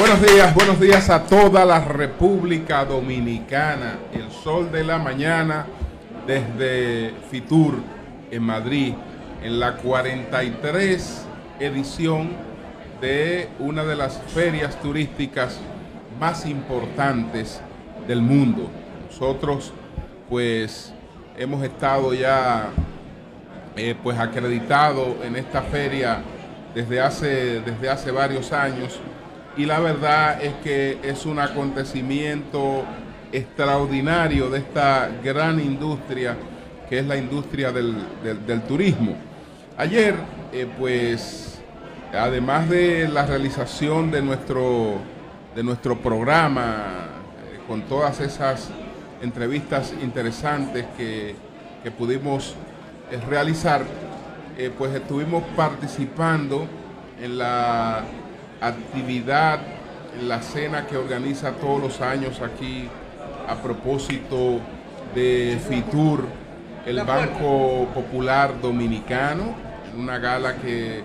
Buenos 0.00 0.22
días, 0.22 0.54
buenos 0.54 0.80
días 0.80 1.10
a 1.10 1.24
toda 1.24 1.62
la 1.66 1.84
República 1.84 2.86
Dominicana. 2.86 3.98
El 4.14 4.30
sol 4.30 4.72
de 4.72 4.82
la 4.82 4.96
mañana 4.96 5.66
desde 6.26 7.12
Fitur 7.30 7.74
en 8.30 8.42
Madrid, 8.42 8.94
en 9.42 9.60
la 9.60 9.76
43 9.76 11.26
edición 11.60 12.30
de 13.02 13.50
una 13.58 13.84
de 13.84 13.94
las 13.94 14.18
ferias 14.28 14.80
turísticas 14.80 15.60
más 16.18 16.46
importantes 16.46 17.60
del 18.08 18.22
mundo. 18.22 18.70
Nosotros 19.10 19.74
pues 20.30 20.94
hemos 21.36 21.62
estado 21.62 22.14
ya 22.14 22.70
eh, 23.76 23.94
pues 24.02 24.18
acreditado 24.18 25.18
en 25.22 25.36
esta 25.36 25.60
feria 25.60 26.22
desde 26.74 27.02
hace, 27.02 27.60
desde 27.60 27.90
hace 27.90 28.10
varios 28.10 28.50
años 28.54 28.98
y 29.56 29.66
la 29.66 29.80
verdad 29.80 30.42
es 30.42 30.54
que 30.62 30.98
es 31.02 31.26
un 31.26 31.38
acontecimiento 31.38 32.84
extraordinario 33.32 34.48
de 34.50 34.58
esta 34.58 35.10
gran 35.22 35.60
industria 35.60 36.36
que 36.88 36.98
es 36.98 37.06
la 37.06 37.16
industria 37.16 37.70
del, 37.70 38.62
turismo. 38.66 39.16
Ayer, 39.78 40.16
eh, 40.52 40.66
pues, 40.76 41.60
además 42.12 42.68
de 42.68 43.08
la 43.08 43.24
realización 43.24 44.10
de 44.10 44.20
nuestro, 44.20 44.96
de 45.54 45.62
nuestro 45.62 45.96
programa, 45.98 47.06
eh, 47.44 47.60
con 47.68 47.82
todas 47.82 48.18
esas 48.18 48.70
entrevistas 49.22 49.94
interesantes 50.02 50.84
que, 50.96 51.36
pudimos 51.96 52.56
eh, 53.10 53.18
realizar, 53.28 53.82
pues 54.76 54.94
estuvimos 54.94 55.42
participando 55.56 56.66
en 57.18 57.38
la 57.38 58.02
actividad, 58.60 59.60
la 60.22 60.42
cena 60.42 60.86
que 60.86 60.96
organiza 60.96 61.52
todos 61.52 61.80
los 61.80 62.00
años 62.00 62.40
aquí 62.40 62.88
a 63.48 63.54
propósito 63.56 64.60
de 65.14 65.58
FITUR, 65.68 66.24
el 66.86 67.02
Banco 67.02 67.88
Popular 67.94 68.60
Dominicano, 68.60 69.54
una 69.96 70.18
gala 70.18 70.56
que 70.56 71.02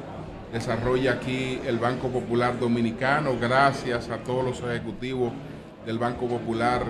desarrolla 0.52 1.14
aquí 1.14 1.60
el 1.66 1.80
Banco 1.80 2.10
Popular 2.10 2.60
Dominicano, 2.60 3.38
gracias 3.40 4.10
a 4.10 4.18
todos 4.18 4.46
los 4.46 4.70
ejecutivos 4.70 5.32
del 5.86 5.98
Banco 5.98 6.28
Popular 6.28 6.84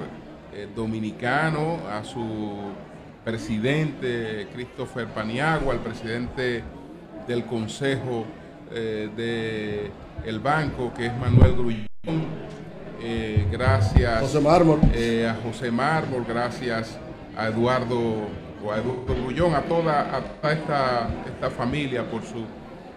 eh, 0.53 0.67
Dominicano, 0.75 1.79
a 1.91 2.03
su 2.03 2.55
presidente 3.23 4.47
Christopher 4.53 5.07
Paniagua, 5.07 5.73
al 5.73 5.79
presidente 5.79 6.63
del 7.27 7.45
Consejo 7.45 8.25
eh, 8.71 9.09
de 9.15 9.91
el 10.23 10.39
banco, 10.39 10.93
que 10.93 11.07
es 11.07 11.17
Manuel 11.17 11.53
Grullón. 11.53 11.85
Eh, 13.01 13.47
gracias 13.51 14.21
José 14.21 14.39
Mármol. 14.39 14.79
Eh, 14.93 15.27
a 15.27 15.35
José 15.43 15.69
Mármol, 15.71 16.25
gracias 16.27 16.97
a 17.37 17.47
Eduardo, 17.47 18.27
o 18.63 18.71
a 18.71 18.77
Eduardo 18.77 19.15
Grullón, 19.15 19.53
a 19.53 19.61
toda, 19.61 20.23
esta, 20.51 21.09
esta 21.27 21.49
familia 21.49 22.03
por 22.09 22.23
su, 22.23 22.45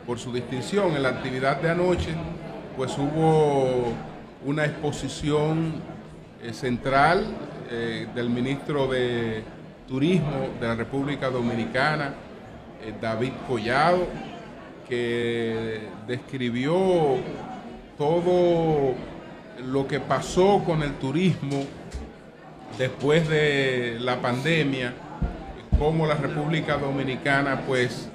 por 0.07 0.19
su 0.19 0.33
distinción. 0.33 0.97
En 0.97 1.03
la 1.03 1.11
actividad 1.11 1.61
de 1.61 1.71
anoche, 1.71 2.15
pues 2.77 2.97
hubo 2.97 3.93
una 4.45 4.65
exposición 4.65 5.75
eh, 6.43 6.53
central 6.53 7.27
del 8.15 8.31
ministro 8.31 8.87
de 8.87 9.43
Turismo 9.87 10.49
de 10.59 10.67
la 10.67 10.75
República 10.75 11.29
Dominicana, 11.29 12.15
David 12.99 13.33
Collado, 13.47 14.07
que 14.89 15.81
describió 16.07 17.17
todo 17.97 18.95
lo 19.65 19.87
que 19.87 20.01
pasó 20.01 20.63
con 20.65 20.83
el 20.83 20.95
turismo 20.95 21.65
después 22.79 23.29
de 23.29 23.99
la 24.01 24.21
pandemia, 24.23 24.95
cómo 25.79 26.07
la 26.07 26.15
República 26.15 26.77
Dominicana 26.77 27.63
pues 27.67 28.09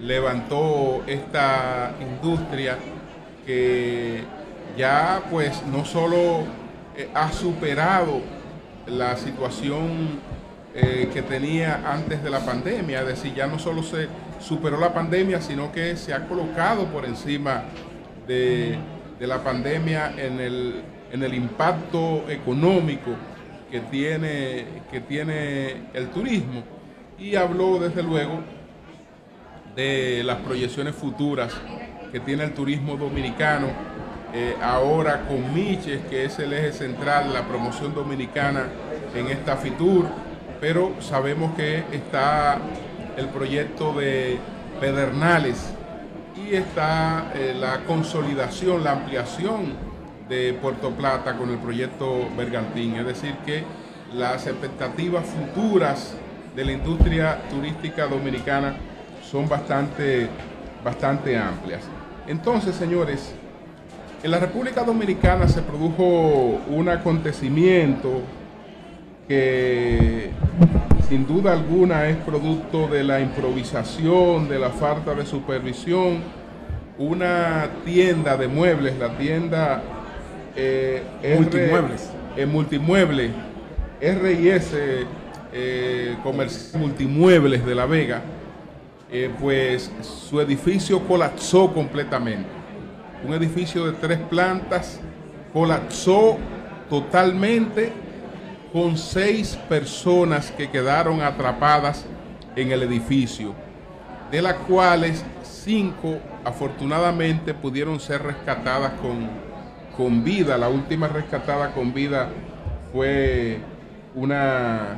levantó 0.00 1.02
esta 1.06 1.94
industria 2.00 2.76
que 3.46 4.22
ya 4.76 5.22
pues 5.30 5.62
no 5.66 5.84
solo 5.84 6.44
eh, 6.96 7.08
ha 7.14 7.32
superado 7.32 8.20
la 8.86 9.16
situación 9.16 10.20
eh, 10.74 11.10
que 11.12 11.22
tenía 11.22 11.82
antes 11.86 12.22
de 12.22 12.30
la 12.30 12.40
pandemia, 12.40 13.00
es 13.00 13.06
decir, 13.06 13.34
ya 13.34 13.46
no 13.46 13.58
solo 13.58 13.82
se 13.82 14.08
superó 14.42 14.78
la 14.78 14.92
pandemia, 14.92 15.40
sino 15.40 15.72
que 15.72 15.96
se 15.96 16.12
ha 16.12 16.26
colocado 16.26 16.86
por 16.86 17.04
encima 17.04 17.64
de, 18.26 18.78
la 19.20 19.42
pandemia 19.42 20.12
en 20.16 20.40
el, 20.40 21.34
impacto 21.34 22.24
económico 22.28 23.12
que 23.70 23.80
tiene, 23.80 24.66
que 24.90 25.00
tiene 25.00 25.88
el 25.94 26.08
turismo. 26.08 26.64
Y 27.18 27.36
habló 27.36 27.78
desde 27.78 28.02
luego 28.02 28.40
de 29.76 30.22
las 30.24 30.38
proyecciones 30.38 30.94
futuras 30.94 31.52
que 32.10 32.20
tiene 32.20 32.44
el 32.44 32.52
turismo 32.52 32.96
dominicano, 32.96 33.68
eh, 34.34 34.56
ahora 34.60 35.24
con 35.26 35.54
Miches, 35.54 36.00
que 36.10 36.24
es 36.24 36.38
el 36.38 36.52
eje 36.52 36.72
central 36.72 37.28
de 37.28 37.34
la 37.34 37.42
promoción 37.42 37.94
dominicana 37.94 38.66
en 39.14 39.28
esta 39.28 39.56
FITUR, 39.56 40.06
pero 40.60 40.94
sabemos 41.00 41.54
que 41.54 41.84
está 41.92 42.58
el 43.16 43.28
proyecto 43.28 43.92
de 43.94 44.38
Pedernales 44.80 45.72
y 46.36 46.54
está 46.54 47.32
eh, 47.34 47.54
la 47.58 47.84
consolidación, 47.84 48.82
la 48.82 48.92
ampliación 48.92 49.74
de 50.28 50.54
Puerto 50.54 50.90
Plata 50.90 51.36
con 51.36 51.50
el 51.50 51.58
proyecto 51.58 52.28
Bergantín. 52.36 52.96
Es 52.96 53.06
decir, 53.06 53.34
que 53.44 53.64
las 54.14 54.46
expectativas 54.46 55.24
futuras 55.26 56.14
de 56.56 56.64
la 56.64 56.72
industria 56.72 57.38
turística 57.50 58.06
dominicana 58.06 58.74
son 59.30 59.48
bastante, 59.48 60.28
bastante 60.84 61.36
amplias. 61.36 61.82
Entonces, 62.26 62.74
señores, 62.74 63.34
en 64.22 64.30
la 64.30 64.38
República 64.38 64.84
Dominicana 64.84 65.48
se 65.48 65.62
produjo 65.62 66.60
un 66.68 66.88
acontecimiento 66.88 68.22
que 69.26 70.30
sin 71.08 71.26
duda 71.26 71.52
alguna 71.52 72.08
es 72.08 72.16
producto 72.16 72.88
de 72.88 73.04
la 73.04 73.20
improvisación, 73.20 74.48
de 74.48 74.58
la 74.58 74.70
falta 74.70 75.14
de 75.14 75.26
supervisión. 75.26 76.20
Una 76.98 77.68
tienda 77.84 78.36
de 78.36 78.48
muebles, 78.48 78.98
la 78.98 79.16
tienda 79.16 79.82
eh, 80.54 81.02
multimuebles. 81.36 82.10
R, 82.34 82.42
eh, 82.42 82.46
multimueble, 82.46 83.30
R&S 84.00 85.06
eh, 85.52 86.16
Comercial 86.22 86.80
Multimuebles 86.80 87.64
de 87.64 87.74
La 87.74 87.86
Vega, 87.86 88.22
eh, 89.10 89.30
pues 89.40 89.90
su 90.00 90.40
edificio 90.40 91.00
colapsó 91.00 91.72
completamente. 91.72 92.48
Un 93.26 93.34
edificio 93.34 93.84
de 93.86 93.92
tres 93.92 94.18
plantas 94.18 95.00
colapsó 95.52 96.38
totalmente 96.88 97.92
con 98.72 98.96
seis 98.96 99.58
personas 99.68 100.50
que 100.50 100.70
quedaron 100.70 101.20
atrapadas 101.20 102.06
en 102.56 102.72
el 102.72 102.82
edificio, 102.82 103.54
de 104.30 104.40
las 104.40 104.54
cuales 104.54 105.24
cinco 105.42 106.18
afortunadamente 106.44 107.52
pudieron 107.52 108.00
ser 108.00 108.22
rescatadas 108.22 108.92
con, 108.94 109.28
con 109.96 110.24
vida. 110.24 110.56
La 110.56 110.68
última 110.68 111.06
rescatada 111.08 111.72
con 111.72 111.92
vida 111.92 112.30
fue 112.92 113.58
una, 114.14 114.96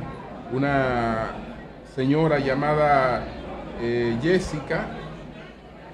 una 0.53 1.27
señora 1.95 2.39
llamada 2.39 3.25
eh, 3.81 4.17
Jessica. 4.21 4.85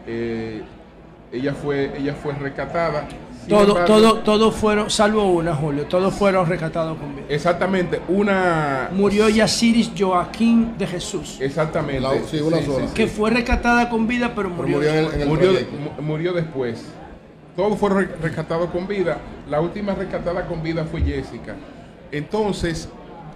Eh, 0.05 0.61
ella, 1.31 1.53
fue, 1.53 1.97
ella 1.97 2.13
fue 2.13 2.33
rescatada 2.33 3.07
todo, 3.47 3.85
todo, 3.85 4.19
todos 4.19 4.55
fueron, 4.55 4.89
salvo 4.89 5.25
una, 5.25 5.55
Julio, 5.55 5.85
todos 5.85 6.13
fueron 6.13 6.47
rescatados 6.47 6.97
con 6.97 7.15
vida. 7.15 7.25
Exactamente, 7.29 8.01
una... 8.07 8.89
Murió 8.91 9.29
Yasiris 9.29 9.91
Joaquín 9.97 10.77
de 10.77 10.87
Jesús. 10.87 11.37
Exactamente. 11.39 12.07
que 12.93 13.07
fue 13.07 13.31
rescatada 13.31 13.89
con 13.89 14.07
vida, 14.07 14.33
pero 14.35 14.49
murió, 14.49 14.79
murió, 16.01 16.33
después. 16.33 16.85
Todos 17.55 17.77
fueron 17.77 18.09
rescatados 18.21 18.69
con 18.69 18.87
vida. 18.87 19.17
La 19.49 19.59
última 19.59 19.93
rescatada 19.93 20.45
con 20.45 20.63
vida 20.63 20.85
fue 20.85 21.01
Jessica. 21.01 21.55
Entonces, 22.11 22.89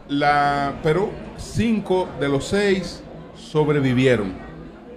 la, 0.07 0.75
pero 0.83 1.09
cinco 1.37 2.07
de 2.19 2.29
los 2.29 2.45
seis 2.45 3.01
sobrevivieron. 3.35 4.33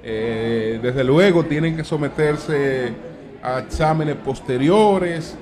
Eh, 0.03 0.79
desde 0.81 1.03
luego 1.05 1.45
tienen 1.45 1.77
que 1.77 1.85
someterse 1.85 3.08
a 3.43 3.61
exámenes 3.61 4.17
posteriores. 4.17 5.37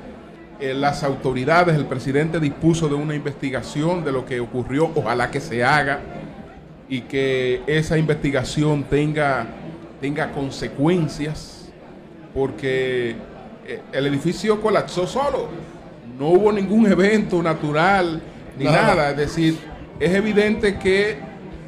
Eh, 0.58 0.72
las 0.72 1.02
autoridades, 1.02 1.76
el 1.76 1.84
presidente 1.84 2.40
dispuso 2.40 2.88
de 2.88 2.94
una 2.94 3.14
investigación 3.14 4.04
de 4.04 4.12
lo 4.12 4.24
que 4.24 4.40
ocurrió, 4.40 4.90
ojalá 4.94 5.30
que 5.30 5.40
se 5.40 5.62
haga 5.62 6.00
y 6.88 7.02
que 7.02 7.62
esa 7.66 7.98
investigación 7.98 8.84
tenga, 8.84 9.46
tenga 10.00 10.32
consecuencias, 10.32 11.68
porque 12.32 13.16
eh, 13.66 13.80
el 13.92 14.06
edificio 14.06 14.60
colapsó 14.60 15.06
solo. 15.06 15.48
No 16.18 16.28
hubo 16.28 16.52
ningún 16.52 16.86
evento 16.90 17.42
natural 17.42 18.22
ni 18.58 18.64
nada. 18.64 19.10
Es 19.10 19.16
decir, 19.16 19.58
es 20.00 20.14
evidente 20.14 20.78
que 20.78 21.18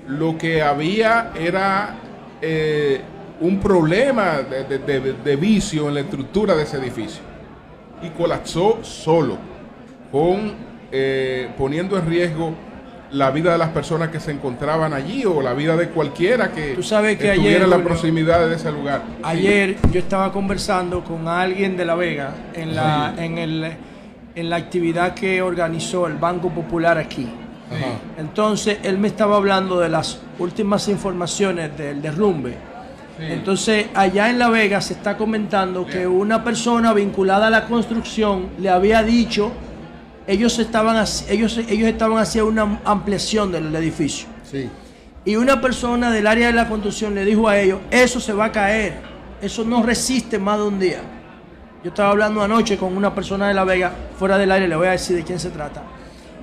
lo 0.06 0.38
que 0.38 0.62
había 0.62 1.32
era 1.38 1.96
eh, 2.40 3.00
un 3.40 3.61
problema 3.61 4.38
de, 4.43 5.37
vicio 5.37 5.88
en 5.88 5.94
la 5.94 6.00
estructura 6.00 6.55
de 6.55 6.64
ese 6.64 6.79
edificio. 6.79 7.23
Y 8.02 8.11
colapsó 8.11 8.79
solo, 8.82 9.37
con, 10.11 10.52
eh, 10.93 11.50
poniendo 11.56 11.99
en 11.99 12.06
riesgo 12.06 12.55
la 13.11 13.31
vida 13.31 13.52
de 13.52 13.58
las 13.58 13.70
personas 13.70 14.08
que 14.11 14.20
se 14.20 14.31
encontraban 14.32 14.93
allí 14.93 15.25
o 15.25 15.40
la 15.40 15.55
vida 15.55 15.76
de 15.76 15.88
cualquiera 15.88 16.52
que, 16.52 16.75
Tú 16.75 16.82
sabes 16.82 17.19
que 17.19 17.31
estuviera 17.31 17.56
ayer, 17.56 17.62
en 17.62 17.70
la 17.70 17.82
proximidad 17.82 18.46
de 18.49 18.55
ese 18.55 18.70
lugar. 18.70 19.02
Ayer 19.23 19.76
yo 19.90 20.00
estaba 20.00 20.31
conversando 20.32 21.02
con 21.02 21.26
alguien 21.26 21.76
de 21.76 21.85
La 21.85 21.94
Vega 21.94 22.35
en 22.55 22.75
la, 22.75 23.14
en, 23.17 23.38
el, 23.38 23.73
en 24.35 24.50
la 24.50 24.56
actividad 24.56 25.14
que 25.14 25.40
organizó 25.40 26.06
el 26.06 26.14
Banco 26.14 26.50
Popular 26.50 26.99
aquí. 26.99 27.29
Entonces 28.17 28.79
él 28.82 28.99
me 28.99 29.08
estaba 29.08 29.37
hablando 29.37 29.79
de 29.79 29.88
las 29.88 30.20
últimas 30.38 30.88
informaciones 30.88 31.76
del 31.76 32.00
derrumbe. 32.00 32.55
Entonces 33.20 33.86
allá 33.94 34.30
en 34.30 34.38
La 34.38 34.48
Vega 34.48 34.80
se 34.80 34.94
está 34.94 35.16
comentando 35.16 35.86
que 35.86 36.06
una 36.06 36.44
persona 36.44 36.92
vinculada 36.92 37.48
a 37.48 37.50
la 37.50 37.66
construcción 37.66 38.50
le 38.58 38.70
había 38.70 39.02
dicho 39.02 39.52
ellos 40.28 40.58
estaban, 40.58 41.02
ellos, 41.30 41.56
ellos 41.56 41.88
estaban 41.88 42.18
haciendo 42.18 42.50
una 42.50 42.80
ampliación 42.84 43.50
del 43.50 43.74
edificio. 43.74 44.28
Sí. 44.44 44.68
Y 45.24 45.36
una 45.36 45.60
persona 45.60 46.10
del 46.10 46.26
área 46.26 46.48
de 46.48 46.52
la 46.52 46.68
construcción 46.68 47.14
le 47.14 47.24
dijo 47.24 47.48
a 47.48 47.58
ellos, 47.58 47.80
eso 47.90 48.20
se 48.20 48.34
va 48.34 48.46
a 48.46 48.52
caer, 48.52 49.00
eso 49.40 49.64
no 49.64 49.82
resiste 49.82 50.38
más 50.38 50.58
de 50.58 50.64
un 50.64 50.78
día. 50.78 51.00
Yo 51.82 51.88
estaba 51.88 52.10
hablando 52.10 52.42
anoche 52.42 52.76
con 52.76 52.94
una 52.94 53.14
persona 53.14 53.48
de 53.48 53.54
La 53.54 53.64
Vega, 53.64 53.90
fuera 54.18 54.36
del 54.36 54.52
área, 54.52 54.68
le 54.68 54.76
voy 54.76 54.88
a 54.88 54.90
decir 54.90 55.16
de 55.16 55.24
quién 55.24 55.40
se 55.40 55.48
trata. 55.48 55.82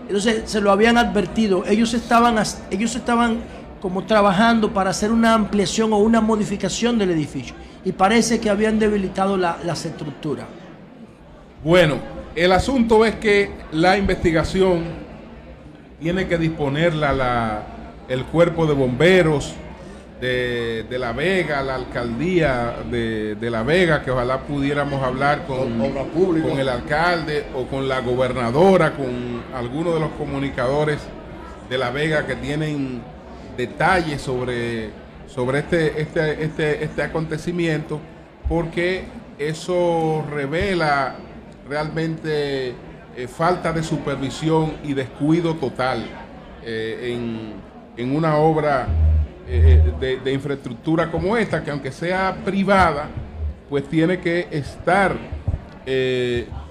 Entonces 0.08 0.42
se 0.46 0.62
lo 0.62 0.72
habían 0.72 0.98
advertido, 0.98 1.64
ellos 1.68 1.94
estaban, 1.94 2.44
ellos 2.72 2.96
estaban 2.96 3.38
como 3.86 4.04
trabajando 4.04 4.74
para 4.74 4.90
hacer 4.90 5.12
una 5.12 5.36
ampliación 5.36 5.94
o 5.94 5.98
una 5.98 6.20
modificación 6.20 6.98
del 6.98 7.12
edificio. 7.12 7.54
Y 7.84 7.92
parece 7.92 8.40
que 8.40 8.50
habían 8.50 8.80
debilitado 8.80 9.38
la, 9.38 9.60
las 9.64 9.86
estructuras. 9.86 10.48
Bueno, 11.64 12.00
el 12.36 12.52
asunto 12.52 13.06
es 13.06 13.14
que 13.18 13.52
la 13.74 13.96
investigación 13.96 14.86
tiene 16.02 16.28
que 16.28 16.40
disponerla 16.40 17.14
la, 17.14 17.64
el 18.10 18.24
cuerpo 18.26 18.66
de 18.66 18.74
bomberos 18.74 19.54
de, 20.20 20.88
La 20.98 21.12
Vega, 21.12 21.62
la 21.62 21.76
alcaldía 21.76 22.78
de, 22.90 23.38
La 23.52 23.62
Vega, 23.62 24.02
que 24.02 24.10
ojalá 24.10 24.40
pudiéramos 24.40 25.04
hablar 25.04 25.46
con, 25.46 25.78
con 25.78 26.60
el 26.60 26.70
alcalde 26.70 27.46
o 27.54 27.68
con 27.68 27.88
la 27.88 28.00
gobernadora, 28.00 28.94
con 28.94 29.44
algunos 29.54 29.94
de 29.94 30.00
los 30.00 30.10
comunicadores 30.14 31.02
de 31.70 31.78
La 31.78 31.92
Vega 31.92 32.26
que 32.26 32.36
tienen 32.36 33.14
detalles 33.58 34.22
sobre, 34.22 34.90
sobre 35.28 35.60
este, 35.60 36.02
este, 36.02 36.44
este, 36.44 36.84
este 36.84 37.04
acontecimiento, 37.04 38.00
porque 38.48 39.06
eso 39.38 40.24
revela 40.30 41.16
realmente 41.68 42.74
eh, 43.18 43.28
falta 43.28 43.72
de 43.72 43.82
supervisión 43.82 44.74
y 44.84 44.94
descuido 44.94 45.56
total 45.56 46.06
eh, 46.64 47.18
en, 47.98 48.12
una 48.12 48.36
obra 48.36 48.88
eh, 49.48 50.20
de, 50.24 50.34
infraestructura 50.34 51.10
como 51.10 51.38
esta, 51.38 51.64
que 51.64 51.72
aunque 51.72 51.92
sea 51.92 52.36
privada, 52.44 53.08
pues 53.70 53.88
tiene 53.88 54.20
que 54.20 54.48
estar 54.52 55.16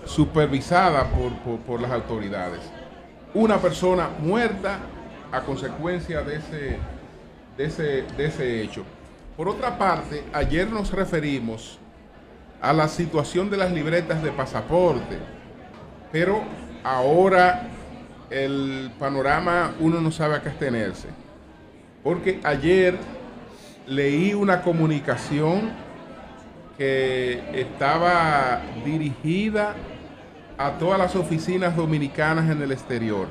supervisada 0.04 1.04
por, 1.04 1.58
por, 1.60 1.80
las 1.80 1.90
autoridades. 1.92 2.60
Una 3.32 3.58
persona 3.58 4.08
muerta 4.20 4.80
a 5.32 5.40
consecuencia 5.40 6.22
de 6.22 6.36
ese, 6.36 6.78
de 7.56 7.64
ese, 7.64 8.04
de 8.16 8.26
ese 8.26 8.62
hecho. 8.62 8.84
Por 9.36 9.48
otra 9.48 9.76
parte, 9.76 10.22
ayer 10.32 10.70
nos 10.70 10.92
referimos 10.92 11.78
a 12.60 12.72
la 12.72 12.88
situación 12.88 13.50
de 13.50 13.56
las 13.56 13.72
libretas 13.72 14.22
de 14.22 14.30
pasaporte. 14.30 15.18
Pero 16.10 16.42
ahora 16.82 17.68
el 18.30 18.90
panorama 18.98 19.74
uno 19.80 20.00
no 20.00 20.10
sabe 20.10 20.36
a 20.36 20.42
qué 20.42 20.50
tenerse. 20.50 21.08
Porque 22.02 22.40
ayer 22.42 22.96
leí 23.86 24.32
una 24.34 24.62
comunicación 24.62 25.72
que 26.78 27.42
estaba 27.52 28.62
dirigida 28.84 29.74
a 30.56 30.72
todas 30.72 30.98
las 30.98 31.16
oficinas 31.16 31.76
dominicanas 31.76 32.50
en 32.50 32.62
el 32.62 32.72
exterior. 32.72 33.26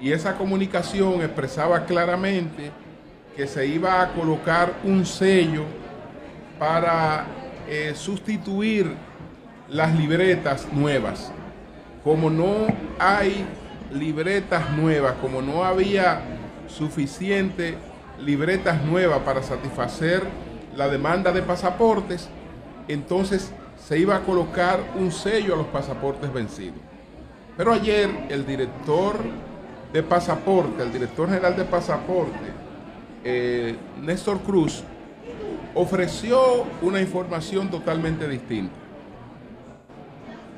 Y 0.00 0.12
esa 0.12 0.36
comunicación 0.36 1.22
expresaba 1.22 1.84
claramente 1.84 2.70
que 3.36 3.46
se 3.46 3.66
iba 3.66 4.00
a 4.00 4.12
colocar 4.12 4.74
un 4.84 5.04
sello 5.04 5.64
para 6.58 7.26
eh, 7.68 7.92
sustituir 7.94 8.94
las 9.68 9.94
libretas 9.94 10.66
nuevas. 10.72 11.32
Como 12.04 12.30
no 12.30 12.66
hay 12.98 13.44
libretas 13.92 14.70
nuevas, 14.70 15.14
como 15.20 15.42
no 15.42 15.64
había 15.64 16.20
suficiente 16.68 17.76
libretas 18.20 18.82
nuevas 18.82 19.20
para 19.20 19.42
satisfacer 19.42 20.22
la 20.76 20.88
demanda 20.88 21.32
de 21.32 21.42
pasaportes, 21.42 22.28
entonces 22.88 23.52
se 23.76 23.98
iba 23.98 24.16
a 24.16 24.20
colocar 24.20 24.80
un 24.96 25.12
sello 25.12 25.54
a 25.54 25.58
los 25.58 25.66
pasaportes 25.66 26.32
vencidos. 26.32 26.78
Pero 27.56 27.72
ayer 27.72 28.08
el 28.28 28.46
director 28.46 29.16
de 29.92 30.02
pasaporte, 30.02 30.82
el 30.82 30.92
director 30.92 31.28
general 31.28 31.56
de 31.56 31.64
pasaporte, 31.64 32.52
eh, 33.24 33.76
Néstor 34.00 34.40
Cruz, 34.40 34.82
ofreció 35.74 36.64
una 36.82 37.00
información 37.00 37.70
totalmente 37.70 38.28
distinta. 38.28 38.74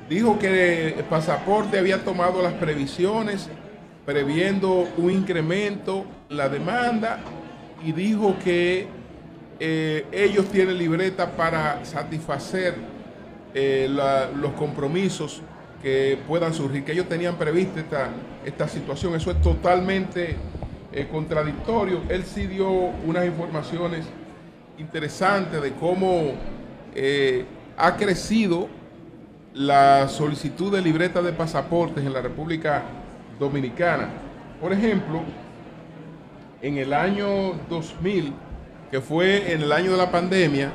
Dijo 0.09 0.39
que 0.39 0.95
el 0.95 1.05
pasaporte 1.05 1.79
había 1.79 2.05
tomado 2.05 2.43
las 2.43 2.55
previsiones 2.55 3.49
previendo 4.05 4.89
un 4.97 5.11
incremento 5.11 6.05
en 6.29 6.37
la 6.37 6.49
demanda 6.49 7.21
y 7.85 7.93
dijo 7.93 8.35
que 8.43 8.89
eh, 9.61 10.07
ellos 10.11 10.47
tienen 10.47 10.79
libreta 10.79 11.31
para 11.31 11.85
satisfacer 11.85 12.75
eh, 13.55 13.89
los 13.89 14.53
compromisos 14.53 15.43
que 15.83 16.19
puedan 16.29 16.53
surgir, 16.53 16.85
que 16.85 16.93
ellos 16.93 17.09
tenían 17.09 17.37
prevista 17.37 17.81
esta, 17.81 18.09
esta 18.45 18.69
situación. 18.69 19.15
Eso 19.15 19.31
es 19.31 19.41
totalmente 19.41 20.37
eh, 20.93 21.09
contradictorio. 21.11 22.03
Él 22.09 22.25
sí 22.25 22.47
dio 22.47 22.69
unas 22.71 23.25
informaciones 23.25 24.05
interesante 24.79 25.61
de 25.61 25.73
cómo 25.73 26.33
eh, 26.95 27.45
ha 27.77 27.97
crecido 27.97 28.69
la 29.55 30.09
solicitud 30.09 30.73
de 30.73 30.81
libreta 30.81 31.23
de 31.23 31.33
pasaportes 31.33 32.05
en 32.05 32.13
la 32.13 32.21
República 32.21 32.83
Dominicana. 33.39 34.09
Por 34.61 34.73
ejemplo, 34.73 35.23
en 36.63 36.79
el 36.79 36.93
año 36.93 37.55
2000, 37.69 38.33
que 38.91 39.01
fue 39.01 39.53
en 39.53 39.63
el 39.63 39.73
año 39.73 39.93
de 39.93 39.97
la 39.97 40.11
pandemia, 40.11 40.71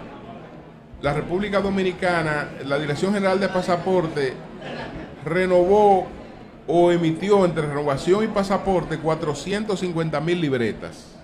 la 1.02 1.14
República 1.14 1.62
Dominicana, 1.62 2.50
la 2.66 2.80
Dirección 2.80 3.14
General 3.14 3.40
de 3.40 3.50
Pasaporte, 3.50 4.34
renovó 5.24 6.08
o 6.68 6.92
emitió 6.92 7.46
entre 7.46 7.68
renovación 7.68 8.24
y 8.24 8.28
pasaporte 8.28 8.98
450 8.98 10.20
mil 10.22 10.42
libretas. 10.42 11.16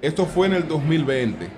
Esto 0.00 0.26
fue 0.26 0.46
en 0.46 0.54
el 0.54 0.68
2020. 0.68 1.48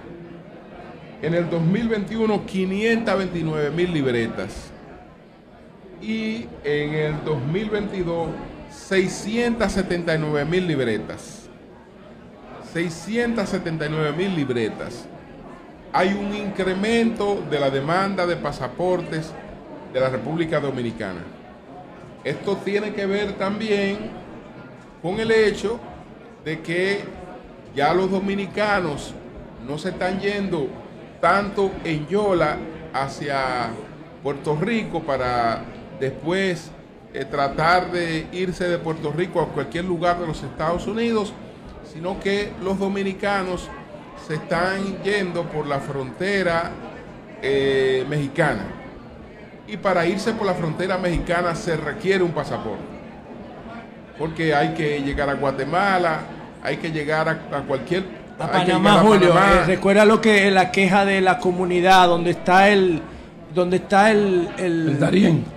En 1.22 1.34
el 1.34 1.48
2021, 1.50 2.46
529 2.46 3.70
mil 3.70 3.92
libretas. 3.92 4.70
Y 6.00 6.46
en 6.62 6.94
el 6.94 7.24
2022, 7.24 8.28
679 8.70 10.44
mil 10.44 10.66
libretas. 10.66 11.48
679 12.72 14.16
mil 14.16 14.36
libretas. 14.36 15.06
Hay 15.92 16.12
un 16.12 16.34
incremento 16.34 17.42
de 17.50 17.58
la 17.58 17.70
demanda 17.70 18.26
de 18.26 18.36
pasaportes 18.36 19.32
de 19.96 20.02
la 20.02 20.10
República 20.10 20.60
Dominicana. 20.60 21.20
Esto 22.22 22.58
tiene 22.58 22.92
que 22.92 23.06
ver 23.06 23.32
también 23.38 24.10
con 25.00 25.18
el 25.18 25.30
hecho 25.30 25.80
de 26.44 26.60
que 26.60 27.02
ya 27.74 27.94
los 27.94 28.10
dominicanos 28.10 29.14
no 29.66 29.78
se 29.78 29.88
están 29.88 30.20
yendo 30.20 30.68
tanto 31.18 31.70
en 31.82 32.06
Yola 32.08 32.58
hacia 32.92 33.70
Puerto 34.22 34.54
Rico 34.56 35.00
para 35.00 35.64
después 35.98 36.70
eh, 37.14 37.24
tratar 37.24 37.90
de 37.90 38.26
irse 38.32 38.68
de 38.68 38.76
Puerto 38.76 39.12
Rico 39.12 39.40
a 39.40 39.48
cualquier 39.48 39.86
lugar 39.86 40.20
de 40.20 40.26
los 40.26 40.42
Estados 40.42 40.86
Unidos, 40.86 41.32
sino 41.90 42.20
que 42.20 42.52
los 42.62 42.78
dominicanos 42.78 43.70
se 44.28 44.34
están 44.34 45.02
yendo 45.02 45.44
por 45.44 45.66
la 45.66 45.80
frontera 45.80 46.70
eh, 47.40 48.04
mexicana. 48.10 48.85
Y 49.68 49.76
para 49.76 50.06
irse 50.06 50.32
por 50.32 50.46
la 50.46 50.54
frontera 50.54 50.96
mexicana 50.98 51.54
se 51.54 51.76
requiere 51.76 52.22
un 52.22 52.32
pasaporte. 52.32 52.84
Porque 54.18 54.54
hay 54.54 54.74
que 54.74 55.00
llegar 55.00 55.28
a 55.28 55.34
Guatemala, 55.34 56.20
hay 56.62 56.76
que 56.78 56.90
llegar 56.90 57.28
a, 57.28 57.62
cualquier... 57.62 58.04
A 58.38 58.50
Panamá, 58.50 59.00
Julio. 59.00 59.34
Eh, 59.34 59.64
recuerda 59.66 60.04
lo 60.04 60.20
que 60.20 60.50
la 60.50 60.70
queja 60.70 61.04
de 61.04 61.20
la 61.20 61.38
comunidad, 61.38 62.08
donde 62.08 62.30
está 62.30 62.68
el... 62.68 63.02
Donde 63.54 63.76
está 63.78 64.10
el... 64.10 64.48
El, 64.56 64.88
el 64.88 65.00
Darién 65.00 65.56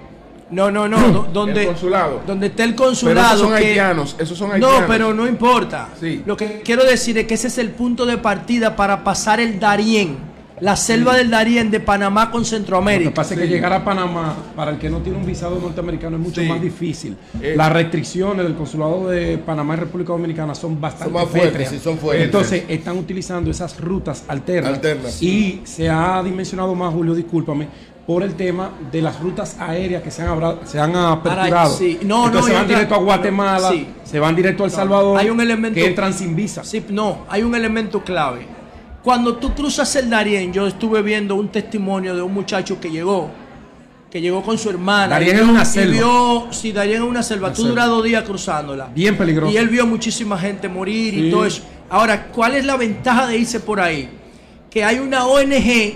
no, 0.52 0.72
no, 0.72 0.88
no, 0.88 1.28
donde, 1.32 1.62
el 1.62 1.68
consulado. 1.68 2.22
donde 2.26 2.48
está 2.48 2.64
el 2.64 2.76
consulado. 2.76 3.36
esos 3.36 3.40
son 3.42 3.54
haitianos, 3.54 4.16
esos 4.18 4.38
son 4.38 4.52
haitianos. 4.52 4.82
No, 4.82 4.88
pero 4.88 5.14
no 5.14 5.28
importa. 5.28 5.90
Lo 6.26 6.36
que 6.36 6.62
quiero 6.62 6.84
decir 6.84 7.18
es 7.20 7.28
que 7.28 7.36
ese 7.36 7.48
es 7.48 7.58
el 7.60 7.70
punto 7.70 8.06
de 8.06 8.18
partida 8.18 8.76
para 8.76 9.04
pasar 9.04 9.40
el 9.40 9.60
Darién, 9.60 10.18
la 10.62 10.76
selva 10.76 11.16
del 11.16 11.30
Darién 11.30 11.72
de 11.72 11.80
Panamá 11.80 12.32
con 12.32 12.46
Centroamérica. 12.46 13.06
Lo 13.06 13.12
que 13.12 13.16
pasa 13.16 13.34
es 13.34 13.40
que 13.40 13.48
llegar 13.48 13.74
a 13.74 13.84
Panamá, 13.84 14.36
para 14.56 14.72
el 14.72 14.78
que 14.78 14.90
no 14.90 15.00
tiene 15.00 15.18
un 15.18 15.26
visado 15.26 15.60
norteamericano, 15.60 16.18
es 16.18 16.22
mucho 16.24 16.44
más 16.44 16.62
difícil. 16.62 17.16
Eh, 17.42 17.54
Las 17.56 17.72
restricciones 17.72 18.46
del 18.46 18.56
consulado 18.56 19.10
de 19.10 19.38
Panamá 19.38 19.76
y 19.76 19.78
República 19.78 20.14
Dominicana 20.14 20.56
son 20.56 20.80
bastante 20.80 21.14
son 21.14 21.28
fuertes, 21.28 21.82
son 21.82 21.98
fuertes. 21.98 22.26
Entonces, 22.26 22.64
están 22.68 22.98
utilizando 22.98 23.52
esas 23.52 23.80
rutas 23.80 24.24
alternas. 24.28 24.74
alternas. 24.74 25.22
Y 25.22 25.62
se 25.64 25.90
ha 25.90 26.22
dimensionado 26.24 26.76
más, 26.76 26.94
Julio, 26.94 27.16
discúlpame, 27.16 27.68
por 28.06 28.24
el 28.24 28.34
tema 28.34 28.72
de 28.92 29.04
las 29.04 29.20
rutas 29.20 29.58
aéreas 29.60 30.02
que 30.02 30.10
se 30.10 30.24
han, 30.24 30.40
se 30.66 30.80
han 30.80 30.96
aperturado. 30.96 31.78
No, 32.04 32.26
Entonces 32.26 32.52
se 32.52 32.58
van 32.58 32.68
directo 32.68 32.96
a 32.96 32.98
Guatemala, 32.98 33.72
se 34.04 34.20
van 34.20 34.36
directo 34.36 34.64
a 34.64 34.66
El 34.66 34.72
Salvador, 34.72 35.20
hay 35.20 35.30
un 35.30 35.40
elemento, 35.40 35.76
que 35.76 35.86
entran 35.86 36.12
sin 36.12 36.36
visa. 36.36 36.64
Sí, 36.64 36.84
no, 36.90 37.20
hay 37.30 37.44
un 37.44 37.54
elemento 37.54 38.04
clave. 38.04 38.59
Cuando 39.04 39.38
tú 39.38 39.54
cruzas 39.54 39.96
el 39.96 40.10
Darién, 40.10 40.52
yo 40.52 40.68
estuve 40.68 41.02
viendo 41.02 41.36
un 41.36 41.50
testimonio 41.50 42.16
de 42.16 42.22
un 42.22 42.34
muchacho 42.34 42.80
que 42.80 42.90
llegó, 42.92 43.30
que 44.12 44.20
llegó 44.20 44.42
con 44.42 44.58
su 44.58 44.70
hermana. 44.70 45.08
Darién 45.08 45.38
es 45.38 45.44
una 45.44 45.64
selva. 45.64 45.94
Vio, 45.94 46.48
sí, 46.52 46.72
Darién 46.72 47.04
es 47.04 47.08
una 47.08 47.24
selva. 47.24 47.54
tú 47.54 47.66
duras 47.66 47.88
dos 47.88 48.04
días 48.04 48.24
cruzándola. 48.24 48.90
Bien 48.94 49.18
peligroso. 49.18 49.54
Y 49.54 49.58
él 49.58 49.70
vio 49.70 49.86
muchísima 49.86 50.38
gente 50.38 50.68
morir 50.68 51.14
y 51.18 51.32
todo 51.32 51.46
eso. 51.46 51.62
Ahora, 51.90 52.28
¿cuál 52.28 52.56
es 52.56 52.66
la 52.66 52.76
ventaja 52.76 53.28
de 53.28 53.38
irse 53.38 53.60
por 53.60 53.80
ahí? 53.80 54.10
Que 54.70 54.84
hay 54.84 55.00
una 55.00 55.26
ONG 55.26 55.96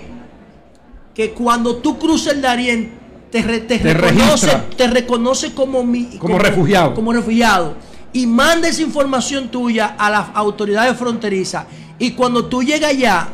que 1.14 1.30
cuando 1.30 1.76
tú 1.76 1.98
cruzas 1.98 2.34
el 2.34 2.42
Darién 2.42 3.04
te, 3.30 3.42
reconoce, 3.42 4.48
te 4.76 4.86
reconoce 4.86 5.52
como, 5.52 5.84
mi, 5.84 6.04
como, 6.18 6.38
refugiado. 6.38 6.94
Como 6.94 7.12
refugiado. 7.12 7.74
Y 8.14 8.26
manda 8.26 8.68
esa 8.68 8.80
información 8.80 9.48
tuya 9.48 9.96
a 9.98 10.08
las 10.08 10.28
autoridades 10.32 10.96
fronterizas. 10.96 11.66
Y 11.98 12.12
cuando 12.12 12.46
tú 12.46 12.62
llegas 12.62 12.90
allá, 12.90 13.28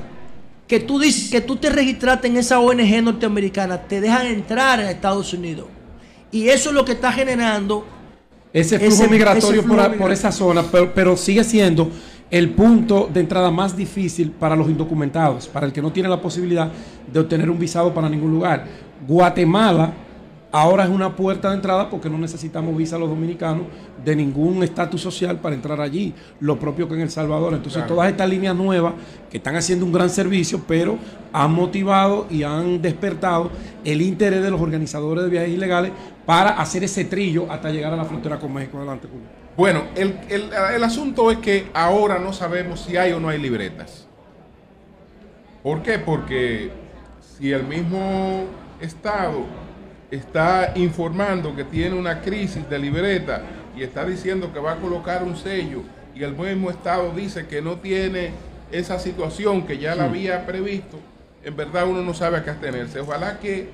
que 0.66 0.80
tú 0.80 0.98
dices 0.98 1.30
que 1.30 1.40
tú 1.40 1.56
te 1.56 1.70
registraste 1.70 2.26
en 2.26 2.38
esa 2.38 2.58
ONG 2.60 3.02
norteamericana, 3.02 3.82
te 3.82 4.00
dejan 4.00 4.26
entrar 4.26 4.80
a 4.80 4.90
Estados 4.90 5.32
Unidos. 5.32 5.66
Y 6.32 6.48
eso 6.48 6.70
es 6.70 6.74
lo 6.74 6.84
que 6.84 6.92
está 6.92 7.12
generando 7.12 7.84
ese 8.52 8.78
flujo 8.78 9.08
migratorio 9.08 9.62
por, 9.64 10.10
esa 10.10 10.32
zona, 10.32 10.64
pero 10.94 11.16
sigue 11.16 11.44
siendo 11.44 11.90
el 12.30 12.50
punto 12.50 13.08
de 13.12 13.20
entrada 13.20 13.50
más 13.50 13.76
difícil 13.76 14.30
para 14.30 14.56
los 14.56 14.68
indocumentados, 14.68 15.46
para 15.48 15.66
el 15.66 15.72
que 15.72 15.82
no 15.82 15.92
tiene 15.92 16.08
la 16.08 16.20
posibilidad 16.20 16.70
de 17.12 17.20
obtener 17.20 17.50
un 17.50 17.58
visado 17.58 17.92
para 17.92 18.08
ningún 18.08 18.30
lugar. 18.30 18.66
Guatemala 19.06 19.92
ahora 20.52 20.84
es 20.84 20.90
una 20.90 21.14
puerta 21.14 21.50
de 21.50 21.56
entrada 21.56 21.90
porque 21.90 22.10
no 22.10 22.18
necesitamos 22.18 22.76
visa 22.76 22.98
los 22.98 23.08
dominicanos 23.08 23.64
de 24.04 24.16
ningún 24.16 24.62
estatus 24.62 25.00
social 25.00 25.38
para 25.38 25.54
entrar 25.54 25.80
allí, 25.80 26.14
lo 26.40 26.58
propio 26.58 26.88
que 26.88 26.94
en 26.94 27.02
El 27.02 27.10
Salvador. 27.10 27.54
Entonces 27.54 27.86
todas 27.86 28.10
estas 28.10 28.28
líneas 28.28 28.56
nuevas 28.56 28.94
que 29.30 29.36
están 29.36 29.56
haciendo 29.56 29.86
un 29.86 29.92
gran 29.92 30.10
servicio, 30.10 30.62
pero 30.66 30.98
han 31.32 31.52
motivado 31.52 32.26
y 32.30 32.42
han 32.42 32.82
despertado 32.82 33.50
el 33.84 34.02
interés 34.02 34.42
de 34.42 34.50
los 34.50 34.60
organizadores 34.60 35.24
de 35.24 35.30
viajes 35.30 35.50
ilegales 35.50 35.92
para 36.26 36.50
hacer 36.50 36.84
ese 36.84 37.04
trillo 37.04 37.50
hasta 37.50 37.70
llegar 37.70 37.92
a 37.92 37.96
la 37.96 38.04
frontera 38.04 38.38
con 38.38 38.52
México. 38.52 38.78
Adelante. 38.78 39.08
Bueno, 39.56 39.82
el, 39.94 40.82
asunto 40.82 41.30
es 41.30 41.38
que 41.38 41.68
ahora 41.74 42.18
no 42.18 42.32
sabemos 42.32 42.80
si 42.80 42.96
hay 42.96 43.12
o 43.12 43.20
no 43.20 43.28
hay 43.28 43.38
libretas. 43.38 44.06
¿Por 45.62 45.82
qué? 45.82 45.98
Porque 45.98 46.70
si 47.20 47.52
el 47.52 47.64
mismo 47.64 48.44
Estado 48.80 49.44
está 50.10 50.72
informando 50.74 51.54
que 51.54 51.64
tiene 51.64 51.96
una 51.96 52.20
crisis 52.20 52.68
de 52.68 52.78
libreta 52.78 53.42
y 53.76 53.82
está 53.82 54.04
diciendo 54.04 54.52
que 54.52 54.58
va 54.58 54.72
a 54.72 54.76
colocar 54.76 55.22
un 55.22 55.36
sello 55.36 55.82
y 56.14 56.24
el 56.24 56.34
mismo 56.34 56.70
Estado 56.70 57.12
dice 57.12 57.46
que 57.46 57.62
no 57.62 57.76
tiene 57.76 58.32
esa 58.72 58.98
situación 58.98 59.66
que 59.66 59.78
ya 59.78 59.94
la 59.94 60.04
había 60.04 60.46
previsto, 60.46 60.98
en 61.44 61.56
verdad 61.56 61.88
uno 61.88 62.02
no 62.02 62.14
sabe 62.14 62.38
a 62.38 62.44
qué 62.44 62.50
atenerse. 62.50 63.00
Ojalá 63.00 63.38
que 63.38 63.68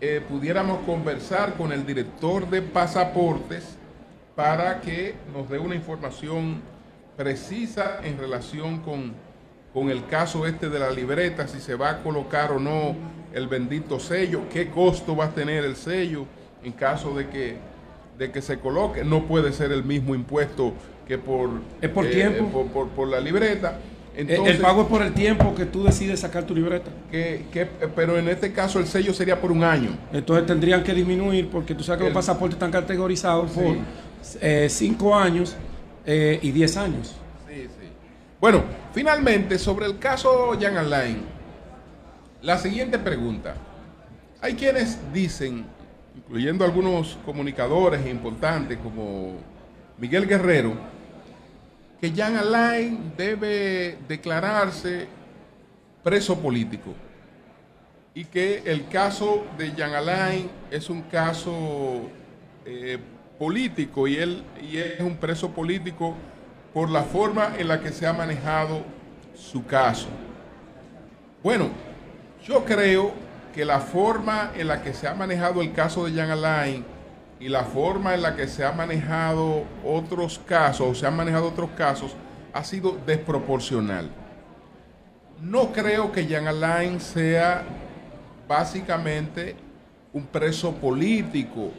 eh, 0.00 0.20
pudiéramos 0.28 0.80
conversar 0.84 1.54
con 1.54 1.72
el 1.72 1.86
director 1.86 2.48
de 2.48 2.62
pasaportes 2.62 3.64
para 4.36 4.80
que 4.80 5.14
nos 5.32 5.48
dé 5.48 5.58
una 5.58 5.74
información 5.74 6.60
precisa 7.16 7.98
en 8.04 8.18
relación 8.18 8.78
con, 8.78 9.12
con 9.72 9.90
el 9.90 10.06
caso 10.06 10.46
este 10.46 10.68
de 10.68 10.78
la 10.78 10.90
libreta, 10.90 11.48
si 11.48 11.58
se 11.58 11.74
va 11.74 11.90
a 11.90 12.02
colocar 12.02 12.52
o 12.52 12.60
no 12.60 12.94
el 13.32 13.48
bendito 13.48 14.00
sello, 14.00 14.42
qué 14.52 14.68
costo 14.68 15.16
va 15.16 15.26
a 15.26 15.30
tener 15.30 15.64
el 15.64 15.76
sello 15.76 16.26
en 16.62 16.72
caso 16.72 17.14
de 17.14 17.28
que, 17.28 17.56
de 18.18 18.30
que 18.30 18.42
se 18.42 18.58
coloque. 18.58 19.04
No 19.04 19.26
puede 19.26 19.52
ser 19.52 19.72
el 19.72 19.84
mismo 19.84 20.14
impuesto 20.14 20.72
que 21.06 21.18
por, 21.18 21.50
¿Es 21.80 21.90
por, 21.90 22.06
eh, 22.06 22.10
tiempo? 22.10 22.66
por, 22.66 22.88
por, 22.88 23.08
la 23.08 23.20
libreta. 23.20 23.78
Entonces, 24.14 24.56
el 24.56 24.60
pago 24.60 24.82
es 24.82 24.88
por 24.88 25.02
el 25.02 25.14
tiempo 25.14 25.54
que 25.54 25.64
tú 25.64 25.84
decides 25.84 26.20
sacar 26.20 26.44
tu 26.44 26.54
libreta. 26.54 26.90
Que, 27.10 27.46
que, 27.52 27.66
pero 27.94 28.18
en 28.18 28.28
este 28.28 28.52
caso 28.52 28.80
el 28.80 28.86
sello 28.86 29.14
sería 29.14 29.40
por 29.40 29.52
un 29.52 29.62
año. 29.62 29.96
Entonces 30.12 30.44
tendrían 30.46 30.82
que 30.82 30.92
disminuir 30.92 31.48
porque 31.48 31.74
tú 31.74 31.84
sabes 31.84 32.00
que 32.00 32.04
los 32.06 32.14
pasaportes 32.14 32.54
están 32.54 32.72
categorizados 32.72 33.52
por 33.52 33.76
eh, 34.40 34.66
cinco 34.68 35.14
años 35.14 35.56
eh, 36.04 36.38
y 36.42 36.50
diez 36.50 36.76
años. 36.76 37.14
Sí, 37.48 37.62
sí. 37.62 37.88
Bueno, 38.40 38.64
finalmente, 38.92 39.58
sobre 39.58 39.86
el 39.86 39.98
caso 39.98 40.56
Jan 40.60 40.76
Alain, 40.76 41.37
la 42.42 42.58
siguiente 42.58 42.98
pregunta. 42.98 43.54
Hay 44.40 44.54
quienes 44.54 44.98
dicen, 45.12 45.64
incluyendo 46.16 46.64
algunos 46.64 47.18
comunicadores 47.24 48.06
importantes 48.06 48.78
como 48.78 49.34
Miguel 49.98 50.26
Guerrero, 50.26 50.74
que 52.00 52.12
Jan 52.12 52.36
Alain 52.36 53.12
debe 53.16 53.98
declararse 54.06 55.08
preso 56.04 56.38
político 56.38 56.94
y 58.14 58.24
que 58.24 58.62
el 58.64 58.88
caso 58.88 59.44
de 59.58 59.72
Jan 59.72 59.94
Alain 59.94 60.48
es 60.70 60.88
un 60.90 61.02
caso 61.02 62.08
eh, 62.64 62.98
político 63.38 64.06
y 64.06 64.16
él, 64.16 64.44
y 64.62 64.76
es 64.76 65.00
un 65.00 65.16
preso 65.16 65.50
político 65.50 66.14
por 66.72 66.88
la 66.90 67.02
forma 67.02 67.54
en 67.58 67.68
la 67.68 67.80
que 67.80 67.90
se 67.90 68.06
ha 68.06 68.12
manejado 68.12 68.82
su 69.34 69.64
caso. 69.66 70.08
Bueno, 71.42 71.70
yo 72.48 72.64
creo 72.64 73.12
que 73.54 73.64
la 73.64 73.80
forma 73.80 74.52
en 74.56 74.68
la 74.68 74.82
que 74.82 74.94
se 74.94 75.06
ha 75.06 75.14
manejado 75.14 75.60
el 75.60 75.72
caso 75.74 76.06
de 76.06 76.18
Jan 76.18 76.30
Alain 76.30 76.84
y 77.38 77.48
la 77.48 77.64
forma 77.64 78.14
en 78.14 78.22
la 78.22 78.34
que 78.34 78.48
se 78.48 78.64
ha 78.64 78.72
manejado 78.72 79.64
otros 79.84 80.40
casos, 80.46 80.88
o 80.88 80.94
se 80.94 81.06
han 81.06 81.14
manejado 81.14 81.48
otros 81.48 81.70
casos, 81.76 82.16
ha 82.54 82.64
sido 82.64 82.96
desproporcional. 83.06 84.08
No 85.42 85.72
creo 85.72 86.10
que 86.10 86.26
Jan 86.26 86.48
Alain 86.48 87.00
sea 87.00 87.64
básicamente 88.48 89.54
un 90.12 90.24
preso 90.26 90.72
político, 90.74 91.70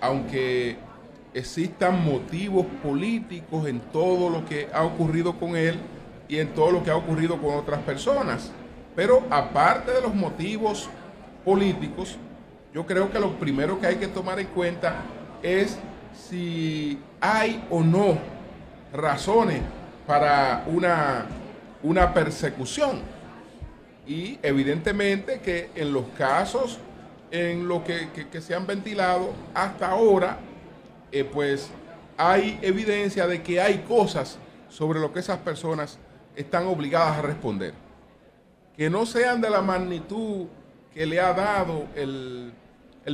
aunque 0.00 0.76
existan 1.32 2.04
motivos 2.04 2.66
políticos 2.82 3.66
en 3.66 3.80
todo 3.80 4.28
lo 4.28 4.44
que 4.44 4.68
ha 4.72 4.84
ocurrido 4.84 5.38
con 5.38 5.56
él 5.56 5.78
y 6.28 6.38
en 6.38 6.48
todo 6.48 6.70
lo 6.70 6.84
que 6.84 6.90
ha 6.90 6.96
ocurrido 6.96 7.40
con 7.40 7.54
otras 7.54 7.80
personas. 7.80 8.52
Pero 8.98 9.22
aparte 9.30 9.92
de 9.92 10.00
los 10.00 10.12
motivos 10.12 10.90
políticos, 11.44 12.16
yo 12.74 12.84
creo 12.84 13.12
que 13.12 13.20
lo 13.20 13.38
primero 13.38 13.78
que 13.78 13.86
hay 13.86 13.94
que 13.94 14.08
tomar 14.08 14.40
en 14.40 14.48
cuenta 14.48 14.96
es 15.40 15.78
si 16.28 16.98
hay 17.20 17.64
o 17.70 17.80
no 17.84 18.18
razones 18.92 19.60
para 20.04 20.64
una, 20.66 21.26
una 21.84 22.12
persecución. 22.12 22.98
Y 24.04 24.40
evidentemente 24.42 25.38
que 25.42 25.70
en 25.76 25.92
los 25.92 26.06
casos 26.18 26.80
en 27.30 27.68
los 27.68 27.84
que, 27.84 28.08
que 28.10 28.40
se 28.40 28.52
han 28.52 28.66
ventilado 28.66 29.32
hasta 29.54 29.90
ahora, 29.90 30.38
eh, 31.12 31.22
pues 31.22 31.70
hay 32.16 32.58
evidencia 32.62 33.28
de 33.28 33.44
que 33.44 33.60
hay 33.60 33.78
cosas 33.86 34.38
sobre 34.68 34.98
lo 34.98 35.12
que 35.12 35.20
esas 35.20 35.38
personas 35.38 36.00
están 36.34 36.66
obligadas 36.66 37.18
a 37.18 37.22
responder. 37.22 37.86
Que 38.78 38.88
no 38.88 39.04
sean 39.04 39.42
de 39.42 39.50
la 39.50 39.60
magnitud 39.60 40.46
que 40.94 41.04
le 41.04 41.20
ha 41.20 41.34
dado 41.34 41.86
el, 41.94 42.54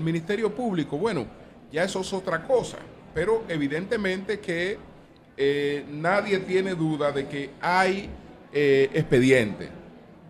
Ministerio 0.00 0.54
Público, 0.54 0.98
bueno, 0.98 1.26
ya 1.72 1.84
eso 1.84 2.00
es 2.00 2.12
otra 2.12 2.44
cosa, 2.44 2.78
pero 3.12 3.44
evidentemente 3.48 4.40
que 4.40 4.78
eh, 5.36 5.84
nadie 5.88 6.40
tiene 6.40 6.74
duda 6.74 7.10
de 7.10 7.26
que 7.26 7.50
hay 7.60 8.08
eh, 8.52 8.90
expediente, 8.92 9.68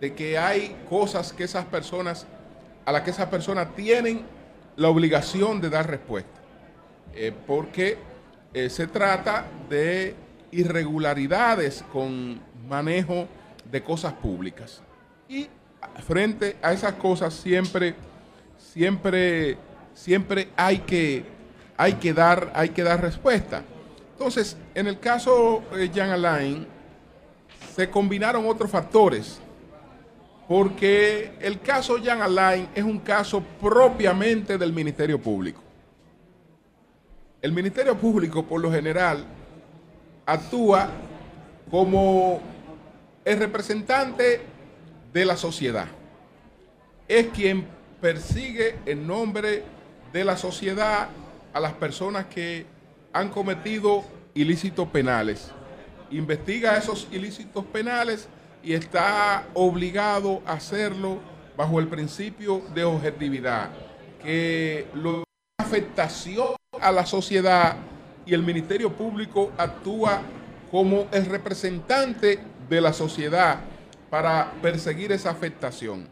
de 0.00 0.14
que 0.14 0.38
hay 0.38 0.76
cosas 0.88 1.32
que 1.32 1.44
esas 1.44 1.64
personas 1.66 2.26
a 2.84 2.92
la 2.92 3.02
que 3.02 3.10
esas 3.10 3.28
personas 3.28 3.74
tienen 3.74 4.22
la 4.76 4.88
obligación 4.88 5.60
de 5.60 5.70
dar 5.70 5.88
respuesta. 5.88 6.40
Eh, 7.14 7.32
porque 7.46 7.96
eh, 8.52 8.68
se 8.68 8.86
trata 8.86 9.46
de 9.68 10.14
irregularidades 10.50 11.84
con 11.92 12.40
manejo 12.68 13.28
de 13.70 13.82
cosas 13.82 14.12
públicas. 14.14 14.82
Y 15.28 15.48
frente 16.06 16.56
a 16.62 16.72
esas 16.72 16.94
cosas 16.94 17.34
siempre, 17.34 17.94
siempre, 18.58 19.56
siempre 19.94 20.48
hay 20.56 20.78
que, 20.78 21.24
hay 21.76 21.94
que, 21.94 22.12
dar, 22.12 22.52
hay 22.54 22.70
que 22.70 22.82
dar 22.82 23.00
respuesta. 23.00 23.62
Entonces, 24.12 24.56
en 24.74 24.86
el 24.86 24.98
caso 25.00 25.62
de 25.72 25.88
Jan 25.88 26.10
Alain, 26.10 26.66
se 27.74 27.90
combinaron 27.90 28.46
otros 28.46 28.70
factores, 28.70 29.40
porque 30.46 31.32
el 31.40 31.60
caso 31.60 31.96
Jan 32.02 32.22
Alain 32.22 32.68
es 32.74 32.84
un 32.84 33.00
caso 33.00 33.42
propiamente 33.60 34.56
del 34.58 34.72
Ministerio 34.72 35.20
Público. 35.20 35.60
El 37.42 37.52
Ministerio 37.52 37.96
Público, 37.96 38.44
por 38.44 38.60
lo 38.60 38.70
general, 38.70 39.24
actúa 40.24 40.88
como 41.70 42.40
el 43.24 43.38
representante 43.38 44.40
de 45.14 45.24
la 45.24 45.36
sociedad. 45.36 45.86
Es 47.06 47.28
quien 47.28 47.66
persigue 48.00 48.76
en 48.84 49.06
nombre 49.06 49.62
de 50.12 50.24
la 50.24 50.36
sociedad 50.36 51.08
a 51.52 51.60
las 51.60 51.72
personas 51.74 52.26
que 52.26 52.66
han 53.12 53.30
cometido 53.30 54.04
ilícitos 54.34 54.88
penales. 54.88 55.52
Investiga 56.10 56.76
esos 56.76 57.06
ilícitos 57.12 57.64
penales 57.66 58.28
y 58.62 58.72
está 58.72 59.46
obligado 59.54 60.42
a 60.44 60.54
hacerlo 60.54 61.20
bajo 61.56 61.78
el 61.78 61.86
principio 61.86 62.62
de 62.74 62.82
objetividad, 62.82 63.70
que 64.20 64.88
la 64.94 65.22
afectación 65.58 66.56
a 66.80 66.90
la 66.90 67.06
sociedad 67.06 67.76
y 68.26 68.34
el 68.34 68.42
Ministerio 68.42 68.92
Público 68.92 69.52
actúa 69.56 70.22
como 70.72 71.06
el 71.12 71.26
representante 71.26 72.40
de 72.68 72.80
la 72.80 72.92
sociedad 72.92 73.60
para 74.14 74.52
perseguir 74.62 75.10
esa 75.10 75.30
afectación. 75.30 76.06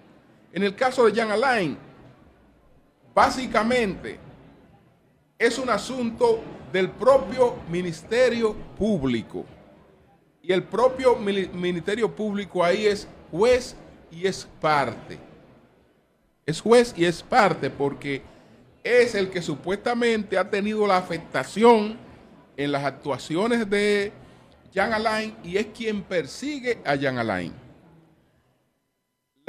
En 0.53 0.65
el 0.65 0.75
caso 0.75 1.05
de 1.07 1.15
Jan 1.15 1.31
Alain, 1.31 1.79
básicamente 3.15 4.19
es 5.39 5.57
un 5.57 5.71
asunto 5.71 6.41
del 6.73 6.91
propio 6.91 7.59
Ministerio 7.69 8.57
Público. 8.77 9.47
Y 10.43 10.53
el 10.53 10.65
propio 10.65 11.15
Ministerio 11.15 12.11
Público 12.11 12.65
ahí 12.65 12.87
es 12.87 13.07
juez 13.31 13.77
y 14.11 14.27
es 14.27 14.49
parte. 14.61 15.21
Es 16.45 16.61
juez 16.61 16.93
y 16.97 17.05
es 17.05 17.23
parte 17.23 17.71
porque 17.71 18.21
es 18.83 19.15
el 19.15 19.31
que 19.31 19.41
supuestamente 19.41 20.37
ha 20.37 20.51
tenido 20.51 20.89
la 20.89 20.97
afectación 20.97 21.97
en 22.57 22.73
las 22.73 22.83
actuaciones 22.83 23.71
de 23.71 24.13
Jan 24.75 24.93
Alain 24.93 25.37
y 25.45 25.57
es 25.57 25.67
quien 25.67 26.03
persigue 26.03 26.79
a 26.85 26.99
Jan 26.99 27.19
Alain. 27.19 27.62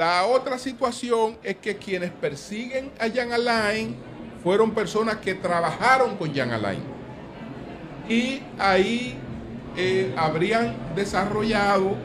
La 0.04 0.26
otra 0.26 0.58
situación 0.58 1.38
es 1.42 1.56
que 1.56 1.78
quienes 1.78 2.10
persiguen 2.10 2.90
a 3.00 3.08
Jan 3.08 3.32
Alain 3.32 3.96
fueron 4.42 4.72
personas 4.72 5.16
que 5.16 5.34
trabajaron 5.34 6.16
con 6.16 6.34
Jan 6.34 6.50
Alain. 6.50 6.82
Y 8.06 8.42
ahí 8.58 9.16
eh, 9.78 10.14
habrían 10.14 10.76
desarrollado 10.94 11.96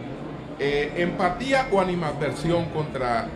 eh, 0.59 0.93
empatía 0.95 1.67
o 1.73 1.81
animadversión 1.81 2.69
contra, 2.69 3.27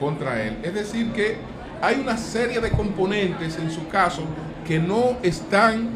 contra 0.00 0.42
él. 0.42 0.58
Es 0.64 0.74
decir, 0.74 1.12
que 1.12 1.36
hay 1.80 2.00
una 2.00 2.16
serie 2.16 2.58
de 2.58 2.70
componentes 2.72 3.56
en 3.56 3.70
su 3.70 3.86
caso 3.86 4.22
que 4.66 4.80
no 4.80 5.16
están 5.22 5.90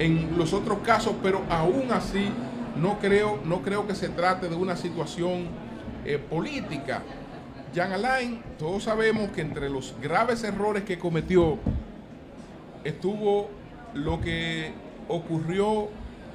en 0.00 0.36
los 0.36 0.52
otros 0.52 0.78
casos, 0.84 1.14
pero 1.22 1.44
aún 1.48 1.92
así 1.92 2.28
no 2.74 2.98
creo, 2.98 3.38
no 3.44 3.62
creo 3.62 3.86
que 3.86 3.94
se 3.94 4.08
trate 4.08 4.48
de 4.48 4.56
una 4.56 4.76
situación 4.76 5.46
eh, 6.04 6.18
política. 6.18 7.02
Jean 7.74 7.92
Alain, 7.92 8.42
todos 8.58 8.84
sabemos 8.84 9.30
que 9.30 9.42
entre 9.42 9.68
los 9.68 9.94
graves 10.00 10.42
errores 10.42 10.84
que 10.84 10.98
cometió 10.98 11.58
estuvo 12.84 13.50
lo 13.94 14.20
que 14.20 14.72
ocurrió 15.08 15.88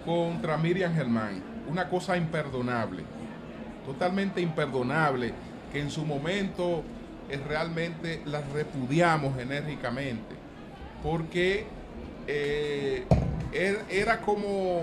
contra 0.06 0.58
Miriam 0.58 0.94
Germán, 0.94 1.42
una 1.70 1.90
cosa 1.90 2.18
imperdonable, 2.18 3.04
totalmente 3.86 4.42
imperdonable, 4.42 5.34
que 5.72 5.80
en 5.80 5.90
su 5.90 6.06
momento 6.06 6.84
eh, 7.30 7.40
realmente 7.48 8.22
la 8.26 8.42
repudiamos 8.42 9.40
enérgicamente, 9.40 10.36
porque 11.02 11.66
eh, 12.28 13.06
er, 13.52 13.84
era 13.90 14.22
como 14.22 14.82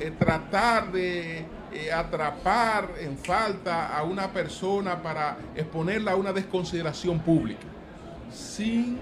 eh, 0.00 0.12
tratar 0.18 0.92
de 0.92 1.44
eh, 1.76 1.92
atrapar 1.92 2.90
en 3.00 3.18
falta 3.18 3.96
a 3.96 4.02
una 4.02 4.32
persona 4.32 5.02
para 5.02 5.36
exponerla 5.54 6.12
a 6.12 6.16
una 6.16 6.32
desconsideración 6.32 7.20
pública, 7.20 7.66
sin 8.32 8.98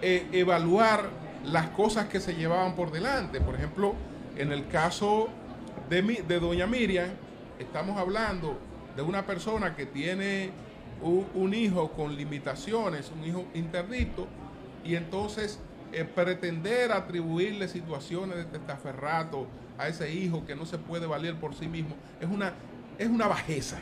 eh, 0.00 0.26
evaluar 0.32 1.10
las 1.44 1.68
cosas 1.70 2.06
que 2.06 2.20
se 2.20 2.34
llevaban 2.34 2.74
por 2.74 2.90
delante. 2.90 3.40
Por 3.40 3.54
ejemplo, 3.54 3.94
en 4.36 4.50
el 4.50 4.66
caso 4.68 5.28
de, 5.90 6.02
de 6.26 6.40
doña 6.40 6.66
Miriam, 6.66 7.10
estamos 7.58 7.98
hablando 7.98 8.58
de 8.96 9.02
una 9.02 9.26
persona 9.26 9.76
que 9.76 9.84
tiene 9.84 10.50
un, 11.02 11.52
hijo 11.54 11.92
con 11.92 12.16
limitaciones, 12.16 13.12
un 13.14 13.24
hijo 13.26 13.44
interdito, 13.54 14.26
y 14.84 14.94
entonces 14.94 15.60
pretender 16.14 16.92
atribuirle 16.92 17.68
situaciones 17.68 18.36
de 18.38 18.44
testaferrato, 18.44 19.46
a 19.78 19.88
ese 19.88 20.12
hijo 20.12 20.44
que 20.46 20.54
no 20.54 20.66
se 20.66 20.78
puede 20.78 21.06
valer 21.06 21.38
por 21.38 21.54
sí 21.54 21.68
mismo, 21.68 21.94
es 22.20 22.28
una, 22.28 22.52
es 22.98 23.08
una 23.08 23.26
bajeza. 23.26 23.78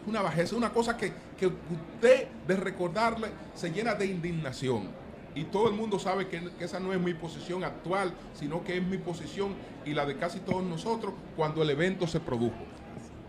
Es 0.00 0.06
una 0.06 0.22
bajeza, 0.22 0.56
una 0.56 0.72
cosa 0.72 0.96
que, 0.96 1.12
que 1.38 1.46
usted 1.46 2.28
de 2.46 2.56
recordarle 2.56 3.28
se 3.54 3.70
llena 3.70 3.94
de 3.94 4.06
indignación. 4.06 4.88
Y 5.34 5.44
todo 5.44 5.68
el 5.68 5.74
mundo 5.74 5.98
sabe 5.98 6.26
que, 6.26 6.50
que, 6.58 6.64
esa 6.64 6.80
no 6.80 6.92
es 6.92 7.00
mi 7.00 7.14
posición 7.14 7.62
actual, 7.62 8.12
sino 8.34 8.64
que 8.64 8.76
es 8.76 8.82
mi 8.84 8.98
posición 8.98 9.54
y 9.84 9.94
la 9.94 10.04
de 10.04 10.16
casi 10.16 10.40
todos 10.40 10.64
nosotros 10.64 11.14
cuando 11.36 11.62
el 11.62 11.70
evento 11.70 12.06
se 12.06 12.18
produjo. 12.18 12.56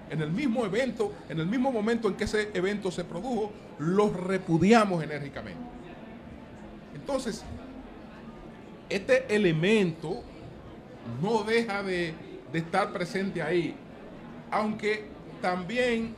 En 0.10 0.22
el 0.22 0.32
mismo 0.32 0.66
evento, 0.66 1.14
en 1.30 1.40
el 1.40 1.48
mismo 1.48 1.72
momento 1.72 2.08
en 2.08 2.16
que 2.16 2.24
ese 2.24 2.50
evento 2.54 2.92
se 2.92 3.04
produjo, 3.04 3.52
los 3.80 4.14
repudiamos 4.14 5.04
enérgicamente. 5.04 5.62
Entonces, 6.96 7.44
este 8.90 9.34
elemento 9.34 10.24
no 11.21 11.43
deja 11.43 11.84
de, 11.84 12.13
estar 12.54 12.91
presente 12.91 13.41
ahí, 13.41 13.76
aunque 14.50 15.06
también 15.41 16.15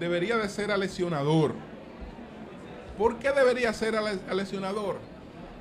debería 0.00 0.36
de 0.36 0.48
ser 0.48 0.70
alesionador. 0.70 1.54
¿Por 2.96 3.18
qué 3.18 3.32
debería 3.32 3.72
ser 3.72 3.96
alesionador? 3.96 4.98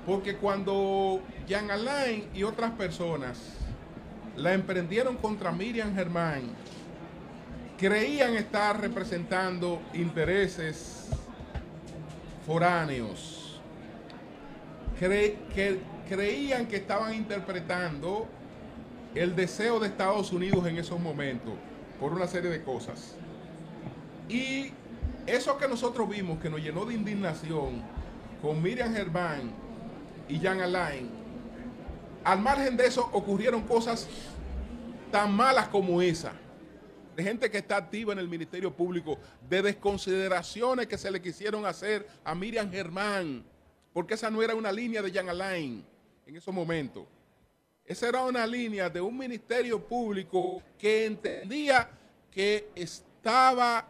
Porque 0.06 0.38
cuando 0.38 1.22
Jean 1.48 1.70
Alain 1.72 2.30
y 2.34 2.44
otras 2.44 2.72
personas 2.72 3.40
la 4.36 4.54
emprendieron 4.54 5.18
contra 5.18 5.52
Miriam 5.52 5.94
Germán, 5.94 6.42
creían 7.78 8.36
estar 8.36 8.80
representando 8.80 9.82
intereses 9.94 11.10
foráneos, 12.46 13.60
que, 15.00 15.80
creían 16.08 16.68
que 16.68 16.78
estaban 16.78 17.14
interpretando 17.14 18.28
el 19.16 19.36
deseo 19.36 19.80
de 19.80 19.88
Estados 19.88 20.32
Unidos 20.32 20.66
en 20.68 20.78
esos 20.78 21.00
momentos 21.00 21.54
por 22.00 22.14
una 22.14 22.28
serie 22.28 22.50
de 22.50 22.64
cosas. 22.64 23.16
Y 24.28 24.72
eso 25.28 25.58
que 25.58 25.68
nosotros 25.68 26.10
vimos 26.10 26.40
que 26.40 26.50
nos 26.50 26.62
llenó 26.62 26.86
de 26.86 26.96
indignación 26.96 27.82
con 28.42 28.62
Miriam 28.62 28.94
Germán 28.94 29.52
y 30.28 30.40
Jan 30.40 30.62
Alain, 30.62 31.10
al 32.24 32.40
margen 32.40 32.76
de 32.76 32.88
eso 32.88 33.10
ocurrieron 33.14 33.62
cosas 33.62 34.08
tan 35.12 35.32
malas 35.34 35.68
como 35.68 36.02
esa, 36.02 36.34
de 37.16 37.24
gente 37.24 37.52
que 37.52 37.60
está 37.60 37.78
activa 37.78 38.14
en 38.14 38.20
el 38.20 38.28
Ministerio 38.28 38.74
Público, 38.74 39.20
de 39.48 39.62
desconsideraciones 39.62 40.88
que 40.88 40.98
se 40.98 41.12
le 41.12 41.22
quisieron 41.22 41.66
hacer 41.66 42.08
a 42.24 42.34
Miriam 42.34 42.72
Germán, 42.72 43.44
porque 43.94 44.16
esa 44.16 44.32
no 44.32 44.42
era 44.42 44.56
una 44.56 44.72
línea 44.72 45.04
de 45.04 45.12
Jan 45.12 45.30
Alain 45.30 45.86
en 46.26 46.36
esos 46.36 46.54
momentos. 46.54 47.06
Esa 47.86 48.08
era 48.08 48.24
una 48.24 48.48
línea 48.48 48.90
de 48.90 49.02
un 49.02 49.18
ministerio 49.18 49.80
público 49.86 50.62
que 50.78 51.06
entendía 51.06 51.90
que 52.32 52.70
estaba 52.76 53.88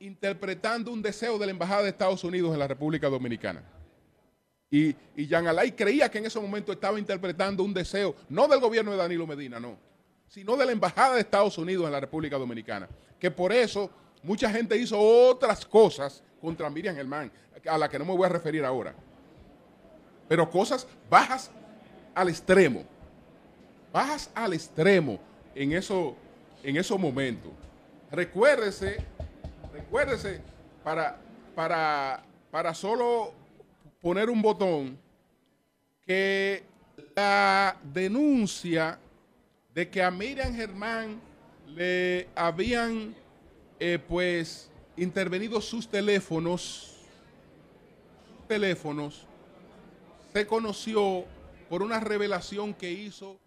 interpretando 0.00 0.92
un 0.92 1.00
deseo 1.00 1.38
de 1.38 1.46
la 1.46 1.52
Embajada 1.52 1.84
de 1.84 1.90
Estados 1.90 2.24
Unidos 2.24 2.52
en 2.52 2.58
la 2.58 2.68
República 2.68 3.08
Dominicana. 3.08 3.62
Y, 4.68 4.96
y 5.14 5.26
Jean 5.26 5.46
Alay 5.46 5.72
creía 5.72 6.10
que 6.10 6.18
en 6.18 6.26
ese 6.26 6.40
momento 6.40 6.72
estaba 6.72 6.98
interpretando 6.98 7.62
un 7.62 7.72
deseo, 7.72 8.16
no 8.28 8.48
del 8.48 8.58
gobierno 8.58 8.90
de 8.90 8.96
Danilo 8.96 9.26
Medina, 9.26 9.60
no, 9.60 9.78
sino 10.26 10.56
de 10.56 10.66
la 10.66 10.72
Embajada 10.72 11.14
de 11.14 11.20
Estados 11.20 11.56
Unidos 11.56 11.86
en 11.86 11.92
la 11.92 12.00
República 12.00 12.36
Dominicana. 12.36 12.88
Que 13.18 13.30
por 13.30 13.52
eso 13.52 13.90
mucha 14.22 14.50
gente 14.50 14.76
hizo 14.76 14.98
otras 14.98 15.64
cosas 15.64 16.22
contra 16.40 16.68
Miriam 16.68 16.96
Germán, 16.96 17.30
a 17.64 17.78
la 17.78 17.88
que 17.88 17.98
no 17.98 18.04
me 18.04 18.16
voy 18.16 18.26
a 18.26 18.30
referir 18.30 18.64
ahora. 18.64 18.94
Pero 20.28 20.50
cosas 20.50 20.86
bajas 21.08 21.50
al 22.14 22.28
extremo. 22.28 22.84
Bajas 23.96 24.30
al 24.34 24.52
extremo 24.52 25.18
en, 25.54 25.72
eso, 25.72 26.14
en 26.62 26.76
esos 26.76 27.00
momentos. 27.00 27.50
Recuérdese, 28.10 28.98
recuérdese, 29.72 30.42
para, 30.84 31.18
para, 31.54 32.22
para 32.50 32.74
solo 32.74 33.32
poner 34.02 34.28
un 34.28 34.42
botón, 34.42 34.98
que 36.06 36.62
la 37.14 37.78
denuncia 37.90 38.98
de 39.72 39.88
que 39.88 40.02
a 40.02 40.10
Miriam 40.10 40.54
Germán 40.54 41.18
le 41.66 42.28
habían 42.34 43.14
eh, 43.80 43.98
pues 44.06 44.70
intervenido 44.98 45.58
sus 45.62 45.88
teléfonos, 45.88 46.98
teléfonos, 48.46 49.26
se 50.34 50.46
conoció 50.46 51.24
por 51.70 51.80
una 51.80 51.98
revelación 51.98 52.74
que 52.74 52.92
hizo 52.92 53.38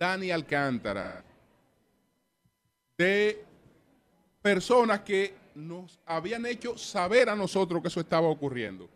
Dani 0.00 0.30
Alcántara 0.30 1.22
de 2.96 3.44
personas 4.40 5.00
que 5.00 5.34
nos 5.54 6.00
habían 6.06 6.46
hecho 6.46 6.78
saber 6.78 7.28
a 7.28 7.36
nosotros 7.36 7.82
que 7.82 7.88
eso 7.88 8.00
estaba 8.00 8.26
ocurriendo. 8.26 8.88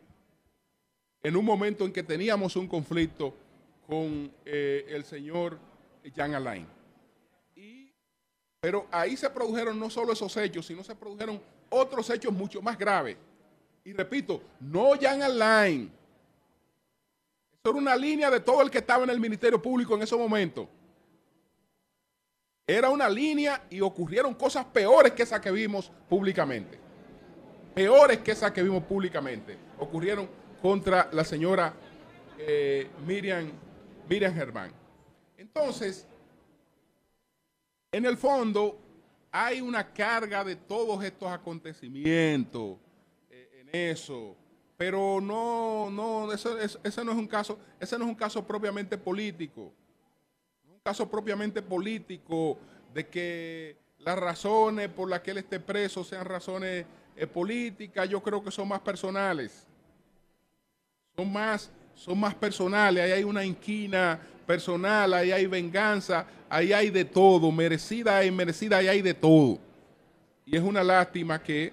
En 1.23 1.37
un 1.37 1.45
momento 1.45 1.85
en 1.85 1.93
que 1.93 2.03
teníamos 2.03 2.57
un 2.57 2.67
conflicto 2.67 3.35
con 3.87 4.33
eh, 4.47 4.87
el 4.89 5.05
señor 5.05 5.59
Jan 6.17 6.35
Alain. 6.35 6.67
pero 8.63 8.87
ahí 8.91 9.15
se 9.15 9.29
produjeron 9.29 9.79
no 9.79 9.91
solo 9.91 10.15
esos 10.15 10.35
hechos, 10.39 10.65
sino 10.65 10.83
se 10.83 10.95
produjeron 10.95 11.39
otros 11.69 12.09
hechos 12.09 12.33
mucho 12.33 12.63
más 12.63 12.79
graves. 12.79 13.19
Y 13.85 13.93
repito, 13.93 14.41
no 14.59 14.93
Jan 14.99 15.23
Alain. 15.23 15.93
Eso 17.53 17.71
era 17.71 17.79
una 17.79 17.95
línea 17.95 18.31
de 18.31 18.41
todo 18.41 18.63
el 18.63 18.71
que 18.71 18.79
estaba 18.79 19.05
en 19.05 19.11
el 19.11 19.21
Ministerio 19.21 19.61
Público 19.61 19.95
en 19.95 20.03
ese 20.03 20.17
momento. 20.17 20.67
Era 22.67 22.89
una 22.89 23.11
línea 23.11 23.63
y 23.69 23.83
ocurrieron 23.83 24.33
cosas 24.35 24.65
peores 24.65 25.13
que 25.13 25.23
esas 25.23 25.41
que 25.41 25.51
vimos 25.51 25.93
públicamente. 26.09 26.79
Peores 27.75 28.19
que 28.19 28.33
esas 28.33 28.53
que 28.53 28.63
vimos 28.63 28.85
públicamente. 28.85 29.59
Ocurrieron 29.79 30.29
contra 30.63 31.11
la 31.13 31.25
señora 31.25 31.75
eh, 32.39 32.89
Miriam, 33.07 33.53
Miriam 34.09 34.35
Germán. 34.35 34.73
Entonces, 35.37 36.07
en 37.93 38.07
el 38.07 38.17
fondo, 38.17 38.79
hay 39.31 39.61
una 39.61 39.93
carga 39.93 40.43
de 40.43 40.57
todos 40.57 41.05
estos 41.05 41.31
acontecimientos 41.31 42.79
eh, 43.31 43.61
en 43.61 43.69
eso, 43.73 44.37
pero 44.79 45.21
no, 45.21 45.91
no, 45.91 46.33
eso, 46.33 46.59
ese 46.59 47.05
no 47.05 47.13
es 47.13 47.19
un 47.19 47.29
caso, 47.29 47.59
ese 47.79 47.99
no 47.99 48.05
es 48.05 48.11
un 48.11 48.17
caso 48.17 48.47
propiamente 48.47 48.97
político 48.97 49.71
caso 50.85 51.09
propiamente 51.09 51.63
político 51.63 52.59
de 52.93 53.09
que 53.09 53.75
las 54.01 54.19
razones 54.19 54.91
por 54.91 55.09
las 55.09 55.21
que 55.21 55.31
él 55.31 55.39
esté 55.39 55.59
preso 55.59 56.05
sean 56.05 56.27
razones 56.27 56.85
eh, 57.17 57.27
políticas, 57.27 58.07
yo 58.07 58.23
creo 58.23 58.45
que 58.45 58.51
son 58.51 58.69
más 58.69 58.81
personales. 58.81 59.67
Son 61.17 61.33
más, 61.33 61.71
son 61.95 62.21
más 62.21 62.35
personales, 62.35 63.03
ahí 63.03 63.13
hay 63.13 63.25
una 63.25 63.47
inquina 63.47 64.21
personal, 64.47 65.15
ahí 65.15 65.33
hay 65.33 65.47
venganza, 65.47 66.27
ahí 66.51 66.75
hay 66.75 66.91
de 66.91 67.07
todo, 67.07 67.51
merecida 67.51 68.23
y 68.23 68.31
merecida, 68.31 68.77
ahí 68.77 68.89
hay 68.89 69.01
de 69.01 69.15
todo. 69.15 69.59
Y 70.45 70.55
es 70.55 70.63
una 70.63 70.85
lástima 70.85 71.43
que 71.43 71.73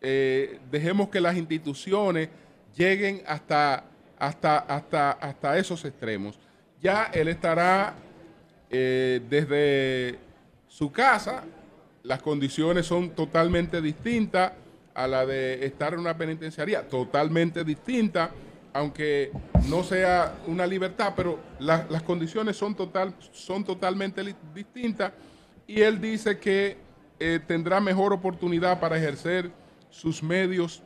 eh, 0.00 0.58
dejemos 0.70 1.10
que 1.10 1.20
las 1.20 1.36
instituciones 1.36 2.30
lleguen 2.74 3.22
hasta, 3.26 3.84
hasta, 4.18 4.56
hasta, 4.60 5.10
hasta 5.10 5.58
esos 5.58 5.84
extremos. 5.84 6.38
Ya 6.80 7.10
él 7.12 7.28
estará 7.28 7.94
eh, 8.70 9.20
desde 9.28 10.18
su 10.68 10.92
casa, 10.92 11.44
las 12.02 12.22
condiciones 12.22 12.86
son 12.86 13.10
totalmente 13.10 13.80
distintas 13.80 14.52
a 14.94 15.06
la 15.06 15.24
de 15.24 15.64
estar 15.64 15.94
en 15.94 16.00
una 16.00 16.16
penitenciaría, 16.16 16.88
totalmente 16.88 17.64
distinta, 17.64 18.30
aunque 18.72 19.30
no 19.68 19.82
sea 19.82 20.34
una 20.46 20.66
libertad, 20.66 21.14
pero 21.16 21.38
las 21.58 22.02
condiciones 22.02 22.56
son, 22.56 22.74
total, 22.74 23.14
son 23.32 23.64
totalmente 23.64 24.22
distintas 24.54 25.12
y 25.66 25.80
él 25.80 26.00
dice 26.00 26.38
que 26.38 26.76
eh, 27.18 27.40
tendrá 27.46 27.80
mejor 27.80 28.12
oportunidad 28.12 28.80
para 28.80 28.96
ejercer 28.96 29.50
sus 29.90 30.22
medios 30.22 30.82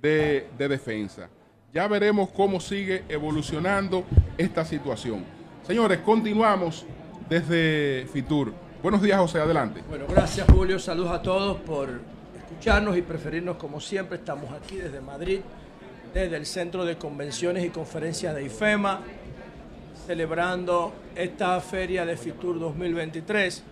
de 0.00 0.48
defensa. 0.56 1.28
Ya 1.72 1.88
veremos 1.88 2.28
cómo 2.30 2.60
sigue 2.60 3.02
evolucionando 3.08 4.04
esta 4.36 4.64
situación. 4.64 5.24
Señores, 5.66 6.00
continuamos 6.00 6.84
desde 7.28 8.06
Fitur. 8.12 8.52
Buenos 8.82 9.02
días, 9.02 9.18
José, 9.18 9.38
adelante. 9.38 9.82
Bueno, 9.88 10.06
gracias, 10.08 10.46
Julio. 10.50 10.78
Saludos 10.78 11.12
a 11.12 11.22
todos 11.22 11.56
por 11.60 12.00
escucharnos 12.36 12.96
y 12.96 13.02
preferirnos 13.02 13.56
como 13.56 13.80
siempre. 13.80 14.18
Estamos 14.18 14.50
aquí 14.52 14.76
desde 14.76 15.00
Madrid, 15.00 15.40
desde 16.12 16.36
el 16.36 16.46
Centro 16.46 16.84
de 16.84 16.96
Convenciones 16.96 17.64
y 17.64 17.70
Conferencias 17.70 18.34
de 18.34 18.44
IFEMA, 18.44 19.00
celebrando 20.06 20.92
esta 21.14 21.60
feria 21.60 22.04
de 22.04 22.16
Fitur 22.16 22.58
2023. 22.58 23.62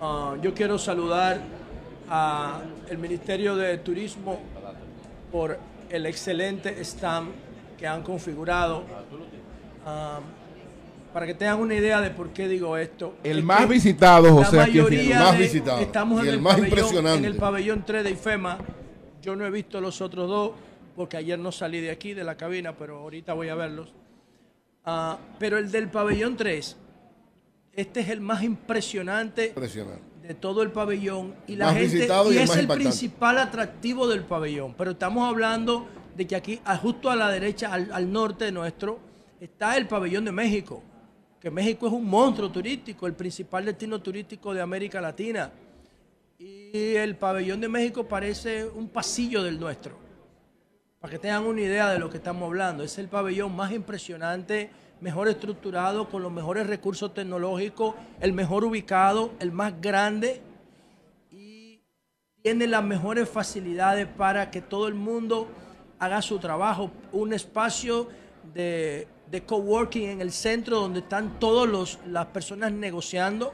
Ah, 0.00 0.36
yo 0.40 0.54
quiero 0.54 0.78
saludar 0.78 1.40
al 2.08 2.98
Ministerio 2.98 3.56
de 3.56 3.78
Turismo 3.78 4.38
por 5.32 5.58
el 5.90 6.06
excelente 6.06 6.80
stand 6.84 7.30
que 7.76 7.86
han 7.86 8.02
configurado. 8.02 8.84
Ah, 9.84 10.20
para 11.16 11.24
que 11.24 11.32
tengan 11.32 11.60
una 11.60 11.74
idea 11.74 12.02
de 12.02 12.10
por 12.10 12.28
qué 12.28 12.46
digo 12.46 12.76
esto. 12.76 13.14
El 13.24 13.42
más 13.42 13.66
visitado, 13.66 14.30
José, 14.34 14.64
el 14.64 15.14
más 15.14 15.38
visitado. 15.38 15.80
Estamos 15.80 16.22
en 16.22 16.28
el, 16.28 16.40
más 16.42 16.56
pabellón, 16.56 16.68
impresionante. 16.68 17.18
en 17.20 17.24
el 17.24 17.36
pabellón 17.36 17.84
3 17.86 18.04
de 18.04 18.10
IFEMA. 18.10 18.58
Yo 19.22 19.34
no 19.34 19.46
he 19.46 19.50
visto 19.50 19.80
los 19.80 20.02
otros 20.02 20.28
dos 20.28 20.50
porque 20.94 21.16
ayer 21.16 21.38
no 21.38 21.52
salí 21.52 21.80
de 21.80 21.90
aquí, 21.90 22.12
de 22.12 22.22
la 22.22 22.36
cabina, 22.36 22.76
pero 22.76 22.98
ahorita 22.98 23.32
voy 23.32 23.48
a 23.48 23.54
verlos. 23.54 23.94
Ah, 24.84 25.16
pero 25.38 25.56
el 25.56 25.70
del 25.70 25.88
pabellón 25.88 26.36
3, 26.36 26.76
este 27.72 28.00
es 28.00 28.10
el 28.10 28.20
más 28.20 28.42
impresionante, 28.42 29.54
de 30.22 30.34
todo 30.34 30.60
el 30.60 30.70
pabellón 30.70 31.34
y 31.46 31.56
la 31.56 31.72
gente 31.72 32.08
y, 32.30 32.36
es 32.36 32.54
el, 32.56 32.68
principal 32.68 33.38
atractivo 33.38 34.06
del 34.06 34.20
pabellón. 34.24 34.74
Pero 34.76 34.90
estamos 34.90 35.26
hablando 35.26 35.86
de 36.14 36.26
que 36.26 36.36
aquí, 36.36 36.60
justo 36.82 37.08
a 37.08 37.16
la 37.16 37.30
derecha, 37.30 37.72
al, 37.72 37.90
al 37.90 38.12
norte 38.12 38.52
nuestro, 38.52 38.98
está 39.40 39.78
el 39.78 39.88
pabellón 39.88 40.26
de 40.26 40.32
México 40.32 40.82
que 41.46 41.50
México 41.52 41.86
es 41.86 41.92
un 41.92 42.04
monstruo 42.04 42.50
turístico, 42.50 43.06
el 43.06 43.14
principal 43.14 43.64
destino 43.64 44.02
turístico 44.02 44.52
de 44.52 44.60
América 44.60 45.00
Latina. 45.00 45.52
Y 46.40 46.96
el 46.96 47.14
pabellón 47.14 47.60
de 47.60 47.68
México 47.68 48.02
parece 48.02 48.66
un 48.66 48.88
pasillo 48.88 49.44
del 49.44 49.60
nuestro. 49.60 49.96
Para 50.98 51.12
que 51.12 51.20
tengan 51.20 51.44
una 51.44 51.60
idea 51.60 51.88
de 51.92 52.00
lo 52.00 52.10
que 52.10 52.16
estamos 52.16 52.48
hablando. 52.48 52.82
Es 52.82 52.98
el 52.98 53.06
pabellón 53.06 53.54
más 53.54 53.70
impresionante, 53.70 54.70
mejor 55.00 55.28
estructurado, 55.28 56.08
con 56.08 56.20
los 56.24 56.32
mejores 56.32 56.66
recursos 56.66 57.14
tecnológicos, 57.14 57.94
el 58.18 58.32
mejor 58.32 58.64
ubicado, 58.64 59.30
el 59.38 59.52
más 59.52 59.80
grande 59.80 60.42
y 61.30 61.80
tiene 62.42 62.66
las 62.66 62.82
mejores 62.82 63.28
facilidades 63.28 64.08
para 64.08 64.50
que 64.50 64.62
todo 64.62 64.88
el 64.88 64.94
mundo 64.94 65.46
haga 66.00 66.20
su 66.22 66.40
trabajo. 66.40 66.90
Un 67.12 67.32
espacio 67.32 68.08
de 68.52 69.06
de 69.30 69.44
coworking 69.44 70.08
en 70.08 70.20
el 70.20 70.32
centro 70.32 70.80
donde 70.80 71.00
están 71.00 71.38
todas 71.40 71.98
las 72.06 72.26
personas 72.26 72.72
negociando 72.72 73.52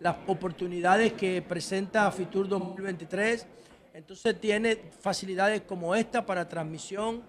las 0.00 0.16
oportunidades 0.26 1.12
que 1.12 1.40
presenta 1.42 2.10
Fitur 2.10 2.48
2023. 2.48 3.46
Entonces 3.94 4.40
tiene 4.40 4.76
facilidades 5.00 5.62
como 5.62 5.94
esta 5.94 6.26
para 6.26 6.48
transmisión 6.48 7.22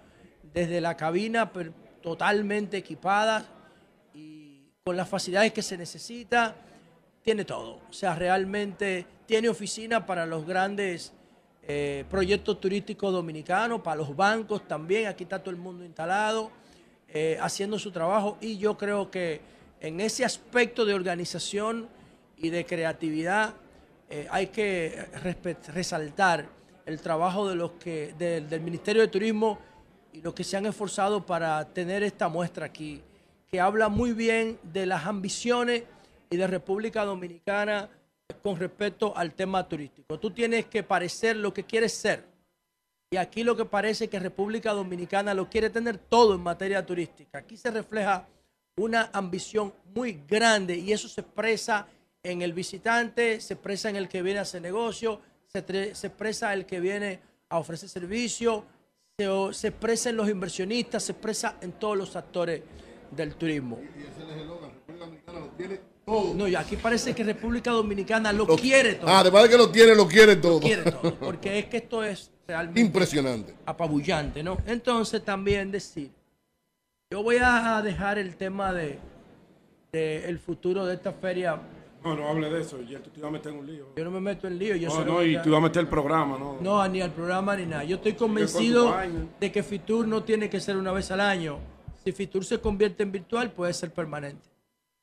desde 0.53 0.82
la 0.82 0.97
cabina 0.97 1.51
totalmente 2.01 2.77
equipada 2.77 3.45
y 4.13 4.69
con 4.84 4.97
las 4.97 5.08
facilidades 5.08 5.53
que 5.53 5.62
se 5.62 5.77
necesita. 5.77 6.56
Tiene 7.21 7.45
todo. 7.45 7.79
O 7.89 7.93
sea, 7.93 8.15
realmente 8.15 9.06
tiene 9.25 9.49
oficina 9.49 10.06
para 10.06 10.25
los 10.25 10.45
grandes 10.45 11.13
eh, 11.62 12.03
proyectos 12.10 12.60
turísticos 12.60 13.13
dominicanos, 13.13 13.82
para 13.82 13.97
los 13.97 14.15
bancos 14.15 14.67
también. 14.67 15.08
Aquí 15.08 15.23
está 15.23 15.39
todo 15.39 15.51
el 15.51 15.58
mundo 15.58 15.86
instalado 15.86 16.62
eh, 17.15 17.38
haciendo 17.39 17.78
su 17.78 17.91
trabajo 17.91 18.39
y 18.41 18.58
yo 18.58 18.76
creo 18.76 19.12
que 19.12 19.39
en 19.80 19.99
ese 19.99 20.26
aspecto 20.26 20.84
de 20.84 20.95
organización 20.95 21.88
y 22.38 22.49
de 22.49 22.65
creatividad 22.65 23.54
eh, 24.10 24.28
hay 24.32 24.47
que 24.47 25.06
resaltar 25.67 26.49
el 26.88 26.99
trabajo 27.02 27.47
de 27.47 27.56
los 27.56 27.73
que 27.73 28.15
del 28.17 28.62
Ministerio 28.62 29.04
de 29.04 29.10
Turismo 29.10 29.60
y 30.12 30.21
los 30.21 30.34
que 30.34 30.43
se 30.43 30.58
han 30.58 30.65
esforzado 30.65 31.23
para 31.23 31.63
tener 31.71 32.02
esta 32.02 32.30
muestra 32.30 32.65
aquí, 32.65 33.04
que 33.47 33.62
habla 33.62 33.89
muy 33.89 34.13
bien 34.13 34.58
de 34.63 34.88
las 34.88 35.06
ambiciones 35.06 35.84
y 36.32 36.36
de 36.36 36.47
República 36.47 37.06
Dominicana 37.06 37.91
con 38.41 38.58
respecto 38.58 39.15
al 39.15 39.36
tema 39.36 39.69
turístico. 39.69 40.19
Tú 40.19 40.32
tienes 40.32 40.65
que 40.65 40.82
parecer 40.82 41.36
lo 41.36 41.54
que 41.54 41.63
quieres 41.63 41.93
ser 41.93 42.32
Y 43.13 43.17
aquí 43.17 43.43
lo 43.43 43.56
que 43.56 43.65
parece 43.65 44.08
que 44.08 44.17
República 44.17 44.71
Dominicana 44.71 45.36
lo 45.36 45.47
quiere 45.47 45.69
tener 45.69 45.99
todo 45.99 46.34
en 46.34 46.41
materia 46.41 46.84
turística. 46.84 47.38
Aquí 47.38 47.58
se 47.58 47.69
refleja 47.69 48.28
una 48.76 49.12
ambición 49.13 49.71
muy 49.93 50.23
grande 50.28 50.76
y 50.76 50.91
eso 50.91 51.08
se 51.08 51.21
expresa 51.21 51.86
en 52.23 52.41
el 52.41 52.54
visitante, 52.54 53.39
se 53.39 53.54
expresa 53.54 53.91
en 53.91 53.97
el 53.97 54.10
que 54.10 54.23
viene 54.23 54.39
a 54.39 54.41
hacer 54.41 54.63
negocio, 54.63 55.21
se, 55.45 55.93
se 55.93 56.08
expresa 56.08 56.56
el 56.56 56.65
que 56.65 56.80
viene 56.80 57.19
a 57.49 57.60
ofrecer 57.60 57.88
servicio, 57.88 58.65
se, 59.15 59.28
se, 59.54 59.67
expresa 59.67 60.10
en 60.10 60.17
los 60.17 60.28
inversionistas, 60.28 61.04
se 61.04 61.12
expresa 61.12 61.58
en 61.62 61.73
todos 61.73 61.95
los 61.95 62.15
actores 62.15 62.63
del 63.12 63.36
turismo. 63.36 63.80
Y 63.95 64.02
ese 64.02 64.10
es 64.10 64.17
el 64.34 64.39
eslogan, 64.39 64.71
República 64.71 65.06
Dominicana 65.06 65.39
lo 65.39 65.49
tiene 65.49 65.80
todo. 66.04 66.34
No, 66.34 66.47
y 66.47 66.56
aquí 66.56 66.78
parece 66.78 67.13
que 67.13 67.23
República 67.23 67.69
Dominicana 67.69 68.34
lo, 68.34 68.47
quiere 68.47 68.95
todo. 68.95 69.08
Ah, 69.08 69.19
además 69.19 69.43
de 69.43 69.49
que 69.49 69.58
lo 69.58 69.69
tiene, 69.69 69.93
lo 69.93 70.08
quiere 70.08 70.36
todo. 70.38 70.54
Lo 70.54 70.60
quiere 70.62 70.91
todo, 70.91 71.15
porque 71.19 71.60
es 71.60 71.65
que 71.67 71.78
esto 71.78 72.04
es 72.04 72.32
realmente 72.47 72.82
impresionante. 72.82 73.53
Apabullante, 73.65 74.43
¿no? 74.43 74.58
Entonces 74.65 75.23
también 75.23 75.71
decir, 75.71 76.12
yo 77.10 77.23
voy 77.23 77.38
a 77.41 77.82
dejar 77.82 78.17
el 78.17 78.36
tema 78.36 78.73
de, 78.73 78.99
de 79.91 80.27
el 80.27 80.39
futuro 80.39 80.86
de 80.86 80.95
esta 80.95 81.12
feria 81.13 81.60
no, 82.03 82.15
no 82.15 82.27
hable 82.27 82.49
de 82.49 82.62
eso, 82.62 82.82
ya 82.82 82.99
tú 82.99 83.10
te 83.12 83.21
vas 83.21 83.29
a 83.29 83.32
meter 83.32 83.53
en 83.53 83.60
un 83.60 83.65
lío. 83.65 83.88
Yo 83.95 84.03
no 84.03 84.12
me 84.12 84.19
meto 84.19 84.45
en 84.47 84.60
lío. 84.60 84.75
Yo 84.75 84.89
no, 84.89 85.06
no, 85.06 85.23
y 85.23 85.41
tú 85.41 85.51
vas 85.51 85.60
a 85.60 85.63
meter 85.63 85.82
el 85.82 85.88
programa, 85.88 86.38
¿no? 86.38 86.58
No, 86.60 86.86
ni 86.89 86.99
al 86.99 87.12
programa 87.12 87.56
ni 87.56 87.65
nada. 87.65 87.86
Yo 87.86 87.95
estoy 87.95 88.13
convencido 88.13 88.93
de 89.39 89.51
que 89.51 89.63
Fitur 89.63 90.06
no 90.06 90.23
tiene 90.23 90.49
que 90.49 90.60
ser 90.60 90.75
una 90.75 90.91
vez 90.91 91.12
al 91.12 91.21
año. 91.21 91.60
Si 92.03 92.12
Fitur 92.12 92.43
se 92.43 92.60
convierte 92.60 93.03
en 93.03 93.12
virtual, 93.13 93.51
puede 93.51 93.73
ser 93.73 93.93
permanente. 93.93 94.49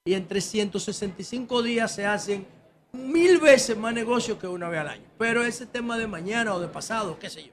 Y 0.04 0.12
en 0.12 0.28
365 0.28 1.62
días 1.62 1.94
se 1.94 2.04
hacen 2.04 2.46
mil 2.92 3.38
veces 3.38 3.76
más 3.76 3.94
negocios 3.94 4.38
que 4.38 4.46
una 4.46 4.68
vez 4.68 4.80
al 4.80 4.88
año. 4.88 5.04
Pero 5.18 5.44
ese 5.44 5.66
tema 5.66 5.98
de 5.98 6.06
mañana 6.06 6.54
o 6.54 6.60
de 6.60 6.68
pasado, 6.68 7.18
qué 7.18 7.30
sé 7.30 7.44
yo. 7.44 7.52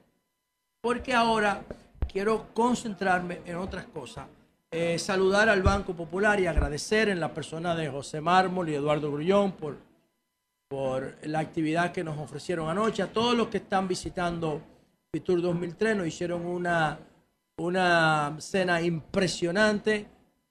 Porque 0.82 1.14
ahora 1.14 1.64
quiero 2.12 2.48
concentrarme 2.54 3.42
en 3.46 3.58
otras 3.58 3.86
cosas 3.86 4.28
eh, 4.70 5.00
saludar 5.00 5.48
al 5.48 5.64
Banco 5.64 5.94
Popular 5.94 6.42
y 6.42 6.46
agradecer 6.46 7.08
en 7.08 7.22
la 7.22 7.34
persona 7.34 7.74
de 7.74 7.90
José 7.90 8.20
Mármol 8.20 8.68
y 8.68 8.76
Eduardo 8.76 9.10
Grullón 9.10 9.54
por, 9.54 9.78
por 10.68 11.16
la 11.24 11.40
actividad 11.40 11.94
que 11.94 12.04
nos 12.04 12.18
ofrecieron 12.18 12.70
anoche. 12.70 13.02
A 13.02 13.08
todos 13.08 13.36
los 13.36 13.48
que 13.48 13.58
están 13.58 13.88
visitando 13.88 14.62
Fitur 15.10 15.42
2003 15.42 15.96
nos 15.96 16.08
hicieron 16.08 16.46
una, 16.46 17.00
una 17.56 18.36
cena 18.40 18.82
impresionante 18.82 20.06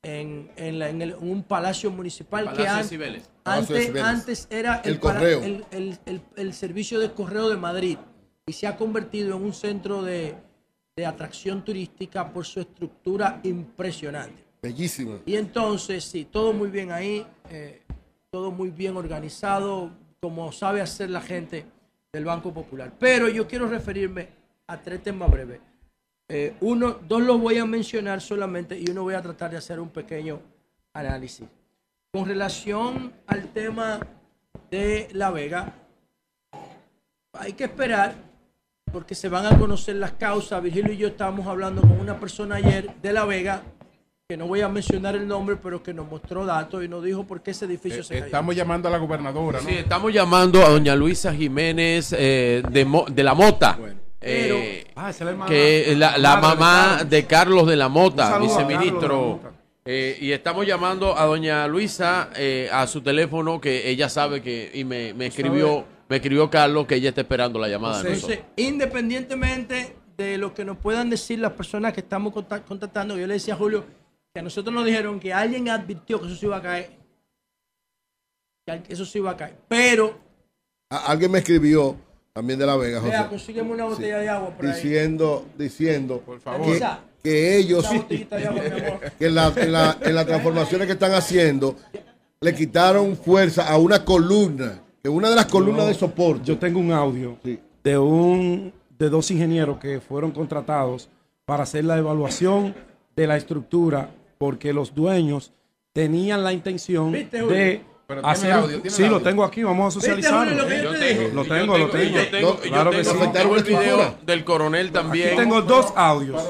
en, 0.07 0.51
en, 0.57 1.15
un 1.21 1.43
palacio 1.43 1.91
municipal 1.91 2.53
que 2.53 2.67
antes, 2.67 3.97
antes, 4.03 4.47
era 4.51 4.83
el, 4.85 5.67
el, 5.71 6.21
el 6.37 6.55
servicio 6.55 7.01
de 7.01 7.13
correo 7.13 7.49
de 7.49 7.57
Madrid 7.57 7.99
y 8.47 8.53
se 8.53 8.67
ha 8.67 8.77
convertido 8.77 9.37
en 9.37 9.45
un 9.45 9.53
centro 9.53 10.03
de 10.03 10.37
de 10.97 11.05
atracción 11.05 11.63
turística 11.63 12.33
por 12.33 12.47
su 12.47 12.61
estructura 12.61 13.41
impresionante. 13.43 14.43
Bellísima. 14.63 15.21
Y 15.27 15.37
entonces, 15.37 16.03
sí, 16.03 16.25
todo 16.25 16.55
muy 16.55 16.71
bien 16.71 16.91
ahí, 16.91 17.27
eh, 17.51 17.83
todo 18.31 18.51
muy 18.51 18.71
bien 18.71 18.97
organizado, 18.97 19.91
como 20.21 20.51
sabe 20.53 20.81
hacer 20.81 21.11
la 21.11 21.21
gente 21.21 21.67
del 22.11 22.25
Banco 22.25 22.55
Popular. 22.55 22.95
Pero 22.99 23.29
yo 23.29 23.47
quiero 23.47 23.69
referirme 23.69 24.29
a 24.67 24.81
tres 24.81 25.03
temas 25.03 25.31
breves. 25.31 25.61
Eh, 26.29 26.55
uno, 26.61 26.99
dos 27.07 27.23
los 27.23 27.41
voy 27.41 27.59
a 27.59 27.65
mencionar 27.65 28.21
solamente 28.21 28.79
y 28.79 28.91
uno 28.91 29.03
voy 29.03 29.15
a 29.15 29.23
tratar 29.23 29.51
de 29.51 29.59
hacer 29.59 29.79
un 29.79 29.91
pequeño 29.91 30.41
análisis. 30.93 31.47
Con 32.13 32.27
relación 32.27 33.13
al 33.27 33.49
tema 33.53 34.01
de 34.71 35.09
La 35.13 35.31
Vega, 35.31 35.73
hay 37.33 37.53
que 37.53 37.65
esperar 37.65 38.15
porque 38.93 39.15
se 39.15 39.29
van 39.29 39.47
a 39.47 39.57
conocer 39.59 39.97
las 39.97 40.13
causas. 40.13 40.63
Virgilio 40.63 40.93
y 40.93 40.97
yo 40.97 41.09
estábamos 41.09 41.47
hablando 41.47 41.83
con 41.83 42.01
una 42.01 42.19
persona 42.19 42.57
ayer 42.57 42.91
de 43.03 43.13
La 43.13 43.25
Vega, 43.25 43.63
que 44.29 44.37
no 44.37 44.49
voy 44.49 44.63
a 44.63 44.69
mencionar 44.69 45.15
el 45.15 45.29
nombre, 45.29 45.57
pero 45.63 45.83
que 45.83 45.95
nos 45.95 46.09
mostró 46.09 46.45
datos 46.45 46.83
y 46.83 46.89
nos 46.89 47.05
dijo 47.05 47.25
por 47.25 47.43
qué 47.43 47.53
ese 47.53 47.67
edificio 47.67 48.03
se 48.03 48.15
cayó. 48.15 48.27
Estamos 48.27 48.57
llamando 48.57 48.89
a 48.89 48.91
la 48.91 48.99
gobernadora, 48.99 49.61
¿no? 49.61 49.69
Sí, 49.69 49.77
estamos 49.77 50.13
llamando 50.13 50.65
a 50.65 50.71
doña 50.71 50.97
Luisa 50.97 51.33
Jiménez 51.33 52.13
eh, 52.19 52.63
de, 52.69 53.23
La 53.23 53.35
Mota. 53.35 53.79
Eh, 54.29 54.87
ah, 54.97 55.13
que 55.47 55.95
la, 55.97 56.19
la 56.19 56.37
mamá 56.39 57.05
de 57.05 57.27
Carlos 57.27 57.67
de 57.67 57.77
la 57.77 57.89
Mota, 57.89 58.39
viceministro. 58.39 59.41
Eh, 59.85 60.19
y 60.21 60.33
estamos 60.33 60.67
llamando 60.67 61.17
a 61.17 61.27
doña 61.27 61.69
Luisa 61.69 62.31
a 62.73 62.87
su 62.87 63.01
teléfono 63.03 63.61
que 63.61 63.89
ella 63.89 64.09
sabe 64.09 64.43
que 64.43 64.71
y 64.75 64.85
me, 64.85 65.15
me 65.15 65.27
escribió 65.27 65.85
me 66.09 66.17
escribió 66.17 66.49
Carlos 66.51 66.87
que 66.87 66.97
ella 66.97 67.09
está 67.11 67.23
esperando 67.23 67.59
la 67.59 67.69
llamada. 67.69 68.01
Entonces, 68.01 68.41
independientemente 68.57 69.97
de 70.17 70.39
lo 70.39 70.55
que 70.55 70.65
nos 70.65 70.79
puedan 70.79 71.11
decir 71.11 71.39
las 71.39 71.53
personas 71.53 71.93
que 71.93 72.01
estamos 72.01 72.33
contactando, 72.33 73.17
yo 73.17 73.27
le 73.27 73.35
decía 73.35 73.55
a 73.55 73.57
Julio 73.57 73.85
que 74.33 74.41
a 74.41 74.43
nosotros 74.43 74.75
nos 74.75 74.85
dijeron 74.85 75.21
que 75.21 75.33
alguien 75.33 75.69
advirtió 75.69 76.21
que 76.21 76.27
eso 76.27 76.37
se 76.37 76.47
iba 76.47 76.57
a 76.57 76.63
caer. 76.63 76.91
Que 78.67 78.93
eso 78.93 79.05
se 79.05 79.19
iba 79.19 79.31
a 79.31 79.37
caer. 79.37 79.57
Pero. 79.69 80.19
alguien 80.91 81.31
me 81.31 81.39
escribió 81.39 81.97
también 82.37 82.59
de 82.59 82.67
La 82.67 82.77
Vega, 82.77 83.01
José. 83.01 83.11
Vea, 83.11 83.29
consígueme 83.29 83.73
una 83.73 83.85
botella 83.87 84.19
de 84.19 84.29
agua 84.29 84.51
por 84.51 84.67
diciendo, 84.67 85.47
Diciendo, 85.59 86.23
por 86.25 86.39
favor. 86.39 86.79
Que, 87.23 87.57
ellos, 87.57 87.85
que 88.09 88.29
en, 89.21 89.35
la, 89.35 89.53
en, 89.57 89.73
la, 89.73 89.99
en 90.01 90.15
las 90.15 90.27
transformaciones 90.27 90.87
que 90.87 90.93
están 90.93 91.13
haciendo, 91.13 91.75
le 92.41 92.55
quitaron 92.55 93.17
fuerza 93.17 93.69
a 93.69 93.79
una 93.79 94.05
columna 94.05 94.83
una 95.09 95.31
de 95.31 95.37
las 95.37 95.47
columnas 95.47 95.87
de 95.87 95.95
soporte. 95.95 96.45
Yo 96.45 96.59
tengo 96.59 96.79
un 96.79 96.93
audio 96.93 97.37
de 97.83 97.99
un 97.99 98.73
de 98.99 99.09
dos 99.09 99.31
ingenieros 99.31 99.79
que 99.79 100.01
fueron 100.01 100.31
contratados 100.31 101.09
para 101.45 101.63
hacer 101.63 101.85
la 101.85 101.99
evaluación 101.99 102.75
de 103.15 103.27
la 103.27 103.37
estructura 103.37 104.11
porque 104.39 104.73
los 104.73 104.95
dueños 104.95 105.53
tenían 105.93 106.43
la 106.43 106.53
intención 106.53 107.13
de 107.13 107.83
hacer 108.23 108.53
audio, 108.53 108.81
sí 108.89 109.07
lo 109.07 109.21
tengo 109.21 109.45
aquí 109.45 109.63
vamos 109.63 109.97
a 109.97 110.01
socializarlo. 110.01 110.55
lo, 110.55 110.63
lo, 110.63 111.45
tengo 111.45 111.79
lo 111.79 111.91
tengo 111.91 112.15
yo 112.15 112.29
tengo, 112.31 112.57
claro 112.57 112.91
que 112.91 113.05
sí. 113.05 113.11
Tengo 113.33 113.57
el 113.57 113.65
video 113.65 114.15
del 114.25 114.45
coronel 114.45 114.93
también. 114.93 115.29
aquí 115.29 115.37
tengo 115.37 115.63
dos 115.63 115.93
audios. 115.97 116.43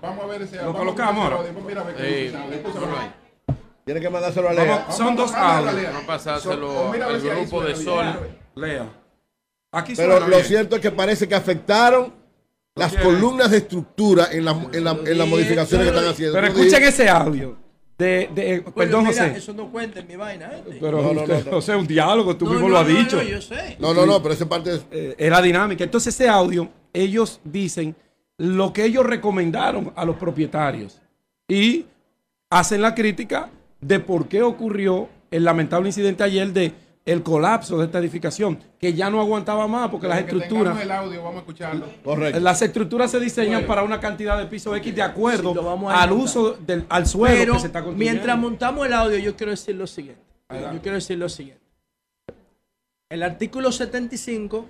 Vamos, 0.00 0.24
a 0.24 0.26
ver 0.26 0.42
ese 0.42 0.62
lo 0.62 0.72
colocamos 0.74 1.32
ahora. 1.32 1.38
tiene 3.84 4.00
que 4.00 4.10
mandárselo 4.10 4.48
a 4.48 4.52
Lea. 4.54 4.90
son 4.90 5.16
dos 5.16 5.32
audios. 5.34 5.84
Vamos 5.84 6.02
a 6.02 6.06
pasárselo 6.06 6.92
al 6.92 7.20
grupo 7.20 7.62
de 7.62 7.76
Sol. 7.76 8.06
Lea. 8.54 8.88
Aquí 9.72 9.94
Pero 9.96 10.26
lo 10.26 10.40
cierto 10.40 10.76
es 10.76 10.82
que 10.82 10.92
parece 10.92 11.28
que 11.28 11.34
afectaron 11.34 12.14
las 12.76 12.94
columnas 12.96 13.50
de 13.50 13.58
estructura 13.58 14.28
en, 14.30 14.44
la, 14.44 14.52
en, 14.72 14.84
la, 14.84 14.90
en 14.92 15.18
las 15.18 15.28
modificaciones 15.28 15.90
que 15.90 15.96
están 15.96 16.10
haciendo. 16.10 16.34
Pero 16.34 16.46
escuchen 16.46 16.82
ese 16.82 17.08
audio. 17.08 17.63
De, 17.96 18.28
de, 18.34 18.64
perdón, 18.74 19.06
José. 19.06 19.34
Eso 19.36 19.52
no 19.52 19.70
cuenta 19.70 20.00
en 20.00 20.08
mi 20.08 20.16
vaina. 20.16 20.50
¿eh? 20.52 20.78
Pero, 20.80 21.00
no, 21.00 21.14
no, 21.14 21.26
no, 21.26 21.56
o 21.56 21.62
sea, 21.62 21.76
un 21.76 21.86
diálogo, 21.86 22.36
tú 22.36 22.46
mismo 22.46 22.68
lo 22.68 22.78
has 22.78 22.88
dicho. 22.88 23.16
No, 23.16 23.22
yo 23.22 23.40
sé. 23.40 23.76
No, 23.78 23.94
no, 23.94 24.04
no, 24.04 24.20
pero 24.20 24.34
esa 24.34 24.48
parte 24.48 24.74
es. 24.74 24.84
Eh, 24.90 25.14
era 25.16 25.40
dinámica. 25.40 25.84
Entonces, 25.84 26.12
ese 26.12 26.28
audio, 26.28 26.68
ellos 26.92 27.40
dicen 27.44 27.94
lo 28.36 28.72
que 28.72 28.84
ellos 28.84 29.06
recomendaron 29.06 29.92
a 29.94 30.04
los 30.04 30.16
propietarios 30.16 31.00
y 31.46 31.86
hacen 32.50 32.82
la 32.82 32.94
crítica 32.94 33.50
de 33.80 34.00
por 34.00 34.28
qué 34.28 34.42
ocurrió 34.42 35.08
el 35.30 35.44
lamentable 35.44 35.88
incidente 35.88 36.24
ayer 36.24 36.52
de 36.52 36.72
el 37.04 37.22
colapso 37.22 37.78
de 37.78 37.84
esta 37.84 37.98
edificación, 37.98 38.58
que 38.78 38.94
ya 38.94 39.10
no 39.10 39.20
aguantaba 39.20 39.66
más 39.66 39.90
porque 39.90 40.08
las 40.08 40.20
estructuras... 40.20 40.80
el 40.80 40.90
audio, 40.90 41.22
vamos 41.22 41.36
a 41.36 41.40
escucharlo. 41.40 41.86
Correcto. 42.02 42.40
Las 42.40 42.62
estructuras 42.62 43.10
se 43.10 43.20
diseñan 43.20 43.66
para 43.66 43.82
una 43.82 44.00
cantidad 44.00 44.38
de 44.38 44.46
pisos 44.46 44.76
X 44.78 44.94
de 44.94 45.02
acuerdo 45.02 45.54
al 45.90 46.12
uso 46.12 46.54
del 46.54 46.86
al 46.88 47.06
suelo 47.06 47.54
que 47.54 47.60
se 47.60 47.66
está 47.66 47.82
construyendo. 47.82 48.12
Mientras 48.12 48.38
montamos 48.38 48.86
el 48.86 48.94
audio, 48.94 49.18
yo 49.18 49.36
quiero 49.36 49.50
decir 49.50 49.74
lo 49.74 49.86
siguiente. 49.86 50.22
Yo 50.50 50.80
quiero 50.80 50.94
decir 50.94 51.18
lo 51.18 51.28
siguiente. 51.28 51.62
El 53.10 53.22
artículo 53.22 53.70
75 53.70 54.66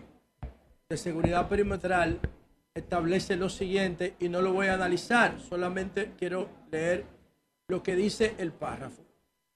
de 0.88 0.97
seguridad 0.97 1.49
perimetral 1.49 2.18
establece 2.75 3.37
lo 3.37 3.49
siguiente 3.49 4.16
y 4.18 4.29
no 4.29 4.42
lo 4.42 4.53
voy 4.53 4.66
a 4.66 4.75
analizar, 4.75 5.38
solamente 5.49 6.12
quiero 6.18 6.49
leer 6.73 7.05
lo 7.68 7.85
que 7.85 7.94
dice 7.94 8.35
el 8.38 8.53
párrafo. 8.53 9.03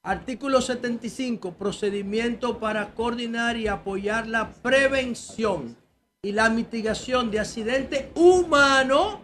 Artículo 0.09 0.63
75, 0.63 1.53
procedimiento 1.53 2.59
para 2.59 2.95
coordinar 2.95 3.59
y 3.59 3.69
apoyar 3.69 4.27
la 4.27 4.49
prevención 4.49 5.77
y 6.23 6.33
la 6.33 6.49
mitigación 6.49 7.31
de 7.31 7.41
accidentes 7.41 8.07
humanos 8.15 9.19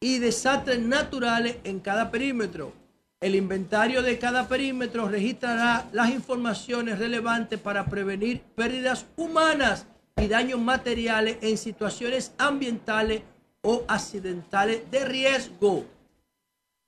y 0.00 0.18
desastres 0.18 0.80
naturales 0.80 1.58
en 1.64 1.80
cada 1.80 2.10
perímetro. 2.10 2.72
El 3.20 3.34
inventario 3.34 4.00
de 4.00 4.18
cada 4.18 4.48
perímetro 4.48 5.10
registrará 5.10 5.86
las 5.92 6.08
informaciones 6.08 6.98
relevantes 6.98 7.60
para 7.60 7.84
prevenir 7.84 8.40
pérdidas 8.40 9.04
humanas 9.16 9.84
y 10.16 10.26
daños 10.26 10.58
materiales 10.58 11.36
en 11.42 11.58
situaciones 11.58 12.32
ambientales 12.38 13.20
o 13.60 13.84
accidentales 13.88 14.90
de 14.90 15.04
riesgo 15.04 15.84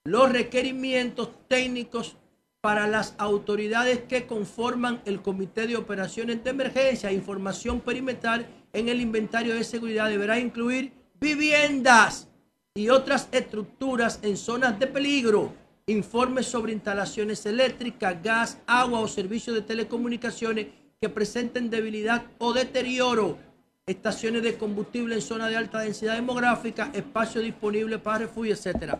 los 0.06 0.30
requerimientos 0.30 1.30
técnicos 1.48 2.16
para 2.64 2.88
las 2.88 3.14
autoridades 3.18 4.04
que 4.08 4.26
conforman 4.26 5.02
el 5.04 5.20
Comité 5.20 5.66
de 5.66 5.76
Operaciones 5.76 6.42
de 6.42 6.48
Emergencia 6.48 7.10
e 7.10 7.12
Información 7.12 7.82
Perimetral 7.82 8.46
en 8.72 8.88
el 8.88 9.02
inventario 9.02 9.54
de 9.54 9.64
seguridad 9.64 10.08
deberá 10.08 10.38
incluir 10.38 10.90
viviendas 11.20 12.26
y 12.74 12.88
otras 12.88 13.28
estructuras 13.32 14.18
en 14.22 14.38
zonas 14.38 14.78
de 14.78 14.86
peligro. 14.86 15.52
Informes 15.88 16.46
sobre 16.46 16.72
instalaciones 16.72 17.44
eléctricas, 17.44 18.22
gas, 18.22 18.58
agua 18.66 19.00
o 19.00 19.08
servicios 19.08 19.54
de 19.54 19.60
telecomunicaciones 19.60 20.68
que 20.98 21.10
presenten 21.10 21.68
debilidad 21.68 22.22
o 22.38 22.54
deterioro. 22.54 23.36
Estaciones 23.84 24.42
de 24.42 24.56
combustible 24.56 25.16
en 25.16 25.20
zona 25.20 25.48
de 25.48 25.58
alta 25.58 25.80
densidad 25.80 26.14
demográfica, 26.14 26.90
espacio 26.94 27.42
disponible 27.42 27.98
para 27.98 28.20
refugio, 28.20 28.54
etc. 28.54 28.94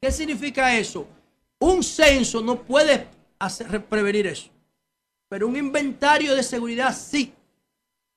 ¿Qué 0.00 0.10
significa 0.10 0.74
eso? 0.78 1.06
Un 1.62 1.84
censo 1.84 2.42
no 2.42 2.60
puede 2.60 3.06
prevenir 3.88 4.26
eso. 4.26 4.50
Pero 5.28 5.46
un 5.46 5.56
inventario 5.56 6.34
de 6.34 6.42
seguridad 6.42 6.92
sí. 6.92 7.32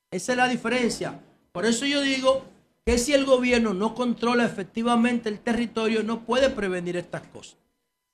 Esa 0.09 0.31
es 0.31 0.37
la 0.39 0.47
diferencia. 0.47 1.21
Por 1.51 1.67
eso 1.67 1.85
yo 1.85 2.01
digo 2.01 2.43
que 2.83 2.97
si 2.97 3.13
el 3.13 3.23
gobierno 3.23 3.75
no 3.75 3.93
controla 3.93 4.45
efectivamente 4.45 5.29
el 5.29 5.41
territorio, 5.41 6.01
no 6.01 6.21
puede 6.21 6.49
prevenir 6.49 6.97
estas 6.97 7.21
cosas. 7.27 7.57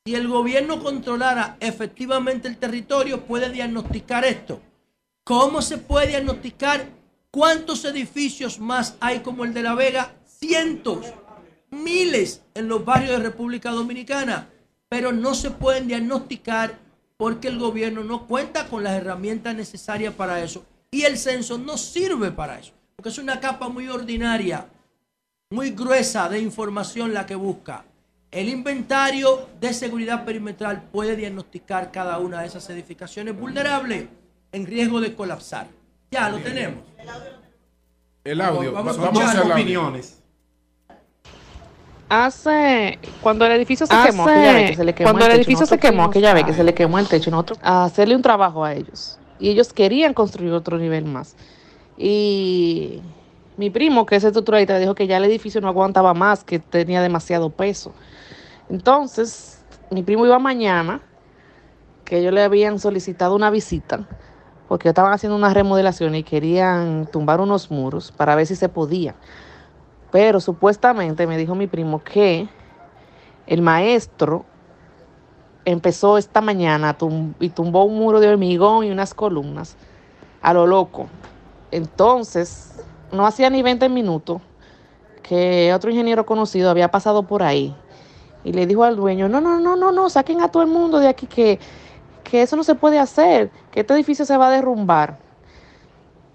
Si 0.06 0.15
el 0.15 0.28
gobierno 0.28 0.84
controlara 0.84 1.56
efectivamente 1.62 2.50
el 2.50 2.58
territorio, 2.58 3.22
puede 3.22 3.50
diagnosticar 3.50 4.26
esto. 4.26 4.60
¿Cómo 5.24 5.62
se 5.62 5.78
puede 5.78 6.08
diagnosticar 6.08 6.89
cuántos 7.32 7.86
edificios 7.86 8.60
más 8.60 8.98
hay 9.00 9.22
como 9.22 9.46
el 9.46 9.54
de 9.54 9.63
La 9.63 9.76
Vega? 9.76 10.13
Cientos, 10.26 11.06
miles 11.70 12.41
en 12.54 12.67
los 12.67 12.84
barrios 12.84 13.12
de 13.12 13.24
República 13.24 13.72
Dominicana, 13.72 14.50
pero 14.92 15.14
no 15.14 15.34
se 15.36 15.52
pueden 15.52 15.88
diagnosticar 15.88 16.78
porque 17.16 17.48
el 17.48 17.58
gobierno 17.58 18.04
no 18.04 18.28
cuenta 18.28 18.68
con 18.68 18.84
las 18.84 18.94
herramientas 18.94 19.56
necesarias 19.56 20.14
para 20.14 20.44
eso. 20.44 20.66
Y 20.92 21.04
el 21.04 21.18
censo 21.18 21.58
no 21.58 21.78
sirve 21.78 22.32
para 22.32 22.60
eso 22.60 22.74
porque 23.02 23.10
es 23.10 23.18
una 23.18 23.40
capa 23.40 23.68
muy 23.68 23.88
ordinaria, 23.88 24.68
muy 25.50 25.72
gruesa 25.72 26.30
de 26.30 26.40
información 26.40 27.16
la 27.16 27.26
que 27.26 27.34
busca. 27.34 27.84
El 28.30 28.48
inventario 28.48 29.50
de 29.60 29.74
seguridad 29.74 30.24
perimetral 30.24 30.84
puede 30.84 31.16
diagnosticar 31.16 31.92
cada 31.92 32.20
una 32.20 32.42
de 32.42 32.48
esas 32.48 32.70
edificaciones 32.70 33.36
vulnerables 33.36 34.06
en 34.52 34.68
riesgo 34.68 35.02
de 35.02 35.16
colapsar. 35.16 35.66
Ya 36.12 36.30
lo 36.30 36.38
tenemos. 36.38 36.84
El 38.24 38.40
audio. 38.40 38.72
Vamos, 38.72 39.00
a 39.00 39.04
escuchar 39.04 39.52
opiniones. 39.52 40.21
Hace 42.13 43.00
cuando 43.21 43.45
el 43.45 43.54
edificio 43.54 43.88
se 43.88 43.95
quemó, 44.06 44.24
aquella 44.24 44.54
vez 44.54 44.69
que 44.71 44.76
se 44.76 44.84
le 44.84 44.93
quemó 44.93 45.10
cuando 45.12 45.26
el, 45.28 45.32
edificio 45.32 45.65
se 45.65 45.80
quemó 45.80 46.04
aquella 46.04 46.34
vez 46.34 46.43
que 46.43 46.54
se 46.54 46.63
le 46.65 46.74
quemó 46.74 47.00
el 47.00 47.08
techo, 47.08 47.32
nosotros 47.32 47.58
a 47.63 47.86
hacerle 47.86 48.17
un 48.17 48.21
trabajo 48.21 48.65
a 48.65 48.74
ellos 48.74 49.17
y 49.39 49.50
ellos 49.50 49.71
querían 49.71 50.13
construir 50.13 50.52
otro 50.52 50.78
nivel 50.78 51.06
más. 51.06 51.38
Y 51.97 53.02
mi 53.56 53.69
primo, 53.69 54.06
que 54.06 54.17
es 54.17 54.26
estructuralista, 54.26 54.78
dijo 54.78 54.93
que 54.93 55.08
ya 55.08 55.15
el 55.17 55.24
edificio 55.24 55.62
no 55.62 55.69
aguantaba 55.69 56.13
más, 56.13 56.43
que 56.43 56.60
tenía 56.60 57.02
demasiado 57.02 57.50
peso. 57.50 57.93
Entonces, 58.69 59.63
mi 59.89 60.04
primo 60.04 60.26
iba 60.26 60.38
mañana, 60.38 61.00
que 62.04 62.19
ellos 62.19 62.34
le 62.34 62.43
habían 62.43 62.78
solicitado 62.78 63.36
una 63.36 63.50
visita, 63.50 64.08
porque 64.67 64.89
estaban 64.89 65.13
haciendo 65.13 65.36
una 65.38 65.54
remodelación 65.54 66.13
y 66.15 66.24
querían 66.24 67.08
tumbar 67.10 67.39
unos 67.39 67.71
muros 67.71 68.12
para 68.12 68.36
ver 68.36 68.47
si 68.47 68.56
se 68.56 68.67
podía. 68.67 69.15
Pero 70.12 70.39
supuestamente 70.39 71.26
me 71.28 71.38
dijo 71.38 71.56
mi 71.56 71.67
primo 71.67 72.04
que 72.04 72.47
el 73.47 73.62
maestro 73.62 74.45
empezó 75.65 76.17
esta 76.17 76.41
mañana 76.41 76.97
y 77.39 77.50
tumbó 77.50 77.84
un 77.84 77.97
muro 77.97 78.19
de 78.19 78.30
hormigón 78.30 78.86
y 78.86 78.91
unas 78.91 79.13
columnas 79.13 79.78
a 80.41 80.54
lo 80.54 80.67
loco. 80.67 81.08
Entonces, 81.71 82.84
no 83.12 83.26
hacía 83.26 83.50
ni 83.50 83.62
20 83.62 83.88
minutos 83.89 84.41
que 85.24 85.74
otro 85.74 85.91
ingeniero 85.91 86.26
conocido 86.26 86.69
había 86.69 86.91
pasado 86.91 87.24
por 87.24 87.43
ahí 87.43 87.76
y 88.43 88.54
le 88.54 88.65
dijo 88.65 88.84
al 88.84 88.95
dueño, 88.95 89.30
no, 89.30 89.39
no, 89.39 89.60
no, 89.60 89.76
no, 89.76 89.91
no, 89.91 90.10
saquen 90.10 90.41
a 90.41 90.50
todo 90.50 90.63
el 90.63 90.69
mundo 90.69 91.00
de 91.00 91.08
aquí, 91.08 91.28
que, 91.28 91.60
que 92.24 92.41
eso 92.41 92.56
no 92.56 92.63
se 92.63 92.76
puede 92.76 92.97
hacer, 93.00 93.52
que 93.71 93.82
este 93.82 93.93
edificio 93.93 94.26
se 94.26 94.36
va 94.36 94.47
a 94.47 94.52
derrumbar. 94.52 95.19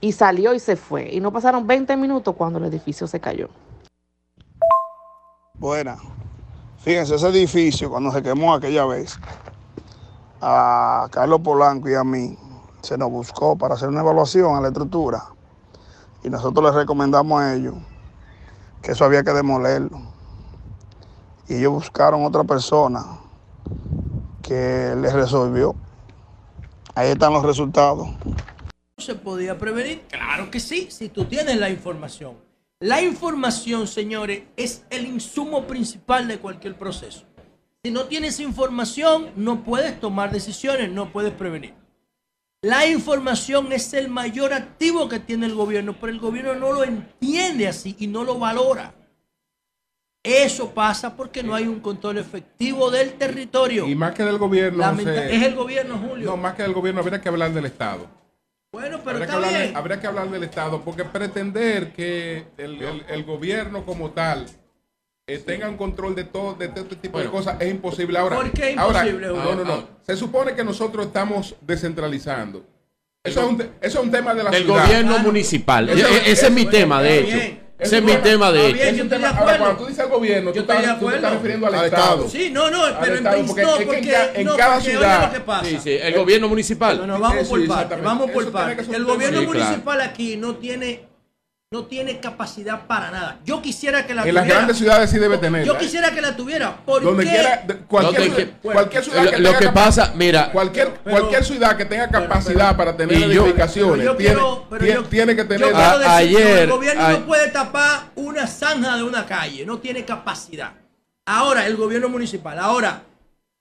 Y 0.01 0.13
salió 0.13 0.55
y 0.55 0.61
se 0.61 0.77
fue. 0.77 1.09
Y 1.13 1.21
no 1.21 1.33
pasaron 1.33 1.67
20 1.67 1.97
minutos 1.97 2.35
cuando 2.37 2.59
el 2.59 2.67
edificio 2.67 3.07
se 3.07 3.19
cayó. 3.19 3.49
Buena. 5.59 5.97
Fíjense, 6.79 7.15
ese 7.15 7.29
edificio, 7.29 7.91
cuando 7.91 8.13
se 8.13 8.23
quemó 8.23 8.55
aquella 8.55 8.85
vez, 8.85 9.19
a 10.41 11.09
Carlos 11.11 11.41
Polanco 11.41 11.89
y 11.89 11.95
a 11.95 12.05
mí, 12.05 12.37
se 12.83 12.99
nos 12.99 13.11
buscó 13.11 13.57
para 13.57 13.75
hacer 13.75 13.89
una 13.89 14.01
evaluación 14.01 14.55
a 14.55 14.61
la 14.61 14.69
estructura 14.69 15.25
y 16.23 16.31
nosotros 16.31 16.65
les 16.65 16.75
recomendamos 16.75 17.41
a 17.41 17.55
ellos 17.55 17.75
que 18.83 18.93
eso 18.93 19.05
había 19.05 19.23
que 19.23 19.33
demolerlo. 19.33 20.01
Y 21.49 21.55
ellos 21.55 21.73
buscaron 21.73 22.25
otra 22.25 22.45
persona 22.45 23.19
que 24.43 24.95
les 25.01 25.13
resolvió. 25.13 25.75
Ahí 26.95 27.11
están 27.11 27.33
los 27.33 27.45
resultados. 27.45 28.09
¿Se 28.99 29.15
podía 29.15 29.59
prevenir? 29.59 30.05
Claro 30.09 30.51
que 30.51 30.61
sí, 30.61 30.89
si 30.91 31.09
tú 31.09 31.25
tienes 31.25 31.57
la 31.59 31.71
información. 31.71 32.46
La 32.81 33.01
información, 33.01 33.87
señores, 33.87 34.43
es 34.55 34.85
el 34.91 35.07
insumo 35.07 35.67
principal 35.67 36.29
de 36.29 36.39
cualquier 36.39 36.77
proceso. 36.77 37.25
Si 37.83 37.91
no 37.91 38.05
tienes 38.05 38.39
información, 38.39 39.31
no 39.35 39.65
puedes 39.65 39.99
tomar 39.99 40.31
decisiones, 40.31 40.91
no 40.91 41.11
puedes 41.11 41.33
prevenir. 41.33 41.73
La 42.61 42.87
información 42.87 43.73
es 43.73 43.95
el 43.95 44.09
mayor 44.09 44.53
activo 44.53 45.09
que 45.09 45.21
tiene 45.21 45.47
el 45.47 45.55
gobierno, 45.55 45.97
pero 45.99 46.13
el 46.13 46.19
gobierno 46.19 46.55
no 46.55 46.73
lo 46.73 46.85
entiende 46.85 47.67
así 47.67 47.97
y 47.99 48.09
no 48.09 48.25
lo 48.25 48.39
valora. 48.39 48.95
Eso 50.23 50.75
pasa 50.75 51.17
porque 51.17 51.43
no 51.43 51.55
hay 51.55 51.67
un 51.67 51.81
control 51.81 52.19
efectivo 52.19 52.91
del 52.91 53.15
territorio. 53.15 53.87
Y 53.87 53.95
más 53.95 54.13
que 54.13 54.25
del 54.25 54.37
gobierno. 54.37 54.85
es 55.01 55.43
el 55.43 55.55
gobierno, 55.55 55.97
Julio. 55.97 56.31
No, 56.31 56.37
más 56.37 56.55
que 56.55 56.63
del 56.63 56.75
gobierno, 56.75 57.01
habría 57.01 57.23
que 57.23 57.29
hablar 57.29 57.53
del 57.55 57.65
Estado. 57.65 58.07
Bueno, 58.81 59.01
pero 59.05 59.19
habría, 59.19 59.25
está 59.27 59.49
que 59.49 59.59
bien. 59.65 59.77
habría 59.77 60.01
que 60.01 60.07
hablar 60.07 60.31
del 60.31 60.45
Estado, 60.45 60.83
porque 60.83 61.05
pretender 61.05 61.93
que 61.93 62.47
el 62.59 63.25
gobierno 63.25 63.85
como 63.85 64.11
tal 64.11 64.47
eh, 65.29 65.39
tengan 65.39 65.77
control 65.77 66.15
de 66.15 66.23
todo, 66.23 66.55
de 66.55 66.67
este 66.67 66.95
tipo 66.95 67.19
de 67.19 67.27
cosas, 67.29 67.57
es 67.59 67.69
imposible. 67.69 68.17
Ahora, 68.17 68.37
¿Por 68.37 68.53
qué 68.53 68.71
imposible? 68.73 69.27
no, 69.27 69.55
no, 69.57 69.65
no. 69.65 69.89
Se 70.03 70.17
supone 70.17 70.55
que 70.55 70.63
nosotros 70.63 71.07
estamos 71.07 71.57
descentralizando. 71.63 72.65
Eso, 73.25 73.41
es 73.41 73.47
un, 73.47 73.61
eso 73.61 73.71
es 73.81 73.97
un 73.97 74.11
tema 74.13 74.35
de 74.35 74.45
la 74.45 74.51
Del 74.51 74.69
gobierno 74.69 75.19
municipal. 75.19 75.89
ese, 75.89 76.47
es 76.47 76.51
mi 76.53 76.67
tema, 76.67 77.03
de 77.03 77.19
hecho. 77.19 77.66
Ese 77.79 77.99
es 77.99 78.03
mi 78.03 78.17
tema 78.17 78.51
de 78.53 78.69
hecho. 78.69 79.05
Ahora, 79.37 79.59
cuando 79.59 79.77
tú 79.77 79.87
dices 79.87 80.05
el 80.05 80.11
gobierno, 80.11 80.53
tú, 80.53 80.61
estás, 80.61 80.99
tú 80.99 81.09
te 81.09 81.17
estás 81.17 81.33
refiriendo 81.33 81.67
al, 81.67 81.85
Estado. 81.85 82.29
Sí, 82.29 82.51
no, 82.51 82.71
no, 82.71 82.83
pero 83.01 83.17
en, 83.17 83.25
no, 83.25 83.31
porque, 83.85 84.15
en, 84.35 84.49
cada 84.57 84.81
ciudad. 84.81 85.27
Lo 85.27 85.33
que 85.35 85.41
pasa. 85.41 85.65
Sí, 85.67 85.79
sí, 85.83 85.91
el 86.01 86.15
gobierno 86.15 86.49
municipal. 86.49 86.99
No, 86.99 87.07
no, 87.07 87.21
vamos 87.21 87.49
por 87.49 87.67
parte. 87.67 87.97
Vamos 87.97 88.31
por 88.31 88.51
parte. 88.51 88.95
El 88.95 89.05
gobierno 89.05 89.43
municipal 89.43 90.01
aquí 90.01 90.37
no 90.37 90.57
tiene 90.57 91.16
no 91.77 91.85
tiene 91.85 92.19
capacidad 92.21 92.87
para 92.87 93.11
nada. 93.11 93.39
Yo 93.45 93.61
quisiera 93.61 94.07
que 94.07 94.15
la 94.15 94.23
tuviera. 94.23 94.41
En 94.41 94.49
las 94.49 94.57
grandes 94.57 94.79
ciudades 94.79 95.11
sí 95.11 95.19
debe 95.19 95.37
tener. 95.37 95.67
Yo 95.67 95.75
¿eh? 95.75 95.79
quisiera 95.79 96.11
que 96.11 96.23
la 96.23 96.35
tuviera. 96.35 96.75
¿Por 96.75 97.03
Donde 97.03 97.25
quiera, 97.25 97.67
cualquier, 97.87 98.51
cualquier 98.63 99.05
ciudad 99.05 99.31
que 99.31 99.39
lo 99.39 99.51
tenga 99.51 99.59
que 99.59 99.69
pasa, 99.69 100.13
mira, 100.15 100.51
cualquier 100.53 100.89
cualquier 101.01 101.45
ciudad 101.45 101.77
que 101.77 101.85
tenga 101.85 102.09
capacidad 102.09 102.75
para 102.77 102.97
tener 102.97 103.23
edificaciones 103.23 104.17
tiene, 104.17 104.41
tiene, 104.79 105.03
tiene, 105.03 105.37
que 105.37 105.45
tener. 105.45 105.75
ayer, 105.75 106.59
el 106.61 106.71
gobierno 106.71 107.09
no 107.09 107.27
puede 107.27 107.49
tapar 107.49 108.11
una 108.15 108.47
zanja 108.47 108.97
de 108.97 109.03
una 109.03 109.27
calle, 109.27 109.67
no 109.67 109.79
tiene 109.79 110.05
capacidad. 110.05 110.73
Ahora 111.27 111.67
el 111.67 111.77
gobierno 111.77 112.09
municipal. 112.09 112.59
Ahora 112.59 113.03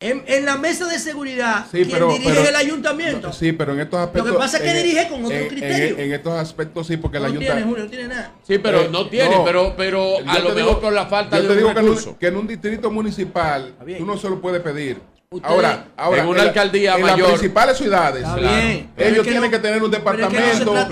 en, 0.02 0.46
la 0.46 0.58
mesa 0.58 0.88
de 0.88 1.00
seguridad, 1.00 1.66
sí, 1.72 1.86
quien 1.86 2.10
dirige 2.10 2.50
el 2.50 2.56
ayuntamiento. 2.56 3.32
sí, 3.32 3.54
pero 3.54 3.74
en 3.74 3.80
estos 3.80 4.00
aspectos. 4.00 4.28
Lo 4.28 4.34
que 4.34 4.40
pasa 4.40 4.58
es 4.58 4.64
que 4.64 4.84
dirige 4.84 5.08
con 5.08 5.26
otro 5.26 5.48
criterio. 5.48 5.98
En, 5.98 6.12
estos 6.12 6.34
aspectos 6.34 6.88
sí, 6.88 6.98
porque 6.98 7.18
no 7.18 7.26
el 7.26 7.32
ayuntamiento. 7.32 7.56
Tiene, 7.56 7.70
Julio, 7.70 7.84
no 7.86 7.90
tiene 7.90 8.08
nada. 8.10 8.34
Sí, 8.44 8.58
pero 8.58 8.82
eh, 8.82 8.90
no 8.92 9.08
tiene, 9.10 9.38
pero, 9.46 9.74
pero 9.78 10.18
a 10.28 10.40
lo 10.40 10.54
mejor 10.54 10.82
por 10.82 10.94
la 10.94 11.06
falta 11.06 11.40
yo 11.40 11.48
te 11.48 11.56
digo 11.56 11.74
que 12.20 12.28
en, 12.28 12.36
un, 12.36 12.48
distrito 12.48 12.92
municipal 12.92 13.74
tú 13.98 14.06
no 14.06 14.18
se 14.18 14.30
lo 14.30 14.42
puedes 14.42 14.62
pedir 14.62 15.00
ahora, 15.44 15.88
ahora, 15.98 16.22
en 16.22 16.28
una 16.28 16.42
alcaldía 16.44 16.96
en 16.96 17.02
mayor. 17.02 17.20
las 17.20 17.28
principales 17.30 17.78
ciudades, 17.78 18.26
ellos 18.98 19.26
tienen 19.26 19.52
que 19.52 19.60
tener 19.60 19.84
un 19.84 19.92
departamento 19.92 20.74
de, 20.74 20.86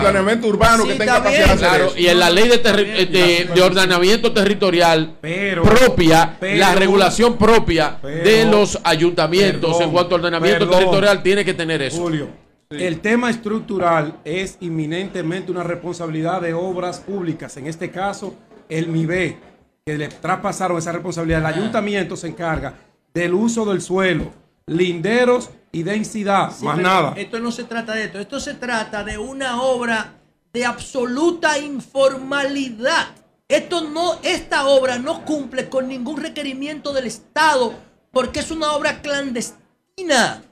planeamiento 0.00 0.46
urbano 0.48 0.84
que 0.84 0.94
tenga 0.94 1.16
capacidad 1.16 1.48
de 1.48 1.56
claro, 1.58 1.92
Y 1.96 2.06
en 2.06 2.18
la 2.18 2.30
ley 2.30 2.48
de, 2.48 3.48
de, 3.54 3.62
ordenamiento 3.62 4.32
territorial 4.32 5.16
propia, 5.62 6.36
la 6.40 6.74
regulación 6.74 7.36
propia 7.36 7.98
de 8.02 8.44
los 8.44 8.78
ayuntamientos 8.84 9.80
en 9.80 9.90
cuanto 9.90 10.14
a 10.14 10.18
ordenamiento 10.18 10.68
territorial 10.68 11.22
tiene 11.22 11.44
que 11.44 11.54
tener 11.54 11.82
eso. 11.82 11.98
Julio, 11.98 12.28
el 12.70 13.00
tema 13.00 13.30
estructural 13.30 14.18
es 14.24 14.58
inminentemente 14.60 15.50
una 15.50 15.62
responsabilidad 15.62 16.42
de 16.42 16.52
obras 16.52 17.00
públicas, 17.00 17.56
en 17.56 17.66
este 17.66 17.90
caso 17.90 18.34
el 18.68 18.88
MIBE, 18.88 19.38
que 19.86 19.96
le 19.96 20.08
traspasaron 20.08 20.76
esa 20.76 20.92
responsabilidad. 20.92 21.40
El 21.40 21.46
ah. 21.46 21.48
ayuntamiento 21.48 22.14
se 22.14 22.28
encarga 22.28 22.74
del 23.14 23.34
uso 23.34 23.64
del 23.64 23.80
suelo, 23.80 24.32
linderos 24.66 25.50
y 25.72 25.82
densidad, 25.82 26.52
más 26.60 26.78
nada. 26.78 27.14
Esto 27.16 27.40
no 27.40 27.50
se 27.50 27.64
trata 27.64 27.94
de 27.94 28.04
esto, 28.04 28.18
esto 28.18 28.40
se 28.40 28.54
trata 28.54 29.04
de 29.04 29.18
una 29.18 29.62
obra 29.62 30.14
de 30.52 30.64
absoluta 30.64 31.58
informalidad. 31.58 33.08
Esto 33.48 33.82
no, 33.82 34.18
esta 34.22 34.66
obra 34.66 34.98
no 34.98 35.24
cumple 35.24 35.68
con 35.68 35.88
ningún 35.88 36.18
requerimiento 36.18 36.92
del 36.92 37.06
Estado 37.06 37.74
porque 38.12 38.40
es 38.40 38.50
una 38.50 38.72
obra 38.72 39.00
clandestina. 39.00 40.42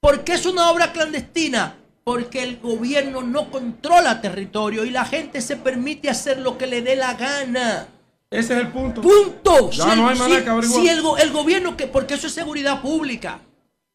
¿Por 0.00 0.22
qué 0.22 0.34
es 0.34 0.46
una 0.46 0.70
obra 0.70 0.92
clandestina? 0.92 1.76
Porque 2.04 2.42
el 2.42 2.58
gobierno 2.58 3.22
no 3.22 3.50
controla 3.50 4.20
territorio 4.20 4.84
y 4.84 4.90
la 4.90 5.04
gente 5.04 5.40
se 5.40 5.56
permite 5.56 6.08
hacer 6.08 6.38
lo 6.38 6.56
que 6.56 6.66
le 6.66 6.82
dé 6.82 6.94
la 6.94 7.14
gana. 7.14 7.88
Ese 8.36 8.52
es 8.54 8.60
el 8.60 8.68
punto. 8.68 9.00
Punto. 9.00 9.70
Ya 9.70 9.96
no 9.96 10.08
hay 10.08 10.18
manera 10.18 10.62
si, 10.62 10.68
si 10.68 10.88
el, 10.88 11.02
el, 11.18 11.32
gobierno, 11.32 11.76
que, 11.76 11.86
porque 11.86 12.14
eso 12.14 12.26
es 12.26 12.34
seguridad 12.34 12.82
pública. 12.82 13.40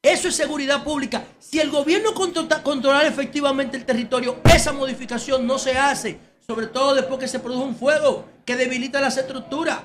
Eso 0.02 0.30
es 0.30 0.36
seguridad 0.36 0.84
pública. 0.84 1.24
Si 1.38 1.60
el 1.60 1.70
gobierno 1.70 2.16
controla, 2.16 2.64
controla 2.64 3.06
efectivamente 3.06 3.78
el 3.78 3.86
territorio, 3.86 4.40
esa 4.52 4.74
modificación 4.74 5.46
no 5.46 5.60
se 5.60 5.78
hace. 5.78 6.20
Sobre 6.48 6.66
todo 6.68 6.96
después 6.96 7.20
que 7.20 7.28
se 7.28 7.40
produce 7.40 7.64
un 7.64 7.76
fuego 7.76 8.26
que 8.44 8.56
debilita 8.56 9.00
las 9.00 9.16
estructuras. 9.18 9.80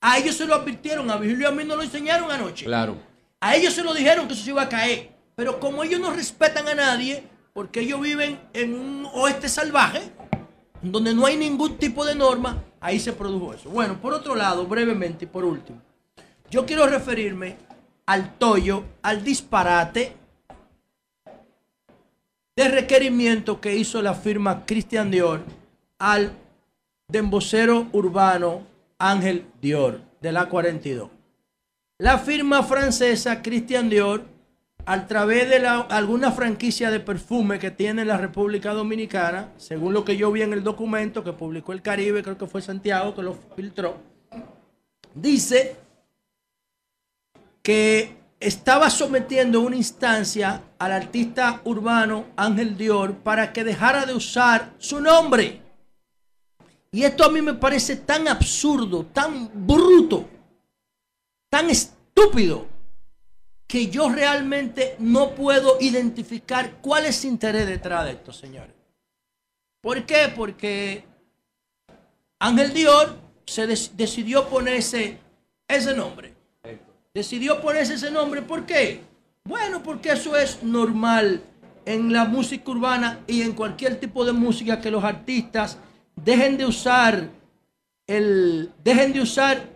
A 0.00 0.18
ellos 0.18 0.36
se 0.36 0.46
lo 0.46 0.54
advirtieron, 0.54 1.10
a 1.10 1.18
Vigilio 1.18 1.48
y 1.48 1.52
a 1.52 1.54
mí 1.54 1.64
no 1.64 1.76
lo 1.76 1.82
enseñaron 1.82 2.30
anoche. 2.30 2.64
Claro. 2.64 2.96
A 3.40 3.56
ellos 3.56 3.74
se 3.74 3.82
lo 3.82 3.92
dijeron 3.92 4.26
que 4.26 4.32
eso 4.32 4.42
se 4.42 4.50
iba 4.50 4.62
a 4.62 4.68
caer. 4.70 5.10
Pero 5.36 5.60
como 5.60 5.84
ellos 5.84 6.00
no 6.00 6.12
respetan 6.12 6.66
a 6.66 6.74
nadie, 6.74 7.24
porque 7.52 7.80
ellos 7.80 8.00
viven 8.00 8.40
en 8.54 8.74
un 8.74 9.06
oeste 9.12 9.50
salvaje, 9.50 10.00
donde 10.80 11.14
no 11.14 11.26
hay 11.26 11.36
ningún 11.36 11.76
tipo 11.76 12.04
de 12.06 12.14
norma, 12.14 12.64
ahí 12.82 13.00
se 13.00 13.12
produjo 13.12 13.54
eso. 13.54 13.70
Bueno, 13.70 13.98
por 13.98 14.12
otro 14.12 14.34
lado, 14.34 14.66
brevemente 14.66 15.24
y 15.24 15.28
por 15.28 15.44
último, 15.44 15.80
yo 16.50 16.66
quiero 16.66 16.86
referirme 16.86 17.56
al 18.04 18.34
tollo, 18.34 18.84
al 19.00 19.24
disparate 19.24 20.14
de 22.54 22.68
requerimiento 22.68 23.60
que 23.60 23.74
hizo 23.76 24.02
la 24.02 24.12
firma 24.12 24.66
Christian 24.66 25.10
Dior 25.10 25.40
al 25.98 26.32
dembocero 27.08 27.86
urbano 27.92 28.66
Ángel 28.98 29.46
Dior 29.62 30.02
de 30.20 30.32
la 30.32 30.48
42. 30.48 31.08
La 31.98 32.18
firma 32.18 32.62
francesa 32.62 33.42
Christian 33.42 33.88
Dior 33.88 34.24
a 34.84 35.06
través 35.06 35.48
de 35.48 35.66
alguna 35.66 36.32
franquicia 36.32 36.90
de 36.90 37.00
perfume 37.00 37.58
que 37.58 37.70
tiene 37.70 38.04
la 38.04 38.16
República 38.16 38.72
Dominicana, 38.72 39.50
según 39.56 39.92
lo 39.92 40.04
que 40.04 40.16
yo 40.16 40.32
vi 40.32 40.42
en 40.42 40.52
el 40.52 40.64
documento 40.64 41.22
que 41.22 41.32
publicó 41.32 41.72
el 41.72 41.82
Caribe, 41.82 42.22
creo 42.22 42.38
que 42.38 42.46
fue 42.46 42.62
Santiago 42.62 43.14
que 43.14 43.22
lo 43.22 43.36
filtró, 43.54 43.96
dice 45.14 45.76
que 47.62 48.16
estaba 48.40 48.90
sometiendo 48.90 49.60
una 49.60 49.76
instancia 49.76 50.62
al 50.78 50.92
artista 50.92 51.60
urbano 51.64 52.24
Ángel 52.36 52.76
Dior 52.76 53.14
para 53.14 53.52
que 53.52 53.62
dejara 53.62 54.04
de 54.04 54.14
usar 54.14 54.72
su 54.78 55.00
nombre. 55.00 55.62
Y 56.90 57.04
esto 57.04 57.24
a 57.24 57.30
mí 57.30 57.40
me 57.40 57.54
parece 57.54 57.96
tan 57.96 58.26
absurdo, 58.26 59.06
tan 59.06 59.48
bruto, 59.54 60.28
tan 61.48 61.70
estúpido 61.70 62.71
que 63.72 63.86
yo 63.86 64.10
realmente 64.10 64.96
no 64.98 65.30
puedo 65.30 65.78
identificar 65.80 66.72
cuál 66.82 67.06
es 67.06 67.24
el 67.24 67.30
interés 67.30 67.66
detrás 67.66 68.04
de 68.04 68.10
esto, 68.10 68.30
señores. 68.30 68.74
¿Por 69.80 70.04
qué? 70.04 70.30
Porque 70.36 71.04
Ángel 72.38 72.74
Dior 72.74 73.16
se 73.46 73.66
decidió 73.66 74.46
ponerse 74.50 75.16
ese 75.66 75.96
nombre. 75.96 76.34
Decidió 77.14 77.62
ponerse 77.62 77.94
ese 77.94 78.10
nombre. 78.10 78.42
¿Por 78.42 78.66
qué? 78.66 79.00
Bueno, 79.44 79.82
porque 79.82 80.12
eso 80.12 80.36
es 80.36 80.62
normal 80.62 81.42
en 81.86 82.12
la 82.12 82.26
música 82.26 82.70
urbana 82.70 83.20
y 83.26 83.40
en 83.40 83.54
cualquier 83.54 83.98
tipo 83.98 84.26
de 84.26 84.32
música 84.32 84.82
que 84.82 84.90
los 84.90 85.02
artistas 85.02 85.78
dejen 86.14 86.58
de 86.58 86.66
usar 86.66 87.30
el 88.06 88.70
dejen 88.84 89.14
de 89.14 89.22
usar 89.22 89.66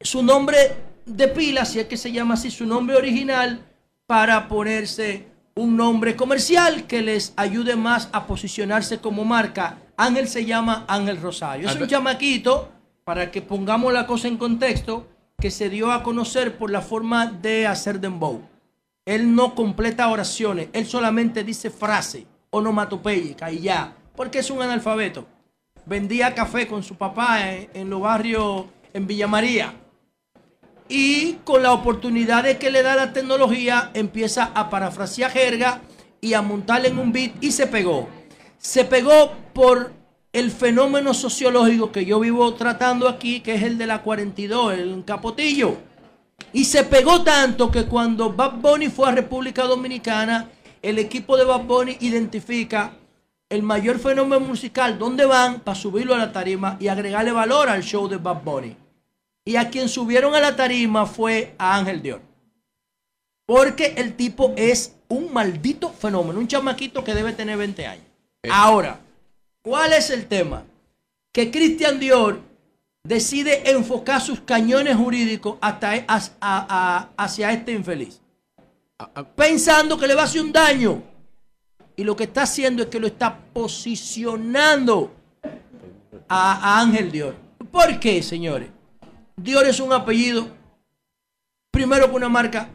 su 0.00 0.22
nombre 0.22 0.85
de 1.06 1.28
pila, 1.28 1.64
si 1.64 1.78
es 1.78 1.86
que 1.86 1.96
se 1.96 2.12
llama 2.12 2.34
así 2.34 2.50
su 2.50 2.66
nombre 2.66 2.96
original, 2.96 3.64
para 4.06 4.48
ponerse 4.48 5.28
un 5.54 5.76
nombre 5.76 6.16
comercial 6.16 6.86
que 6.86 7.00
les 7.00 7.32
ayude 7.36 7.76
más 7.76 8.10
a 8.12 8.26
posicionarse 8.26 8.98
como 8.98 9.24
marca. 9.24 9.78
Ángel 9.96 10.28
se 10.28 10.44
llama 10.44 10.84
Ángel 10.86 11.20
Rosario. 11.22 11.68
Es 11.68 11.76
un 11.76 11.88
chamaquito, 11.88 12.70
para 13.04 13.30
que 13.30 13.40
pongamos 13.40 13.92
la 13.92 14.06
cosa 14.06 14.28
en 14.28 14.36
contexto, 14.36 15.06
que 15.38 15.50
se 15.50 15.70
dio 15.70 15.92
a 15.92 16.02
conocer 16.02 16.58
por 16.58 16.70
la 16.70 16.82
forma 16.82 17.26
de 17.26 17.66
hacer 17.66 18.00
dembow. 18.00 18.42
Él 19.06 19.34
no 19.34 19.54
completa 19.54 20.08
oraciones, 20.08 20.68
él 20.72 20.86
solamente 20.86 21.44
dice 21.44 21.70
frase 21.70 22.26
onomatopéyica 22.50 23.52
y 23.52 23.60
ya, 23.60 23.94
porque 24.16 24.40
es 24.40 24.50
un 24.50 24.60
analfabeto. 24.60 25.26
Vendía 25.84 26.34
café 26.34 26.66
con 26.66 26.82
su 26.82 26.96
papá 26.96 27.52
en, 27.52 27.70
en 27.74 27.90
los 27.90 28.00
barrios 28.00 28.64
en 28.92 29.06
Villa 29.06 29.28
María 29.28 29.72
y 30.88 31.34
con 31.44 31.62
la 31.62 31.72
oportunidad 31.72 32.44
de 32.44 32.58
que 32.58 32.70
le 32.70 32.82
da 32.82 32.94
la 32.94 33.12
tecnología 33.12 33.90
empieza 33.94 34.52
a 34.54 34.70
parafrasear 34.70 35.30
jerga 35.30 35.80
y 36.20 36.34
a 36.34 36.42
montarle 36.42 36.88
en 36.88 36.98
un 36.98 37.12
beat 37.12 37.32
y 37.42 37.52
se 37.52 37.66
pegó. 37.66 38.08
Se 38.58 38.84
pegó 38.84 39.32
por 39.52 39.92
el 40.32 40.50
fenómeno 40.50 41.14
sociológico 41.14 41.92
que 41.92 42.04
yo 42.04 42.20
vivo 42.20 42.52
tratando 42.54 43.08
aquí, 43.08 43.40
que 43.40 43.54
es 43.54 43.62
el 43.62 43.78
de 43.78 43.86
la 43.86 44.02
42, 44.02 44.74
el 44.74 45.04
capotillo. 45.04 45.76
Y 46.52 46.64
se 46.64 46.84
pegó 46.84 47.22
tanto 47.22 47.70
que 47.70 47.86
cuando 47.86 48.32
Bad 48.32 48.56
Bunny 48.56 48.88
fue 48.88 49.08
a 49.08 49.12
República 49.12 49.64
Dominicana, 49.64 50.50
el 50.82 50.98
equipo 50.98 51.36
de 51.36 51.44
Bad 51.44 51.64
Bunny 51.64 51.96
identifica 52.00 52.92
el 53.48 53.62
mayor 53.62 53.98
fenómeno 53.98 54.40
musical, 54.40 54.98
dónde 54.98 55.24
van 55.24 55.60
para 55.60 55.74
subirlo 55.74 56.14
a 56.14 56.18
la 56.18 56.32
tarima 56.32 56.76
y 56.80 56.88
agregarle 56.88 57.32
valor 57.32 57.68
al 57.68 57.82
show 57.82 58.08
de 58.08 58.16
Bad 58.16 58.42
Bunny. 58.42 58.76
Y 59.46 59.54
a 59.54 59.70
quien 59.70 59.88
subieron 59.88 60.34
a 60.34 60.40
la 60.40 60.56
tarima 60.56 61.06
fue 61.06 61.54
a 61.56 61.76
Ángel 61.76 62.02
Dior. 62.02 62.20
Porque 63.46 63.94
el 63.96 64.16
tipo 64.16 64.52
es 64.56 64.96
un 65.08 65.32
maldito 65.32 65.90
fenómeno, 65.92 66.40
un 66.40 66.48
chamaquito 66.48 67.04
que 67.04 67.14
debe 67.14 67.32
tener 67.32 67.56
20 67.56 67.86
años. 67.86 68.04
Eh. 68.42 68.48
Ahora, 68.52 68.98
¿cuál 69.62 69.92
es 69.92 70.10
el 70.10 70.26
tema? 70.26 70.64
Que 71.32 71.52
Cristian 71.52 72.00
Dior 72.00 72.40
decide 73.04 73.70
enfocar 73.70 74.20
sus 74.20 74.40
cañones 74.40 74.96
jurídicos 74.96 75.58
hasta, 75.60 75.94
e, 75.94 76.04
hacia 76.08 77.52
este 77.52 77.70
infeliz. 77.70 78.20
Pensando 79.36 79.96
que 79.96 80.08
le 80.08 80.16
va 80.16 80.22
a 80.22 80.24
hacer 80.24 80.40
un 80.40 80.52
daño. 80.52 81.02
Y 81.94 82.02
lo 82.02 82.16
que 82.16 82.24
está 82.24 82.42
haciendo 82.42 82.82
es 82.82 82.88
que 82.88 82.98
lo 82.98 83.06
está 83.06 83.38
posicionando 83.52 85.14
a 86.28 86.80
Ángel 86.80 87.12
Dior. 87.12 87.36
¿Por 87.70 88.00
qué, 88.00 88.22
señores? 88.24 88.75
Dior 89.36 89.66
es 89.66 89.80
un 89.80 89.92
apellido. 89.92 90.48
Primero 91.70 92.08
que 92.08 92.16
una 92.16 92.28
marca. 92.28 92.70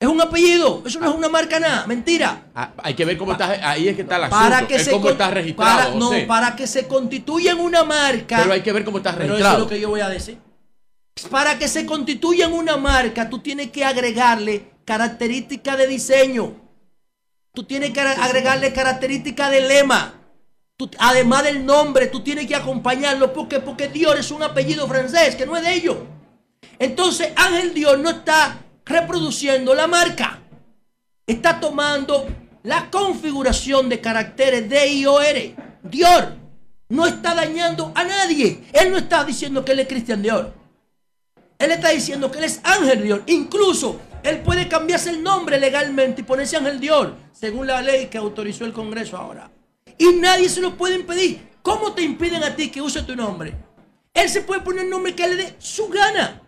Es 0.00 0.08
un 0.08 0.20
apellido, 0.20 0.82
eso 0.84 0.98
no 0.98 1.10
es 1.10 1.14
una 1.14 1.28
marca 1.28 1.60
nada, 1.60 1.86
mentira. 1.86 2.46
Ah, 2.56 2.72
hay 2.78 2.94
que 2.94 3.04
ver 3.04 3.16
cómo 3.16 3.32
está, 3.32 3.70
ahí 3.70 3.86
es 3.86 3.94
que 3.94 4.02
está 4.02 4.18
la 4.18 4.28
Para 4.28 4.66
que 4.66 4.80
se 4.80 4.90
cómo 4.90 5.10
está 5.10 5.30
registrado. 5.30 5.96
no, 5.96 6.10
para 6.26 6.56
que 6.56 6.66
se 6.66 6.88
constituya 6.88 7.52
en 7.52 7.60
una 7.60 7.84
marca. 7.84 8.38
Pero 8.38 8.52
hay 8.52 8.62
que 8.62 8.72
ver 8.72 8.84
cómo 8.84 8.96
está 8.96 9.12
registrado. 9.12 9.38
Pero 9.38 9.46
eso 9.46 9.56
es 9.58 9.62
lo 9.62 9.68
que 9.68 9.80
yo 9.80 9.90
voy 9.90 10.00
a 10.00 10.08
decir. 10.08 10.38
Para 11.30 11.56
que 11.56 11.68
se 11.68 11.86
constituya 11.86 12.46
en 12.46 12.52
una 12.52 12.76
marca, 12.76 13.30
tú 13.30 13.38
tienes 13.38 13.70
que 13.70 13.84
agregarle 13.84 14.72
características 14.84 15.78
de 15.78 15.86
diseño. 15.86 16.56
Tú 17.54 17.62
tienes 17.62 17.92
que 17.92 18.00
agregarle 18.00 18.72
características 18.72 19.52
de 19.52 19.60
lema 19.60 20.21
además 20.98 21.44
del 21.44 21.64
nombre, 21.64 22.06
tú 22.06 22.20
tienes 22.20 22.46
que 22.46 22.54
acompañarlo. 22.54 23.32
porque 23.32 23.60
Porque 23.60 23.88
Dios 23.88 24.18
es 24.18 24.30
un 24.30 24.42
apellido 24.42 24.86
francés, 24.86 25.36
que 25.36 25.46
no 25.46 25.56
es 25.56 25.62
de 25.62 25.74
ellos. 25.74 25.96
Entonces 26.78 27.32
Ángel 27.36 27.74
Dios 27.74 27.98
no 27.98 28.10
está 28.10 28.58
reproduciendo 28.84 29.74
la 29.74 29.86
marca. 29.86 30.40
Está 31.26 31.60
tomando 31.60 32.26
la 32.64 32.90
configuración 32.90 33.88
de 33.88 34.00
caracteres 34.00 34.68
D 34.68 34.88
I 34.88 35.06
O 35.06 35.20
R. 35.20 35.54
Dior 35.82 36.34
no 36.88 37.06
está 37.06 37.34
dañando 37.34 37.90
a 37.94 38.04
nadie. 38.04 38.64
Él 38.72 38.90
no 38.90 38.98
está 38.98 39.24
diciendo 39.24 39.64
que 39.64 39.72
él 39.72 39.80
es 39.80 39.88
Cristian 39.88 40.22
Dior. 40.22 40.52
Él 41.58 41.70
está 41.70 41.90
diciendo 41.90 42.30
que 42.30 42.38
él 42.38 42.44
es 42.44 42.60
Ángel 42.64 43.02
Dior. 43.02 43.22
Incluso 43.26 44.00
él 44.22 44.40
puede 44.40 44.68
cambiarse 44.68 45.10
el 45.10 45.22
nombre 45.22 45.58
legalmente 45.58 46.20
y 46.20 46.24
ponerse 46.24 46.56
Ángel 46.56 46.80
Dior, 46.80 47.14
según 47.32 47.66
la 47.66 47.80
ley 47.80 48.06
que 48.06 48.18
autorizó 48.18 48.64
el 48.64 48.72
Congreso 48.72 49.16
ahora. 49.16 49.50
Y 49.98 50.12
nadie 50.14 50.48
se 50.48 50.60
lo 50.60 50.76
puede 50.76 50.96
impedir. 50.96 51.48
¿Cómo 51.62 51.92
te 51.92 52.02
impiden 52.02 52.42
a 52.42 52.56
ti 52.56 52.70
que 52.70 52.82
use 52.82 53.02
tu 53.02 53.14
nombre? 53.14 53.54
Él 54.14 54.28
se 54.28 54.42
puede 54.42 54.60
poner 54.60 54.84
el 54.84 54.90
nombre 54.90 55.14
que 55.14 55.26
le 55.28 55.36
dé 55.36 55.54
su 55.58 55.88
gana. 55.88 56.42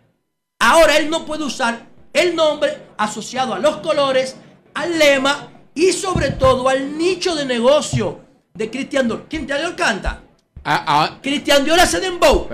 Ahora 0.58 0.96
él 0.96 1.08
no 1.08 1.24
puede 1.24 1.44
usar 1.44 1.86
el 2.12 2.34
nombre 2.34 2.76
asociado 2.96 3.54
a 3.54 3.58
los 3.58 3.78
colores, 3.78 4.36
al 4.74 4.98
lema 4.98 5.50
y 5.74 5.92
sobre 5.92 6.30
todo 6.30 6.68
al 6.68 6.96
nicho 6.96 7.34
de 7.34 7.44
negocio 7.44 8.20
de 8.52 8.70
Cristian 8.70 9.08
Dior. 9.08 9.26
Cristian 9.28 9.60
Dior 9.60 9.76
canta. 9.76 10.22
Ah, 10.64 10.84
ah. 10.86 11.18
Cristian 11.22 11.64
Dior 11.64 11.78
hace 11.78 12.00
dembow. 12.00 12.48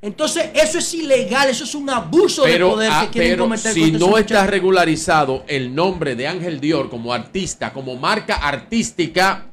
Entonces, 0.00 0.50
eso 0.54 0.78
es 0.78 0.94
ilegal, 0.94 1.48
eso 1.48 1.62
es 1.62 1.74
un 1.76 1.88
abuso 1.88 2.44
de 2.44 2.58
poder 2.58 2.88
que 2.88 2.94
ah, 2.94 3.08
quieren 3.12 3.32
pero 3.32 3.44
cometer. 3.44 3.72
Si 3.72 3.92
no 3.92 4.18
está 4.18 4.46
regularizado 4.46 5.44
el 5.46 5.72
nombre 5.72 6.16
de 6.16 6.26
Ángel 6.26 6.60
Dior 6.60 6.90
como 6.90 7.12
artista, 7.12 7.72
como 7.72 7.94
marca 7.94 8.34
artística, 8.34 9.51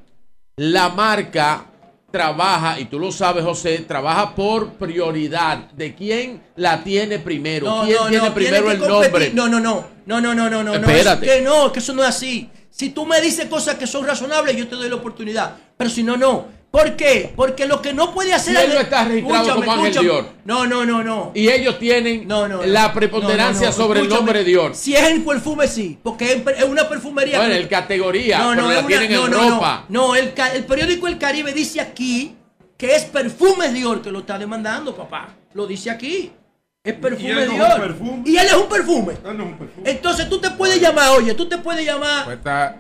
la 0.60 0.90
marca 0.90 1.66
trabaja, 2.12 2.80
y 2.82 2.86
tú 2.86 3.00
lo 3.00 3.14
sabes, 3.14 3.46
José, 3.46 3.80
trabaja 3.88 4.36
por 4.36 4.74
prioridad 4.74 5.72
de 5.72 5.96
quién 5.96 6.42
la 6.58 6.84
tiene 6.84 7.20
primero, 7.20 7.84
quién 7.86 7.98
tiene 8.10 8.32
primero 8.32 8.70
el 8.70 8.80
nombre. 8.80 9.32
No, 9.34 9.48
no, 9.48 9.62
no, 9.62 9.86
no, 10.06 10.20
no, 10.20 10.36
no, 10.36 10.50
no, 10.50 10.64
no, 10.64 10.74
Espérate. 10.74 11.26
no, 11.26 11.32
es 11.32 11.38
que 11.38 11.42
no, 11.44 11.72
que 11.72 11.80
eso 11.80 11.94
no 11.94 12.02
es 12.02 12.10
así. 12.10 12.50
Si 12.70 12.90
tú 12.90 13.06
me 13.06 13.22
dices 13.22 13.46
cosas 13.46 13.76
que 13.76 13.88
son 13.88 14.06
razonables, 14.06 14.58
yo 14.58 14.68
te 14.68 14.76
doy 14.76 14.90
la 14.90 14.96
oportunidad, 14.96 15.56
pero 15.78 15.90
si 15.90 16.04
no, 16.04 16.18
no. 16.18 16.48
¿Por 16.72 16.96
qué? 16.96 17.34
Porque 17.36 17.66
lo 17.66 17.82
que 17.82 17.94
no 17.94 18.14
puede 18.14 18.32
hacer... 18.32 18.56
Si 18.56 18.62
él 18.64 18.74
no 18.74 18.80
está 18.80 19.06
registrado 19.06 19.56
como 19.56 19.72
Ángel 19.72 19.94
Dior. 19.94 20.30
No, 20.46 20.68
no, 20.68 20.86
no, 20.86 21.04
no. 21.04 21.32
Y 21.34 21.50
ellos 21.50 21.80
tienen 21.80 22.28
la 22.66 22.94
preponderancia 22.94 23.72
sobre 23.72 24.02
el 24.02 24.10
nombre 24.10 24.44
Dior. 24.44 24.76
Si 24.76 24.96
es 24.96 25.10
en 25.10 25.26
perfume, 25.26 25.68
sí. 25.68 25.98
Porque 26.04 26.44
es 26.58 26.64
una 26.64 26.88
perfumería... 26.88 27.40
Bueno, 27.40 27.56
en 27.56 27.68
categoría, 27.68 28.40
no, 28.40 28.56
no, 28.56 28.72
la 28.72 28.86
tienen 28.86 29.12
en 29.12 29.32
ropa. 29.32 29.86
No, 29.90 30.16
el, 30.16 30.34
el 30.54 30.66
periódico 30.66 31.08
El 31.08 31.18
Caribe 31.18 31.54
dice 31.54 31.82
aquí 31.82 32.36
que 32.78 32.96
es 32.96 33.04
perfume 33.06 33.70
Dior 33.70 34.02
que 34.02 34.12
lo 34.12 34.20
está 34.20 34.38
demandando, 34.38 34.96
papá. 34.96 35.36
Lo 35.54 35.66
dice 35.66 35.90
aquí. 35.90 36.32
Es 36.82 36.94
perfume 36.94 37.36
de 37.36 37.48
Dios. 37.50 37.70
Y 38.24 38.38
él 38.38 38.48
es 38.48 38.54
un 38.54 38.70
perfume. 38.70 39.14
Entonces 39.84 40.30
tú 40.30 40.40
te 40.40 40.50
puedes 40.52 40.80
llamar, 40.80 41.10
oye, 41.10 41.34
tú 41.34 41.46
te 41.46 41.58
puedes 41.58 41.86
llamar. 41.86 42.24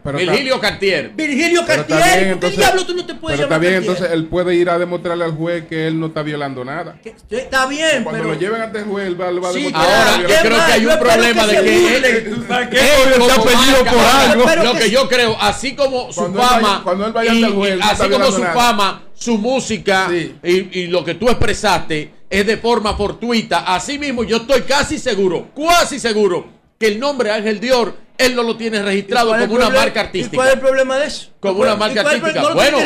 Pues 0.02 0.16
Virgilio 0.16 0.58
Cartier. 0.58 1.10
Virgilio 1.10 1.66
Cartier. 1.66 2.40
¿Qué 2.40 2.50
diablo 2.52 2.86
tú 2.86 2.94
no 2.94 3.06
te 3.06 3.16
puedes 3.16 3.38
pero 3.38 3.50
llamar? 3.50 3.62
Está 3.62 3.70
bien, 3.70 3.74
entonces 3.74 4.10
él 4.14 4.28
puede 4.28 4.56
ir 4.56 4.70
a 4.70 4.80
demostrarle 4.80 5.26
al 5.26 5.34
juez 5.34 5.66
que 5.68 5.88
él 5.88 6.00
no 6.00 6.06
está 6.08 6.24
violando 6.24 6.64
nada. 6.64 6.98
Está 7.30 7.66
bien, 7.66 8.06
Cuando 8.06 8.24
lo 8.24 8.36
lleven 8.36 8.62
ante 8.62 8.80
el 8.80 8.86
juez, 8.86 9.06
él 9.06 9.20
va, 9.20 9.28
a 9.28 9.34
demostrar. 9.34 9.76
Ahora, 9.76 10.22
yo 10.22 10.36
creo 10.44 10.66
que 10.66 10.72
hay 10.72 10.86
un 10.86 11.00
problema 11.00 11.48
de 11.48 11.62
que 11.62 11.98
él, 11.98 12.06
está 12.06 13.42
perdido 13.44 13.84
por 13.84 14.00
algo. 14.00 14.64
Lo 14.64 14.80
que 14.80 14.90
yo 14.90 15.10
creo, 15.10 15.36
así 15.42 15.76
como 15.76 16.14
su 16.14 16.34
fama. 16.34 16.82
Cuando 16.86 17.06
él 17.06 17.12
vaya 17.12 17.32
ante 17.32 17.48
el 17.48 17.54
juez, 17.54 17.80
así 17.82 18.08
como 18.08 18.32
su 18.32 18.44
fama, 18.44 19.04
su 19.14 19.38
música 19.38 20.08
y 20.42 20.88
lo 20.88 21.04
que 21.04 21.16
tú 21.16 21.28
expresaste 21.28 22.19
es 22.30 22.46
de 22.46 22.58
forma 22.58 22.96
fortuita. 22.96 23.60
Asimismo, 23.74 24.24
yo 24.24 24.38
estoy 24.38 24.62
casi 24.62 25.00
seguro, 25.00 25.50
casi 25.56 26.00
seguro, 26.00 26.48
que 26.78 26.88
el 26.88 27.00
nombre 27.00 27.32
Ángel 27.32 27.60
Dior, 27.60 27.96
él 28.18 28.36
no 28.36 28.44
lo 28.44 28.58
tiene 28.58 28.82
registrado 28.84 29.36
como 29.38 29.56
una 29.56 29.70
marca 29.70 30.02
artística. 30.02 30.36
¿Y 30.36 30.38
cuál 30.38 30.48
es 30.50 30.54
el 30.56 30.60
problema 30.60 30.98
de 30.98 31.08
eso? 31.08 31.30
Como 31.40 31.62
una 31.62 31.76
marca 31.76 32.02
artística. 32.02 32.54
bueno, 32.54 32.78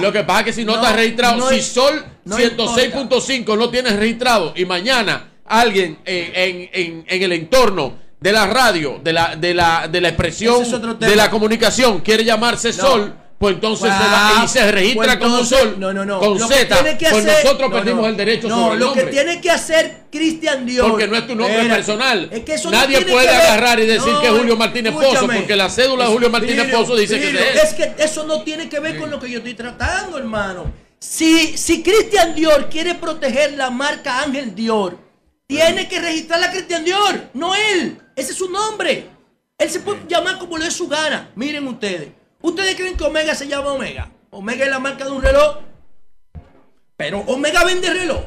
lo 0.00 0.12
que 0.12 0.24
pasa 0.24 0.40
es 0.40 0.44
que 0.46 0.52
si 0.52 0.64
no, 0.64 0.74
está 0.74 0.92
registrado, 0.92 1.48
si 1.50 1.60
Sol 1.60 2.04
106.5 2.26 3.58
no 3.58 3.70
tienes 3.70 3.96
registrado 3.96 4.52
y 4.56 4.64
mañana 4.64 5.32
alguien 5.44 5.98
en, 6.04 7.04
el 7.06 7.32
entorno 7.32 7.94
de 8.18 8.32
la 8.32 8.46
radio, 8.46 9.00
de 9.02 9.12
la, 9.12 9.36
de 9.36 9.54
la, 9.54 9.88
de 9.88 10.00
la 10.00 10.08
expresión, 10.08 10.98
de 10.98 11.16
la 11.16 11.30
comunicación, 11.30 12.00
quiere 12.00 12.24
llamarse 12.24 12.72
Sol 12.72 13.14
pues 13.38 13.54
entonces 13.54 13.92
se 13.92 14.04
va 14.04 14.42
y 14.44 14.48
se 14.48 14.72
registra 14.72 15.16
pues 15.16 15.30
como 15.30 15.44
sol 15.44 15.76
no, 15.78 15.94
no, 15.94 16.04
no. 16.04 16.18
con 16.18 16.40
Z, 16.40 16.76
pues 17.10 17.24
nosotros 17.24 17.72
perdimos 17.72 18.08
el 18.08 18.16
derecho 18.16 18.48
sobre 18.48 18.74
el 18.74 18.80
nombre. 18.80 19.02
lo 19.02 19.08
que 19.08 19.12
tiene 19.14 19.40
que 19.40 19.50
hacer 19.50 20.06
Cristian 20.10 20.66
Dior 20.66 20.90
porque 20.90 21.06
no 21.06 21.16
es 21.16 21.26
tu 21.26 21.36
nombre 21.36 21.64
personal. 21.66 22.28
Es 22.32 22.40
que 22.40 22.54
eso 22.54 22.70
nadie 22.70 23.02
puede 23.02 23.28
agarrar 23.28 23.78
y 23.78 23.86
decir 23.86 24.12
que 24.20 24.26
es 24.26 24.32
Julio 24.32 24.56
Martínez 24.56 24.92
Pozo 24.92 25.28
porque 25.28 25.54
la 25.54 25.70
cédula 25.70 26.06
de 26.06 26.12
Julio 26.12 26.30
Martínez 26.30 26.68
Pozo 26.68 26.96
dice 26.96 27.20
que 27.20 27.28
es 27.28 27.34
él. 27.34 27.58
es 27.62 27.74
que 27.74 28.02
eso 28.02 28.24
no 28.24 28.42
tiene 28.42 28.68
que 28.68 28.80
ver 28.80 28.98
con 28.98 29.08
lo 29.08 29.20
que 29.20 29.30
yo 29.30 29.38
estoy 29.38 29.54
tratando 29.54 30.18
hermano. 30.18 30.72
Si, 30.98 31.56
si 31.56 31.84
Cristian 31.84 32.34
Dior 32.34 32.68
quiere 32.68 32.96
proteger 32.96 33.52
la 33.52 33.70
marca 33.70 34.20
Ángel 34.20 34.52
Dior 34.52 34.98
tiene 35.46 35.86
que 35.86 36.00
registrar 36.00 36.42
a 36.42 36.50
Cristian 36.50 36.84
Dior 36.84 37.28
no 37.34 37.54
él. 37.54 37.98
Ese 38.16 38.32
es 38.32 38.38
su 38.38 38.50
nombre. 38.50 39.06
Él 39.56 39.70
se 39.70 39.78
puede 39.78 40.00
llamar 40.08 40.38
como 40.38 40.58
le 40.58 40.64
dé 40.64 40.70
su 40.72 40.88
gana. 40.88 41.30
Miren 41.36 41.68
ustedes 41.68 42.17
¿Ustedes 42.40 42.76
creen 42.76 42.96
que 42.96 43.04
Omega 43.04 43.34
se 43.34 43.48
llama 43.48 43.72
Omega? 43.72 44.10
Omega 44.30 44.64
es 44.64 44.70
la 44.70 44.78
marca 44.78 45.04
de 45.04 45.10
un 45.10 45.22
reloj. 45.22 45.58
Pero 46.96 47.20
Omega 47.20 47.64
vende 47.64 47.92
reloj. 47.92 48.24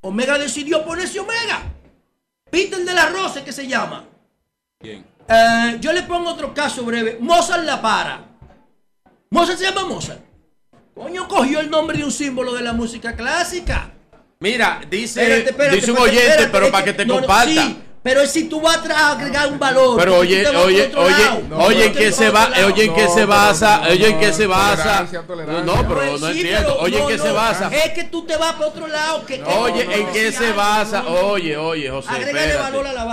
Omega 0.00 0.38
decidió 0.38 0.84
ponerse 0.84 1.20
Omega. 1.20 1.62
Peter 2.50 2.78
de 2.84 2.94
la 2.94 3.06
Rosa 3.08 3.44
que 3.44 3.52
se 3.52 3.66
llama. 3.66 4.04
Bien. 4.80 5.04
Eh, 5.28 5.78
yo 5.80 5.92
le 5.92 6.02
pongo 6.02 6.30
otro 6.30 6.54
caso 6.54 6.84
breve. 6.84 7.18
Mozart 7.20 7.64
la 7.64 7.80
para. 7.80 8.24
Mozart 9.30 9.58
se 9.58 9.64
llama 9.64 9.86
Mozart. 9.86 10.20
Coño, 10.94 11.28
cogió 11.28 11.60
el 11.60 11.68
nombre 11.68 11.98
de 11.98 12.04
un 12.04 12.12
símbolo 12.12 12.54
de 12.54 12.62
la 12.62 12.72
música 12.72 13.14
clásica. 13.14 13.92
Mira, 14.38 14.80
dice, 14.88 15.44
dice 15.72 15.92
un 15.92 15.98
oyente, 15.98 16.48
pero 16.52 16.70
para 16.70 16.84
que 16.84 16.92
te 16.92 17.06
comparta. 17.06 17.76
Pero 18.06 18.24
si 18.24 18.44
tú 18.44 18.60
vas 18.60 18.88
a 18.88 19.10
agregar 19.10 19.48
un 19.48 19.58
valor. 19.58 19.98
Pero 19.98 20.18
oye, 20.18 20.46
oye, 20.46 20.92
oye, 20.94 21.44
oye, 21.56 21.86
¿en 21.86 21.92
qué 21.92 22.12
se 22.12 22.30
va? 22.30 22.52
Oye, 22.64 22.84
¿en 22.84 22.94
qué 22.94 23.08
se 23.08 23.24
basa? 23.24 23.82
Oye, 23.90 24.10
¿en 24.10 24.20
qué 24.20 24.32
se 24.32 24.46
basa? 24.46 25.08
No, 25.64 25.88
pero 25.88 26.16
no 26.16 26.28
entiendo. 26.28 26.78
Oye, 26.78 27.00
¿en 27.00 27.08
qué 27.08 27.18
se 27.18 27.32
basa? 27.32 27.68
Es 27.74 27.90
que 27.94 28.04
tú 28.04 28.24
te 28.24 28.36
vas 28.36 28.52
para 28.52 28.68
otro 28.68 28.86
lado. 28.86 29.24
Oye, 29.58 29.88
¿en 29.90 30.06
qué 30.12 30.30
se 30.30 30.52
basa? 30.52 31.04
Oye, 31.08 31.56
oye, 31.56 31.90
José. 31.90 32.08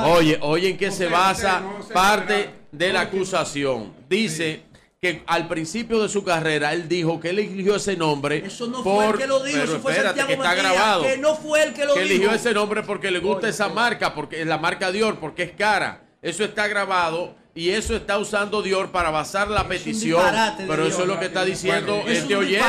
Oye, 0.05 0.37
oye, 0.41 0.69
¿en 0.69 0.77
qué 0.77 0.91
se 0.91 1.07
basa 1.07 1.63
parte 1.91 2.51
de 2.71 2.93
la 2.93 3.01
acusación? 3.01 3.95
Dice 4.07 4.61
que 5.03 5.21
al 5.27 5.49
principio 5.49 6.01
de 6.01 6.07
su 6.07 6.23
carrera 6.23 6.71
él 6.71 6.87
dijo 6.87 7.19
que 7.19 7.31
él 7.31 7.39
eligió 7.39 7.75
ese 7.75 7.97
nombre. 7.97 8.41
Eso 8.45 8.67
no 8.67 8.81
fue 8.81 9.05
el 9.07 9.17
que 9.17 9.27
lo 9.27 9.43
dijo, 9.43 9.61
eso 9.61 9.81
fue 9.81 9.95
Santiago 9.95 10.27
que 10.29 10.33
está 10.35 10.55
grabado. 10.55 11.03
Que 11.03 11.17
no 11.17 11.35
fue 11.35 11.61
el 11.61 11.73
que 11.73 11.83
lo 11.83 11.93
que 11.93 12.03
eligió 12.03 12.31
ese 12.31 12.53
nombre 12.53 12.83
porque 12.83 13.11
le 13.11 13.19
gusta 13.19 13.49
esa 13.49 13.67
marca, 13.67 14.15
porque 14.15 14.39
es 14.39 14.47
la 14.47 14.57
marca 14.59 14.93
Dior, 14.93 15.19
porque 15.19 15.43
es 15.43 15.51
cara. 15.51 16.05
Eso 16.21 16.45
está 16.45 16.69
grabado 16.69 17.35
y 17.55 17.69
eso 17.69 17.95
está 17.95 18.17
usando 18.17 18.63
Dior 18.63 18.89
para 18.89 19.11
basar 19.11 19.47
la 19.47 19.67
petición. 19.67 20.23
Pero 20.57 20.87
eso 20.87 21.03
es 21.03 21.07
lo 21.07 21.19
que 21.19 21.25
está 21.25 21.45
diciendo 21.45 22.03
este 22.07 22.35
oyente. 22.35 22.65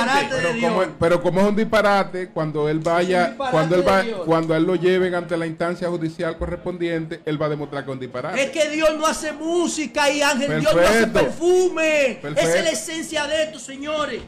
Pero 1.00 1.22
como, 1.22 1.40
es 1.40 1.46
un 1.46 1.56
disparate, 1.56 2.28
cuando 2.28 2.68
él 2.68 2.80
vaya, 2.80 3.34
cuando 3.50 3.76
él 3.76 3.86
va, 3.86 4.02
cuando 4.26 4.54
él 4.54 4.64
lo 4.64 4.74
lleven 4.74 5.14
ante 5.14 5.38
la 5.38 5.46
instancia 5.46 5.88
judicial 5.88 6.36
correspondiente, 6.36 7.22
él 7.24 7.40
va 7.40 7.46
a 7.46 7.48
demostrar 7.48 7.84
que 7.84 7.90
es 7.90 7.94
un 7.94 8.00
disparate. 8.00 8.42
Es 8.42 8.50
que 8.50 8.68
Dios 8.68 8.90
no 8.98 9.06
hace 9.06 9.32
música 9.32 10.10
y 10.10 10.20
Ángel 10.20 10.60
Dios 10.60 10.74
no 10.74 10.80
hace 10.80 11.06
perfume. 11.06 12.20
Esa 12.36 12.58
es 12.58 12.64
la 12.64 12.70
esencia 12.70 13.26
de 13.26 13.44
esto, 13.44 13.58
señores. 13.58 14.20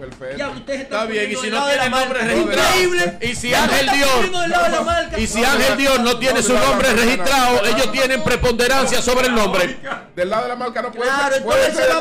está 0.69 1.05
bien, 1.05 1.33
y 1.33 1.37
si 1.37 1.51
no 1.51 1.67
tiene 1.67 1.91
nombre 1.91 2.21
registrado. 2.23 3.19
Y 3.21 3.35
si 3.35 3.55
Ángel 3.55 3.91
Dios 3.91 5.19
y 5.19 5.27
si 5.27 5.45
Ángel 5.45 5.77
Dios 5.77 6.01
no 6.01 6.19
tiene 6.19 6.43
su 6.43 6.55
nombre 6.55 6.95
registrado, 6.95 7.63
ellos 7.67 7.93
tienen 7.93 8.23
preponderancia 8.23 9.03
sobre 9.03 9.29
el 9.29 9.35
nombre. 9.35 9.77
Del 10.15 10.31
lado 10.31 10.46
la 10.49 10.57
marca 10.57 10.83
no 10.83 10.93
puede, 10.93 11.11
ser, 11.73 11.95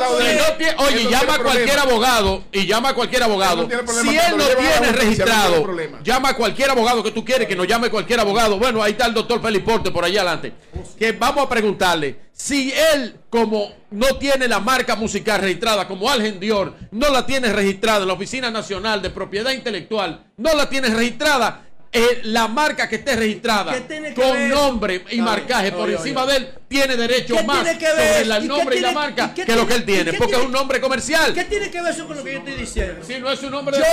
Oye, 0.78 1.10
llama 1.10 1.34
a 1.34 1.38
cualquier 1.38 1.78
abogado 1.78 2.44
y 2.52 2.66
llama 2.66 2.88
a 2.90 2.94
cualquier 2.94 3.22
abogado. 3.22 3.68
si 4.02 4.16
él 4.16 4.36
no 4.36 4.44
tiene 4.44 4.92
registrado, 4.92 5.66
llama 6.02 6.30
a 6.30 6.36
cualquier 6.36 6.70
abogado 6.70 7.02
que 7.02 7.10
tú 7.10 7.24
quieres 7.24 7.48
que 7.48 7.56
nos 7.56 7.66
llame 7.66 7.90
cualquier 7.90 8.20
abogado. 8.20 8.58
Bueno, 8.58 8.82
ahí 8.82 8.92
está 8.92 9.06
el 9.06 9.14
doctor 9.14 9.40
Feliporte 9.40 9.90
por 9.90 10.04
allá 10.04 10.22
adelante. 10.22 10.52
Que 10.98 11.12
vamos 11.12 11.44
a 11.44 11.48
preguntarle 11.48 12.26
si 12.32 12.72
él, 12.94 13.16
como 13.30 13.72
no 13.90 14.18
tiene 14.18 14.46
la 14.46 14.60
marca 14.60 14.94
musical 14.94 15.40
registrada, 15.40 15.88
como 15.88 16.10
Algen 16.10 16.38
Dior, 16.38 16.74
no 16.90 17.08
la 17.08 17.24
tiene 17.24 17.52
registrada 17.52 18.02
en 18.02 18.08
la 18.08 18.14
Oficina 18.14 18.50
Nacional 18.50 19.00
de 19.00 19.10
Propiedad 19.10 19.52
Intelectual, 19.52 20.24
no 20.36 20.54
la 20.54 20.68
tiene 20.68 20.88
registrada, 20.90 21.64
eh, 21.96 22.20
la 22.24 22.46
marca 22.46 22.86
que 22.86 22.96
esté 22.96 23.16
registrada 23.16 23.74
con 24.14 24.48
nombre 24.50 25.02
y 25.10 25.20
marcaje 25.22 25.72
por 25.72 25.88
encima 25.88 26.26
de 26.26 26.36
él 26.36 26.48
tiene 26.68 26.94
derecho 26.94 27.42
más 27.42 27.66
sobre 27.66 28.20
el 28.20 28.48
nombre 28.48 28.76
y, 28.76 28.80
la 28.80 28.92
marca 28.92 29.32
que 29.32 29.56
lo 29.56 29.66
que 29.66 29.74
él 29.74 29.84
tiene, 29.86 30.12
porque 30.12 30.34
es 30.34 30.42
un 30.42 30.52
nombre 30.52 30.78
comercial. 30.78 31.32
¿Qué 31.32 31.44
tiene 31.44 31.70
que 31.70 31.80
ver 31.80 31.94
eso 31.94 32.06
con 32.06 32.18
lo 32.18 32.22
que 32.24 32.34
yo 32.34 32.38
estoy 32.40 32.54
diciendo? 32.54 33.02
Si 33.02 33.18
no 33.18 33.30
es 33.30 33.42
un 33.42 33.50
nombre 33.50 33.78
de 33.78 33.84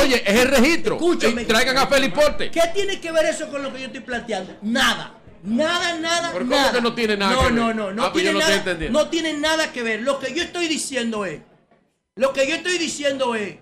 oye, 0.00 0.22
es 0.24 0.40
el 0.40 0.48
registro. 0.48 0.94
Escúchame. 0.94 1.44
Traigan 1.44 1.78
a 1.78 1.88
Feliporte. 1.88 2.50
¿Qué 2.52 2.62
tiene 2.72 3.00
que 3.00 3.10
ver 3.10 3.26
eso 3.26 3.48
con 3.48 3.62
lo 3.62 3.72
que 3.72 3.80
yo 3.80 3.86
estoy 3.86 4.02
planteando? 4.02 4.56
Nada. 4.62 5.16
Nada, 5.42 5.98
nada, 5.98 6.32
¿Por 6.32 6.44
nada. 6.44 6.70
que 6.70 6.80
no 6.82 6.94
tiene 6.94 7.16
nada 7.16 7.32
no, 7.32 7.38
que 7.38 7.44
ver? 7.46 7.54
No, 7.54 7.74
no, 7.74 7.92
no. 7.92 8.04
Ah, 8.04 8.12
pues 8.12 8.22
tiene 8.22 8.38
nada, 8.38 8.76
no 8.90 9.08
tiene 9.08 9.32
nada 9.32 9.72
que 9.72 9.82
ver. 9.82 10.02
Lo 10.02 10.20
que 10.20 10.34
yo 10.34 10.42
estoy 10.42 10.68
diciendo 10.68 11.24
es, 11.24 11.40
lo 12.14 12.32
que 12.32 12.46
yo 12.46 12.54
estoy 12.54 12.78
diciendo 12.78 13.34
es 13.34 13.56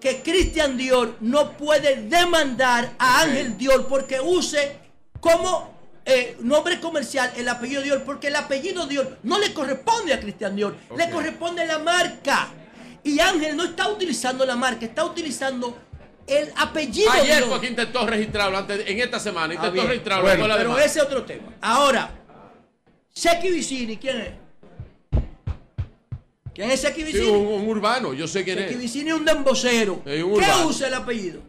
que 0.00 0.22
Christian 0.22 0.76
Dior 0.76 1.16
no 1.20 1.52
puede 1.52 2.02
demandar 2.02 2.92
a 2.98 3.22
Ángel 3.22 3.56
Dior 3.56 3.86
porque 3.86 4.20
use 4.20 4.76
como 5.20 5.74
eh, 6.04 6.36
nombre 6.40 6.80
comercial 6.80 7.32
el 7.36 7.48
apellido 7.48 7.80
Dior, 7.80 8.02
porque 8.02 8.26
el 8.26 8.36
apellido 8.36 8.86
Dior 8.86 9.18
no 9.22 9.38
le 9.38 9.54
corresponde 9.54 10.12
a 10.12 10.20
Christian 10.20 10.54
Dior, 10.54 10.76
le 10.96 11.10
corresponde 11.10 11.66
la 11.66 11.78
marca. 11.78 12.48
Y 13.02 13.20
Ángel 13.20 13.56
no 13.56 13.64
está 13.64 13.88
utilizando 13.88 14.44
la 14.44 14.56
marca, 14.56 14.84
está 14.84 15.04
utilizando 15.04 15.78
el 16.26 16.52
apellido 16.56 17.10
Ayer 17.10 17.38
Dior. 17.38 17.50
porque 17.50 17.68
intentó 17.68 18.06
registrarlo 18.06 18.58
antes, 18.58 18.86
en 18.86 19.00
esta 19.00 19.18
semana, 19.18 19.54
intentó 19.54 19.80
ah, 19.80 19.86
registrarlo. 19.86 20.56
pero 20.56 20.78
ese 20.78 20.98
es 20.98 21.04
otro 21.04 21.24
tema. 21.24 21.54
Ahora, 21.60 22.10
Seki 23.10 23.50
Vicini, 23.50 23.96
¿quién 23.96 24.20
es? 24.20 24.43
¿Quién 26.54 26.70
es 26.70 26.80
Seki 26.80 27.02
Vicini? 27.02 27.28
un, 27.28 27.68
urbano, 27.68 28.14
yo 28.14 28.28
sé 28.28 28.44
quién 28.44 28.58
es. 28.58 28.66
Seki 28.66 28.78
Vicini 28.78 29.10
es 29.10 29.16
un 29.16 29.24
dembocero. 29.24 30.02
¿Qué 30.04 30.22
usa 30.22 30.88
el 30.88 30.94
apellido? 30.94 31.40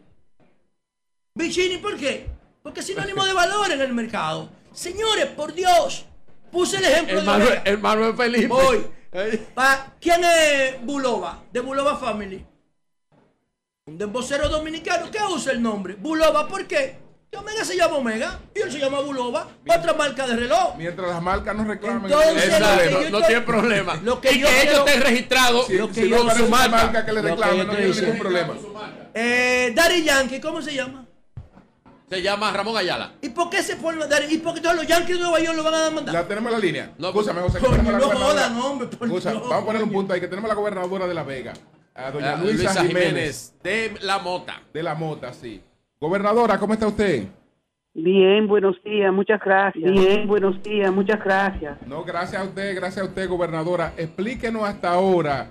Vicini, 1.36 1.78
¿por 1.78 1.96
qué? 1.98 2.28
Porque 2.64 2.80
es 2.80 2.86
sinónimo 2.88 3.24
de 3.24 3.34
valor 3.34 3.72
en 3.72 3.82
el 3.82 3.94
mercado. 3.94 4.50
Señores, 4.74 5.28
por 5.28 5.54
Dios, 5.54 6.06
puse 6.52 6.78
el 6.78 6.86
ejemplo 6.86 7.20
de 7.20 7.26
Manuel, 7.26 7.62
el 7.64 7.78
Manuel 7.78 8.16
Felipe. 8.16 8.48
Voy. 8.48 8.86
¿Quién 10.02 10.24
es 10.24 10.84
Bulova? 10.84 11.44
De 11.52 11.60
Bulova 11.60 11.98
Family. 11.98 12.44
Un 13.86 13.98
dembocero 14.00 14.50
dominicano 14.50 15.12
que 15.12 15.20
usa 15.32 15.52
el 15.52 15.62
nombre. 15.62 15.96
Bulova, 15.96 16.48
¿por 16.48 16.66
qué? 16.66 17.05
Omega 17.38 17.66
se 17.66 17.76
llama 17.76 17.98
Omega 17.98 18.40
y 18.56 18.62
él 18.62 18.72
se 18.72 18.80
llama 18.80 19.00
Bulova, 19.02 19.48
otra 19.68 19.94
marca 19.94 20.26
de 20.28 20.36
reloj. 20.36 20.76
Mientras 20.78 21.10
las 21.10 21.22
marcas 21.22 21.56
no 21.56 21.66
reclamen, 21.66 22.12
Entonces, 22.12 23.12
no, 23.12 23.22
tiene 23.22 23.42
problema. 23.42 23.96
Lo 24.04 24.22
que 24.22 24.32
y 24.34 24.40
yo 24.40 24.48
que 24.48 24.62
ellos 24.64 24.80
estén 24.80 25.02
registrados 25.02 25.68
si, 25.68 25.78
lo 25.78 25.88
que 25.88 25.94
si 25.94 26.10
yo, 26.10 26.24
no 26.24 26.36
su 26.36 26.48
marca, 26.48 26.78
marca 26.78 27.06
que 27.06 27.14
le 27.14 27.22
reclamen, 27.22 27.68
no 27.68 27.76
tiene 27.76 27.94
ningún 27.94 28.18
problema. 28.18 28.54
Eh, 29.14 29.74
Daddy 29.76 30.04
Yankee, 30.04 30.40
¿cómo 30.40 30.62
se 30.62 30.74
llama? 30.74 31.06
Se 32.10 32.22
llama 32.22 32.52
Ramón 32.52 32.78
Ayala. 32.78 33.14
¿Y 33.22 33.30
por 33.30 33.50
qué 33.50 33.64
se 33.64 33.78
pone 33.78 34.06
Daddy? 34.06 34.36
¿Y 34.36 34.38
por 34.38 34.54
qué 34.54 34.62
todos 34.62 34.76
los 34.76 34.86
Yankees 34.86 35.18
de 35.18 35.24
Nueva 35.24 35.40
York 35.40 35.58
lo 35.58 35.64
van 35.64 35.74
a 35.74 35.86
demandar? 35.86 36.14
La 36.14 36.28
tenemos 36.28 36.54
en 36.54 36.60
la 36.60 36.66
línea. 36.66 36.94
No, 36.98 37.08
Escúchame, 37.10 37.42
José. 37.42 37.60
Por 37.60 37.84
no 37.84 38.10
jodan, 38.10 38.58
hombre. 38.60 38.88
Por 38.88 39.10
Vamos 39.10 39.52
a 39.52 39.66
poner 39.66 39.84
un 39.84 39.92
punto 39.92 40.14
ahí 40.14 40.22
que 40.22 40.28
tenemos 40.28 40.48
la 40.48 40.56
gobernadora 40.56 41.08
de 41.08 41.14
La 41.14 41.24
Vega, 41.24 41.54
a 41.96 42.12
doña 42.12 42.36
uh, 42.36 42.44
Luisa, 42.44 42.64
Luisa 42.64 42.84
Jiménez, 42.84 43.54
Jiménez 43.64 44.00
de 44.00 44.06
La 44.06 44.20
Mota. 44.20 44.62
De 44.72 44.84
La 44.84 44.94
Mota, 44.94 45.34
sí. 45.34 45.64
Gobernadora, 46.00 46.60
¿cómo 46.60 46.74
está 46.74 46.88
usted? 46.88 47.24
Bien, 47.94 48.46
buenos 48.48 48.82
días, 48.84 49.14
muchas 49.14 49.40
gracias. 49.40 49.90
Bien, 49.90 50.28
buenos 50.28 50.62
días, 50.62 50.94
muchas 50.94 51.24
gracias. 51.24 51.82
No, 51.88 52.04
gracias 52.04 52.42
a 52.42 52.46
usted, 52.46 52.76
gracias 52.76 53.06
a 53.06 53.08
usted, 53.08 53.30
gobernadora. 53.30 53.94
Explíquenos 53.98 54.64
hasta 54.64 54.92
ahora, 54.92 55.48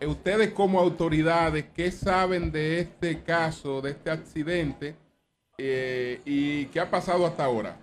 eh, 0.00 0.06
ustedes 0.06 0.52
como 0.52 0.80
autoridades, 0.80 1.64
qué 1.74 1.90
saben 1.90 2.50
de 2.50 2.80
este 2.80 3.22
caso, 3.22 3.82
de 3.82 3.90
este 3.90 4.10
accidente 4.10 4.94
eh, 5.58 6.20
y 6.24 6.64
qué 6.66 6.80
ha 6.80 6.90
pasado 6.90 7.26
hasta 7.26 7.44
ahora. 7.44 7.76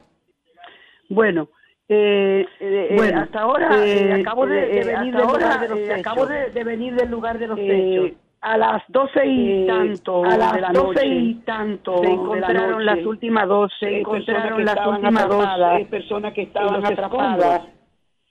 Bueno, 1.08 1.48
eh, 1.88 2.48
eh 2.60 2.94
bueno 2.98 3.22
hasta 3.22 3.42
ahora 3.42 3.68
acabo 4.16 4.48
de, 4.48 4.84
venir 4.84 5.16
del 5.16 5.28
lugar 5.28 5.60
de 5.60 5.70
los 5.70 5.78
hechos. 5.78 6.00
Acabo 6.00 6.26
de, 6.26 6.64
venir 6.64 6.96
del 6.96 7.12
lugar 7.12 7.38
de 7.38 7.48
los 7.48 7.60
hechos 7.60 8.18
a 8.42 8.58
las 8.58 8.84
doce 8.88 9.26
y 9.26 9.68
tanto 9.68 10.24
a 10.24 10.38
las 10.38 10.54
de 10.54 10.62
la 10.62 10.72
doce 10.72 11.06
y 11.06 11.34
tanto 11.46 11.98
se 11.98 12.10
encontraron 12.10 12.86
las 12.86 13.06
últimas 13.06 13.48
dos 13.48 13.72
se 13.80 14.00
encontraron 14.00 14.64
las 14.64 14.88
últimas 14.88 15.28
dos 15.28 15.48
personas 15.90 16.34
que 16.34 16.44
estaban 16.44 16.86
atrapadas 16.86 17.64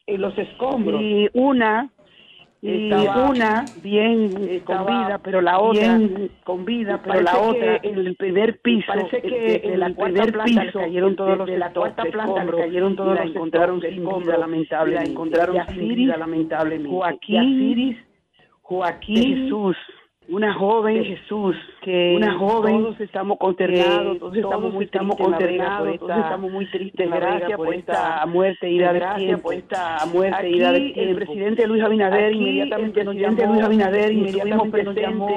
en 0.06 0.20
los 0.20 0.36
escombros. 0.38 1.00
Y 1.02 1.28
una 1.34 1.90
y 2.60 2.90
una 2.92 3.64
bien 3.84 4.30
eh, 4.48 4.62
con 4.64 4.84
vida 4.86 5.20
pero 5.22 5.40
la 5.40 5.60
otra 5.60 6.00
con 6.42 6.64
vida 6.64 7.00
pero 7.04 7.20
la 7.20 7.38
otra 7.38 7.76
en 7.84 7.98
el 7.98 8.16
primer 8.16 8.60
piso 8.60 8.86
parece 8.88 9.22
que 9.22 9.60
en 9.62 9.80
el 9.80 9.94
primer 9.94 10.32
piso 10.42 10.80
cayeron 10.80 11.14
todos 11.14 11.38
los 11.38 11.46
de 11.46 11.56
la 11.56 11.72
cuarta 11.72 12.02
planta 12.04 12.44
cayeron 12.46 12.96
todos 12.96 13.16
los 13.16 13.26
encontraron 13.26 13.80
sin 13.80 14.04
vida. 14.04 14.38
Lamentable 14.38 14.98
encontraron 15.04 15.56
sin 15.68 15.88
vida 15.88 16.16
lamentablemente. 16.16 16.88
Joaquín 16.88 17.96
Joaquín 18.62 19.44
Jesús 19.44 19.76
una 20.28 20.52
joven 20.54 21.04
Jesús 21.04 21.56
que 21.82 22.14
una 22.16 22.34
joven 22.38 22.82
todos 22.82 23.00
estamos 23.00 23.38
consternados 23.38 24.18
todos, 24.18 24.36
estamos 24.36 24.74
muy 24.74 24.84
estamos 24.84 25.16
consternados 25.16 25.98
todos 25.98 26.18
estamos 26.18 26.52
muy 26.52 26.66
tristes 26.66 27.10
gracias 27.10 27.56
por 27.56 27.74
esta 27.74 28.26
muerte 28.26 28.70
y 28.70 28.78
la 28.78 29.16
tiempo. 29.16 29.42
por 29.42 29.54
esta 29.54 30.04
muerte 30.12 30.50
y 30.50 30.58
del 30.58 30.92
tiempo 30.92 31.10
el 31.10 31.16
presidente 31.16 31.66
Luis 31.66 31.82
Abinader 31.82 32.34
inmediatamente 32.34 33.00
el 33.00 33.06
presidente 33.06 33.46
Luis 33.46 33.62
Abinader 33.62 34.12
inmediatamente 34.12 34.82
nos 34.84 34.94
llamó 34.96 35.28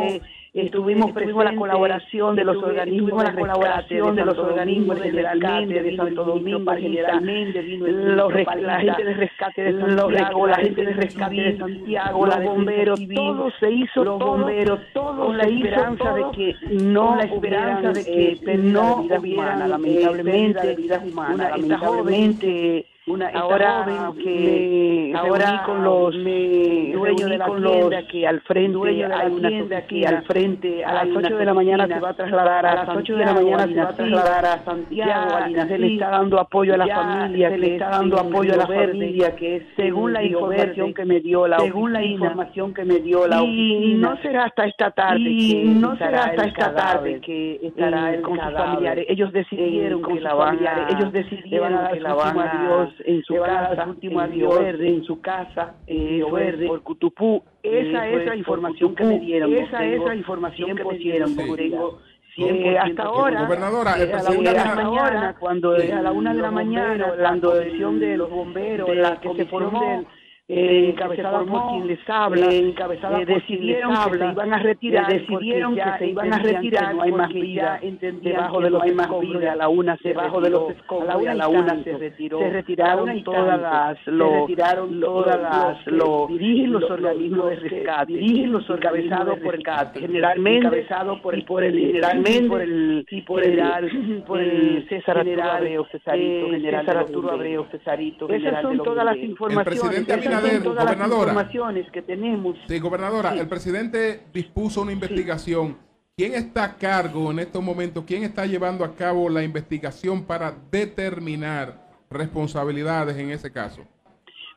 estuvimos 0.54 1.12
presentes 1.14 1.45
la 1.45 1.56
colaboración 1.56 2.36
de 2.36 2.43
los 2.43 2.58
organismos 2.62 3.24
la 3.24 3.34
colaboración 3.34 4.16
de 4.18 4.26
los 4.26 4.38
organismos 4.38 5.02
generalmente 5.02 5.82
de 5.82 5.95
Santo 5.95 6.26
Domingo 6.26 6.74
generalmente 6.76 7.62
los 7.64 8.34
la 8.34 8.80
gente 8.82 9.04
de 9.06 9.14
rescate 9.14 9.64
de 9.64 9.80
Santiago 9.80 10.47
la 10.47 10.58
gente 10.58 10.86
de 10.86 10.93
rescate 10.93 11.36
de 11.36 11.58
Santiago 11.58 12.26
los 12.26 12.43
bomberos 12.43 12.99
todo 13.16 13.52
se 13.62 13.72
hizo 13.72 14.04
los 14.04 14.20
bomberos 14.20 14.80
todo 14.93 15.28
con 15.28 15.38
la 15.38 15.43
esperanza 15.43 16.14
de 16.14 16.26
que 16.34 16.56
no 16.84 17.16
la 17.16 17.24
esperanza 17.24 17.93
de 17.93 18.04
que 18.04 18.58
no 18.58 18.95
hubiera 19.04 19.68
lamentablemente 19.68 20.76
vida 20.76 20.99
humana 20.99 21.49
lamentablemente 21.52 22.90
una 23.08 23.30
ahora 23.30 24.14
que 24.24 25.12
ahora 25.16 25.64
con 25.66 25.84
los 25.84 26.14
dueños 26.14 27.30
de 27.30 27.38
la 27.39 27.45
tienda 27.45 28.08
que 28.08 28.28
al 28.28 28.41
frente 28.41 28.74
dueño 28.74 29.08
de 29.08 29.14
hay 29.16 29.32
una 29.32 29.49
tienda 29.49 29.82
que 29.88 30.06
al 30.06 30.24
frente 30.26 30.86
a 30.86 30.93
las 30.93 31.08
8 31.16 31.36
de 31.36 31.45
la 31.45 31.54
mañana 31.56 31.88
se 31.88 31.99
va 31.99 32.10
a 32.10 32.14
trasladar 32.14 32.64
a, 32.64 32.76
las 32.76 32.89
8 32.89 33.16
de 33.16 33.26
la 33.26 33.34
mañana 33.34 33.66
se 33.66 33.74
va 33.74 33.89
a 33.89 33.93
trasladar 33.93 34.45
a 34.45 34.64
Santiago 34.64 35.30
se 35.68 35.78
le 35.80 35.93
está 35.93 36.10
dando 36.10 36.39
apoyo 36.39 36.76
a 36.76 36.78
la 36.78 36.88
familia 36.88 37.49
se 37.49 37.58
le 37.58 37.74
está 37.74 37.89
dando 37.89 38.20
apoyo 38.20 38.54
a 38.54 38.58
la 38.58 38.68
familia 38.68 39.36
que 39.36 39.56
es 39.56 39.64
según 39.76 40.14
la 40.14 40.24
información 40.24 40.93
que 40.93 41.06
me 41.06 41.20
dio 41.22 41.47
la 41.47 41.58
según 41.58 41.93
la 41.93 42.04
información 42.04 42.72
que 42.72 42.86
me 42.86 42.99
dio 42.99 43.26
la 43.26 43.41
y 43.41 43.95
no 43.95 44.16
será 44.18 44.45
hasta 44.45 44.66
esta 44.66 44.91
tarde 44.91 45.24
que 45.24 45.64
no 45.66 45.97
será 45.97 46.26
hasta 46.26 46.45
esta 46.45 46.76
tarde 46.76 47.20
que 47.22 47.60
estará 47.64 48.22
con 48.22 48.39
sus 48.39 48.54
familiares. 48.54 49.06
Ellos 49.10 49.32
decidieron 49.34 50.04
que 50.04 50.20
la 50.20 50.36
van 50.36 50.60
ellos 50.89 51.12
decidieron 51.12 51.88
que 51.91 51.99
la 51.99 52.14
van 52.14 52.39
a 52.39 52.62
Dios 52.62 52.90
en 53.05 53.23
su 53.23 53.35
casa, 53.35 53.85
último 53.85 54.19
adiós 54.19 54.59
verde, 54.59 54.87
en 54.87 55.03
su 55.03 55.21
casa, 55.21 55.75
eh, 55.87 56.23
verde, 56.31 56.67
por 56.67 56.81
Cutupú. 56.81 57.43
Esa 57.63 58.07
es 58.07 58.25
la 58.25 58.35
información 58.35 58.95
que 58.95 59.03
me 59.03 59.19
dieron. 59.19 59.53
Esa 59.53 59.85
es 59.85 60.01
la 60.03 60.15
información 60.15 60.75
que 60.75 60.83
me 60.83 60.97
dieron. 60.97 61.35
Tengo, 61.35 61.99
eh, 62.37 62.77
hasta 62.77 63.03
ahora, 63.03 63.43
gobernadora, 63.43 64.01
eh, 64.01 64.13
a 64.13 64.23
la 64.23 64.31
una 64.31 64.51
de 64.51 64.57
la 64.57 64.75
mañana, 64.75 65.35
cuando 65.37 65.71
a 65.71 65.77
la 65.79 66.11
una 66.11 66.33
de 66.33 66.41
la 66.41 66.51
mañana, 66.51 67.15
la 67.17 67.35
decisión 67.35 67.99
de 67.99 68.17
los 68.17 68.29
bomberos, 68.29 68.95
la 68.95 69.19
que 69.19 69.33
se 69.35 69.45
formó 69.45 70.05
eh, 70.54 70.89
encabezada 70.89 71.45
por 71.45 71.70
quien 71.70 71.88
les 71.88 72.10
habla, 72.10 72.47
eh, 72.47 72.58
encabezada 72.58 73.22
eh, 73.22 73.26
decidieron 73.26 73.93
que 73.93 74.18
se 74.18 74.32
iban 74.32 74.54
a 74.54 74.60
retirar, 74.60 75.08
decidieron 75.08 75.76
que 75.76 75.84
se 75.97 76.08
iban 76.08 76.34
a 76.34 76.39
retirar, 76.39 76.95
no 76.95 77.04
hay 77.04 77.12
más 77.14 77.30
vida, 77.30 77.80
debajo 78.22 78.60
de 78.60 78.70
los 78.70 78.84
hay 78.84 78.93
más 78.93 79.10
vida, 79.22 79.54
a 79.54 79.56
la 79.56 79.70
una 79.70 79.95
se 79.97 80.10
debajo 80.10 80.41
de 80.41 80.49
los 80.49 80.72
escombros, 80.72 81.26
a 81.26 81.34
la 81.36 81.47
una 81.47 81.82
se 81.86 81.97
retiró, 81.97 82.39
se 82.39 82.49
retiraron 82.49 83.24
todas 83.24 83.62
las, 83.62 84.08
lo, 84.08 84.41
retiraron 84.41 84.99
todas 84.99 85.41
las, 85.41 85.88
lo, 85.88 86.28
dirigen 86.28 86.74
los 86.74 86.84
organismos 86.84 87.49
de 87.49 87.56
rescate, 87.56 88.12
dirigen 88.12 88.52
los 88.52 88.70
encabezados 88.70 89.39
por 89.39 89.56
el 89.56 89.64
generalmente 89.93 90.68
encabezado 90.68 91.22
por 91.22 91.34
el, 91.34 91.45
por 91.45 91.64
el 91.64 91.80
generalmente 91.80 92.49
por 92.49 92.62
el 92.62 93.06
y 93.10 93.22
por 93.22 93.41
el, 93.41 94.24
por 94.28 94.41
el 94.41 94.86
César 94.89 95.20
Arturo 95.20 95.43
Abreu 95.43 95.86
Cesarito, 95.86 96.49
general 96.49 96.82
César 96.82 96.97
Arturo 96.97 97.32
Abreu 97.32 97.66
Cesarito, 97.72 98.28
esas 98.28 98.62
son 98.62 98.78
todas 98.80 99.06
las 99.06 99.16
informaciones 99.16 100.40
gobernadora. 100.63 101.31
informaciones 101.31 101.91
que 101.91 102.01
tenemos. 102.01 102.57
Sí, 102.67 102.79
gobernadora, 102.79 103.33
el 103.35 103.47
presidente 103.47 104.23
dispuso 104.33 104.81
una 104.81 104.91
investigación. 104.91 105.77
¿Quién 106.15 106.33
está 106.33 106.63
a 106.65 106.77
cargo 106.77 107.31
en 107.31 107.39
estos 107.39 107.63
momentos? 107.63 108.03
¿Quién 108.05 108.23
está 108.23 108.45
llevando 108.45 108.83
a 108.83 108.95
cabo 108.95 109.29
la 109.29 109.43
investigación 109.43 110.25
para 110.25 110.53
determinar 110.71 111.89
responsabilidades 112.09 113.17
en 113.17 113.31
ese 113.31 113.51
caso? 113.51 113.83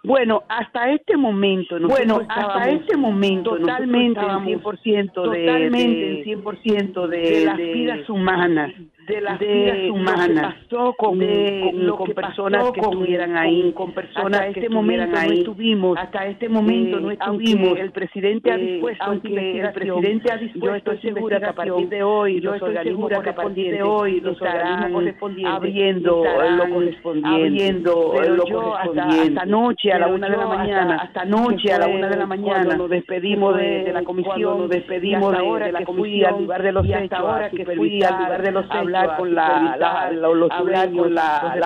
Bueno, 0.03 0.43
hasta 0.49 0.91
este 0.91 1.16
momento, 1.16 1.76
bueno, 1.80 2.20
hasta 2.28 2.68
este 2.68 2.95
momento, 2.95 3.57
totalmente 3.57 4.20
en 4.20 4.61
100% 4.61 5.30
de, 5.30 5.47
totalmente 5.47 6.30
en 6.30 6.43
100% 6.45 7.07
de, 7.09 7.18
de, 7.18 7.45
las 7.47 7.57
vidas 7.57 8.11
humanas 8.11 8.74
de 9.07 9.21
las 9.21 9.39
vidas 9.39 9.91
humanas, 9.91 10.55
pasó 10.71 10.95
con, 10.95 11.19
con, 11.19 12.09
personas 12.15 12.73
que 12.73 12.81
estuvieran 12.81 13.37
ahí, 13.37 13.73
con 13.73 13.93
personas 13.93 14.41
hasta 14.41 14.47
este 14.49 14.69
momento 14.69 15.17
ahí. 15.17 15.29
no 15.29 15.35
estuvimos, 15.35 15.99
hasta 15.99 16.27
este 16.27 16.49
momento 16.49 17.01
no 17.01 17.11
estuvimos. 17.11 17.79
El 17.79 17.91
presidente 17.91 18.53
ha 18.53 18.57
dispuesto 18.57 19.05
aunque 19.05 19.61
el 19.61 19.73
presidente 19.73 20.33
ha 20.33 20.37
dispuesto, 20.37 20.67
yo 20.67 20.75
estoy 20.75 20.99
segura 20.99 21.41
que 21.41 21.47
a 21.47 21.53
partir 21.55 21.89
de 21.89 22.03
hoy, 22.03 22.41
yo 22.41 22.55
estoy 22.55 22.77
segura 22.83 23.23
que 23.23 23.31
a 23.31 23.35
partir 23.35 23.73
de 23.73 23.83
hoy 23.83 24.21
los 24.21 24.41
organismos 24.41 24.93
correspondientes 24.93 25.55
abriendo 25.55 26.25
lo 26.25 26.75
correspondiente, 26.75 27.29
abriendo 27.29 28.15
lo 28.29 28.47
yo 28.47 28.77
hasta, 28.77 29.09
hasta 29.09 29.47
noche 29.47 29.93
a 29.93 29.99
la 29.99 30.09
una 30.09 30.29
de 30.29 30.37
la 30.37 30.47
mañana, 30.47 30.97
hasta 30.97 31.25
noche 31.25 31.73
a 31.73 31.79
la 31.79 31.89
una 31.89 32.09
de 32.09 32.17
la 32.17 32.27
mañana 32.27 32.77
nos 32.77 32.91
despedimos 32.91 33.57
de, 33.57 33.93
la 33.93 34.03
comisión, 34.03 34.59
nos 34.59 34.71
despedimos 34.71 35.33
de, 35.33 35.73
la 35.73 35.85
comisión 35.85 36.35
al 36.35 36.41
lugar 36.41 36.63
de 36.63 36.73
los 36.73 36.87
hechos, 36.87 37.13
ahora 37.13 37.51
que 37.51 37.65
fui 37.65 38.03
al 38.03 38.25
lugar 38.25 38.43
de 38.43 38.53
los 38.53 38.67
hechos 38.67 38.94
hablar 38.95 39.17
con 39.17 39.35
la, 39.35 39.77
la, 39.79 40.11
los 40.11 40.49
dueños, 40.49 41.11
la, 41.11 41.57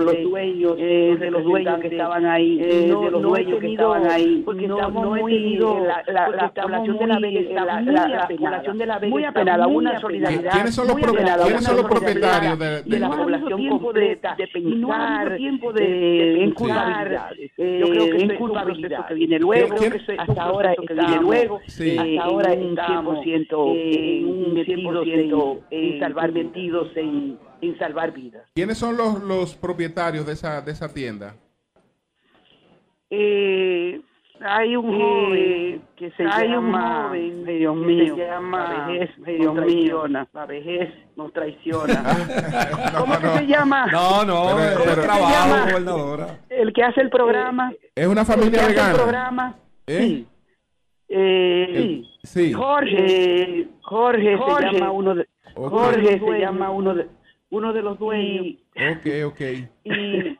los 0.00 0.22
dueños, 0.22 0.74
eh, 0.78 1.16
de 1.18 1.30
los 1.30 1.44
dueños 1.44 1.80
que 1.80 1.88
estaban 1.88 2.26
ahí, 2.26 2.58
eh, 2.60 2.86
de 2.86 3.10
los 3.10 3.22
dueños 3.22 3.60
que 3.60 3.72
estaban 3.72 4.06
ahí, 4.06 4.42
porque 4.44 4.66
no, 4.68 4.76
estamos 4.76 5.02
no 5.04 5.10
muy, 5.16 5.56
la, 5.58 6.02
la, 6.06 6.28
la 6.28 6.52
población 6.52 6.98
de 6.98 7.06
la 7.06 7.18
Vega 7.18 7.64
la, 7.64 8.28
población 8.28 8.78
de 8.78 8.86
la 8.86 8.98
Vega 8.98 9.10
muy 9.10 9.24
apenada, 9.24 9.66
una 9.66 10.00
solidaridad, 10.00 10.52
¿Quiénes 10.52 10.74
son 10.74 10.86
los, 10.88 11.00
pro, 11.00 11.12
¿quiénes 11.12 11.64
son 11.64 11.76
los 11.76 11.86
propietarios 11.86 12.58
de, 12.58 12.82
de, 12.82 12.98
la 12.98 13.10
población 13.10 13.68
completa, 13.68 14.34
de 14.36 14.46
pensar, 14.48 15.36
tiempo 15.36 15.72
de, 15.72 16.52
yo 16.56 17.86
creo 17.88 18.10
que 18.10 18.36
culpabilidad. 18.36 19.06
que 19.06 19.14
viene 19.14 19.38
luego, 19.38 19.74
hasta 20.18 20.42
ahora 20.42 20.74
que 20.74 20.94
viene 20.94 21.16
luego, 21.20 21.60
hasta 21.66 22.22
ahora 22.22 22.52
en 22.52 22.62
un 22.64 22.76
100% 22.76 23.70
en 23.76 24.26
un 24.26 24.54
100% 24.54 25.60
en 25.70 26.00
salvar 26.00 26.32
mentiras 26.32 26.69
en, 26.94 27.38
salvar 27.78 28.12
vidas. 28.12 28.48
¿Quiénes 28.54 28.78
son 28.78 28.96
los, 28.96 29.22
los 29.22 29.54
propietarios 29.54 30.26
de 30.26 30.32
esa, 30.32 30.60
de 30.60 30.72
esa 30.72 30.92
tienda? 30.92 31.34
Eh, 33.10 34.00
hay 34.40 34.76
un 34.76 34.98
joven 34.98 35.82
que 35.96 36.10
se 36.12 36.24
hay 36.24 36.48
llama, 36.48 37.02
un 37.02 37.08
joven, 37.08 37.44
Dios 37.44 37.76
mío, 37.76 38.16
se 38.16 38.26
llama, 38.26 38.72
la 38.72 38.86
vejez, 38.86 39.10
Dios 39.26 39.54
mío, 39.54 40.06
la 40.06 40.46
vejez 40.46 40.94
nos 41.16 41.32
traiciona. 41.32 42.02
¿Cómo 42.98 43.18
que 43.18 43.28
se 43.38 43.46
llama? 43.46 43.86
No, 43.86 44.24
no, 44.24 44.56
pero, 44.56 45.02
trabajo, 45.02 45.66
gobernadora. 45.66 46.38
El 46.48 46.72
que 46.72 46.82
hace 46.82 47.02
el 47.02 47.10
programa. 47.10 47.72
Es 47.94 48.06
una 48.06 48.24
familia 48.24 48.66
el 48.66 48.74
que 48.74 48.80
Hace 48.80 48.90
el 48.90 48.96
programa. 48.96 49.54
¿Eh? 49.86 49.98
Sí. 49.98 50.26
Eh, 51.08 52.02
sí. 52.22 52.52
Jorge, 52.52 53.68
Jorge, 53.82 54.36
Jorge, 54.36 54.68
se 54.70 54.78
llama 54.78 54.92
uno 54.92 55.14
de, 55.16 55.28
Jorge 55.68 56.18
se 56.18 56.38
llama 56.38 56.70
uno 56.70 56.94
de 56.94 57.06
uno 57.50 57.72
de 57.72 57.82
los 57.82 57.98
dueños. 57.98 58.56
Ok, 58.76 59.06
ok. 59.26 59.40
Y, 59.84 59.90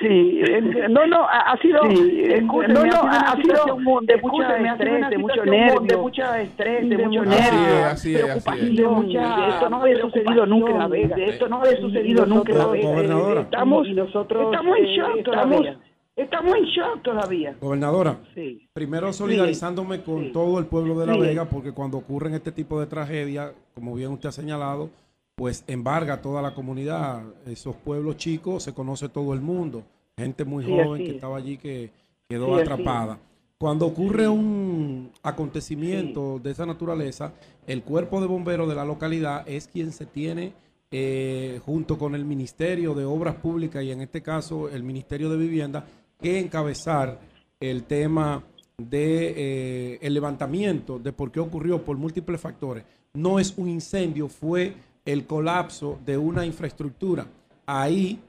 sí, 0.00 0.42
no, 0.88 1.06
no, 1.06 1.26
ha 1.28 1.56
sido, 1.60 1.80
sí, 1.90 2.22
no, 2.40 2.66
no, 2.68 3.02
ha 3.02 3.36
sido 3.36 3.66
de 4.02 4.16
mucho 4.16 4.42
estrés, 4.54 5.10
de 5.10 5.18
mucho 5.18 5.44
nervio, 5.44 5.80
de 5.80 5.96
mucho 5.96 6.34
estrés, 6.34 6.88
de 6.88 6.98
mucho 6.98 7.24
nervio, 7.24 7.86
así 7.86 8.14
es, 8.14 8.24
así 8.24 8.50
es. 8.60 8.76
De 8.76 8.86
mucha, 8.86 9.48
esto 9.48 9.68
no 9.68 9.76
había 9.82 10.00
sucedido 10.00 10.46
nunca 10.46 10.70
en 10.70 10.78
La 10.78 10.88
Vega, 10.88 11.16
esto 11.16 11.48
no 11.48 11.60
había 11.60 11.80
sucedido 11.80 12.26
nunca 12.26 12.52
en 12.52 12.58
La 12.58 12.66
Vega. 12.66 13.40
Estamos, 13.40 13.88
nosotros, 13.88 14.44
estamos 14.52 14.78
en 14.78 14.84
shock 14.86 15.22
todavía. 15.24 15.76
Estamos 16.14 16.54
en 16.56 16.64
shock 16.64 17.02
todavía. 17.02 17.56
Gobernadora, 17.58 18.20
sí. 18.34 18.68
primero 18.74 19.12
solidarizándome 19.14 20.02
con 20.02 20.30
todo 20.30 20.58
el 20.58 20.66
pueblo 20.66 20.98
de 20.98 21.06
La 21.06 21.16
Vega, 21.16 21.46
porque 21.46 21.72
cuando 21.72 21.96
ocurren 21.96 22.34
este 22.34 22.52
tipo 22.52 22.78
de 22.78 22.86
tragedias, 22.86 23.52
como 23.74 23.94
bien 23.94 24.10
usted 24.10 24.28
ha 24.28 24.32
señalado, 24.32 24.90
pues 25.34 25.64
embarga 25.66 26.20
toda 26.20 26.42
la 26.42 26.54
comunidad. 26.54 27.22
Esos 27.46 27.76
pueblos 27.76 28.18
chicos 28.18 28.62
se 28.62 28.74
conoce 28.74 29.08
todo 29.08 29.32
el 29.32 29.40
mundo. 29.40 29.84
Gente 30.18 30.44
muy 30.44 30.64
joven 30.64 31.02
que 31.02 31.12
estaba 31.12 31.38
allí 31.38 31.56
que 31.56 31.90
quedó 32.28 32.56
atrapada. 32.56 33.18
Cuando 33.56 33.86
ocurre 33.86 34.28
un 34.28 35.12
acontecimiento 35.22 36.38
de 36.42 36.50
esa 36.50 36.66
naturaleza, 36.66 37.32
el 37.66 37.82
cuerpo 37.82 38.20
de 38.20 38.26
bomberos 38.26 38.68
de 38.68 38.74
la 38.74 38.84
localidad 38.84 39.48
es 39.48 39.66
quien 39.66 39.92
se 39.92 40.04
tiene 40.04 40.52
eh, 40.90 41.58
junto 41.64 41.96
con 41.96 42.14
el 42.14 42.26
Ministerio 42.26 42.92
de 42.92 43.06
Obras 43.06 43.36
Públicas 43.36 43.82
y 43.82 43.90
en 43.90 44.02
este 44.02 44.20
caso 44.20 44.68
el 44.68 44.82
Ministerio 44.82 45.30
de 45.30 45.38
Vivienda 45.38 45.86
que 46.22 46.38
encabezar 46.38 47.20
el 47.60 47.84
tema 47.84 48.42
de 48.78 49.34
eh, 49.36 49.98
el 50.00 50.14
levantamiento 50.14 50.98
de 50.98 51.12
por 51.12 51.30
qué 51.30 51.40
ocurrió 51.40 51.84
por 51.84 51.96
múltiples 51.96 52.40
factores. 52.40 52.84
No 53.12 53.38
es 53.38 53.52
un 53.56 53.68
incendio, 53.68 54.28
fue 54.28 54.74
el 55.04 55.26
colapso 55.26 55.98
de 56.06 56.16
una 56.16 56.46
infraestructura. 56.46 57.26
Ahí 57.66 58.20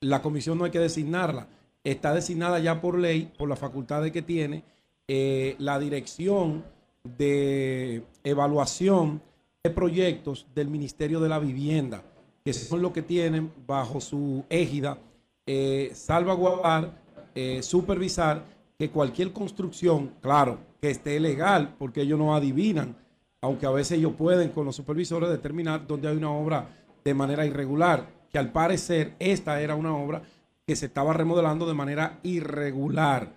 la 0.00 0.22
comisión 0.22 0.58
no 0.58 0.64
hay 0.64 0.70
que 0.70 0.78
designarla, 0.78 1.46
está 1.84 2.14
designada 2.14 2.58
ya 2.58 2.80
por 2.80 2.98
ley, 2.98 3.30
por 3.36 3.48
las 3.48 3.58
facultades 3.58 4.12
que 4.12 4.22
tiene 4.22 4.64
eh, 5.06 5.54
la 5.58 5.78
dirección 5.78 6.64
de 7.04 8.02
evaluación 8.24 9.20
de 9.62 9.70
proyectos 9.70 10.46
del 10.54 10.68
Ministerio 10.68 11.20
de 11.20 11.28
la 11.28 11.38
Vivienda, 11.38 12.02
que 12.44 12.52
son 12.52 12.82
los 12.82 12.92
que 12.92 13.02
tienen 13.02 13.52
bajo 13.66 14.00
su 14.00 14.44
égida 14.48 14.98
eh, 15.46 15.90
salvaguardar, 15.94 17.01
eh, 17.34 17.62
supervisar 17.62 18.44
que 18.78 18.90
cualquier 18.90 19.32
construcción, 19.32 20.12
claro, 20.20 20.58
que 20.80 20.90
esté 20.90 21.18
legal, 21.20 21.74
porque 21.78 22.02
ellos 22.02 22.18
no 22.18 22.34
adivinan 22.34 22.96
aunque 23.42 23.66
a 23.66 23.70
veces 23.70 23.98
ellos 23.98 24.14
pueden 24.16 24.50
con 24.50 24.64
los 24.64 24.76
supervisores 24.76 25.28
determinar 25.28 25.86
dónde 25.86 26.08
hay 26.08 26.16
una 26.16 26.30
obra 26.30 26.68
de 27.04 27.12
manera 27.12 27.44
irregular, 27.44 28.06
que 28.30 28.38
al 28.38 28.52
parecer 28.52 29.14
esta 29.18 29.60
era 29.60 29.74
una 29.74 29.94
obra 29.94 30.22
que 30.64 30.76
se 30.76 30.86
estaba 30.86 31.12
remodelando 31.12 31.66
de 31.66 31.74
manera 31.74 32.20
irregular. 32.22 33.32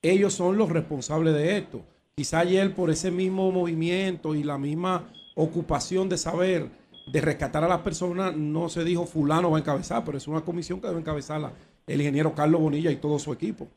Ellos 0.00 0.32
son 0.32 0.56
los 0.56 0.70
responsables 0.70 1.34
de 1.34 1.58
esto. 1.58 1.82
Quizá 2.16 2.40
ayer 2.40 2.74
por 2.74 2.90
ese 2.90 3.10
mismo 3.10 3.52
movimiento 3.52 4.34
y 4.34 4.42
la 4.42 4.56
misma 4.56 5.12
ocupación 5.34 6.08
de 6.08 6.16
saber, 6.16 6.70
de 7.12 7.20
rescatar 7.20 7.62
a 7.62 7.68
las 7.68 7.80
personas, 7.80 8.34
no 8.34 8.70
se 8.70 8.84
dijo 8.84 9.04
fulano 9.04 9.50
va 9.50 9.58
a 9.58 9.60
encabezar, 9.60 10.02
pero 10.02 10.16
es 10.16 10.26
una 10.26 10.40
comisión 10.40 10.80
que 10.80 10.86
debe 10.86 11.00
encabezarla 11.00 11.52
el 11.86 12.00
ingeniero 12.00 12.34
Carlos 12.34 12.60
Bonilla 12.60 12.90
y 12.90 12.96
todo 12.96 13.18
su 13.18 13.32
equipo. 13.32 13.68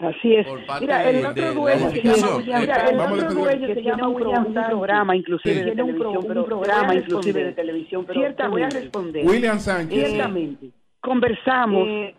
Así 0.00 0.34
es. 0.34 0.46
Mira, 0.80 1.08
el 1.08 1.26
otro 1.26 1.54
dueño 1.54 1.90
se 1.90 2.02
llama 2.02 2.42
el 2.88 2.98
otro 2.98 3.34
dueño 3.34 3.74
se 3.74 3.82
llama 3.82 4.08
William 4.08 4.46
un 4.46 4.54
programa 4.54 5.14
inclusive 5.14 5.64
de 5.64 5.70
televisión, 5.72 6.16
un 6.16 6.44
programa 6.44 6.94
inclusive 6.94 7.44
de 7.44 7.52
televisión, 7.52 8.04
pero 8.06 8.20
Cierta, 8.20 8.48
voy 8.48 8.62
a 8.62 8.70
responder. 8.70 9.26
William 9.26 9.58
Sánchez. 9.60 10.08
Ciertamente. 10.08 10.70
Conversamos 11.00 11.86
eh, 11.88 12.14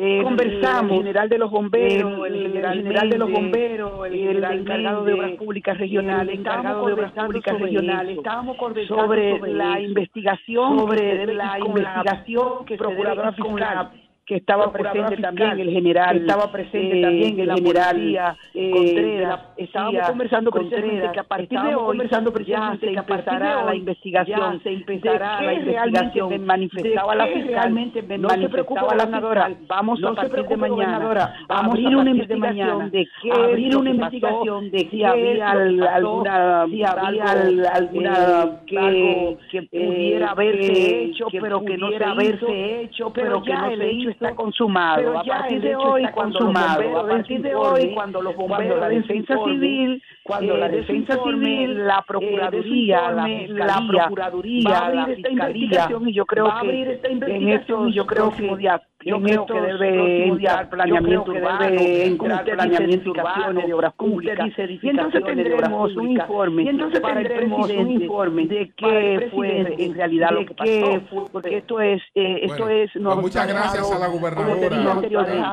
eh, 0.00 0.22
conversamos, 0.22 0.92
el 0.92 0.98
general 0.98 1.28
de 1.28 1.38
los 1.38 1.50
bomberos, 1.50 2.26
el 2.28 2.52
general, 2.52 3.10
de 3.10 3.18
los 3.18 3.30
bomberos, 3.32 4.06
el, 4.06 4.44
encargado 4.44 5.04
de 5.04 5.12
obras 5.14 5.32
públicas 5.32 5.76
regionales, 5.76 6.34
el 6.34 6.40
encargado 6.40 6.86
de 6.86 6.92
obras 6.92 7.12
públicas 7.12 7.58
regionales, 7.58 8.16
estábamos 8.16 8.56
sobre, 8.86 9.40
la 9.52 9.80
investigación, 9.80 10.78
sobre 10.78 11.34
la 11.34 11.58
investigación 11.58 12.64
que 12.64 12.76
procuradora 12.76 13.32
fiscal 13.32 13.90
que 14.28 14.36
estaba 14.36 14.70
presente 14.70 15.16
también 15.16 15.58
el 15.58 15.70
general, 15.70 16.18
estaba 16.18 16.52
presente 16.52 17.00
también 17.00 17.40
el 17.40 17.50
general 17.50 18.36
eh, 18.52 18.70
Contreras, 18.70 19.40
estábamos 19.56 20.06
conversando 20.06 20.50
Contreras, 20.50 21.12
que 21.14 21.20
a 21.20 21.24
partir 21.24 21.58
de 21.58 21.74
hoy 21.74 21.96
conversando 21.96 22.30
precisamente 22.30 22.88
se 22.88 22.92
empezará 22.92 23.64
la 23.64 23.74
investigación, 23.74 24.62
se 24.62 24.72
empezará 24.74 25.40
la 25.40 25.54
investigación, 25.54 26.28
se 26.28 26.38
manifestaba 26.40 27.14
la 27.14 27.26
fiscal, 27.26 27.74
no 28.18 28.28
se 28.28 28.48
preocupa 28.50 28.94
la 28.94 29.06
gobernadora, 29.06 29.50
vamos 29.66 30.04
a 30.04 30.12
partir 30.12 30.44
de 30.46 30.56
mañana, 30.58 31.34
vamos 31.48 31.74
a 31.74 31.78
abrir 31.78 31.96
una 31.96 32.10
investigación 32.10 32.90
de 32.90 33.08
qué 33.22 33.32
abrir 33.32 33.76
una 33.78 33.90
investigación 33.90 34.70
de 34.70 34.88
si 34.90 35.04
había 35.04 35.50
alguna 35.50 36.66
si 36.66 36.84
había 36.84 37.24
alguna 37.72 38.60
que, 38.66 39.38
que 39.50 39.62
pudiera 39.62 40.32
haberse 40.32 41.04
hecho, 41.04 41.28
pero 41.32 41.64
que 41.64 41.78
no 41.78 41.88
se 41.88 42.04
haberse 42.04 42.82
hecho, 42.82 43.10
pero 43.10 43.42
que 43.42 43.54
no 43.54 43.74
se 43.74 43.92
hizo 43.92 44.17
está 44.20 44.34
consumado. 44.34 44.96
Pero 44.96 45.22
ya 45.24 45.34
a 45.34 45.38
partir 45.38 45.60
de 45.60 45.76
hoy, 45.76 46.10
consumado. 46.12 46.98
A 46.98 47.08
partir 47.08 47.42
de 47.42 47.54
hoy, 47.54 47.94
cuando 47.94 48.20
los 48.20 48.36
bomberos, 48.36 48.80
la 48.80 48.88
defensa 48.88 49.34
civil, 49.44 50.02
cuando 50.24 50.56
la 50.56 50.68
defensa 50.68 51.18
civil, 51.22 51.86
la 51.86 52.02
procuraduría, 52.02 53.10
la 53.10 53.80
procuraduría, 53.88 54.70
va 54.70 54.78
a 54.78 54.86
abrir 54.86 55.16
esta 55.16 55.30
investigación 55.30 56.08
y 56.08 56.12
yo 56.12 56.26
creo 56.26 56.52
que 56.60 57.00
en 57.04 57.48
esto 57.48 57.88
yo 57.88 58.06
creo 58.06 58.30
que 58.30 58.76
yo 59.04 59.20
creo 59.20 59.46
que 59.46 59.60
debe 59.60 60.26
entrar 60.26 60.68
planeamiento 60.68 61.30
urbano, 61.30 61.70
debe 61.70 62.06
entrar 62.06 62.44
planeamiento 62.44 63.10
urbano 63.10 63.60
de 63.60 63.72
obras 63.72 63.94
públicas. 63.94 64.48
Y 64.82 64.88
entonces 64.88 65.24
tendremos 65.24 65.96
un 65.96 66.10
informe, 66.12 66.62
y 66.64 66.68
entonces 66.68 67.00
tendremos 67.02 67.70
un 67.70 67.90
informe 67.90 68.46
de 68.46 68.72
qué 68.76 69.30
fue 69.32 69.74
en 69.78 69.94
realidad 69.94 70.30
lo 70.32 70.46
que 70.46 70.54
pasó, 70.54 71.28
porque 71.32 71.58
esto 71.58 71.80
es, 71.80 72.02
eh, 72.14 72.40
esto 72.42 72.68
es, 72.68 72.94
no, 72.96 73.10
pues 73.10 73.22
muchas 73.22 73.48
gracias 73.48 73.90
a 73.90 73.98
la 73.98 74.08
gobernadora. 74.08 75.46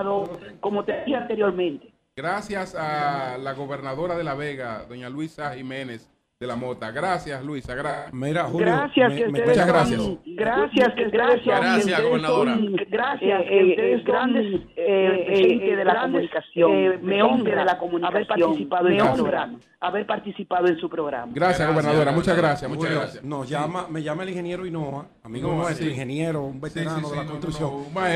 Como 0.59 0.83
te 0.83 1.03
dije 1.05 1.15
anteriormente. 1.15 1.93
Gracias 2.15 2.75
a 2.75 3.37
la 3.37 3.53
gobernadora 3.53 4.15
de 4.15 4.23
La 4.23 4.35
Vega, 4.35 4.85
doña 4.87 5.09
Luisa 5.09 5.53
Jiménez 5.53 6.14
de 6.37 6.47
la 6.47 6.57
Mota. 6.57 6.91
Gracias, 6.91 7.41
Luisa. 7.45 7.73
Mira, 8.11 8.43
Julio, 8.43 8.65
gracias, 8.67 9.31
muchas 9.31 9.67
gracias. 9.67 10.01
Gracias, 10.25 10.95
gracias. 11.09 11.45
Gracias, 11.45 12.03
gobernadora. 12.03 12.57
Gracias, 12.89 13.41
eh, 13.45 13.69
ustedes 13.69 14.03
grandes 14.03 14.61
eh, 14.75 15.25
gente 15.29 15.75
de 15.77 15.85
la 15.85 16.01
comunicación, 16.01 17.05
me 17.05 17.23
honra 17.23 17.59
de 17.59 17.65
la 17.65 17.77
comunicación, 17.77 18.05
haber 18.05 18.27
participado 18.27 18.89
en 18.89 18.99
su 18.99 19.23
programa. 19.23 19.59
Haber 19.79 20.05
participado 20.05 20.67
en 20.67 20.77
su 20.77 20.89
programa. 20.89 21.31
Gracias, 21.33 21.69
gobernadora. 21.69 22.11
Muchas 22.11 22.35
gracias, 22.35 22.69
muchas 22.69 22.91
gracias. 22.91 23.23
Nos 23.23 23.47
llama, 23.47 23.87
me 23.89 24.03
llama 24.03 24.23
el 24.23 24.29
ingeniero 24.29 24.65
Hinoa, 24.65 25.07
amigo 25.23 25.51
no, 25.51 25.59
nuestro, 25.59 25.87
ingeniero, 25.87 26.43
un 26.43 26.59
veterano 26.59 27.11
de 27.11 27.15
la 27.15 27.25
construcción. 27.25 27.71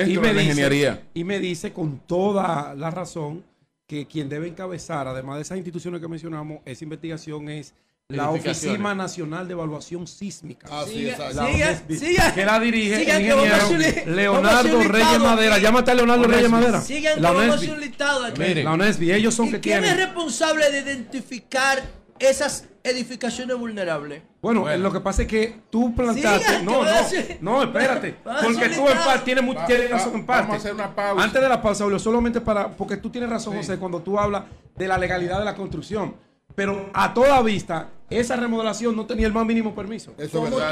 y 0.06 0.18
me 0.18 0.34
dice, 0.34 0.44
ingeniería. 0.44 1.04
Y 1.14 1.24
me 1.24 1.40
dice 1.40 1.72
con 1.72 2.00
toda 2.00 2.76
la 2.76 2.92
razón 2.92 3.46
que 3.88 4.06
quien 4.06 4.28
debe 4.28 4.50
encabezar, 4.50 5.08
además 5.08 5.38
de 5.38 5.44
esas 5.44 5.58
instituciones 5.58 6.02
que 6.02 6.10
mencionamos, 6.10 6.60
esa 6.66 6.84
investigación 6.84 7.48
es 7.48 7.74
la 8.12 8.32
Oficina 8.32 8.96
Nacional 8.96 9.48
de 9.48 9.54
Evaluación 9.54 10.08
Sísmica. 10.08 10.68
Así 10.72 11.08
es, 11.08 12.34
que 12.34 12.44
la 12.44 12.60
dirige 12.60 12.96
el 12.96 13.02
ingeniero 13.04 13.44
Leonardo 14.08 14.82
Reyes 14.82 15.20
Madera. 15.20 15.60
Llámate 15.60 15.92
a 15.92 15.94
Leonardo 15.94 16.24
Reyes 16.24 16.50
Madera. 16.50 16.82
Sigan 16.82 17.22
la 17.22 17.32
UNESBI. 17.34 17.70
aquí. 18.26 18.64
la 18.64 18.74
UNESBI, 18.74 19.12
ellos 19.12 19.36
son 19.36 19.52
que 19.52 19.60
¿Quién 19.60 19.86
es 19.86 19.96
responsable 19.96 20.72
de 20.72 20.80
identificar 20.80 21.84
esas 22.18 22.68
edificaciones 22.82 23.56
vulnerables? 23.56 24.24
Bueno, 24.42 24.66
lo 24.76 24.92
que 24.92 25.02
pasa 25.02 25.22
es 25.22 25.28
que 25.28 25.62
tú 25.70 25.94
plantaste. 25.94 26.64
no, 26.64 26.84
no, 26.84 26.92
no, 27.42 27.62
espérate. 27.62 28.14
porque 28.24 28.70
tú 28.70 28.90
en 28.90 28.98
parte 28.98 29.26
tienes, 29.36 29.68
tienes 29.68 29.92
razón 29.92 30.16
en 30.16 30.26
parte. 30.26 30.48
Vamos 30.48 30.56
a 30.56 30.58
hacer 30.58 30.74
una 30.74 30.96
pausa. 30.96 31.24
Antes 31.24 31.42
de 31.44 31.48
la 31.48 31.62
pausa, 31.62 32.00
solamente 32.00 32.42
para. 32.42 32.70
Porque 32.70 32.98
tú 32.98 33.12
tienes 33.12 33.30
razón, 33.30 33.56
José, 33.56 33.78
cuando 33.78 34.02
tú 34.02 34.18
hablas 34.18 34.46
de 34.76 34.88
la 34.88 34.98
legalidad 34.98 35.38
de 35.38 35.46
la 35.46 35.54
construcción 35.54 36.16
pero 36.56 36.90
a 36.94 37.14
toda 37.14 37.42
vista, 37.42 37.90
esa 38.10 38.36
remodelación 38.36 38.96
no 38.96 39.06
tenía 39.06 39.28
el 39.28 39.34
más 39.34 39.46
mínimo 39.46 39.76
permiso. 39.76 40.14
Eso 40.18 40.40
¿Cómo 40.40 40.52
tú 40.52 40.60
la 40.60 40.72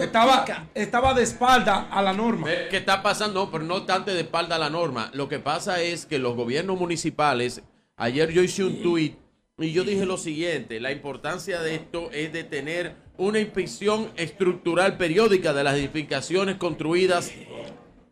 estaba, 0.00 0.44
estaba 0.74 1.14
de 1.14 1.22
espalda 1.22 1.88
a 1.90 2.02
la 2.02 2.12
norma. 2.12 2.48
¿Qué 2.70 2.78
está 2.78 3.02
pasando? 3.02 3.50
pero 3.50 3.64
no 3.64 3.84
tanto 3.84 4.12
de 4.12 4.20
espalda 4.20 4.56
a 4.56 4.58
la 4.58 4.70
norma. 4.70 5.10
Lo 5.12 5.28
que 5.28 5.38
pasa 5.38 5.80
es 5.82 6.06
que 6.06 6.18
los 6.18 6.34
gobiernos 6.34 6.78
municipales 6.78 7.62
Ayer 8.00 8.30
yo 8.30 8.44
hice 8.44 8.62
un 8.62 8.80
tuit 8.80 9.16
y 9.58 9.72
yo 9.72 9.82
dije 9.82 10.06
lo 10.06 10.18
siguiente, 10.18 10.78
la 10.78 10.92
importancia 10.92 11.60
de 11.60 11.74
esto 11.74 12.12
es 12.12 12.32
de 12.32 12.44
tener 12.44 12.94
una 13.16 13.40
inspección 13.40 14.12
estructural 14.14 14.96
periódica 14.96 15.52
de 15.52 15.64
las 15.64 15.74
edificaciones 15.74 16.58
construidas 16.58 17.32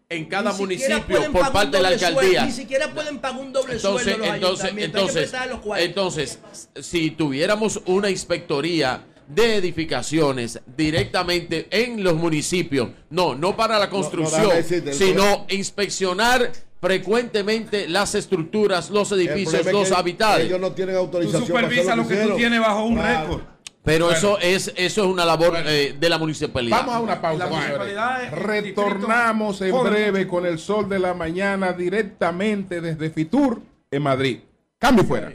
en 0.09 0.27
cada 0.27 0.53
municipio 0.53 1.33
por 1.33 1.53
parte 1.53 1.77
de 1.79 1.83
la 1.83 1.89
alcaldía. 1.89 2.47
ni 2.47 2.53
siquiera 2.53 2.93
pueden 2.93 3.19
pagar 3.19 3.41
un 3.41 3.53
doble 3.53 3.75
entonces, 3.75 4.15
sueldo. 4.15 4.35
entonces, 4.35 4.73
entonces, 4.77 5.33
entonces, 5.79 6.39
si 6.81 7.11
tuviéramos 7.11 7.81
una 7.87 8.09
inspectoría 8.09 9.05
de 9.27 9.57
edificaciones 9.57 10.61
directamente 10.77 11.67
en 11.71 12.05
los 12.05 12.15
municipios, 12.15 12.91
no, 13.11 13.35
no 13.35 13.57
para 13.57 13.79
la 13.81 13.91
construcción, 13.91 14.53
sino 14.93 15.45
inspeccionar 15.49 16.53
frecuentemente 16.81 17.89
las 17.89 18.15
estructuras, 18.15 18.91
los 18.91 19.11
edificios, 19.11 19.67
los 19.73 19.91
habitados. 19.91 20.43
Ellos 20.43 20.61
no 20.61 20.71
tienen 20.71 20.95
autorización. 20.95 21.43
Tú 21.43 21.49
supervisa 21.49 21.97
lo 21.97 22.07
que 22.07 22.17
tú 22.17 22.37
tienes 22.37 22.61
bajo 22.61 22.85
un 22.85 22.97
récord. 22.97 23.56
Pero 23.87 24.11
eso 24.11 24.37
es 24.41 24.73
eso 24.75 25.05
es 25.05 25.07
una 25.07 25.25
labor 25.25 25.55
eh, 25.65 25.95
de 25.97 26.09
la 26.09 26.19
municipalidad. 26.19 26.79
Vamos 26.79 26.95
a 26.97 27.01
una 27.01 27.21
pausa. 27.21 27.49
Retornamos 28.33 29.61
en 29.63 29.81
breve 29.81 30.27
con 30.27 30.45
el 30.45 30.59
sol 30.59 30.89
de 30.89 30.99
la 30.99 31.15
mañana 31.15 31.73
directamente 31.73 32.81
desde 32.81 33.11
Fitur 33.11 33.63
en 33.93 34.03
Madrid. 34.03 34.41
Cambio 34.81 35.05
fuera. 35.05 35.33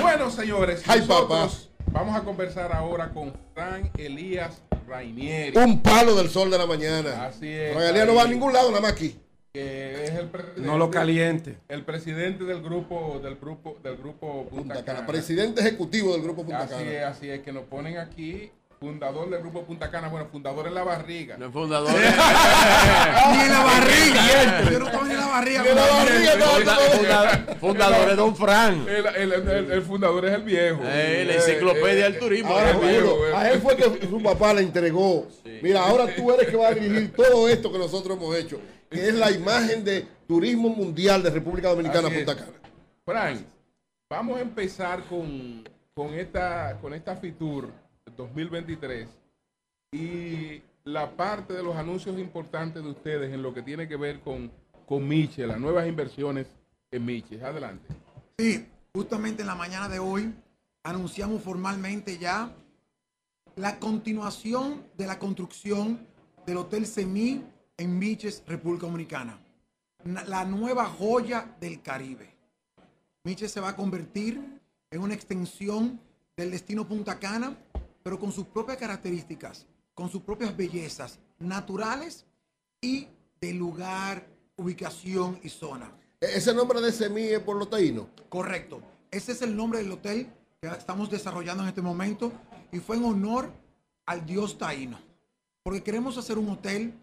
Bueno, 0.00 0.30
señores, 0.30 0.82
Ay, 0.86 1.02
papás. 1.02 1.69
Vamos 1.92 2.16
a 2.16 2.22
conversar 2.22 2.72
ahora 2.72 3.10
con 3.10 3.32
Fran 3.52 3.90
Elías 3.98 4.62
Rainieri. 4.86 5.58
Un 5.58 5.82
palo 5.82 6.14
del 6.14 6.30
sol 6.30 6.50
de 6.50 6.56
la 6.56 6.66
mañana. 6.66 7.26
Así 7.26 7.48
es. 7.48 7.74
Fran 7.74 7.88
Elías 7.88 8.06
no 8.06 8.14
va 8.14 8.22
a 8.22 8.28
ningún 8.28 8.52
lado, 8.52 8.68
nada 8.70 8.80
más 8.80 8.92
aquí. 8.92 9.18
Que 9.52 10.04
es 10.04 10.10
el 10.12 10.30
no 10.58 10.78
lo 10.78 10.90
caliente. 10.90 11.58
El 11.68 11.84
presidente 11.84 12.44
del 12.44 12.62
grupo 12.62 13.18
del 13.20 13.34
grupo 13.34 13.76
del 13.82 13.96
grupo 13.96 14.46
Punta, 14.48 14.84
Cana. 14.84 15.04
Presidente 15.04 15.60
ejecutivo 15.60 16.12
del 16.12 16.22
grupo 16.22 16.44
Punta 16.44 16.60
así 16.60 16.74
Cana. 16.74 16.92
Es, 16.92 17.04
así 17.04 17.28
es 17.28 17.40
que 17.40 17.52
nos 17.52 17.64
ponen 17.64 17.98
aquí 17.98 18.52
fundador 18.80 19.28
del 19.28 19.40
grupo 19.40 19.62
Punta 19.64 19.90
Cana, 19.90 20.08
bueno, 20.08 20.26
fundador 20.32 20.66
en 20.66 20.72
la 20.72 20.82
barriga. 20.82 21.36
No 21.36 21.48
es 21.48 21.52
fundador. 21.52 21.92
ni 21.92 21.98
en 21.98 23.52
la 23.52 23.62
barriga. 23.62 24.70
Yo 24.70 24.78
no 24.78 24.86
estaba 24.86 25.04
ni 25.06 25.12
en 25.12 25.20
la 25.20 25.26
barriga. 25.26 25.62
Ni 25.62 25.68
en 25.68 25.76
la 25.76 25.86
barriga. 25.86 26.32
Fundador, 26.32 27.58
fundador 27.60 28.08
es 28.08 28.16
Don 28.16 28.34
Fran. 28.36 28.88
El, 28.88 29.06
el, 29.06 29.32
el, 29.32 29.72
el, 29.72 29.82
fundador 29.82 30.24
es 30.24 30.32
el 30.32 30.42
viejo. 30.44 30.80
Eh, 30.82 31.24
la 31.26 31.34
enciclopedia 31.34 32.04
del 32.04 32.18
turismo. 32.18 32.52
Ahora, 32.56 32.72
viejo, 32.72 33.18
a 33.34 33.50
él 33.50 33.60
fue 33.60 33.76
que 33.76 34.06
su 34.06 34.22
papá 34.22 34.54
le 34.54 34.62
entregó. 34.62 35.28
Sí. 35.44 35.58
Mira, 35.62 35.84
ahora 35.84 36.06
tú 36.16 36.32
eres 36.32 36.48
que 36.48 36.56
va 36.56 36.68
a 36.68 36.72
dirigir 36.72 37.12
todo 37.12 37.50
esto 37.50 37.70
que 37.70 37.78
nosotros 37.78 38.16
hemos 38.16 38.34
hecho, 38.34 38.62
que 38.88 39.08
es 39.08 39.14
la 39.14 39.30
imagen 39.30 39.84
de 39.84 40.06
turismo 40.26 40.70
mundial 40.70 41.22
de 41.22 41.28
República 41.28 41.68
Dominicana 41.68 42.08
Así 42.08 42.16
Punta. 42.16 42.34
Cana. 42.34 42.52
Frank, 43.04 43.40
vamos 44.08 44.38
a 44.38 44.40
empezar 44.40 45.04
con, 45.04 45.68
con 45.92 46.14
esta 46.14 46.78
con 46.80 46.94
esta 46.94 47.14
Fitur 47.16 47.68
2023 48.16 49.08
y 49.92 50.62
la 50.84 51.16
parte 51.16 51.52
de 51.52 51.62
los 51.62 51.76
anuncios 51.76 52.18
importantes 52.18 52.82
de 52.82 52.90
ustedes 52.90 53.32
en 53.32 53.42
lo 53.42 53.52
que 53.52 53.62
tiene 53.62 53.88
que 53.88 53.96
ver 53.96 54.20
con, 54.20 54.50
con 54.86 55.06
Miche, 55.06 55.46
las 55.46 55.60
nuevas 55.60 55.86
inversiones 55.86 56.46
en 56.90 57.04
Miche. 57.04 57.42
Adelante. 57.42 57.86
Sí, 58.38 58.66
justamente 58.94 59.42
en 59.42 59.48
la 59.48 59.54
mañana 59.54 59.88
de 59.88 59.98
hoy 59.98 60.32
anunciamos 60.82 61.42
formalmente 61.42 62.18
ya 62.18 62.52
la 63.56 63.78
continuación 63.78 64.82
de 64.96 65.06
la 65.06 65.18
construcción 65.18 66.06
del 66.46 66.56
Hotel 66.56 66.86
Semí 66.86 67.44
en 67.76 67.98
Miches, 67.98 68.42
República 68.46 68.86
Dominicana. 68.86 69.38
La 70.04 70.44
nueva 70.44 70.86
joya 70.86 71.56
del 71.60 71.82
Caribe. 71.82 72.34
Miches 73.24 73.52
se 73.52 73.60
va 73.60 73.70
a 73.70 73.76
convertir 73.76 74.40
en 74.90 75.00
una 75.00 75.14
extensión 75.14 76.00
del 76.36 76.50
destino 76.50 76.88
Punta 76.88 77.18
Cana 77.18 77.54
pero 78.02 78.18
con 78.18 78.32
sus 78.32 78.46
propias 78.46 78.78
características, 78.78 79.66
con 79.94 80.10
sus 80.10 80.22
propias 80.22 80.56
bellezas 80.56 81.18
naturales 81.38 82.24
y 82.80 83.08
de 83.40 83.52
lugar, 83.52 84.26
ubicación 84.56 85.38
y 85.42 85.48
zona. 85.48 85.92
¿Ese 86.20 86.54
nombre 86.54 86.80
de 86.80 86.92
Semí 86.92 87.22
es 87.22 87.40
por 87.40 87.56
los 87.56 87.70
taínos? 87.70 88.06
Correcto. 88.28 88.82
Ese 89.10 89.32
es 89.32 89.42
el 89.42 89.56
nombre 89.56 89.82
del 89.82 89.92
hotel 89.92 90.30
que 90.60 90.68
estamos 90.68 91.10
desarrollando 91.10 91.62
en 91.62 91.70
este 91.70 91.82
momento 91.82 92.32
y 92.70 92.78
fue 92.78 92.96
en 92.96 93.04
honor 93.04 93.50
al 94.06 94.24
dios 94.26 94.58
taíno. 94.58 94.98
Porque 95.62 95.82
queremos 95.82 96.16
hacer 96.18 96.38
un 96.38 96.50
hotel 96.50 96.94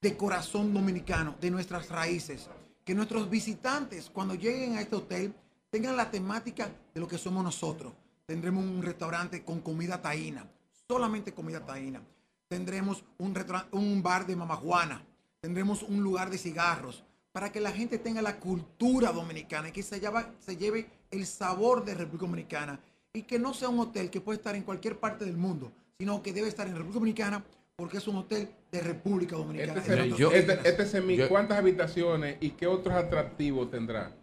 de 0.00 0.16
corazón 0.16 0.74
dominicano, 0.74 1.36
de 1.40 1.50
nuestras 1.50 1.88
raíces. 1.88 2.48
Que 2.84 2.94
nuestros 2.94 3.30
visitantes, 3.30 4.10
cuando 4.10 4.34
lleguen 4.34 4.76
a 4.76 4.82
este 4.82 4.96
hotel, 4.96 5.34
tengan 5.70 5.96
la 5.96 6.10
temática 6.10 6.70
de 6.92 7.00
lo 7.00 7.08
que 7.08 7.18
somos 7.18 7.42
nosotros 7.42 7.92
tendremos 8.26 8.64
un 8.64 8.82
restaurante 8.82 9.44
con 9.44 9.60
comida 9.60 10.00
taína, 10.00 10.48
solamente 10.88 11.32
comida 11.32 11.64
taína. 11.64 12.02
Tendremos 12.48 13.04
un, 13.18 13.34
un 13.72 14.02
bar 14.02 14.26
de 14.26 14.36
mamajuana, 14.36 15.04
tendremos 15.40 15.82
un 15.82 16.02
lugar 16.02 16.30
de 16.30 16.38
cigarros, 16.38 17.04
para 17.32 17.50
que 17.50 17.60
la 17.60 17.72
gente 17.72 17.98
tenga 17.98 18.22
la 18.22 18.38
cultura 18.38 19.10
dominicana 19.10 19.68
y 19.68 19.72
que 19.72 19.82
se, 19.82 19.98
lleva, 19.98 20.30
se 20.38 20.56
lleve 20.56 20.86
el 21.10 21.26
sabor 21.26 21.84
de 21.84 21.94
República 21.94 22.26
Dominicana 22.26 22.80
y 23.12 23.22
que 23.22 23.40
no 23.40 23.52
sea 23.52 23.68
un 23.70 23.80
hotel 23.80 24.08
que 24.08 24.20
puede 24.20 24.38
estar 24.38 24.54
en 24.54 24.62
cualquier 24.62 25.00
parte 25.00 25.24
del 25.24 25.36
mundo, 25.36 25.72
sino 25.98 26.22
que 26.22 26.32
debe 26.32 26.46
estar 26.46 26.66
en 26.68 26.74
República 26.74 27.00
Dominicana 27.00 27.44
porque 27.74 27.96
es 27.96 28.06
un 28.06 28.16
hotel 28.16 28.48
de 28.70 28.80
República 28.80 29.34
Dominicana. 29.34 29.80
Este, 29.80 30.10
yo, 30.10 30.30
este, 30.30 30.60
este 30.68 31.16
yo, 31.16 31.28
¿cuántas 31.28 31.58
habitaciones 31.58 32.36
y 32.40 32.50
qué 32.50 32.68
otros 32.68 32.94
atractivos 32.94 33.68
tendrá? 33.68 34.14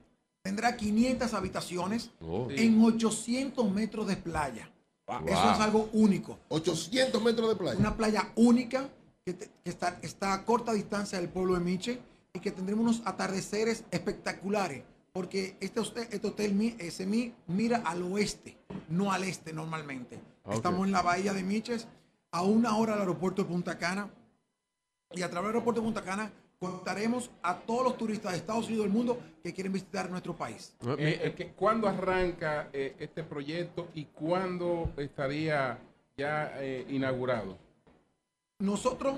Tendrá 0.41 0.75
500 0.75 1.33
habitaciones 1.33 2.11
oh. 2.21 2.47
en 2.49 2.83
800 2.83 3.71
metros 3.71 4.07
de 4.07 4.17
playa. 4.17 4.71
Wow. 5.07 5.27
Eso 5.27 5.51
es 5.51 5.59
algo 5.59 5.89
único. 5.93 6.39
800 6.49 7.21
metros 7.21 7.49
de 7.49 7.55
playa. 7.55 7.79
Una 7.79 7.95
playa 7.95 8.31
única 8.35 8.89
que, 9.25 9.33
te, 9.33 9.49
que 9.63 9.69
está, 9.69 9.99
está, 10.01 10.33
a 10.33 10.45
corta 10.45 10.73
distancia 10.73 11.19
del 11.19 11.29
pueblo 11.29 11.53
de 11.53 11.59
Miche 11.59 11.99
y 12.33 12.39
que 12.39 12.51
tendremos 12.51 12.83
unos 12.83 13.01
atardeceres 13.05 13.83
espectaculares. 13.91 14.83
Porque 15.13 15.57
este, 15.59 15.81
este 15.81 16.27
hotel 16.27 16.77
SMI 16.89 17.33
mira 17.47 17.81
al 17.85 18.01
oeste, 18.03 18.57
no 18.87 19.11
al 19.11 19.25
este 19.25 19.51
normalmente. 19.51 20.19
Okay. 20.43 20.55
Estamos 20.55 20.85
en 20.85 20.93
la 20.93 21.01
bahía 21.01 21.33
de 21.33 21.43
Miches, 21.43 21.87
a 22.31 22.43
una 22.43 22.77
hora 22.77 22.93
del 22.93 23.01
aeropuerto 23.01 23.43
de 23.43 23.49
Punta 23.49 23.77
Cana. 23.77 24.09
Y 25.13 25.23
a 25.23 25.29
través 25.29 25.49
del 25.49 25.55
aeropuerto 25.55 25.81
de 25.81 25.85
Punta 25.85 26.01
Cana 26.01 26.31
contaremos 26.61 27.31
a 27.41 27.57
todos 27.57 27.83
los 27.83 27.97
turistas 27.97 28.33
de 28.33 28.37
Estados 28.37 28.67
Unidos 28.67 28.85
y 28.85 28.87
del 28.87 28.95
mundo 28.95 29.19
que 29.43 29.51
quieren 29.51 29.73
visitar 29.73 30.11
nuestro 30.11 30.35
país. 30.35 30.75
Eh, 30.95 31.33
eh, 31.39 31.53
¿Cuándo 31.55 31.87
arranca 31.87 32.69
eh, 32.71 32.95
este 32.99 33.23
proyecto 33.23 33.87
y 33.95 34.05
cuándo 34.05 34.91
estaría 34.97 35.79
ya 36.15 36.53
eh, 36.61 36.85
inaugurado? 36.89 37.57
Nosotros 38.59 39.15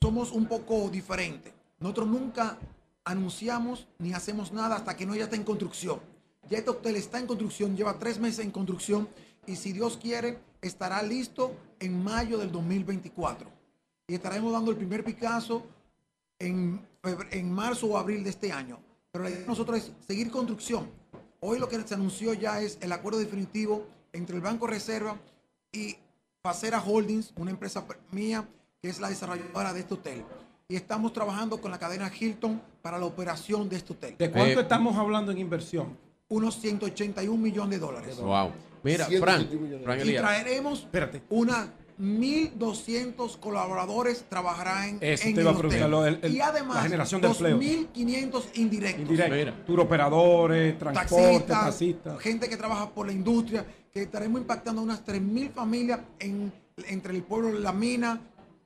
somos 0.00 0.32
un 0.32 0.46
poco 0.46 0.88
diferentes. 0.88 1.52
Nosotros 1.80 2.08
nunca 2.08 2.56
anunciamos 3.04 3.86
ni 3.98 4.14
hacemos 4.14 4.50
nada 4.50 4.76
hasta 4.76 4.96
que 4.96 5.04
no 5.04 5.14
ya 5.14 5.24
está 5.24 5.36
en 5.36 5.44
construcción. 5.44 6.00
Ya 6.48 6.56
este 6.56 6.70
hotel 6.70 6.96
está 6.96 7.18
en 7.18 7.26
construcción, 7.26 7.76
lleva 7.76 7.98
tres 7.98 8.18
meses 8.18 8.42
en 8.42 8.50
construcción 8.50 9.06
y 9.46 9.56
si 9.56 9.74
Dios 9.74 9.98
quiere 9.98 10.38
estará 10.62 11.02
listo 11.02 11.52
en 11.78 12.02
mayo 12.02 12.38
del 12.38 12.50
2024. 12.50 13.50
Y 14.06 14.14
estaremos 14.14 14.50
dando 14.50 14.70
el 14.70 14.78
primer 14.78 15.04
Picasso 15.04 15.62
en, 16.38 16.80
en 17.30 17.52
marzo 17.52 17.86
o 17.86 17.98
abril 17.98 18.24
de 18.24 18.30
este 18.30 18.52
año. 18.52 18.78
Pero 19.10 19.24
la 19.24 19.30
idea 19.30 19.40
de 19.40 19.46
nosotros 19.46 19.78
es 19.78 19.92
seguir 20.06 20.30
construcción. 20.30 20.90
Hoy 21.40 21.58
lo 21.58 21.68
que 21.68 21.80
se 21.82 21.94
anunció 21.94 22.34
ya 22.34 22.60
es 22.60 22.78
el 22.80 22.92
acuerdo 22.92 23.18
definitivo 23.18 23.86
entre 24.12 24.36
el 24.36 24.42
Banco 24.42 24.66
Reserva 24.66 25.16
y 25.72 25.96
Facera 26.42 26.80
Holdings, 26.80 27.32
una 27.36 27.50
empresa 27.50 27.84
mía 28.10 28.46
que 28.80 28.88
es 28.88 29.00
la 29.00 29.08
desarrolladora 29.08 29.72
de 29.72 29.80
este 29.80 29.94
hotel. 29.94 30.24
Y 30.68 30.76
estamos 30.76 31.12
trabajando 31.12 31.60
con 31.60 31.70
la 31.70 31.78
cadena 31.78 32.10
Hilton 32.12 32.60
para 32.82 32.98
la 32.98 33.06
operación 33.06 33.68
de 33.68 33.76
este 33.76 33.92
hotel. 33.92 34.14
¿De 34.18 34.30
cuánto 34.30 34.60
eh, 34.60 34.62
estamos 34.62 34.96
hablando 34.96 35.32
en 35.32 35.38
inversión? 35.38 35.96
Unos 36.28 36.60
181 36.60 37.36
millones 37.36 37.80
de 37.80 37.86
dólares. 37.86 38.16
Wow. 38.20 38.52
Mira, 38.82 39.06
Frank, 39.06 39.48
Frank 39.82 40.04
y 40.04 40.14
traeremos 40.14 40.80
Espérate. 40.80 41.22
una 41.30 41.72
1.200 42.00 43.36
colaboradores 43.38 44.24
trabajarán 44.28 44.98
Eso 45.00 45.28
en 45.28 45.34
te 45.34 45.40
el 45.40 45.46
iba 45.46 45.50
a 45.50 45.54
hotel. 45.54 45.68
preguntar, 45.68 45.90
lo 45.90 46.02
del- 46.02 46.18
el- 46.22 46.34
y 46.34 46.40
además, 46.40 46.76
la 46.76 46.82
generación 46.82 47.20
de 47.20 47.28
empleo. 47.28 47.58
2.500 47.58 48.48
indirectos. 48.54 49.00
Indirecto. 49.02 49.34
Mira. 49.34 49.64
Tour 49.66 49.80
operadores, 49.80 50.78
transporte, 50.78 51.24
Taxistas, 51.24 51.64
taxistas. 51.64 52.18
gente 52.20 52.48
que 52.48 52.56
trabaja 52.56 52.90
por 52.90 53.06
la 53.06 53.12
industria, 53.12 53.64
que 53.92 54.02
estaremos 54.02 54.40
impactando 54.40 54.80
a 54.80 54.84
unas 54.84 55.04
3.000 55.04 55.50
familias 55.50 56.00
en, 56.18 56.52
entre 56.88 57.14
el 57.14 57.22
pueblo 57.22 57.52
de 57.52 57.60
La 57.60 57.72
Mina 57.72 58.20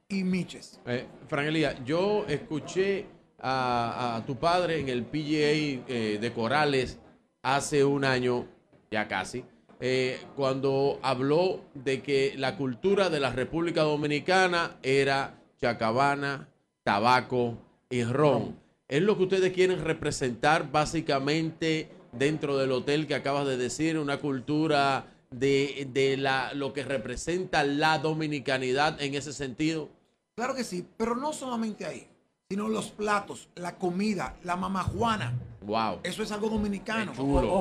y 0.08 0.24
Miches. 0.24 0.80
Eh, 0.86 1.06
Fran 1.28 1.46
Elías, 1.46 1.76
yo 1.84 2.24
escuché 2.28 3.06
a, 3.40 4.16
a 4.16 4.26
tu 4.26 4.36
padre 4.36 4.78
en 4.80 4.88
el 4.88 5.04
PGA 5.04 5.82
eh, 5.88 6.18
de 6.20 6.32
Corales 6.32 6.98
hace 7.42 7.84
un 7.84 8.04
año, 8.04 8.46
ya 8.90 9.08
casi, 9.08 9.44
eh, 9.84 10.20
cuando 10.36 11.00
habló 11.02 11.60
de 11.74 12.02
que 12.02 12.34
la 12.36 12.56
cultura 12.56 13.10
de 13.10 13.18
la 13.18 13.30
República 13.30 13.82
Dominicana 13.82 14.76
era 14.80 15.42
chacabana, 15.60 16.48
tabaco 16.84 17.58
y 17.90 18.04
ron. 18.04 18.56
Es 18.86 19.02
lo 19.02 19.16
que 19.16 19.24
ustedes 19.24 19.52
quieren 19.52 19.84
representar 19.84 20.70
básicamente 20.70 21.90
dentro 22.12 22.56
del 22.58 22.70
hotel 22.70 23.08
que 23.08 23.16
acabas 23.16 23.44
de 23.44 23.56
decir, 23.56 23.98
una 23.98 24.18
cultura 24.18 25.06
de, 25.32 25.88
de 25.92 26.16
la, 26.16 26.54
lo 26.54 26.72
que 26.72 26.84
representa 26.84 27.64
la 27.64 27.98
dominicanidad 27.98 29.02
en 29.02 29.16
ese 29.16 29.32
sentido. 29.32 29.88
Claro 30.36 30.54
que 30.54 30.62
sí, 30.62 30.86
pero 30.96 31.16
no 31.16 31.32
solamente 31.32 31.86
ahí, 31.86 32.06
sino 32.48 32.68
los 32.68 32.92
platos, 32.92 33.48
la 33.56 33.78
comida, 33.78 34.36
la 34.44 34.54
mamajuana. 34.54 35.36
Wow. 35.64 36.00
Eso 36.02 36.22
es 36.22 36.32
algo 36.32 36.48
dominicano. 36.48 37.12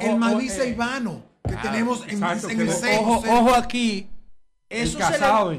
el 0.02 0.18
maní 0.18 0.50
ceibano 0.50 1.24
que 1.48 1.56
tenemos 1.56 2.04
en, 2.08 2.24
el 2.24 2.72
centro. 2.72 3.22
Ojo, 3.30 3.56
aquí. 3.56 4.08
Esos, 4.70 5.04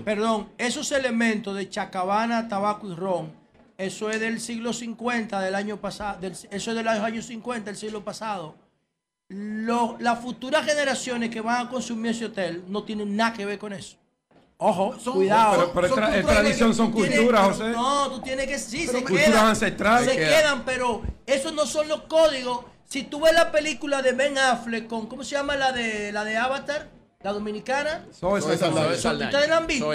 perdón, 0.05 0.49
esos 0.57 0.91
elementos 0.91 1.55
de 1.55 1.69
chacabana, 1.69 2.49
tabaco 2.49 2.91
y 2.91 2.95
ron, 2.95 3.31
eso 3.77 4.09
es 4.09 4.19
del 4.21 4.41
siglo 4.41 4.73
50 4.73 5.39
del 5.39 5.55
año 5.55 5.77
pasado, 5.77 6.19
eso 6.27 6.71
es 6.71 6.77
de 6.77 6.83
los 6.83 6.99
años 6.99 7.27
50 7.27 7.67
del 7.67 7.77
siglo 7.77 8.03
pasado. 8.03 8.55
las 9.29 10.19
futuras 10.21 10.65
generaciones 10.65 11.29
que 11.29 11.43
van 11.43 11.67
a 11.67 11.69
consumir 11.69 12.13
ese 12.13 12.25
hotel 12.25 12.65
no 12.69 12.85
tienen 12.85 13.15
nada 13.15 13.35
que 13.35 13.45
ver 13.45 13.59
con 13.59 13.75
eso. 13.75 13.99
Ojo, 14.65 14.95
cuidado. 15.13 15.73
Pero, 15.75 15.87
es 16.09 16.27
tradición, 16.27 16.75
son 16.75 16.93
culturas, 16.93 17.49
José. 17.49 17.71
No, 17.71 18.11
tú 18.11 18.21
tienes 18.21 18.47
que. 18.47 18.59
Sí, 18.59 18.87
se 18.87 19.03
quedan. 19.03 19.47
ancestrales. 19.49 20.09
Se 20.09 20.17
quedan, 20.17 20.65
pero 20.65 21.03
esos 21.27 21.53
no 21.53 21.67
son 21.67 21.89
los 21.89 22.03
códigos. 22.03 22.61
Si 22.85 23.03
tú 23.05 23.21
ves 23.21 23.35
la 23.35 23.51
película 23.51 24.03
de 24.03 24.13
Ben 24.13 24.39
Affleck 24.39 24.87
con. 24.87 25.07
¿Cómo 25.07 25.25
se 25.25 25.33
llama 25.33 25.57
la 25.57 25.73
de 25.73 26.13
la 26.13 26.25
de 26.25 26.37
Avatar? 26.37 26.91
La 27.23 27.33
dominicana. 27.33 28.07
Zoe 28.13 28.41
Saldaña. 28.41 29.27
¿Ustedes 29.27 29.49
la 29.49 29.57
han 29.57 29.67
visto? 29.67 29.93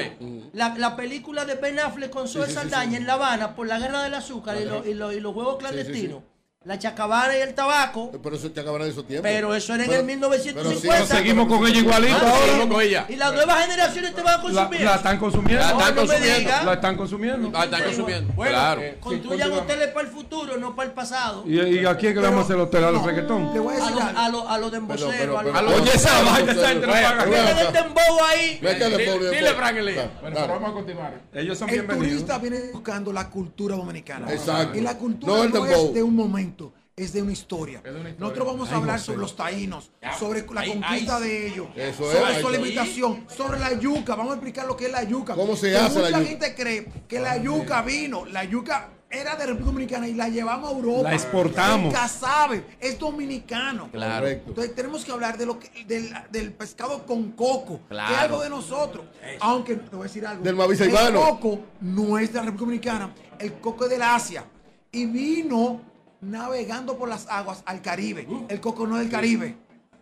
La, 0.54 0.76
la, 0.78 0.96
película 0.96 1.46
de 1.46 1.56
Ben 1.56 1.80
Affleck 1.80 2.10
con 2.10 2.28
Zoe 2.28 2.50
Saldaña 2.50 2.98
en 2.98 3.08
La 3.08 3.14
Habana 3.14 3.56
por 3.56 3.68
la 3.68 3.80
guerra 3.80 4.04
del 4.04 4.14
azúcar 4.14 4.58
y, 4.58 4.90
y, 4.90 4.94
los 4.94 5.36
huevos 5.36 5.58
clandestinos 5.58 6.24
la 6.68 6.78
chacabana 6.78 7.38
y 7.38 7.42
el 7.42 7.54
tabaco. 7.54 8.12
Pero 8.22 8.36
eso 8.36 8.50
chacabana 8.50 8.84
de 8.84 8.92
esos 8.92 9.08
tiempos. 9.08 9.30
Pero 9.30 9.56
eso 9.56 9.74
era 9.74 9.86
en 9.86 9.94
el 9.94 10.04
1950. 10.04 11.06
Si 11.06 11.14
seguimos 11.14 11.48
con 11.48 11.66
ella 11.66 11.80
igualito. 11.80 12.18
Ah, 12.22 12.66
con 12.68 12.82
ella. 12.82 13.06
Y 13.08 13.16
las 13.16 13.34
nuevas 13.34 13.62
generaciones 13.66 14.14
te 14.14 14.22
van 14.22 14.40
a 14.40 14.42
consumir. 14.42 14.82
La, 14.82 14.96
están 14.96 15.18
consumiendo. 15.18 15.64
La 15.64 15.72
están 15.72 15.96
consumiendo. 15.96 16.66
La 16.66 16.74
están 16.74 16.98
consumiendo. 16.98 17.52
La 17.52 17.64
están 17.64 17.84
consumiendo. 17.84 18.34
Bueno, 18.34 18.52
claro. 18.52 18.82
Eh, 18.82 18.98
construyan 19.00 19.54
hoteles 19.54 19.88
para 19.90 20.08
el 20.08 20.14
futuro, 20.14 20.58
no 20.58 20.76
para 20.76 20.90
el 20.90 20.94
pasado. 20.94 21.44
¿Y, 21.46 21.58
y 21.58 21.86
a 21.86 21.96
quién 21.96 22.14
que 22.14 22.20
le 22.20 22.28
vamos 22.28 22.42
a 22.42 22.44
hacer 22.46 22.58
hotel? 22.58 22.84
¿A 22.84 22.92
los 22.92 23.04
reggaetón? 23.04 23.54
Le 23.54 23.60
voy 23.60 23.74
a 23.74 23.78
decir 23.78 23.96
a 24.16 24.30
los 24.30 24.46
a 24.48 24.58
lo 24.58 24.70
de 24.70 24.78
emboceros. 24.78 25.46
Oye, 25.46 25.92
esa 25.94 26.22
vaina 26.24 26.52
está 26.52 26.72
entre 26.72 26.92
el 26.92 27.74
dembow 27.74 28.26
ahí. 28.26 28.60
Dile, 28.60 29.54
Franklin. 29.54 29.96
Bueno, 30.22 30.48
vamos 30.48 30.70
a 30.70 30.74
continuar. 30.74 31.22
Ellos 31.34 31.58
son 31.58 31.70
bienvenidos. 31.70 32.08
El 32.08 32.14
turista 32.14 32.38
viene 32.40 32.72
buscando 32.74 33.14
la 33.14 33.30
cultura 33.30 33.76
dominicana. 33.78 34.32
Exacto. 34.34 34.78
Y 34.78 34.82
la 34.82 34.98
cultura 34.98 35.48
no 35.48 35.66
es 35.66 35.94
de 35.94 36.04
un 36.04 36.16
momento 36.16 36.47
es 36.96 37.14
de 37.14 37.22
una 37.22 37.32
historia. 37.32 37.84
Nosotros 38.18 38.48
vamos 38.48 38.72
a 38.72 38.78
hablar 38.78 39.00
sobre 39.00 39.20
los 39.20 39.36
taínos, 39.36 39.92
sobre 40.18 40.42
la 40.52 40.66
conquista 40.66 41.20
de 41.20 41.48
ellos, 41.48 41.68
sobre 41.96 42.42
su 42.42 42.48
alimentación, 42.48 43.26
sobre 43.36 43.60
la 43.60 43.74
yuca. 43.74 44.16
Vamos 44.16 44.32
a 44.32 44.36
explicar 44.36 44.66
lo 44.66 44.76
que 44.76 44.86
es 44.86 44.92
la 44.92 45.04
yuca. 45.04 45.36
¿Cómo 45.36 45.56
se 45.56 45.78
hace 45.78 46.02
la 46.02 46.08
yuca? 46.10 46.18
Mucha 46.18 46.30
gente 46.30 46.56
cree 46.56 46.88
que 47.08 47.20
la 47.20 47.38
yuca 47.38 47.84
vino, 47.84 48.26
la 48.26 48.44
yuca 48.44 48.90
era 49.10 49.36
de 49.36 49.46
República 49.46 49.72
Dominicana 49.72 50.08
y 50.08 50.14
la 50.16 50.28
llevamos 50.28 50.70
a 50.70 50.76
Europa. 50.76 51.04
La 51.04 51.14
exportamos. 51.14 51.94
La 51.94 52.08
sabe, 52.08 52.66
es 52.80 52.98
dominicano. 53.00 53.90
Claro. 53.92 54.28
Entonces 54.28 54.76
tenemos 54.76 55.06
que 55.06 55.12
hablar 55.12 55.38
de 55.38 55.46
lo 55.46 55.60
que, 55.60 55.86
del, 55.86 56.54
pescado 56.54 57.06
con 57.06 57.32
coco, 57.32 57.80
que 57.88 57.96
es 57.96 58.20
algo 58.20 58.42
de 58.42 58.50
nosotros. 58.50 59.06
Aunque 59.40 59.76
te 59.76 59.96
voy 59.96 60.02
a 60.02 60.08
decir 60.08 60.26
algo. 60.26 60.44
Del 60.44 60.60
El 60.60 61.14
coco 61.14 61.60
no 61.82 62.18
es 62.18 62.34
de 62.34 62.40
la 62.40 62.46
República 62.46 62.92
Dominicana, 62.92 63.16
el 63.40 63.54
coco 63.60 63.86
es 63.86 63.92
del 63.92 64.02
Asia. 64.02 64.46
Y 64.92 65.06
vino 65.06 65.82
navegando 66.22 66.98
por 66.98 67.10
las 67.10 67.28
aguas 67.30 67.64
al 67.66 67.82
Caribe. 67.82 68.28
El 68.50 68.60
coco 68.60 68.88
no 68.88 68.96
es 68.96 69.04
del 69.04 69.12
Caribe. 69.12 69.56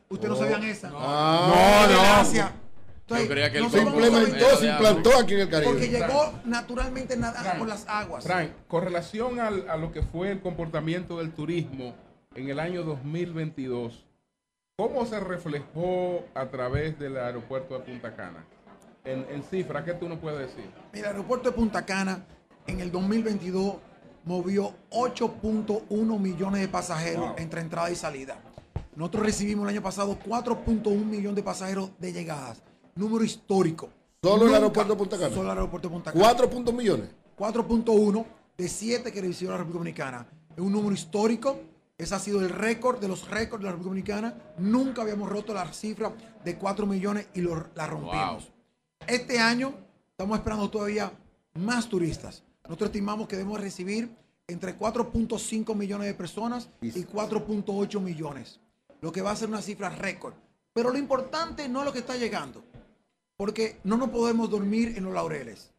Ustedes 0.10 0.30
no, 0.30 0.36
sabían 0.38 0.64
esa. 0.64 0.90
No, 0.90 1.00
no. 1.88 2.66
Yo 3.08 3.28
creía 3.28 3.52
que 3.52 3.70
se 3.70 3.82
implementó, 3.82 4.58
se 4.58 4.68
implantó 4.68 5.20
aquí 5.20 5.36
en 5.36 5.42
el 5.42 5.50
Caribe. 5.50 5.72
Porque 5.72 5.90
llegó 5.90 6.34
naturalmente 6.46 7.16
nadando 7.16 7.60
por 7.60 7.68
las 7.68 7.88
aguas. 7.88 8.24
Frank, 8.24 8.52
con 8.68 8.84
relación 8.84 9.40
al, 9.40 9.70
a 9.70 9.78
lo 9.78 9.92
que 9.92 10.02
fue 10.02 10.32
el 10.32 10.42
comportamiento 10.42 11.20
del 11.20 11.32
turismo 11.32 11.94
en 12.34 12.50
el 12.50 12.60
año 12.60 12.84
2022, 12.84 14.06
¿cómo 14.76 15.06
se 15.06 15.20
reflejó 15.20 16.26
a 16.34 16.48
través 16.48 16.98
del 16.98 17.18
aeropuerto 17.18 17.78
de 17.78 17.82
Punta 17.82 18.16
Cana? 18.16 18.44
En, 19.04 19.24
en 19.30 19.44
cifras, 19.44 19.84
¿qué 19.84 19.94
tú 19.94 20.10
nos 20.10 20.18
puedes 20.18 20.40
decir? 20.40 20.68
El 20.94 21.06
aeropuerto 21.06 21.52
de 21.52 21.56
Punta 21.56 21.86
Cana 21.86 22.26
en 22.66 22.80
el 22.80 22.92
2022 22.92 23.76
movió 24.26 24.74
8.1 24.92 26.20
millones 26.20 26.62
de 26.62 26.68
pasajeros 26.68 27.34
entre 27.38 27.62
entrada 27.62 27.90
y 27.92 27.96
salida. 27.96 28.38
Nosotros 28.96 29.26
recibimos 29.26 29.64
el 29.64 29.76
año 29.76 29.84
pasado 29.84 30.18
4.1 30.26 31.06
millones 31.06 31.36
de 31.36 31.44
pasajeros 31.44 31.92
de 32.00 32.14
llegadas. 32.14 32.62
Número 32.96 33.24
histórico. 33.24 33.90
¿Solo 34.24 34.48
el 34.48 34.54
aeropuerto 34.54 34.94
de 34.94 34.98
Punta 34.98 35.18
Cana? 35.18 35.36
Solo 35.36 35.52
el 35.52 35.58
aeropuerto 35.58 35.90
de 35.90 35.94
Punta 35.94 36.12
Cana. 36.12 36.24
4. 36.24 36.74
millones. 36.74 37.10
4.1 37.38 38.26
de 38.58 38.70
7 38.70 39.12
que 39.12 39.22
recibió 39.22 39.52
la 39.52 39.58
República 39.58 39.80
Dominicana. 39.80 40.28
Es 40.56 40.64
un 40.64 40.72
número 40.72 40.94
histórico. 40.94 41.60
Ese 41.98 42.16
ha 42.16 42.20
sido 42.20 42.42
el 42.42 42.50
récord 42.50 43.00
de 43.00 43.08
los 43.10 43.30
récords 43.30 43.62
de 43.62 43.66
la 43.66 43.72
República 43.72 44.16
Dominicana. 44.16 44.54
Nunca 44.58 45.02
habíamos 45.02 45.30
roto 45.30 45.54
la 45.54 45.72
cifra 45.74 46.14
de 46.44 46.58
4 46.58 46.86
millones 46.86 47.28
y 47.34 47.42
lo, 47.42 47.68
la 47.76 47.88
rompimos. 47.88 48.50
Este 49.06 49.40
año 49.40 49.74
estamos 50.12 50.38
esperando 50.38 50.70
todavía 50.70 51.12
más 51.54 51.88
turistas. 51.90 52.45
Nosotros 52.68 52.90
estimamos 52.90 53.28
que 53.28 53.36
debemos 53.36 53.60
recibir 53.60 54.10
entre 54.48 54.78
4.5 54.78 55.76
millones 55.76 56.08
de 56.08 56.14
personas 56.14 56.70
y 56.82 56.92
4.8 56.92 58.00
millones, 58.00 58.60
lo 59.02 59.12
que 59.12 59.22
va 59.22 59.32
a 59.32 59.36
ser 59.36 59.50
una 59.50 59.62
cifra 59.62 59.90
récord. 59.90 60.34
Pero 60.74 60.92
lo 60.92 60.98
importante 60.98 61.70
no 61.70 61.80
es 61.80 61.86
lo 61.86 61.94
que 61.94 62.00
está 62.00 62.18
llegando, 62.18 62.64
porque 63.38 63.80
no 63.84 63.98
nos 63.98 64.10
podemos 64.10 64.50
dormir 64.50 64.94
en 64.98 65.04
los 65.04 65.14
laureles. 65.14 65.72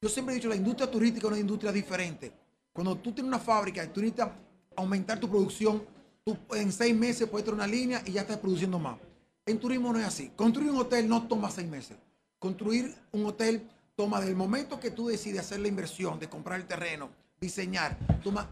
Yo 0.00 0.08
siempre 0.08 0.34
he 0.34 0.36
dicho, 0.36 0.48
la 0.48 0.56
industria 0.56 0.90
turística 0.90 1.26
es 1.26 1.32
una 1.32 1.40
industria 1.40 1.72
diferente. 1.72 2.32
Cuando 2.72 2.96
tú 2.96 3.12
tienes 3.12 3.28
una 3.28 3.38
fábrica 3.38 3.84
y 3.84 3.88
tú 3.88 4.00
necesitas 4.00 4.30
aumentar 4.76 5.20
tu 5.20 5.28
producción, 5.28 5.84
tú 6.24 6.36
en 6.54 6.72
seis 6.72 6.96
meses 6.96 7.28
puedes 7.28 7.44
tener 7.44 7.56
una 7.56 7.66
línea 7.66 8.02
y 8.06 8.12
ya 8.12 8.22
estás 8.22 8.38
produciendo 8.38 8.78
más. 8.78 8.98
En 9.44 9.58
turismo 9.58 9.92
no 9.92 9.98
es 9.98 10.06
así. 10.06 10.30
Construir 10.36 10.70
un 10.70 10.78
hotel 10.78 11.08
no 11.08 11.26
toma 11.26 11.50
seis 11.50 11.68
meses. 11.68 11.96
Construir 12.38 12.94
un 13.12 13.26
hotel 13.26 13.68
toma 14.00 14.18
del 14.18 14.34
momento 14.34 14.80
que 14.80 14.90
tú 14.90 15.08
decides 15.08 15.40
hacer 15.40 15.60
la 15.60 15.68
inversión 15.68 16.18
de 16.18 16.26
comprar 16.26 16.58
el 16.58 16.66
terreno, 16.66 17.10
diseñar, 17.38 17.98
toma 18.24 18.48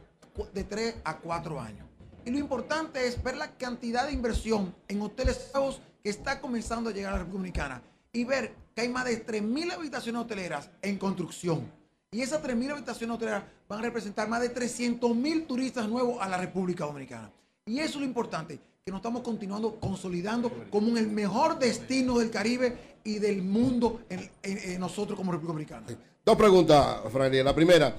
de 0.52 0.62
3 0.62 0.96
a 1.04 1.16
4 1.16 1.58
años. 1.58 1.86
Y 2.26 2.30
lo 2.30 2.38
importante 2.38 3.06
es 3.06 3.22
ver 3.22 3.38
la 3.38 3.56
cantidad 3.56 4.06
de 4.06 4.12
inversión 4.12 4.74
en 4.88 5.00
hoteles 5.00 5.50
nuevos 5.54 5.80
que 6.02 6.10
está 6.10 6.38
comenzando 6.42 6.90
a 6.90 6.92
llegar 6.92 7.14
a 7.14 7.16
la 7.16 7.24
República 7.24 7.38
Dominicana 7.38 7.82
y 8.12 8.24
ver 8.24 8.54
que 8.74 8.82
hay 8.82 8.90
más 8.90 9.06
de 9.06 9.24
3.000 9.24 9.72
habitaciones 9.72 10.20
hoteleras 10.20 10.68
en 10.82 10.98
construcción. 10.98 11.72
Y 12.10 12.20
esas 12.20 12.42
3.000 12.42 12.72
habitaciones 12.72 13.16
hoteleras 13.16 13.44
van 13.66 13.78
a 13.78 13.82
representar 13.84 14.28
más 14.28 14.42
de 14.42 14.54
300.000 14.54 15.46
turistas 15.46 15.88
nuevos 15.88 16.20
a 16.20 16.28
la 16.28 16.36
República 16.36 16.84
Dominicana. 16.84 17.32
Y 17.64 17.78
eso 17.78 17.92
es 17.92 18.00
lo 18.00 18.04
importante, 18.04 18.60
que 18.88 18.92
nos 18.92 19.00
estamos 19.00 19.20
continuando 19.20 19.78
consolidando 19.78 20.50
como 20.70 20.96
el 20.96 21.08
mejor 21.08 21.58
destino 21.58 22.18
del 22.18 22.30
Caribe 22.30 22.96
y 23.04 23.18
del 23.18 23.42
mundo 23.42 24.00
en, 24.08 24.80
nosotros 24.80 25.14
como 25.14 25.30
República 25.30 25.74
Dominicana. 25.76 25.86
Dos 26.24 26.36
preguntas, 26.36 27.00
Franny. 27.12 27.42
La 27.42 27.54
primera, 27.54 27.94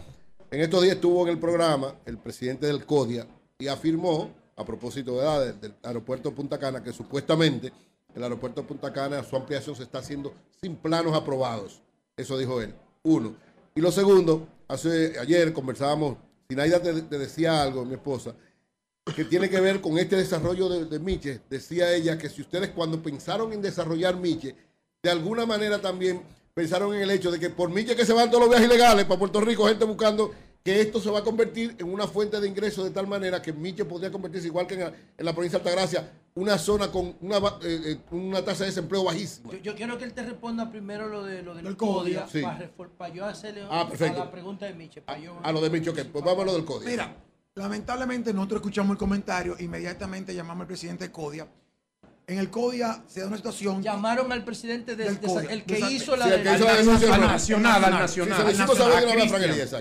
en 0.50 0.62
estos 0.62 0.82
días 0.82 0.96
estuvo 0.96 1.22
en 1.28 1.34
el 1.34 1.38
programa 1.38 1.94
el 2.08 2.18
presidente 2.18 2.66
del 2.66 2.88
CODIA 2.88 3.28
y 3.60 3.68
afirmó, 3.68 4.32
a 4.56 4.66
propósito 4.66 5.22
de 5.22 5.54
del 5.54 5.76
aeropuerto 5.84 6.32
de 6.32 6.36
Punta 6.36 6.58
Cana, 6.58 6.82
que 6.82 6.92
supuestamente 6.92 7.72
el 8.16 8.24
aeropuerto 8.24 8.66
Punta 8.66 8.92
Cana, 8.92 9.24
su 9.24 9.36
ampliación 9.36 9.76
se 9.76 9.84
está 9.84 10.00
haciendo 10.00 10.34
sin 10.60 10.76
planos 10.76 11.14
aprobados. 11.16 11.84
Eso 12.18 12.36
dijo 12.36 12.64
él. 12.64 12.74
Uno. 13.04 13.36
Y 13.76 13.82
lo 13.82 13.92
segundo, 13.92 14.48
ayer 14.68 15.54
conversábamos, 15.54 16.18
Sinaida 16.50 16.82
te, 16.82 17.04
te 17.04 17.20
decía 17.20 17.62
algo, 17.62 17.86
mi 17.86 17.94
esposa, 17.94 18.34
que 19.14 19.26
tiene 19.26 19.50
que 19.50 19.60
ver 19.60 19.82
con 19.82 19.98
este 19.98 20.16
desarrollo 20.16 20.70
de, 20.70 21.00
Miche. 21.00 21.42
Decía 21.50 21.94
ella 21.94 22.18
que 22.18 22.30
si 22.30 22.42
ustedes 22.42 22.70
cuando 22.70 23.02
pensaron 23.02 23.54
en 23.54 23.62
desarrollar 23.62 24.18
Miche, 24.18 24.56
de 25.02 25.10
alguna 25.10 25.46
manera 25.46 25.80
también 25.80 26.22
pensaron 26.54 26.94
en 26.94 27.02
el 27.02 27.12
hecho 27.12 27.32
de 27.32 27.40
que 27.40 27.50
por 27.50 27.70
Miche 27.70 27.96
que 27.96 28.06
se 28.06 28.14
van 28.14 28.30
todos 28.30 28.42
los 28.42 28.50
viajes 28.50 28.68
ilegales 28.68 29.06
para 29.06 29.20
Puerto 29.20 29.42
Rico, 29.42 29.68
gente 29.68 29.86
buscando 29.86 30.32
que 30.64 30.82
esto 30.82 31.00
se 31.00 31.10
va 31.10 31.20
a 31.20 31.24
convertir 31.24 31.76
en 31.80 31.92
una 31.92 32.06
fuente 32.08 32.40
de 32.40 32.48
ingresos 32.48 32.84
de 32.84 32.92
tal 32.92 33.08
manera 33.08 33.42
que 33.42 33.54
Miche 33.54 33.86
podría 33.86 34.12
convertirse 34.12 34.48
igual 34.48 34.68
que 34.68 34.76
en, 34.76 34.94
la 35.18 35.34
provincia 35.34 35.60
de 35.60 35.70
Altagracia, 35.70 36.12
una 36.36 36.58
zona 36.58 36.92
con 36.92 37.16
una, 37.22 37.38
eh, 37.38 37.82
eh, 37.86 37.98
una 38.12 38.44
tasa 38.44 38.64
de 38.64 38.72
desempleo 38.72 39.06
bajísima. 39.06 39.54
Yo, 39.62 39.76
quiero 39.76 39.98
que 39.98 40.04
él 40.04 40.14
te 40.14 40.24
responda 40.24 40.70
primero 40.70 41.08
lo, 41.08 41.24
de, 41.24 41.42
lo 41.44 41.56
del 41.56 41.78
CODIA, 41.78 42.28
para, 42.98 43.14
yo 43.14 43.26
hacerle 43.26 43.66
ah, 43.70 43.90
a 43.90 44.14
la 44.14 44.32
pregunta 44.32 44.66
de 44.66 44.74
Miche. 44.74 45.04
A, 45.08 45.52
lo 45.52 45.62
de 45.62 45.70
Miche, 45.70 45.92
ok, 45.92 46.00
pues 46.12 46.24
vamos 46.24 46.44
a 46.44 46.46
lo 46.46 46.54
del 46.54 46.66
CODIA. 46.66 46.90
Mira, 46.90 47.16
Lamentablemente 47.56 48.34
nosotros 48.34 48.62
escuchamos 48.62 48.92
el 48.92 48.98
comentario, 48.98 49.56
inmediatamente 49.60 50.34
llamamos 50.34 50.62
al 50.62 50.68
presidente 50.68 51.06
de 51.06 51.12
CODIA. 51.12 51.48
En 52.28 52.38
el 52.38 52.50
CODIA 52.50 53.04
se 53.08 53.22
da 53.22 53.28
una 53.28 53.38
situación. 53.38 53.82
Llamaron 53.82 54.32
al 54.32 54.44
presidente 54.46 54.96
del, 54.96 55.20
el 55.50 55.64
que 55.64 55.80
hizo 55.92 56.16
la, 56.16 56.28
denuncia. 56.28 57.16
Al 57.16 57.22
nacional, 57.22 57.84
al 57.84 57.92
nacional. 57.92 58.42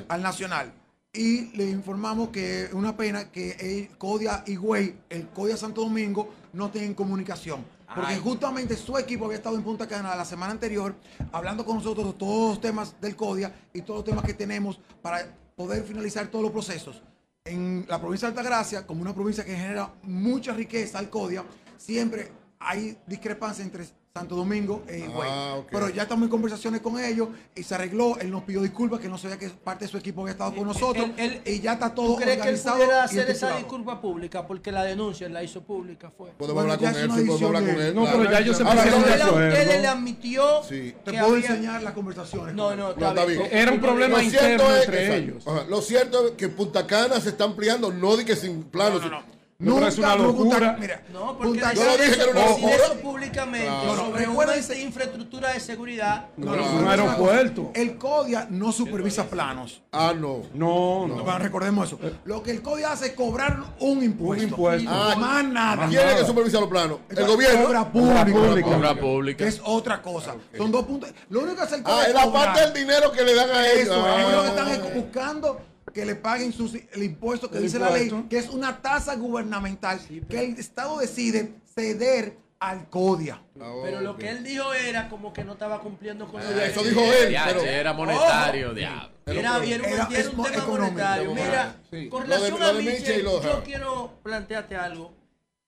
Al 0.09 0.23
nacional. 0.23 0.73
Y 1.13 1.57
le 1.57 1.65
informamos 1.71 2.31
que 2.31 2.65
es 2.65 2.73
una 2.73 2.97
pena 2.97 3.31
que 3.31 3.53
el 3.61 3.97
CODIA 3.99 4.45
y 4.47 4.57
Güey, 4.57 4.97
el 5.11 5.29
CODIA 5.29 5.57
Santo 5.59 5.83
Domingo, 5.83 6.33
no 6.55 6.71
tienen 6.71 6.95
comunicación. 6.95 7.65
Porque 7.95 8.17
justamente 8.17 8.77
su 8.77 8.97
equipo 8.99 9.27
había 9.27 9.37
estado 9.37 9.57
en 9.57 9.63
Punta 9.63 9.87
Cana 9.87 10.17
la 10.17 10.25
semana 10.25 10.53
anterior 10.53 10.95
hablando 11.33 11.65
con 11.65 11.77
nosotros 11.77 12.07
de 12.07 12.13
todos 12.15 12.51
los 12.51 12.61
temas 12.61 12.99
del 13.01 13.15
CODIA 13.15 13.53
y 13.73 13.83
todos 13.83 13.99
los 13.99 14.05
temas 14.05 14.25
que 14.25 14.35
tenemos 14.35 14.81
para 15.01 15.27
poder 15.55 15.85
finalizar 15.85 16.27
todos 16.29 16.43
los 16.43 16.53
procesos 16.53 17.03
en 17.49 17.87
la 17.89 18.01
provincia 18.01 18.31
de 18.31 18.39
Altagracia, 18.39 18.87
como 18.87 19.03
una 19.03 19.15
provincia 19.15 19.45
que 19.45 19.57
genera 19.57 19.93
mucha 20.03 20.53
riqueza 20.53 20.99
al 20.99 21.11
CODIA, 21.11 21.45
siempre 21.77 22.31
hay 22.59 22.99
discrepancia 23.07 23.65
entre 23.65 23.87
Santo 24.19 24.35
Domingo 24.35 24.83
e 24.89 24.99
Higüey. 24.99 25.29
Ah, 25.31 25.61
Pero 25.71 25.89
ya 25.91 26.03
estamos 26.03 26.25
en 26.25 26.31
conversaciones 26.31 26.81
con 26.81 26.99
ellos 26.99 27.29
y 27.55 27.63
se 27.63 27.75
arregló. 27.75 28.19
Él 28.19 28.31
nos 28.31 28.43
pidió 28.43 28.63
disculpas 28.63 28.99
que 29.01 29.09
no 29.09 29.17
sabía 29.17 29.39
que 29.39 29.49
parte 29.49 29.85
de 29.85 29.91
su 29.91 29.97
equipo 29.97 30.23
había 30.23 30.33
estado 30.33 30.55
con 30.55 30.67
nosotros. 30.67 31.11
y 31.45 31.61
ya 31.61 31.75
está 31.75 31.95
todo 31.95 32.15
¿tú 32.15 32.17
crees 32.17 32.43
que 32.43 32.49
él 32.49 32.59
pudiera 32.61 33.05
hacer 33.05 33.31
esa 33.31 33.57
disculpa 33.57 34.01
pública? 34.01 34.47
Porque 34.47 34.73
la 34.73 34.83
denuncia 34.83 35.29
la 35.29 35.43
hizo 35.43 35.63
pública. 35.63 36.11
fue. 36.17 36.31
Podemos 36.33 36.63
hablar 36.63 36.79
con 36.79 36.97
él, 36.97 37.09
podemos 37.09 37.43
hablar 37.43 37.65
con 37.65 37.81
él. 37.81 37.95
No, 37.95 38.05
pero 38.05 38.31
ya 38.31 38.41
yo 38.41 38.55
se 38.55 38.63
Él 38.63 39.83
le 39.83 39.87
admitió. 39.87 40.63
Sí. 40.69 40.95
Te 41.05 41.13
puedo 41.13 41.37
enseñar 41.37 41.83
las 41.83 41.93
conversaciones. 41.93 42.55
No, 42.55 42.75
no, 42.75 42.91
está 42.91 43.25
bien. 43.25 43.43
Era 43.51 43.73
un 43.73 43.81
problema 43.81 44.23
interno 44.23 44.75
entre 44.75 45.17
ellos. 45.17 45.45
Lo 45.69 45.81
cierto 45.81 46.29
es 46.29 46.33
que 46.33 46.49
Punta 46.49 46.87
Cana 46.87 47.21
se 47.21 47.31
está 47.31 47.45
ampliando, 47.45 47.93
no 47.93 48.17
di 48.17 48.25
que 48.25 48.35
sin 48.35 48.65
planos. 48.65 49.03
No, 49.03 49.11
no, 49.11 49.38
no, 49.61 49.73
Nunca, 49.73 49.89
es 49.89 49.99
una 49.99 50.15
locura. 50.15 50.77
mira, 50.79 51.03
no, 51.13 51.37
porque 51.37 51.59
yo 51.59 51.85
lo 51.85 51.97
dije 51.97 52.15
que 52.15 52.23
era 52.23 52.31
una 52.31 52.47
locura. 52.47 52.77
eso 52.77 52.95
públicamente 53.01 53.69
no, 53.69 53.97
sobre 53.97 54.29
una 54.29 54.57
infraestructura 54.57 55.53
de 55.53 55.59
seguridad. 55.59 56.27
No, 56.37 56.55
no, 56.55 56.73
un 56.75 56.87
aeropuerto. 56.87 57.73
El 57.75 57.99
CODIA 57.99 58.47
no 58.51 58.71
supervisa 58.71 59.25
planos. 59.25 59.83
Ah, 59.91 60.15
no. 60.17 60.43
No, 60.55 61.09
no. 61.09 61.39
recordemos 61.41 61.89
eso. 61.89 61.99
Lo 62.25 62.41
que 62.41 62.53
el 62.53 62.63
CODIA 62.63 62.93
hace 62.93 63.07
es 63.07 63.13
cobrar 63.15 63.59
un 63.81 64.05
impuesto. 64.05 64.45
Un 64.45 64.51
impuesto. 64.51 64.91
Ah, 64.93 65.17
más 65.19 65.45
nada. 65.45 65.89
¿Quién 65.89 66.07
es 66.07 66.15
que 66.15 66.25
supervisa 66.25 66.61
los 66.61 66.69
planos? 66.69 67.01
El 67.09 67.27
gobierno. 67.27 67.67
Obra 67.67 67.91
pública. 67.91 68.77
Obra 68.77 68.95
pública. 68.95 69.45
Que 69.45 69.49
es 69.49 69.61
otra 69.65 70.01
cosa. 70.01 70.37
Son 70.57 70.71
dos 70.71 70.85
puntos. 70.85 71.11
Lo 71.31 71.41
único 71.41 71.57
que 71.57 71.63
hace 71.63 71.75
el 71.75 71.83
CODIA. 71.83 71.99
Ah, 71.99 72.07
es 72.07 72.15
la 72.15 72.33
parte 72.33 72.61
del 72.61 72.75
dinero 72.75 73.11
que 73.11 73.25
le 73.25 73.35
dan 73.35 73.51
a 73.51 73.67
ellos. 73.67 73.89
Eso, 73.89 74.05
ah. 74.07 74.21
ellos 74.21 74.33
lo 74.35 74.43
que 74.43 74.49
están 74.49 74.95
buscando 74.95 75.61
que 75.93 76.05
le 76.05 76.15
paguen 76.15 76.55
el 76.93 77.03
impuesto 77.03 77.51
que 77.51 77.59
dice 77.59 77.79
la 77.79 77.91
ley, 77.91 78.11
que 78.29 78.39
es 78.39 78.49
una 78.49 78.81
tasa 78.81 79.15
gubernamental 79.17 80.01
que 80.29 80.45
el 80.45 80.59
Estado 80.59 80.99
decide 80.99 81.55
ceder 81.75 82.37
al 82.61 82.89
CODIA. 82.89 83.41
Ah, 83.61 83.73
pero 83.83 84.01
lo 84.01 84.17
que 84.17 84.31
él 84.31 84.43
dijo 84.43 84.73
era 84.75 85.09
como 85.09 85.33
que 85.33 85.45
no 85.45 85.53
estaba 85.53 85.81
cumpliendo 85.81 86.27
con 86.27 86.41
ah, 86.43 86.65
Eso 86.65 86.83
dijo 86.83 87.01
él. 87.01 87.37
pero, 87.47 87.61
era 87.63 87.93
monetario, 87.93 88.73
Era, 88.73 89.11
era, 89.27 89.59
un, 89.59 90.45
tema 90.45 90.67
monetario. 90.67 91.35
Mira, 91.35 91.77
con 92.11 92.23
relación 92.23 92.63
a 92.63 92.73
Michel, 92.73 93.23
yo 93.25 93.63
quiero 93.65 94.13
plantearte 94.23 94.77
algo. 94.77 95.13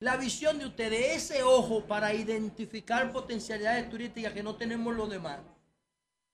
La 0.01 0.17
visión 0.17 0.59
de 0.59 0.65
ustedes, 0.65 1.17
ese 1.17 1.43
ojo 1.43 1.85
para 1.85 2.15
identificar 2.15 3.13
potencialidades 3.13 3.89
turísticas 3.91 4.33
que 4.33 4.43
no 4.43 4.57
tenemos 4.57 4.97
los 4.97 5.11
demás. 5.11 5.41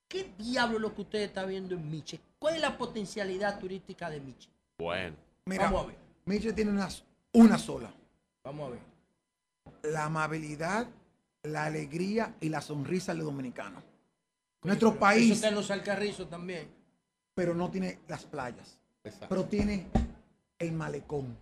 ¿Qué 0.08 0.30
diablo 0.38 0.76
es 0.76 0.82
lo 0.82 0.94
que 0.94 1.02
usted 1.02 1.18
está 1.18 1.44
viendo 1.44 1.74
en 1.74 1.90
Miche? 1.90 2.20
¿Cuál 2.38 2.56
es 2.56 2.60
la 2.60 2.76
potencialidad 2.76 3.58
turística 3.58 4.10
de 4.10 4.20
Miche? 4.20 4.50
Bueno. 4.78 5.16
Mira, 5.46 5.64
Vamos 5.64 5.84
a 5.84 5.86
ver. 5.86 5.96
Miche 6.26 6.52
tiene 6.52 6.70
una, 6.70 6.88
una 7.32 7.58
sola. 7.58 7.92
Vamos 8.44 8.68
a 8.68 8.70
ver. 8.70 8.80
La 9.92 10.04
amabilidad, 10.04 10.86
la 11.42 11.64
alegría 11.64 12.34
y 12.40 12.48
la 12.48 12.60
sonrisa 12.60 13.14
del 13.14 13.24
dominicano. 13.24 13.82
Nuestro 14.62 14.98
país. 14.98 15.26
Eso 15.26 15.34
está 15.34 15.48
en 15.48 15.54
los 15.54 15.70
Alcarrizos 15.70 16.28
también. 16.28 16.68
Pero 17.34 17.54
no 17.54 17.70
tiene 17.70 18.00
las 18.08 18.24
playas. 18.24 18.80
Pero 19.28 19.44
tiene 19.44 19.86
el 20.58 20.72
malecón. 20.72 21.36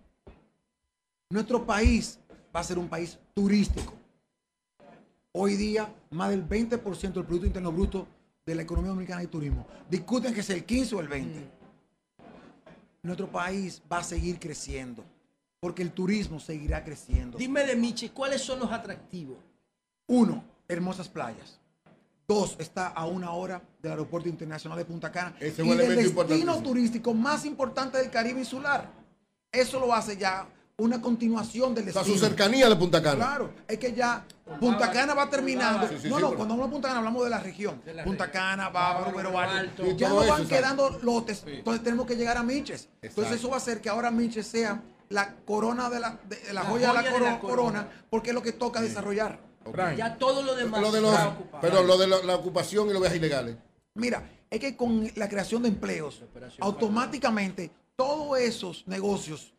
Nuestro 1.31 1.65
país 1.65 2.19
va 2.55 2.61
a 2.61 2.65
ser 2.65 2.79
un 2.79 2.89
país 2.89 3.19
turístico. 3.33 3.95
Hoy 5.33 5.57
día, 5.57 5.93
más 6.11 6.31
del 6.31 6.47
20% 6.47 7.13
del 7.13 7.25
Producto 7.25 7.47
Interno 7.47 7.73
Bruto 7.73 8.07
de 8.47 8.55
la 8.55 8.63
economía 8.63 8.91
dominicana 8.91 9.23
y 9.23 9.27
turismo. 9.27 9.67
Discuten 9.89 10.35
que 10.35 10.41
es 10.41 10.51
el 10.51 10.65
15 10.65 10.95
o 10.97 11.01
el 11.01 11.09
20. 11.09 11.41
Mm. 11.41 11.43
Nuestro 13.03 13.31
país 13.31 13.83
va 13.91 13.99
a 13.99 14.05
seguir 14.05 14.39
creciendo, 14.39 15.05
porque 15.61 15.83
el 15.83 15.93
turismo 15.93 16.41
seguirá 16.41 16.85
creciendo. 16.85 17.39
Dime 17.39 17.65
de 17.65 17.77
Michi, 17.77 18.11
¿cuáles 18.11 18.43
son 18.43 18.61
los 18.61 18.71
atractivos? 18.71 19.39
Uno, 20.07 20.45
hermosas 20.69 21.09
playas. 21.09 21.61
Dos, 22.27 22.57
está 22.59 22.89
a 22.89 23.05
una 23.07 23.33
hora 23.33 23.63
del 23.83 23.93
Aeropuerto 23.93 24.29
Internacional 24.31 24.79
de 24.79 24.87
Punta 24.87 25.13
Cana. 25.13 25.37
Ese 25.39 25.65
y 25.65 25.71
el 25.71 25.97
destino 25.97 26.63
turístico 26.63 27.13
más 27.13 27.45
importante 27.45 27.99
del 27.99 28.11
Caribe 28.11 28.41
insular. 28.41 28.91
Eso 29.53 29.79
lo 29.79 29.93
hace 29.93 30.17
ya 30.17 30.49
una 30.77 31.01
continuación 31.01 31.75
del 31.75 31.87
destino. 31.87 32.05
O 32.05 32.19
su 32.19 32.19
cercanía 32.19 32.69
de 32.69 32.77
Punta 32.77 33.03
Cana. 33.03 33.17
Claro, 33.17 33.55
es 33.69 33.79
que 33.79 33.93
ya 33.93 34.27
Punta 34.59 34.91
Cana 34.91 35.15
va 35.15 35.31
terminando. 35.31 35.89
no, 36.05 36.19
no, 36.19 36.35
cuando 36.35 36.55
hablamos 36.55 36.67
de 36.67 36.73
Punta 36.73 36.89
Cana 36.89 36.99
hablamos 36.99 37.25
de 37.25 37.31
la 37.31 37.41
región. 37.41 37.81
Punta 38.05 38.31
Cana, 38.31 38.71
Bávaro, 38.71 39.13
Pero 39.15 39.39
Alto. 39.39 39.97
Ya 39.97 40.09
no 40.09 40.17
van 40.27 40.49
quedando 40.49 40.99
lotes, 41.03 41.45
entonces 41.47 41.83
tenemos 41.83 42.07
que 42.07 42.17
llegar 42.17 42.37
a 42.37 42.43
Miches. 42.43 42.89
Entonces 43.01 43.37
eso 43.37 43.49
va 43.49 43.55
a 43.55 43.59
hacer 43.59 43.81
que 43.81 43.89
ahora 43.89 44.11
Miches 44.11 44.47
sea 44.47 44.83
la 45.11 45.37
corona 45.45 45.89
de 45.91 46.01
la, 46.01 46.19
de, 46.29 46.53
la, 46.53 46.63
joya, 46.63 46.93
de 46.93 47.21
la, 47.21 47.39
corona, 47.39 47.89
porque 48.11 48.31
es 48.31 48.35
lo 48.35 48.43
que 48.43 48.53
toca 48.53 48.81
desarrollar. 48.81 49.39
Ya 49.97 50.17
todo 50.17 50.43
lo 50.43 50.55
demás 50.55 50.81
lo 50.81 50.93
de 50.93 51.01
Pero 51.61 51.83
lo 51.85 51.97
de 51.97 52.07
la, 52.07 52.35
ocupación 52.35 52.89
y 52.89 52.93
los 52.93 53.01
viajes 53.01 53.19
ilegales. 53.19 53.57
Mira, 53.95 54.29
es 54.51 54.61
que 54.61 54.77
con 54.77 55.09
la 55.15 55.29
creación 55.29 55.63
de 55.63 55.69
empleos, 55.69 56.23
automáticamente 56.61 57.71
todos 57.97 58.39
esos 58.41 58.87
negocios 58.89 59.54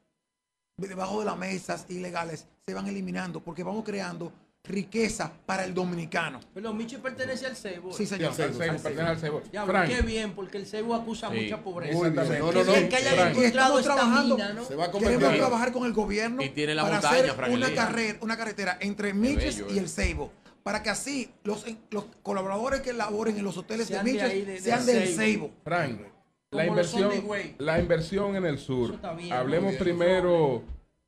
debajo 0.77 1.19
de 1.19 1.25
las 1.25 1.37
mesas 1.37 1.85
ilegales 1.89 2.47
se 2.65 2.73
van 2.73 2.87
eliminando 2.87 3.39
porque 3.39 3.63
vamos 3.63 3.83
creando 3.83 4.31
riqueza 4.63 5.31
para 5.45 5.63
el 5.63 5.73
dominicano. 5.73 6.39
Pero 6.53 6.73
Michi 6.73 6.97
pertenece 6.97 7.45
al 7.45 7.55
cebo. 7.55 7.93
Sí, 7.93 8.05
señor. 8.05 8.33
Sí, 8.33 8.41
pertenece 8.41 9.01
al 9.01 9.17
cebo. 9.19 9.43
Ya, 9.51 9.85
qué 9.85 10.01
bien, 10.01 10.33
porque 10.33 10.57
el 10.57 10.65
cebo 10.65 10.95
acusa 10.95 11.29
mucha 11.29 11.61
pobreza. 11.61 12.07
Exactamente. 12.07 12.39
No, 12.39 12.51
no, 12.51 12.63
no. 12.63 12.89
Que 12.89 12.95
haya 12.95 13.29
encontrado 13.29 13.81
trabajando, 13.81 14.35
mina, 14.35 14.53
¿no? 14.53 14.65
Se 14.65 14.75
va 14.75 14.85
a 14.85 14.91
Queremos 14.91 15.35
trabajar 15.35 15.71
con 15.71 15.85
el 15.85 15.93
gobierno 15.93 16.41
y 16.41 16.49
tiene 16.49 16.73
la 16.75 16.83
para 16.83 16.95
montaña, 16.95 17.31
hacer 17.31 17.49
una, 17.51 17.73
carrera, 17.73 18.17
una 18.21 18.37
carretera 18.37 18.77
entre 18.81 19.13
Miches 19.13 19.63
y 19.69 19.77
el 19.77 19.87
cebo. 19.87 20.31
Para 20.63 20.81
que 20.81 20.89
así 20.89 21.31
los, 21.43 21.63
los 21.91 22.05
colaboradores 22.23 22.81
que 22.81 22.91
laboren 22.91 23.37
en 23.37 23.43
los 23.43 23.55
hoteles 23.55 23.87
de 23.87 24.01
Miches 24.01 24.63
sean 24.63 24.83
del 24.85 25.07
cebo. 25.09 25.51
Frank, 25.63 26.01
la 26.49 26.65
inversión, 26.65 27.11
la 27.59 27.79
inversión 27.79 28.35
en 28.35 28.45
el 28.45 28.57
sur. 28.57 28.99
Hablemos 29.31 29.75
primero 29.75 30.63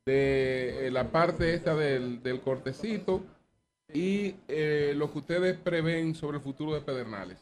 de 0.08 0.88
eh, 0.88 0.92
la 0.92 1.12
parte 1.12 1.54
esta 1.54 1.76
del, 1.76 2.42
cortecito 2.42 3.26
y 3.94 4.36
eh, 4.48 4.94
lo 4.96 5.12
que 5.12 5.20
ustedes 5.20 5.58
prevén 5.58 6.16
sobre 6.16 6.38
el 6.38 6.44
futuro 6.44 6.74
de 6.74 6.80
Pedernales. 6.80 7.38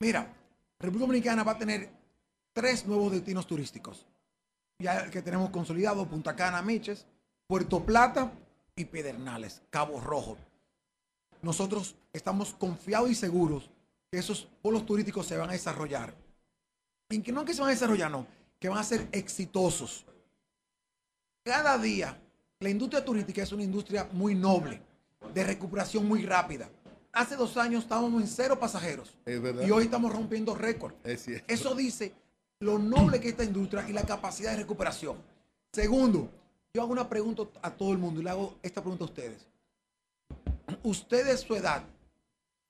Mira, 0.00 0.34
República 0.80 1.06
Dominicana 1.06 1.44
va 1.44 1.52
a 1.52 1.58
tener 1.58 1.88
tres 2.52 2.86
nuevos 2.86 3.12
destinos 3.12 3.46
turísticos. 3.46 4.04
Ya 4.80 5.08
que 5.10 5.22
tenemos 5.22 5.50
consolidado 5.50 6.08
Punta 6.08 6.34
Cana, 6.34 6.60
Miches, 6.60 7.06
Puerto 7.46 7.84
Plata 7.84 8.32
y 8.74 8.84
Pedernales, 8.86 9.62
Cabo 9.70 10.00
Rojo. 10.00 10.36
Nosotros 11.40 11.94
estamos 12.12 12.52
confiados 12.54 13.10
y 13.10 13.14
seguros 13.14 13.70
que 14.10 14.18
esos 14.18 14.48
polos 14.60 14.84
turísticos 14.84 15.26
se 15.26 15.36
van 15.36 15.50
a 15.50 15.52
desarrollar. 15.52 16.14
Y 17.08 17.22
que 17.22 17.30
no 17.30 17.44
que 17.44 17.54
se 17.54 17.60
van 17.60 17.68
a 17.68 17.74
desarrollar, 17.74 18.10
no, 18.10 18.26
que 18.58 18.68
van 18.68 18.78
a 18.78 18.82
ser 18.82 19.06
exitosos. 19.12 20.04
Cada 21.46 21.78
día, 21.78 22.20
la 22.58 22.70
industria 22.70 23.04
turística 23.04 23.40
es 23.40 23.52
una 23.52 23.62
industria 23.62 24.08
muy 24.10 24.34
noble, 24.34 24.82
de 25.32 25.44
recuperación 25.44 26.04
muy 26.04 26.26
rápida. 26.26 26.68
Hace 27.12 27.36
dos 27.36 27.56
años 27.56 27.84
estábamos 27.84 28.20
en 28.20 28.26
cero 28.26 28.58
pasajeros 28.58 29.16
y 29.24 29.70
hoy 29.70 29.84
estamos 29.84 30.12
rompiendo 30.12 30.56
récord. 30.56 30.94
Eso 31.04 31.76
dice 31.76 32.12
lo 32.58 32.80
noble 32.80 33.20
que 33.20 33.28
es 33.28 33.34
esta 33.34 33.44
industria 33.44 33.88
y 33.88 33.92
la 33.92 34.02
capacidad 34.02 34.50
de 34.50 34.56
recuperación. 34.56 35.18
Segundo, 35.72 36.28
yo 36.74 36.82
hago 36.82 36.90
una 36.90 37.08
pregunta 37.08 37.44
a 37.62 37.70
todo 37.70 37.92
el 37.92 37.98
mundo 37.98 38.20
y 38.20 38.24
le 38.24 38.30
hago 38.30 38.56
esta 38.60 38.80
pregunta 38.80 39.04
a 39.04 39.06
ustedes. 39.06 39.46
Ustedes, 40.82 41.42
su 41.42 41.54
edad, 41.54 41.84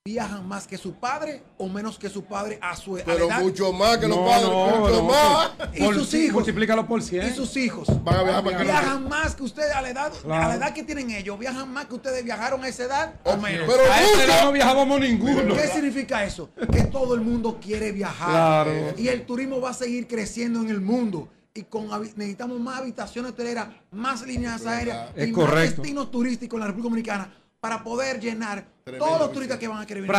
viajan 0.07 0.47
más 0.47 0.69
que 0.69 0.79
su 0.79 0.95
padre 0.95 1.43
o 1.59 1.69
menos 1.69 1.99
que 1.99 2.09
su 2.09 2.23
padre 2.23 2.61
a 2.63 2.77
su 2.77 2.97
edad. 2.97 3.07
Pero 3.07 3.29
mucho 3.29 3.73
más 3.73 3.99
que 3.99 4.07
los 4.07 4.19
padres, 4.19 4.49
mucho 4.49 5.03
más. 5.03 5.51
Y 5.75 5.85
sus 5.93 6.15
hijos. 6.15 6.35
Multiplícalo 6.35 6.87
por 6.87 7.03
100. 7.03 7.27
Y 7.27 7.31
sus 7.33 7.57
hijos. 7.57 7.89
Van 8.05 8.15
a 8.15 8.23
viajar 8.23 8.45
más 8.45 8.63
viajan 8.63 9.09
más 9.09 9.35
que 9.35 9.43
ustedes 9.43 9.75
a 9.75 9.83
la 9.83 9.91
edad, 9.91 10.13
a 10.25 10.49
la 10.49 10.55
edad 10.55 10.73
que 10.73 10.85
tienen 10.85 11.11
ellos. 11.11 11.37
Viajan 11.37 11.69
más 11.73 11.87
que 11.87 11.97
ustedes 11.97 12.25
viajaron 12.25 12.63
a 12.63 12.69
esa 12.69 12.85
edad 12.85 13.15
o 13.25 13.37
menos. 13.37 13.69
Pero 13.69 13.83
a 13.93 14.01
esa 14.01 14.25
edad 14.25 14.45
no 14.45 14.53
viajábamos 14.53 15.01
ninguno. 15.01 15.55
¿Qué 15.57 15.67
significa 15.67 16.25
eso? 16.25 16.51
Que 16.73 16.85
todo 16.85 17.15
el 17.15 17.23
mundo 17.23 17.59
quiere 17.61 17.91
viajar. 17.91 18.95
Y 18.97 19.09
el 19.09 19.27
turismo 19.27 19.61
va 19.61 19.71
a 19.71 19.75
seguir 19.75 20.07
creciendo 20.07 20.61
en 20.61 20.69
el 20.69 20.81
mundo 20.81 21.29
y 21.53 21.65
con 21.65 21.89
necesitamos 21.89 22.61
más 22.61 22.81
habitaciones 22.81 23.33
hoteleras, 23.33 23.69
más 23.91 24.25
líneas 24.25 24.67
aéreas 24.67 25.11
y 25.17 25.33
más 25.33 25.55
destinos 25.55 26.11
turísticos 26.13 26.59
en 26.59 26.61
la 26.61 26.67
República 26.67 26.91
Dominicana 26.91 27.33
para 27.61 27.83
poder 27.83 28.21
llenar 28.21 28.76
todos 28.93 29.19
los 29.19 29.33
turistas 29.33 29.59
que 29.59 29.67
van 29.67 29.83
a 29.83 29.87
querer 29.87 30.05
venir. 30.05 30.17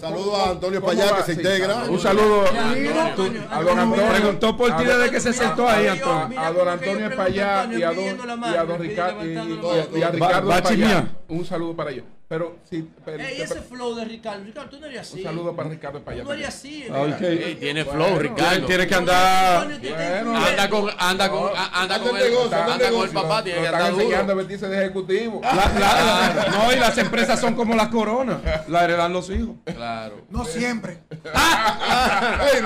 Saludos 0.00 0.38
a 0.38 0.50
Antonio 0.50 0.80
Payá 0.80 1.16
que 1.16 1.22
se 1.24 1.32
integra. 1.32 1.84
Un 1.84 1.98
saludo 1.98 2.44
a 2.46 3.62
don 3.62 3.78
Antonio. 3.78 4.08
Preguntó 4.08 4.56
por 4.56 4.76
ti 4.76 4.84
desde 4.84 5.10
que 5.10 5.20
se 5.20 5.32
sentó 5.32 5.68
ahí, 5.68 5.88
Antonio. 5.88 6.40
A 6.40 6.52
don 6.52 6.68
Antonio 6.68 7.16
Payá 7.16 7.68
y 7.72 7.82
a 7.82 7.92
don 7.92 8.78
Ricardo 8.78 9.26
y 9.26 10.02
a 10.02 10.10
Ricardo 10.10 10.48
Payá. 10.62 11.08
Un 11.28 11.44
saludo 11.44 11.74
para 11.74 11.90
ellos. 11.90 12.04
Pero 12.28 12.56
si. 12.68 12.88
Pero, 13.04 13.22
Ey, 13.22 13.40
ese 13.40 13.60
flow 13.60 13.94
de 13.94 14.04
Ricardo. 14.04 14.42
Ricardo, 14.42 14.68
tú 14.68 14.80
no 14.80 14.86
eres 14.86 15.02
así. 15.02 15.18
Un 15.18 15.22
saludo 15.22 15.54
para 15.54 15.68
Ricardo 15.68 16.00
para 16.00 16.16
allá. 16.16 16.22
Tú 16.24 16.28
no 16.28 16.34
eres 16.34 16.48
así. 16.48 16.84
Okay. 16.90 17.54
tiene 17.54 17.84
flow, 17.84 18.18
Ricardo. 18.18 18.66
Tiene 18.66 18.86
que 18.88 18.94
andar. 18.96 19.68
Bueno, 19.68 20.36
anda 20.36 20.68
con, 20.68 20.90
anda 20.98 21.30
con, 21.30 21.50
anda 21.54 22.00
con, 22.00 22.16
el, 22.16 22.52
anda 22.52 22.90
con 22.90 23.04
el 23.04 23.10
papá. 23.10 23.44
Tiene 23.44 23.60
que 23.60 23.68
andar 23.68 23.92
enseñando 23.92 24.32
a 24.32 24.36
vestirse 24.36 24.68
de 24.68 24.76
ejecutivo. 24.76 25.40
no, 25.40 26.72
y 26.72 26.76
las 26.76 26.98
empresas 26.98 27.15
son 27.36 27.54
como 27.54 27.74
las 27.74 27.88
coronas. 27.88 28.40
La 28.68 28.84
heredan 28.84 29.12
los 29.12 29.30
hijos. 29.30 29.56
Claro. 29.64 30.26
No 30.30 30.44
siempre. 30.44 31.02
Ay, 31.32 32.60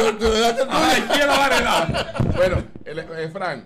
¿quién 1.13 1.27
lo 1.27 1.35
va 1.35 1.45
a 1.45 1.47
heredar? 1.47 2.15
Bueno, 2.37 2.65
eh, 2.85 3.31
Frank, 3.33 3.65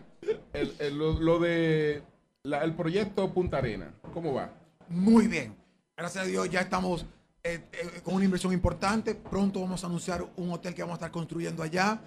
lo 0.93 1.39
de 1.39 2.03
el 2.45 2.75
proyecto 2.75 3.33
Punta 3.33 3.59
Arena, 3.59 3.95
¿cómo 4.13 4.35
va? 4.35 4.51
Muy 4.89 5.29
bien 5.29 5.65
Gracias 5.97 6.25
a 6.25 6.27
Dios 6.27 6.51
ya 6.51 6.61
estamos 6.61 7.07
eh, 7.45 7.63
eh, 7.73 8.01
con 8.03 8.15
una 8.15 8.25
inversión 8.25 8.53
importante. 8.53 9.15
Pronto 9.15 9.61
vamos 9.61 9.85
a 9.85 9.87
anunciar 9.87 10.27
un 10.37 10.51
hotel 10.51 10.75
que 10.75 10.83
vamos 10.83 10.95
a 10.95 10.97
estar 10.97 11.13
construyendo 11.13 11.63
allá. 11.63 12.01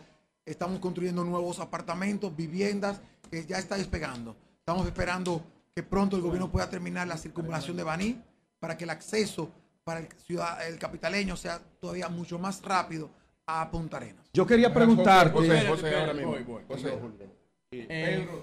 Estamos 0.45 0.79
construyendo 0.79 1.23
nuevos 1.23 1.59
apartamentos, 1.59 2.35
viviendas, 2.35 2.99
que 3.31 3.45
ya 3.45 3.57
está 3.57 3.77
despegando. 3.77 4.35
Estamos 4.59 4.85
esperando 4.85 5.41
que 5.73 5.83
pronto 5.83 6.17
el 6.17 6.21
gobierno 6.21 6.51
pueda 6.51 6.69
terminar 6.69 7.07
la 7.07 7.17
circunvalación 7.17 7.77
de 7.77 7.83
Baní 7.83 8.21
para 8.59 8.77
que 8.77 8.83
el 8.83 8.89
acceso 8.89 9.51
para 9.83 10.01
el, 10.01 10.07
ciudad, 10.25 10.67
el 10.67 10.77
capitaleño 10.77 11.37
sea 11.37 11.61
todavía 11.79 12.09
mucho 12.09 12.37
más 12.37 12.61
rápido 12.61 13.09
a 13.45 13.71
Punta 13.71 13.97
Arenas. 13.97 14.29
Yo 14.33 14.45
quería 14.45 14.73
preguntarte. 14.73 15.39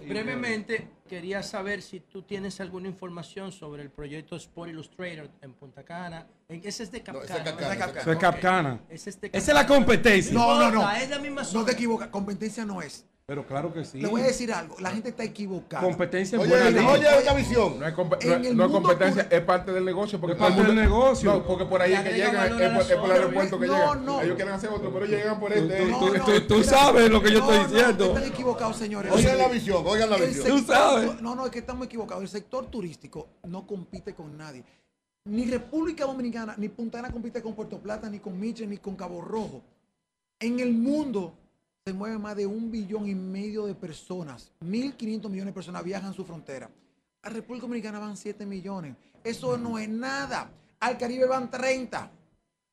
brevemente, 0.09 0.89
quería 1.07 1.43
saber 1.43 1.83
si 1.83 2.01
tú 2.01 2.23
tienes 2.23 2.61
alguna 2.61 2.89
información 2.89 3.53
sobre 3.53 3.83
el 3.83 3.91
proyecto 3.91 4.37
Sport 4.37 4.71
Illustrator 4.71 5.31
en 5.43 5.53
Punta 5.53 5.83
Cana. 5.85 6.27
Ese 6.49 6.85
es 6.85 6.91
de 6.91 7.03
Capcana. 7.03 7.25
ese 7.27 8.11
es 8.11 8.19
Capcana. 8.19 8.81
Esa 8.89 9.11
es 9.33 9.49
la 9.49 9.67
competencia. 9.67 10.33
No, 10.33 10.59
no, 10.59 10.71
no. 10.71 10.91
Es 10.93 11.11
la 11.11 11.19
misma 11.19 11.43
No 11.53 11.65
te 11.65 11.73
equivocas. 11.73 12.09
Competencia 12.09 12.65
no 12.65 12.81
es. 12.81 13.07
Pero 13.27 13.47
claro 13.47 13.73
que 13.73 13.87
sí. 13.87 14.03
Le 14.03 14.09
voy 14.09 14.21
a 14.21 14.25
decir 14.25 14.53
algo. 14.53 14.77
La 14.81 14.91
gente 14.91 15.09
está 15.09 15.25
equivocada. 15.25 15.83
Competencia 15.83 16.39
es 16.39 16.47
buena. 16.47 16.91
Oye, 16.91 17.07
oye, 17.09 17.35
visión. 17.37 17.81
No 17.81 17.87
es, 17.87 18.55
no 18.55 18.71
competencia, 18.71 19.27
es 19.31 19.41
parte 19.41 19.73
del 19.73 19.83
negocio. 19.83 20.21
Porque 20.21 20.35
es 20.35 20.39
parte 20.39 20.63
del 20.63 20.75
negocio. 20.75 21.33
No, 21.33 21.47
porque 21.47 21.65
por 21.65 21.81
ahí 21.81 21.95
es 21.95 22.01
que 22.01 22.13
llegan, 22.13 22.61
es 22.61 22.97
por, 22.99 23.07
el 23.07 23.13
aeropuerto 23.13 23.59
que 23.59 23.67
llegan. 23.67 24.05
No. 24.05 24.21
Ellos 24.21 24.37
quieren 24.37 24.53
hacer 24.53 24.69
otro, 24.69 24.93
pero 24.93 25.07
llegan 25.07 25.41
por 25.41 25.53
este. 25.55 26.41
Tú, 26.43 26.63
sabes 26.63 27.09
lo 27.09 27.23
que 27.23 27.33
yo 27.33 27.39
estoy 27.39 27.59
diciendo. 27.61 28.05
están 28.09 28.25
equivocados, 28.25 28.77
señores. 28.77 29.11
Oigan 29.11 29.39
la 29.39 29.49
visión, 29.49 29.83
oigan 29.87 30.11
la 30.11 30.17
visión. 30.19 30.47
tú 30.47 30.59
sabes. 30.59 31.23
No, 31.23 31.35
no, 31.35 31.47
es 31.47 31.51
que 31.51 31.61
estamos 31.61 31.87
equivocados. 31.87 32.23
El 32.23 32.29
sector 32.29 32.67
turístico 32.67 33.29
no 33.45 33.67
compite 33.67 34.15
con 34.15 34.37
nadie. 34.37 34.63
Ni 35.25 35.47
República 35.47 36.05
Dominicana, 36.05 36.55
ni 36.59 36.69
Punta 36.69 36.99
Ana 36.99 37.11
compite 37.11 37.41
con 37.41 37.55
Puerto 37.55 37.79
Plata, 37.79 38.11
ni 38.11 38.19
con 38.19 38.39
Miche, 38.39 38.67
ni 38.67 38.77
con 38.77 38.95
Cabo 38.95 39.23
Rojo. 39.23 39.63
En 40.39 40.61
el 40.61 40.75
mundo 40.75 41.33
se 41.87 41.93
mueve 41.93 42.17
más 42.17 42.35
de 42.35 42.47
un 42.47 42.71
billón 42.71 43.07
y 43.07 43.15
medio 43.15 43.67
de 43.67 43.75
personas. 43.75 44.51
1.500 44.63 45.29
millones 45.29 45.47
de 45.49 45.53
personas 45.53 45.85
viajan 45.85 46.15
su 46.15 46.25
frontera. 46.25 46.71
A 47.21 47.29
República 47.29 47.67
Dominicana 47.67 47.99
van 47.99 48.17
7 48.17 48.47
millones. 48.47 48.97
Eso 49.23 49.59
no 49.59 49.79
es 49.79 49.87
nada. 49.87 50.51
Al 50.81 50.97
Caribe 50.97 51.27
van 51.27 51.51
30. 51.51 52.11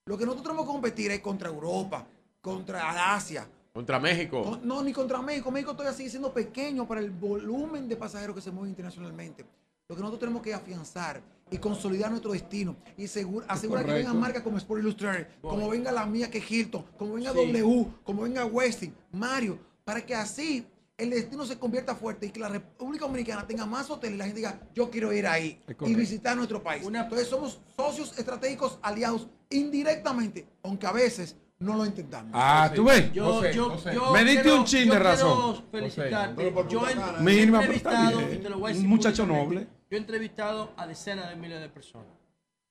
Lo 0.06 0.18
que 0.18 0.24
nosotros 0.24 0.44
tenemos 0.44 0.66
que 0.66 0.72
competir 0.72 1.12
es 1.12 1.20
contra 1.20 1.50
Europa, 1.50 2.08
contra 2.40 3.14
Asia. 3.14 3.46
¿Contra 3.74 4.00
México? 4.00 4.62
no, 4.64 4.82
ni 4.82 4.94
contra 4.94 5.22
México. 5.22 5.52
México 5.52 5.74
todavía 5.74 5.98
sigue 5.98 6.10
siendo 6.10 6.34
pequeño 6.34 6.88
para 6.88 7.02
el 7.02 7.12
volumen 7.12 7.90
de 7.90 7.98
pasajeros 7.98 8.34
que 8.34 8.42
se 8.42 8.52
mueven 8.52 8.70
internacionalmente. 8.70 9.46
Lo 9.90 9.96
que 9.98 10.02
nosotros 10.04 10.22
tenemos 10.22 10.42
que 10.42 10.54
afianzar 10.54 11.22
y 11.52 11.58
consolidar 11.58 12.10
nuestro 12.10 12.32
destino 12.32 12.78
y 12.98 13.06
asegurar 13.06 13.86
que 13.86 13.94
vengan 13.94 14.18
marcas 14.20 14.42
como 14.42 14.58
Sport 14.58 14.82
Illustrated, 14.82 15.28
como 15.42 15.70
venga 15.70 15.92
la 15.92 16.06
mía 16.06 16.32
que 16.32 16.38
es 16.38 16.50
Hilton, 16.50 16.86
como 16.98 17.14
venga 17.14 17.34
W, 17.34 17.88
como 18.04 18.24
venga 18.24 18.46
Westing, 18.46 18.96
Mario, 19.12 19.60
para 19.84 20.04
que 20.04 20.16
así 20.16 20.66
el 20.98 21.10
destino 21.10 21.46
se 21.46 21.60
convierta 21.60 21.94
fuerte 21.94 22.28
y 22.28 22.30
que 22.30 22.40
la 22.40 22.48
República 22.48 23.06
Dominicana 23.06 23.46
tenga 23.46 23.66
más 23.66 23.90
hoteles 23.90 24.16
y 24.16 24.18
la 24.20 24.26
gente 24.26 24.40
diga, 24.40 24.60
yo 24.74 24.90
quiero 24.90 25.12
ir 25.12 25.28
ahí 25.28 25.62
y 25.82 25.94
visitar 25.94 26.38
nuestro 26.38 26.64
país. 26.64 26.86
Entonces 26.88 27.28
somos 27.28 27.60
socios 27.76 28.18
estratégicos 28.18 28.80
aliados 28.82 29.28
indirectamente, 29.50 30.48
aunque 30.64 30.88
a 30.88 30.92
veces 30.94 31.36
no 31.60 31.76
lo 31.76 31.86
intentamos. 31.86 32.32
Ah, 32.34 32.72
tú 32.74 32.86
ves. 32.86 33.12
Yo, 33.12 33.44
yo, 33.52 33.78
yo 33.92 34.14
me 34.14 34.24
diste 34.24 34.52
un 34.52 34.64
chin 34.64 34.90
de 34.90 35.00
razón. 35.00 35.64
felicitarte. 35.70 36.54
Yo 36.70 36.88
he 36.88 37.44
entrevistado, 37.44 38.20
un 38.20 38.88
muchacho 38.88 39.26
noble. 39.26 39.68
Yo 39.92 39.98
he 39.98 40.00
entrevistado 40.00 40.74
a 40.78 40.88
decenas 40.88 41.30
de 41.30 41.36
miles 41.36 41.60
de 41.60 41.68
personas. 41.68 42.08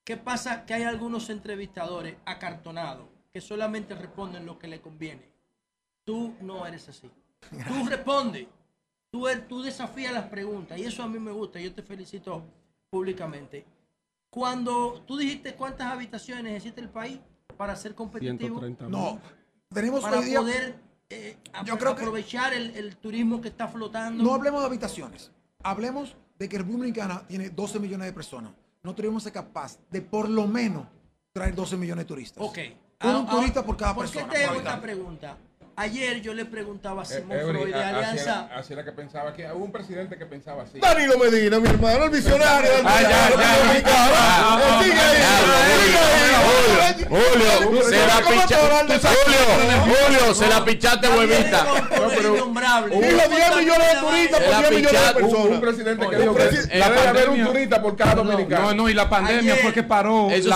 ¿Qué 0.05 0.17
pasa? 0.17 0.65
Que 0.65 0.73
hay 0.73 0.85
algunos 0.85 1.29
entrevistadores 1.29 2.17
acartonados 2.25 3.07
que 3.31 3.43
solamente 3.43 3.95
responden 3.95 4.47
lo 4.47 4.59
que 4.59 4.69
le 4.69 4.81
conviene. 4.81 5.31
Tú 6.03 6.35
no 6.41 6.67
eres 6.67 6.89
así. 6.89 7.11
Tú 7.69 7.87
respondes. 7.91 8.47
Tú, 9.11 9.29
er, 9.29 9.47
tú 9.47 9.61
desafías 9.61 10.15
las 10.15 10.29
preguntas 10.29 10.79
y 10.79 10.85
eso 10.85 11.03
a 11.03 11.09
mí 11.09 11.19
me 11.19 11.31
gusta. 11.31 11.61
Yo 11.61 11.75
te 11.75 11.83
felicito 11.83 12.43
públicamente. 12.89 13.67
Cuando 14.31 15.03
tú 15.07 15.19
dijiste 15.19 15.55
cuántas 15.55 15.93
habitaciones 15.93 16.45
necesita 16.45 16.81
el 16.81 16.89
país 16.89 17.19
para 17.59 17.77
ser 17.77 17.95
competitivo, 17.95 18.63
no, 18.89 19.21
tenemos 19.69 20.01
para 20.01 20.23
poder 20.23 20.81
eh, 21.11 21.37
yo 21.67 21.77
creo 21.77 21.91
aprovechar 21.91 22.55
el, 22.55 22.75
el 22.77 22.97
turismo 22.97 23.43
que 23.43 23.49
está 23.49 23.69
flotando. 23.69 24.23
No 24.25 24.33
hablemos 24.33 24.61
de 24.61 24.67
habitaciones, 24.69 25.33
hablemos 25.63 26.17
de 26.41 26.49
que 26.49 26.57
República 26.57 26.79
Dominicana 26.79 27.27
tiene 27.29 27.51
12 27.51 27.79
millones 27.79 28.07
de 28.07 28.13
personas, 28.15 28.53
no 28.83 28.95
tenemos 28.95 29.23
ser 29.23 29.33
capaz 29.33 29.79
de 29.91 30.01
por 30.01 30.27
lo 30.27 30.47
menos 30.47 30.87
traer 31.33 31.55
12 31.55 31.77
millones 31.77 32.07
de 32.07 32.09
turistas. 32.09 32.43
Ok. 32.43 32.59
Un 33.03 33.11
ah, 33.11 33.27
turista 33.31 33.63
por 33.63 33.77
cada 33.77 33.95
persona. 33.95 34.23
¿Por 34.23 34.33
qué 34.33 34.39
te 34.39 34.45
hago 34.47 34.59
esta 34.59 34.81
pregunta? 34.81 35.37
Ayer 35.81 36.21
yo 36.21 36.35
le 36.35 36.45
preguntaba 36.45 37.01
a 37.01 37.05
eh, 37.07 37.09
Simón 37.09 37.39
Freud 37.41 37.75
de 37.75 37.83
Alianza. 37.83 38.51
Así 38.55 38.75
era, 38.75 38.85
que 38.85 38.93
pensaba 38.93 39.33
que 39.33 39.51
hubo 39.51 39.65
un 39.65 39.73
presidente 39.73 40.19
que 40.19 40.27
pensaba 40.27 40.65
así. 40.65 40.79
Danilo 40.79 41.17
Medina, 41.17 41.59
mi 41.59 41.69
hermano, 41.69 42.05
el 42.05 42.11
visionario. 42.11 42.71
Ah, 42.85 43.01
ya, 43.01 43.31
ya. 43.31 44.61
Julio, 47.09 47.83
se 47.83 48.07
la 48.07 48.19
pichaste. 48.19 48.57
Julio, 49.81 50.35
se 50.35 50.49
la 50.49 50.65
pichaste 50.65 51.09
huevita. 51.09 51.67
Dijo 52.91 53.01
10 53.01 53.57
millones 53.57 53.95
de 53.95 54.01
turistas 54.01 54.41
por 54.41 54.59
10 54.59 54.71
millones 54.71 55.07
de 55.07 55.15
personas. 55.15 55.47
Un 55.47 55.61
presidente 55.61 56.09
que 56.09 56.17
dijo 56.17 56.35
que 56.35 56.45
debe 56.45 57.09
haber 57.09 57.29
un 57.31 57.45
turista 57.45 57.83
por 57.83 57.97
cada 57.97 58.17
dominicano. 58.17 58.67
No, 58.67 58.75
no, 58.75 58.89
y 58.89 58.95
la 58.95 59.09
pandemia 59.09 59.57
fue 59.57 59.73
que 59.73 59.83
paró. 59.83 60.29
Eso 60.31 60.53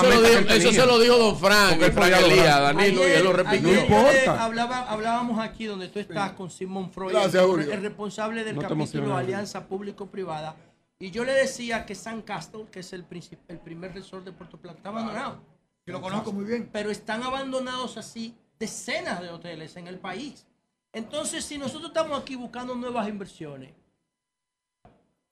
se 0.73 0.87
lo 0.87 0.99
dijo 0.99 1.17
Don 1.17 1.39
Frank, 1.39 1.81
el 1.81 1.93
Frank 1.93 2.13
Elías, 2.13 2.61
Danilo, 2.61 3.09
y 3.09 3.13
él 3.13 3.25
lo 3.25 3.33
repitió. 3.33 3.69
No 3.69 3.81
importa. 3.81 4.45
Hablaba 4.45 4.81
estábamos 5.15 5.39
aquí 5.39 5.67
donde 5.67 5.89
tú 5.89 6.01
estás 6.01 6.33
con 6.33 6.51
Simón 6.51 6.91
Freud, 6.91 7.15
el, 7.15 7.83
responsable 7.83 8.43
del 8.43 8.59
capítulo 8.59 9.17
Alianza 9.17 9.65
Público-Privada, 9.69 10.57
y 10.99 11.13
yo 11.13 11.25
le 11.25 11.33
decía 11.33 11.87
que 11.87 11.95
San 11.95 12.23
Castle, 12.23 12.67
que 12.71 12.81
es 12.81 12.93
el, 12.93 13.05
el 13.47 13.59
primer 13.61 13.95
resort 13.95 14.25
de 14.25 14.33
Puerto 14.33 14.59
Plata, 14.59 14.79
está 14.79 14.89
abandonado. 14.89 15.41
Yo 15.87 15.93
lo 15.93 16.01
conozco 16.01 16.33
muy 16.33 16.45
bien. 16.45 16.69
Pero 16.73 16.91
están 16.91 17.23
abandonados 17.23 17.97
así 17.97 18.35
decenas 18.59 19.21
de 19.21 19.29
hoteles 19.29 19.77
en 19.77 19.87
el 19.87 19.99
país. 19.99 20.47
Entonces, 20.93 21.45
si 21.45 21.59
nosotros 21.59 21.91
estamos 21.91 22.19
aquí 22.19 22.35
buscando 22.35 22.75
nuevas 22.75 23.09
inversiones, 23.09 23.73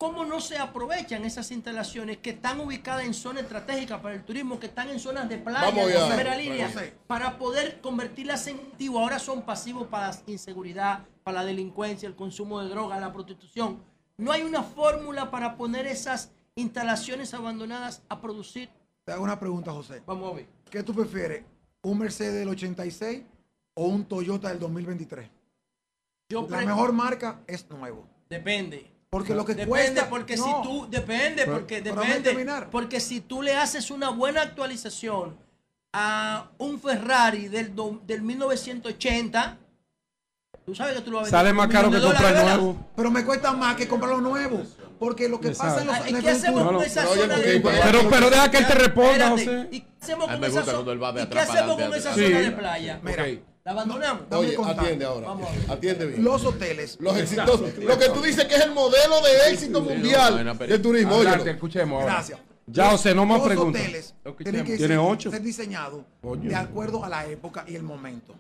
¿Cómo 0.03 0.25
no 0.25 0.41
se 0.41 0.59
aprovechan 0.59 1.25
esas 1.25 1.53
instalaciones 1.53 2.17
que 2.19 2.31
están 2.31 2.59
ubicadas 2.59 3.05
en 3.05 3.15
zonas 3.15 3.45
estratégicas 3.45 4.01
para 4.01 4.17
el 4.17 4.25
turismo, 4.25 4.59
que 4.59 4.67
están 4.67 4.91
en 4.91 4.99
zonas 4.99 5.29
de 5.29 5.39
playa, 5.39 5.71
de 5.71 6.07
primera 6.09 6.37
línea, 6.37 6.73
para 7.07 7.39
poder 7.39 7.81
convertirlas 7.81 8.49
en 8.49 8.57
activos? 8.57 9.01
Ahora 9.01 9.21
son 9.21 9.43
pasivos 9.43 9.87
para 9.87 10.11
la 10.11 10.19
inseguridad, 10.27 11.07
para 11.23 11.43
la 11.43 11.45
delincuencia, 11.45 12.09
el 12.09 12.17
consumo 12.17 12.61
de 12.61 12.69
drogas, 12.69 13.01
la 13.01 13.13
prostitución. 13.13 13.81
No 14.17 14.33
hay 14.33 14.43
una 14.43 14.65
fórmula 14.65 15.31
para 15.31 15.57
poner 15.57 15.87
esas 15.87 16.33
instalaciones 16.57 17.33
abandonadas 17.33 18.03
a 18.09 18.21
producir. 18.21 18.71
Te 19.05 19.13
hago 19.13 19.23
una 19.23 19.39
pregunta, 19.39 19.71
José. 19.71 20.03
Vamos 20.05 20.33
a 20.33 20.35
ver. 20.35 20.49
¿Qué 20.69 20.83
tú 20.83 20.93
prefieres? 20.93 21.45
¿Un 21.81 21.99
Mercedes 21.99 22.35
del 22.35 22.49
86 22.49 23.23
o 23.75 23.85
un 23.85 24.05
Toyota 24.05 24.49
del 24.49 24.59
2023? 24.59 25.31
Yo 26.29 26.45
la 26.51 26.63
mejor 26.63 26.93
marca 26.93 27.41
es 27.47 27.71
nuevo. 27.71 28.09
Depende. 28.29 28.92
Porque 29.13 29.35
lo 29.35 29.45
que 29.45 29.55
depende, 29.55 30.03
porque 30.09 30.39
si 30.39 30.51
tú 30.63 30.87
depende, 30.89 31.45
porque 31.45 31.83
depende, 31.83 32.47
porque 32.71 32.99
si 32.99 33.21
tú 33.21 33.43
le 33.43 33.55
haces 33.55 33.91
una 33.91 34.09
buena 34.09 34.41
actualización 34.41 35.37
a 35.93 36.49
un 36.57 36.81
Ferrari 36.81 37.49
del, 37.49 37.75
del 38.07 38.23
1980, 38.23 39.59
Tú 40.65 40.77
sabes 40.77 40.95
que 40.95 41.01
tú 41.03 41.11
lo 41.11 41.19
vas 41.19 41.27
a 41.27 41.31
Sale 41.31 41.53
más 41.53 41.69
caro 41.69 41.91
que 41.91 42.01
comprar 42.01 42.45
nuevo. 42.45 42.89
Pero 42.95 43.11
me 43.11 43.25
cuesta 43.25 43.53
más 43.53 43.77
que 43.77 43.87
comprar 43.89 44.13
los 44.13 44.23
nuevos. 44.23 44.79
Porque 44.99 45.29
lo 45.29 45.41
que 45.41 45.51
pasa 45.51 45.81
en 45.81 45.89
los 45.89 46.11
¿Y 46.11 46.15
qué 46.15 46.31
hacemos 46.31 46.63
con 46.63 46.83
esa 46.83 47.05
zona 47.05 47.37
de 47.37 47.61
playa? 47.61 47.83
Pero, 47.85 48.09
pero 48.09 48.31
deja 48.31 48.51
que 48.51 48.59
él 48.59 48.67
te 48.67 48.75
responda, 48.75 49.31
José. 49.31 49.69
¿Y 49.73 49.81
qué 49.81 49.89
hacemos 50.01 50.31
con 50.31 50.45
esa 50.45 50.65
zona? 50.65 51.23
¿Y 51.23 51.27
qué 51.27 51.39
hacemos 51.39 51.77
con 51.83 51.95
esa 51.95 52.15
zona 52.15 52.39
de 52.39 52.51
playa? 52.53 53.01
Mira. 53.03 53.27
¿La 53.65 53.73
abandonamos? 53.73 54.23
Oye, 54.31 54.57
atiende 54.65 55.05
ahora. 55.05 55.37
Atiende 55.69 56.07
bien. 56.07 56.25
Los 56.25 56.45
hoteles. 56.45 56.97
Los 57.01 57.17
exitosos. 57.17 57.77
Lo 57.79 57.99
que 57.99 58.09
tú 58.09 58.21
dices 58.21 58.45
que 58.47 58.57
es 58.57 58.65
el 58.65 58.73
modelo 58.73 59.21
de 59.21 59.53
éxito 59.53 59.81
mundial 59.81 60.59
del 60.59 60.83
turismo. 60.83 61.17
Oye, 61.17 61.51
escuchemos 61.51 62.05
Gracias. 62.05 62.41
Ya, 62.67 62.91
José, 62.91 63.15
no 63.15 63.27
más 63.27 63.41
preguntas. 63.43 63.83
Los 63.83 63.93
hoteles 63.93 64.15
tienen 64.39 64.65
que 64.65 64.77
¿Tiene 64.77 64.99
ocho? 64.99 65.31
ser 65.31 65.43
diseñados 65.43 66.03
de 66.23 66.55
acuerdo 66.55 67.05
a 67.05 67.09
la 67.09 67.27
época 67.27 67.65
y 67.67 67.77
el 67.77 67.83
momento. 67.83 68.35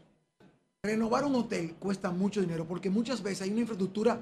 Renovar 0.82 1.24
un 1.24 1.36
hotel 1.36 1.74
cuesta 1.78 2.11
mucho 2.11 2.40
dinero 2.40 2.66
porque 2.66 2.90
muchas 2.90 3.23
veces 3.23 3.43
hay 3.43 3.51
una 3.51 3.61
infraestructura 3.61 4.20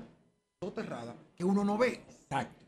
soterrada 0.62 1.14
que 1.34 1.44
uno 1.44 1.64
no 1.64 1.78
ve. 1.78 2.02
Exacto. 2.08 2.64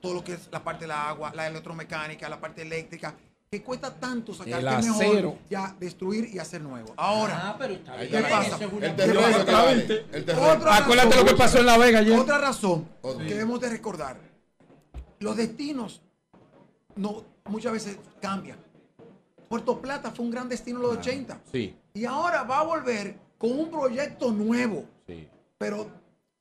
Todo 0.00 0.14
lo 0.14 0.24
que 0.24 0.34
es 0.34 0.48
la 0.50 0.62
parte 0.62 0.84
de 0.84 0.88
la 0.88 1.08
agua, 1.08 1.32
la 1.34 1.46
electromecánica, 1.46 2.28
la 2.28 2.40
parte 2.40 2.62
eléctrica, 2.62 3.14
que 3.52 3.64
cuesta 3.64 3.92
tanto 3.92 4.32
sacar 4.32 4.60
El 4.60 4.68
acero. 4.68 5.36
ya 5.50 5.74
destruir 5.80 6.32
y 6.32 6.38
hacer 6.38 6.60
nuevo. 6.60 6.94
Ahora, 6.96 7.48
Ah, 7.48 7.56
pero 7.58 7.74
está 7.74 7.96
bien. 7.96 8.08
¿qué 8.12 8.22
pasa? 8.22 8.58
El 8.64 8.94
terreno 8.94 9.44
que 9.44 9.52
vale. 9.52 10.04
El 10.12 10.24
terreno. 10.24 10.52
Otra 10.52 10.76
Acuérdate 10.76 11.08
razón- 11.10 11.24
lo 11.26 11.32
que 11.32 11.36
pasó 11.36 11.58
en 11.58 11.66
La 11.66 11.76
Vega 11.76 11.98
ayer. 11.98 12.16
Otra 12.16 12.38
razón 12.38 12.88
Otra. 13.02 13.24
que 13.26 13.32
debemos 13.34 13.60
de 13.60 13.68
recordar. 13.70 14.20
Los 15.18 15.36
destinos 15.36 16.00
no, 16.94 17.24
muchas 17.46 17.72
veces 17.72 17.96
cambian. 18.22 18.56
Puerto 19.48 19.80
Plata 19.82 20.12
fue 20.12 20.26
un 20.26 20.30
gran 20.30 20.48
destino 20.48 20.78
en 20.78 20.82
los 20.84 20.96
80. 20.98 21.40
Sí, 21.50 21.74
Y 21.92 22.04
ahora 22.04 22.44
va 22.44 22.60
a 22.60 22.62
volver 22.62 23.16
con 23.36 23.50
un 23.58 23.68
proyecto 23.68 24.30
nuevo. 24.30 24.84
sí. 25.08 25.28
Pero 25.58 25.90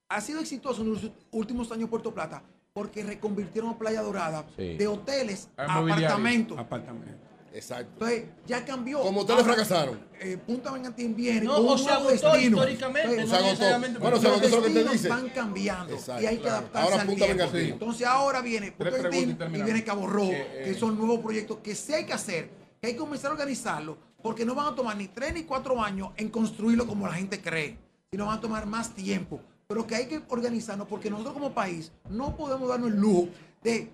ha 0.10 0.22
sido 0.22 0.42
exitoso 0.42 0.84
en 0.84 0.94
los 0.94 1.12
últimos 1.32 1.72
años 1.72 1.90
Puerto 1.90 2.14
Plata 2.14 2.44
porque 2.80 3.04
reconvirtieron 3.04 3.72
a 3.72 3.78
Playa 3.78 4.02
Dorada 4.02 4.46
Sí. 4.56 4.78
de 4.78 4.88
hoteles 4.88 5.50
A 5.58 5.64
apartamentos. 5.80 6.58
Apartamento. 6.58 7.12
Exacto. 7.54 7.92
Entonces 7.94 8.24
ya 8.48 8.64
cambió. 8.64 9.02
Como 9.02 9.20
ustedes 9.22 9.42
Ahora, 9.42 9.54
fracasaron. 9.54 10.00
eh, 10.22 10.38
Punta 10.38 10.72
Vengantín 10.72 11.14
viene 11.14 11.42
No, 11.42 11.58
o 11.58 11.78
se 11.78 11.90
agotó 11.90 12.10
destino. 12.12 12.58
históricamente, 12.58 13.10
Entonces, 13.10 13.30
Se 13.30 13.36
agotó. 13.36 13.50
necesariamente 13.52 14.00
Bueno, 14.00 14.18
se 14.18 14.24
los 14.24 14.32
agotó 14.32 14.48
eso 14.48 14.56
que 14.58 14.62
te 14.68 14.74
destinos 14.76 14.94
dice. 14.94 15.10
van 15.10 15.30
cambiando 15.30 15.94
Exacto, 15.94 16.22
y 16.24 16.26
hay 16.28 16.36
que 16.38 16.42
claro. 16.44 16.58
adaptarse 16.58 16.86
Ahora 16.90 17.02
al 17.02 17.08
Punta 17.08 17.26
tiempo. 17.26 17.44
Vengantín. 17.44 17.74
Entonces 17.74 18.08
ahora 18.08 18.42
viene 18.42 18.72
Punta 18.72 19.10
y 19.58 19.62
viene 19.64 19.84
Cabo 19.84 20.08
Rojo, 20.08 20.32
Eh, 20.32 20.48
eh. 20.54 20.62
que 20.66 20.74
son 20.76 20.98
nuevos 20.98 21.20
proyectos 21.20 21.58
que 21.58 21.76
sí 21.76 21.92
hay 21.94 22.06
que 22.06 22.14
hacer, 22.14 22.50
que 22.80 22.88
hay 22.88 22.94
que 22.94 23.00
comenzar 23.00 23.32
a 23.32 23.34
organizarlo, 23.34 23.98
porque 24.24 24.46
no 24.46 24.56
van 24.56 24.68
a 24.72 24.76
tomar 24.76 24.96
ni 24.96 25.08
tres 25.08 25.34
ni 25.34 25.44
cuatro 25.44 25.84
años 25.84 26.12
en 26.16 26.30
construirlo 26.30 26.88
como 26.88 27.08
la 27.08 27.14
gente 27.14 27.42
cree, 27.42 27.78
sino 28.12 28.28
van 28.28 28.38
a 28.38 28.42
tomar 28.42 28.66
más 28.68 28.94
tiempo. 28.96 29.42
Pero 29.72 29.86
que 29.86 29.94
hay 29.94 30.08
que 30.08 30.20
organizarnos 30.30 30.88
porque 30.88 31.12
nosotros 31.12 31.36
como 31.36 31.54
país 31.54 31.92
no 32.10 32.36
podemos 32.36 32.68
darnos 32.68 32.90
el 32.90 32.98
lujo 33.00 33.28
de 33.62 33.88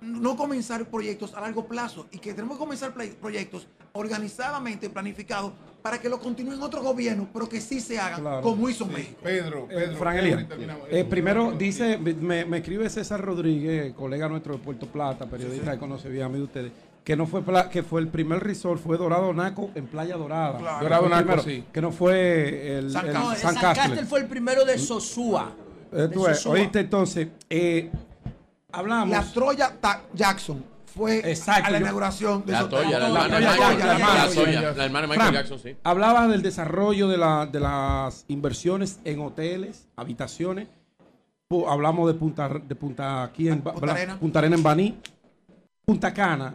no 0.00 0.36
comenzar 0.36 0.88
proyectos 0.88 1.34
a 1.34 1.40
largo 1.40 1.66
plazo 1.66 2.06
y 2.12 2.18
que 2.18 2.32
tenemos 2.34 2.56
que 2.56 2.60
comenzar 2.60 2.94
proyectos 3.20 3.66
organizadamente 3.94 4.88
planificados 4.90 5.54
para 5.82 6.00
que 6.00 6.08
lo 6.08 6.20
continúen 6.20 6.62
otros 6.62 6.84
gobiernos, 6.84 7.26
pero 7.32 7.48
que 7.48 7.60
sí 7.60 7.80
se 7.80 7.98
hagan 7.98 8.20
Claro. 8.20 8.42
como 8.42 8.68
hizo 8.68 8.86
México. 8.86 9.18
Pedro, 9.24 9.64
Eh, 9.70 9.74
Pedro. 9.74 9.96
Fran 9.96 10.14
Pedro, 10.14 10.26
Elia, 10.28 10.40
y 10.40 10.44
terminamos. 10.46 10.88
eh, 10.88 11.04
primero 11.04 11.50
dice, 11.50 11.98
me, 11.98 12.44
me 12.44 12.58
escribe 12.58 12.88
César 12.88 13.20
Rodríguez, 13.20 13.92
colega 13.94 14.28
nuestro 14.28 14.52
de 14.52 14.60
Puerto 14.60 14.86
Plata, 14.86 15.26
periodista 15.26 15.72
que 15.72 15.78
conoce 15.80 16.08
bien 16.10 16.26
a 16.26 16.28
mí 16.28 16.36
de 16.38 16.44
ustedes, 16.44 16.72
que 17.04 17.16
no 17.16 17.26
fue 17.26 17.42
que 17.70 17.82
fue 17.82 18.00
el 18.00 18.08
primer 18.08 18.42
resort, 18.42 18.80
fue 18.80 18.96
Dorado 18.96 19.32
Naco 19.34 19.70
en 19.74 19.86
Playa 19.86 20.16
Dorada. 20.16 20.58
Claro. 20.58 20.82
Dorado 20.82 21.08
Naco, 21.08 21.22
primero, 21.24 21.42
sí. 21.42 21.64
Que 21.72 21.80
no 21.80 21.90
fue 21.90 22.78
el, 22.78 22.92
San 22.92 23.06
el 23.08 23.12
San. 23.36 23.56
Castel 23.56 24.06
fue 24.06 24.20
el 24.20 24.26
primero 24.26 24.64
de 24.64 24.78
Sosúa. 24.78 25.52
Eh, 25.92 26.08
De 26.08 26.14
Sosúa. 26.14 26.52
oíste 26.52 26.80
entonces, 26.80 27.28
eh, 27.50 27.90
hablamos. 28.70 29.10
La 29.10 29.22
Troya 29.32 29.72
Ta- 29.80 30.02
Jackson 30.14 30.64
fue 30.94 31.18
Exacto, 31.30 31.66
a 31.66 31.70
la 31.70 31.78
yo- 31.78 31.84
inauguración 31.84 32.44
de 32.46 32.52
La. 32.52 32.68
Toya, 32.68 32.98
la 32.98 33.06
hermana 33.06 33.24
de 33.24 33.46
Michael 33.46 33.78
la 33.78 33.86
Jackson. 33.86 34.50
hermana, 34.80 35.32
La 35.32 35.58
sí. 35.58 35.76
Hablaba 35.82 36.28
del 36.28 36.42
desarrollo 36.42 37.08
de, 37.08 37.18
la, 37.18 37.46
de 37.46 37.60
las 37.60 38.24
inversiones 38.28 39.00
en 39.04 39.20
hoteles, 39.20 39.88
habitaciones. 39.96 40.68
Hablamos 41.68 42.06
de 42.06 42.14
Punta, 42.14 42.48
de 42.48 42.74
Punta 42.76 43.24
aquí 43.24 43.48
en 43.48 43.60
Punta 43.60 43.92
Arena. 43.92 44.18
Punta 44.18 44.38
Arena 44.38 44.56
en 44.56 44.62
Baní. 44.62 44.98
Punta 45.84 46.14
Cana 46.14 46.52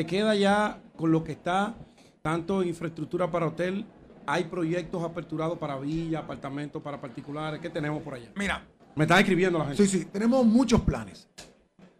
se 0.00 0.06
queda 0.06 0.34
ya 0.34 0.80
con 0.96 1.12
lo 1.12 1.22
que 1.22 1.32
está 1.32 1.74
tanto 2.22 2.62
infraestructura 2.62 3.30
para 3.30 3.48
hotel. 3.48 3.84
Hay 4.24 4.44
proyectos 4.44 5.04
aperturados 5.04 5.58
para 5.58 5.78
villas, 5.78 6.24
apartamentos 6.24 6.80
para 6.82 6.98
particulares. 6.98 7.60
¿Qué 7.60 7.68
tenemos 7.68 8.02
por 8.02 8.14
allá? 8.14 8.32
Mira, 8.34 8.66
Me 8.96 9.04
están 9.04 9.18
escribiendo 9.18 9.58
la 9.58 9.66
gente. 9.66 9.86
sí, 9.86 9.98
sí, 9.98 10.04
tenemos 10.06 10.46
muchos 10.46 10.80
planes 10.80 11.28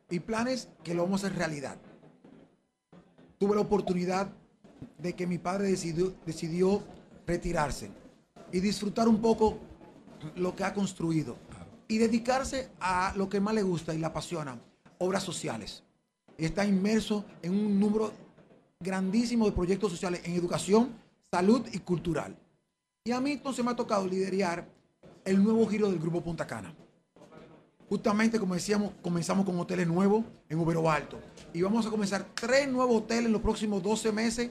y 0.09 0.19
planes 0.19 0.71
que 0.83 0.95
lo 0.95 1.03
vamos 1.03 1.23
a 1.23 1.27
hacer 1.27 1.37
realidad. 1.39 1.77
Tuve 3.39 3.55
la 3.55 3.61
oportunidad 3.61 4.33
de 4.97 5.13
que 5.13 5.27
mi 5.27 5.37
padre 5.37 5.69
decidió, 5.69 6.15
decidió 6.25 6.83
retirarse 7.27 7.91
y 8.51 8.61
disfrutar 8.61 9.09
un 9.09 9.21
poco 9.21 9.59
lo 10.37 10.57
que 10.57 10.65
ha 10.65 10.73
construido 10.73 11.37
y 11.87 11.99
dedicarse 11.99 12.71
a 12.81 13.13
lo 13.15 13.29
que 13.29 13.41
más 13.41 13.55
le 13.55 13.63
gusta 13.63 13.93
y 13.93 13.99
le 13.99 14.07
apasiona, 14.07 14.59
obras 14.97 15.23
sociales. 15.23 15.85
Está 16.41 16.65
inmerso 16.65 17.25
en 17.43 17.53
un 17.53 17.79
número 17.79 18.13
grandísimo 18.81 19.45
de 19.45 19.53
proyectos 19.53 19.93
sociales 19.93 20.23
en 20.25 20.35
educación, 20.35 20.95
salud 21.31 21.67
y 21.71 21.79
cultural. 21.81 22.35
Y 23.05 23.13
a 23.13 23.21
mí 23.21 23.33
entonces 23.33 23.63
me 23.63 23.71
ha 23.71 23.77
tocado 23.77 24.07
liderar 24.07 24.67
el 25.25 25.43
nuevo 25.43 25.67
giro 25.67 25.91
del 25.91 25.99
Grupo 25.99 26.23
Punta 26.23 26.47
Cana. 26.47 26.75
Justamente, 27.91 28.39
como 28.39 28.55
decíamos, 28.55 28.93
comenzamos 29.03 29.45
con 29.45 29.59
hoteles 29.61 29.87
nuevos 29.87 30.25
en 30.49 30.59
Ubero 30.59 30.91
Alto. 30.91 31.21
Y 31.53 31.61
vamos 31.61 31.87
a 31.87 31.91
comenzar 31.91 32.25
tres 32.35 32.67
nuevos 32.69 33.03
hoteles 33.03 33.27
en 33.27 33.33
los 33.33 33.43
próximos 33.43 33.83
12 33.83 34.11
meses 34.11 34.51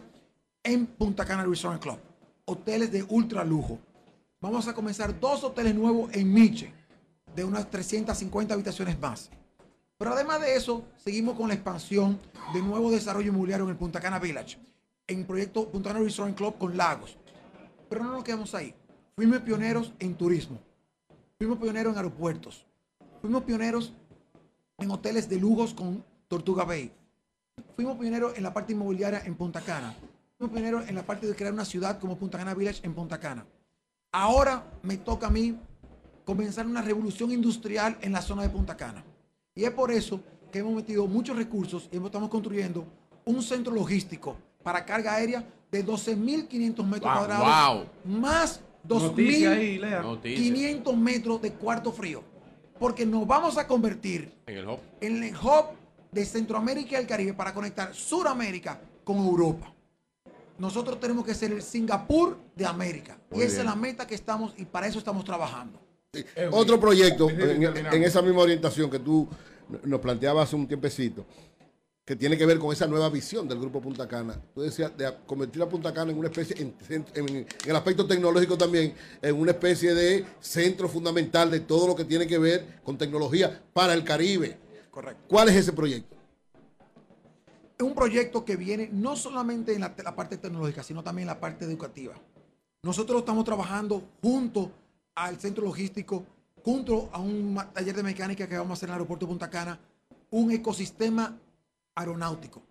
en 0.62 0.86
Punta 0.86 1.26
Cana 1.26 1.44
Resort 1.44 1.82
Club. 1.82 1.98
Hoteles 2.46 2.92
de 2.92 3.04
ultra 3.10 3.44
lujo. 3.44 3.80
Vamos 4.42 4.68
a 4.68 4.74
comenzar 4.74 5.20
dos 5.20 5.44
hoteles 5.44 5.74
nuevos 5.74 6.14
en 6.14 6.32
Miche, 6.32 6.72
de 7.36 7.44
unas 7.44 7.68
350 7.70 8.54
habitaciones 8.54 9.00
más. 9.00 9.32
Pero 10.00 10.14
además 10.14 10.40
de 10.40 10.56
eso, 10.56 10.86
seguimos 10.96 11.36
con 11.36 11.50
la 11.50 11.56
expansión 11.56 12.18
de 12.54 12.62
nuevo 12.62 12.90
desarrollo 12.90 13.28
inmobiliario 13.28 13.66
en 13.66 13.72
el 13.72 13.76
Punta 13.76 14.00
Cana 14.00 14.18
Village, 14.18 14.58
en 15.06 15.26
proyecto 15.26 15.70
Punta 15.70 15.90
Cana 15.90 16.00
Resort 16.00 16.38
Club 16.38 16.58
con 16.58 16.78
lagos. 16.78 17.18
Pero 17.90 18.06
no 18.06 18.14
nos 18.14 18.24
quedamos 18.24 18.56
ahí. 18.56 18.74
Fuimos 19.18 19.40
pioneros 19.40 19.92
en 20.00 20.16
turismo. 20.16 20.58
Fuimos 21.38 21.58
pioneros 21.58 21.92
en 21.92 21.98
aeropuertos. 21.98 22.66
Fuimos 23.20 23.44
pioneros 23.44 23.92
en 24.78 24.90
hoteles 24.90 25.28
de 25.28 25.36
lujos 25.36 25.74
con 25.74 26.02
Tortuga 26.30 26.64
Bay. 26.64 26.94
Fuimos 27.76 27.98
pioneros 27.98 28.38
en 28.38 28.44
la 28.44 28.54
parte 28.54 28.72
inmobiliaria 28.72 29.22
en 29.26 29.36
Punta 29.36 29.60
Cana. 29.60 29.94
Fuimos 30.38 30.54
pioneros 30.54 30.88
en 30.88 30.96
la 30.96 31.04
parte 31.04 31.28
de 31.28 31.36
crear 31.36 31.52
una 31.52 31.66
ciudad 31.66 32.00
como 32.00 32.18
Punta 32.18 32.38
Cana 32.38 32.54
Village 32.54 32.80
en 32.86 32.96
Punta 32.96 33.20
Cana. 33.20 33.46
Ahora 34.14 34.64
me 34.82 34.96
toca 34.96 35.28
a 35.28 35.30
mí 35.30 35.60
comenzar 36.24 36.66
una 36.66 36.82
revolución 36.82 37.34
industrial 37.34 37.98
en 38.00 38.14
la 38.14 38.22
zona 38.22 38.44
de 38.44 38.50
Punta 38.50 38.78
Cana. 38.78 39.04
Y 39.60 39.66
es 39.66 39.72
por 39.72 39.92
eso 39.92 40.22
que 40.54 40.60
hemos 40.60 40.74
metido 40.74 41.06
muchos 41.06 41.36
recursos 41.36 41.90
y 41.92 41.98
estamos 41.98 42.30
construyendo 42.30 42.86
un 43.26 43.42
centro 43.44 43.74
logístico 43.74 44.38
para 44.64 44.86
carga 44.86 45.16
aérea 45.16 45.44
de 45.70 45.86
12.500 45.86 46.86
metros 46.86 47.02
Wow, 47.14 47.28
cuadrados, 47.28 47.86
wow. 48.06 48.20
más 48.22 48.62
Noticia 48.88 49.52
ahí, 49.52 49.78
2.500 49.78 49.82
Lea. 49.82 50.02
Noticia. 50.02 50.94
metros 50.96 51.42
de 51.42 51.52
cuarto 51.52 51.92
frío. 51.92 52.24
Porque 52.80 53.06
nos 53.06 53.28
vamos 53.28 53.58
a 53.58 53.68
convertir 53.68 54.32
En 54.48 54.60
el 54.60 54.66
hub. 54.70 54.80
en 55.02 55.24
el 55.26 55.36
hub 55.36 55.66
de 56.10 56.24
Centroamérica 56.24 56.94
y 56.96 57.02
el 57.02 57.06
Caribe 57.08 57.34
para 57.34 57.54
conectar 57.54 57.94
Sudamérica 57.94 58.80
con 59.04 59.18
Europa. 59.18 59.74
Nosotros 60.58 61.02
tenemos 61.02 61.26
que 61.26 61.36
ser 61.36 61.52
el 61.52 61.62
Singapur 61.62 62.38
de 62.56 62.66
América. 62.66 63.18
Muy 63.30 63.42
y 63.42 63.44
esa 63.44 63.56
bien. 63.58 63.60
es 63.60 63.66
la 63.66 63.76
meta 63.76 64.08
que 64.08 64.16
estamos 64.16 64.54
y 64.58 64.64
para 64.64 64.88
eso 64.88 65.00
estamos 65.00 65.26
trabajando. 65.26 65.82
Otro 66.52 66.80
proyecto 66.80 67.30
en, 67.30 68.04
esa 68.04 68.22
misma 68.22 68.42
orientación 68.42 68.90
que 68.90 68.98
tú 69.00 69.28
nos 69.84 70.00
planteabas 70.00 70.48
hace 70.48 70.56
un 70.56 70.68
tiempecito, 70.68 71.24
que 72.04 72.16
tiene 72.16 72.36
que 72.36 72.48
ver 72.48 72.58
con 72.58 72.74
esa 72.74 72.88
nueva 72.88 73.10
visión 73.10 73.48
del 73.48 73.60
Grupo 73.60 73.80
Punta 73.80 74.08
Cana. 74.08 74.42
Tú 74.56 74.62
decías 74.62 74.96
de 74.98 75.14
convertir 75.28 75.62
a 75.62 75.70
Punta 75.70 75.94
Cana 75.94 76.12
en 76.12 76.18
una 76.18 76.30
especie, 76.30 76.56
en, 76.60 76.74
en- 76.90 77.30
en 77.30 77.48
el 77.68 77.76
aspecto 77.76 78.08
tecnológico 78.08 78.58
también, 78.58 78.96
en 79.22 79.36
una 79.36 79.52
especie 79.52 79.94
de 79.94 80.26
centro 80.40 80.90
fundamental 80.90 81.52
de 81.52 81.60
todo 81.60 81.86
lo 81.86 81.96
que 81.96 82.06
tiene 82.06 82.26
que 82.26 82.40
ver 82.40 82.80
con 82.84 82.98
tecnología 82.98 83.62
para 83.72 83.94
el 83.94 84.04
Caribe. 84.04 84.58
Correcto. 84.90 85.22
¿Cuál 85.28 85.50
es 85.50 85.58
ese 85.58 85.74
proyecto? 85.74 86.16
Es 87.78 87.86
un 87.86 87.94
proyecto 87.94 88.44
que 88.44 88.56
viene 88.56 88.90
no 88.92 89.16
solamente 89.16 89.74
en 89.76 89.82
la, 89.82 89.94
la 90.04 90.16
parte 90.16 90.38
tecnológica, 90.38 90.82
sino 90.82 91.04
también 91.04 91.28
en 91.30 91.36
la 91.36 91.40
parte 91.40 91.66
educativa. 91.66 92.16
Nosotros 92.82 93.20
estamos 93.20 93.46
trabajando 93.46 94.02
junto 94.24 94.72
al 95.20 95.38
centro 95.38 95.66
logístico, 95.66 96.24
junto 96.64 97.10
a 97.12 97.20
un 97.20 97.60
taller 97.74 97.96
de 97.96 98.04
mecánica 98.04 98.48
que 98.48 98.58
vamos 98.58 98.72
a 98.72 98.74
hacer 98.76 98.88
en 98.88 98.92
el 98.92 99.00
aeropuerto 99.00 99.26
de 99.26 99.32
Punta 99.32 99.50
Cana, 99.50 99.78
un 100.32 100.52
ecosistema 100.52 101.38
aeronáutico, 101.94 102.62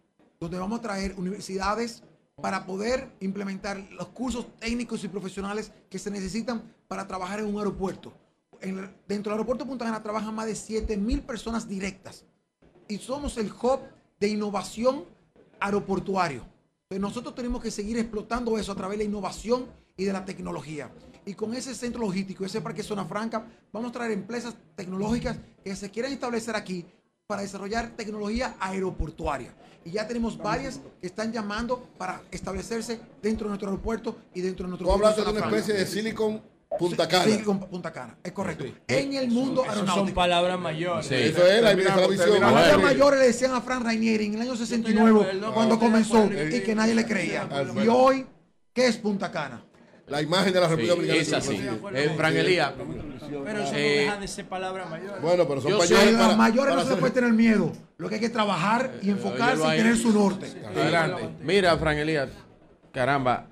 donde 0.40 0.58
vamos 0.58 0.78
a 0.78 0.82
traer 0.82 1.14
universidades 1.18 2.02
para 2.40 2.64
poder 2.64 3.10
implementar 3.20 3.78
los 3.92 4.08
cursos 4.08 4.46
técnicos 4.58 5.04
y 5.04 5.08
profesionales 5.08 5.72
que 5.90 5.98
se 5.98 6.10
necesitan 6.10 6.62
para 6.86 7.06
trabajar 7.06 7.40
en 7.40 7.46
un 7.46 7.58
aeropuerto. 7.58 8.14
dentro 8.60 9.30
del 9.30 9.32
aeropuerto 9.32 9.66
Punta 9.66 9.84
Cana 9.84 10.02
trabajan 10.02 10.34
más 10.34 10.46
de 10.46 10.54
7 10.54 10.96
mil 10.96 11.20
personas 11.20 11.68
directas 11.68 12.24
y 12.88 12.96
somos 12.96 13.36
el 13.36 13.52
hub 13.52 13.80
de 14.18 14.28
innovación 14.28 15.04
aeroportuario. 15.60 16.46
nosotros 16.98 17.34
tenemos 17.34 17.62
que 17.62 17.70
seguir 17.70 17.98
explotando 17.98 18.56
eso 18.56 18.72
a 18.72 18.74
través 18.74 18.96
de 18.96 19.04
la 19.04 19.10
innovación 19.10 19.66
y 19.98 20.04
de 20.04 20.12
la 20.14 20.24
tecnología. 20.24 20.90
Y 21.28 21.34
con 21.34 21.52
ese 21.52 21.74
centro 21.74 22.00
logístico, 22.00 22.46
ese 22.46 22.62
parque 22.62 22.82
Zona 22.82 23.04
Franca, 23.04 23.44
vamos 23.70 23.90
a 23.90 23.92
traer 23.92 24.12
empresas 24.12 24.54
tecnológicas 24.74 25.36
que 25.62 25.76
se 25.76 25.90
quieran 25.90 26.10
establecer 26.10 26.56
aquí 26.56 26.86
para 27.26 27.42
desarrollar 27.42 27.90
tecnología 27.90 28.56
aeroportuaria. 28.58 29.54
Y 29.84 29.90
ya 29.90 30.08
tenemos 30.08 30.38
varias 30.38 30.80
que 30.98 31.06
están 31.06 31.30
llamando 31.30 31.86
para 31.98 32.22
establecerse 32.30 32.98
dentro 33.20 33.44
de 33.44 33.48
nuestro 33.50 33.68
aeropuerto 33.68 34.16
y 34.32 34.40
dentro 34.40 34.64
de 34.64 34.70
nuestro 34.70 34.88
Tú 34.88 34.94
hablaste 34.94 35.22
de 35.22 35.30
una 35.30 35.40
especie 35.40 35.74
de 35.74 35.84
Silicon 35.84 36.40
Punta 36.78 37.06
Cana. 37.06 37.24
Silicon 37.24 37.60
Punta 37.60 37.92
Cana, 37.92 38.16
es 38.24 38.32
correcto. 38.32 38.64
En 38.86 39.12
el 39.12 39.28
mundo 39.28 39.64
aeronáutico. 39.64 40.06
Son 40.06 40.14
palabras 40.14 40.58
mayores. 40.58 41.10
Eso 41.10 41.46
era, 41.46 41.74
la 41.74 41.74
visión. 41.74 42.40
Las 42.40 42.52
palabras 42.52 42.82
mayores 42.82 43.20
le 43.20 43.26
decían 43.26 43.52
a 43.52 43.60
Fran 43.60 43.84
Rainieri 43.84 44.24
en 44.24 44.34
el 44.36 44.40
año 44.40 44.56
69 44.56 45.42
cuando 45.52 45.78
comenzó 45.78 46.24
y 46.24 46.62
que 46.62 46.74
nadie 46.74 46.94
le 46.94 47.04
creía. 47.04 47.46
Y 47.84 47.88
hoy, 47.88 48.24
¿qué 48.72 48.86
es 48.86 48.96
Punta 48.96 49.30
Cana? 49.30 49.67
La 50.08 50.22
imagen 50.22 50.52
de 50.52 50.60
la 50.60 50.68
República 50.68 50.94
Dominicana. 50.94 51.22
Es 51.22 51.32
así. 51.32 51.60
Eh, 51.94 52.12
Fran 52.16 52.36
Elías. 52.36 52.72
Pero 53.44 53.62
eso 53.62 53.72
no 53.72 53.78
eh, 53.78 53.98
deja 54.00 54.16
de 54.16 54.28
ser 54.28 54.46
palabras 54.46 54.88
mayores. 54.88 55.22
Bueno, 55.22 55.46
pero 55.46 55.60
son 55.60 55.76
mayores. 55.76 56.12
Las 56.14 56.36
mayores 56.36 56.74
no 56.74 56.84
se 56.84 56.96
puede 56.96 57.12
tener 57.12 57.32
miedo. 57.32 57.72
Lo 57.98 58.08
que 58.08 58.16
hay 58.16 58.20
que 58.20 58.30
trabajar 58.30 58.92
y 59.02 59.10
enfocarse 59.10 59.64
y 59.66 59.76
tener 59.76 59.96
su 59.96 60.12
norte. 60.12 60.46
Adelante. 60.66 61.28
Mira, 61.42 61.76
Fran 61.76 61.98
Elías, 61.98 62.30
caramba, 62.92 63.46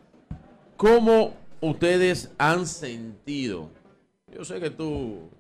¿cómo 0.76 1.34
ustedes 1.60 2.30
han 2.38 2.66
sentido? 2.66 3.70
Yo 4.34 4.44
sé 4.44 4.60
que 4.60 4.70
tú 4.70 5.30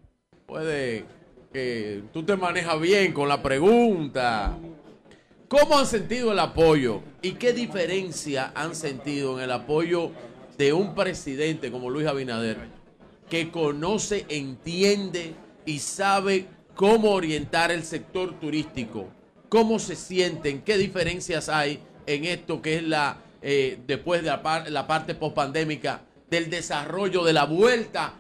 puedes, 0.46 1.04
que 1.52 2.02
tú 2.12 2.22
te 2.22 2.36
manejas 2.36 2.80
bien 2.80 3.12
con 3.12 3.28
la 3.28 3.42
pregunta. 3.42 4.56
¿Cómo 5.48 5.78
han 5.78 5.86
sentido 5.86 6.32
el 6.32 6.40
apoyo 6.40 7.02
y 7.22 7.32
qué 7.32 7.52
diferencia 7.52 8.50
han 8.54 8.74
sentido 8.74 9.38
en 9.38 9.44
el 9.44 9.52
apoyo 9.52 10.10
de 10.58 10.72
un 10.72 10.94
presidente 10.94 11.70
como 11.70 11.90
Luis 11.90 12.06
Abinader 12.06 12.58
que 13.28 13.50
conoce, 13.50 14.24
entiende 14.28 15.34
y 15.64 15.80
sabe 15.80 16.46
cómo 16.74 17.10
orientar 17.10 17.72
el 17.72 17.82
sector 17.82 18.38
turístico, 18.38 19.08
cómo 19.48 19.78
se 19.78 19.96
sienten, 19.96 20.62
qué 20.62 20.78
diferencias 20.78 21.48
hay 21.48 21.80
en 22.06 22.24
esto 22.24 22.62
que 22.62 22.76
es 22.76 22.82
la, 22.84 23.18
eh, 23.42 23.80
después 23.86 24.22
de 24.22 24.28
la, 24.28 24.86
parte 24.86 25.14
post-pandémica, 25.14 26.02
del 26.30 26.50
desarrollo 26.50 27.24
de 27.24 27.32
la 27.32 27.44
vuelta 27.44 28.14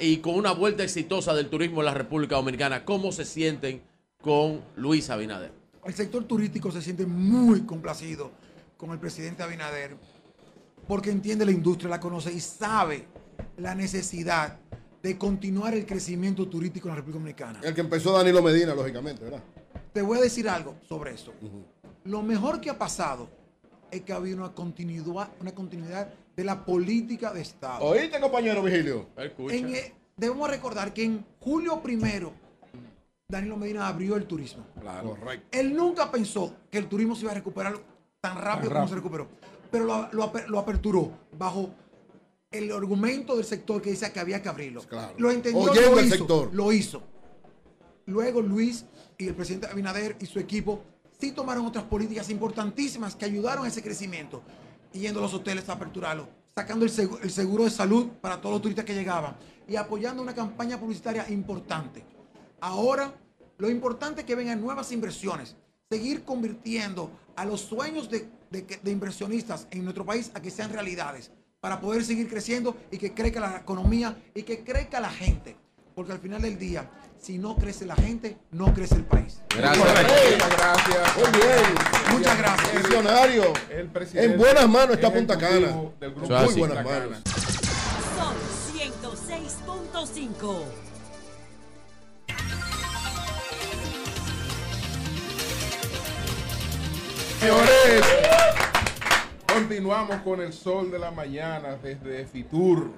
y 0.00 0.18
con 0.18 0.34
una 0.34 0.52
vuelta 0.52 0.82
exitosa 0.82 1.34
del 1.34 1.48
turismo 1.48 1.80
en 1.80 1.86
la 1.86 1.94
República 1.94 2.36
Dominicana, 2.36 2.84
cómo 2.84 3.12
se 3.12 3.24
sienten 3.24 3.82
con 4.20 4.62
Luis 4.76 5.10
Abinader. 5.10 5.52
El 5.84 5.94
sector 5.94 6.24
turístico 6.24 6.70
se 6.70 6.80
siente 6.80 7.04
muy 7.04 7.62
complacido 7.62 8.30
con 8.76 8.90
el 8.92 8.98
presidente 8.98 9.42
Abinader 9.42 9.96
porque 10.86 11.10
entiende 11.10 11.44
la 11.44 11.52
industria, 11.52 11.90
la 11.90 12.00
conoce 12.00 12.32
y 12.32 12.40
sabe 12.40 13.06
la 13.56 13.74
necesidad 13.74 14.58
de 15.02 15.18
continuar 15.18 15.74
el 15.74 15.84
crecimiento 15.84 16.48
turístico 16.48 16.88
en 16.88 16.90
la 16.90 16.96
República 16.96 17.18
Dominicana. 17.18 17.60
El 17.62 17.74
que 17.74 17.80
empezó 17.80 18.12
Danilo 18.12 18.42
Medina, 18.42 18.74
lógicamente, 18.74 19.24
¿verdad? 19.24 19.42
Te 19.92 20.02
voy 20.02 20.18
a 20.18 20.20
decir 20.20 20.48
algo 20.48 20.76
sobre 20.88 21.12
eso. 21.12 21.32
Lo 22.04 22.22
mejor 22.22 22.60
que 22.60 22.70
ha 22.70 22.78
pasado 22.78 23.28
es 23.90 24.02
que 24.02 24.12
ha 24.12 24.16
habido 24.16 24.38
una 24.38 24.54
continuidad, 24.54 25.30
una 25.40 25.54
continuidad 25.54 26.12
de 26.34 26.44
la 26.44 26.64
política 26.64 27.32
de 27.32 27.42
Estado. 27.42 27.84
¿Oíste, 27.84 28.20
compañero 28.20 28.62
Vigilio? 28.62 29.08
Eh, 29.16 29.92
debemos 30.16 30.48
recordar 30.48 30.94
que 30.94 31.04
en 31.04 31.26
julio 31.40 31.82
primero, 31.82 32.32
Danilo 33.28 33.56
Medina 33.56 33.88
abrió 33.88 34.16
el 34.16 34.26
turismo. 34.26 34.66
Claro, 34.80 35.16
Él 35.50 35.74
nunca 35.74 36.10
pensó 36.10 36.54
que 36.70 36.78
el 36.78 36.86
turismo 36.86 37.14
se 37.14 37.22
iba 37.22 37.32
a 37.32 37.34
recuperar 37.34 37.74
tan 38.20 38.38
rápido 38.38 38.72
como 38.72 38.88
se 38.88 38.94
recuperó 38.94 39.28
pero 39.72 40.08
lo, 40.12 40.58
aperturó 40.58 41.10
bajo 41.36 41.70
el 42.50 42.70
argumento 42.70 43.36
del 43.36 43.46
sector 43.46 43.80
que 43.80 43.90
decía 43.90 44.12
que 44.12 44.20
había 44.20 44.42
que 44.42 44.50
abrirlo. 44.50 44.82
Lo 45.16 45.30
entendió, 45.30 45.72
lo 45.72 46.00
hizo, 46.00 46.16
sector. 46.16 46.50
lo 46.54 46.72
hizo. 46.72 47.02
Luego 48.04 48.42
Luis 48.42 48.84
y 49.16 49.28
el 49.28 49.34
presidente 49.34 49.66
Abinader 49.66 50.16
y 50.20 50.26
su 50.26 50.38
equipo 50.38 50.84
sí 51.18 51.32
tomaron 51.32 51.64
otras 51.64 51.84
políticas 51.84 52.28
importantísimas 52.28 53.16
que 53.16 53.24
ayudaron 53.24 53.64
a 53.64 53.68
ese 53.68 53.82
crecimiento, 53.82 54.42
yendo 54.92 55.20
a 55.20 55.22
los 55.22 55.32
hoteles 55.32 55.66
a 55.70 55.72
aperturarlo, 55.72 56.28
sacando 56.54 56.84
el 56.84 56.90
seguro, 56.90 57.22
el 57.22 57.30
seguro 57.30 57.64
de 57.64 57.70
salud 57.70 58.08
para 58.20 58.42
todos 58.42 58.56
los 58.56 58.62
turistas 58.62 58.84
que 58.84 58.94
llegaban 58.94 59.36
y 59.66 59.76
apoyando 59.76 60.22
una 60.22 60.34
campaña 60.34 60.78
publicitaria 60.78 61.30
importante. 61.30 62.04
Ahora, 62.60 63.14
lo 63.56 63.70
importante 63.70 64.20
es 64.20 64.26
que 64.26 64.34
vengan 64.34 64.60
nuevas 64.60 64.92
inversiones, 64.92 65.56
seguir 65.88 66.24
convirtiendo 66.24 67.10
a 67.36 67.46
los 67.46 67.62
sueños 67.62 68.10
de 68.10 68.28
de, 68.52 68.90
inversionistas 68.90 69.66
en 69.70 69.84
nuestro 69.84 70.04
país 70.04 70.30
a 70.34 70.40
que 70.40 70.50
sean 70.50 70.70
realidades 70.72 71.30
para 71.60 71.80
poder 71.80 72.04
seguir 72.04 72.28
creciendo 72.28 72.76
y 72.90 72.98
que 72.98 73.14
crezca 73.14 73.40
la 73.40 73.56
economía 73.58 74.16
y 74.34 74.42
que 74.42 74.62
crezca 74.62 75.00
la 75.00 75.10
gente. 75.10 75.56
Porque 75.94 76.12
al 76.12 76.18
final 76.18 76.40
del 76.40 76.58
día, 76.58 76.90
si 77.18 77.38
no 77.38 77.56
crece 77.56 77.84
la 77.84 77.94
gente, 77.94 78.36
no 78.50 78.72
crece 78.72 78.94
el 78.96 79.04
país. 79.04 79.40
Gracias. 79.56 79.86
Muchas 79.86 80.56
gracias. 80.56 81.16
Muy 81.16 81.30
bien. 81.40 81.62
Muchas 82.12 82.38
gracias. 82.38 82.82
Visionario. 82.82 83.52
En 84.14 84.38
buenas 84.38 84.68
manos 84.68 84.96
está 84.96 85.12
Punta 85.12 85.36
Cana. 85.38 85.72
Muy 85.72 86.54
buenas 86.54 86.84
manos. 86.84 87.18
Son 88.16 88.34
106.5. 88.74 90.64
Señores, 97.42 98.06
continuamos 99.52 100.16
con 100.22 100.40
el 100.40 100.52
sol 100.52 100.90
de 100.90 100.98
la 100.98 101.10
mañana 101.10 101.76
desde 101.76 102.24
Fitur. 102.26 102.90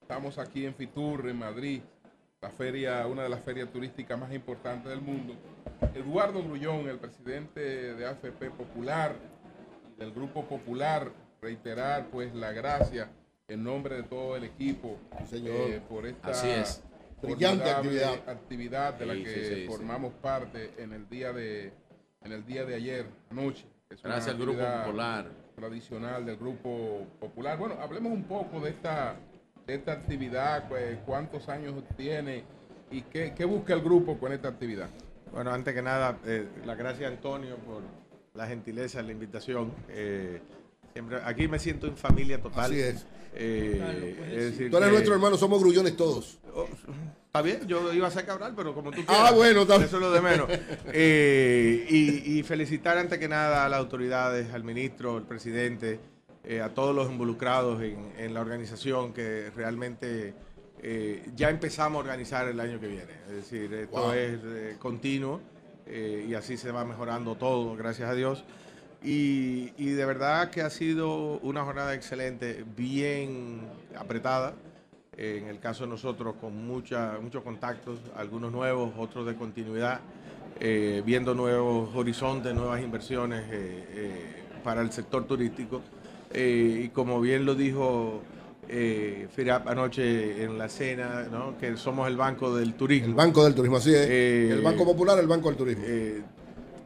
Estamos 0.00 0.38
aquí 0.38 0.64
en 0.64 0.74
Fitur, 0.74 1.28
en 1.28 1.38
Madrid, 1.38 1.80
la 2.40 2.50
feria, 2.50 3.06
una 3.06 3.24
de 3.24 3.28
las 3.28 3.40
ferias 3.40 3.68
turísticas 3.72 4.18
más 4.18 4.32
importantes 4.32 4.88
del 4.88 5.00
mundo. 5.00 5.34
Eduardo 5.94 6.42
Grullón, 6.44 6.88
el 6.88 6.98
presidente 6.98 7.94
de 7.94 8.06
AFP 8.06 8.50
Popular 8.50 9.16
del 9.98 10.12
Grupo 10.12 10.44
Popular, 10.44 11.10
reiterar 11.42 12.06
pues 12.06 12.34
la 12.34 12.52
gracia 12.52 13.10
en 13.48 13.64
nombre 13.64 13.96
de 13.96 14.02
todo 14.04 14.36
el 14.36 14.44
equipo 14.44 14.96
Señor. 15.28 15.70
Eh, 15.70 15.82
por 15.88 16.06
esta 16.06 16.32
brillante 17.20 17.68
actividad. 17.68 18.28
actividad 18.28 18.94
de 18.94 19.06
la 19.06 19.14
que 19.14 19.66
formamos 19.68 20.12
parte 20.14 20.72
en 20.78 20.92
el 20.92 21.08
día 21.08 21.32
de 21.32 21.72
en 22.22 22.32
el 22.32 22.44
día 22.46 22.64
de 22.64 22.74
ayer, 22.74 23.06
anoche. 23.30 23.64
Gracias 24.02 24.28
al 24.28 24.38
Grupo 24.38 24.62
Popular. 24.84 25.39
Tradicional 25.54 26.24
del 26.24 26.36
Grupo 26.36 27.06
Popular. 27.18 27.58
Bueno, 27.58 27.76
hablemos 27.80 28.12
un 28.12 28.24
poco 28.24 28.60
de 28.60 28.70
esta, 28.70 29.16
de 29.66 29.74
esta 29.74 29.92
actividad, 29.92 30.68
pues, 30.68 30.98
cuántos 31.06 31.48
años 31.48 31.74
tiene 31.96 32.44
y 32.90 33.02
qué, 33.02 33.44
busca 33.44 33.72
el 33.74 33.82
grupo 33.82 34.18
con 34.18 34.32
esta 34.32 34.48
actividad. 34.48 34.88
Bueno, 35.32 35.52
antes 35.52 35.74
que 35.74 35.82
nada, 35.82 36.18
eh, 36.26 36.48
la 36.64 36.74
gracias 36.74 37.10
Antonio 37.10 37.56
por 37.56 37.82
la 38.34 38.46
gentileza, 38.46 39.02
la 39.02 39.12
invitación. 39.12 39.72
Eh, 39.88 40.40
siempre, 40.92 41.18
aquí 41.24 41.46
me 41.46 41.58
siento 41.58 41.86
en 41.86 41.96
familia 41.96 42.40
total. 42.40 42.64
Así 42.64 42.80
es. 42.80 43.06
Eh, 43.34 44.68
tú 44.70 44.76
eres 44.76 44.90
nuestro 44.90 45.14
hermano, 45.14 45.36
somos 45.36 45.60
grullones 45.60 45.96
todos. 45.96 46.40
Oh, 46.54 46.66
Está 47.30 47.42
bien, 47.42 47.64
yo 47.68 47.92
iba 47.92 48.08
a 48.08 48.10
ser 48.10 48.26
Cabral, 48.26 48.54
pero 48.56 48.74
como 48.74 48.90
tú 48.90 49.02
ah, 49.02 49.06
quieras. 49.06 49.30
Ah, 49.30 49.32
bueno, 49.32 49.64
también. 49.64 49.86
Eso 49.86 49.98
es 49.98 50.02
lo 50.02 50.10
de 50.10 50.20
menos. 50.20 50.48
Eh, 50.92 51.86
y, 51.88 52.42
felicitar 52.42 52.98
antes 52.98 53.20
que 53.20 53.28
nada 53.28 53.64
a 53.64 53.68
las 53.68 53.78
autoridades, 53.78 54.52
al 54.52 54.64
ministro, 54.64 55.16
al 55.18 55.22
presidente, 55.28 56.00
eh, 56.42 56.60
a 56.60 56.70
todos 56.70 56.92
los 56.92 57.08
involucrados 57.08 57.80
en, 57.82 58.34
la 58.34 58.40
organización 58.40 59.12
que 59.12 59.52
realmente 59.54 60.34
eh, 60.82 61.24
ya 61.36 61.50
empezamos 61.50 61.98
a 61.98 62.00
organizar 62.00 62.48
el 62.48 62.58
año 62.58 62.80
que 62.80 62.88
viene. 62.88 63.12
Es 63.28 63.34
decir, 63.36 63.72
esto 63.74 64.12
es 64.12 64.76
continuo 64.78 65.40
y 65.86 66.34
así 66.34 66.56
se 66.56 66.72
va 66.72 66.84
mejorando 66.84 67.36
todo, 67.36 67.76
gracias 67.76 68.10
a 68.10 68.14
Dios. 68.14 68.42
Y, 69.04 69.72
y 69.78 69.90
de 69.90 70.04
verdad 70.04 70.50
que 70.50 70.62
ha 70.62 70.70
sido 70.70 71.38
una 71.38 71.62
jornada 71.62 71.94
excelente, 71.94 72.64
bien 72.76 73.68
apretada 73.96 74.54
en 75.20 75.48
el 75.48 75.58
caso 75.58 75.84
de 75.84 75.90
nosotros 75.90 76.36
con 76.40 76.66
mucha, 76.66 77.18
muchos 77.20 77.42
contactos, 77.42 78.00
algunos 78.16 78.50
nuevos, 78.50 78.92
otros 78.96 79.26
de 79.26 79.34
continuidad, 79.34 80.00
eh, 80.58 81.02
viendo 81.04 81.34
nuevos 81.34 81.94
horizontes, 81.94 82.54
nuevas 82.54 82.82
inversiones 82.82 83.42
eh, 83.50 83.84
eh, 83.90 84.42
para 84.64 84.80
el 84.80 84.90
sector 84.90 85.26
turístico. 85.26 85.82
y 86.34 86.88
como 86.88 87.20
bien 87.20 87.44
lo 87.44 87.54
dijo 87.54 88.22
Firap 89.34 89.68
anoche 89.68 90.44
en 90.44 90.56
la 90.56 90.68
cena, 90.68 91.26
que 91.58 91.76
somos 91.76 92.08
el 92.08 92.16
banco 92.16 92.56
del 92.56 92.74
turismo. 92.74 93.08
El 93.08 93.14
banco 93.14 93.44
del 93.44 93.54
turismo, 93.54 93.76
así 93.76 93.92
es. 93.92 94.08
el 94.08 94.62
Banco 94.62 94.84
Popular, 94.84 95.18
el 95.18 95.26
banco 95.26 95.48
del 95.48 95.56
turismo. 95.56 95.84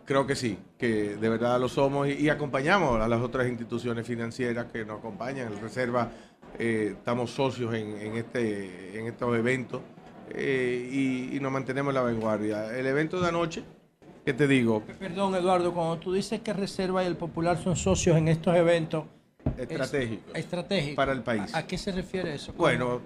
creo 0.04 0.26
que 0.26 0.34
sí, 0.34 0.58
que 0.78 1.16
de 1.16 1.28
verdad 1.28 1.60
lo 1.60 1.68
somos 1.68 2.08
y, 2.08 2.28
acompañamos 2.30 3.00
a 3.00 3.06
las 3.06 3.20
otras 3.20 3.46
instituciones 3.48 4.06
financieras 4.06 4.66
que 4.72 4.84
nos 4.84 4.98
acompañan. 4.98 5.52
En 5.52 5.60
Reserva 5.60 6.10
eh, 6.58 6.94
estamos 6.96 7.30
socios 7.30 7.74
en, 7.74 8.16
este, 8.16 8.98
en 8.98 9.06
estos 9.06 9.36
eventos 9.36 9.82
eh, 10.30 11.30
y, 11.32 11.40
nos 11.40 11.52
mantenemos 11.52 11.90
en 11.90 11.94
la 11.94 12.02
vanguardia. 12.02 12.76
El 12.76 12.86
evento 12.86 13.20
de 13.20 13.28
anoche, 13.28 13.64
¿qué 14.24 14.32
te 14.32 14.46
digo? 14.46 14.82
Perdón, 14.98 15.34
Eduardo, 15.34 15.74
cuando 15.74 15.98
tú 15.98 16.12
dices 16.12 16.40
que 16.40 16.52
Reserva 16.52 17.02
y 17.02 17.06
el 17.06 17.16
Popular 17.16 17.58
son 17.62 17.76
socios 17.76 18.16
en 18.16 18.28
estos 18.28 18.54
eventos, 18.56 19.04
estratégicos 19.58 20.34
estratégico 20.34 20.96
para 20.96 21.12
el 21.12 21.22
país. 21.22 21.54
¿A 21.54 21.66
qué 21.66 21.76
se 21.76 21.92
refiere 21.92 22.34
eso? 22.34 22.52
Bueno, 22.54 23.02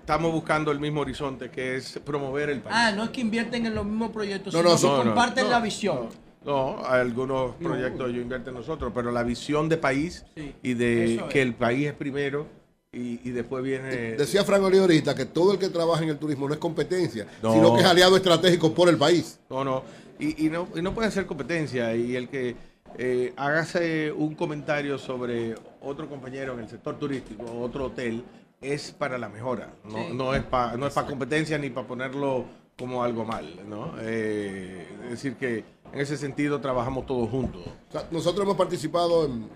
estamos 0.00 0.32
buscando 0.32 0.70
el 0.70 0.80
mismo 0.80 1.00
horizonte 1.00 1.50
que 1.50 1.76
es 1.76 1.98
promover 2.04 2.50
el 2.50 2.60
país. 2.60 2.76
Ah, 2.76 2.92
no 2.92 3.04
es 3.04 3.10
que 3.10 3.22
invierten 3.22 3.64
en 3.64 3.74
los 3.74 3.86
mismos 3.86 4.10
proyectos, 4.10 4.52
sino 4.52 4.76
que 4.76 5.04
comparten 5.08 5.48
la 5.48 5.60
visión. 5.60 6.08
No, 6.44 6.84
algunos 6.84 7.56
proyectos 7.56 8.12
yo 8.12 8.20
invierto 8.20 8.50
en 8.50 8.56
nosotros, 8.56 8.92
pero 8.94 9.10
la 9.10 9.22
visión 9.22 9.68
de 9.68 9.76
país 9.76 10.24
y 10.62 10.74
de 10.74 11.24
que 11.30 11.42
el 11.42 11.54
país 11.54 11.88
es 11.88 11.94
primero 11.94 12.57
y, 12.92 13.30
después 13.30 13.62
viene... 13.62 14.16
Decía 14.16 14.44
Frank 14.44 14.62
ahorita 14.62 15.14
que 15.14 15.26
todo 15.26 15.52
el 15.52 15.58
que 15.58 15.68
trabaja 15.68 16.02
en 16.02 16.10
el 16.10 16.18
turismo 16.18 16.48
no 16.48 16.54
es 16.54 16.60
competencia, 16.60 17.26
sino 17.40 17.74
que 17.74 17.80
es 17.80 17.86
aliado 17.86 18.16
estratégico 18.16 18.72
por 18.72 18.88
el 18.88 18.96
país. 18.96 19.38
No, 19.50 19.62
no, 19.62 19.82
y, 20.18 20.48
no, 20.48 20.68
y 20.74 20.80
no 20.80 20.94
puede 20.94 21.10
ser 21.10 21.26
competencia. 21.26 21.94
Y 21.94 22.16
el 22.16 22.28
que 22.28 22.56
eh, 22.96 23.34
hágase 23.36 24.10
un 24.10 24.34
comentario 24.34 24.98
sobre 24.98 25.54
otro 25.82 26.08
compañero 26.08 26.54
en 26.54 26.60
el 26.60 26.68
sector 26.68 26.98
turístico, 26.98 27.44
otro 27.60 27.86
hotel, 27.86 28.24
es 28.60 28.90
para 28.90 29.18
la 29.18 29.28
mejora, 29.28 29.72
no, 29.84 30.08
no 30.12 30.34
es 30.34 30.42
para 30.42 30.76
no 30.76 30.88
es 30.88 30.92
para 30.92 31.06
competencia 31.06 31.56
ni 31.58 31.70
para 31.70 31.86
ponerlo 31.86 32.44
como 32.76 33.04
algo 33.04 33.24
mal, 33.24 33.46
¿no? 33.68 33.94
Eh, 34.00 34.84
es 35.04 35.10
decir 35.10 35.36
que 35.36 35.64
en 35.92 36.00
ese 36.00 36.16
sentido 36.16 36.60
trabajamos 36.60 37.06
todos 37.06 37.28
juntos. 37.30 37.62
nosotros 38.10 38.44
hemos 38.44 38.56
participado 38.56 39.26
en, 39.26 39.48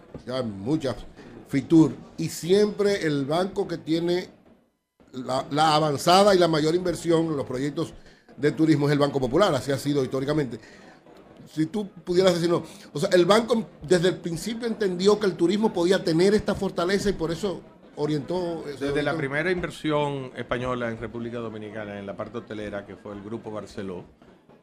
muchas 0.59 0.97
FITUR 1.53 1.93
y 2.17 2.31
siempre 2.31 3.05
el 3.07 3.27
banco 3.27 3.69
que 3.69 3.77
tiene 3.77 4.31
la, 5.13 5.75
avanzada 5.75 6.35
y 6.35 6.39
la 6.39 6.49
mayor 6.49 6.75
inversión 6.75 7.27
en 7.27 7.37
los 7.37 7.45
proyectos 7.45 7.93
de 8.39 8.53
turismo 8.53 8.87
es 8.87 8.93
el 8.93 8.99
Banco 8.99 9.21
Popular, 9.21 9.55
así 9.55 9.71
ha 9.71 9.77
sido 9.77 10.03
históricamente. 10.03 10.59
Si 11.53 11.67
tú 11.67 11.87
pudieras 11.87 12.33
decirnos, 12.33 12.63
o 12.95 12.99
sea, 12.99 13.11
el 13.13 13.27
banco 13.27 13.67
desde 13.83 14.09
el 14.09 14.17
principio 14.17 14.67
entendió 14.67 15.21
que 15.21 15.27
el 15.27 15.35
turismo 15.37 15.71
podía 15.75 16.03
tener 16.03 16.33
esta 16.33 16.55
fortaleza 16.55 17.11
y 17.11 17.13
por 17.13 17.31
eso 17.31 17.61
orientó. 17.97 18.65
Desde 18.81 19.03
la 19.03 19.15
primera 19.15 19.51
inversión 19.51 20.31
española 20.35 20.89
en 20.89 20.99
República 20.99 21.37
Dominicana, 21.37 21.99
en 21.99 22.07
la 22.07 22.17
parte 22.17 22.39
hotelera, 22.39 22.87
que 22.87 22.97
fue 22.97 23.13
el 23.13 23.23
Grupo 23.23 23.51
Barceló, 23.51 24.05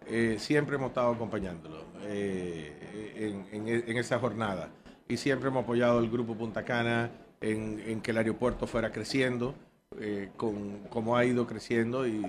eh, 0.07 0.37
siempre 0.39 0.77
hemos 0.77 0.89
estado 0.89 1.11
acompañándolo 1.11 1.83
eh, 2.05 3.43
en, 3.55 3.97
esa 3.97 4.17
jornada. 4.17 4.71
Y 5.11 5.17
siempre 5.17 5.49
hemos 5.49 5.63
apoyado 5.63 5.99
el 5.99 6.07
Grupo 6.07 6.35
Punta 6.35 6.63
Cana 6.63 7.09
en, 7.41 7.99
que 8.01 8.11
el 8.11 8.17
aeropuerto 8.17 8.67
fuera 8.67 8.91
creciendo, 8.91 9.55
eh, 9.99 10.29
con 10.37 10.81
como 10.91 11.17
ha 11.17 11.25
ido 11.25 11.47
creciendo 11.47 12.07
y, 12.07 12.23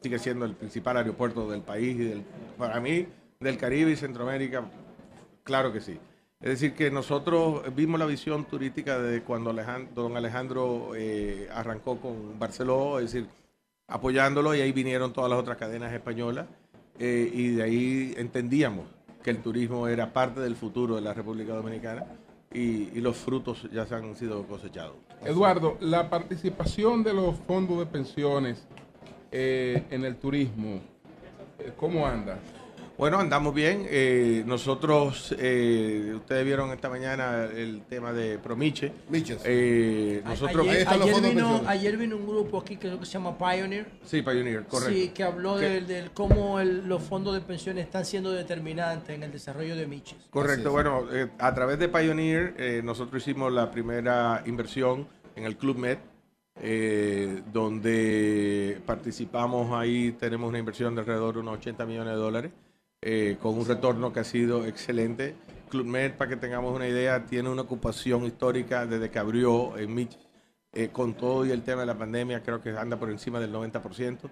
sigue 0.00 0.18
siendo 0.20 0.44
el 0.44 0.54
principal 0.54 0.96
aeropuerto 0.96 1.50
del 1.50 1.62
país 1.62 1.96
y 1.96 2.04
del, 2.04 2.22
para 2.56 2.78
mí 2.78 3.08
del 3.40 3.58
Caribe 3.58 3.90
y 3.90 3.96
Centroamérica, 3.96 4.62
claro 5.42 5.72
que 5.72 5.80
sí. 5.80 5.98
Es 6.40 6.50
decir, 6.50 6.74
que 6.74 6.88
nosotros 6.88 7.64
vimos 7.74 7.98
la 7.98 8.06
visión 8.06 8.44
turística 8.44 9.00
de 9.00 9.22
cuando 9.22 9.52
don 9.96 10.16
Alejandro 10.16 10.92
eh, 10.94 11.48
arrancó 11.52 12.00
con 12.00 12.38
Barceló, 12.38 13.00
es 13.00 13.12
decir, 13.12 13.28
apoyándolo 13.88 14.54
y 14.54 14.60
ahí 14.60 14.70
vinieron 14.70 15.12
todas 15.12 15.28
las 15.30 15.40
otras 15.40 15.56
cadenas 15.56 15.92
españolas 15.92 16.46
eh, 17.00 17.28
y 17.34 17.48
de 17.56 17.62
ahí 17.64 18.14
entendíamos 18.16 18.97
que 19.22 19.30
el 19.30 19.42
turismo 19.42 19.88
era 19.88 20.12
parte 20.12 20.40
del 20.40 20.56
futuro 20.56 20.96
de 20.96 21.00
la 21.00 21.14
República 21.14 21.54
Dominicana 21.54 22.04
y, 22.52 23.00
los 23.00 23.16
frutos 23.16 23.68
ya 23.70 23.86
se 23.86 23.94
han 23.94 24.16
sido 24.16 24.42
cosechados. 24.44 24.96
Eduardo, 25.24 25.76
la 25.80 26.08
participación 26.08 27.02
de 27.02 27.12
los 27.12 27.36
fondos 27.40 27.78
de 27.78 27.86
pensiones 27.86 28.66
eh, 29.30 29.84
en 29.90 30.04
el 30.04 30.16
turismo, 30.16 30.80
¿cómo 31.76 32.06
anda? 32.06 32.38
Bueno, 32.98 33.20
andamos 33.20 33.54
bien. 33.54 33.86
Eh, 33.88 34.42
nosotros, 34.44 35.32
eh, 35.38 36.14
ustedes 36.16 36.44
vieron 36.44 36.72
esta 36.72 36.90
mañana 36.90 37.44
el 37.44 37.82
tema 37.82 38.12
de 38.12 38.38
Promiche. 38.40 38.92
Miches. 39.08 39.40
Eh, 39.44 40.20
nosotros, 40.24 40.66
ayer, 40.66 41.96
vino, 41.96 42.16
un 42.16 42.26
grupo 42.26 42.58
aquí 42.58 42.76
que, 42.76 42.90
se 42.90 43.12
llama 43.12 43.38
Pioneer. 43.38 43.86
Sí, 44.04 44.20
Pioneer, 44.20 44.64
correcto. 44.64 44.92
Sí, 44.92 45.10
que 45.10 45.22
habló 45.22 45.58
de, 45.58 46.10
cómo 46.12 46.60
los 46.60 47.00
fondos 47.04 47.34
de 47.34 47.40
pensiones 47.40 47.84
están 47.84 48.04
siendo 48.04 48.32
determinantes 48.32 49.14
en 49.14 49.22
el 49.22 49.30
desarrollo 49.30 49.76
de 49.76 49.86
Miches. 49.86 50.18
Correcto, 50.30 50.72
bueno, 50.72 51.06
a 51.38 51.54
través 51.54 51.78
de 51.78 51.88
Pioneer 51.88 52.82
nosotros 52.82 53.22
hicimos 53.22 53.52
la 53.52 53.70
primera 53.70 54.42
inversión 54.44 55.06
en 55.36 55.44
el 55.44 55.56
Club 55.56 55.78
Med. 55.78 55.98
donde 57.52 58.80
participamos 58.84 59.72
ahí, 59.72 60.16
tenemos 60.18 60.48
una 60.48 60.58
inversión 60.58 60.96
de 60.96 61.02
alrededor 61.02 61.34
de 61.34 61.40
unos 61.42 61.58
80 61.58 61.86
millones 61.86 62.14
de 62.14 62.18
dólares. 62.18 62.50
Eh, 63.00 63.36
con 63.40 63.56
un 63.56 63.64
retorno 63.64 64.12
que 64.12 64.20
ha 64.20 64.24
sido 64.24 64.66
excelente. 64.66 65.36
Club 65.68 65.86
Med, 65.86 66.14
para 66.14 66.30
que 66.30 66.36
tengamos 66.36 66.74
una 66.74 66.88
idea, 66.88 67.26
tiene 67.26 67.48
una 67.48 67.62
ocupación 67.62 68.24
histórica 68.24 68.86
desde 68.86 69.10
que 69.10 69.18
abrió 69.20 69.78
en 69.78 69.94
Mich, 69.94 70.16
eh, 70.72 70.88
con 70.90 71.14
todo 71.14 71.46
y 71.46 71.52
el 71.52 71.62
tema 71.62 71.82
de 71.82 71.86
la 71.86 71.96
pandemia, 71.96 72.42
creo 72.42 72.60
que 72.60 72.70
anda 72.70 72.98
por 72.98 73.10
encima 73.10 73.38
del 73.38 73.52
90%. 73.52 74.28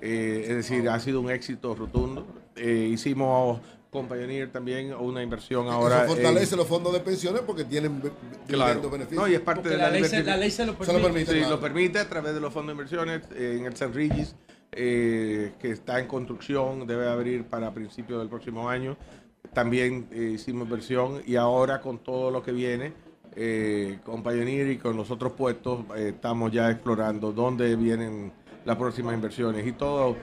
Eh, 0.00 0.44
es 0.48 0.56
decir, 0.56 0.88
ha 0.88 0.98
sido 0.98 1.20
un 1.20 1.30
éxito 1.30 1.74
rotundo. 1.74 2.26
hicimos 2.56 3.60
con 3.90 4.08
Pioneer 4.08 4.50
también 4.50 4.94
una 4.94 5.22
inversión 5.22 5.68
ahora. 5.68 6.04
Eso 6.04 6.14
fortalece 6.14 6.56
los 6.56 6.66
fondos 6.66 6.92
de 6.92 7.00
pensiones 7.00 7.42
porque 7.42 7.64
tienen 7.64 8.00
claro. 8.46 8.88
beneficios. 8.88 9.22
No, 9.22 9.28
y 9.28 9.34
es 9.34 9.40
parte 9.40 9.68
de 9.68 9.76
la, 9.76 9.90
ley, 9.90 10.02
la 10.02 10.36
ley 10.36 10.50
se 10.50 10.64
lo 10.64 10.74
permite. 10.76 11.26
Se 11.26 11.48
lo 11.48 11.60
permite, 11.60 11.98
a 11.98 12.08
través 12.08 12.34
de 12.34 12.40
los 12.40 12.52
fondos 12.52 12.68
de 12.68 12.82
inversiones 12.82 13.22
en 13.36 13.66
el 13.66 13.76
San 13.76 13.92
Regis 13.92 14.34
eh, 14.72 15.54
que 15.58 15.70
está 15.70 16.00
en 16.00 16.06
construcción, 16.06 16.86
debe 16.86 17.08
abrir 17.08 17.44
para 17.44 17.72
principios 17.72 18.18
del 18.18 18.28
próximo 18.28 18.68
año. 18.68 18.96
También 19.52 20.08
eh, 20.10 20.32
hicimos 20.34 20.64
inversión 20.64 21.22
y 21.26 21.36
ahora 21.36 21.80
con 21.80 21.98
todo 21.98 22.30
lo 22.30 22.42
que 22.42 22.52
viene, 22.52 22.92
eh, 23.34 23.98
con 24.04 24.22
Pioneer 24.22 24.70
y 24.70 24.78
con 24.78 24.96
los 24.96 25.10
otros 25.10 25.32
puestos, 25.32 25.84
estamos 25.96 26.52
ya 26.52 26.70
explorando 26.70 27.32
dónde 27.32 27.74
vienen 27.76 28.32
las 28.64 28.76
próximas 28.76 29.14
inversiones. 29.14 29.66
Y 29.66 29.72
todo, 29.72 30.16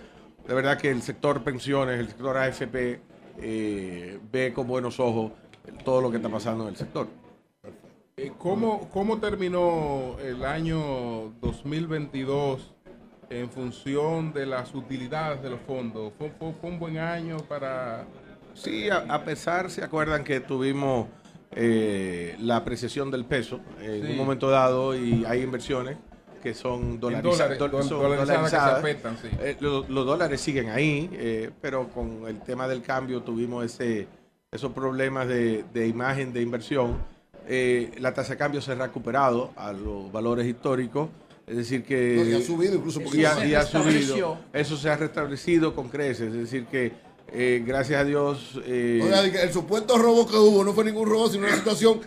de 0.47 0.53
verdad 0.53 0.77
que 0.77 0.91
el 0.91 1.01
sector 1.01 1.43
pensiones, 1.43 1.99
el 1.99 2.07
sector 2.09 2.37
AFP, 2.37 3.01
ve 3.37 4.51
con 4.53 4.67
buenos 4.67 4.99
ojos 4.99 5.31
todo 5.83 6.01
lo 6.01 6.11
que 6.11 6.17
está 6.17 6.29
pasando 6.29 6.63
en 6.65 6.69
el 6.69 6.75
sector. 6.75 7.07
¿Cómo, 8.37 8.89
¿Cómo 8.91 9.19
terminó 9.19 10.17
el 10.19 10.45
año 10.45 11.33
2022 11.41 12.72
en 13.29 13.49
función 13.49 14.33
de 14.33 14.45
las 14.45 14.73
utilidades 14.73 15.41
de 15.41 15.49
los 15.49 15.59
fondos. 15.61 16.13
Fue, 16.17 16.31
un 16.61 16.79
buen 16.79 16.97
año 16.97 17.37
para... 17.37 18.05
Sí, 18.53 18.89
a, 18.89 19.23
pesar, 19.23 19.71
se 19.71 19.83
acuerdan 19.83 20.23
que 20.23 20.39
tuvimos 20.39 21.07
eh, 21.51 22.35
la 22.39 22.57
apreciación 22.57 23.09
del 23.09 23.25
peso 23.25 23.59
en 23.81 24.11
un 24.11 24.17
momento 24.17 24.49
dado 24.49 24.95
y 24.95 25.25
hay 25.25 25.41
inversiones 25.41 25.97
que 26.43 26.53
son, 26.53 26.99
dolarizadas. 26.99 27.57
los, 29.61 29.87
dólares 29.87 30.41
siguen 30.41 30.69
ahí, 30.69 31.09
eh, 31.13 31.51
pero 31.61 31.87
con 31.87 32.27
el 32.27 32.41
tema 32.41 32.67
del 32.67 32.81
cambio 32.81 33.21
tuvimos 33.21 33.63
ese, 33.63 34.09
esos 34.51 34.73
problemas 34.73 35.27
de, 35.29 35.87
imagen 35.87 36.33
de 36.33 36.41
inversión. 36.41 36.97
Eh, 37.47 37.91
la 37.99 38.13
tasa 38.13 38.33
de 38.33 38.37
cambio 38.37 38.61
se 38.61 38.73
ha 38.73 38.75
recuperado 38.75 39.51
a 39.55 39.71
los 39.71 40.11
valores 40.11 40.45
históricos 40.45 41.09
es 41.45 41.57
decir 41.57 41.83
que... 41.83 42.35
ha 42.37 42.45
subido 42.45 42.75
incluso 42.75 43.01
porque 43.01 43.25
ha, 43.25 43.65
subido. 43.65 44.37
Eso 44.53 44.77
se 44.77 44.89
ha 44.89 44.95
restablecido 44.95 45.75
con 45.75 45.89
creces. 45.89 46.27
Es 46.27 46.33
decir 46.33 46.65
que 46.65 46.93
eh, 47.31 47.63
gracias 47.65 48.01
a 48.01 48.05
Dios... 48.05 48.61
Eh, 48.65 49.01
el 49.41 49.51
supuesto 49.51 49.97
robo 49.97 50.27
que 50.27 50.37
hubo 50.37 50.63
no 50.63 50.73
fue 50.73 50.85
ningún 50.85 51.09
robo, 51.09 51.29
sino 51.29 51.45
una 51.45 51.55
situación 51.55 51.99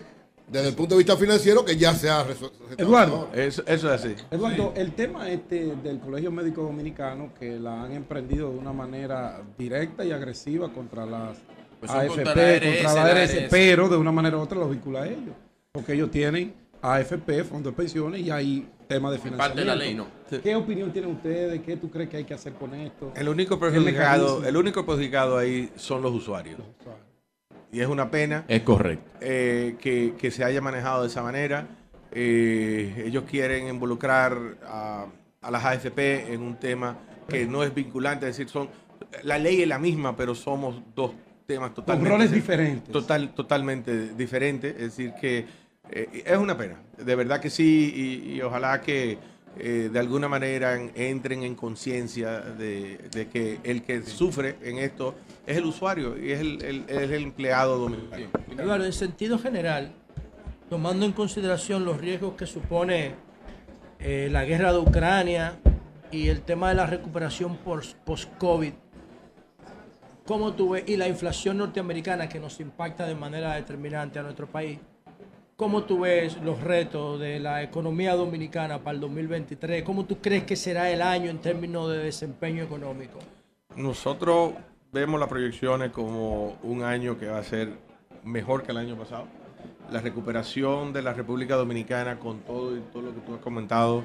desde 0.49 0.69
el 0.69 0.75
punto 0.75 0.95
de 0.95 0.99
vista 0.99 1.17
financiero 1.17 1.65
que 1.65 1.77
ya 1.77 1.93
se 1.93 2.09
ha 2.09 2.23
resuelto. 2.23 2.59
Eduardo, 2.79 3.29
eso, 3.35 3.63
es 3.67 3.85
así. 3.85 4.15
Eduardo, 4.31 4.73
el 4.77 4.93
tema 4.93 5.29
este 5.29 5.75
del 5.83 5.99
Colegio 5.99 6.31
Médico 6.31 6.63
Dominicano 6.63 7.33
que 7.39 7.59
la 7.59 7.83
han 7.83 7.93
emprendido 7.93 8.51
de 8.51 8.59
una 8.59 8.73
manera 8.73 9.43
directa 9.59 10.05
y 10.05 10.13
agresiva 10.13 10.73
contra 10.73 11.05
las 11.05 11.39
pues 11.81 11.91
AFP, 11.91 12.15
contra 12.15 12.95
la, 12.95 13.05
ARS, 13.05 13.37
pero 13.51 13.89
de 13.89 13.97
una 13.97 14.13
manera 14.13 14.39
u 14.39 14.41
otra 14.41 14.59
lo 14.59 14.69
vincula 14.69 15.03
a 15.03 15.07
ellos. 15.09 15.35
Porque 15.73 15.93
ellos 15.93 16.11
tienen 16.11 16.55
AFP, 16.95 17.45
Fondo 17.45 17.71
de 17.71 17.77
Pensiones, 17.77 18.21
y 18.21 18.31
hay 18.31 18.69
tema 18.87 19.11
de 19.11 19.19
financiamiento. 19.19 19.39
Parte 19.39 19.61
de 19.61 19.67
la 19.67 19.77
ley, 19.77 19.95
¿no? 19.95 20.07
¿Qué 20.43 20.55
opinión 20.55 20.93
tienen 20.93 21.11
ustedes? 21.11 21.61
¿Qué 21.63 21.77
tú 21.77 21.91
crees 21.91 22.09
que 22.09 22.19
hay 22.19 22.25
que 22.25 22.35
hacer 22.35 22.55
con 22.55 22.75
esto? 22.75 23.13
El 23.17 23.29
único 23.29 23.59
perjudicado, 23.59 24.45
el 24.45 24.57
único 24.57 24.85
perjudicado 24.87 25.39
ahí 25.39 25.71
son 25.77 26.03
los 26.03 26.13
usuarios. 26.13 26.59
Y 27.73 27.81
es 27.81 27.89
una 27.89 28.11
pena. 28.11 28.45
Es 28.49 28.63
correcto. 28.63 29.11
Eh, 29.21 29.77
que, 29.81 30.31
se 30.31 30.45
haya 30.45 30.61
manejado 30.61 31.03
de 31.03 31.09
esa 31.09 31.23
manera. 31.23 31.67
Eh, 32.13 33.05
ellos 33.07 33.25
quieren 33.29 33.69
involucrar 33.69 34.57
a, 34.65 35.07
las 35.51 35.65
AFP 35.65 36.33
en 36.33 36.43
un 36.43 36.57
tema 36.57 36.97
que 37.29 37.47
no 37.47 37.63
es 37.63 37.75
vinculante, 37.75 38.29
es 38.29 38.37
decir, 38.37 38.51
son 38.51 38.69
la 39.23 39.39
ley 39.39 39.63
es 39.63 39.69
la 39.69 39.79
misma, 39.79 40.17
pero 40.17 40.35
somos 40.35 40.83
dos 40.95 41.13
temas 41.47 41.75
totalmente... 41.75 42.11
Con 42.11 42.19
roles 42.19 42.33
diferentes. 42.33 42.93
Total, 42.93 43.35
totalmente 43.35 44.15
diferentes. 44.15 44.75
Es 44.75 44.97
decir, 44.97 45.13
que 45.21 45.47
eh, 45.91 46.23
es 46.25 46.37
una 46.37 46.57
pena. 46.57 46.81
De 46.97 47.15
verdad 47.15 47.41
que 47.41 47.51
sí, 47.51 48.33
y, 48.35 48.41
ojalá 48.41 48.81
que 48.81 49.19
eh, 49.59 49.89
de 49.93 49.99
alguna 49.99 50.29
manera 50.29 50.79
entren 50.95 51.43
en 51.43 51.55
conciencia 51.55 52.41
de, 52.41 53.29
que 53.33 53.59
el 53.65 53.83
que 53.83 54.03
sufre 54.03 54.57
en 54.63 54.79
esto 54.79 55.15
es 55.47 55.57
el 55.57 55.65
usuario 55.65 56.19
y 56.19 56.33
es 56.33 56.41
el, 56.41 56.85
empleado 56.89 57.79
dominicano. 57.79 58.29
Eduardo, 58.59 58.85
en 58.85 58.93
sentido 58.93 59.39
general, 59.39 59.93
tomando 60.69 61.07
en 61.07 61.13
consideración 61.13 61.85
los 61.85 61.99
riesgos 61.99 62.35
que 62.35 62.47
supone 62.47 63.15
eh, 63.99 64.29
la 64.31 64.45
guerra 64.45 64.73
de 64.73 64.79
Ucrania 64.79 65.59
y 66.11 66.29
el 66.29 66.43
tema 66.43 66.69
de 66.69 66.75
la 66.75 66.87
recuperación 66.87 67.57
post-COVID, 67.57 68.73
¿cómo 70.27 70.53
tú 70.55 70.71
ves? 70.71 70.85
Y 70.87 70.97
la 70.97 71.09
inflación 71.09 71.59
norteamericana 71.59 72.29
que 72.29 72.41
nos 72.41 72.61
impacta 72.61 73.07
de 73.07 73.15
manera 73.15 73.55
determinante 73.55 74.19
a 74.19 74.23
nuestro 74.23 74.47
país. 74.47 74.79
¿Cómo 75.57 75.85
tú 75.85 76.01
ves 76.01 76.37
los 76.43 76.61
retos 76.61 77.19
de 77.19 77.41
la 77.41 77.63
economía 77.63 78.15
dominicana 78.15 78.79
para 78.81 78.97
el 78.97 79.01
2023? 79.01 79.83
¿Cómo 79.85 80.05
tú 80.05 80.19
crees 80.19 80.45
que 80.45 80.55
será 80.55 80.91
el 80.91 81.01
año 81.01 81.31
en 81.31 81.39
términos 81.39 81.91
de 81.91 81.97
desempeño 81.97 82.63
económico? 82.63 83.21
Nosotros 83.75 84.53
vemos 84.93 85.19
las 85.19 85.31
proyecciones 85.31 85.93
como 85.93 86.59
un 86.63 86.83
año 86.83 87.19
que 87.19 87.29
va 87.29 87.39
a 87.39 87.43
ser 87.43 87.71
mejor 88.23 88.65
que 88.65 88.73
el 88.73 88.77
año 88.77 88.97
pasado 88.97 89.29
la 89.91 90.03
recuperación 90.03 90.93
de 90.93 91.01
la 91.01 91.15
República 91.15 91.57
Dominicana 91.57 92.19
con 92.19 92.41
todo 92.41 92.77
y 92.77 92.81
todo 92.93 93.05
lo 93.05 93.15
que 93.15 93.21
tú 93.23 93.35
has 93.35 93.41
comentado 93.41 94.03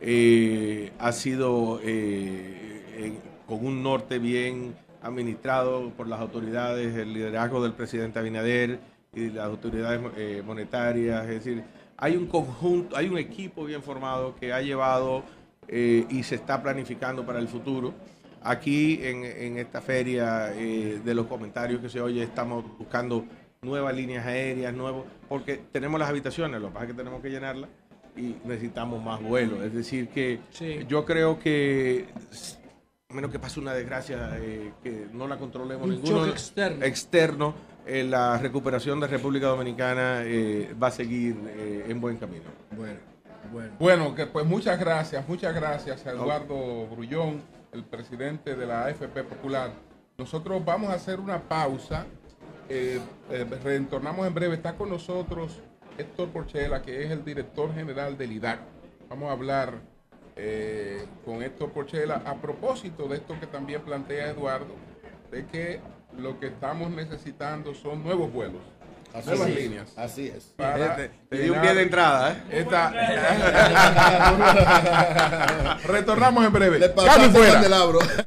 eh, 0.00 0.92
ha 1.00 1.10
sido 1.10 1.80
eh, 1.82 3.18
con 3.48 3.66
un 3.66 3.82
norte 3.82 4.20
bien 4.20 4.76
administrado 5.02 5.90
por 5.96 6.06
las 6.06 6.20
autoridades, 6.20 6.94
el 6.96 7.12
liderazgo 7.12 7.60
del 7.60 7.72
presidente 7.72 8.20
Abinader 8.20 8.91
y 9.14 9.30
las 9.30 9.46
autoridades 9.46 10.00
eh, 10.16 10.42
monetarias, 10.44 11.24
es 11.24 11.44
decir, 11.44 11.64
hay 11.96 12.16
un 12.16 12.26
conjunto, 12.26 12.96
hay 12.96 13.08
un 13.08 13.18
equipo 13.18 13.64
bien 13.64 13.82
formado 13.82 14.34
que 14.36 14.52
ha 14.52 14.60
llevado 14.60 15.22
y 15.68 16.22
se 16.24 16.34
está 16.34 16.62
planificando 16.62 17.24
para 17.24 17.38
el 17.38 17.48
futuro. 17.48 17.94
Aquí 18.42 18.98
en, 19.02 19.24
en 19.24 19.56
esta 19.58 19.80
feria 19.80 20.46
de 20.46 21.14
los 21.14 21.26
comentarios 21.26 21.80
que 21.80 21.88
se 21.88 22.00
oye, 22.00 22.22
estamos 22.22 22.64
buscando 22.76 23.24
nuevas 23.62 23.94
líneas 23.94 24.26
aéreas, 24.26 24.74
nuevos, 24.74 25.04
porque 25.28 25.60
tenemos 25.70 26.00
las 26.00 26.08
habitaciones, 26.08 26.60
lo 26.60 26.68
que 26.68 26.74
pasa 26.74 26.86
es 26.86 26.90
que 26.90 26.96
tenemos 26.96 27.22
que 27.22 27.30
llenarlas 27.30 27.70
y 28.16 28.34
necesitamos 28.44 29.02
más 29.02 29.22
vuelos. 29.22 29.62
Es 29.62 29.72
decir, 29.72 30.08
que 30.08 30.40
yo 30.88 31.04
creo 31.04 31.38
que, 31.38 32.08
a 33.08 33.14
menos 33.14 33.30
que 33.30 33.38
pase 33.38 33.60
una 33.60 33.72
desgracia 33.72 34.36
eh, 34.40 34.72
que 34.82 35.06
no 35.12 35.28
la 35.28 35.38
controlemos 35.38 35.86
ninguno 35.88 36.26
externo, 36.26 36.84
externo 36.84 37.54
eh, 37.86 38.04
la 38.04 38.38
recuperación 38.38 39.00
de 39.00 39.06
República 39.06 39.46
Dominicana 39.46 40.22
eh, 40.24 40.74
va 40.80 40.88
a 40.88 40.90
seguir 40.90 41.36
en 41.88 42.00
buen 42.00 42.16
camino. 42.16 42.44
Bueno, 42.76 42.98
bueno. 43.52 43.72
Bueno, 43.78 44.14
que 44.14 44.26
pues 44.26 44.46
muchas 44.46 44.78
gracias, 44.78 45.28
muchas 45.28 45.54
gracias 45.54 46.06
a 46.06 46.10
Eduardo 46.10 46.88
Grullón, 46.90 47.42
el 47.72 47.84
presidente 47.84 48.54
de 48.54 48.66
la 48.66 48.84
AFP 48.84 49.24
Popular. 49.24 49.70
Nosotros 50.18 50.64
vamos 50.64 50.90
a 50.90 50.94
hacer 50.94 51.18
una 51.18 51.40
pausa 51.40 52.06
eh, 52.68 53.00
eh, 53.30 53.44
retornamos 53.62 54.26
en 54.26 54.32
breve. 54.32 54.54
Está 54.54 54.74
con 54.76 54.88
nosotros 54.88 55.60
Héctor 55.98 56.30
Porchela, 56.30 56.80
que 56.80 57.04
es 57.04 57.10
el 57.10 57.22
director 57.22 57.74
general 57.74 58.16
del 58.16 58.32
IDAC. 58.32 58.60
Vamos 59.10 59.28
a 59.28 59.32
hablar 59.32 59.74
eh, 60.36 61.04
con 61.24 61.42
Héctor 61.42 61.70
Porchela 61.72 62.22
a 62.24 62.36
propósito 62.36 63.08
de 63.08 63.16
esto 63.18 63.38
que 63.38 63.46
también 63.46 63.82
plantea 63.82 64.30
Eduardo, 64.30 64.74
de 65.30 65.44
que 65.46 65.80
lo 66.18 66.38
que 66.38 66.46
estamos 66.48 66.90
necesitando 66.90 67.74
son 67.74 68.02
nuevos 68.02 68.32
vuelos. 68.32 68.62
nuevas 69.26 69.50
líneas. 69.50 69.92
Así 69.96 70.28
es. 70.28 70.54
te, 70.56 71.10
di 71.36 71.50
un 71.50 71.60
pie 71.60 71.74
de 71.74 71.82
entrada. 71.82 72.44
¿eh? 72.50 72.66
Retornamos 75.86 76.44
en 76.44 76.52
breve. 76.52 76.78
Le 76.78 76.88
fuera. 77.30 78.26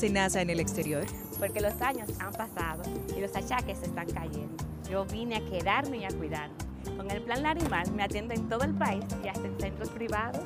Tienes 0.00 0.14
NASA 0.14 0.42
en 0.42 0.50
el 0.50 0.60
exterior? 0.60 1.04
Porque 1.38 1.60
los 1.60 1.80
años 1.80 2.08
han 2.20 2.32
pasado 2.32 2.82
y 3.16 3.20
los 3.20 3.34
achaques 3.34 3.82
están 3.82 4.08
cayendo. 4.10 4.54
Yo 4.90 5.04
vine 5.04 5.36
a 5.36 5.44
quedarme 5.44 5.98
y 5.98 6.04
a 6.04 6.08
cuidarme. 6.08 6.54
Con 6.96 7.10
el 7.10 7.20
plan 7.22 7.42
Larimar 7.42 7.90
me 7.90 8.04
atiendo 8.04 8.32
en 8.34 8.48
todo 8.48 8.62
el 8.64 8.74
país 8.74 9.04
y 9.24 9.28
hasta 9.28 9.46
en 9.46 9.58
centros 9.58 9.88
privados. 9.90 10.42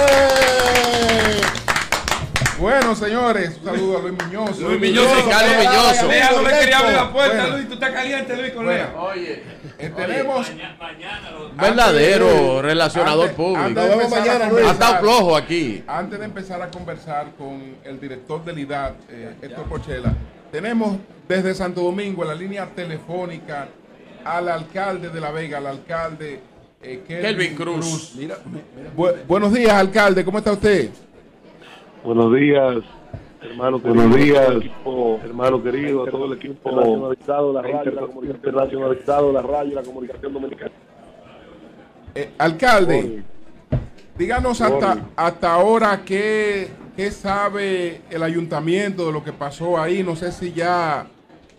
Bueno, 2.61 2.95
señores, 2.95 3.57
un 3.57 3.65
saludo 3.65 3.97
a 3.97 4.01
Luis 4.01 4.13
Muñoz. 4.23 4.59
Luis 4.59 4.79
Muñoz 4.79 5.07
y 5.17 5.29
Carlos 5.29 5.55
Muñoz. 5.57 6.03
Lea 6.03 6.31
no 6.31 6.41
le 6.43 6.59
quería 6.59 6.77
abrir 6.77 6.95
la 6.95 7.11
puerta, 7.11 7.47
Luis. 7.47 7.67
Tú 7.67 7.73
estás 7.73 7.89
caliente, 7.89 8.37
Luis, 8.37 8.51
con 8.51 8.67
Lea. 8.67 8.93
Oye, 8.99 9.43
eh, 9.79 9.91
tenemos. 9.95 10.51
verdadero 11.59 12.61
relacionador 12.61 13.31
público. 13.31 13.81
Ha 13.81 14.71
estado 14.71 14.99
flojo 14.99 15.35
aquí. 15.35 15.83
Antes 15.87 16.19
de 16.19 16.25
empezar 16.25 16.61
a 16.61 16.69
conversar 16.69 17.31
con 17.35 17.77
el 17.83 17.99
director 17.99 18.45
del 18.45 18.59
IDAD, 18.59 18.93
eh, 19.09 19.35
Héctor 19.41 19.65
Pochela, 19.65 20.13
tenemos 20.51 20.97
desde 21.27 21.55
Santo 21.55 21.81
Domingo 21.81 22.21
en 22.21 22.29
la 22.29 22.35
línea 22.35 22.67
telefónica 22.67 23.69
al 24.23 24.47
alcalde 24.49 25.09
de 25.09 25.19
La 25.19 25.31
Vega, 25.31 25.57
al 25.57 25.65
alcalde 25.65 26.39
eh, 26.83 27.01
Kelvin, 27.07 27.55
Cruz. 27.55 28.13
buenos 29.25 29.51
días, 29.51 29.73
alcalde, 29.73 30.23
¿cómo 30.23 30.37
está 30.37 30.51
usted? 30.51 30.91
Buenos 32.03 32.33
días, 32.33 32.77
hermano 33.43 33.79
querido, 33.79 33.95
Buenos 33.95 34.17
días, 34.17 34.51
equipo, 34.55 35.19
hermano 35.23 35.61
querido, 35.61 36.03
a 36.03 36.09
todo 36.09 36.25
el 36.25 36.33
equipo 36.33 36.69
internacionalizado, 36.71 37.53
la 37.53 37.61
radio, 37.61 37.91
la 37.91 38.01
comunicación, 38.01 38.35
internacionalizado, 38.37 39.31
la 39.31 39.41
radio, 39.43 39.75
la 39.75 39.83
comunicación 39.83 40.33
dominicana. 40.33 40.71
Eh, 42.15 42.31
alcalde, 42.39 43.23
díganos 44.17 44.61
hasta, 44.61 45.09
hasta 45.15 45.53
ahora 45.53 46.01
qué, 46.03 46.69
qué 46.95 47.11
sabe 47.11 48.01
el 48.09 48.23
ayuntamiento 48.23 49.05
de 49.05 49.11
lo 49.13 49.23
que 49.23 49.31
pasó 49.31 49.79
ahí. 49.79 50.01
No 50.01 50.15
sé 50.15 50.31
si 50.31 50.53
ya 50.53 51.05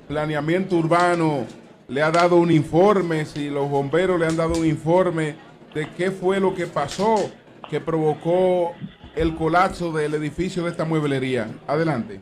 planeamiento 0.08 0.76
urbano 0.76 1.46
le 1.86 2.02
ha 2.02 2.10
dado 2.10 2.36
un 2.36 2.50
informe, 2.50 3.26
si 3.26 3.48
los 3.48 3.70
bomberos 3.70 4.18
le 4.18 4.26
han 4.26 4.36
dado 4.36 4.58
un 4.58 4.66
informe 4.66 5.36
de 5.72 5.88
qué 5.96 6.10
fue 6.10 6.40
lo 6.40 6.52
que 6.52 6.66
pasó 6.66 7.14
que 7.70 7.80
provocó 7.80 8.72
el 9.16 9.34
colapso 9.34 9.92
del 9.92 10.14
edificio 10.14 10.64
de 10.64 10.70
esta 10.70 10.84
mueblería. 10.84 11.48
Adelante. 11.66 12.20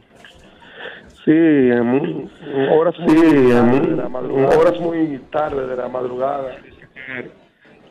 Sí, 1.24 1.32
en 1.32 2.30
horas 2.70 2.98
muy, 2.98 3.16
sí, 3.16 3.52
horas 4.56 4.80
muy 4.80 5.18
tarde 5.30 5.66
de 5.66 5.76
la 5.76 5.88
madrugada 5.88 6.56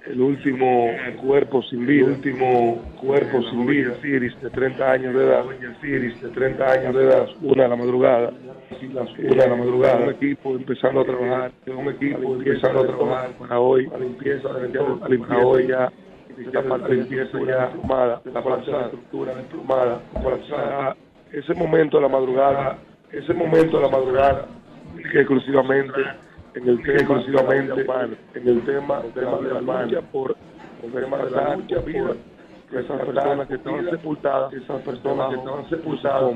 el 0.09 0.21
último 0.21 0.91
cuerpo 1.21 1.61
sin 1.63 1.85
vida, 1.85 2.05
el 2.05 2.13
último 2.13 2.81
cuerpo 2.99 3.41
sin 3.43 3.65
vida, 3.67 3.93
Ciris, 4.01 4.39
de 4.41 4.49
30 4.49 4.91
años 4.91 5.13
de 5.13 5.23
edad, 5.23 5.43
Ciris, 5.81 6.21
de 6.21 6.29
30 6.29 6.71
años 6.71 6.95
de 6.95 7.03
edad, 7.03 7.27
una 7.41 7.63
de 7.63 7.69
la 7.69 7.75
madrugada, 7.75 8.33
una 8.81 9.43
de 9.43 9.49
la 9.49 9.55
madrugada, 9.55 9.97
un 9.97 10.09
equipo 10.09 10.55
empezando 10.55 11.01
a 11.01 11.05
trabajar, 11.05 11.51
un 11.67 11.89
equipo 11.89 12.35
empezando 12.35 12.81
a 12.81 12.87
trabajar 12.87 13.29
para 13.37 13.59
hoy, 13.59 13.87
para 13.87 14.03
limpieza, 14.03 14.49
para 14.49 15.45
hoy 15.45 15.67
ya 15.67 15.91
esta 16.39 16.63
parte 16.63 16.89
de 16.89 16.95
limpieza 16.95 17.37
ya 17.45 17.69
plumada, 17.71 18.21
la 18.25 18.41
la 18.41 18.81
estructura 18.85 19.35
desplumada, 19.35 20.01
colapsada. 20.21 20.95
Ese 21.31 21.53
momento 21.53 21.97
de 21.97 22.03
la 22.03 22.09
madrugada, 22.09 22.77
ese 23.11 23.33
momento 23.33 23.77
de 23.77 23.83
la 23.83 23.89
madrugada, 23.89 24.47
un 24.93 24.99
exclusivamente 24.99 26.01
en 26.55 26.67
el 26.67 26.81
tema 26.81 26.99
exclusivamente 26.99 27.85
en 28.33 28.47
el 28.47 28.61
tema 28.65 29.01
de 29.13 29.21
la 29.21 29.61
lucha 29.61 30.01
por 30.11 30.35
el 30.83 30.91
tema 30.91 31.17
de 31.17 31.31
la 31.31 31.55
lucha 31.55 31.81
por 31.81 32.17
esas 32.79 33.01
personas 33.01 33.47
que 33.47 33.55
estaban 33.55 33.89
sepultadas 33.89 34.53
esas 34.53 34.81
personas 34.81 35.29
que 35.29 35.35
estaban 35.35 35.69
sepultadas 35.69 36.33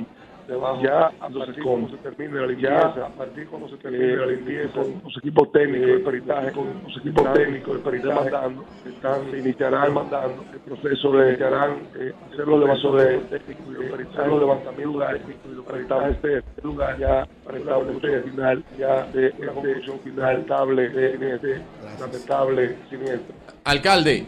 ya 0.81 1.11
entonces 1.25 1.63
como 1.63 1.89
se 1.89 1.97
termine 1.97 2.41
la 2.41 2.47
limpieza, 2.47 3.05
a 3.05 3.09
partir 3.09 3.47
cuando 3.47 3.69
se 3.69 3.77
termine 3.77 4.15
la 4.15 4.25
limpieza, 4.27 4.81
los 5.03 5.17
equipos 5.17 5.51
técnicos 5.51 5.87
de 5.87 5.99
peritaje, 5.99 6.51
con 6.51 6.67
los 6.83 6.97
equipos 6.97 7.33
técnicos 7.33 7.77
de 7.77 7.79
peritaje 7.79 8.31
mandando, 8.31 8.65
están, 8.85 9.31
se 9.31 9.39
iniciarán 9.39 9.93
mandando 9.93 10.43
el 10.53 10.59
proceso 10.59 11.11
de 11.13 11.29
iniciarán 11.29 11.71
eh, 11.95 12.13
hacer 12.31 12.47
los 12.47 12.59
levantamientos 12.59 13.29
técnicos 13.29 13.65
y 13.67 13.71
los 13.71 14.09
hacer 14.09 14.27
los 14.27 14.39
levantamientos 14.39 15.07
técnicos 15.07 15.51
y 15.51 15.55
los 15.55 15.65
peritajes 15.65 16.21
de 16.21 16.43
lugar 16.63 16.97
ya 16.99 17.27
para 17.45 17.57
establecer 17.57 18.23
final 18.23 18.63
ya 18.77 19.05
de 19.07 19.33
una 19.39 19.51
conclusión 19.53 19.99
final 19.99 20.39
estable 20.39 20.89
de 20.89 21.35
este 21.35 21.61
lamentable 21.99 22.77
siniestro. 22.89 23.35
Alcalde, 23.63 24.25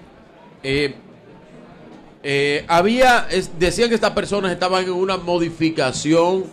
eh, 0.64 0.96
eh, 2.28 2.66
había, 2.68 3.28
decían 3.60 3.88
que 3.88 3.94
estas 3.94 4.14
personas 4.14 4.52
estaban 4.52 4.84
en 4.84 4.94
una 4.94 5.18
modificación 5.18 6.46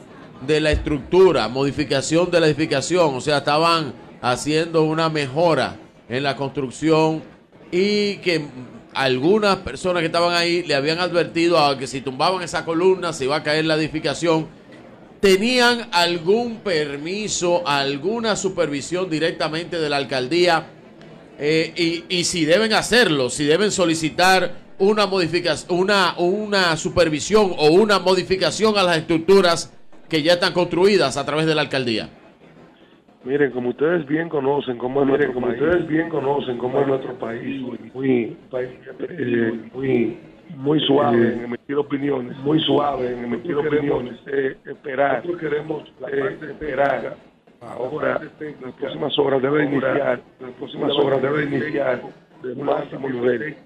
de 0.47 0.61
la 0.61 0.71
estructura, 0.71 1.49
modificación 1.49 2.31
de 2.31 2.41
la 2.41 2.47
edificación, 2.47 3.15
o 3.15 3.23
sea, 3.23 3.39
estaban 3.39 3.95
haciendo 4.21 4.83
una 4.83 5.09
mejora 5.09 5.77
en 6.11 6.25
la 6.25 6.37
construcción 6.37 7.23
y 7.71 8.17
que 8.17 8.45
algunas 8.93 9.57
personas 9.61 10.01
que 10.03 10.09
estaban 10.09 10.35
ahí 10.35 10.63
le 10.63 10.75
habían 10.75 10.99
advertido 10.99 11.59
a 11.59 11.79
que 11.79 11.87
si 11.87 12.03
tumbaban 12.03 12.43
esa 12.43 12.67
columna 12.67 13.15
se 13.15 13.25
iba 13.25 13.37
a 13.37 13.43
caer 13.43 13.65
la 13.65 13.77
edificación. 13.77 14.49
¿Tenían 15.21 15.89
algún 15.91 16.57
permiso, 16.57 17.67
alguna 17.67 18.37
supervisión 18.37 19.09
directamente 19.09 19.79
de 19.79 19.89
la 19.89 19.97
alcaldía? 19.97 20.67
Eh, 21.39 22.05
y, 22.09 22.19
y 22.19 22.25
si 22.25 22.45
deben 22.45 22.75
hacerlo, 22.75 23.31
si 23.31 23.45
deben 23.45 23.71
solicitar 23.71 24.61
una 24.79 25.07
modificación, 25.07 25.79
una, 25.79 26.15
una 26.19 26.77
supervisión 26.77 27.53
o 27.57 27.69
una 27.71 27.99
modificación 27.99 28.77
a 28.77 28.83
las 28.83 28.99
estructuras 28.99 29.73
que 30.09 30.23
ya 30.23 30.35
están 30.35 30.53
construidas 30.53 31.17
a 31.17 31.25
través 31.25 31.47
de 31.47 31.55
la 31.55 31.63
alcaldía? 31.63 32.09
Miren, 33.25 33.53
como 33.53 33.71
ustedes 33.71 34.05
bien 34.07 34.29
conocen 34.29 34.77
cómo 34.79 35.03
es 35.03 35.09
nuestro 35.09 35.33
como 35.33 35.47
ustedes 35.47 35.87
bien 35.87 36.09
conocen 36.09 36.59
cómo 36.59 36.81
es 36.81 36.87
nuestro 36.89 37.15
país, 37.19 37.63
muy, 37.95 38.37
eh, 38.53 39.61
muy, 39.73 40.19
muy 40.57 40.81
suave 40.81 41.29
eh, 41.29 41.33
en 41.35 41.45
emitir 41.45 41.77
opiniones, 41.77 42.37
muy 42.39 42.61
suave 42.61 43.13
en 43.13 43.25
emitir 43.25 43.55
opiniones, 43.55 44.19
eh, 44.27 44.57
esperar. 44.65 45.25
Nosotros 45.25 45.41
queremos 45.41 45.93
eh, 46.13 46.39
esperar. 46.51 47.17
Ahora, 47.61 48.21
las 48.61 48.73
próximas 48.75 49.17
horas 49.19 49.41
debe 49.41 49.65
iniciar, 49.65 50.21
las 50.41 50.51
próximas 50.53 50.93
horas 50.97 51.23
debe 51.23 51.45
iniciar 51.45 52.03
de 52.43 52.55
máximo 52.57 53.09
nivel 53.09 53.57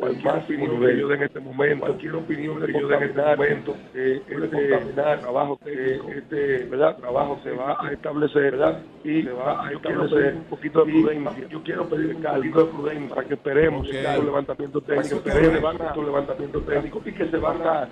cualquier 0.00 0.34
máximo 0.34 0.80
que 0.80 0.98
yo 0.98 1.12
en 1.12 1.22
este 1.22 1.40
momento, 1.40 1.86
cualquier 1.86 2.14
opinión 2.14 2.60
que 2.60 2.72
yo 2.72 2.88
dé 2.88 2.96
en 2.96 3.02
este 3.02 3.22
momento, 3.22 3.76
eh, 3.94 4.22
este 4.28 4.92
trabajo 5.20 5.58
que 5.58 6.00
este 6.16 6.64
¿verdad? 6.64 6.96
trabajo 6.96 7.38
se 7.42 7.50
va 7.52 7.78
a 7.80 7.92
establecer, 7.92 8.52
¿verdad? 8.52 8.82
Y 9.04 9.22
se 9.22 9.32
va 9.32 9.66
a 9.66 9.72
establecer 9.72 10.34
un 10.34 10.44
poquito 10.44 10.84
de 10.84 10.92
prudencia. 10.92 11.48
Yo 11.48 11.62
quiero 11.62 11.88
pedir 11.88 12.16
un 12.16 12.22
poquito 12.22 12.64
de 12.64 12.72
prudencia 12.72 13.14
para 13.14 13.28
que 13.28 13.34
esperemos 13.34 13.88
que 13.88 14.18
un 14.18 14.26
levantamiento 14.26 14.80
técnico, 14.80 15.16
esperemos 15.16 15.96
un 15.96 16.06
levantamiento 16.06 16.60
técnico 16.62 17.02
y 17.04 17.12
que 17.12 17.30
se 17.30 17.36
va 17.36 17.52
a 17.52 17.58
dar 17.58 17.88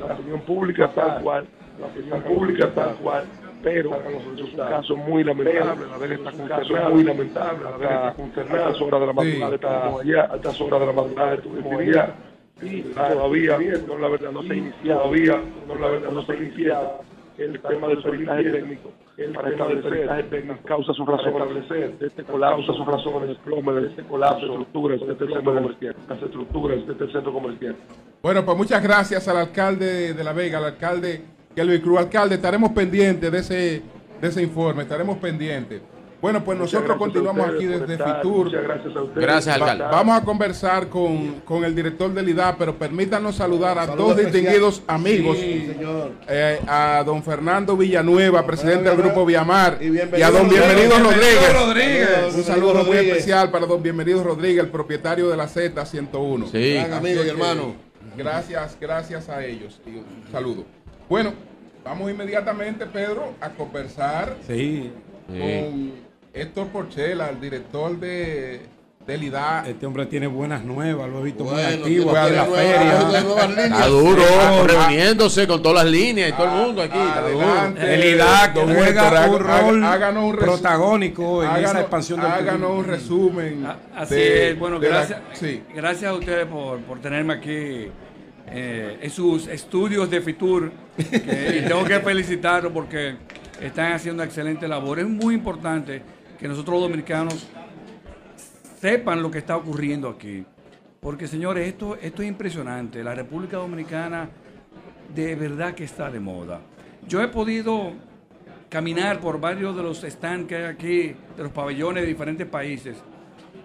la 0.00 0.14
opinión 0.14 0.40
pública 0.40 0.90
tal 0.94 1.22
cual, 1.22 1.46
la 1.78 1.86
opinión 1.86 2.22
pública 2.22 2.70
tal 2.74 2.96
cual 2.96 3.24
pero 3.64 3.96
es 3.96 4.42
un 4.42 4.56
caso 4.56 4.96
muy 4.96 5.24
lamentable, 5.24 5.86
la 5.90 5.98
verdad 5.98 6.18
está 6.18 6.48
caso 6.48 6.90
muy 6.90 7.02
lamentable, 7.02 7.64
la 7.64 7.76
verdad 7.76 8.08
está 8.08 8.14
concernada, 8.14 8.66
a 8.66 8.70
estas 8.70 8.82
horas 8.82 9.00
de 9.00 9.06
la 9.06 9.12
madrugada 9.14 9.54
estamos 9.54 10.00
allá, 10.02 10.28
a 10.30 10.36
estas 10.36 10.60
horas 10.60 10.80
de 10.80 10.86
la 10.86 10.92
madrugada 10.92 11.34
estuvimos 11.34 11.80
allá, 11.80 12.14
y 12.62 12.82
todavía, 12.82 13.58
no 13.88 13.98
la 13.98 14.08
verdad 14.08 14.30
no 14.32 14.42
se 14.42 14.72
todavía, 14.84 15.40
no 15.66 15.74
la 15.74 15.88
verdad 15.88 16.10
no 16.10 16.22
se 16.26 16.32
el 17.36 17.60
tema 17.60 17.88
del 17.88 18.02
peritaje 18.02 18.44
técnico. 18.44 18.92
Para 19.32 19.48
establecer 19.48 20.28
técnico. 20.28 20.58
Causa 20.64 20.92
sus 20.92 21.06
razones 21.06 21.68
de 21.68 22.06
este 22.06 22.24
colapso, 22.24 22.74
sus 22.74 22.86
razones 22.86 23.22
de 23.22 23.28
desplome 23.28 23.72
de 23.80 23.88
este 23.88 24.02
colapso. 24.02 24.46
de 24.46 24.52
estructuras 24.52 25.00
de 25.00 25.12
este 25.12 25.26
centro 25.26 25.54
comercial, 25.54 25.96
las 26.08 26.22
estructuras 26.22 26.86
de 26.86 26.92
este 26.92 27.12
centro 27.12 27.32
comercial. 27.32 27.76
Bueno, 28.22 28.44
pues 28.44 28.56
muchas 28.56 28.82
gracias 28.82 29.28
al 29.28 29.36
alcalde 29.36 30.14
de 30.14 30.24
La 30.24 30.32
Vega, 30.32 30.58
al 30.58 30.64
alcalde 30.64 31.33
Kelvin 31.54 31.80
Cruz. 31.80 31.98
Alcalde, 31.98 32.36
estaremos 32.36 32.72
pendientes 32.72 33.30
de 33.30 33.38
ese, 33.38 33.82
de 34.20 34.28
ese 34.28 34.42
informe, 34.42 34.82
estaremos 34.82 35.18
pendientes. 35.18 35.80
Bueno, 36.24 36.42
pues 36.42 36.58
nosotros 36.58 36.96
continuamos 36.96 37.46
aquí 37.46 37.66
desde 37.66 37.98
Fitur. 37.98 38.46
Muchas 38.46 38.62
gracias 38.62 38.96
a 38.96 39.02
ustedes. 39.02 39.26
Gracias, 39.26 39.54
alcalde. 39.56 39.84
vamos 39.84 40.16
a 40.16 40.24
conversar 40.24 40.88
con, 40.88 41.42
con, 41.44 41.64
el 41.66 41.74
director 41.74 42.14
del 42.14 42.26
IDA, 42.26 42.56
pero 42.56 42.78
permítanos 42.78 43.36
saludar 43.36 43.78
a 43.78 43.88
dos 43.88 44.16
distinguidos 44.16 44.82
amigos. 44.86 45.36
Eh, 45.38 46.60
a 46.66 47.02
don 47.04 47.22
Fernando 47.22 47.76
Villanueva, 47.76 48.46
presidente 48.46 48.88
del 48.88 48.96
Grupo 48.96 49.26
Viamar, 49.26 49.76
y, 49.82 49.98
a 50.22 50.30
don 50.30 50.48
Bienvenido 50.48 50.98
Rodríguez. 50.98 52.34
Un 52.34 52.42
saludo 52.42 52.84
muy 52.84 52.96
especial 52.96 53.50
para 53.50 53.66
don 53.66 53.82
Bienvenido 53.82 54.24
Rodríguez, 54.24 54.64
el 54.64 54.70
propietario 54.70 55.28
de 55.28 55.36
la 55.36 55.46
Z101. 55.46 56.50
Sí. 56.50 56.78
amigo 56.78 57.22
y 57.22 57.28
hermano. 57.28 57.74
Gracias, 58.16 58.78
gracias 58.80 59.28
a 59.28 59.44
ellos. 59.44 59.78
Y 59.86 59.98
un 59.98 60.04
saludo. 60.32 60.64
Bueno, 61.08 61.34
vamos 61.84 62.10
inmediatamente, 62.10 62.86
Pedro, 62.86 63.34
a 63.40 63.50
conversar 63.50 64.36
con 64.46 65.92
Héctor 66.32 66.68
Porchela, 66.68 67.28
el 67.28 67.40
director 67.40 67.98
de, 68.00 68.60
del 69.06 69.22
IDA. 69.22 69.64
Este 69.68 69.84
hombre 69.84 70.06
tiene 70.06 70.26
buenas 70.26 70.64
nuevas, 70.64 71.10
lo 71.10 71.20
he 71.20 71.24
visto 71.24 71.44
muy 71.44 71.60
activo 71.60 72.12
de 72.14 72.30
la 72.30 72.44
feria. 72.46 73.64
Está 73.64 73.86
duro, 73.86 74.22
reuniéndose 74.66 75.46
con 75.46 75.62
todas 75.62 75.84
las 75.84 75.92
líneas 75.92 76.30
y 76.30 76.32
todo 76.32 76.46
el 76.46 76.52
mundo 76.52 76.82
aquí. 76.82 76.98
Adelante, 76.98 77.94
el 77.94 78.14
IDA 78.14 78.52
que 78.54 78.60
juega 78.60 79.28
un 79.28 80.32
rol 80.32 80.38
protagónico 80.38 81.44
en 81.44 81.64
esa 81.64 81.80
expansión 81.80 82.20
del 82.20 82.30
Háganos 82.30 82.70
un 82.70 82.84
resumen. 82.84 83.66
Así 83.94 84.14
es, 84.18 84.58
bueno, 84.58 84.80
gracias, 84.80 85.20
gracias 85.74 86.10
a 86.10 86.14
ustedes 86.14 86.46
por, 86.46 86.80
por 86.80 86.98
tenerme 87.00 87.34
aquí 87.34 87.90
eh, 88.46 88.98
en 89.00 89.10
sus 89.10 89.46
estudios 89.48 90.10
de 90.10 90.20
Fitur. 90.20 90.72
y 90.98 91.02
tengo 91.68 91.84
que 91.84 92.00
felicitarlos 92.00 92.72
porque 92.72 93.16
están 93.60 93.92
haciendo 93.92 94.22
una 94.22 94.24
excelente 94.24 94.68
labor. 94.68 94.98
Es 94.98 95.08
muy 95.08 95.34
importante 95.34 96.02
que 96.38 96.48
nosotros 96.48 96.74
los 96.74 96.82
dominicanos 96.82 97.46
sepan 98.80 99.22
lo 99.22 99.30
que 99.30 99.38
está 99.38 99.56
ocurriendo 99.56 100.08
aquí. 100.08 100.44
Porque, 101.00 101.26
señores, 101.26 101.68
esto, 101.68 101.96
esto 102.00 102.22
es 102.22 102.28
impresionante. 102.28 103.02
La 103.04 103.14
República 103.14 103.58
Dominicana 103.58 104.28
de 105.14 105.34
verdad 105.34 105.74
que 105.74 105.84
está 105.84 106.10
de 106.10 106.20
moda. 106.20 106.60
Yo 107.06 107.22
he 107.22 107.28
podido 107.28 107.92
caminar 108.68 109.20
por 109.20 109.40
varios 109.40 109.76
de 109.76 109.82
los 109.82 110.00
stands 110.02 110.48
que 110.48 110.56
hay 110.56 110.64
aquí, 110.64 111.14
de 111.36 111.42
los 111.42 111.52
pabellones 111.52 112.02
de 112.02 112.08
diferentes 112.08 112.46
países 112.46 112.96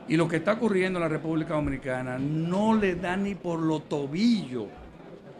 y 0.10 0.18
lo 0.18 0.28
que 0.28 0.38
está 0.38 0.54
ocurriendo 0.54 0.98
en 0.98 1.04
la 1.04 1.08
República 1.08 1.54
Dominicana 1.54 2.18
no 2.18 2.74
le 2.74 2.96
da 2.96 3.16
ni 3.16 3.36
por 3.36 3.60
lo 3.60 3.82
tobillo 3.82 4.68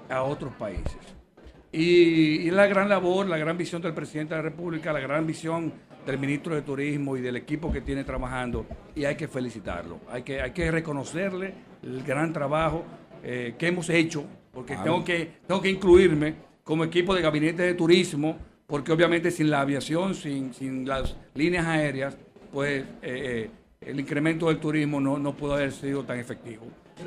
a 0.08 0.22
otros 0.22 0.54
países. 0.54 0.98
Y, 1.72 2.50
la 2.52 2.68
gran 2.68 2.88
labor, 2.88 3.28
la 3.28 3.38
gran 3.38 3.58
visión 3.58 3.82
del 3.82 3.94
presidente 3.94 4.36
de 4.36 4.42
la 4.42 4.50
República, 4.50 4.94
la 4.94 5.00
gran 5.00 5.26
visión 5.26 5.74
del 6.06 6.18
ministro 6.20 6.56
de 6.56 6.62
Turismo 6.62 7.18
y 7.18 7.22
del 7.22 7.36
equipo 7.36 7.72
que 7.72 7.82
tiene 7.82 8.04
trabajando, 8.04 8.66
y 8.96 9.06
hay 9.06 9.16
que 9.16 9.28
felicitarlo. 9.28 10.00
Hay 10.10 10.24
que, 10.24 10.42
hay 10.42 10.52
que 10.52 10.72
reconocerle 10.72 11.54
el 11.84 12.04
gran 12.04 12.32
trabajo 12.32 12.86
eh, 13.24 13.56
que 13.58 13.68
hemos 13.68 13.90
hecho, 13.90 14.24
porque 14.54 14.76
tengo, 14.78 15.04
que, 15.04 15.32
tengo 15.48 15.62
que 15.62 15.70
incluirme 15.70 16.36
como 16.64 16.84
equipo 16.84 17.16
de 17.16 17.22
gabinete 17.22 17.64
de 17.64 17.74
turismo, 17.74 18.38
porque 18.68 18.92
obviamente 18.92 19.32
sin 19.32 19.50
la 19.50 19.62
aviación, 19.62 20.14
sin, 20.14 20.54
sin 20.54 20.88
las 20.88 21.16
líneas 21.34 21.66
aéreas, 21.66 22.18
pues 22.52 22.82
eh, 22.82 22.86
eh, 23.02 23.50
el 23.86 24.00
incremento 24.00 24.48
del 24.48 24.58
turismo 24.58 25.00
no, 25.00 25.18
no 25.18 25.34
pudo 25.34 25.54
haber 25.54 25.72
sido 25.72 26.04
tan 26.04 26.20
efectivo. 26.20 26.64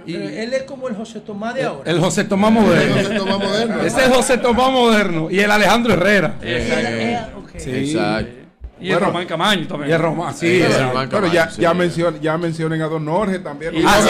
y, 0.07 0.15
él 0.15 0.55
es 0.55 0.62
como 0.62 0.89
el 0.89 0.97
José 0.97 1.20
Tomás 1.20 1.55
de 1.55 1.65
ahora. 1.65 1.90
El 1.90 2.01
José 2.01 2.24
Tomás 2.24 2.51
moderno. 2.51 2.97
El 2.97 3.05
José 3.05 3.19
Tomás 3.19 3.39
moderno. 3.39 3.82
Ese 3.82 4.05
es 4.05 4.09
José 4.09 4.39
Tomás 4.39 4.73
moderno. 4.73 5.31
Y 5.31 5.39
el 5.40 5.51
Alejandro 5.51 5.93
Herrera. 5.93 6.36
Sí. 7.59 7.70
Exacto. 7.70 8.43
Y 8.81 8.90
el 8.90 8.99
Román 8.99 9.27
Camaño 9.27 9.69
también. 9.69 9.90
Y 9.90 9.93
el 9.93 10.01
Román, 10.01 10.35
sí. 10.35 10.61
pero 11.09 11.32
ya, 11.32 11.49
ya, 11.51 11.73
mencion, 11.73 12.20
ya 12.20 12.36
mencionen 12.36 12.82
a 12.82 12.89
Don 12.89 13.07
Jorge 13.07 13.39
también. 13.39 13.77
Y, 13.77 13.85
ah, 13.86 14.01
sí, 14.03 14.09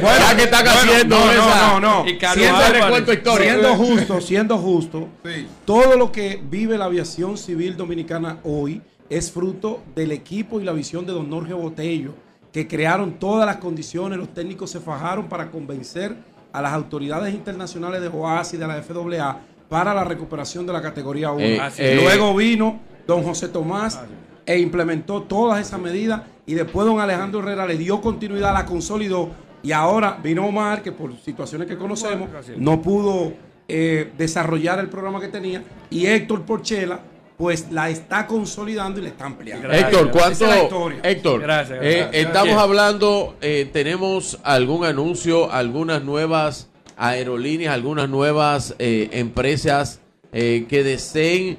bueno, 0.00 0.18
ya 0.20 0.36
que 0.36 0.42
están 0.44 0.68
haciendo 0.68 1.18
no, 1.18 1.34
no, 1.34 1.80
no, 1.80 1.80
no. 1.80 2.08
Y 2.08 2.18
siendo, 2.20 3.36
siendo 3.36 3.74
justo, 3.74 4.20
siendo 4.20 4.58
justo, 4.58 5.08
todo 5.64 5.96
lo 5.96 6.12
que 6.12 6.40
vive 6.40 6.78
la 6.78 6.84
aviación 6.84 7.36
civil 7.36 7.76
dominicana 7.76 8.38
hoy 8.44 8.80
es 9.08 9.30
fruto 9.30 9.82
del 9.94 10.12
equipo 10.12 10.60
y 10.60 10.64
la 10.64 10.72
visión 10.72 11.06
de 11.06 11.12
don 11.12 11.30
Jorge 11.30 11.54
Botello, 11.54 12.14
que 12.52 12.68
crearon 12.68 13.14
todas 13.14 13.46
las 13.46 13.56
condiciones, 13.56 14.18
los 14.18 14.32
técnicos 14.34 14.70
se 14.70 14.80
fajaron 14.80 15.28
para 15.28 15.50
convencer 15.50 16.16
a 16.52 16.60
las 16.60 16.72
autoridades 16.72 17.34
internacionales 17.34 18.00
de 18.00 18.08
OAS 18.08 18.54
y 18.54 18.56
de 18.58 18.66
la 18.66 18.82
FAA 18.82 19.40
para 19.68 19.94
la 19.94 20.04
recuperación 20.04 20.66
de 20.66 20.72
la 20.72 20.82
categoría 20.82 21.32
1. 21.32 21.42
Eh, 21.42 21.60
eh, 21.78 22.00
Luego 22.00 22.36
vino 22.36 22.78
don 23.06 23.22
José 23.22 23.48
Tomás 23.48 24.00
e 24.44 24.58
implementó 24.58 25.22
todas 25.22 25.66
esas 25.66 25.80
medidas 25.80 26.22
y 26.46 26.54
después 26.54 26.86
don 26.86 27.00
Alejandro 27.00 27.40
Herrera 27.40 27.66
le 27.66 27.78
dio 27.78 28.00
continuidad, 28.00 28.52
la 28.52 28.66
consolidó 28.66 29.30
y 29.62 29.72
ahora 29.72 30.18
vino 30.22 30.46
Omar 30.46 30.82
que 30.82 30.92
por 30.92 31.16
situaciones 31.18 31.68
que 31.68 31.76
conocemos 31.76 32.28
no 32.58 32.82
pudo 32.82 33.32
eh, 33.68 34.12
desarrollar 34.18 34.78
el 34.80 34.88
programa 34.88 35.20
que 35.20 35.28
tenía 35.28 35.62
y 35.88 36.06
Héctor 36.06 36.42
Porchela 36.42 37.00
pues 37.42 37.72
la 37.72 37.90
está 37.90 38.28
consolidando 38.28 39.00
y 39.00 39.02
le 39.02 39.08
está 39.08 39.26
ampliando. 39.26 39.68
Héctor, 39.68 40.12
¿cuánto? 40.12 40.46
Héctor, 41.02 41.44
eh, 41.82 42.08
estamos 42.12 42.56
hablando, 42.56 43.34
eh, 43.40 43.68
tenemos 43.72 44.38
algún 44.44 44.84
anuncio, 44.84 45.50
algunas 45.50 46.04
nuevas 46.04 46.68
aerolíneas, 46.96 47.74
algunas 47.74 48.08
nuevas 48.08 48.76
empresas 48.78 49.98
que 50.30 50.82
deseen 50.84 51.58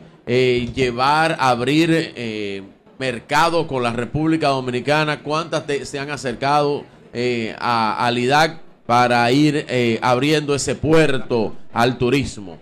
llevar, 0.73 1.35
abrir 1.37 2.63
mercado 2.97 3.67
con 3.67 3.83
la 3.83 3.91
República 3.91 4.47
Dominicana. 4.47 5.21
¿Cuántas 5.21 5.65
se 5.85 5.99
han 5.99 6.11
acercado 6.11 6.85
a, 7.59 8.05
al 8.07 8.17
IDAC 8.17 8.61
para 8.85 9.29
ir 9.33 9.99
abriendo 10.01 10.55
ese 10.55 10.75
puerto 10.75 11.53
al 11.73 11.97
turismo? 11.97 12.57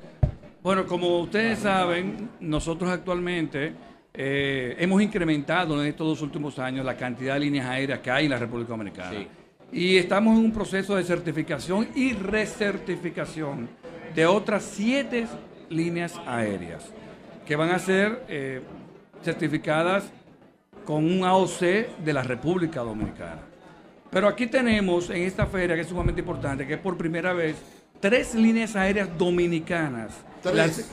Bueno, 0.63 0.85
como 0.85 1.17
ustedes 1.21 1.57
saben, 1.57 2.29
nosotros 2.39 2.91
actualmente 2.91 3.73
eh, 4.13 4.75
hemos 4.77 5.01
incrementado 5.01 5.81
en 5.81 5.88
estos 5.88 6.05
dos 6.05 6.21
últimos 6.21 6.59
años 6.59 6.85
la 6.85 6.95
cantidad 6.95 7.33
de 7.33 7.39
líneas 7.39 7.65
aéreas 7.65 7.99
que 7.99 8.11
hay 8.11 8.25
en 8.25 8.31
la 8.31 8.38
República 8.38 8.69
Dominicana. 8.69 9.25
Y 9.71 9.97
estamos 9.97 10.38
en 10.38 10.45
un 10.45 10.51
proceso 10.51 10.95
de 10.95 11.03
certificación 11.03 11.88
y 11.95 12.13
recertificación 12.13 13.69
de 14.13 14.27
otras 14.27 14.61
siete 14.61 15.25
líneas 15.69 16.21
aéreas 16.27 16.91
que 17.43 17.55
van 17.55 17.71
a 17.71 17.79
ser 17.79 18.23
eh, 18.27 18.61
certificadas 19.23 20.11
con 20.85 21.05
un 21.05 21.23
AOC 21.23 21.59
de 22.03 22.13
la 22.13 22.21
República 22.21 22.81
Dominicana. 22.81 23.41
Pero 24.11 24.27
aquí 24.27 24.45
tenemos 24.45 25.09
en 25.09 25.23
esta 25.23 25.47
feria, 25.47 25.73
que 25.73 25.81
es 25.81 25.88
sumamente 25.88 26.21
importante, 26.21 26.67
que 26.67 26.75
es 26.75 26.79
por 26.79 26.97
primera 26.97 27.33
vez, 27.33 27.55
tres 27.99 28.35
líneas 28.35 28.75
aéreas 28.75 29.09
dominicanas 29.17 30.25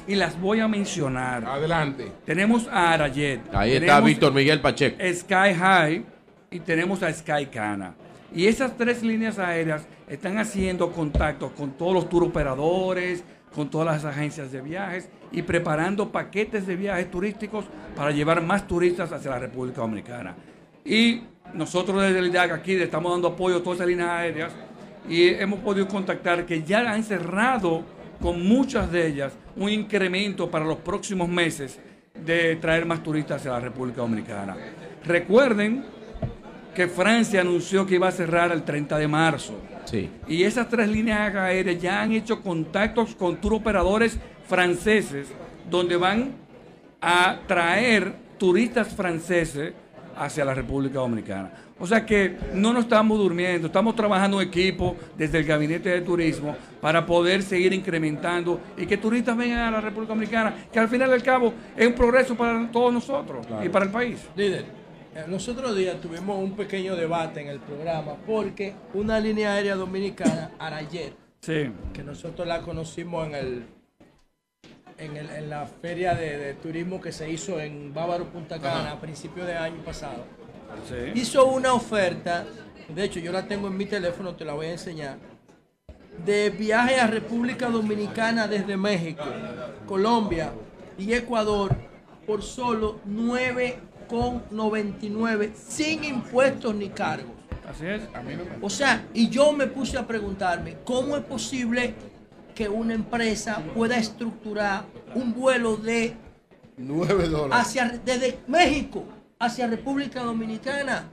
y 0.06 0.14
las 0.14 0.40
voy 0.40 0.60
a 0.60 0.68
mencionar. 0.68 1.44
Adelante. 1.44 2.12
Tenemos 2.24 2.68
a 2.68 2.92
Arayet. 2.92 3.40
Ahí 3.52 3.72
está 3.72 4.00
Víctor 4.00 4.32
Miguel 4.32 4.60
Pacheco. 4.60 4.96
Sky 5.14 5.54
High 5.54 6.04
y 6.50 6.60
tenemos 6.60 7.02
a 7.02 7.12
Sky 7.12 7.46
Cana. 7.46 7.94
Y 8.34 8.46
esas 8.46 8.76
tres 8.76 9.02
líneas 9.02 9.38
aéreas 9.38 9.86
están 10.06 10.38
haciendo 10.38 10.92
contacto 10.92 11.52
con 11.54 11.72
todos 11.72 11.94
los 11.94 12.08
tour 12.08 12.24
operadores, 12.24 13.24
con 13.54 13.70
todas 13.70 13.86
las 13.86 14.04
agencias 14.04 14.52
de 14.52 14.60
viajes 14.60 15.08
y 15.32 15.42
preparando 15.42 16.10
paquetes 16.10 16.66
de 16.66 16.76
viajes 16.76 17.10
turísticos 17.10 17.64
para 17.96 18.10
llevar 18.10 18.42
más 18.42 18.66
turistas 18.66 19.12
hacia 19.12 19.30
la 19.30 19.38
República 19.38 19.80
Dominicana. 19.80 20.34
Y 20.84 21.22
nosotros 21.54 22.02
desde 22.02 22.18
el 22.18 22.28
IDAC 22.28 22.52
aquí 22.52 22.76
le 22.76 22.84
estamos 22.84 23.12
dando 23.12 23.28
apoyo 23.28 23.56
a 23.56 23.62
todas 23.62 23.78
esas 23.78 23.88
líneas 23.88 24.10
aéreas 24.10 24.52
y 25.08 25.28
hemos 25.28 25.60
podido 25.60 25.88
contactar 25.88 26.44
que 26.44 26.62
ya 26.62 26.80
han 26.80 27.02
cerrado 27.02 27.82
con 28.20 28.46
muchas 28.46 28.90
de 28.90 29.06
ellas 29.06 29.32
un 29.56 29.70
incremento 29.70 30.50
para 30.50 30.64
los 30.64 30.78
próximos 30.78 31.28
meses 31.28 31.78
de 32.14 32.56
traer 32.56 32.84
más 32.84 33.02
turistas 33.02 33.40
hacia 33.40 33.52
la 33.52 33.60
República 33.60 34.00
Dominicana. 34.00 34.56
Recuerden 35.04 35.84
que 36.74 36.88
Francia 36.88 37.40
anunció 37.40 37.86
que 37.86 37.96
iba 37.96 38.08
a 38.08 38.12
cerrar 38.12 38.52
el 38.52 38.62
30 38.62 38.98
de 38.98 39.08
marzo. 39.08 39.54
Sí. 39.84 40.10
Y 40.28 40.42
esas 40.42 40.68
tres 40.68 40.88
líneas 40.88 41.34
aéreas 41.34 41.80
ya 41.80 42.02
han 42.02 42.12
hecho 42.12 42.40
contactos 42.42 43.14
con 43.14 43.40
tour 43.40 43.54
operadores 43.54 44.18
franceses 44.46 45.28
donde 45.70 45.96
van 45.96 46.32
a 47.00 47.40
traer 47.46 48.14
turistas 48.38 48.94
franceses 48.94 49.72
hacia 50.16 50.44
la 50.44 50.54
República 50.54 50.98
Dominicana. 50.98 51.50
O 51.80 51.86
sea 51.86 52.04
que 52.04 52.36
no 52.54 52.72
nos 52.72 52.84
estamos 52.84 53.18
durmiendo, 53.18 53.68
estamos 53.68 53.94
trabajando 53.94 54.40
en 54.40 54.48
equipo 54.48 54.96
desde 55.16 55.38
el 55.38 55.44
Gabinete 55.44 55.90
de 55.90 56.00
Turismo 56.00 56.56
para 56.80 57.06
poder 57.06 57.42
seguir 57.42 57.72
incrementando 57.72 58.60
y 58.76 58.86
que 58.86 58.96
turistas 58.96 59.36
vengan 59.36 59.60
a 59.60 59.70
la 59.70 59.80
República 59.80 60.12
Dominicana, 60.12 60.54
que 60.72 60.78
al 60.78 60.88
final 60.88 61.10
del 61.10 61.22
cabo 61.22 61.52
es 61.76 61.86
un 61.86 61.94
progreso 61.94 62.34
para 62.36 62.68
todos 62.70 62.92
nosotros 62.92 63.46
y 63.64 63.68
para 63.68 63.84
el 63.84 63.92
país. 63.92 64.18
Líder, 64.34 64.64
nosotros 65.28 65.58
otros 65.58 65.76
días 65.76 66.00
tuvimos 66.00 66.38
un 66.38 66.56
pequeño 66.56 66.96
debate 66.96 67.40
en 67.40 67.48
el 67.48 67.60
programa 67.60 68.14
porque 68.26 68.74
una 68.94 69.20
línea 69.20 69.52
aérea 69.52 69.76
dominicana, 69.76 70.50
Arayer, 70.58 71.12
que 71.40 72.02
nosotros 72.04 72.46
la 72.46 72.60
conocimos 72.62 73.26
en 73.28 73.34
el 73.34 73.66
en, 74.98 75.48
la 75.48 75.66
feria 75.66 76.14
de, 76.14 76.54
turismo 76.54 77.00
que 77.00 77.12
se 77.12 77.30
hizo 77.30 77.60
en 77.60 77.94
Bávaro 77.94 78.26
Punta 78.26 78.60
Cana 78.60 78.92
a 78.92 79.00
principios 79.00 79.46
de 79.46 79.54
año 79.54 79.80
pasado, 79.84 80.24
hizo 81.14 81.46
una 81.46 81.74
oferta, 81.74 82.44
de 82.88 83.04
hecho 83.04 83.20
yo 83.20 83.30
la 83.32 83.46
tengo 83.46 83.68
en 83.68 83.76
mi 83.76 83.86
teléfono, 83.86 84.34
te 84.34 84.44
la 84.44 84.54
voy 84.54 84.66
a 84.66 84.72
enseñar, 84.72 85.18
de 86.24 86.50
viaje 86.50 86.98
a 87.00 87.06
República 87.06 87.68
Dominicana 87.68 88.48
desde 88.48 88.76
México, 88.76 89.22
Colombia 89.86 90.52
y 90.98 91.12
Ecuador 91.12 91.76
por 92.26 92.42
solo 92.42 93.00
9,99 93.08 95.54
sin 95.54 96.02
impuestos 96.04 96.74
ni 96.74 96.88
cargos. 96.88 97.38
Así 97.68 97.86
es. 97.86 98.02
O 98.60 98.70
sea, 98.70 99.06
y 99.12 99.28
yo 99.28 99.52
me 99.52 99.66
puse 99.66 99.98
a 99.98 100.06
preguntarme, 100.06 100.78
¿cómo 100.84 101.16
es 101.16 101.24
posible 101.24 101.94
que 102.54 102.68
una 102.68 102.94
empresa 102.94 103.60
pueda 103.74 103.98
estructurar 103.98 104.84
un 105.14 105.32
vuelo 105.32 105.76
de 105.76 106.16
9 106.76 107.28
dólares 107.28 107.66
hacia, 107.66 108.00
desde 108.04 108.38
México 108.48 109.04
hacia 109.38 109.66
República 109.66 110.22
Dominicana. 110.22 111.10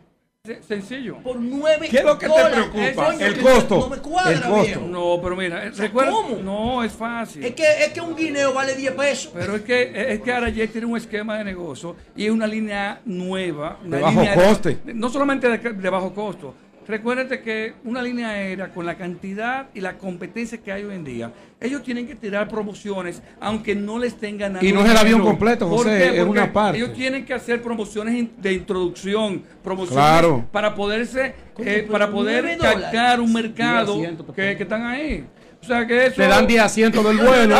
Sencillo. 0.67 1.17
Por 1.23 1.39
9 1.39 1.87
¿Qué 1.89 1.97
es 1.97 2.03
lo 2.03 2.19
que 2.19 2.27
te 2.27 2.45
preocupa? 2.51 3.15
el 3.19 3.41
costo. 3.41 3.79
No 3.79 3.89
me 3.89 3.97
cuadra, 3.97 4.31
el 4.31 4.41
costo. 4.43 4.79
No, 4.81 5.19
pero 5.21 5.35
mira, 5.35 5.71
recuerda. 5.71 6.11
¿Cómo? 6.11 6.35
No, 6.37 6.83
es 6.83 6.91
fácil. 6.91 7.43
Es 7.43 7.55
que, 7.55 7.63
es 7.63 7.89
que 7.91 8.01
un 8.01 8.15
guineo 8.15 8.53
vale 8.53 8.75
10 8.75 8.93
pesos. 8.93 9.31
Pero 9.33 9.55
es 9.55 9.63
que, 9.63 10.13
es 10.13 10.21
que 10.21 10.31
Arayet 10.31 10.71
tiene 10.71 10.85
un 10.85 10.97
esquema 10.97 11.39
de 11.39 11.45
negocio 11.45 11.95
y 12.15 12.25
es 12.25 12.31
una 12.31 12.45
línea 12.45 13.01
nueva. 13.05 13.79
Una 13.83 13.97
de 13.97 14.03
bajo 14.03 14.21
coste. 14.35 14.77
no 14.93 15.09
solamente 15.09 15.49
de 15.49 15.89
bajo 15.89 16.13
costo 16.13 16.53
Recuérdate 16.87 17.41
que 17.41 17.73
una 17.83 18.01
línea 18.01 18.29
aérea 18.29 18.69
con 18.69 18.85
la 18.85 18.95
cantidad 18.95 19.69
y 19.73 19.81
la 19.81 19.97
competencia 19.97 20.59
que 20.59 20.71
hay 20.71 20.83
hoy 20.83 20.93
en 20.93 21.03
día, 21.03 21.31
ellos 21.59 21.81
tienen 21.81 22.05
que 22.05 22.13
tirar 22.13 22.47
promociones 22.47 23.23
aunque 23.39 23.73
no 23.73 23.97
les 23.97 24.15
tengan 24.15 24.53
nada. 24.53 24.65
Y 24.65 24.71
no 24.71 24.85
es 24.85 24.91
el 24.91 24.97
avión 24.97 25.21
completo, 25.21 25.67
José, 25.67 26.19
es 26.19 26.23
una 26.23 26.53
parte. 26.53 26.77
Ellos 26.77 26.93
tienen 26.93 27.25
que 27.25 27.33
hacer 27.33 27.61
promociones 27.63 28.27
de 28.37 28.53
introducción, 28.53 29.43
promociones 29.63 30.45
para 30.51 30.75
poderse, 30.75 31.33
eh, 31.57 31.87
para 31.89 32.11
poder 32.11 32.57
captar 32.59 33.19
un 33.19 33.33
mercado 33.33 33.99
que, 34.35 34.51
están 34.51 34.85
ahí. 34.85 35.25
O 35.61 35.65
sea 35.65 35.87
que 35.87 36.05
eso... 36.05 36.21
Le 36.21 36.27
dan 36.27 36.45
10 36.45 36.61
asientos 36.61 37.03
del 37.03 37.17
vuelo 37.25 37.55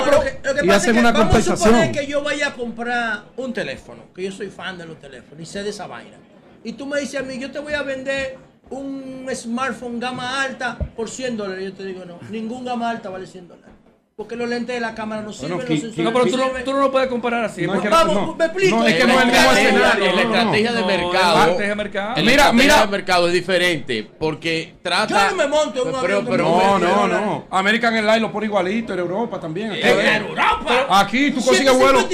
y 0.63 0.69
hacen 0.69 0.99
una 0.99 1.11
compensación. 1.11 1.73
Vamos 1.73 1.89
a 1.89 1.91
que 1.91 2.05
yo 2.05 2.21
vaya 2.21 2.49
a 2.49 2.53
comprar 2.53 3.23
un 3.37 3.51
teléfono, 3.53 4.03
que 4.13 4.21
yo 4.21 4.31
soy 4.31 4.47
fan 4.47 4.77
de 4.77 4.85
los 4.85 4.99
teléfonos 4.99 5.41
y 5.41 5.45
sé 5.47 5.63
de 5.63 5.71
esa 5.71 5.87
vaina. 5.87 6.17
Y 6.63 6.73
tú 6.73 6.85
me 6.85 6.99
dices 6.99 7.19
a 7.19 7.23
mí, 7.23 7.39
yo 7.39 7.51
te 7.51 7.59
voy 7.59 7.73
a 7.73 7.81
vender 7.81 8.37
un 8.69 9.27
smartphone 9.33 9.99
gama 9.99 10.41
alta 10.41 10.77
por 10.95 11.09
100 11.09 11.37
dólares. 11.37 11.65
Yo 11.65 11.73
te 11.73 11.85
digo, 11.85 12.05
no, 12.05 12.19
ningún 12.29 12.65
gama 12.65 12.89
alta 12.89 13.09
vale 13.09 13.27
100 13.27 13.47
dólares. 13.47 13.75
Porque 14.17 14.37
los 14.37 14.47
lentes 14.47 14.73
de 14.73 14.79
la 14.79 14.95
cámara 14.95 15.21
no 15.21 15.33
sirven, 15.33 15.57
los 15.57 15.67
sensores 15.67 15.97
no, 15.97 16.13
pero 16.13 16.25
tú 16.25 16.37
no, 16.37 16.45
tú 16.63 16.71
no, 16.71 16.79
lo 16.79 16.89
puedes 16.89 17.09
comparar 17.09 17.43
así. 17.43 17.67
No, 17.67 17.81
vamos, 17.81 18.37
me 18.37 18.45
explico. 18.45 18.77
No, 18.77 18.87
es 18.87 18.95
que 18.95 19.03
no 19.05 19.13
es 19.13 19.19
el 19.19 19.27
mismo 19.27 19.51
escenario. 19.51 20.15
La 20.15 20.21
estrategia 20.21 20.71
de 20.71 20.83
mercado. 20.85 21.35
La 21.35 21.41
estrategia 21.41 21.67
de 21.67 21.75
mercado. 21.75 22.15
Mira, 22.23 22.53
mira. 22.53 22.83
El 22.83 22.89
mercado 22.91 23.27
es 23.27 23.33
diferente 23.33 24.09
porque 24.17 24.75
trata. 24.81 25.07
Yo 25.07 25.31
no 25.31 25.35
me 25.35 25.47
monto 25.49 25.81
en 25.81 25.93
un 25.93 26.01
pero, 26.01 26.17
avión. 26.19 26.31
Pero, 26.31 26.43
no, 26.45 26.79
no, 26.79 27.07
no. 27.09 27.47
American 27.51 27.93
Airlines 27.93 28.21
lo 28.21 28.31
pone 28.31 28.45
igualito 28.45 28.93
en 28.93 28.99
Europa 28.99 29.37
también. 29.37 29.73
¿En 29.73 30.23
Europa? 30.23 30.87
Aquí 30.91 31.31
tú 31.31 31.43
consigues 31.43 31.77
vuelo. 31.77 32.07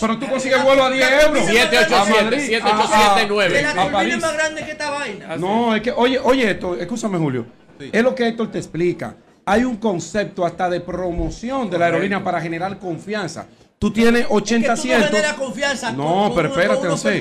Pero 0.00 0.18
tú 0.18 0.26
consigues 0.28 0.64
vuelo 0.64 0.84
a 0.84 0.90
10 0.90 1.10
euros. 1.26 1.44
787, 1.44 2.46
7879. 2.46 3.62
La 3.62 3.90
turbina 3.90 4.16
más 4.16 4.32
grande 4.32 4.64
que 4.64 4.70
esta 4.70 4.88
vaina. 4.88 5.36
No, 5.36 5.76
es 5.76 5.82
que, 5.82 5.92
oye, 5.92 6.18
oye 6.18 6.52
esto, 6.52 6.76
escúchame, 6.76 7.18
Julio. 7.18 7.44
Es 7.92 8.02
lo 8.02 8.14
que 8.14 8.26
Héctor 8.26 8.50
te 8.50 8.56
explica 8.56 9.14
hay 9.48 9.64
un 9.64 9.76
concepto 9.76 10.44
hasta 10.44 10.68
de 10.68 10.80
promoción 10.80 11.70
de 11.70 11.78
la 11.78 11.86
aerolínea 11.86 12.22
para 12.22 12.40
generar 12.40 12.78
confianza. 12.78 13.46
Tú 13.78 13.92
tienes 13.92 14.26
80 14.28 14.72
asientos. 14.72 15.10
No 15.12 15.36
confianza. 15.36 15.92
No, 15.92 16.32
pero 16.34 16.48
espérate, 16.48 16.88
no 16.88 16.96
sé. 16.96 17.20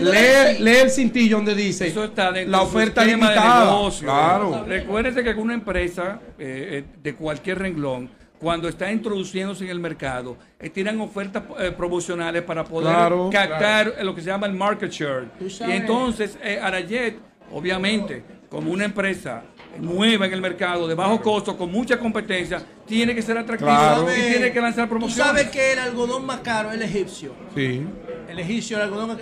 lee, 0.00 0.62
lee, 0.62 0.76
el 0.76 0.90
cintillo 0.90 1.36
donde 1.36 1.54
dice 1.54 1.88
Eso 1.88 2.04
está 2.04 2.30
la 2.30 2.62
oferta 2.62 3.04
limitada. 3.04 3.76
Claro. 4.00 4.64
Recuérdese 4.66 5.22
que 5.22 5.30
una 5.34 5.54
empresa 5.54 6.20
eh, 6.38 6.84
eh, 6.84 6.84
de 7.02 7.14
cualquier 7.14 7.58
renglón 7.58 8.08
cuando 8.38 8.68
está 8.68 8.90
introduciéndose 8.90 9.64
en 9.64 9.70
el 9.70 9.80
mercado, 9.80 10.36
eh, 10.60 10.70
tiran 10.70 11.00
ofertas 11.00 11.42
promocionales 11.76 12.42
para 12.42 12.62
poder 12.64 12.94
captar 13.32 13.96
lo 14.02 14.14
que 14.14 14.22
se 14.22 14.28
llama 14.28 14.46
el 14.46 14.54
market 14.54 14.92
share. 14.92 15.26
Y 15.40 15.72
entonces, 15.72 16.38
Arayet, 16.62 17.16
obviamente, 17.52 18.22
como 18.48 18.70
una 18.70 18.84
empresa 18.84 19.42
nueva 19.78 20.26
en 20.26 20.32
el 20.32 20.40
mercado, 20.40 20.88
de 20.88 20.94
bajo 20.94 21.20
costo, 21.20 21.56
con 21.56 21.70
mucha 21.70 21.98
competencia, 21.98 22.62
tiene 22.86 23.14
que 23.14 23.22
ser 23.22 23.38
atractivo 23.38 24.08
y 24.10 24.30
tiene 24.30 24.52
que 24.52 24.60
lanzar 24.60 24.88
promociones. 24.88 25.24
¿Tú 25.24 25.36
sabes 25.36 25.50
que 25.50 25.72
el 25.72 25.78
algodón 25.78 26.24
más 26.26 26.40
caro 26.40 26.70
es 26.70 26.76
el 26.76 26.82
egipcio? 26.82 27.34
Sí. 27.54 27.86
el 28.28 28.38
egipcio, 28.38 28.76
el 28.76 28.84
algodón. 28.84 29.18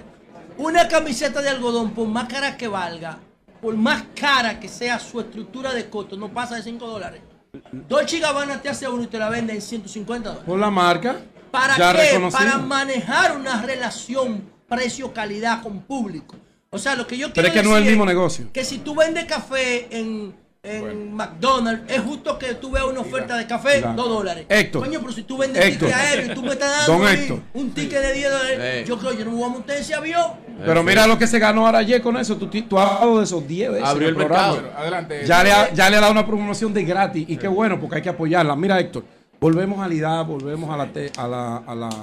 Una 0.59 0.89
camiseta 0.89 1.43
de 1.43 1.51
algodón, 1.51 1.91
por 1.91 2.09
más 2.09 2.29
cara 2.29 2.57
que 2.57 2.69
valga, 2.69 3.19
por 3.61 3.77
más 3.77 4.05
cara 4.19 4.59
que 4.59 4.69
sea 4.69 4.99
su 4.99 5.21
estructura 5.21 5.75
de 5.75 5.89
costo, 5.89 6.17
no 6.17 6.33
pasa 6.33 6.57
de 6.57 6.63
5 6.63 6.87
dólares. 6.87 7.21
Dolce 7.73 8.19
Gabbana 8.19 8.61
te 8.61 8.69
hace 8.69 8.89
uno 8.89 9.03
y 9.03 9.07
te 9.07 9.19
la 9.19 9.29
vende 9.29 9.55
en 9.55 9.63
150 9.63 10.29
dólares. 10.29 10.47
Por 10.47 10.59
la 10.59 10.71
marca. 10.71 11.17
¿Para 11.51 11.75
qué? 11.75 12.29
Para 12.31 12.59
manejar 12.59 13.37
una 13.37 13.63
relación 13.63 14.43
precio-calidad 14.69 15.63
con 15.63 15.81
público. 15.83 16.37
O 16.77 16.79
sea, 16.79 16.95
lo 16.95 17.07
que 17.07 17.17
yo 17.17 17.33
quiero 17.33 17.35
Pero 17.35 17.49
es 17.49 17.55
que 17.55 17.63
no 17.63 17.77
es 17.77 17.83
el 17.83 17.89
mismo 17.89 18.07
negocio. 18.07 18.47
Que 18.53 18.65
si 18.65 18.79
tú 18.79 18.95
vendes 18.95 19.25
café 19.25 19.89
en 19.91 20.35
en 20.67 21.15
McDonald's, 21.15 21.93
es 21.93 22.01
justo 22.01 22.39
que 22.39 22.55
tú 22.55 22.71
veas 22.71 22.87
una 22.87 23.01
oferta 23.01 23.37
de 23.37 23.47
café, 23.47 23.81
2 23.81 23.97
dólares. 23.97 24.47
Héctor. 24.49 24.85
Coño, 24.85 25.01
pero 25.01 25.13
si 25.13 25.23
tú 25.23 25.39
vendes 25.39 25.65
ticket 25.71 25.93
aéreo 25.93 26.33
y 26.33 26.35
tú 26.35 26.43
me 26.43 26.53
estás 26.53 26.87
dando 26.87 27.43
un 27.55 27.71
ticket 27.71 28.01
de 28.01 28.13
10 28.13 28.31
dólares, 28.31 28.89
yo 28.89 28.99
creo 28.99 29.13
que 29.13 29.19
yo 29.19 29.25
no 29.25 29.31
me 29.33 29.37
voy 29.37 29.47
a 29.47 29.53
montar 29.53 29.77
ese 29.77 29.95
avión. 29.95 30.33
Pero 30.65 30.83
mira 30.83 31.07
lo 31.07 31.19
que 31.19 31.27
se 31.27 31.39
ganó 31.39 31.67
ahora 31.67 31.79
ayer 31.79 32.03
con 32.03 32.17
eso. 32.17 32.37
Tú, 32.37 32.49
tú 32.49 32.79
has 32.79 32.91
hablado 32.91 33.19
de 33.19 33.25
esos 33.25 33.47
10 33.47 33.73
veces. 33.73 33.89
Abrió 33.89 34.09
el, 34.09 34.17
mercado. 34.17 34.63
Adelante. 34.77 35.25
Ya 35.27 35.45
le, 35.45 35.53
ha, 35.53 35.73
ya 35.73 35.91
le 35.91 35.97
ha 35.97 36.01
dado 36.01 36.13
una 36.13 36.27
promoción 36.27 36.73
de 36.75 36.85
gratis. 36.85 37.25
Y 37.29 37.37
qué 37.37 37.49
bueno, 37.49 37.79
porque 37.79 37.97
hay 37.97 38.03
que 38.03 38.09
apoyarla. 38.09 38.57
Mira, 38.57 38.81
Héctor, 38.81 39.05
volvemos 39.39 39.81
a 39.85 39.89
la 39.89 39.95
IDAC, 39.95 40.27
volvemos 40.27 40.71
a 40.71 40.77
la, 40.77 40.91
a 41.17 41.29
la, 41.29 41.57
a 41.59 41.75
las 41.75 41.95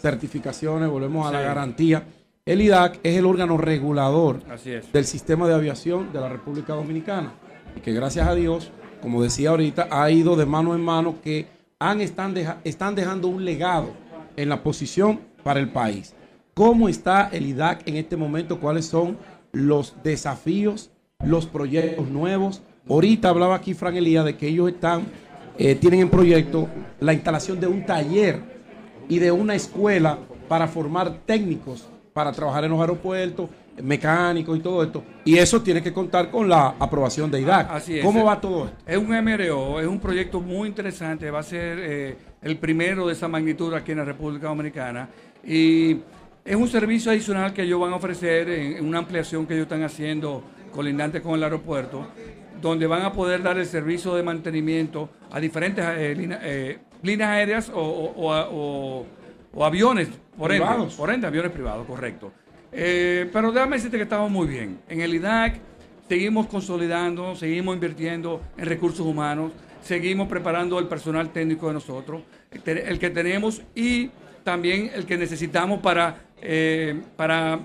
certificaciones, 0.00 0.88
volvemos 0.88 1.26
a 1.26 1.32
la 1.32 1.40
garantía. 1.40 2.04
El 2.44 2.60
IDAC 2.60 2.98
es 3.02 3.16
el 3.16 3.26
órgano 3.26 3.56
regulador 3.56 4.40
del 4.92 5.04
sistema 5.04 5.46
de 5.46 5.54
aviación 5.54 6.12
de 6.12 6.20
la 6.20 6.28
República 6.28 6.74
Dominicana. 6.74 7.32
Y 7.76 7.80
que 7.80 7.92
gracias 7.92 8.26
a 8.26 8.34
Dios 8.34 8.72
como 9.02 9.20
decía 9.20 9.50
ahorita, 9.50 9.88
ha 9.90 10.10
ido 10.10 10.36
de 10.36 10.46
mano 10.46 10.76
en 10.76 10.80
mano 10.80 11.16
que 11.22 11.48
han, 11.80 12.00
están, 12.00 12.34
están 12.62 12.94
dejando 12.94 13.26
un 13.26 13.44
legado 13.44 13.90
en 14.36 14.48
la 14.48 14.62
posición 14.62 15.20
para 15.42 15.58
el 15.58 15.70
país. 15.70 16.14
¿Cómo 16.54 16.88
está 16.88 17.28
el 17.32 17.46
IDAC 17.46 17.86
en 17.88 17.96
este 17.96 18.16
momento? 18.16 18.60
¿Cuáles 18.60 18.86
son 18.86 19.18
los 19.50 19.96
desafíos, 20.04 20.92
los 21.24 21.46
proyectos 21.46 22.08
nuevos? 22.08 22.62
Ahorita 22.88 23.28
hablaba 23.28 23.56
aquí 23.56 23.74
Fran 23.74 23.96
Elías 23.96 24.24
de 24.24 24.36
que 24.36 24.46
ellos 24.46 24.68
están, 24.68 25.06
eh, 25.58 25.74
tienen 25.74 26.00
en 26.00 26.08
proyecto 26.08 26.68
la 27.00 27.12
instalación 27.12 27.58
de 27.58 27.66
un 27.66 27.84
taller 27.84 28.40
y 29.08 29.18
de 29.18 29.32
una 29.32 29.56
escuela 29.56 30.18
para 30.48 30.68
formar 30.68 31.18
técnicos 31.26 31.88
para 32.12 32.32
trabajar 32.32 32.64
en 32.64 32.70
los 32.70 32.80
aeropuertos, 32.80 33.48
mecánico 33.82 34.54
y 34.54 34.60
todo 34.60 34.82
esto. 34.82 35.02
Y 35.24 35.38
eso 35.38 35.62
tiene 35.62 35.82
que 35.82 35.92
contar 35.92 36.30
con 36.30 36.48
la 36.48 36.74
aprobación 36.78 37.30
de 37.30 37.40
IDAC. 37.40 37.70
Así 37.70 37.98
es. 37.98 38.04
¿Cómo 38.04 38.24
va 38.24 38.40
todo 38.40 38.66
esto? 38.66 38.76
Es 38.86 38.96
un 38.96 39.08
MRO, 39.08 39.80
es 39.80 39.86
un 39.86 39.98
proyecto 39.98 40.40
muy 40.40 40.68
interesante, 40.68 41.30
va 41.30 41.40
a 41.40 41.44
ser 41.44 41.78
eh, 41.80 42.16
el 42.42 42.58
primero 42.58 43.06
de 43.06 43.14
esa 43.14 43.28
magnitud 43.28 43.72
aquí 43.74 43.92
en 43.92 43.98
la 43.98 44.04
República 44.04 44.48
Dominicana. 44.48 45.08
Y 45.44 45.98
es 46.44 46.56
un 46.56 46.68
servicio 46.68 47.10
adicional 47.10 47.52
que 47.52 47.62
ellos 47.62 47.80
van 47.80 47.92
a 47.92 47.96
ofrecer 47.96 48.48
en, 48.48 48.84
una 48.86 48.98
ampliación 48.98 49.46
que 49.46 49.54
ellos 49.54 49.64
están 49.64 49.82
haciendo 49.84 50.42
colindante 50.72 51.22
con 51.22 51.34
el 51.34 51.44
aeropuerto, 51.44 52.06
donde 52.60 52.86
van 52.86 53.02
a 53.02 53.12
poder 53.12 53.42
dar 53.42 53.58
el 53.58 53.66
servicio 53.66 54.14
de 54.14 54.22
mantenimiento 54.22 55.08
a 55.30 55.40
diferentes 55.40 55.84
eh, 55.84 56.14
eh, 56.18 56.78
líneas 57.02 57.30
aéreas 57.30 57.72
o, 57.74 59.06
aviones, 59.58 60.08
por 60.36 60.52
ende, 60.52 60.66
por 60.96 61.10
ende, 61.10 61.26
aviones 61.26 61.52
privados, 61.52 61.86
correcto. 61.86 62.32
Eh, 62.72 63.28
pero 63.32 63.52
déjame 63.52 63.76
decirte 63.76 63.98
que 63.98 64.04
estamos 64.04 64.30
muy 64.30 64.46
bien. 64.46 64.80
En 64.88 65.00
el 65.00 65.14
IDAC 65.14 65.60
seguimos 66.08 66.46
consolidando, 66.46 67.36
seguimos 67.36 67.74
invirtiendo 67.74 68.40
en 68.56 68.66
recursos 68.66 69.06
humanos, 69.06 69.52
seguimos 69.82 70.28
preparando 70.28 70.78
el 70.78 70.86
personal 70.86 71.30
técnico 71.30 71.68
de 71.68 71.74
nosotros, 71.74 72.22
el 72.50 72.98
que 72.98 73.10
tenemos 73.10 73.62
y 73.74 74.10
también 74.42 74.90
el 74.94 75.06
que 75.06 75.16
necesitamos 75.16 75.80
para, 75.80 76.16
eh, 76.40 77.00
para 77.16 77.60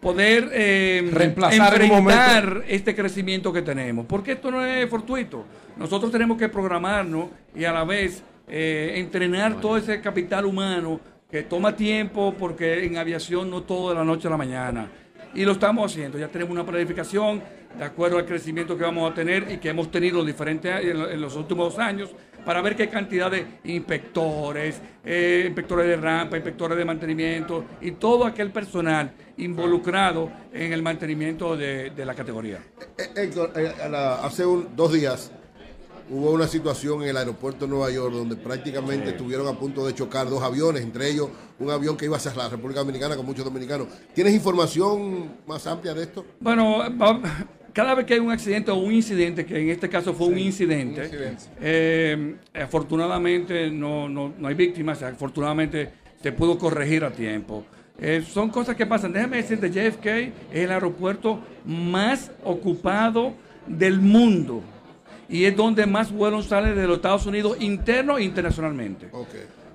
poder 0.00 0.50
eh, 0.52 1.08
reemplazar 1.10 1.80
enfrentar 1.82 2.64
este 2.68 2.94
crecimiento 2.94 3.52
que 3.52 3.62
tenemos. 3.62 4.06
Porque 4.06 4.32
esto 4.32 4.50
no 4.50 4.64
es 4.64 4.88
fortuito. 4.90 5.46
Nosotros 5.76 6.12
tenemos 6.12 6.36
que 6.36 6.48
programarnos 6.48 7.28
y 7.54 7.64
a 7.64 7.72
la 7.72 7.84
vez 7.84 8.22
entrenar 8.46 9.60
todo 9.60 9.76
ese 9.76 10.00
capital 10.00 10.44
humano 10.44 11.00
que 11.30 11.42
toma 11.42 11.74
tiempo 11.74 12.34
porque 12.38 12.84
en 12.84 12.96
aviación 12.96 13.50
no 13.50 13.62
todo 13.62 13.88
de 13.88 13.96
la 13.96 14.04
noche 14.04 14.28
a 14.28 14.30
la 14.30 14.36
mañana. 14.36 14.88
Y 15.34 15.44
lo 15.44 15.52
estamos 15.52 15.90
haciendo, 15.90 16.18
ya 16.18 16.28
tenemos 16.28 16.52
una 16.52 16.64
planificación 16.64 17.42
de 17.76 17.84
acuerdo 17.84 18.18
al 18.18 18.24
crecimiento 18.24 18.76
que 18.76 18.84
vamos 18.84 19.10
a 19.10 19.14
tener 19.14 19.50
y 19.50 19.58
que 19.58 19.70
hemos 19.70 19.90
tenido 19.90 20.24
diferentes 20.24 20.72
en 20.84 21.20
los 21.20 21.34
últimos 21.34 21.78
años 21.78 22.10
para 22.44 22.60
ver 22.60 22.76
qué 22.76 22.88
cantidad 22.88 23.30
de 23.30 23.46
inspectores, 23.64 24.80
eh, 25.04 25.44
inspectores 25.46 25.88
de 25.88 25.96
rampa, 25.96 26.36
inspectores 26.36 26.76
de 26.76 26.84
mantenimiento 26.84 27.64
y 27.80 27.92
todo 27.92 28.26
aquel 28.26 28.50
personal 28.50 29.12
involucrado 29.38 30.30
en 30.52 30.72
el 30.72 30.82
mantenimiento 30.82 31.56
de, 31.56 31.92
la 31.96 32.14
categoría. 32.14 32.58
Eh, 32.98 33.10
Héctor, 33.16 33.52
eh, 33.56 33.72
hace 34.22 34.44
dos 34.76 34.92
días 34.92 35.32
hubo 36.10 36.32
una 36.32 36.46
situación 36.46 37.02
en 37.02 37.08
el 37.10 37.16
aeropuerto 37.16 37.64
de 37.64 37.70
Nueva 37.70 37.90
York 37.90 38.12
donde 38.14 38.36
prácticamente 38.36 39.10
estuvieron 39.10 39.46
a 39.48 39.58
punto 39.58 39.86
de 39.86 39.94
chocar 39.94 40.28
dos 40.28 40.42
aviones, 40.42 40.82
entre 40.82 41.10
ellos 41.10 41.28
un 41.58 41.70
avión 41.70 41.96
que 41.96 42.04
iba 42.04 42.16
hacia 42.16 42.34
la 42.34 42.48
República 42.48 42.80
Dominicana 42.80 43.16
con 43.16 43.24
muchos 43.26 43.44
dominicanos. 43.44 43.88
¿Tienes 44.14 44.34
información 44.34 45.30
más 45.46 45.66
amplia 45.66 45.94
de 45.94 46.02
esto? 46.02 46.24
Bueno, 46.40 46.82
cada 47.72 47.94
vez 47.94 48.06
que 48.06 48.14
hay 48.14 48.20
un 48.20 48.30
accidente 48.30 48.70
o 48.70 48.76
un 48.76 48.92
incidente, 48.92 49.46
que 49.46 49.58
en 49.58 49.70
este 49.70 49.88
caso 49.88 50.12
fue 50.14 50.28
un 50.28 50.38
incidente, 50.38 51.10
eh, 51.60 52.36
afortunadamente 52.54 53.70
no, 53.70 54.08
no, 54.08 54.32
no, 54.38 54.48
hay 54.48 54.54
víctimas, 54.54 55.02
afortunadamente 55.02 55.90
se 56.22 56.32
pudo 56.32 56.58
corregir 56.58 57.04
a 57.04 57.10
tiempo. 57.10 57.64
Eh, 57.98 58.24
son 58.28 58.50
cosas 58.50 58.74
que 58.74 58.86
pasan. 58.86 59.12
Déjame 59.12 59.36
decirte, 59.36 59.70
JFK 59.70 60.06
es 60.06 60.32
el 60.52 60.72
aeropuerto 60.72 61.38
más 61.64 62.32
ocupado 62.42 63.34
del 63.68 64.00
mundo 64.00 64.62
y 65.28 65.44
es 65.44 65.56
donde 65.56 65.86
más 65.86 66.12
vuelos 66.12 66.46
salen 66.46 66.74
de 66.74 66.86
los 66.86 66.96
Estados 66.96 67.26
Unidos 67.26 67.56
interno 67.60 68.18
e 68.18 68.24
internacionalmente. 68.24 69.08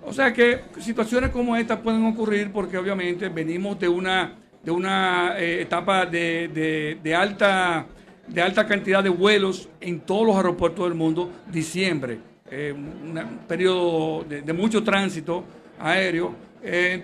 O 0.03 0.13
sea 0.13 0.33
que 0.33 0.61
situaciones 0.79 1.29
como 1.29 1.55
esta 1.55 1.81
pueden 1.81 2.05
ocurrir 2.05 2.51
porque 2.51 2.77
obviamente 2.77 3.29
venimos 3.29 3.79
de 3.79 3.87
una, 3.87 4.33
de 4.63 4.71
una 4.71 5.37
eh, 5.37 5.61
etapa 5.61 6.05
de, 6.05 6.97
de, 7.03 7.15
alta, 7.15 7.85
de 8.27 8.41
alta 8.41 8.65
cantidad 8.65 9.03
de 9.03 9.09
vuelos 9.09 9.69
en 9.81 9.99
todos 9.99 10.25
los 10.25 10.35
aeropuertos 10.35 10.85
del 10.85 10.95
mundo, 10.95 11.31
diciembre, 11.51 12.19
eh, 12.49 12.73
un 12.73 13.39
periodo 13.47 14.23
de, 14.23 14.53
mucho 14.53 14.83
tránsito 14.83 15.43
aéreo. 15.79 16.33
Eh, 16.63 17.03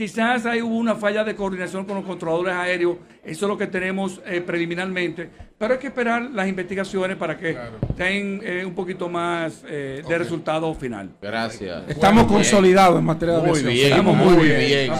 quizás 0.00 0.46
hay 0.46 0.62
una 0.62 0.94
falla 0.94 1.22
de 1.24 1.36
coordinación 1.36 1.84
con 1.84 1.96
los 1.96 2.06
controladores 2.06 2.54
aéreos, 2.54 2.96
eso 3.22 3.44
es 3.44 3.48
lo 3.50 3.58
que 3.58 3.66
tenemos 3.66 4.18
preliminarmente, 4.46 5.28
pero 5.58 5.74
hay 5.74 5.78
que 5.78 5.88
esperar 5.88 6.22
las 6.22 6.48
investigaciones 6.48 7.18
para 7.18 7.36
que 7.36 7.54
tengan 7.98 8.40
eh, 8.42 8.64
un 8.64 8.74
poquito 8.74 9.10
más 9.10 9.62
eh, 9.68 10.02
de 10.08 10.18
resultado 10.18 10.72
final. 10.74 11.10
Gracias. 11.20 11.82
Estamos 11.86 12.24
consolidados 12.24 12.98
en 12.98 13.04
materia 13.04 13.40
de 13.40 13.42
Muy 13.42 13.62
bien, 13.62 13.90
estamos 13.90 14.16
muy 14.16 14.46
bien. 14.46 14.90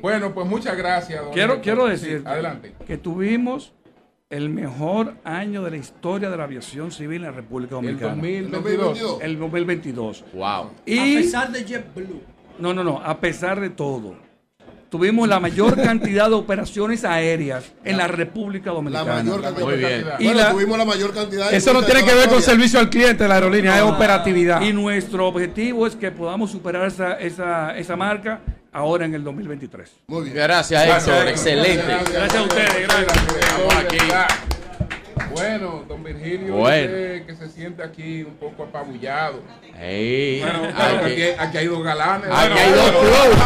Bueno, 0.00 0.32
pues 0.32 0.46
muchas 0.46 0.74
gracias. 0.74 1.22
quiero, 1.34 1.60
quiero 1.60 1.84
decir 1.86 2.24
que 2.86 2.96
tuvimos 2.96 3.74
el 4.30 4.48
mejor 4.48 5.16
año 5.22 5.62
de 5.62 5.72
la 5.72 5.76
historia 5.76 6.30
de 6.30 6.36
la 6.38 6.44
aviación 6.44 6.92
civil 6.92 7.16
en 7.16 7.22
la 7.24 7.32
República 7.32 7.74
Dominicana. 7.74 8.14
El 8.26 8.50
2022. 8.50 9.18
El 9.20 9.38
2022. 9.38 10.24
Wow. 10.32 10.70
Y, 10.86 10.98
a 10.98 11.20
pesar 11.20 11.52
de 11.52 11.64
JetBlue. 11.66 12.37
No, 12.58 12.74
no, 12.74 12.84
no, 12.84 13.00
a 13.04 13.18
pesar 13.20 13.60
de 13.60 13.70
todo 13.70 14.28
tuvimos 14.88 15.28
la 15.28 15.40
mayor 15.40 15.76
cantidad 15.82 16.28
de 16.28 16.34
operaciones 16.34 17.04
aéreas 17.04 17.64
en 17.84 17.96
la 17.96 18.08
República 18.08 18.70
Dominicana. 18.70 19.16
La 19.16 19.22
mayor 19.22 19.42
cantidad. 19.42 19.66
Muy 19.66 19.76
bien. 19.76 20.04
Y 20.18 20.32
tuvimos 20.52 20.78
la 20.78 20.84
mayor 20.84 21.14
cantidad. 21.14 21.52
Eso 21.52 21.72
no 21.72 21.82
tiene 21.82 22.04
que 22.04 22.14
ver 22.14 22.28
con 22.28 22.42
servicio 22.42 22.78
al 22.78 22.90
cliente 22.90 23.24
de 23.24 23.28
la 23.28 23.36
aerolínea, 23.36 23.76
es 23.76 23.82
operatividad. 23.82 24.60
Y 24.62 24.72
nuestro 24.72 25.26
objetivo 25.28 25.86
es 25.86 25.94
que 25.96 26.10
podamos 26.10 26.50
superar 26.50 26.86
esa, 26.86 27.14
esa, 27.14 27.76
esa 27.76 27.96
marca 27.96 28.40
ahora 28.72 29.04
en 29.04 29.14
el 29.14 29.24
2023. 29.24 29.90
Muy 30.08 30.24
bien. 30.24 30.34
Gracias, 30.36 31.06
Héctor. 31.06 31.28
Excelente. 31.28 31.84
Gracias, 32.12 32.36
a 32.36 32.42
ustedes. 32.42 32.88
Gracias. 32.88 34.57
Bueno, 35.38 35.84
don 35.88 36.02
Virgilio 36.02 36.64
que 36.64 37.36
se 37.38 37.48
siente 37.48 37.82
aquí 37.82 38.22
un 38.22 38.34
poco 38.34 38.64
apabullado. 38.64 39.40
Hey, 39.80 40.42
aquí, 40.42 41.22
aquí, 41.38 41.58
hay 41.58 41.66
dos 41.66 41.84
galanes. 41.84 42.28
Aquí 42.32 42.58
hay 42.58 42.72
dos 42.72 42.90
flows. 42.90 43.36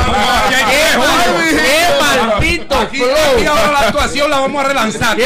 ¡Qué 0.70 2.00
maldito 2.00 2.86
flow! 2.88 3.34
Aquí 3.34 3.46
ahora 3.46 3.72
la 3.72 3.78
actuación 3.80 4.30
la 4.30 4.40
vamos 4.40 4.64
a 4.64 4.68
relanzar. 4.68 5.16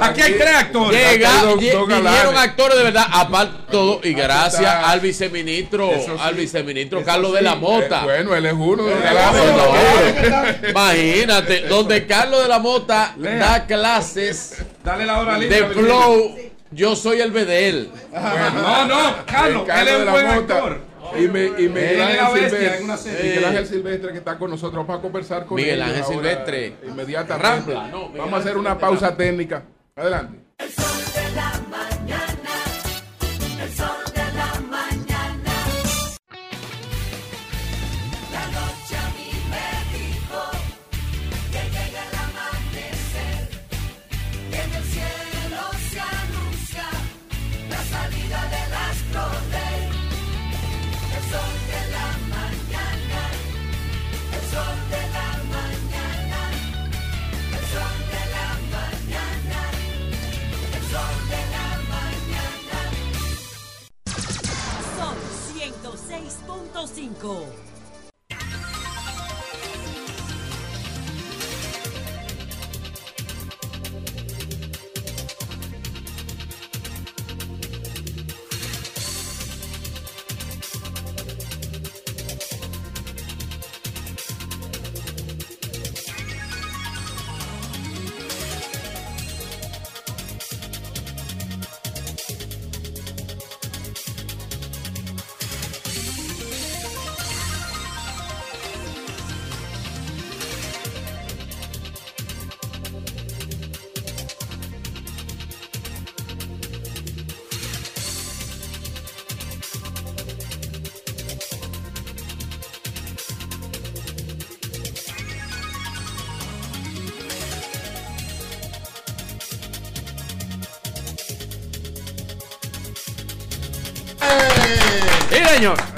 Aquí 0.00 0.22
hay 0.22 0.32
tres 0.32 0.54
actores. 0.54 1.18
vinieron 1.58 2.36
actores 2.36 2.78
de 2.78 2.84
verdad, 2.84 3.06
aparte 3.12 3.64
todo, 3.70 4.00
y 4.02 4.14
gracias 4.14 4.72
al 4.84 5.00
viceministro, 5.00 5.90
al 6.20 6.34
viceministro 6.34 7.04
Carlos 7.04 7.34
de 7.34 7.42
la 7.42 7.56
Mota. 7.56 8.00
Eh, 8.00 8.04
bueno, 8.04 8.34
él 8.34 8.46
es 8.46 8.52
uno 8.52 8.84
de 8.84 8.94
los 8.94 9.02
galanes. 9.02 10.70
Imagínate, 10.70 11.60
donde 11.62 12.06
Carlos 12.06 12.42
de 12.42 12.48
la 12.48 12.58
Mota 12.58 13.14
da 13.16 13.66
clases 13.66 14.64
Dale 14.84 15.06
la 15.06 15.18
hora 15.18 15.38
de 15.38 15.48
flow 15.48 16.36
yo 16.70 16.96
soy 16.96 17.20
el 17.20 17.30
Bedel. 17.30 17.90
no, 18.12 18.86
no, 18.86 19.26
Carlos, 19.26 19.68
él 19.68 19.88
es 19.88 19.98
un 19.98 20.10
buen 20.12 20.26
actor. 20.26 20.80
Y, 21.16 21.28
me, 21.28 21.44
y 21.46 21.68
Miguel, 21.68 22.00
Ángel 22.02 22.50
Silvestre, 22.50 23.22
Miguel 23.22 23.44
Ángel 23.44 23.66
Silvestre 23.66 24.12
que 24.12 24.18
está 24.18 24.36
con 24.36 24.50
nosotros 24.50 24.84
para 24.84 25.00
conversar 25.00 25.46
con 25.46 25.56
Miguel 25.56 25.80
Ángel 25.80 26.04
Silvestre. 26.04 26.76
Inmediatamente. 26.86 27.72
Vamos 27.72 28.32
a 28.32 28.36
hacer 28.36 28.56
una 28.56 28.76
pausa 28.76 29.16
técnica. 29.16 29.62
Adelante. 29.94 30.38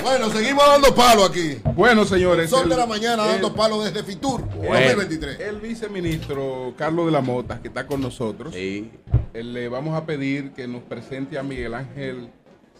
Bueno, 0.06 0.30
seguimos 0.30 0.64
dando 0.64 0.94
palo 0.94 1.24
aquí. 1.24 1.56
Bueno, 1.74 2.04
señores. 2.04 2.48
Son 2.48 2.68
de 2.68 2.76
la 2.76 2.86
mañana 2.86 3.26
dando 3.26 3.52
palo 3.52 3.82
desde 3.82 4.04
Fitur 4.04 4.48
2023. 4.54 5.40
El 5.40 5.56
viceministro 5.56 6.74
Carlos 6.76 7.06
de 7.06 7.12
la 7.12 7.20
Mota, 7.20 7.60
que 7.60 7.66
está 7.66 7.88
con 7.88 8.00
nosotros, 8.00 8.54
le 8.54 9.68
vamos 9.68 9.96
a 9.96 10.06
pedir 10.06 10.52
que 10.52 10.68
nos 10.68 10.84
presente 10.84 11.36
a 11.40 11.42
Miguel 11.42 11.74
Ángel 11.74 12.28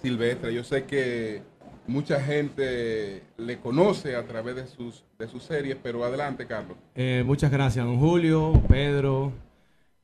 Silvestre. 0.01 0.55
Yo 0.55 0.63
sé 0.63 0.85
que 0.85 1.43
mucha 1.89 2.21
gente 2.21 3.25
le 3.39 3.59
conoce 3.59 4.15
a 4.15 4.25
través 4.25 4.55
de 4.55 4.69
sus, 4.69 5.03
de 5.19 5.27
sus 5.27 5.43
series, 5.43 5.77
pero 5.83 6.05
adelante, 6.05 6.47
Carlos. 6.47 6.79
Eh, 6.95 7.25
muchas 7.27 7.51
gracias, 7.51 7.85
don 7.85 7.99
Julio, 7.99 8.53
Pedro, 8.69 9.33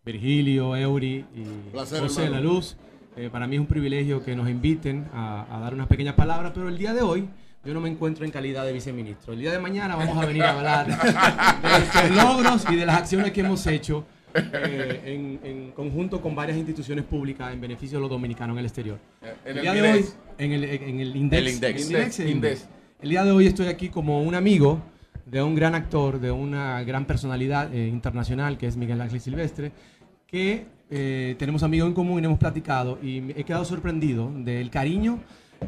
Virgilio, 0.05 0.75
Eury 0.75 1.25
y 1.37 1.47
José 1.73 2.23
de 2.23 2.31
la 2.31 2.41
Luz. 2.41 2.77
Eh, 3.15 3.29
para 3.31 3.47
mí 3.47 3.57
es 3.57 3.61
un 3.61 3.67
privilegio 3.67 4.25
que 4.25 4.35
nos 4.35 4.49
inviten 4.49 5.07
a, 5.13 5.59
dar 5.61 5.75
unas 5.75 5.87
pequeñas 5.87 6.15
palabras, 6.15 6.53
pero 6.55 6.69
el 6.69 6.79
día 6.79 6.95
de 6.95 7.03
hoy 7.03 7.29
yo 7.65 7.75
no 7.75 7.81
me 7.81 7.91
encuentro 7.91 8.25
en 8.25 8.31
calidad 8.31 8.65
de 8.65 8.73
viceministro. 8.73 9.35
El 9.35 9.41
día 9.41 9.53
de 9.53 9.59
mañana 9.59 9.97
vamos 9.97 10.17
a 10.17 10.27
venir 10.27 10.43
a 10.43 10.53
hablar 10.53 10.87
de 10.87 12.09
los 12.09 12.25
logros 12.25 12.65
y 12.71 12.77
de 12.77 12.87
las 12.87 12.97
acciones 12.97 13.33
que 13.33 13.41
hemos 13.41 13.67
hecho 13.67 14.07
eh, 14.35 15.41
en, 15.45 15.73
conjunto 15.73 16.23
con 16.23 16.35
varias 16.35 16.57
instituciones 16.57 17.05
públicas 17.05 17.53
en 17.53 17.61
beneficio 17.61 17.99
de 17.99 18.03
los 18.03 18.11
dominicanos 18.11 18.55
en 18.55 18.59
el 18.61 18.65
exterior. 18.65 18.99
Eh, 19.23 19.35
el, 19.45 19.61
día 19.61 19.73
de 19.75 19.83
hoy, 19.83 20.05
en 20.39 20.53
el, 20.53 20.65
en 20.65 21.01
el 21.01 21.17
index, 21.17 22.19
el 22.19 23.11
día 23.11 23.25
de 23.25 23.31
hoy 23.31 23.47
estoy 23.47 23.67
aquí 23.67 23.91
como 23.91 24.23
un 24.23 24.35
amigo 24.35 24.81
de 25.27 25.43
un 25.43 25.55
gran 25.55 25.75
actor, 25.75 26.19
de 26.19 26.31
una 26.31 26.83
gran 26.83 27.05
personalidad 27.05 27.73
internacional 27.73 28.57
que 28.57 28.67
es 28.67 28.77
Miguel 28.77 29.01
Ángel 29.03 29.21
Silvestre, 29.21 29.71
que 30.27 30.67
eh, 30.95 31.37
tenemos 31.39 31.63
amigos 31.63 31.89
en 31.89 31.95
común 31.95 32.23
y 32.23 32.27
hemos 32.27 32.39
platicado 32.39 32.99
y 33.03 33.33
he 33.35 33.45
quedado 33.45 33.65
sorprendido 33.65 34.31
del 34.31 34.69
cariño 34.69 35.21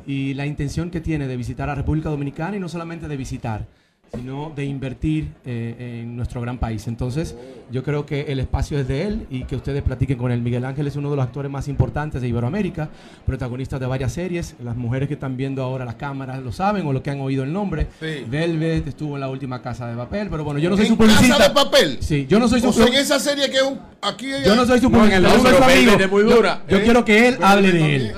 y 0.06 0.34
la 0.34 0.44
intención 0.44 0.90
que 0.90 1.01
tiene 1.01 1.26
de 1.26 1.36
visitar 1.38 1.70
a 1.70 1.74
República 1.74 2.10
Dominicana 2.10 2.59
y 2.59 2.60
no 2.60 2.68
solamente 2.68 3.09
de 3.09 3.16
visitar, 3.16 3.66
sino 4.15 4.53
de 4.55 4.65
invertir 4.65 5.28
eh, 5.45 6.03
en 6.03 6.16
nuestro 6.16 6.41
gran 6.41 6.59
país. 6.59 6.86
Entonces, 6.89 7.35
yo 7.70 7.82
creo 7.82 8.07
que 8.07 8.23
el 8.23 8.41
espacio 8.41 8.78
es 8.78 8.89
de 8.89 9.03
él 9.03 9.27
y 9.31 9.45
que 9.45 9.57
ustedes 9.57 9.82
platiquen 9.82 10.19
con 10.19 10.31
él. 10.31 10.41
Miguel 10.41 10.65
Ángel 10.65 10.86
es 10.86 10.97
uno 10.97 11.11
de 11.11 11.16
los 11.16 11.24
actores 11.24 11.51
más 11.51 11.69
importantes 11.69 12.23
de 12.23 12.28
Iberoamérica, 12.28 12.89
protagonista 13.27 13.78
de 13.78 13.86
varias 13.86 14.12
series. 14.12 14.55
Las 14.62 14.77
mujeres 14.77 15.09
que 15.09 15.15
están 15.15 15.36
viendo 15.36 15.62
ahora 15.62 15.85
las 15.85 15.97
cámaras 15.97 16.43
lo 16.43 16.53
saben 16.53 16.86
o 16.86 16.93
lo 16.93 17.03
que 17.03 17.11
han 17.11 17.20
oído 17.20 17.45
el 17.45 17.53
nombre. 17.53 17.86
Velvet 18.01 18.86
estuvo 18.89 19.16
en 19.16 19.20
la 19.20 19.28
última 19.28 19.62
Casa 19.62 19.86
de 19.89 19.97
Papel, 19.97 20.28
pero 20.31 20.45
bueno, 20.45 20.61
yo 20.61 20.70
no 20.70 20.77
soy 20.77 20.86
su 20.86 20.97
publicista. 20.97 21.36
¿Casa 21.36 21.49
de 21.49 21.55
Papel? 21.55 21.99
Sí, 22.01 22.27
yo 22.28 22.39
no 22.39 22.49
soy 22.49 22.61
su 22.61 22.69
o 22.69 22.86
en 22.86 22.95
esa 22.95 23.19
serie 23.19 23.51
que 23.51 23.57
es 23.57 23.62
un 23.62 23.78
aquí 24.03 24.27
Yo 24.45 24.55
no 24.55 24.66
soy 24.66 24.81
su 24.81 24.91
publicista, 24.91 25.99
yo 25.99 26.09
muy 26.09 26.23
dura. 26.23 26.62
Yo, 26.69 26.82
quiero 26.82 27.05
que 27.05 27.28
él 27.28 27.39
hable 27.43 27.73
de 27.73 27.97
él. 27.97 28.15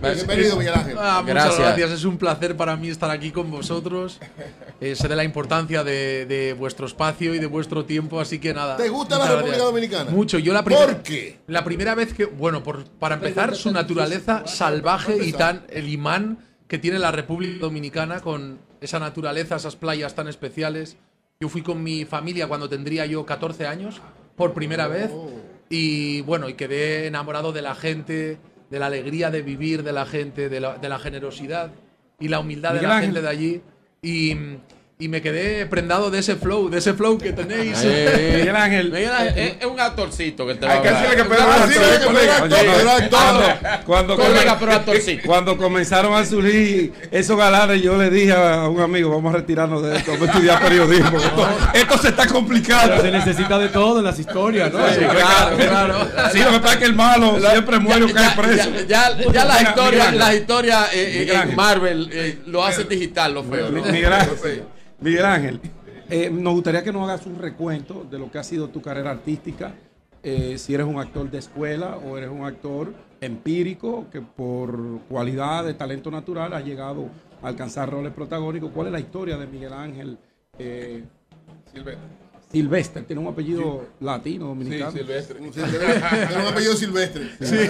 Bienvenido, 0.00 0.56
Miguel 0.56 0.74
Ángel. 0.74 0.96
Ah, 0.98 1.22
muchas 1.26 1.58
gracias. 1.58 1.90
es 1.90 2.04
un 2.04 2.18
placer 2.18 2.56
para 2.56 2.76
mí 2.76 2.88
estar 2.88 3.10
aquí 3.10 3.30
con 3.30 3.50
vosotros. 3.50 4.20
Eh, 4.80 4.94
sé 4.94 5.08
de 5.08 5.16
la 5.16 5.24
importancia 5.24 5.82
de, 5.82 6.54
vuestro 6.58 6.86
espacio 6.86 7.34
y 7.34 7.38
de 7.38 7.46
vuestro 7.46 7.84
tiempo, 7.84 8.20
así 8.20 8.38
que 8.38 8.54
nada. 8.54 8.76
¿Te 8.76 8.88
gusta 8.88 9.18
la 9.18 9.26
República 9.26 9.58
Dominicana? 9.58 10.10
Mucho. 10.10 10.38
Yo 10.38 10.52
la 10.52 10.62
¿Por 10.62 11.02
qué? 11.02 11.38
La 11.48 11.64
primera 11.64 11.94
vez 11.94 12.14
que, 12.14 12.26
bueno, 12.26 12.62
por, 12.62 12.84
para 12.84 13.16
empezar, 13.16 13.56
su 13.56 13.72
naturaleza 13.72 14.46
salvaje 14.46 15.24
y 15.24 15.32
tan 15.32 15.64
el 15.68 15.88
imán 15.88 16.38
que 16.68 16.78
tiene 16.78 16.98
la 16.98 17.10
República 17.10 17.58
Dominicana 17.60 18.20
con 18.20 18.58
esa 18.80 19.00
naturaleza, 19.00 19.56
esas 19.56 19.74
playas 19.74 20.14
tan 20.14 20.28
especiales. 20.28 20.96
Yo 21.40 21.48
fui 21.48 21.62
con 21.62 21.82
mi 21.82 22.04
familia 22.04 22.46
cuando 22.46 22.68
tendría 22.68 23.06
yo 23.06 23.26
14 23.26 23.66
años, 23.66 24.00
por 24.36 24.54
primera 24.54 24.86
vez, 24.86 25.10
oh. 25.12 25.30
y 25.68 26.20
bueno, 26.22 26.48
y 26.48 26.54
quedé 26.54 27.06
enamorado 27.06 27.52
de 27.52 27.62
la 27.62 27.74
gente, 27.74 28.38
de 28.70 28.78
la 28.78 28.86
alegría 28.86 29.30
de 29.30 29.42
vivir 29.42 29.82
de 29.82 29.92
la 29.92 30.06
gente, 30.06 30.48
de 30.48 30.60
la, 30.60 30.98
generosidad 30.98 31.70
y 32.20 32.28
la 32.28 32.40
humildad 32.40 32.74
de 32.74 32.82
la 32.82 33.00
gente 33.00 33.22
de 33.22 33.28
allí. 33.28 33.62
Y, 34.02 34.36
y 35.00 35.06
me 35.06 35.22
quedé 35.22 35.64
prendado 35.66 36.10
de 36.10 36.18
ese 36.18 36.34
flow, 36.34 36.68
de 36.68 36.78
ese 36.78 36.92
flow 36.92 37.18
que 37.18 37.32
tenéis. 37.32 37.84
Miguel 37.84 38.56
Ángel. 38.56 38.90
Miguel 38.90 39.12
Ángel 39.12 39.32
eh, 39.36 39.58
es, 39.60 39.66
un 39.66 39.78
actorcito 39.78 40.44
que 40.44 40.56
te 40.56 40.66
va 40.66 40.74
a 40.74 40.82
que 40.82 40.90
decirle 40.90 41.16
que 41.16 41.24
Pedro 41.24 42.90
actor. 42.90 43.84
Cuando, 43.86 44.18
cuando 45.24 45.56
comenzaron 45.56 46.14
a 46.14 46.24
surgir 46.24 46.92
esos 47.12 47.38
galanes, 47.38 47.80
yo 47.80 47.96
le 47.96 48.10
dije 48.10 48.32
a 48.32 48.68
un 48.68 48.80
amigo, 48.80 49.10
vamos 49.10 49.32
a 49.34 49.36
retirarnos 49.36 49.84
de 49.84 49.98
esto, 49.98 50.10
vamos 50.10 50.30
a 50.30 50.32
estudiar 50.32 50.60
periodismo. 50.60 51.18
Esto, 51.74 51.98
se 51.98 52.08
está 52.08 52.26
complicando. 52.26 53.00
se 53.00 53.12
necesita 53.12 53.56
de 53.56 53.68
todo 53.68 54.00
en 54.00 54.04
las 54.04 54.18
historias, 54.18 54.72
¿no? 54.72 54.80
Sí, 54.88 54.98
claro, 54.98 55.56
claro. 55.56 56.08
Sí, 56.32 56.40
lo 56.40 56.50
que 56.50 56.58
pasa 56.58 56.74
es 56.74 56.80
que 56.80 56.86
el 56.86 56.94
malo 56.94 57.38
siempre 57.38 57.78
muere 57.78 58.04
o 58.04 58.12
cae 58.12 58.36
preso. 58.36 58.70
Ya, 58.88 59.16
ya, 59.32 59.44
las 59.44 59.62
historias, 59.62 60.14
las 60.14 60.34
historias 60.34 60.88
en 60.92 61.54
Marvel 61.54 62.10
eh, 62.12 62.38
lo 62.46 62.64
hacen 62.64 62.88
digital, 62.88 63.34
lo 63.34 63.44
feo. 63.44 63.70
Miguel 63.70 64.12
Ángel. 64.12 64.64
Miguel 65.00 65.24
Ángel, 65.24 65.60
eh, 66.10 66.28
nos 66.28 66.54
gustaría 66.54 66.82
que 66.82 66.92
nos 66.92 67.08
hagas 67.08 67.24
un 67.26 67.38
recuento 67.38 68.04
de 68.10 68.18
lo 68.18 68.30
que 68.30 68.38
ha 68.38 68.42
sido 68.42 68.68
tu 68.68 68.82
carrera 68.82 69.12
artística, 69.12 69.72
eh, 70.24 70.58
si 70.58 70.74
eres 70.74 70.86
un 70.86 70.98
actor 70.98 71.30
de 71.30 71.38
escuela 71.38 71.96
o 71.98 72.18
eres 72.18 72.30
un 72.30 72.44
actor 72.44 72.92
empírico 73.20 74.06
que 74.10 74.20
por 74.20 75.00
cualidad 75.08 75.64
de 75.64 75.74
talento 75.74 76.10
natural 76.10 76.52
ha 76.52 76.60
llegado 76.60 77.08
a 77.42 77.48
alcanzar 77.48 77.88
roles 77.90 78.12
protagónicos. 78.12 78.72
¿Cuál 78.72 78.88
es 78.88 78.92
la 78.92 79.00
historia 79.00 79.36
de 79.36 79.46
Miguel 79.46 79.72
Ángel 79.72 80.18
eh, 80.58 81.04
Silvestre? 81.72 82.27
Silvestre, 82.50 83.02
tiene 83.02 83.20
un 83.20 83.28
apellido 83.28 83.88
latino, 84.00 84.46
dominicano. 84.46 84.90
Sí, 84.90 84.98
Silvestre. 84.98 85.38
tiene 85.38 86.42
un 86.42 86.46
apellido 86.46 86.76
Silvestre. 86.76 87.30
Sí. 87.40 87.68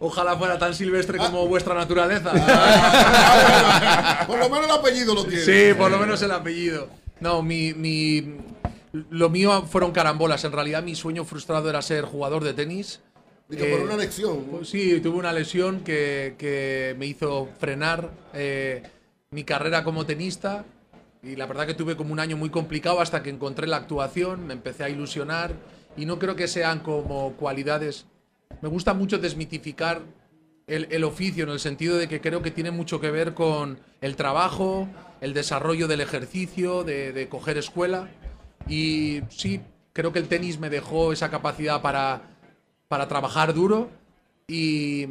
Ojalá 0.00 0.36
fuera 0.36 0.58
tan 0.58 0.74
silvestre 0.74 1.18
como 1.18 1.48
vuestra 1.48 1.74
naturaleza. 1.74 2.30
por 4.28 4.38
lo 4.38 4.48
menos 4.48 4.66
el 4.66 4.70
apellido 4.70 5.14
lo 5.14 5.24
tiene. 5.24 5.42
Sí, 5.42 5.74
por 5.76 5.90
lo 5.90 5.98
menos 5.98 6.22
el 6.22 6.30
apellido. 6.30 6.88
No, 7.18 7.42
mi, 7.42 7.74
mi, 7.74 8.36
lo 9.10 9.28
mío 9.28 9.64
fueron 9.68 9.90
carambolas. 9.90 10.44
En 10.44 10.52
realidad 10.52 10.84
mi 10.84 10.94
sueño 10.94 11.24
frustrado 11.24 11.68
era 11.68 11.82
ser 11.82 12.04
jugador 12.04 12.44
de 12.44 12.54
tenis 12.54 13.00
por 13.48 13.80
una 13.80 13.96
lesión. 13.96 14.44
Pues 14.50 14.68
sí, 14.68 15.00
tuve 15.00 15.16
una 15.16 15.32
lesión 15.32 15.80
que, 15.80 16.94
me 16.98 17.06
hizo 17.06 17.48
frenar 17.58 18.10
mi 19.30 19.44
carrera 19.44 19.84
como 19.84 20.04
tenista 20.06 20.64
y 21.22 21.36
la 21.36 21.46
verdad 21.46 21.66
que 21.66 21.74
tuve 21.74 21.96
como 21.96 22.12
un 22.12 22.20
año 22.20 22.36
muy 22.36 22.50
complicado 22.50 23.00
hasta 23.00 23.22
que 23.22 23.30
encontré 23.30 23.66
la 23.66 23.78
actuación, 23.78 24.46
me 24.46 24.54
empecé 24.54 24.84
a 24.84 24.88
ilusionar 24.88 25.52
y 25.96 26.06
no 26.06 26.18
creo 26.18 26.36
que 26.36 26.48
sean 26.48 26.80
como 26.80 27.32
cualidades. 27.34 28.06
Me 28.62 28.68
gusta 28.68 28.94
mucho 28.94 29.18
desmitificar 29.18 30.02
el, 30.68 31.04
oficio 31.04 31.44
en 31.44 31.50
el 31.50 31.60
sentido 31.60 31.96
de 31.96 32.08
que 32.08 32.20
creo 32.20 32.42
que 32.42 32.50
tiene 32.50 32.70
mucho 32.70 33.00
que 33.00 33.10
ver 33.10 33.34
con 33.34 33.80
el 34.00 34.16
trabajo, 34.16 34.86
el 35.20 35.32
desarrollo 35.32 35.88
del 35.88 36.00
ejercicio, 36.00 36.84
de, 36.84 37.26
coger 37.30 37.56
escuela. 37.56 38.08
Y 38.68 39.22
sí, 39.30 39.60
creo 39.92 40.12
que 40.12 40.18
el 40.18 40.28
tenis 40.28 40.58
me 40.58 40.70
dejó 40.70 41.12
esa 41.12 41.30
capacidad 41.30 41.80
para, 41.80 42.22
para 42.86 43.08
trabajar 43.08 43.54
duro 43.54 43.88
y 44.46 45.06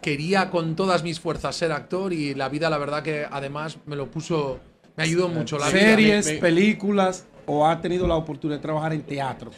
quería 0.00 0.50
con 0.50 0.76
todas 0.76 1.02
mis 1.02 1.18
fuerzas 1.18 1.56
ser 1.56 1.72
actor 1.72 2.12
y 2.12 2.34
la 2.34 2.48
vida 2.48 2.70
la 2.70 2.78
verdad 2.78 3.02
que 3.02 3.26
además 3.28 3.78
me 3.86 3.96
lo 3.96 4.10
puso 4.10 4.60
me 4.96 5.04
ayudó 5.04 5.28
mucho 5.28 5.58
la 5.58 5.70
¿Series, 5.70 6.30
películas 6.32 7.26
o 7.46 7.66
ha 7.66 7.80
tenido 7.80 8.06
la 8.06 8.16
oportunidad 8.16 8.58
de 8.58 8.62
trabajar 8.62 8.92
en 8.92 9.02
teatro? 9.02 9.50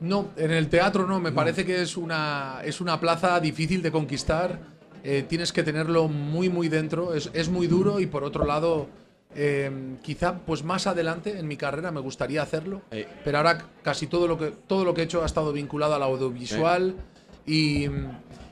No, 0.00 0.28
en 0.36 0.50
el 0.50 0.68
teatro 0.68 1.06
no. 1.06 1.20
Me 1.20 1.32
parece 1.32 1.64
que 1.64 1.82
es 1.82 1.96
una, 1.96 2.60
es 2.64 2.80
una 2.80 3.00
plaza 3.00 3.38
difícil 3.40 3.82
de 3.82 3.90
conquistar. 3.90 4.58
Eh, 5.04 5.24
tienes 5.28 5.52
que 5.52 5.62
tenerlo 5.62 6.08
muy, 6.08 6.48
muy 6.48 6.68
dentro. 6.68 7.14
Es, 7.14 7.30
es 7.32 7.48
muy 7.48 7.66
duro 7.66 8.00
y 8.00 8.06
por 8.06 8.24
otro 8.24 8.44
lado, 8.44 8.88
eh, 9.34 9.70
quizá 10.02 10.38
pues 10.40 10.64
más 10.64 10.86
adelante 10.86 11.38
en 11.38 11.46
mi 11.46 11.56
carrera 11.56 11.90
me 11.92 12.00
gustaría 12.00 12.42
hacerlo. 12.42 12.82
Eh. 12.90 13.06
Pero 13.24 13.38
ahora 13.38 13.66
casi 13.82 14.06
todo 14.06 14.26
lo, 14.26 14.38
que, 14.38 14.52
todo 14.66 14.84
lo 14.84 14.94
que 14.94 15.02
he 15.02 15.04
hecho 15.04 15.22
ha 15.22 15.26
estado 15.26 15.52
vinculado 15.52 15.94
al 15.94 16.02
audiovisual 16.02 16.94
y 17.46 17.86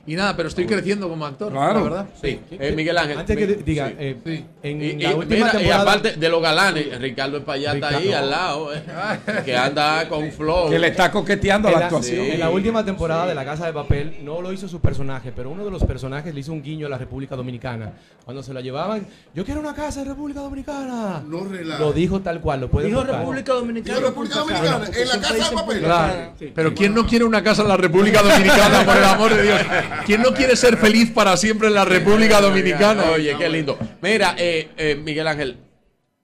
y 0.07 0.17
nada, 0.17 0.37
pero 0.37 0.49
estoy 0.49 0.67
creciendo 0.67 1.09
como 1.09 1.25
actor, 1.25 1.53
la 1.53 1.73
verdad. 1.73 2.07
Sí. 2.21 2.39
Eh, 2.51 2.73
Miguel 2.77 2.99
Ángel. 2.99 3.19
Antes 3.19 3.37
que 3.37 3.47
diga, 3.47 3.93
eh, 3.99 4.45
en 4.63 5.03
la 5.03 5.15
última 5.15 5.51
temporada... 5.51 5.63
y 5.63 5.71
aparte 5.71 6.13
de 6.13 6.29
los 6.29 6.43
galanes, 6.43 7.01
Ricardo 7.01 7.39
Espallata 7.39 7.89
ahí 7.89 8.13
al 8.13 8.31
lado, 8.31 8.75
eh, 8.75 8.83
que 9.45 9.57
anda 9.57 10.07
con 10.09 10.31
flow. 10.31 10.69
Que 10.69 10.79
le 10.79 10.89
está 10.89 11.11
coqueteando 11.11 11.69
a 11.69 11.73
la, 11.73 11.79
actuación. 11.87 12.27
En 12.27 12.41
la 12.41 12.51
última 12.51 12.85
temporada 12.85 13.27
de 13.27 13.35
La 13.35 13.45
Casa 13.45 13.67
de 13.67 13.73
Papel 13.73 14.19
no 14.23 14.43
lo 14.43 14.53
hizo 14.53 14.69
su 14.69 14.81
personaje, 14.81 15.33
pero 15.35 15.51
uno 15.51 15.65
de 15.65 15.71
los 15.71 15.83
personajes 15.85 16.35
le 16.35 16.41
hizo 16.41 16.53
un 16.53 16.63
guiño 16.63 16.87
a 16.87 16.91
la 16.91 16.99
República 16.99 17.35
Dominicana. 17.35 17.93
Cuando 18.25 18.43
se 18.43 18.53
la 18.53 18.61
llevaban, 18.61 19.07
yo 19.35 19.45
quiero 19.45 19.61
una 19.61 19.75
casa 19.75 20.03
en 20.03 20.09
República 20.09 20.41
Dominicana. 20.41 21.23
No 21.27 21.45
relaja. 21.45 21.79
Lo 21.79 21.93
dijo 21.93 22.21
tal 22.21 22.41
cual, 22.41 22.61
lo 22.61 22.71
puede 22.71 22.89
Dijo 22.89 23.05
República 23.05 23.53
Dominicana. 23.55 23.99
Dijo 23.99 24.09
República 24.09 24.39
Dominicana, 24.39 24.87
en 24.95 25.09
la 25.09 25.21
Casa 25.21 25.51
de 25.51 25.57
Papel. 25.57 25.81
Claro. 25.81 26.33
Pero 26.55 26.75
¿quién 26.75 26.95
no 26.95 27.07
quiere 27.07 27.25
una 27.25 27.43
casa 27.43 27.63
en 27.63 27.69
la 27.69 27.77
República 27.77 28.23
Dominicana, 28.23 28.85
por 28.85 28.97
el 28.97 29.05
amor 29.05 29.35
de 29.35 29.43
Dios? 29.43 29.61
¿Quién 30.07 30.23
no 30.23 30.35
quiere 30.35 30.57
ser 30.57 30.77
feliz 30.77 31.11
para 31.11 31.37
siempre 31.37 31.69
en 31.69 31.75
la 31.75 31.85
República 31.85 32.41
Dominicana? 32.41 33.11
Oye, 33.11 33.37
qué 33.39 33.49
lindo. 33.49 33.79
Mira, 34.01 34.35
eh, 34.39 34.69
eh, 34.77 34.95
Miguel 34.97 35.27
Ángel, 35.27 35.57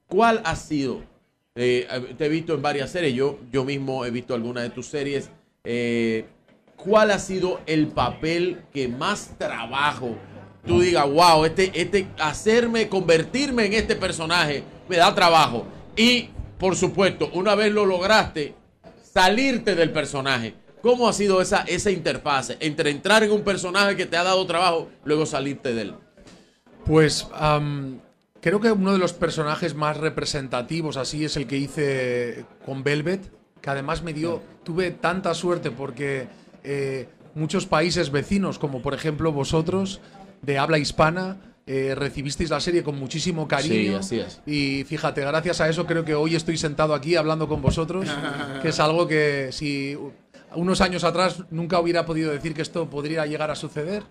¿cuál 0.07 0.41
ha 0.45 0.57
sido? 0.57 1.03
Eh, 1.55 1.87
te 2.17 2.27
he 2.27 2.29
visto 2.29 2.55
en 2.55 2.63
varias 2.63 2.91
series, 2.91 3.15
yo, 3.15 3.39
yo 3.51 3.65
mismo 3.65 4.05
he 4.05 4.11
visto 4.11 4.35
algunas 4.35 4.63
de 4.63 4.71
tus 4.71 4.87
series. 4.87 5.31
¿Cuál 6.77 7.11
ha 7.11 7.19
sido 7.19 7.61
el 7.67 7.89
papel 7.89 8.63
que 8.73 8.89
más 8.89 9.37
trabajo 9.37 10.17
tú 10.67 10.81
digas, 10.81 11.07
wow, 11.07 11.45
este, 11.45 11.71
este, 11.75 12.07
hacerme, 12.19 12.89
convertirme 12.89 13.67
en 13.67 13.75
este 13.75 13.97
personaje 13.97 14.63
me 14.89 14.97
da 14.97 15.15
trabajo? 15.15 15.67
Y, 15.97 16.31
por 16.59 16.77
supuesto, 16.77 17.31
una 17.35 17.55
vez 17.55 17.73
lo 17.73 17.85
lograste, 17.85 18.55
salirte 19.03 19.75
del 19.75 19.91
personaje. 19.91 20.55
¿Cómo 20.83 21.09
ha 21.09 21.13
sido 21.13 21.41
esa, 21.41 21.63
esa 21.63 21.91
interfase 21.91 22.57
entre 22.61 22.91
entrar 22.91 23.23
en 23.23 23.33
un 23.33 23.43
personaje 23.43 23.97
que 23.97 24.07
te 24.07 24.17
ha 24.17 24.23
dado 24.23 24.47
trabajo, 24.47 24.89
luego 25.05 25.27
salirte 25.27 25.75
de 25.75 25.83
él? 25.83 25.95
Pues 26.87 27.27
creo 28.41 28.61
que 28.61 28.73
uno 28.73 28.93
de 28.93 28.99
los 28.99 29.13
personajes 29.13 29.75
más 29.75 29.99
representativos 29.99 30.97
así 30.97 31.25
es 31.25 31.37
el 31.37 31.47
que 31.47 31.57
hice 31.57 32.45
con 32.65 32.83
Velvet, 32.83 33.31
que 33.61 33.71
además 33.71 34.03
me 34.03 34.13
dio, 34.13 34.43
tuve 34.65 34.91
tanta 34.91 35.35
suerte 35.35 35.71
porque 35.71 36.29
eh, 36.65 37.09
muchos 37.35 37.67
países 37.67 38.11
vecinos, 38.11 38.59
como 38.59 38.81
por 38.83 38.95
ejemplo 38.95 39.33
vosotros, 39.33 40.01
de 40.43 40.59
habla 40.59 40.79
hispana, 40.79 41.37
eh, 41.67 41.95
recibisteis 41.95 42.51
la 42.51 42.59
serie 42.59 42.83
con 42.83 42.99
muchísimo 42.99 43.47
cariño. 43.47 44.03
Sí, 44.03 44.19
así 44.19 44.21
es. 44.21 44.41
Y 44.47 44.85
fíjate, 44.85 45.21
gracias 45.21 45.61
a 45.61 45.69
eso 45.69 45.87
creo 45.87 46.05
que 46.05 46.15
hoy 46.15 46.35
estoy 46.35 46.57
sentado 46.57 46.95
aquí 46.95 47.17
hablando 47.17 47.47
con 47.47 47.61
vosotros, 47.63 48.09
que 48.63 48.71
es 48.71 48.81
algo 48.81 49.07
que 49.07 49.51
si 49.53 49.97
unos 50.55 50.81
años 50.81 51.05
atrás 51.05 51.45
nunca 51.51 51.81
hubiera 51.81 52.07
podido 52.07 52.33
decir 52.33 52.55
que 52.55 52.63
esto 52.63 52.89
podría 52.89 53.27
llegar 53.27 53.51
a 53.51 53.57
suceder. 53.57 54.03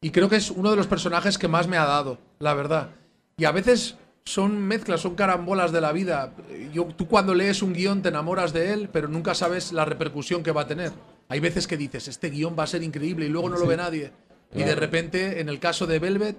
Y 0.00 0.10
creo 0.10 0.28
que 0.28 0.36
es 0.36 0.50
uno 0.50 0.70
de 0.70 0.76
los 0.76 0.86
personajes 0.86 1.38
que 1.38 1.48
más 1.48 1.66
me 1.66 1.76
ha 1.76 1.84
dado, 1.84 2.18
la 2.38 2.54
verdad. 2.54 2.90
Y 3.36 3.44
a 3.44 3.52
veces 3.52 3.96
son 4.24 4.60
mezclas, 4.60 5.00
son 5.00 5.14
carambolas 5.14 5.72
de 5.72 5.80
la 5.80 5.92
vida. 5.92 6.34
Yo, 6.72 6.84
tú 6.86 7.08
cuando 7.08 7.34
lees 7.34 7.62
un 7.62 7.72
guion 7.72 8.02
te 8.02 8.10
enamoras 8.10 8.52
de 8.52 8.72
él, 8.72 8.88
pero 8.92 9.08
nunca 9.08 9.34
sabes 9.34 9.72
la 9.72 9.84
repercusión 9.84 10.42
que 10.42 10.52
va 10.52 10.62
a 10.62 10.66
tener. 10.66 10.92
Hay 11.28 11.40
veces 11.40 11.66
que 11.66 11.76
dices, 11.76 12.08
este 12.08 12.30
guion 12.30 12.54
va 12.58 12.64
a 12.64 12.68
ser 12.68 12.82
increíble 12.82 13.26
y 13.26 13.28
luego 13.28 13.48
no 13.48 13.58
lo 13.58 13.66
ve 13.66 13.76
nadie. 13.76 14.12
Y 14.54 14.62
de 14.62 14.74
repente, 14.74 15.40
en 15.40 15.48
el 15.48 15.58
caso 15.58 15.86
de 15.86 15.98
Velvet, 15.98 16.36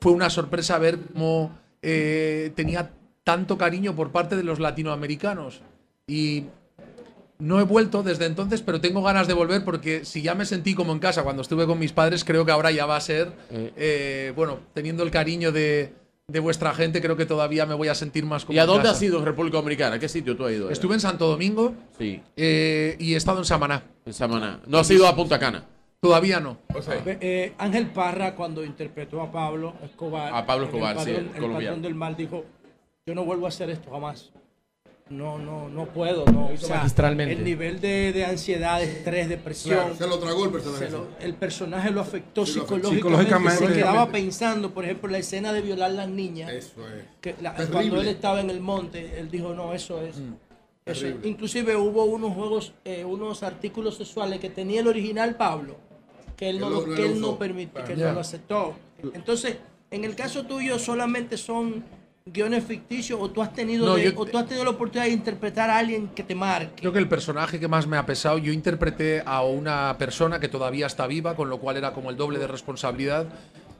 fue 0.00 0.12
una 0.12 0.30
sorpresa 0.30 0.78
ver 0.78 0.98
cómo 1.12 1.58
eh, 1.82 2.52
tenía 2.54 2.92
tanto 3.24 3.58
cariño 3.58 3.94
por 3.94 4.10
parte 4.10 4.36
de 4.36 4.44
los 4.44 4.58
latinoamericanos. 4.58 5.62
Y 6.06 6.46
no 7.42 7.58
he 7.60 7.64
vuelto 7.64 8.04
desde 8.04 8.26
entonces, 8.26 8.62
pero 8.62 8.80
tengo 8.80 9.02
ganas 9.02 9.26
de 9.26 9.34
volver 9.34 9.64
porque 9.64 10.04
si 10.04 10.22
ya 10.22 10.36
me 10.36 10.46
sentí 10.46 10.74
como 10.74 10.92
en 10.92 11.00
casa 11.00 11.24
cuando 11.24 11.42
estuve 11.42 11.66
con 11.66 11.76
mis 11.76 11.92
padres, 11.92 12.24
creo 12.24 12.44
que 12.46 12.52
ahora 12.52 12.70
ya 12.70 12.86
va 12.86 12.96
a 12.96 13.00
ser, 13.00 13.32
eh. 13.50 13.72
Eh, 13.76 14.32
bueno, 14.36 14.60
teniendo 14.72 15.02
el 15.02 15.10
cariño 15.10 15.50
de, 15.50 15.92
vuestra 16.40 16.72
gente, 16.72 17.02
creo 17.02 17.16
que 17.16 17.26
todavía 17.26 17.66
me 17.66 17.74
voy 17.74 17.88
a 17.88 17.96
sentir 17.96 18.24
más 18.24 18.44
como 18.44 18.56
¿Y 18.56 18.60
a 18.60 18.64
dónde 18.64 18.88
has 18.88 19.02
ido 19.02 19.18
en 19.18 19.24
República 19.24 19.56
Dominicana? 19.56 19.98
qué 19.98 20.08
sitio 20.08 20.36
tú 20.36 20.46
has 20.46 20.52
ido? 20.52 20.70
Estuve 20.70 20.94
en 20.94 21.00
Santo 21.00 21.26
Domingo 21.26 21.74
sí. 21.98 22.22
Eh, 22.36 22.96
y 23.00 23.14
he 23.14 23.16
estado 23.16 23.38
en 23.38 23.44
Samaná. 23.44 23.82
En 24.06 24.14
Samaná. 24.14 24.60
¿No 24.68 24.78
has 24.78 24.90
ido 24.90 25.08
a 25.08 25.16
Punta 25.16 25.40
Cana? 25.40 25.64
Todavía 25.98 26.38
no. 26.38 26.58
Ángel 27.58 27.86
Parra, 27.88 28.36
cuando 28.36 28.64
interpretó 28.64 29.20
a 29.20 29.32
Pablo 29.32 29.74
Escobar, 29.84 30.32
a 30.32 30.46
Pablo 30.46 30.66
Escobar, 30.66 31.00
sí, 31.00 31.10
el, 31.10 31.82
del 31.82 31.94
mal, 31.94 32.16
dijo: 32.16 32.44
Yo 33.04 33.14
no 33.14 33.24
vuelvo 33.24 33.46
a 33.46 33.48
hacer 33.48 33.70
esto 33.70 33.90
jamás 33.90 34.32
no, 35.12 35.38
no, 35.38 35.68
no 35.68 35.86
puedo, 35.86 36.24
no. 36.26 36.46
O 36.46 36.56
sea, 36.56 36.76
magistralmente. 36.76 37.34
El 37.34 37.44
nivel 37.44 37.80
de, 37.80 38.12
de, 38.12 38.24
ansiedad, 38.24 38.82
estrés, 38.82 39.28
depresión. 39.28 39.96
se 39.96 40.06
lo 40.06 40.18
tragó 40.18 40.46
el 40.46 40.50
personaje. 40.50 40.88
el 41.20 41.34
personaje 41.34 41.90
lo 41.90 42.00
afectó 42.00 42.46
psicológicamente. 42.46 43.66
Se 43.66 43.72
quedaba 43.74 44.10
pensando, 44.10 44.72
por 44.72 44.84
ejemplo, 44.84 45.10
la 45.10 45.18
escena 45.18 45.52
de 45.52 45.60
violar 45.60 45.90
a 45.90 45.94
las 45.94 46.08
niñas. 46.08 46.50
Eso 46.50 46.86
es. 46.88 47.04
Que 47.20 47.34
cuando 47.70 48.00
él 48.00 48.08
estaba 48.08 48.40
en 48.40 48.50
el 48.50 48.60
monte, 48.60 49.18
él 49.18 49.30
dijo, 49.30 49.54
no, 49.54 49.74
eso 49.74 50.02
es. 50.02 50.18
Mm. 50.18 50.34
Eso 50.84 51.06
Inclusive 51.22 51.76
hubo 51.76 52.04
unos 52.04 52.34
juegos, 52.34 52.72
eh, 52.84 53.04
unos 53.04 53.42
artículos 53.44 53.96
sexuales 53.96 54.40
que 54.40 54.50
tenía 54.50 54.80
el 54.80 54.88
original 54.88 55.36
Pablo, 55.36 55.76
que 56.36 56.48
él 56.48 56.58
no, 56.58 56.70
lo, 56.70 56.84
que 56.84 57.06
él 57.06 57.20
no 57.20 57.38
permitió, 57.38 57.84
que 57.84 57.92
él 57.92 58.00
no 58.00 58.12
lo 58.12 58.20
aceptó. 58.20 58.74
Entonces, 59.14 59.58
en 59.92 60.04
el 60.04 60.16
caso 60.16 60.44
tuyo 60.44 60.78
solamente 60.78 61.36
son 61.36 61.84
guiones 62.24 62.64
ficticios 62.64 63.18
o 63.20 63.30
tú 63.30 63.42
has 63.42 63.52
tenido 63.52 63.92
o 63.92 64.26
tú 64.26 64.38
has 64.38 64.46
tenido 64.46 64.64
la 64.64 64.70
oportunidad 64.70 65.06
de 65.06 65.12
interpretar 65.12 65.70
a 65.70 65.78
alguien 65.78 66.08
que 66.08 66.22
te 66.22 66.34
marque? 66.34 66.74
Creo 66.76 66.92
que 66.92 66.98
el 66.98 67.08
personaje 67.08 67.58
que 67.58 67.68
más 67.68 67.86
me 67.86 67.96
ha 67.96 68.06
pesado, 68.06 68.38
yo 68.38 68.52
interpreté 68.52 69.22
a 69.24 69.42
una 69.42 69.96
persona 69.98 70.40
que 70.40 70.48
todavía 70.48 70.86
está 70.86 71.06
viva, 71.06 71.34
con 71.34 71.48
lo 71.48 71.58
cual 71.58 71.76
era 71.76 71.92
como 71.92 72.10
el 72.10 72.16
doble 72.16 72.38
de 72.38 72.46
responsabilidad. 72.46 73.26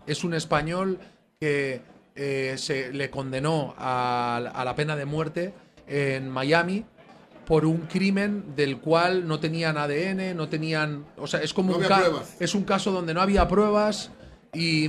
Es 0.07 0.25
un 0.25 0.35
español 0.35 0.99
que 1.41 1.83
eh, 2.15 2.55
se 2.59 2.93
le 2.93 3.11
condenó 3.11 3.75
a, 3.79 4.63
la 4.65 4.75
pena 4.75 4.97
de 4.97 5.05
muerte 5.05 5.55
en 5.87 6.29
Miami 6.29 6.85
por 7.47 7.65
un 7.65 7.83
crimen 7.83 8.55
del 8.55 8.79
cual 8.79 9.27
no 9.27 9.41
tenían 9.41 9.77
ADN, 9.77 10.37
no 10.37 10.49
tenían, 10.49 11.05
o 11.17 11.27
sea, 11.27 11.41
es 11.41 11.53
como 11.53 11.77
un 11.77 11.85
es 12.39 12.55
un 12.55 12.65
caso 12.65 12.93
donde 12.93 13.15
no 13.15 13.21
había 13.21 13.49
pruebas 13.49 14.11
y 14.53 14.89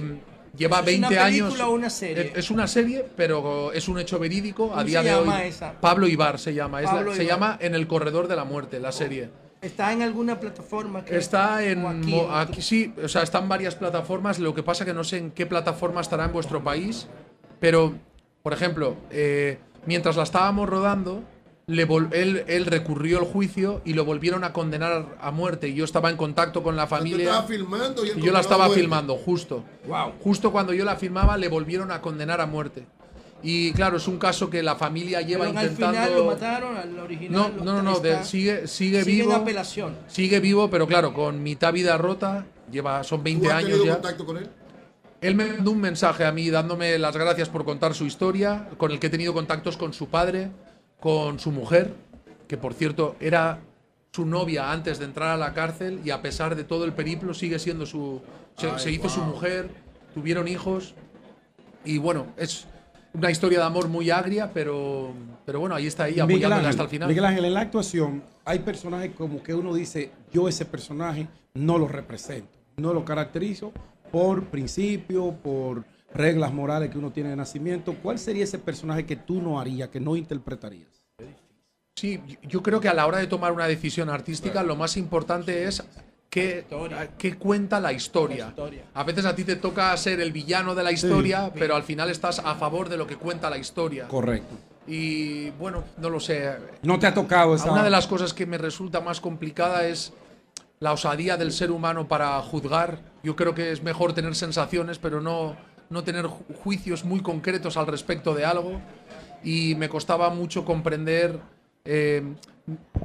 Lleva 0.56 0.80
¿Es 0.80 0.86
20 0.86 1.08
una 1.08 1.24
años. 1.24 1.60
O 1.60 1.72
una 1.72 1.90
serie? 1.90 2.32
Es 2.36 2.52
una 2.52 2.68
serie, 2.68 3.06
pero 3.16 3.72
es 3.74 3.88
un 3.88 4.00
hecho 4.00 4.20
verídico. 4.20 4.76
A 4.76 4.84
día 4.84 5.02
de 5.02 5.16
hoy. 5.16 5.30
Esa? 5.46 5.74
Pablo 5.80 6.08
Ibar 6.08 6.40
se 6.40 6.54
llama. 6.54 6.82
se 7.14 7.26
llama 7.26 7.58
En 7.60 7.76
el 7.76 7.88
corredor 7.88 8.28
de 8.28 8.36
la 8.36 8.46
muerte, 8.46 8.80
la 8.80 8.92
serie. 8.92 9.30
¿Está 9.62 9.94
en 9.94 10.02
alguna 10.02 10.40
plataforma? 10.40 11.04
está 11.10 11.64
en. 11.64 11.86
Aquí, 12.32 12.62
sí, 12.62 12.94
o 13.02 13.08
sea, 13.08 13.24
está 13.24 13.40
en 13.40 13.50
varias 13.50 13.76
plataformas. 13.76 14.38
Lo 14.38 14.54
que 14.54 14.62
pasa 14.62 14.86
que 14.86 14.94
no 14.94 15.04
sé 15.04 15.18
en 15.18 15.32
qué 15.32 15.46
plataforma 15.46 16.02
estará 16.02 16.26
en 16.26 16.34
vuestro 16.34 16.64
país. 16.64 17.08
Pero, 17.60 17.94
por 18.44 18.52
ejemplo, 18.52 18.98
eh, 19.10 19.58
mientras 19.86 20.18
la 20.18 20.24
estábamos 20.24 20.68
rodando, 20.68 21.24
él, 21.68 22.44
él, 22.48 22.66
recurrió 22.66 23.20
al 23.20 23.26
juicio 23.26 23.82
y 23.86 23.94
lo 23.94 24.06
volvieron 24.06 24.44
a 24.44 24.52
condenar 24.54 25.18
a 25.20 25.32
muerte. 25.32 25.70
Y 25.70 25.76
yo 25.76 25.86
estaba 25.86 26.10
en 26.10 26.18
contacto 26.18 26.62
con 26.62 26.76
la 26.76 26.88
familia. 26.88 27.44
filmando 27.44 28.06
y, 28.06 28.22
yo 28.22 28.32
la 28.32 28.42
estaba 28.42 28.70
filmando, 28.70 29.16
justo. 29.16 29.64
Justo 30.24 30.52
cuando 30.52 30.74
yo 30.74 30.84
la 30.86 30.96
filmaba, 30.96 31.38
le 31.38 31.48
volvieron 31.48 31.92
a 31.92 32.02
condenar 32.02 32.42
a 32.42 32.46
muerte. 32.46 32.86
Y 33.44 33.74
claro, 33.74 33.98
es 33.98 34.08
un 34.08 34.18
caso 34.18 34.50
que 34.50 34.64
la 34.64 34.76
familia 34.76 35.22
lleva 35.22 35.46
Pero 35.46 35.62
intentando. 35.62 36.00
Al 36.00 36.06
final 36.06 36.18
lo 36.18 36.26
mataron, 36.26 36.78
al 36.78 37.00
original. 37.00 37.54
No, 37.58 37.64
no, 37.64 37.82
no, 37.82 38.02
no 38.02 38.24
sigue, 38.24 38.68
sigue 38.68 39.04
vivo. 39.04 39.34
en 39.34 39.42
apelación. 39.42 39.98
Sigue 40.08 40.40
vivo, 40.40 40.70
pero 40.70 40.88
claro, 40.88 41.14
con 41.14 41.44
mitad 41.44 41.74
vida 41.74 41.98
rota, 41.98 42.46
lleva, 42.72 43.04
son 43.04 43.22
20 43.22 43.46
¿Tú 43.46 43.52
has 43.52 43.64
años 43.64 43.84
ya. 43.84 43.94
contacto 43.94 44.26
con 44.26 44.38
él? 44.38 44.50
Él 45.20 45.36
me 45.36 45.46
mandó 45.46 45.72
un 45.72 45.80
mensaje 45.80 46.26
a 46.26 46.32
mí 46.32 46.50
dándome 46.50 46.98
las 46.98 47.16
gracias 47.16 47.50
por 47.50 47.64
contar 47.66 47.94
su 47.94 48.06
historia, 48.06 48.70
con 48.78 48.92
el 48.92 49.00
que 49.00 49.08
he 49.08 49.10
tenido 49.10 49.34
contactos 49.34 49.78
con 49.78 49.94
su 49.94 50.08
padre, 50.08 50.52
con 51.04 51.38
su 51.38 51.52
mujer, 51.52 51.94
que 52.48 52.56
por 52.56 52.74
cierto 52.74 53.18
era 53.20 53.60
su 54.14 54.26
novia 54.26 54.72
antes 54.72 55.00
de 55.00 55.06
entrar 55.06 55.32
a 55.32 55.38
la 55.38 55.54
cárcel 55.54 56.00
y 56.06 56.12
a 56.12 56.22
pesar 56.22 56.56
de 56.56 56.64
todo 56.64 56.86
el 56.86 56.94
periplo 56.94 57.34
sigue 57.34 57.60
siendo 57.60 57.86
su... 57.86 58.22
Se, 58.56 58.68
Ay, 58.68 58.80
se 58.80 58.92
hizo 58.92 59.10
su 59.10 59.20
mujer, 59.20 59.70
tuvieron 60.14 60.48
hijos 60.48 60.96
y 61.84 61.98
bueno, 61.98 62.28
es 62.38 62.68
una 63.12 63.30
historia 63.30 63.60
de 63.60 63.66
amor 63.66 63.90
muy 63.90 64.12
agria, 64.12 64.52
pero, 64.54 65.12
pero 65.46 65.60
bueno, 65.60 65.76
ahí 65.76 65.88
está 65.88 66.08
ella 66.08 66.24
apoyándola 66.24 66.56
Ángel, 66.56 66.70
hasta 66.70 66.84
el 66.84 66.90
final. 66.90 67.10
Miguel 67.10 67.26
Ángel, 67.26 67.46
en 67.46 67.54
la 67.54 67.60
actuación 67.60 68.24
hay 68.46 68.60
personajes 68.60 69.12
como 69.14 69.44
que 69.44 69.54
uno 69.54 69.74
dice, 69.74 70.10
yo 70.32 70.48
ese 70.48 70.64
personaje 70.64 71.28
no 71.54 71.78
lo 71.78 71.90
represento, 71.90 72.58
no 72.78 72.94
lo 72.94 73.04
caracterizo 73.04 73.74
por 74.10 74.46
principio, 74.46 75.34
por 75.44 75.84
reglas 76.14 76.54
morales 76.54 76.90
que 76.90 76.98
uno 76.98 77.12
tiene 77.12 77.30
de 77.30 77.36
nacimiento. 77.36 77.96
¿Cuál 78.02 78.20
sería 78.20 78.44
ese 78.44 78.60
personaje 78.60 79.06
que 79.06 79.16
tú 79.16 79.42
no 79.42 79.60
harías, 79.60 79.90
que 79.90 80.00
no 80.00 80.16
interpretarías? 80.16 81.04
Sí, 81.96 82.20
yo 82.44 82.64
creo 82.64 82.80
que 82.80 82.90
a 82.90 82.94
la 82.94 83.06
hora 83.06 83.20
de 83.20 83.28
tomar 83.28 83.52
una 83.52 83.68
decisión 83.68 84.10
artística 84.10 84.64
lo 84.64 84.76
más 84.76 84.98
importante 84.98 85.66
es 85.66 85.84
qué, 86.30 86.66
qué 87.18 87.36
cuenta 87.38 87.80
la 87.80 87.94
historia. 87.94 88.54
A 88.94 89.04
veces 89.04 89.26
a 89.26 89.36
ti 89.36 89.44
te 89.44 89.56
toca 89.56 89.96
ser 89.98 90.20
el 90.20 90.32
villano 90.32 90.74
de 90.74 90.84
la 90.84 90.92
historia, 90.92 91.52
pero 91.54 91.76
al 91.76 91.84
final 91.84 92.10
estás 92.10 92.40
a 92.40 92.56
favor 92.56 92.90
de 92.90 92.98
lo 92.98 93.06
que 93.06 93.16
cuenta 93.16 93.50
la 93.50 93.58
historia. 93.58 94.08
Correcto. 94.08 94.56
Y 94.88 95.52
bueno, 95.52 95.84
no 95.98 96.10
lo 96.10 96.20
sé. 96.20 96.58
No 96.82 97.00
te 97.00 97.08
ha 97.08 97.14
tocado 97.14 97.56
esa... 97.56 97.72
Una 97.72 97.84
de 97.84 97.90
las 97.90 98.08
cosas 98.08 98.34
que 98.34 98.46
me 98.46 98.58
resulta 98.58 99.00
más 99.00 99.22
complicada 99.22 99.88
es 99.88 100.14
la 100.80 100.92
osadía 100.92 101.38
del 101.38 101.54
ser 101.54 101.72
humano 101.72 102.08
para 102.08 102.42
juzgar. 102.42 103.00
Yo 103.24 103.36
creo 103.36 103.56
que 103.56 103.72
es 103.72 103.84
mejor 103.84 104.14
tener 104.14 104.36
sensaciones, 104.36 104.98
pero 104.98 105.22
no, 105.22 105.56
no 105.90 106.04
tener 106.04 106.26
ju- 106.26 106.56
juicios 106.64 107.04
muy 107.06 107.22
concretos 107.22 107.78
al 107.78 107.88
respecto 107.88 108.34
de 108.36 108.46
algo. 108.46 108.82
Y 109.44 109.76
me 109.76 109.90
costaba 109.90 110.30
mucho 110.30 110.64
comprender 110.66 111.40
eh, 111.86 112.24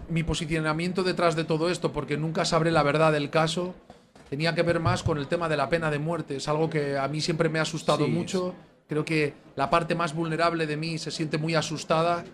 mi 0.09 0.22
posicionamiento 0.22 1.02
detrás 1.02 1.34
de 1.36 1.44
todo 1.44 1.68
esto, 1.70 1.92
porque 1.92 2.16
nunca 2.16 2.44
sabré 2.44 2.70
la 2.70 2.82
verdad 2.82 3.12
del 3.12 3.28
caso. 3.30 3.74
Tenía 4.30 4.55
que 4.55 4.62
ver 4.62 4.78
más 4.78 5.02
con 5.02 5.18
el 5.18 5.26
tema 5.26 5.48
de 5.48 5.56
la 5.56 5.68
pena 5.68 5.90
de 5.90 5.98
muerte. 5.98 6.36
Es 6.36 6.48
algo 6.48 6.68
que 6.70 6.96
a 6.98 7.09
mí 7.09 7.20
siempre 7.20 7.48
me 7.48 7.59
ha 7.59 7.62
asustado 7.62 8.05
Sí, 8.05 8.10
mucho. 8.10 8.55
Creo 8.88 9.05
que 9.05 9.34
la 9.56 9.68
parte 9.68 9.94
más 9.94 10.14
vulnerable 10.14 10.66
de 10.66 10.76
mí 10.76 10.98
se 10.98 11.10
siente 11.10 11.38
muy 11.38 11.55
asustada. 11.55 12.24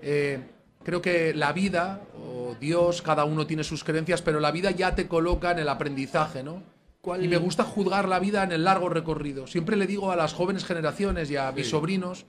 Eh, 0.00 0.40
creo 0.82 1.02
que 1.02 1.34
la 1.34 1.52
vida, 1.52 2.00
o 2.16 2.56
Dios, 2.58 3.02
cada 3.02 3.24
uno 3.24 3.46
tiene 3.46 3.64
sus 3.64 3.84
creencias, 3.84 4.22
pero 4.22 4.40
la 4.40 4.50
vida 4.50 4.70
ya 4.70 4.94
te 4.94 5.06
coloca 5.08 5.50
en 5.52 5.58
el 5.60 5.68
aprendizaje, 5.68 6.42
¿no? 6.42 6.62
¿Cuál- 7.02 7.24
Y 7.24 7.28
me 7.28 7.36
gusta 7.36 7.64
juzgar 7.64 8.08
la 8.08 8.20
vida 8.20 8.44
en 8.44 8.52
el 8.52 8.62
largo 8.64 8.88
recorrido. 8.88 9.46
Siempre 9.48 9.76
le 9.76 9.86
digo 9.88 10.12
a 10.12 10.16
las 10.16 10.32
jóvenes 10.32 10.64
generaciones 10.64 11.30
y 11.30 11.36
a 11.36 11.50
mis 11.52 11.68
sobrinos, 11.68 12.26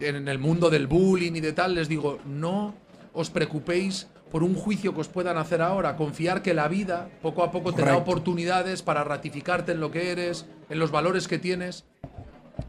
en 0.00 0.26
el 0.26 0.38
mundo 0.40 0.68
del 0.68 0.88
bullying 0.88 1.32
y 1.36 1.40
de 1.40 1.52
tal, 1.52 1.76
les 1.76 1.88
digo, 1.88 2.18
no 2.26 2.74
os 3.12 3.30
preocupéis 3.30 4.08
por 4.32 4.42
un 4.42 4.56
juicio 4.56 4.92
que 4.94 5.00
os 5.00 5.06
puedan 5.08 5.38
hacer 5.38 5.62
ahora. 5.62 5.96
Confiar 5.96 6.42
que 6.42 6.54
la 6.54 6.66
vida, 6.66 7.08
poco 7.22 7.44
a 7.44 7.52
poco, 7.52 7.72
te 7.72 7.82
da 7.82 7.96
oportunidades 7.96 8.82
para 8.82 9.04
ratificarte 9.04 9.70
en 9.70 9.78
lo 9.78 9.92
que 9.92 10.10
eres, 10.10 10.44
en 10.68 10.80
los 10.80 10.90
valores 10.90 11.28
que 11.28 11.38
tienes. 11.38 11.84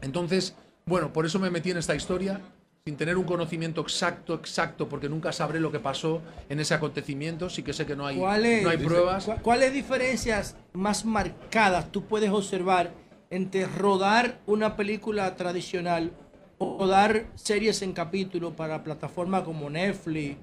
Entonces, 0.02 0.54
bueno, 0.86 1.12
por 1.12 1.26
eso 1.26 1.40
me 1.40 1.50
metí 1.50 1.72
en 1.72 1.78
esta 1.78 1.96
historia, 1.96 2.40
sin 2.86 2.96
tener 2.96 3.16
un 3.18 3.24
conocimiento 3.24 3.80
exacto, 3.80 4.32
exacto, 4.34 4.88
porque 4.88 5.08
nunca 5.08 5.32
sabré 5.32 5.58
lo 5.58 5.72
que 5.72 5.80
pasó 5.80 6.22
en 6.48 6.60
ese 6.60 6.72
acontecimiento. 6.72 7.50
Sí 7.50 7.64
que 7.64 7.72
sé 7.72 7.84
que 7.84 7.96
no 7.96 8.06
hay, 8.06 8.16
¿Cuáles 8.16 8.62
no 8.62 8.70
hay 8.70 8.76
pruebas. 8.78 9.24
cu- 9.24 9.34
¿Cuáles 9.42 9.72
diferencias 9.72 10.56
más 10.72 11.04
marcadas 11.04 11.90
tú 11.90 12.04
puedes 12.06 12.30
observar 12.30 12.92
entre 13.28 13.66
rodar 13.66 14.38
una 14.46 14.76
película 14.76 15.34
tradicional 15.34 16.12
o 16.58 16.86
dar 16.86 17.26
series 17.34 17.82
en 17.82 17.92
capítulo 17.92 18.54
para 18.54 18.84
plataformas 18.84 19.42
como 19.42 19.68
Netflix? 19.68 20.36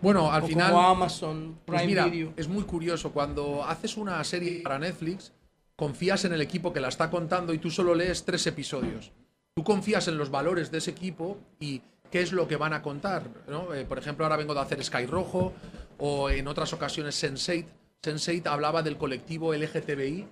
Bueno, 0.00 0.30
al 0.30 0.44
o 0.44 0.46
final. 0.46 0.70
como 0.70 0.86
Amazon 0.86 1.58
pues 1.64 1.80
Prime 1.80 1.86
mira, 1.90 2.04
Video. 2.06 2.32
es 2.36 2.46
muy 2.46 2.62
curioso. 2.62 3.10
Cuando 3.10 3.64
haces 3.64 3.96
una 3.96 4.22
serie 4.22 4.60
para 4.62 4.78
Netflix, 4.78 5.32
confías 5.74 6.24
en 6.26 6.32
el 6.32 6.42
equipo 6.42 6.72
que 6.72 6.78
la 6.78 6.86
está 6.88 7.10
contando 7.10 7.52
y 7.52 7.58
tú 7.58 7.72
solo 7.72 7.92
lees 7.92 8.24
tres 8.24 8.46
episodios. 8.46 9.10
Tú 9.58 9.64
confías 9.64 10.06
en 10.06 10.18
los 10.18 10.30
valores 10.30 10.70
de 10.70 10.76
ese 10.76 10.90
equipo 10.90 11.38
y 11.58 11.80
qué 12.10 12.20
es 12.20 12.32
lo 12.32 12.46
que 12.46 12.56
van 12.56 12.74
a 12.74 12.82
contar. 12.82 13.22
¿no? 13.48 13.72
Eh, 13.72 13.86
por 13.86 13.98
ejemplo, 13.98 14.26
ahora 14.26 14.36
vengo 14.36 14.52
de 14.52 14.60
hacer 14.60 14.84
Sky 14.84 15.06
Rojo 15.06 15.54
o 15.96 16.28
en 16.28 16.46
otras 16.46 16.74
ocasiones 16.74 17.24
Sense8. 17.24 17.64
Sense8 18.02 18.48
hablaba 18.48 18.82
del 18.82 18.98
colectivo 18.98 19.54
LGTBI 19.54 20.26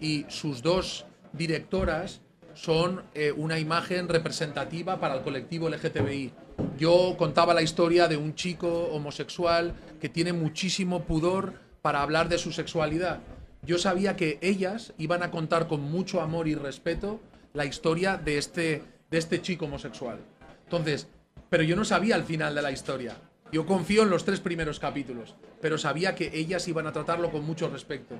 y 0.00 0.24
sus 0.28 0.62
dos 0.62 1.04
directoras 1.34 2.22
son 2.54 3.02
eh, 3.12 3.32
una 3.36 3.58
imagen 3.58 4.08
representativa 4.08 4.98
para 4.98 5.16
el 5.16 5.20
colectivo 5.20 5.68
LGTBI. 5.68 6.32
Yo 6.78 7.16
contaba 7.18 7.52
la 7.52 7.60
historia 7.60 8.08
de 8.08 8.16
un 8.16 8.34
chico 8.34 8.88
homosexual 8.92 9.74
que 10.00 10.08
tiene 10.08 10.32
muchísimo 10.32 11.04
pudor 11.04 11.52
para 11.82 12.00
hablar 12.00 12.30
de 12.30 12.38
su 12.38 12.50
sexualidad. 12.50 13.20
Yo 13.60 13.76
sabía 13.76 14.16
que 14.16 14.38
ellas 14.40 14.94
iban 14.96 15.22
a 15.22 15.30
contar 15.30 15.68
con 15.68 15.82
mucho 15.82 16.22
amor 16.22 16.48
y 16.48 16.54
respeto 16.54 17.20
la 17.52 17.64
historia 17.64 18.16
de 18.16 18.38
este, 18.38 18.82
de 19.10 19.18
este 19.18 19.42
chico 19.42 19.64
homosexual. 19.64 20.18
Entonces, 20.64 21.08
pero 21.48 21.62
yo 21.62 21.76
no 21.76 21.84
sabía 21.84 22.16
el 22.16 22.24
final 22.24 22.54
de 22.54 22.62
la 22.62 22.70
historia. 22.72 23.16
Yo 23.52 23.66
confío 23.66 24.04
en 24.04 24.10
los 24.10 24.24
tres 24.24 24.40
primeros 24.40 24.78
capítulos, 24.78 25.34
pero 25.60 25.76
sabía 25.76 26.14
que 26.14 26.30
ellas 26.32 26.68
iban 26.68 26.86
a 26.86 26.92
tratarlo 26.92 27.32
con 27.32 27.44
mucho 27.44 27.68
respeto. 27.68 28.14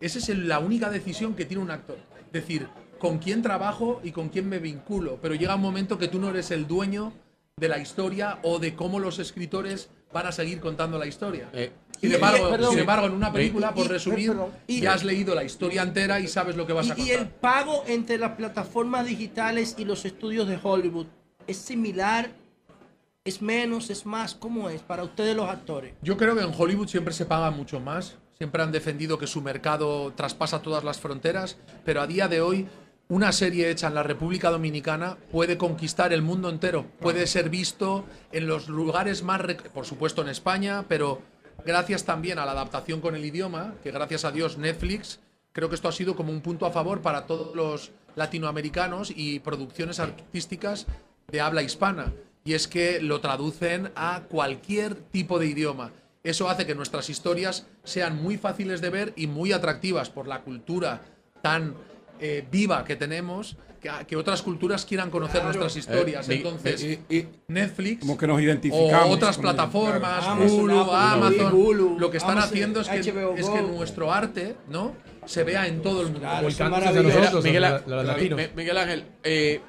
Esa 0.00 0.18
es 0.18 0.36
la 0.36 0.58
única 0.58 0.90
decisión 0.90 1.34
que 1.34 1.44
tiene 1.44 1.62
un 1.62 1.70
actor. 1.70 1.98
Decir, 2.32 2.66
con 2.98 3.18
quién 3.18 3.42
trabajo 3.42 4.00
y 4.02 4.10
con 4.10 4.28
quién 4.28 4.48
me 4.48 4.58
vinculo. 4.58 5.18
Pero 5.22 5.36
llega 5.36 5.54
un 5.54 5.60
momento 5.60 5.98
que 5.98 6.08
tú 6.08 6.18
no 6.18 6.30
eres 6.30 6.50
el 6.50 6.66
dueño 6.66 7.12
de 7.56 7.68
la 7.68 7.78
historia 7.78 8.40
o 8.42 8.58
de 8.58 8.74
cómo 8.74 8.98
los 8.98 9.20
escritores 9.20 9.90
van 10.12 10.26
a 10.26 10.32
seguir 10.32 10.60
contando 10.60 10.98
la 10.98 11.06
historia. 11.06 11.48
Sin, 12.08 12.14
embargo, 12.14 12.50
perdón. 12.50 12.70
sin 12.70 12.78
embargo, 12.80 13.06
en 13.06 13.12
una 13.12 13.32
película, 13.32 13.72
por 13.74 13.86
y- 13.86 13.88
resumir, 13.88 14.28
perdón. 14.30 14.50
Y- 14.66 14.80
ya 14.80 14.94
has 14.94 15.04
leído 15.04 15.34
la 15.34 15.44
historia 15.44 15.82
entera 15.82 16.20
y 16.20 16.28
sabes 16.28 16.56
lo 16.56 16.66
que 16.66 16.72
vas 16.72 16.90
a 16.90 16.94
Y, 16.98 17.02
y 17.02 17.04
contar. 17.08 17.20
el 17.20 17.26
pago 17.28 17.84
entre 17.86 18.18
las 18.18 18.32
plataformas 18.32 19.06
digitales 19.06 19.74
y 19.78 19.84
los 19.84 20.04
estudios 20.04 20.48
de 20.48 20.58
Hollywood 20.62 21.06
es 21.46 21.56
similar, 21.56 22.30
es 23.24 23.40
menos, 23.40 23.90
es 23.90 24.04
más, 24.04 24.34
¿cómo 24.34 24.68
es 24.68 24.82
para 24.82 25.04
ustedes 25.04 25.36
los 25.36 25.48
actores? 25.48 25.94
Yo 26.02 26.16
creo 26.16 26.34
que 26.34 26.42
en 26.42 26.52
Hollywood 26.56 26.88
siempre 26.88 27.14
se 27.14 27.24
paga 27.24 27.50
mucho 27.50 27.78
más. 27.80 28.16
Siempre 28.36 28.62
han 28.62 28.72
defendido 28.72 29.18
que 29.18 29.28
su 29.28 29.40
mercado 29.40 30.12
traspasa 30.16 30.62
todas 30.62 30.82
las 30.82 30.98
fronteras, 30.98 31.56
pero 31.84 32.00
a 32.00 32.08
día 32.08 32.26
de 32.26 32.40
hoy 32.40 32.66
una 33.08 33.30
serie 33.30 33.70
hecha 33.70 33.86
en 33.86 33.94
la 33.94 34.02
República 34.02 34.50
Dominicana 34.50 35.16
puede 35.30 35.56
conquistar 35.58 36.12
el 36.12 36.22
mundo 36.22 36.48
entero, 36.48 36.86
puede 36.98 37.26
ser 37.28 37.50
visto 37.50 38.04
en 38.32 38.48
los 38.48 38.68
lugares 38.68 39.22
más, 39.22 39.40
por 39.72 39.84
supuesto 39.86 40.22
en 40.22 40.28
España, 40.30 40.84
pero 40.88 41.20
gracias 41.64 42.04
también 42.04 42.38
a 42.38 42.46
la 42.46 42.52
adaptación 42.52 43.00
con 43.00 43.14
el 43.14 43.24
idioma, 43.24 43.74
que 43.82 43.90
gracias 43.90 44.24
a 44.24 44.32
Dios 44.32 44.58
Netflix, 44.58 45.20
creo 45.52 45.68
que 45.68 45.74
esto 45.74 45.88
ha 45.88 45.92
sido 45.92 46.16
como 46.16 46.32
un 46.32 46.40
punto 46.40 46.66
a 46.66 46.70
favor 46.70 47.00
para 47.00 47.26
todos 47.26 47.54
los 47.54 47.92
latinoamericanos 48.16 49.12
y 49.14 49.40
producciones 49.40 50.00
artísticas 50.00 50.86
de 51.28 51.40
habla 51.40 51.62
hispana. 51.62 52.12
Y 52.44 52.54
es 52.54 52.66
que 52.66 53.00
lo 53.00 53.20
traducen 53.20 53.92
a 53.94 54.22
cualquier 54.28 54.94
tipo 54.94 55.38
de 55.38 55.46
idioma. 55.46 55.92
Eso 56.24 56.48
hace 56.48 56.66
que 56.66 56.74
nuestras 56.74 57.10
historias 57.10 57.66
sean 57.84 58.20
muy 58.20 58.36
fáciles 58.36 58.80
de 58.80 58.90
ver 58.90 59.12
y 59.16 59.26
muy 59.26 59.52
atractivas 59.52 60.10
por 60.10 60.28
la 60.28 60.42
cultura 60.42 61.02
tan 61.40 61.74
eh, 62.20 62.46
viva 62.50 62.84
que 62.84 62.96
tenemos, 62.96 63.56
que, 63.82 63.90
que 64.06 64.16
otras 64.16 64.40
culturas 64.42 64.86
quieran 64.86 65.10
conocer 65.10 65.42
nuestras 65.42 65.76
historias. 65.76 66.28
Eh, 66.28 66.34
Entonces, 66.36 66.98
eh, 67.10 67.26
Netflix 67.48 68.00
Como 68.00 68.16
que 68.16 68.26
nos 68.28 68.40
identificamos. 68.40 69.06
o 69.08 69.10
otras 69.10 69.36
plataformas, 69.38 70.24
Claro. 70.24 70.44
Hulu, 70.44 70.80
Amazon, 70.80 70.94
Amazon, 70.94 71.46
Apple, 71.48 71.58
Hulu, 71.60 71.98
lo 71.98 72.10
que 72.10 72.16
están 72.18 72.32
Amazon, 72.32 72.48
haciendo 72.50 72.80
es 72.80 72.88
que, 72.88 72.98
es 73.00 73.48
que 73.50 73.62
nuestro 73.62 74.12
arte, 74.12 74.54
¿no? 74.68 74.94
Se 75.26 75.42
vea 75.44 75.66
en 75.66 75.82
todo 75.82 76.00
el 76.00 76.06
mundo. 76.06 76.20
Claro, 76.20 76.48
Miguel, 76.48 76.70
maravilloso. 76.70 77.42
Miguel, 77.42 77.62
los- 77.62 77.86
los 77.86 78.04
latinos. 78.06 78.38
Mi- 78.40 78.48
Miguel 78.56 78.78
Ángel, 78.78 79.04
eh, 79.24 79.60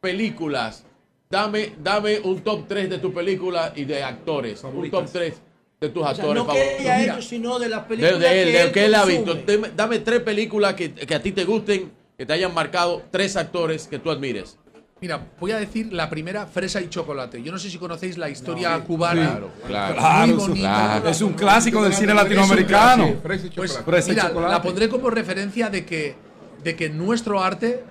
películas. 0.00 0.84
Dame, 1.30 1.72
dame 1.82 2.20
un 2.20 2.40
top 2.42 2.66
3 2.68 2.88
de 2.90 2.98
tu 2.98 3.12
película 3.12 3.72
y 3.74 3.84
de 3.84 4.02
actores. 4.02 4.62
Un 4.64 4.90
top 4.90 5.06
3 5.10 5.34
de 5.80 5.88
tus 5.88 6.02
O 6.02 6.04
sea, 6.06 6.10
actores 6.14 6.42
no 6.44 6.52
que 6.52 6.58
favoritos. 6.82 7.16
hecho, 7.18 7.22
sino 7.28 7.58
de 7.58 7.68
las 7.68 7.84
películas 7.84 8.20
de 8.20 8.42
él, 8.42 8.46
que 8.46 8.52
de 8.52 8.62
él 8.62 8.72
que 8.72 8.84
él 8.84 8.94
ha 8.94 9.00
consume. 9.02 9.18
visto. 9.34 9.34
Deme- 9.52 9.70
Dame 9.74 9.98
tres 10.00 10.20
películas 10.20 10.74
que, 10.74 10.92
que 10.92 11.14
a 11.14 11.20
ti 11.22 11.32
te 11.32 11.44
gusten, 11.44 11.90
que 12.16 12.26
te 12.26 12.32
hayan 12.32 12.54
marcado, 12.54 13.02
tres 13.10 13.36
actores 13.36 13.86
que 13.88 13.98
tú 13.98 14.10
admires. 14.10 14.58
Mira, 15.00 15.20
voy 15.38 15.50
a 15.50 15.58
decir 15.58 15.92
la 15.92 16.08
primera, 16.08 16.46
Fresa 16.46 16.80
y 16.80 16.88
Chocolate. 16.88 17.42
Yo 17.42 17.52
no 17.52 17.58
sé 17.58 17.68
si 17.68 17.76
conocéis 17.78 18.16
la 18.16 18.30
historia 18.30 18.78
cubana. 18.80 19.22
Claro, 19.32 19.50
claro. 19.66 19.94
Claro, 19.96 20.36
bonita. 20.36 21.02
es 21.06 21.20
un 21.20 21.32
clásico 21.34 21.82
del 21.82 21.92
cine 21.92 22.14
latinoamericano. 22.14 23.16
Fresa 23.22 23.46
y 23.46 23.50
Pues 23.50 23.72
chocolate. 23.72 23.90
Fresa 23.90 24.08
y 24.08 24.14
mira, 24.14 24.28
chocolate. 24.28 24.52
la 24.52 24.62
pondré 24.62 24.88
como 24.88 25.10
referencia 25.10 25.68
de 25.68 25.84
que, 25.84 26.14
de 26.62 26.76
que 26.76 26.88
nuestro 26.88 27.42
arte 27.42 27.84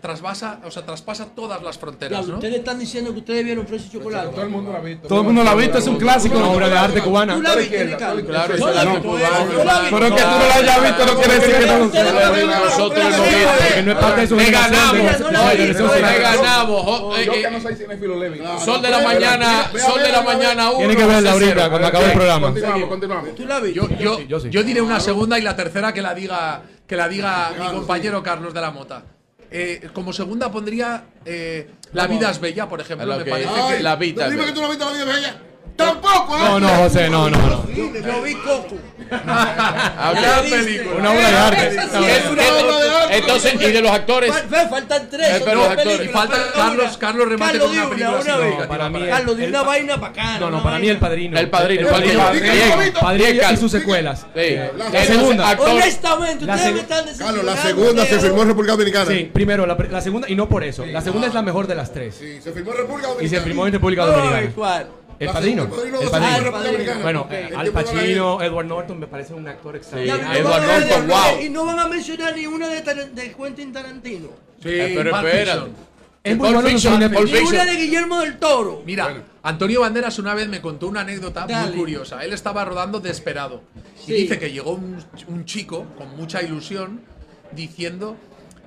trasvasa, 0.00 0.60
o 0.64 0.70
sea, 0.70 0.84
traspasa 0.84 1.26
todas 1.34 1.62
las 1.62 1.78
fronteras. 1.78 2.26
¿no? 2.26 2.34
Ustedes 2.34 2.56
están 2.56 2.78
diciendo 2.78 3.12
que 3.12 3.20
ustedes 3.20 3.44
vieron 3.44 3.66
Fresa 3.66 3.86
y 3.86 3.90
Chocolate. 3.90 4.28
Todo 4.28 4.42
el 4.42 4.48
mundo 4.50 4.72
lo 4.72 4.78
ha 4.78 4.80
visto. 4.80 5.08
Todo 5.08 5.20
el 5.20 5.24
mundo 5.26 5.44
lo 5.44 5.50
ha 5.50 5.54
visto, 5.54 5.78
es 5.78 5.86
un 5.86 5.96
clásico, 5.96 6.38
una 6.38 6.48
obra 6.48 6.68
de 6.68 6.78
arte 6.78 7.00
cubana. 7.00 7.34
¿Tú 7.34 7.42
la 7.42 7.54
viste, 7.54 7.84
Ricardo? 7.84 8.24
Claro, 8.24 8.54
arte 8.54 9.00
cubano. 9.00 9.50
Pero 9.90 10.16
que 10.16 10.22
tú 10.22 10.28
no 10.28 10.46
lo 10.46 10.54
hayas 10.54 10.82
visto 10.82 11.06
no 11.06 11.20
quiere 11.20 11.34
decir 11.34 11.54
que 11.56 11.66
no 11.66 11.78
Nosotros 11.78 13.04
hemos 13.04 13.26
visto. 13.26 13.74
Que 13.74 13.82
no 13.82 13.92
es 13.92 13.98
parte 13.98 14.20
de 14.20 14.26
su 14.26 14.36
Le 14.36 14.50
ganamos. 14.50 15.20
Le 15.46 16.18
ganamos. 16.18 17.24
Yo 17.24 17.32
que 17.32 17.50
no 17.50 17.60
soy 17.60 17.74
cinefilo 17.74 18.18
Levi. 18.18 18.40
Sol 18.64 18.82
de 18.82 18.90
la 18.90 19.00
mañana, 19.00 19.70
sol 19.72 20.02
de 20.02 20.12
la 20.12 20.22
mañana 20.22 20.70
uno. 20.70 20.78
Tiene 20.78 20.96
que 20.96 21.06
verla 21.06 21.32
ahorita 21.32 21.68
cuando 21.70 21.88
acabe 21.88 22.04
el 22.06 22.12
programa. 22.12 22.46
Continuamos, 22.48 22.88
continuamos. 22.88 23.34
¿Tú 23.34 23.46
la 23.46 23.60
viste? 23.60 23.80
Yo, 23.98 24.18
yo, 24.26 24.38
yo 24.38 24.62
diré 24.62 24.80
una 24.80 25.00
segunda 25.00 25.38
y 25.38 25.42
la 25.42 25.56
tercera 25.56 25.92
que 25.92 26.02
la 26.02 26.14
diga, 26.14 26.62
que 26.86 26.96
la 26.96 27.08
diga 27.08 27.52
mi 27.58 27.66
compañero 27.66 28.22
Carlos 28.22 28.54
de 28.54 28.60
la 28.60 28.70
Mota. 28.70 29.02
Eh, 29.50 29.88
como 29.92 30.12
segunda 30.12 30.50
pondría 30.50 31.04
eh, 31.24 31.70
La 31.92 32.06
vida 32.06 32.30
es 32.30 32.40
bella, 32.40 32.68
por 32.68 32.80
ejemplo. 32.80 33.06
Lo 33.06 33.16
Me 33.18 33.24
parece 33.24 33.50
que 33.76 33.82
La 33.82 33.96
vida 33.96 34.26
es 34.26 34.30
Dime 34.32 34.44
que 34.44 34.50
bella. 34.50 34.54
tú 34.54 34.62
no 34.62 34.68
viste 34.68 34.84
la 34.84 34.92
vida 34.92 35.04
de 35.04 35.18
ella. 35.18 35.36
Tampoco, 35.76 36.36
¿eh? 36.36 36.40
No, 36.44 36.60
no, 36.60 36.68
José, 36.68 37.08
no, 37.10 37.28
no, 37.30 37.38
no. 37.38 37.66
Yo 37.74 38.22
vi 38.22 38.34
Coco. 38.34 38.76
Ah. 39.08 40.12
Gran 40.20 40.44
película. 40.50 40.96
Una 40.98 41.10
obra 41.12 41.30
de 41.30 41.36
arte. 41.36 41.66
Es 41.68 41.74
una 42.30 42.42
obra 42.42 42.78
de 42.80 42.90
arte. 42.90 43.16
Entonces, 43.18 43.54
y 43.54 43.58
de 43.72 43.80
los 43.82 43.90
actores. 43.92 44.32
Faltan 44.70 45.08
tres. 45.10 45.28
Eh, 45.28 45.42
pero 45.44 45.60
los 45.60 45.68
actores. 45.68 46.10
Falta 46.10 46.36
pero 46.36 46.52
Carlos- 46.54 46.86
una. 46.90 46.98
Carlos 46.98 47.28
remate 47.28 47.58
Carlos, 47.58 47.68
con 47.68 47.76
una 47.76 47.84
di 47.84 47.90
película 47.90 48.20
una 48.20 48.36
vez. 48.36 48.66
Para 48.66 48.88
mí 48.90 49.06
Carlos, 49.08 49.36
di 49.36 49.44
el 49.44 49.50
una 49.50 49.62
vaina 49.62 49.96
bacana. 49.96 50.38
No, 50.40 50.50
no, 50.50 50.56
una 50.56 50.62
para 50.64 50.78
mí 50.78 50.88
el 50.88 50.98
padrino. 50.98 51.38
El 51.38 51.50
padrino, 51.50 51.88
El 51.88 52.92
padrino. 52.92 53.52
y 53.52 53.56
sus 53.56 53.70
secuelas. 53.70 54.26
Eh, 54.34 54.72
La 54.92 55.04
segunda. 55.04 55.56
Honestamente, 55.58 56.44
ustedes 56.44 56.72
me 56.74 56.80
están 56.80 57.04
Carlos, 57.18 57.44
la 57.44 57.56
segunda 57.56 58.06
se 58.06 58.18
firmó 58.18 58.42
en 58.42 58.48
República 58.48 58.72
Dominicana. 58.72 59.10
Sí, 59.10 59.30
primero, 59.32 59.66
la, 59.66 59.76
pre- 59.76 59.88
la 59.90 60.00
segunda, 60.00 60.28
y 60.28 60.34
no 60.34 60.48
por 60.48 60.64
eso. 60.64 60.84
La 60.86 61.00
segunda 61.00 61.28
es 61.28 61.34
la 61.34 61.42
mejor 61.42 61.66
de 61.66 61.74
las 61.74 61.92
tres. 61.92 62.16
Sí, 62.18 62.40
se 62.42 62.52
firmó 62.52 62.72
en 62.72 62.78
República 62.78 63.08
Dominicana. 63.08 63.24
Y 63.26 63.28
se 63.28 63.40
firmó 63.44 63.66
en 63.66 63.72
República 63.72 64.06
Dominicana. 64.06 64.86
El 65.18 65.28
padrino. 65.30 65.62
el 65.64 66.10
padrino 66.10 66.92
El. 66.92 67.02
Bueno, 67.02 67.26
eh, 67.30 67.50
Al 67.56 67.70
Pacino, 67.70 68.42
Edward 68.42 68.66
Norton 68.66 68.98
me 68.98 69.06
parece 69.06 69.32
un 69.34 69.46
actor 69.48 69.76
extraordinario. 69.76 70.40
Edward 70.40 70.66
Norton, 70.66 71.08
wow. 71.08 71.40
Y 71.42 71.48
no 71.48 71.64
van 71.64 71.78
a 71.78 71.88
mencionar 71.88 72.34
ni 72.36 72.46
una 72.46 72.68
de, 72.68 73.34
Quentin 73.36 73.72
Tarantino. 73.72 74.28
Sí, 74.62 74.68
Eh, 74.68 74.92
pero 74.96 75.16
espera. 75.16 75.66
Es 76.22 76.36
muy 76.36 76.48
bueno 76.48 76.60
su 76.62 76.66
Fiction, 76.68 76.94
cine. 76.94 77.08
Pulp 77.08 77.24
Ni 77.26 77.30
una 77.30 77.40
Fiction. 77.40 77.66
de 77.66 77.76
Guillermo 77.76 78.20
del 78.20 78.38
Toro. 78.38 78.82
Mira, 78.84 79.22
Antonio 79.44 79.80
Banderas 79.82 80.18
una 80.18 80.34
vez 80.34 80.48
me 80.48 80.60
contó 80.60 80.88
una 80.88 81.02
anécdota 81.02 81.46
Dale. 81.46 81.68
muy 81.68 81.78
curiosa. 81.78 82.24
Él 82.24 82.32
estaba 82.32 82.64
rodando 82.64 82.98
Desperado. 83.00 83.62
Y 84.02 84.06
Sí. 84.06 84.12
dice 84.12 84.38
que 84.38 84.50
llegó 84.50 84.72
un, 84.72 85.02
un 85.28 85.44
chico 85.44 85.86
con 85.96 86.16
mucha 86.16 86.42
ilusión 86.42 87.00
diciendo: 87.52 88.16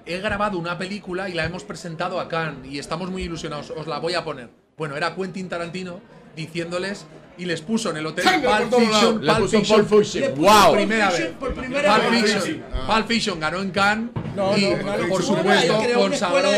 He 0.05 0.19
grabado 0.19 0.57
una 0.57 0.77
película 0.77 1.29
y 1.29 1.33
la 1.33 1.43
hemos 1.45 1.63
presentado 1.65 2.19
a 2.19 2.29
Cannes 2.29 2.71
y 2.71 2.79
estamos 2.79 3.11
muy 3.11 3.23
ilusionados. 3.23 3.71
Os 3.71 3.87
la 3.87 3.99
voy 3.99 4.13
a 4.13 4.23
poner. 4.23 4.49
Bueno, 4.77 4.95
era 4.95 5.13
Quentin 5.13 5.49
Tarantino 5.49 5.99
diciéndoles 6.35 7.05
y 7.37 7.45
les 7.45 7.61
puso 7.61 7.89
en 7.91 7.97
el 7.97 8.05
hotel 8.05 8.25
Pulp 8.25 8.73
Fiction. 8.81 9.21
Pulp 9.21 9.37
puso 9.39 9.47
Fiction. 9.59 9.85
Pulp 9.85 10.03
Fiction. 10.03 10.35
Wow. 10.35 10.73
Primera 10.73 11.09
vez. 11.09 11.31
por 11.39 11.53
primera 11.53 11.95
Pulp 11.95 12.11
vez. 12.11 12.33
Fiction. 12.33 12.63
Pulp 12.85 13.07
Fiction 13.07 13.39
ganó 13.39 13.61
en 13.61 13.71
Cannes 13.71 14.09
No, 14.35 14.57
y 14.57 14.65
no, 14.69 14.83
ganó 14.85 15.07
por 15.07 15.23
supuesto 15.23 15.77
consagró, 15.95 16.49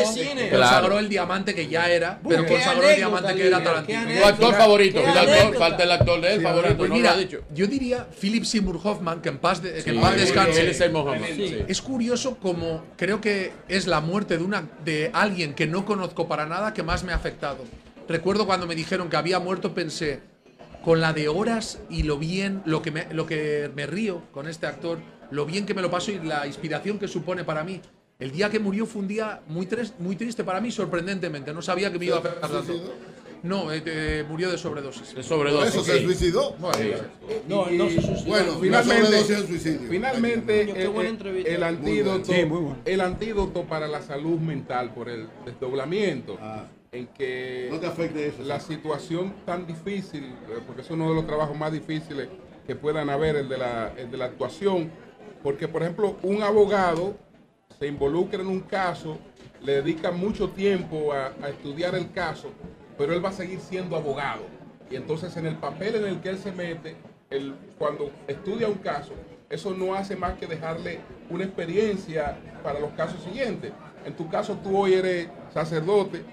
consagró 0.51 0.97
el 0.99 1.07
diamante 1.07 1.53
que 1.53 1.67
ya 1.67 1.87
era, 1.89 2.19
pero 2.27 2.47
consagró 2.47 2.89
el 2.89 2.95
diamante 2.95 3.35
que 3.35 3.47
era 3.47 3.63
Tarantino. 3.63 4.01
Tu 4.19 4.25
actor 4.25 4.55
favorito. 4.55 4.99
El 4.99 5.17
actor, 5.17 5.57
falta 5.57 5.83
el 5.83 5.91
actor 5.91 6.21
de 6.21 6.33
él, 6.33 6.41
favorito. 6.41 6.77
Pues 6.77 6.89
no 6.89 6.95
mira, 6.95 7.15
dicho. 7.15 7.41
yo 7.53 7.67
diría 7.67 8.07
Philip 8.19 8.43
Seymour 8.43 8.79
Hoffman, 8.83 9.21
que 9.21 9.29
en 9.29 9.37
paz, 9.37 9.61
de- 9.61 9.83
que 9.83 9.89
en 9.91 9.95
Sí, 9.97 10.01
paz 10.01 10.13
sí, 10.15 10.19
descanse. 10.19 10.73
Sí. 10.73 11.47
sí. 11.47 11.57
Es 11.67 11.81
curioso 11.81 12.37
como 12.37 12.83
creo 12.97 13.21
que 13.21 13.51
es 13.67 13.85
la 13.85 14.01
muerte 14.01 14.37
de, 14.37 14.43
una, 14.43 14.63
de 14.83 15.11
alguien 15.13 15.53
que 15.53 15.67
no 15.67 15.85
conozco 15.85 16.27
para 16.27 16.45
nada 16.47 16.73
que 16.73 16.81
más 16.81 17.03
me 17.03 17.11
ha 17.13 17.15
afectado. 17.15 17.59
Recuerdo 18.11 18.45
cuando 18.45 18.67
me 18.67 18.75
dijeron 18.75 19.09
que 19.09 19.15
había 19.15 19.39
muerto, 19.39 19.73
pensé, 19.73 20.19
con 20.83 20.99
la 20.99 21.13
de 21.13 21.29
horas 21.29 21.79
y 21.89 22.03
lo 22.03 22.17
bien, 22.17 22.61
lo 22.65 22.81
que 22.81 22.91
me, 22.91 23.05
lo 23.13 23.25
que 23.25 23.71
me 23.73 23.85
río 23.87 24.21
con 24.33 24.47
este 24.49 24.65
actor, 24.67 24.99
lo 25.29 25.45
bien 25.45 25.65
que 25.65 25.73
me 25.73 25.81
lo 25.81 25.89
paso 25.89 26.11
y 26.11 26.19
la 26.19 26.45
inspiración 26.45 26.99
que 26.99 27.07
supone 27.07 27.45
para 27.45 27.63
mí. 27.63 27.79
El 28.19 28.31
día 28.31 28.49
que 28.49 28.59
murió 28.59 28.85
fue 28.85 29.01
un 29.01 29.07
día 29.07 29.39
muy, 29.47 29.65
tres- 29.65 29.93
muy 29.97 30.17
triste 30.17 30.43
para 30.43 30.59
mí, 30.59 30.71
sorprendentemente. 30.71 31.53
No 31.53 31.61
sabía 31.61 31.89
que 31.91 31.97
me 31.99 32.05
iba 32.05 32.17
a 32.17 32.19
afectar 32.19 32.49
tanto. 32.51 32.73
No, 33.43 33.71
eh, 33.71 33.81
eh, 33.85 34.25
murió 34.29 34.51
de 34.51 34.57
sobredosis. 34.57 35.15
De 35.15 35.23
sobredosis. 35.23 35.73
eso 35.73 35.83
se 35.83 35.97
sí. 35.99 36.03
suicidó. 36.05 36.55
No, 37.47 37.65
no 37.71 37.89
se 37.89 38.01
suicidó. 38.01 38.25
Bueno, 38.27 38.59
Finalmente, 38.59 39.23
suicidio. 39.47 39.89
finalmente 39.89 40.61
eh, 40.63 40.73
eh, 40.85 41.43
el 41.55 41.63
antídoto, 41.63 42.25
Sí, 42.31 42.43
bueno. 42.43 42.77
el 42.85 43.01
antídoto 43.01 43.63
para 43.63 43.87
la 43.87 44.01
salud 44.03 44.37
mental 44.39 44.93
por 44.93 45.09
el 45.09 45.27
desdoblamiento 45.45 46.37
Ah. 46.39 46.65
En 46.91 47.07
que 47.07 47.69
No 47.71 47.79
te 47.79 47.87
afecte 47.87 48.27
eso. 48.27 48.43
la 48.43 48.59
situación 48.59 49.33
tan 49.45 49.65
difícil, 49.65 50.25
eh, 50.25 50.59
porque 50.65 50.81
es 50.81 50.89
uno 50.89 51.09
de 51.09 51.15
los 51.15 51.25
trabajos 51.25 51.57
más 51.57 51.71
difíciles 51.71 52.27
que 52.67 52.75
puedan 52.75 53.09
haber, 53.09 53.35
el 53.37 53.49
de 53.49 53.57
la, 53.57 53.93
el 53.97 54.11
de 54.11 54.17
la 54.17 54.25
actuación, 54.25 54.91
porque 55.41 55.67
por 55.67 55.81
ejemplo 55.81 56.17
un 56.21 56.43
abogado 56.43 57.15
se 57.79 57.87
involucra 57.87 58.41
en 58.41 58.47
un 58.47 58.59
caso, 58.61 59.17
le 59.61 59.75
dedica 59.81 60.11
mucho 60.11 60.49
tiempo 60.49 61.13
a, 61.13 61.27
a 61.41 61.49
estudiar 61.49 61.95
el 61.95 62.11
caso, 62.11 62.49
pero 62.97 63.13
él 63.13 63.23
va 63.23 63.29
a 63.29 63.33
seguir 63.33 63.59
siendo 63.59 63.95
abogado. 63.95 64.41
Y 64.89 64.95
entonces 64.97 65.35
en 65.37 65.45
el 65.45 65.55
papel 65.55 65.95
en 65.95 66.05
el 66.05 66.19
que 66.19 66.29
él 66.29 66.37
se 66.37 66.51
mete, 66.51 66.95
él, 67.29 67.55
cuando 67.77 68.11
estudia 68.27 68.67
un 68.67 68.75
caso, 68.79 69.13
eso 69.49 69.73
no 69.73 69.95
hace 69.95 70.15
más 70.17 70.37
que 70.37 70.45
dejarle 70.45 70.99
una 71.29 71.45
experiencia 71.45 72.37
para 72.61 72.79
los 72.79 72.91
casos 72.91 73.23
siguientes. 73.23 73.71
En 74.05 74.13
tu 74.13 74.29
caso 74.29 74.57
tú 74.61 74.77
hoy 74.77 74.93
eres 74.95 75.29
sacerdote, 75.53 76.23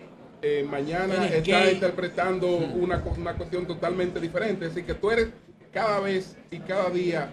eh, 0.43 0.67
mañana 0.69 1.15
Eres 1.27 1.47
estás 1.47 1.65
gay. 1.65 1.75
interpretando 1.75 2.47
una, 2.57 3.03
co- 3.03 3.15
una 3.17 3.35
cuestión 3.35 3.67
totalmente 3.67 4.21
diferente. 4.21 4.67
Así 4.67 4.83
que 4.83 4.95
tú 4.95 5.11
eres 5.11 5.29
cada 5.73 6.01
vez 6.01 6.37
y 6.51 6.59
cada 6.61 6.91
día 6.91 7.31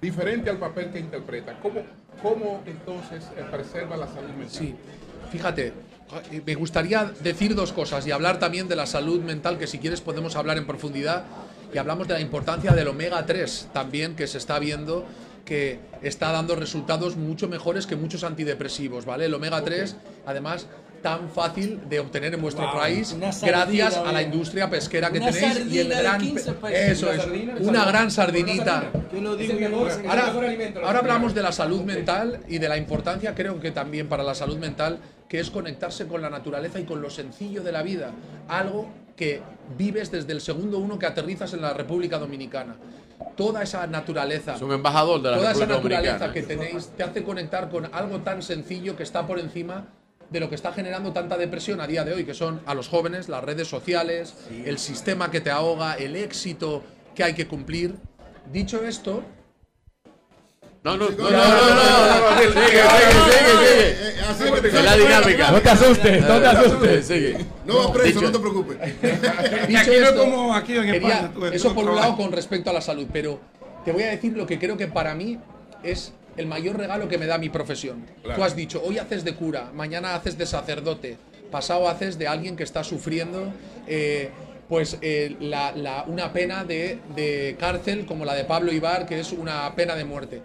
diferente 0.00 0.50
al 0.50 0.58
papel 0.58 0.90
que 0.90 0.98
interpretas. 0.98 1.56
¿Cómo, 1.62 1.82
cómo 2.22 2.62
entonces 2.66 3.24
eh, 3.36 3.44
preserva 3.50 3.96
la 3.96 4.06
salud 4.06 4.30
mental? 4.30 4.50
Sí, 4.50 4.74
fíjate, 5.30 5.72
eh, 6.30 6.42
me 6.44 6.54
gustaría 6.54 7.10
decir 7.20 7.54
dos 7.54 7.72
cosas 7.72 8.06
y 8.06 8.10
hablar 8.10 8.38
también 8.38 8.68
de 8.68 8.76
la 8.76 8.86
salud 8.86 9.20
mental, 9.22 9.58
que 9.58 9.66
si 9.66 9.78
quieres 9.78 10.00
podemos 10.00 10.36
hablar 10.36 10.58
en 10.58 10.66
profundidad, 10.66 11.24
y 11.72 11.78
hablamos 11.78 12.06
de 12.06 12.14
la 12.14 12.20
importancia 12.20 12.72
del 12.72 12.88
omega 12.88 13.24
3 13.24 13.68
también, 13.72 14.14
que 14.14 14.26
se 14.26 14.38
está 14.38 14.58
viendo 14.58 15.06
que 15.46 15.80
está 16.02 16.30
dando 16.30 16.54
resultados 16.54 17.16
mucho 17.16 17.48
mejores 17.48 17.88
que 17.88 17.96
muchos 17.96 18.22
antidepresivos, 18.22 19.04
¿vale? 19.04 19.24
El 19.24 19.34
omega 19.34 19.60
3, 19.64 19.96
además, 20.24 20.68
tan 21.02 21.28
fácil 21.28 21.80
de 21.88 22.00
obtener 22.00 22.32
en 22.34 22.40
vuestro 22.40 22.64
Wow, 22.64 22.80
país 22.80 23.08
sardina, 23.08 23.32
gracias 23.46 23.96
a 23.96 24.12
la 24.12 24.22
industria 24.22 24.70
pesquera 24.70 25.10
que 25.10 25.20
tenéis 25.20 25.66
y 25.68 25.78
el 25.80 25.88
gran 25.88 26.20
15 26.20 26.52
pesos. 26.52 26.70
eso 26.72 27.12
es 27.12 27.26
una 27.60 27.84
gran 27.84 28.10
sardinita 28.10 28.90
Yo 29.12 29.20
lo 29.20 29.36
digo 29.36 29.58
yo. 29.58 29.88
Ahora, 30.08 30.32
ahora 30.84 30.98
hablamos 31.00 31.34
de 31.34 31.42
la 31.42 31.52
salud 31.52 31.82
mental 31.82 32.40
y 32.48 32.58
de 32.58 32.68
la 32.68 32.76
importancia, 32.76 33.34
creo 33.34 33.60
que 33.60 33.70
también 33.72 34.08
para 34.08 34.22
la 34.22 34.34
salud 34.34 34.56
mental, 34.58 34.98
que 35.28 35.40
es 35.40 35.50
conectarse 35.50 36.06
con 36.06 36.22
la 36.22 36.30
naturaleza 36.30 36.78
y 36.78 36.84
con 36.84 37.02
lo 37.02 37.10
sencillo 37.10 37.62
de 37.62 37.72
la 37.72 37.82
vida. 37.82 38.12
Algo 38.48 38.88
que 39.16 39.42
vives 39.76 40.10
desde 40.10 40.32
el 40.32 40.40
segundo 40.40 40.78
uno 40.78 40.98
que 40.98 41.06
aterrizas 41.06 41.52
en 41.52 41.62
la 41.62 41.74
República 41.74 42.18
Dominicana. 42.18 42.76
Toda 43.36 43.62
esa 43.62 43.86
naturaleza, 43.86 44.54
Es 44.54 44.62
un 44.62 44.72
embajador 44.72 45.22
de 45.22 45.30
la 45.30 45.36
toda 45.36 45.52
esa 45.52 45.66
República 45.66 46.00
naturaleza 46.02 46.26
Dominicana. 46.26 46.32
que 46.32 46.42
tenéis, 46.42 46.88
te 46.96 47.02
hace 47.02 47.22
conectar 47.22 47.68
con 47.70 47.88
algo 47.92 48.18
tan 48.20 48.42
sencillo 48.42 48.96
que 48.96 49.02
está 49.04 49.26
por 49.26 49.38
encima 49.38 49.86
de 50.32 50.40
lo 50.40 50.48
que 50.48 50.54
está 50.54 50.72
generando 50.72 51.12
tanta 51.12 51.36
depresión 51.36 51.80
a 51.80 51.86
día 51.86 52.04
de 52.04 52.14
hoy, 52.14 52.24
que 52.24 52.34
son 52.34 52.60
a 52.66 52.74
los 52.74 52.88
jóvenes, 52.88 53.28
las 53.28 53.44
redes 53.44 53.68
sociales, 53.68 54.34
el 54.64 54.78
sistema 54.78 55.30
que 55.30 55.40
te 55.40 55.50
ahoga, 55.50 55.94
el 55.94 56.16
éxito 56.16 56.82
que 57.14 57.22
hay 57.24 57.34
que 57.34 57.46
cumplir. 57.46 57.94
Dicho 58.50 58.82
esto, 58.82 59.22
No, 60.84 60.96
no, 60.96 61.08
no, 61.10 61.16
no, 61.16 61.30
no, 61.30 61.30
no, 61.30 62.30
no, 62.30 62.38
sigue, 62.38 62.52
sigue, 62.52 62.82
sigue, 63.28 64.62
sigue. 64.62 64.68
Es 64.78 64.84
la 64.84 64.96
dinámica. 64.96 65.50
No 65.52 65.60
te 65.60 65.70
asustes, 65.70 66.22
no 66.26 66.40
te 66.40 66.46
asustes. 66.46 67.06
Sigue. 67.06 67.38
No 67.64 67.92
preso, 67.92 68.20
no 68.20 68.32
te 68.32 68.38
preocupes. 68.40 68.78
Dicho 69.68 69.92
esto, 69.92 70.18
como 70.18 70.52
aquí 70.54 70.76
en 70.76 70.82
quería- 70.90 71.08
España, 71.14 71.30
tú- 71.32 71.46
eso 71.46 71.72
por 71.74 71.88
un 71.88 71.94
lado 71.94 72.16
con 72.16 72.32
respecto 72.32 72.70
a 72.70 72.72
la 72.72 72.80
salud, 72.80 73.06
pero 73.12 73.38
te 73.84 73.92
voy 73.92 74.02
a 74.02 74.08
decir 74.08 74.36
lo 74.36 74.44
que 74.46 74.58
creo 74.58 74.76
que 74.76 74.88
para 74.88 75.14
mí 75.14 75.38
es 75.84 76.12
el 76.36 76.46
mayor 76.46 76.76
regalo 76.78 77.08
que 77.08 77.18
me 77.18 77.26
da 77.26 77.38
mi 77.38 77.48
profesión. 77.48 78.06
Claro. 78.22 78.38
Tú 78.38 78.44
has 78.44 78.56
dicho, 78.56 78.82
hoy 78.84 78.98
haces 78.98 79.24
de 79.24 79.34
cura, 79.34 79.70
mañana 79.74 80.14
haces 80.14 80.36
de 80.38 80.46
sacerdote, 80.46 81.18
pasado 81.50 81.88
haces 81.88 82.18
de 82.18 82.26
alguien 82.28 82.56
que 82.56 82.62
está 82.62 82.82
sufriendo 82.84 83.52
eh, 83.86 84.30
pues 84.68 84.96
eh, 85.02 85.36
la- 85.40 85.72
la- 85.72 86.04
una 86.06 86.32
pena 86.32 86.64
de, 86.64 86.98
de 87.14 87.56
cárcel 87.60 88.06
como 88.06 88.24
la 88.24 88.34
de 88.34 88.44
Pablo 88.44 88.72
Ibar, 88.72 89.04
que 89.06 89.20
es 89.20 89.32
una 89.32 89.74
pena 89.74 89.94
de 89.96 90.04
muerte. 90.04 90.40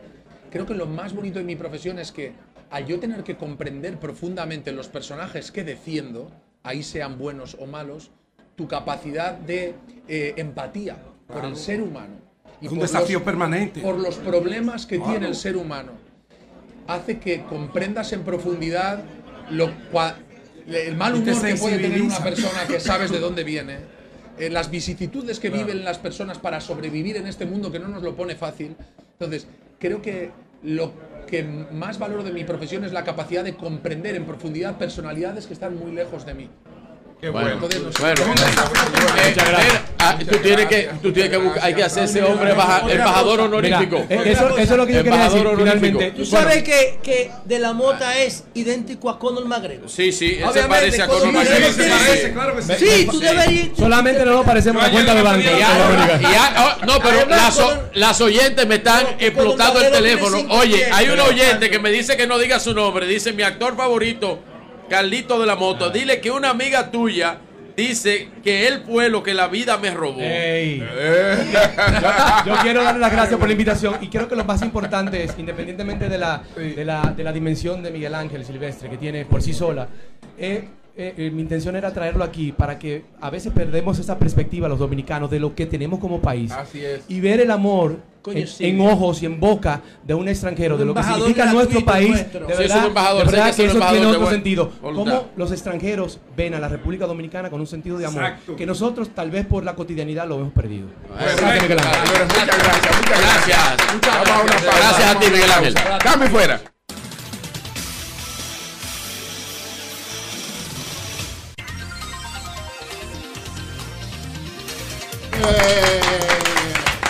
Creo 0.52 0.66
que 0.66 0.74
lo 0.74 0.86
más 0.86 1.14
bonito 1.14 1.40
de 1.40 1.46
mi 1.46 1.56
profesión 1.56 1.98
es 2.00 2.12
que 2.12 2.34
al 2.70 2.86
yo 2.86 3.00
tener 3.00 3.24
que 3.24 3.38
comprender 3.38 3.98
profundamente 3.98 4.74
los 4.74 4.90
personajes 4.90 5.52
que 5.52 5.64
defiendo, 5.64 6.30
ahí 6.64 6.84
sean 6.84 7.18
buenos 7.18 7.56
o 7.60 7.66
malos, 7.68 8.12
tu 8.58 8.68
capacidad 8.68 9.34
de 9.34 9.76
eh, 10.10 10.34
empatía 10.36 10.98
por 11.28 11.46
el 11.46 11.56
ser 11.56 11.82
humano. 11.82 12.16
Es 12.62 12.72
un 12.72 12.80
desafío 12.80 13.20
los- 13.20 13.26
permanente. 13.26 13.82
Por 13.82 13.98
los 14.00 14.16
problemas 14.16 14.86
que 14.86 14.98
Claro. 14.98 15.12
tiene 15.12 15.28
el 15.28 15.36
ser 15.36 15.58
humano. 15.58 15.92
Hace 16.88 17.20
que 17.20 17.44
comprendas 17.44 18.14
en 18.14 18.24
profundidad 18.24 19.04
lo 19.52 19.70
el 20.68 20.98
mal 20.98 21.14
humor 21.16 21.42
que 21.42 21.56
puede 21.56 21.80
tener 21.80 22.02
una 22.02 22.20
persona 22.20 22.66
que 22.68 22.80
sabes 22.80 23.10
de 23.12 23.20
dónde 23.20 23.44
viene, 23.46 23.78
eh, 24.38 24.50
las 24.50 24.70
vicisitudes 24.70 25.40
que 25.40 25.50
viven 25.50 25.84
las 25.86 25.98
personas 25.98 26.38
para 26.40 26.60
sobrevivir 26.62 27.16
en 27.18 27.26
este 27.28 27.46
mundo 27.46 27.72
que 27.72 27.80
no 27.80 27.88
nos 27.88 28.04
lo 28.04 28.16
pone 28.16 28.36
fácil. 28.36 28.76
Entonces, 29.14 29.48
creo 29.80 30.02
que 30.02 30.32
lo 30.64 30.92
que 31.28 31.44
más 31.44 32.00
valoro 32.00 32.24
de 32.24 32.32
mi 32.32 32.44
profesión 32.44 32.84
es 32.84 32.92
la 32.92 33.04
capacidad 33.04 33.44
de 33.44 33.56
comprender 33.56 34.16
en 34.16 34.26
profundidad 34.26 34.78
personalidades 34.78 35.48
que 35.48 35.54
están 35.54 35.78
muy 35.78 35.92
lejos 35.92 36.26
de 36.26 36.34
mí. 36.34 36.50
Qué 37.20 37.30
bueno. 37.30 37.50
Entonces, 37.54 37.82
bueno. 38.00 38.22
tú 40.30 40.38
tienes 40.38 40.68
que, 40.68 40.90
tú 41.02 41.12
tienes 41.12 41.32
que 41.32 41.38
buscar, 41.38 41.66
hay 41.66 41.74
que 41.74 41.84
hacer 41.84 42.04
ese 42.04 42.22
hombre 42.22 42.52
embajador 42.52 43.40
honorífico. 43.40 44.06
eso, 44.08 44.56
eso, 44.56 44.56
es 44.60 44.70
lo 44.70 44.86
que 44.86 44.94
yo 44.94 45.04
quería 45.04 45.24
decir 45.24 45.48
finalmente. 45.58 46.12
Tú 46.12 46.26
sabes 46.26 46.62
que, 46.62 47.00
que 47.02 47.32
De 47.46 47.58
la 47.58 47.74
Mota 47.74 48.20
es 48.20 48.44
idéntico 48.54 49.10
a 49.10 49.18
Conor 49.18 49.46
McGregor. 49.46 49.90
Sí, 49.90 50.12
sí, 50.12 50.38
él 50.40 50.48
se 50.54 50.64
parece 50.66 51.02
a 51.02 51.08
Conor 51.08 51.34
McGregor. 51.34 51.74
Se 51.74 51.90
parece, 51.90 52.34
claro 52.34 52.56
que 52.56 52.62
sí. 52.62 52.74
Sí, 52.78 53.08
tú 53.10 53.20
deberías. 53.20 53.70
Solamente 53.76 54.24
no 54.24 54.34
nos 54.34 54.46
parecemos 54.46 54.84
a 54.84 54.92
cuenta 54.92 55.16
de 55.16 55.22
banco. 55.24 55.50
Oh, 55.50 56.86
no, 56.86 57.00
pero 57.00 57.26
las, 57.28 57.60
las 57.96 58.22
oyentes 58.22 58.68
me 58.68 58.76
están 58.76 59.08
explotando 59.18 59.82
el 59.82 59.92
teléfono. 59.92 60.38
Oye, 60.50 60.88
hay 60.92 61.10
un 61.10 61.20
oyente 61.20 61.72
que 61.72 61.80
me 61.80 61.90
dice 61.90 62.16
que 62.16 62.28
no 62.28 62.38
diga 62.38 62.60
su 62.60 62.76
nombre. 62.76 63.08
Dice 63.08 63.34
mi 63.34 63.42
actor 63.42 63.76
favorito 63.76 64.40
Carlito 64.90 65.40
de 65.40 65.46
la 65.46 65.56
Moto, 65.56 65.90
dile 65.90 66.22
que 66.22 66.32
una 66.32 66.50
amiga 66.50 66.92
tuya 66.92 67.40
dice 67.76 68.30
que 68.44 68.68
él 68.68 68.84
fue 68.86 69.10
lo 69.10 69.22
que 69.22 69.36
la 69.36 69.48
vida 69.48 69.78
me 69.78 69.92
robó. 69.92 70.18
Eh. 70.20 70.82
Yo, 72.46 72.56
quiero 72.64 72.84
darle 72.84 73.00
las 73.00 73.12
gracias 73.12 73.40
por 73.40 73.48
la 73.48 73.52
invitación 73.54 73.98
y 74.02 74.08
creo 74.08 74.28
que 74.28 74.36
lo 74.36 74.44
más 74.44 74.64
importante 74.64 75.24
es, 75.24 75.38
independientemente 75.38 76.10
de 76.10 76.18
la, 76.18 76.42
de 76.56 76.84
la, 76.84 77.14
de 77.16 77.24
la 77.24 77.32
dimensión 77.32 77.84
de 77.84 77.92
Miguel 77.92 78.16
Ángel 78.16 78.44
Silvestre 78.44 78.90
que 78.90 78.98
tiene 78.98 79.26
por 79.26 79.44
sí 79.44 79.54
sola, 79.54 79.88
eh, 80.40 80.68
eh, 81.00 81.14
eh, 81.16 81.32
mi 81.32 81.44
intención 81.44 81.76
era 81.76 81.94
traerlo 81.94 82.24
aquí 82.24 82.52
para 82.52 82.80
que 82.80 83.06
a 83.22 83.30
veces 83.30 83.54
perdemos 83.54 84.00
esa 84.00 84.18
perspectiva 84.18 84.68
los 84.68 84.80
dominicanos 84.80 85.30
de 85.30 85.40
lo 85.40 85.54
que 85.54 85.68
tenemos 85.68 86.00
como 86.00 86.20
país. 86.22 86.52
Así 86.52 86.84
es. 86.84 87.04
Y 87.08 87.20
ver 87.20 87.40
el 87.40 87.52
amor 87.52 87.98
en, 88.26 88.82
ojos 88.82 89.22
y 89.22 89.28
en 89.28 89.40
boca 89.40 89.82
de 90.04 90.16
un 90.16 90.28
extranjero, 90.28 90.76
de 90.76 90.86
lo 90.86 90.96
que 90.96 91.04
significa 91.04 91.46
nuestro 91.54 91.86
país. 91.86 92.26
De 92.34 92.40
verdad, 92.40 93.56
que 93.56 93.66
eso 93.66 93.80
tiene 93.80 94.06
otro 94.08 94.30
sentido. 94.30 94.72
Cómo 94.82 95.28
los 95.36 95.52
extranjeros 95.52 96.20
ven 96.36 96.56
a 96.56 96.60
la 96.60 96.68
República 96.68 97.06
Dominicana 97.06 97.52
con 97.52 97.62
un 97.62 97.68
sentido 97.68 98.00
de 98.00 98.08
amor 98.08 98.34
que 98.58 98.66
nosotros 98.66 99.10
tal 99.14 99.30
vez 99.30 99.46
por 99.46 99.64
la 99.64 99.76
cotidianidad 99.76 100.28
lo 100.28 100.40
hemos 100.40 100.54
perdido. 100.54 100.88
Muchas 101.10 101.70
gracias. 101.70 102.08
Muchas 103.94 104.16
gracias. 104.26 104.64
Gracias 104.64 105.16
a 105.16 105.20
ti, 105.20 105.28
Miguel 105.32 105.52
Ángel. 105.52 105.76
Dame 106.04 106.28
fuera. 106.28 106.77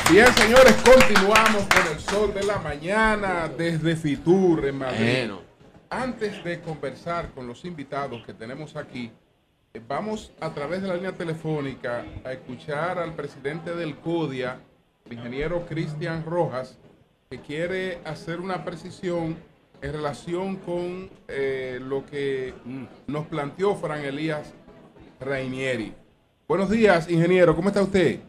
Bien, 0.09 0.33
señores, 0.35 0.73
continuamos 0.83 1.67
con 1.67 1.93
el 1.93 1.99
sol 1.99 2.33
de 2.33 2.43
la 2.43 2.59
mañana 2.59 3.49
desde 3.49 3.95
Fitur 3.95 4.65
en 4.65 4.77
Madrid. 4.77 5.31
Antes 5.89 6.43
de 6.43 6.61
conversar 6.61 7.31
con 7.31 7.45
los 7.45 7.65
invitados 7.65 8.25
que 8.25 8.33
tenemos 8.33 8.77
aquí, 8.77 9.11
eh, 9.73 9.81
vamos 9.85 10.31
a 10.39 10.53
través 10.53 10.81
de 10.81 10.87
la 10.87 10.95
línea 10.95 11.11
telefónica 11.11 12.05
a 12.23 12.31
escuchar 12.31 12.99
al 12.99 13.15
presidente 13.15 13.75
del 13.75 13.97
CODIA, 13.97 14.59
el 15.05 15.13
ingeniero 15.13 15.65
Cristian 15.65 16.25
Rojas, 16.25 16.77
que 17.29 17.39
quiere 17.41 17.99
hacer 18.05 18.39
una 18.39 18.63
precisión 18.63 19.35
en 19.81 19.91
relación 19.91 20.55
con 20.55 21.09
eh, 21.27 21.79
lo 21.81 22.05
que 22.05 22.53
nos 23.07 23.27
planteó 23.27 23.75
Fran 23.75 24.05
Elías 24.05 24.53
Rainieri. 25.19 25.93
Buenos 26.47 26.69
días, 26.69 27.09
ingeniero, 27.09 27.55
¿cómo 27.55 27.67
está 27.67 27.81
usted? 27.83 28.21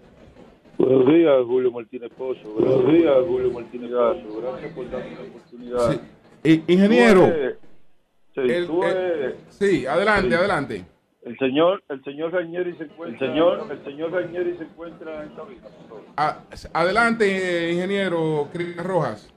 Buenos 0.78 1.06
días, 1.08 1.44
Julio 1.44 1.72
Martínez 1.72 2.12
Pozo. 2.16 2.52
Buenos 2.54 2.86
días, 2.92 3.16
Julio 3.26 3.50
Martínez 3.50 3.90
Pozo. 3.90 4.40
Gracias 4.40 4.72
por 4.72 4.90
darme 4.90 5.10
la 5.10 5.22
oportunidad. 5.22 6.00
ingeniero. 6.44 7.32
sí, 8.32 8.42
sí, 9.48 9.86
adelante, 9.86 10.36
adelante. 10.36 10.84
El 11.22 11.36
señor, 11.36 11.82
el 11.88 12.02
señor 12.04 12.32
Rainieri 12.32 12.74
se 12.76 12.84
encuentra. 12.84 13.26
El 13.26 13.32
señor, 13.32 13.66
el 13.72 13.84
señor 13.84 14.12
Rainieri 14.12 14.56
se 14.56 14.62
encuentra 14.62 15.24
en 15.24 15.30
cabina. 15.30 15.62
Ah, 16.16 16.44
adelante, 16.72 17.72
ingeniero 17.72 18.48
Cristian 18.52 18.86
Rojas. 18.86 19.34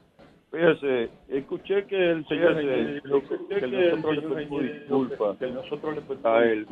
Fíjese, 0.52 1.10
escuché 1.28 1.86
que 1.88 2.12
el 2.12 2.28
señor 2.28 2.56
que, 2.56 3.02
nosotros 3.04 4.16
le 4.16 4.22
pedimos 4.22 4.62
disculpas, 4.62 5.38
que 5.38 5.48
nosotros 5.48 5.96
le 5.96 6.02
pedimos 6.02 6.26
a 6.26 6.44
él, 6.44 6.68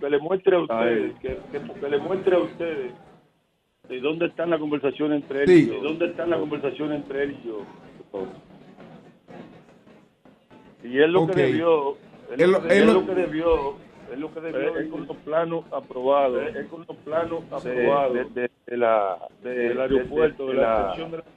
que, 0.00 0.10
le 0.10 0.18
muestre 0.20 0.56
a 0.56 0.60
ustedes, 0.60 1.18
que, 1.20 1.38
que, 1.50 1.88
le 1.88 1.98
muestre 1.98 2.36
a 2.36 2.38
ustedes 2.38 2.92
de 3.88 4.00
dónde 4.00 4.26
está 4.26 4.46
la 4.46 4.58
conversación 4.58 5.12
entre 5.12 5.44
él 5.44 5.50
y 5.50 5.66
yo, 5.68 5.80
dónde 5.80 6.06
está 6.06 6.26
la 6.26 6.38
conversación 6.38 6.92
entre 6.92 7.24
él 7.24 7.36
y 7.42 7.48
yo. 7.48 7.62
Y 10.82 10.98
él 10.98 11.12
lo 11.12 11.26
que 11.26 11.34
debió, 11.34 11.96
él, 12.36 12.50
lo, 12.50 12.62
que 12.62 13.14
debió, 13.14 13.76
él 14.12 14.20
lo 14.20 14.32
que 14.32 14.40
debió 14.40 14.78
es 14.78 14.88
con 14.88 15.06
los 15.06 15.16
planos 15.18 15.64
aprobados, 15.72 16.54
es 16.54 16.66
con 16.66 16.84
los 16.86 16.96
planos 16.98 17.44
aprobados. 17.50 18.34
de, 18.34 18.50
la 18.76 19.18
del 19.42 19.80
aeropuerto, 19.80 20.48
de, 20.48 20.54
la 20.54 20.94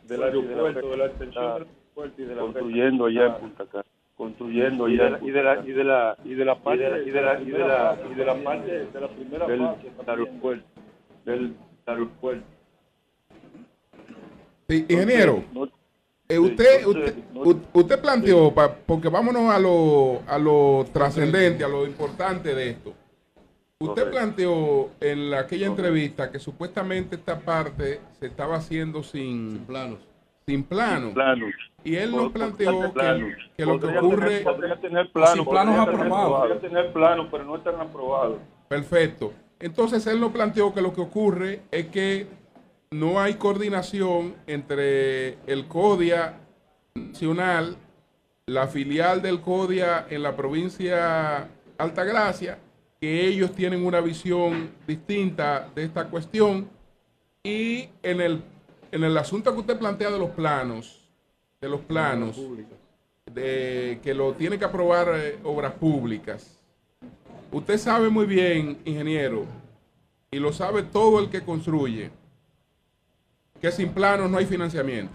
del 0.07 0.23
aeropuerto, 0.23 0.89
de 0.89 0.97
la 0.97 1.05
extensión 1.05 1.43
del 1.43 1.53
aeropuerto 1.53 2.21
y 2.21 2.25
de 2.25 2.35
la 2.35 2.41
construyendo 2.41 3.05
allá 3.05 3.25
en 3.25 3.33
Punta 3.35 3.65
Cana 3.65 3.85
construyendo 4.19 4.89
y 4.89 4.97
de, 4.97 5.17
y 5.21 5.31
de 5.31 5.43
la 5.43 5.61
y 5.65 5.71
de 5.71 5.83
la 5.85 6.17
y 6.25 6.33
de 6.33 6.43
la 6.43 6.55
parte 6.55 6.83
y 7.05 7.09
de 7.09 7.21
la 7.21 7.39
y 7.39 7.45
de 7.45 7.59
la 7.59 7.97
y 8.11 8.13
de 8.15 8.25
la 8.25 8.35
parte 8.43 8.85
de 8.85 8.99
la 8.99 9.07
primera 9.07 9.47
del 9.47 9.61
aeropuerto. 10.05 10.65
Del 11.23 11.55
aeropuerto 11.89 12.45
sí, 14.67 14.85
ingeniero 14.87 15.43
eh, 16.31 16.37
usted, 16.37 16.85
usted, 16.85 17.15
usted 17.73 17.99
planteó, 17.99 18.53
porque 18.85 19.09
vámonos 19.09 19.51
a 19.51 19.57
lo, 19.57 20.21
a 20.27 20.37
lo 20.37 20.85
trascendente, 20.93 21.63
a 21.63 21.67
lo 21.67 21.87
importante 21.87 22.53
de 22.53 22.69
esto. 22.69 22.93
Usted 23.79 24.11
planteó 24.11 24.91
en 24.99 25.33
aquella 25.33 25.65
entrevista 25.65 26.31
que 26.31 26.37
supuestamente 26.37 27.15
esta 27.15 27.39
parte 27.39 27.99
se 28.19 28.27
estaba 28.27 28.57
haciendo 28.57 29.01
sin, 29.01 29.59
planos. 29.65 29.97
Sin 30.45 30.63
planos. 30.63 31.13
planos. 31.13 31.49
Y 31.83 31.95
él 31.95 32.11
nos 32.11 32.31
planteó 32.31 32.93
que, 33.57 33.65
lo 33.65 33.79
que 33.79 33.97
ocurre... 33.97 34.41
podría 34.41 34.75
tener 34.79 35.11
planos, 35.11 35.47
planos 35.47 35.79
aprobados. 35.79 36.41
Podría 36.41 36.59
tener 36.59 36.93
planos, 36.93 37.27
pero 37.31 37.43
no 37.43 37.55
están 37.55 37.81
aprobados. 37.81 38.37
Perfecto. 38.67 39.33
Entonces 39.59 40.07
él 40.07 40.19
nos 40.19 40.31
planteó 40.31 40.73
que 40.73 40.81
lo 40.81 40.93
que 40.93 41.01
ocurre 41.01 41.61
es 41.71 41.87
que 41.87 42.27
no 42.91 43.19
hay 43.19 43.35
coordinación 43.35 44.35
entre 44.47 45.37
el 45.45 45.67
CODIA 45.67 46.39
nacional, 46.95 47.77
la 48.45 48.67
filial 48.67 49.21
del 49.21 49.41
CODIA 49.41 50.07
en 50.09 50.23
la 50.23 50.35
provincia 50.35 51.49
Altagracia, 51.77 52.57
que 52.99 53.27
ellos 53.27 53.53
tienen 53.53 53.85
una 53.85 54.01
visión 54.01 54.71
distinta 54.87 55.69
de 55.75 55.83
esta 55.83 56.09
cuestión 56.09 56.69
y 57.43 57.89
en 58.03 58.21
el, 58.21 58.41
en 58.91 59.03
el 59.03 59.17
asunto 59.17 59.53
que 59.53 59.59
usted 59.59 59.77
plantea 59.77 60.09
de 60.09 60.19
los 60.19 60.31
planos, 60.31 61.07
de 61.61 61.69
los 61.69 61.81
planos, 61.81 62.41
de 63.25 63.99
que 64.01 64.13
lo 64.13 64.33
tiene 64.33 64.57
que 64.57 64.65
aprobar 64.65 65.11
eh, 65.15 65.39
obras 65.43 65.73
públicas. 65.73 66.58
Usted 67.51 67.77
sabe 67.79 68.09
muy 68.09 68.27
bien, 68.27 68.77
ingeniero, 68.85 69.45
y 70.29 70.37
lo 70.37 70.53
sabe 70.53 70.83
todo 70.83 71.19
el 71.19 71.29
que 71.29 71.41
construye, 71.41 72.11
que 73.59 73.71
sin 73.71 73.89
planos 73.89 74.29
no 74.29 74.37
hay 74.37 74.45
financiamiento. 74.45 75.13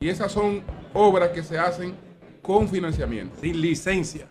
Y 0.00 0.08
esas 0.08 0.32
son 0.32 0.62
obras 0.94 1.30
que 1.30 1.42
se 1.42 1.58
hacen 1.58 1.94
con 2.40 2.68
financiamiento. 2.68 3.36
Sin 3.40 3.60
licencia. 3.60 4.28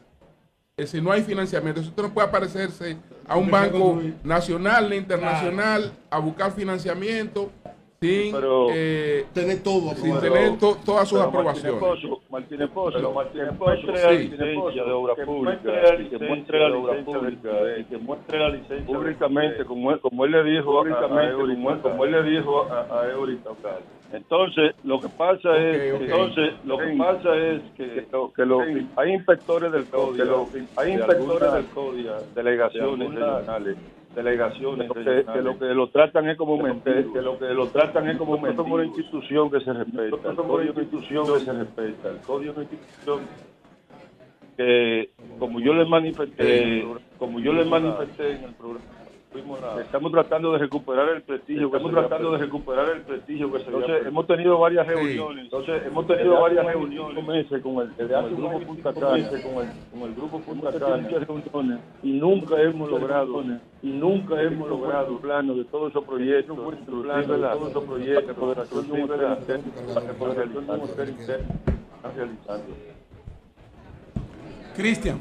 si 0.85 0.99
no 0.99 1.11
hay 1.11 1.21
financiamiento, 1.21 1.81
usted 1.81 2.01
no 2.01 2.13
puede 2.13 2.27
aparecerse 2.27 2.97
a 3.27 3.37
un 3.37 3.51
banco 3.51 4.01
nacional 4.23 4.89
ni 4.89 4.95
internacional 4.95 5.91
a 6.09 6.17
buscar 6.17 6.51
financiamiento 6.53 7.51
sin 7.99 8.35
eh, 8.73 9.25
tener 9.33 9.63
todo 9.63 9.95
sin 9.95 10.19
tener 10.19 10.57
todas 10.59 11.09
sus 11.09 11.19
aprobaciones. 11.19 11.81
Martínez 12.29 12.69
Pozo, 12.69 13.11
Martínez 13.11 13.57
Pozo, 13.57 13.91
la 13.91 14.11
licencia 14.11 14.83
de 14.83 14.91
obra 14.91 15.15
pública 15.15 15.95
y 15.99 16.05
que 16.09 16.19
muestre 16.19 16.59
la 16.59 16.77
obra 16.77 17.03
pública 17.03 17.49
y 17.79 17.83
que 17.85 17.97
muestre 17.97 18.39
la 18.39 18.49
licencia 18.49 18.85
públicamente 18.85 19.65
como, 19.65 19.99
como 19.99 20.25
él 20.25 20.31
le 20.31 20.43
dijo 20.43 20.79
públicamente 20.79 21.81
como 21.81 22.05
él 22.05 22.11
le 22.11 22.23
dijo 22.23 22.67
a, 22.71 23.01
a 23.01 23.11
Eurita 23.11 23.49
entonces 24.13 24.75
lo 24.83 25.01
que 25.01 25.09
pasa 25.09 25.57
es 25.57 25.99
entonces 25.99 26.53
lo 26.65 26.77
que 26.77 26.95
pasa 26.97 27.35
es 27.35 27.61
que, 27.75 28.07
que 28.35 28.45
lo, 28.45 28.61
hay 28.95 29.11
inspectores 29.11 29.71
del 29.71 29.85
código 29.85 30.47
hay 30.75 30.93
inspectores 30.93 31.53
del 31.53 31.65
código 31.65 32.13
delegaciones 32.35 33.09
regionales 33.09 33.77
delegaciones 34.17 34.91
que, 34.91 35.41
lo 35.43 35.59
que 35.59 35.65
lo 35.65 35.89
tratan 35.89 36.27
es 36.27 36.37
como 36.37 36.57
que 36.57 37.21
lo 37.21 37.37
que 37.37 37.53
lo 37.53 37.67
tratan 37.67 38.09
es 38.09 38.17
como 38.17 38.33
una 38.33 38.85
institución 38.85 39.51
que 39.51 39.59
se 39.59 39.73
respeta 39.73 40.35
código 40.35 40.61
es 40.61 40.69
una 40.71 40.81
institución 40.81 41.25
que 41.25 41.39
se 41.39 41.53
respeta 41.53 42.09
el 42.09 42.17
código 42.25 42.53
una 42.53 42.63
institución 42.63 43.19
que 44.57 45.11
como 45.37 45.59
yo 45.59 45.75
les 45.75 45.87
manifesté, 45.87 46.83
como 47.19 47.39
yo 47.39 47.53
les 47.53 47.67
manifesté 47.67 48.37
en 48.37 48.43
el 48.45 48.53
programa 48.55 48.96
estamos 49.81 50.11
tratando 50.11 50.53
de 50.53 50.59
recuperar 50.59 51.09
el 51.09 51.21
prestigio 51.21 51.67
estamos 51.67 51.91
tratando 51.91 52.31
de 52.31 52.37
recuperar 52.37 52.89
el 52.89 53.01
prestigio 53.01 53.51
que 53.51 53.59
se 53.59 53.65
entonces 53.65 54.07
hemos 54.07 54.25
tenido 54.27 54.57
varias 54.57 54.87
reuniones 54.87 55.43
entonces 55.45 55.83
hemos 55.85 56.07
tenido 56.07 56.41
varias 56.41 56.65
reuniones 56.65 57.47
con 57.61 57.81
el, 57.81 57.91
grupo 58.35 58.59
Punta 58.61 58.93
Cana 58.93 59.29
con 59.29 59.65
el, 59.65 59.69
con 59.91 60.09
el 60.09 60.15
grupo 60.15 60.39
Punta 60.39 60.71
Cana 60.79 61.07
reuniones 61.07 61.79
y 62.03 62.11
nunca 62.13 62.61
hemos 62.61 62.89
logrado 62.89 63.43
y 63.83 63.87
nunca 63.87 64.41
hemos 64.41 64.69
logrado 64.69 65.13
un 65.13 65.19
plano 65.19 65.53
de 65.55 65.65
todos 65.65 65.91
esos 65.91 66.03
proyectos 66.05 66.57
plano 67.01 67.37
de 67.37 67.37
todos 67.37 67.69
esos 67.69 67.83
proyectos 67.83 68.35
para 68.37 70.33
realizando 70.33 70.87
Cristian 74.75 75.19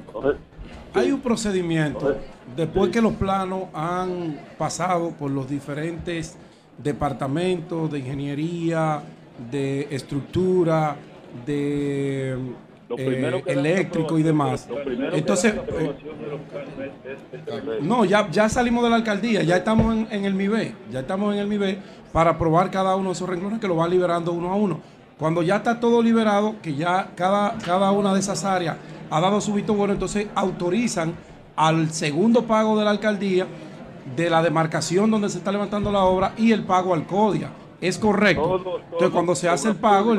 hay 0.94 1.10
un 1.10 1.20
procedimiento 1.20 2.16
después 2.56 2.90
que 2.90 3.00
los 3.00 3.14
planos 3.14 3.64
han 3.74 4.40
pasado 4.58 5.10
por 5.10 5.30
los 5.30 5.48
diferentes 5.48 6.36
departamentos 6.78 7.90
de 7.90 7.98
ingeniería, 8.00 9.02
de 9.50 9.88
estructura, 9.90 10.96
de 11.44 12.36
eh, 12.96 13.42
eléctrico 13.46 14.18
y 14.18 14.22
demás. 14.22 14.68
Entonces, 15.12 15.54
eh, 15.54 15.94
no, 17.82 18.04
ya, 18.04 18.30
ya 18.30 18.48
salimos 18.48 18.84
de 18.84 18.90
la 18.90 18.96
alcaldía, 18.96 19.42
ya 19.42 19.56
estamos 19.56 19.94
en, 19.94 20.08
en 20.10 20.24
el 20.24 20.34
MIBE, 20.34 20.74
ya 20.90 21.00
estamos 21.00 21.34
en 21.34 21.40
el 21.40 21.46
MIBE 21.46 21.78
para 22.12 22.30
aprobar 22.30 22.70
cada 22.70 22.96
uno 22.96 23.10
de 23.10 23.12
esos 23.12 23.28
renglones 23.28 23.60
que 23.60 23.68
lo 23.68 23.76
va 23.76 23.88
liberando 23.88 24.32
uno 24.32 24.52
a 24.52 24.56
uno. 24.56 24.80
Cuando 25.18 25.42
ya 25.42 25.56
está 25.56 25.80
todo 25.80 26.02
liberado, 26.02 26.56
que 26.62 26.74
ya 26.74 27.10
cada, 27.14 27.56
cada 27.58 27.90
una 27.90 28.12
de 28.12 28.20
esas 28.20 28.44
áreas 28.44 28.76
ha 29.10 29.20
dado 29.20 29.40
su 29.40 29.54
visto 29.54 29.74
bueno, 29.74 29.94
entonces 29.94 30.26
autorizan 30.34 31.14
al 31.56 31.90
segundo 31.90 32.42
pago 32.42 32.78
de 32.78 32.84
la 32.84 32.90
alcaldía 32.90 33.46
de 34.14 34.30
la 34.30 34.42
demarcación 34.42 35.10
donde 35.10 35.28
se 35.28 35.38
está 35.38 35.50
levantando 35.50 35.90
la 35.90 36.04
obra 36.04 36.32
y 36.36 36.52
el 36.52 36.62
pago 36.64 36.94
al 36.94 37.06
CODIA. 37.06 37.50
Es 37.80 37.98
correcto. 37.98 38.78
Entonces, 38.84 39.10
cuando 39.10 39.34
se 39.34 39.48
hace 39.48 39.70
el 39.70 39.76
pago. 39.76 40.12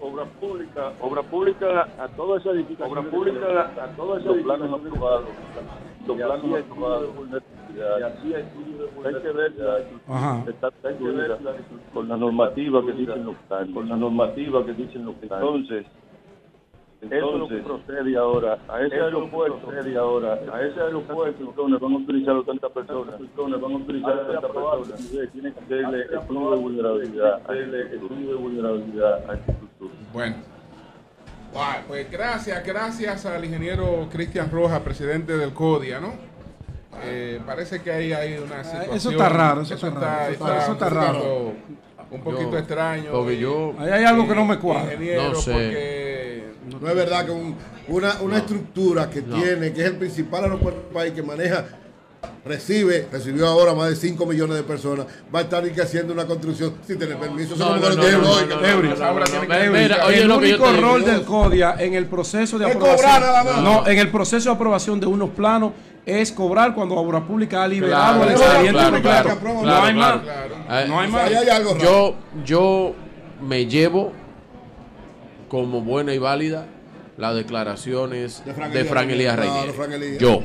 obra 0.00 0.24
pública, 0.40 0.92
obra 1.00 1.22
pública 1.22 1.88
a 1.98 2.08
toda 2.08 2.38
esa 2.38 2.50
edificación. 2.50 2.98
Obra 2.98 3.10
pública 3.10 3.72
a 3.82 3.86
toda 3.96 4.20
esa 4.20 4.32
planes 4.32 4.72
aprobados. 4.72 5.28
Los 6.06 6.16
planes 6.16 6.64
aprobados. 6.64 7.10
Y 7.76 8.02
así 8.02 8.34
hay 8.34 8.44
que 9.22 9.32
ver 9.32 9.52
está, 10.48 10.70
hay 10.84 10.94
que 10.94 11.04
ver 11.04 11.38
con 11.92 12.08
la 12.08 12.16
normativa 12.16 12.84
que 12.84 12.92
dicen 12.92 13.24
los 13.24 13.36
con 13.72 13.88
la 13.88 13.96
normativa 13.96 14.64
que 14.64 14.72
dicen 14.72 15.04
los 15.04 15.14
entonces 15.22 15.86
entonces, 17.00 17.62
procede 17.62 18.16
ahora 18.16 18.58
a 18.68 18.82
ese 18.82 18.96
aeropuerto, 18.96 19.58
procede 19.58 19.96
ahora 19.96 20.32
a 20.52 20.62
ese 20.62 20.80
aeropuerto 20.80 21.52
donde 21.56 21.78
van 21.78 21.92
a 21.92 21.96
utilizar 21.96 22.42
tantas 22.44 22.72
personas, 22.72 23.14
donde 23.36 23.56
van 23.56 23.72
a 23.72 23.76
utilizar 23.76 24.26
tantas 24.26 24.50
personas, 24.50 25.30
tiene 25.32 25.52
que 25.52 25.60
hacerle 25.60 26.02
estudio 26.12 26.50
de 26.50 26.56
vulnerabilidad, 26.56 27.34
hacerle 27.44 27.82
estudio 27.94 28.28
de 28.30 28.34
vulnerabilidad 28.34 29.30
a 29.30 29.34
esta 29.34 29.52
estructura. 29.52 29.92
Bueno. 30.12 30.36
pues 31.86 32.10
gracias, 32.10 32.66
gracias 32.66 33.26
al 33.26 33.44
ingeniero 33.44 34.08
Cristian 34.10 34.50
Rojas, 34.50 34.80
presidente 34.80 35.36
del 35.36 35.52
CODIA, 35.52 36.00
¿no? 36.00 36.14
Eh, 37.04 37.40
parece 37.46 37.80
que 37.80 37.92
ahí 37.92 38.12
hay 38.12 38.38
una 38.38 38.64
situación. 38.64 38.96
Eso 38.96 39.10
está 39.12 39.28
raro, 39.28 39.60
eso, 39.60 39.74
está, 39.74 39.90
raro. 39.90 40.32
Eso 40.32 40.72
está, 40.72 40.88
raro. 40.88 41.52
Un 42.10 42.22
poquito 42.22 42.58
extraño. 42.58 43.12
Porque 43.12 43.38
yo, 43.38 43.72
ahí 43.78 43.90
hay 43.90 44.04
algo 44.04 44.26
que 44.26 44.34
no 44.34 44.44
me 44.44 44.58
cuadra. 44.58 44.96
No 44.96 45.34
sé. 45.36 45.52
Porque 45.52 46.27
no 46.80 46.88
es 46.88 46.94
verdad 46.94 47.26
que 47.26 47.32
una, 47.88 48.20
una 48.20 48.38
estructura 48.38 49.08
que 49.10 49.22
tiene, 49.22 49.72
que 49.72 49.80
es 49.80 49.86
el 49.86 49.96
principal 49.96 50.44
aeropuerto 50.44 50.80
del 50.82 50.90
país, 50.90 51.12
que 51.12 51.22
maneja, 51.22 51.64
recibe, 52.44 53.06
recibió 53.10 53.46
ahora 53.46 53.74
más 53.74 53.90
de 53.90 53.96
5 53.96 54.26
millones 54.26 54.56
de 54.56 54.62
personas, 54.62 55.06
va 55.34 55.40
a 55.40 55.42
estar 55.42 55.62
haciendo 55.64 56.12
una 56.12 56.26
construcción 56.26 56.74
sin 56.86 56.98
tener 56.98 57.18
permiso. 57.18 57.54
El 60.08 60.30
único 60.30 60.72
rol 60.72 61.04
del 61.04 61.22
CODIA 61.24 61.76
en 61.78 61.94
el 61.94 62.06
proceso 62.06 62.58
de 62.58 62.66
aprobación. 62.66 63.64
No, 63.64 63.86
en 63.86 63.98
el 63.98 64.10
proceso 64.10 64.50
de 64.50 64.54
aprobación 64.54 64.98
de 65.00 65.06
unos 65.06 65.30
planos 65.30 65.72
es 66.04 66.32
cobrar 66.32 66.74
cuando 66.74 66.94
Obra 66.96 67.24
Pública 67.26 67.62
ha 67.62 67.68
liberado 67.68 68.24
el 68.24 68.30
expediente 68.30 68.82
No 69.42 69.82
hay 69.82 69.94
más. 69.94 70.20
No 70.88 71.00
hay 71.00 71.10
más. 71.10 71.30
Yo, 71.80 72.14
yo 72.44 72.94
me 73.42 73.66
llevo 73.66 74.12
como 75.48 75.82
buena 75.82 76.14
y 76.14 76.18
válida 76.18 76.66
las 77.16 77.34
declaraciones 77.34 78.42
de 78.44 78.84
Fran 78.84 79.10
Elías, 79.10 79.36
Reyes. 79.36 80.18
Yo. 80.18 80.42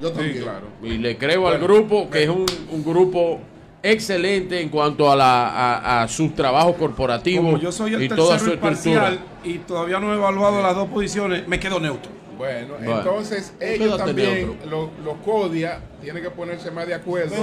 Yo 0.00 0.12
también. 0.12 0.44
Y 0.82 0.98
le 0.98 1.16
creo 1.16 1.48
al 1.48 1.58
grupo 1.58 2.10
que 2.10 2.24
es 2.24 2.28
un, 2.28 2.44
un, 2.70 2.84
grupo 2.84 3.40
excelente 3.82 4.60
en 4.60 4.68
cuanto 4.68 5.10
a, 5.10 5.16
la, 5.16 6.02
a, 6.02 6.08
sus 6.08 6.34
trabajos 6.34 6.76
corporativos 6.76 7.60
yo 7.60 7.72
soy 7.72 7.94
el 7.94 8.02
y 8.02 8.08
toda 8.08 8.38
su 8.38 8.52
estructura. 8.52 9.16
Y 9.42 9.58
todavía 9.58 9.98
no 9.98 10.12
he 10.12 10.16
evaluado 10.16 10.60
las 10.60 10.74
dos 10.74 10.88
posiciones, 10.88 11.48
me 11.48 11.58
quedo 11.58 11.80
neutro. 11.80 12.10
Bueno, 12.36 12.74
entonces 12.78 13.54
ellos 13.58 13.96
también, 13.96 14.58
los, 14.68 14.90
los 15.02 15.16
CODIA, 15.24 15.80
tienen 16.02 16.22
que 16.22 16.28
ponerse 16.28 16.70
más 16.70 16.86
de 16.86 16.92
acuerdo. 16.92 17.34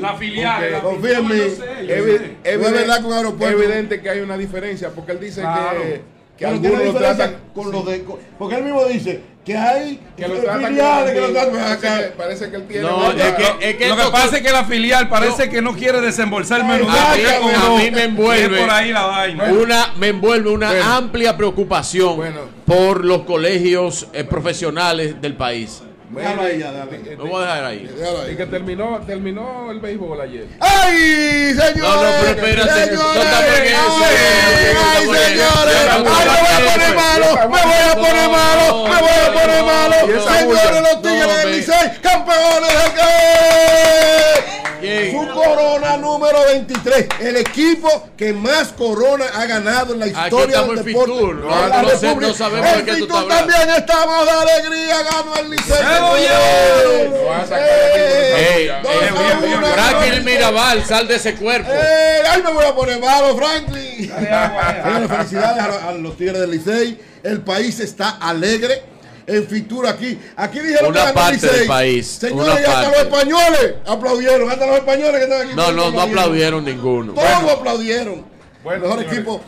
la 0.00 0.14
filial. 0.14 0.62
es, 2.44 2.60
verdad 2.60 3.02
con 3.02 3.42
es 3.42 3.50
evidente 3.50 4.00
que 4.00 4.08
hay 4.08 4.20
una 4.20 4.36
diferencia, 4.38 4.90
porque 4.90 5.12
él 5.12 5.20
dice 5.20 5.42
que 5.42 6.19
que 6.40 6.46
algunos 6.46 6.84
lo 6.84 6.94
tratan 6.94 7.36
con 7.54 7.70
los 7.70 7.84
de 7.84 8.02
porque 8.38 8.54
él 8.56 8.64
mismo 8.64 8.86
dice 8.86 9.20
que 9.44 9.54
hay 9.58 10.00
que 10.16 10.26
lo 10.26 10.36
filiales 10.36 11.12
que 11.12 11.20
lo 11.20 11.32
tratan 11.32 12.12
parece, 12.16 12.50
que 12.50 12.56
él 12.56 12.66
tiene 12.66 12.82
no, 12.82 13.12
es 13.12 13.32
que, 13.34 13.70
es 13.70 13.76
que 13.76 13.88
lo 13.88 13.96
que 13.96 14.10
pasa 14.10 14.36
es 14.38 14.42
que 14.42 14.50
la 14.50 14.64
filial 14.64 15.10
parece 15.10 15.50
que 15.50 15.60
no 15.60 15.74
quiere 15.76 16.00
desembolsar 16.00 16.64
menos 16.64 16.88
a, 16.88 17.14
mí, 17.14 17.22
a 17.54 17.70
mí 17.76 17.90
me 17.90 18.04
envuelve. 18.04 18.58
por 18.58 18.70
ahí 18.70 18.90
la 18.90 19.02
vaina. 19.02 19.44
una 19.52 19.92
me 19.98 20.08
envuelve 20.08 20.50
una 20.50 20.96
amplia 20.96 21.36
preocupación 21.36 22.18
por 22.64 23.04
los 23.04 23.22
colegios 23.24 24.08
eh, 24.14 24.24
profesionales 24.24 25.20
del 25.20 25.34
país 25.34 25.82
Déjalo 26.10 26.42
ahí 26.42 26.58
ya, 26.58 26.72
Lo 26.72 27.26
voy 27.26 27.44
a 27.44 27.46
dejar 27.46 27.64
ahí. 27.64 27.88
Y 28.32 28.36
que 28.36 28.46
terminó, 28.46 29.00
terminó 29.06 29.70
el 29.70 29.78
béisbol 29.78 30.20
ayer. 30.20 30.46
¡Ay, 30.58 31.54
señores! 31.54 31.76
No, 31.76 32.02
no, 32.02 32.10
pero 32.20 32.30
espérate. 32.30 32.86
Señores, 32.86 32.96
no 32.96 33.10
¡Ay, 34.90 35.04
señores! 35.06 35.76
¡Ay, 35.88 36.02
me 36.02 36.10
voy 36.40 36.50
a 36.50 36.72
poner 36.72 36.94
malo! 36.96 37.26
¡Me 37.36 37.46
voy 37.46 37.62
a 37.62 37.94
poner 37.94 38.28
malo! 38.28 38.84
¡Me 38.84 39.00
voy 39.00 39.18
a 39.24 39.32
poner 39.32 39.62
malo! 39.64 39.96
Señores, 40.00 40.80
los 40.82 41.02
Tigres 41.02 41.36
del 41.44 41.52
Licey, 41.52 41.90
campeones 42.02 42.72
del 42.82 42.89
número 46.30 46.52
23. 46.52 47.08
El 47.20 47.36
equipo 47.36 48.08
que 48.16 48.32
más 48.32 48.68
corona 48.68 49.26
ha 49.34 49.46
ganado 49.46 49.94
en 49.94 50.00
la 50.00 50.06
historia 50.06 50.62
del 50.62 50.84
deporte. 50.84 51.12
no, 51.12 51.34
no, 51.34 52.20
no, 52.20 52.34
sabemos 52.34 52.76
de 52.76 52.84
qué 52.84 52.96
tú 52.96 53.06
también 53.06 53.70
estamos 53.76 54.24
de 54.24 54.30
alegría. 54.30 55.02
Ganó 55.02 55.36
el 55.36 55.50
Liceo. 55.50 55.76
Franklin 59.74 60.24
Mirabal, 60.24 60.84
sal 60.84 61.08
de 61.08 61.16
ese 61.16 61.34
cuerpo. 61.34 61.70
ay, 62.30 62.42
me 62.42 62.52
voy 62.52 62.64
a 62.64 62.74
poner 62.74 63.00
malo, 63.00 63.36
Franklin. 63.36 64.10
felicidades 65.08 65.64
a 65.82 65.92
los 65.92 66.16
Tigres 66.16 66.40
del 66.40 66.50
Licey. 66.50 67.00
El 67.22 67.42
país 67.42 67.80
está 67.80 68.10
alegre 68.20 68.89
en 69.30 69.46
Fitura 69.46 69.90
aquí. 69.90 70.18
Aquí 70.36 70.58
dijeron 70.58 70.90
una 70.90 71.06
que 71.06 71.12
parte 71.12 71.46
del 71.46 71.66
país. 71.66 72.06
Señores, 72.06 72.66
hasta 72.66 72.88
los 72.88 72.98
españoles 72.98 73.74
aplaudieron. 73.86 74.50
Hasta 74.50 74.66
los 74.66 74.76
españoles 74.76 75.16
que 75.16 75.22
están 75.22 75.42
aquí. 75.46 75.56
No, 75.56 75.72
no, 75.72 75.90
no 75.90 76.00
aplaudieron 76.00 76.64
ninguno. 76.64 77.14
Todos 77.14 77.52
aplaudieron. 77.52 78.24
Bueno, 78.62 78.86
mejor 78.86 79.02
equipo. 79.02 79.40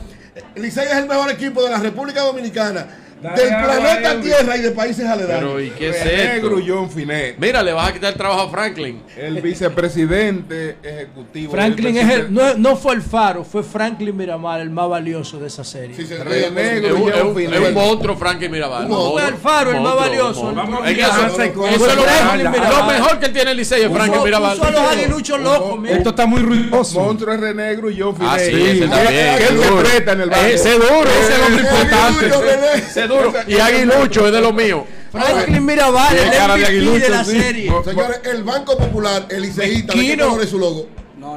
Licey 0.54 0.86
es 0.86 0.96
el 0.96 1.06
mejor 1.06 1.30
equipo 1.30 1.62
de 1.62 1.70
la 1.70 1.78
República 1.78 2.22
Dominicana 2.22 3.01
del 3.22 3.48
planeta 3.48 4.20
Tierra 4.20 4.56
y 4.56 4.60
de 4.60 4.70
países 4.72 5.06
aledaños. 5.06 5.52
Pero 5.52 5.60
¿y 5.60 5.70
qué 5.70 5.90
es 5.90 6.04
esto? 6.04 6.58
John 6.66 6.90
Finet. 6.90 7.36
Mira, 7.38 7.62
le 7.62 7.72
vas 7.72 7.88
a 7.88 7.92
quitar 7.92 8.12
el 8.12 8.18
trabajo 8.18 8.42
a 8.42 8.50
Franklin. 8.50 9.02
El 9.16 9.40
vicepresidente 9.40 10.76
ejecutivo. 10.82 11.52
Franklin 11.52 11.96
es 11.96 12.10
el, 12.10 12.34
no, 12.34 12.54
no, 12.54 12.76
fue 12.76 12.94
el 12.94 13.02
faro, 13.02 13.44
fue 13.44 13.62
Franklin 13.62 14.16
Miramar 14.16 14.60
el 14.60 14.70
más 14.70 14.88
valioso 14.88 15.38
de 15.38 15.46
esa 15.46 15.64
serie. 15.64 15.94
Sí, 15.96 16.02
es, 16.02 16.90
un, 16.92 17.74
monstruo 17.74 18.16
Franklin 18.16 18.50
Miramar. 18.50 18.88
No 18.88 19.12
fue 19.12 19.28
el 19.28 19.34
faro 19.34 19.70
el 19.70 19.80
más 19.80 19.96
valioso. 19.96 20.50
Eso 20.50 21.90
es 21.90 21.96
lo 21.96 22.84
mejor 22.84 23.18
que 23.20 23.28
tiene 23.28 23.52
el 23.52 23.56
Licey 23.56 23.82
es 23.82 23.92
Franklin 23.92 24.22
Miramar. 24.22 24.56
Son 24.56 24.72
los 24.72 24.82
aguiluchos 24.82 25.40
locos. 25.40 25.88
Esto 25.88 26.10
está 26.10 26.26
muy 26.26 26.40
ruidoso. 26.40 27.00
Monstruo 27.00 27.34
es 27.34 27.40
Renegro 27.40 27.90
y 27.90 28.00
John 28.00 28.16
Finet. 28.16 28.32
Ah, 28.32 28.38
sí, 28.38 28.50
ese 28.52 28.88
también. 28.88 29.38
¿Qué 29.38 29.54
interpreta 29.54 30.12
en 30.12 30.20
el 30.20 30.30
barrio? 30.30 30.54
Ese 30.54 30.72
duro. 30.72 31.10
Ese 31.10 31.32
es 31.32 31.38
el 31.38 31.42
hombre 31.42 31.62
importante. 31.62 33.11
Y 33.46 33.54
Aguilucho 33.54 34.26
es 34.26 34.32
de 34.32 34.40
lo 34.40 34.52
mío. 34.52 34.86
Franklin 35.12 35.64
Mirabal, 35.64 36.16
el 36.16 36.28
MVP 36.28 36.98
de, 36.98 37.08
la 37.10 37.24
serie. 37.24 37.72
Señores, 37.84 38.20
el 38.24 38.42
Banco 38.44 38.78
Popular, 38.78 39.26
el 39.28 39.44
Iceíta, 39.44 39.92
¿de 39.94 40.00
qué 40.00 40.16
color 40.16 40.42
es 40.42 40.50
su 40.50 40.58
logo? 40.58 40.88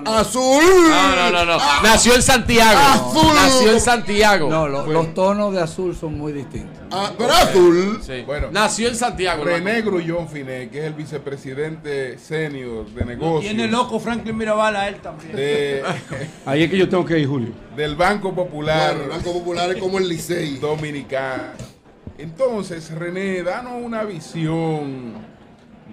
Azul. 0.06 0.64
No, 0.90 1.16
no, 1.16 1.32
no, 1.32 1.46
no. 1.46 1.58
Nació 1.84 2.16
en 2.16 2.22
Santiago. 2.22 2.80
Azul. 2.80 3.34
Nació 3.36 3.72
en 3.72 3.82
Santiago. 3.82 4.50
No, 4.50 4.68
lo- 4.68 4.86
los 4.88 5.14
tonos 5.14 5.54
de 5.54 5.62
azul 5.62 5.96
son 5.96 6.18
muy 6.18 6.34
distintos. 6.34 6.78
Ah, 6.92 7.12
pero 7.18 7.34
azul. 7.34 8.00
Sí. 8.06 8.24
Bueno, 8.26 8.48
Nació 8.52 8.88
en 8.90 8.96
Santiago. 8.96 9.44
René 9.44 9.82
Grullón 9.82 10.28
Finet, 10.30 10.72
que 10.72 10.80
es 10.80 10.86
el 10.86 10.94
vicepresidente 10.94 12.18
senior 12.18 12.86
de 12.88 13.06
negocios. 13.06 13.54
Tiene 13.54 13.68
loco 13.72 14.00
Franklin 14.00 14.38
Mirabal 14.38 14.76
a 14.76 14.88
él 14.88 14.96
también. 14.98 15.36
de- 15.36 15.84
Ahí 16.46 16.64
es 16.64 16.70
que 16.70 16.78
yo 16.78 16.88
tengo 16.90 17.06
que 17.06 17.20
ir, 17.20 17.28
Julio. 17.28 17.50
del 17.76 17.96
Banco 17.96 18.34
Popular. 18.34 18.92
Claro, 18.94 19.04
el 19.04 19.10
Banco 19.10 19.34
Popular 19.34 19.70
es 19.72 19.78
como 19.78 19.98
el 19.98 20.08
Licey. 20.08 20.58
Dominicano. 20.58 21.44
Entonces, 22.18 22.92
René, 22.92 23.44
danos 23.44 23.74
una 23.84 24.04
visión 24.04 25.14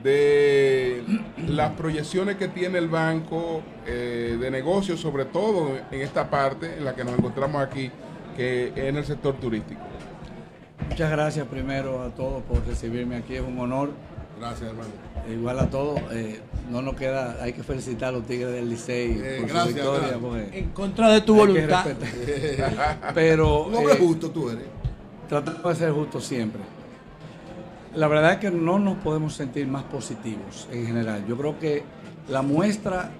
de 0.03 1.03
las 1.49 1.73
proyecciones 1.73 2.37
que 2.37 2.49
tiene 2.49 2.79
el 2.79 2.89
banco 2.89 3.63
eh, 3.87 4.37
de 4.41 4.51
negocios, 4.51 5.01
sobre 5.01 5.25
todo 5.25 5.71
en 5.91 6.01
esta 6.01 6.29
parte 6.31 6.77
en 6.79 6.85
la 6.85 6.95
que 6.95 7.05
nos 7.05 7.19
encontramos 7.19 7.63
aquí, 7.63 7.91
que 8.37 8.69
es 8.69 8.77
en 8.79 8.97
el 8.97 9.05
sector 9.05 9.35
turístico. 9.37 9.81
Muchas 10.89 11.11
gracias 11.11 11.47
primero 11.47 12.03
a 12.03 12.11
todos 12.11 12.43
por 12.43 12.67
recibirme 12.67 13.17
aquí, 13.17 13.37
es 13.37 13.43
un 13.43 13.59
honor. 13.59 13.91
Gracias, 14.39 14.71
hermano. 14.71 14.91
Igual 15.33 15.59
a 15.61 15.71
todos, 15.71 16.01
eh, 16.11 16.41
no 16.69 16.83
nos 16.83 16.97
queda, 16.97 17.37
hay 17.41 17.53
que 17.53 17.63
felicitar 17.63 18.09
a 18.09 18.13
los 18.13 18.27
Tigres 18.27 18.51
del 18.53 18.69
Licey 18.69 19.13
Eh, 19.23 19.37
por 19.41 19.49
gracias, 19.51 19.69
su 19.69 19.75
victoria. 19.93 20.19
porque 20.21 20.59
En 20.59 20.71
contra 20.71 21.11
de 21.13 21.21
tu 21.21 21.35
voluntad. 21.37 21.87
Pero 23.15 23.65
Un 23.67 23.75
hombre 23.77 23.95
eh, 23.95 23.99
justo 24.01 24.31
tú 24.31 24.51
eres. 24.51 24.65
tratamos 25.29 25.63
de 25.63 25.75
ser 25.77 25.93
justos 25.93 26.25
siempre. 26.25 26.61
La 27.95 28.09
verdad 28.09 28.33
es 28.33 28.39
que 28.39 28.51
no 28.51 28.79
nos 28.79 28.97
podemos 28.99 29.35
sentir 29.35 29.67
más 29.67 29.83
positivos 29.83 30.67
en 30.73 30.87
general. 30.87 31.27
Yo 31.27 31.37
creo 31.37 31.59
que 31.59 31.83
la 32.31 32.41
muestra 32.41 33.11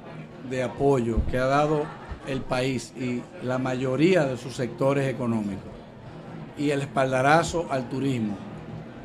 de 0.49 0.63
apoyo 0.63 1.21
que 1.31 1.37
ha 1.37 1.45
dado 1.45 1.85
el 2.27 2.41
país 2.41 2.95
y 2.97 3.21
la 3.45 3.59
mayoría 3.59 4.25
de 4.25 4.39
sus 4.39 4.55
sectores 4.55 5.07
económicos 5.09 5.71
y 6.57 6.71
el 6.71 6.81
espaldarazo 6.81 7.67
al 7.71 7.91
turismo, 7.91 8.35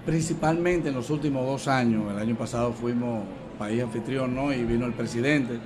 principalmente 0.06 0.88
en 0.88 0.96
los 0.96 1.10
últimos 1.10 1.46
dos 1.46 1.68
años, 1.68 2.14
el 2.14 2.18
año 2.18 2.36
pasado 2.36 2.72
fuimos 2.72 3.24
país 3.60 3.84
anfitrión 3.84 4.36
¿no? 4.36 4.54
y 4.54 4.64
vino 4.64 4.86
el 4.86 4.94
presidente, 4.94 5.60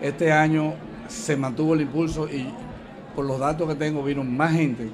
este 0.00 0.32
año 0.32 0.72
se 1.08 1.36
mantuvo 1.36 1.74
el 1.74 1.82
impulso 1.82 2.26
y 2.26 2.46
por 3.14 3.26
los 3.26 3.38
datos 3.38 3.68
que 3.68 3.74
tengo 3.74 4.02
vino 4.02 4.24
más 4.24 4.52
gente 4.52 4.88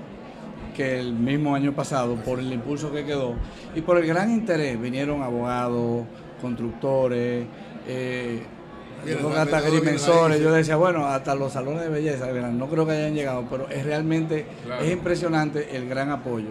que 0.76 0.98
el 0.98 1.12
mismo 1.12 1.54
año 1.54 1.72
pasado 1.72 2.16
por 2.16 2.38
el 2.38 2.52
impulso 2.52 2.90
que 2.92 3.04
quedó 3.04 3.34
y 3.74 3.80
por 3.80 3.98
el 3.98 4.06
gran 4.06 4.30
interés. 4.30 4.80
Vinieron 4.80 5.22
abogados, 5.22 6.04
constructores, 6.40 7.46
eh, 7.86 8.42
hasta 9.36 9.58
agrimensores. 9.58 10.40
Yo 10.40 10.52
decía, 10.52 10.76
bueno, 10.76 11.06
hasta 11.06 11.34
los 11.34 11.52
salones 11.52 11.82
de 11.82 11.88
belleza, 11.88 12.26
no 12.52 12.66
creo 12.68 12.86
que 12.86 12.92
hayan 12.92 13.14
llegado, 13.14 13.44
pero 13.50 13.68
es 13.68 13.84
realmente, 13.84 14.46
Claro. 14.64 14.82
es 14.84 14.92
impresionante 14.92 15.76
el 15.76 15.88
gran 15.88 16.10
apoyo. 16.10 16.48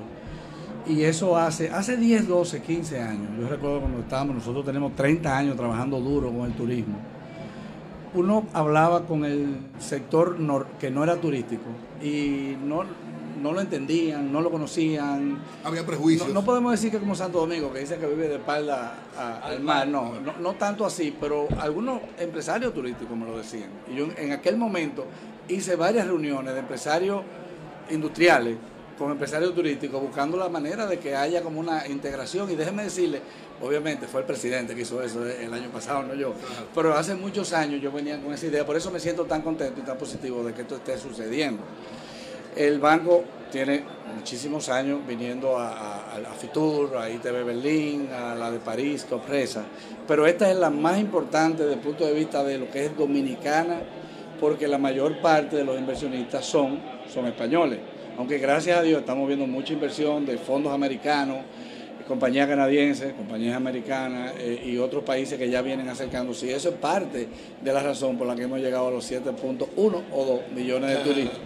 Y 0.88 1.04
eso 1.04 1.38
hace, 1.38 1.70
hace 1.70 1.96
10, 1.96 2.28
12, 2.28 2.62
15 2.62 3.00
años, 3.00 3.30
yo 3.40 3.48
recuerdo 3.48 3.82
cuando 3.82 4.00
estábamos, 4.00 4.36
nosotros 4.36 4.66
tenemos 4.66 4.96
30 4.96 5.38
años 5.38 5.56
trabajando 5.56 6.00
duro 6.00 6.32
con 6.32 6.46
el 6.48 6.54
turismo. 6.54 6.98
Uno 8.14 8.46
hablaba 8.54 9.06
con 9.06 9.24
el 9.24 9.56
sector 9.80 10.38
nor- 10.38 10.66
que 10.80 10.92
no 10.92 11.02
era 11.04 11.16
turístico 11.16 11.64
y 12.04 12.58
no, 12.62 12.84
no 13.42 13.52
lo 13.52 13.62
entendían, 13.62 14.32
no 14.32 14.42
lo 14.42 14.52
conocían. 14.52 15.40
Había 15.64 15.86
prejuicios. 15.86 16.28
No, 16.28 16.34
no 16.36 16.44
podemos 16.46 16.72
decir 16.72 16.92
que 16.92 17.00
como 17.00 17.16
Santo 17.16 17.40
Domingo, 17.40 17.72
que 17.74 17.80
dice 17.80 17.98
que 17.98 18.06
vive 18.08 18.28
de 18.28 18.36
espalda 18.36 18.94
a- 19.18 19.40
al 19.48 19.60
mar, 19.62 19.88
no, 19.88 20.20
no, 20.20 20.34
no 20.40 20.54
tanto 20.54 20.86
así, 20.86 21.16
pero 21.20 21.48
algunos 21.60 22.02
empresarios 22.20 22.74
turísticos 22.74 23.18
me 23.18 23.26
lo 23.26 23.38
decían. 23.38 23.70
Y 23.92 23.96
yo 23.96 24.08
en 24.18 24.32
aquel 24.32 24.58
momento 24.58 25.06
hice 25.48 25.76
varias 25.76 26.08
reuniones 26.08 26.54
de 26.54 26.60
empresarios 26.60 27.22
industriales 27.90 28.58
con 28.98 29.12
empresarios 29.12 29.56
turísticos 29.56 30.00
buscando 30.00 30.38
la 30.38 30.48
manera 30.48 30.86
de 30.86 31.00
que 31.00 31.16
haya 31.16 31.42
como 31.42 31.60
una 31.60 31.88
integración 31.88 32.52
y 32.52 32.56
déjeme 32.56 32.84
decirle, 32.84 33.20
obviamente 33.60 34.06
fue 34.06 34.22
el 34.22 34.28
presidente 34.28 34.76
que 34.76 34.82
hizo 34.82 35.02
eso 35.02 35.26
el 35.28 35.52
año 35.52 35.70
pasado, 35.70 36.04
no 36.04 36.14
yo, 36.14 36.36
pero 36.76 36.94
hace 36.96 37.16
muchos 37.16 37.52
años 37.54 37.82
yo 37.82 37.92
venía 37.92 38.22
con 38.22 38.32
esa 38.32 38.46
idea, 38.46 38.64
por 38.64 38.78
eso 38.78 38.92
me 38.92 39.00
siento 39.00 39.26
tan 39.26 39.42
contento 39.42 39.80
y 39.82 39.84
tan 39.84 39.98
positivo 39.98 40.44
de 40.44 40.54
que 40.54 40.62
esto 40.62 40.76
esté 40.76 41.00
sucediendo. 41.00 41.64
El 42.56 42.80
banco 42.80 43.24
tiene 43.52 43.84
muchísimos 44.16 44.68
años 44.70 45.00
viniendo 45.08 45.58
a, 45.58 45.70
a, 45.70 46.18
a 46.18 46.34
Fitur, 46.34 46.98
a 46.98 47.10
ITV 47.10 47.46
Berlín, 47.46 48.10
a 48.12 48.36
la 48.36 48.52
de 48.52 48.60
París, 48.60 49.06
Copresa, 49.10 49.64
pero 50.08 50.26
esta 50.28 50.52
es 50.52 50.58
la 50.58 50.70
más 50.70 51.00
importante 51.00 51.64
desde 51.64 51.76
el 51.76 51.80
punto 51.80 52.06
de 52.06 52.14
vista 52.14 52.44
de 52.44 52.58
lo 52.58 52.70
que 52.70 52.86
es 52.86 52.98
dominicana, 52.98 53.82
porque 54.40 54.68
la 54.68 54.78
mayor 54.78 55.22
parte 55.22 55.56
de 55.56 55.64
los 55.64 55.80
inversionistas 55.80 56.46
son, 56.46 56.80
son 57.08 57.28
españoles. 57.28 57.80
Aunque 58.18 58.38
gracias 58.38 58.78
a 58.78 58.82
Dios 58.82 59.00
estamos 59.00 59.28
viendo 59.28 59.48
mucha 59.48 59.72
inversión 59.74 60.26
de 60.26 60.38
fondos 60.38 60.74
americanos, 60.74 61.38
compañías 62.08 62.48
canadienses, 62.50 63.14
compañías 63.14 63.56
americanas 63.56 64.34
eh, 64.38 64.62
y 64.66 64.78
otros 64.78 65.04
países 65.04 65.38
que 65.38 65.50
ya 65.50 65.62
vienen 65.62 65.88
acercándose. 65.88 66.48
Y 66.48 66.50
eso 66.50 66.70
es 66.70 66.76
parte 66.76 67.30
de 67.62 67.74
la 67.74 67.82
razón 67.82 68.18
por 68.18 68.28
la 68.28 68.36
que 68.36 68.44
hemos 68.44 68.60
llegado 68.60 68.90
a 68.90 68.92
los 68.92 69.10
7.1 69.10 69.68
o 69.78 70.26
2 70.26 70.42
millones 70.54 70.90
de 70.90 70.96
turistas 70.98 71.40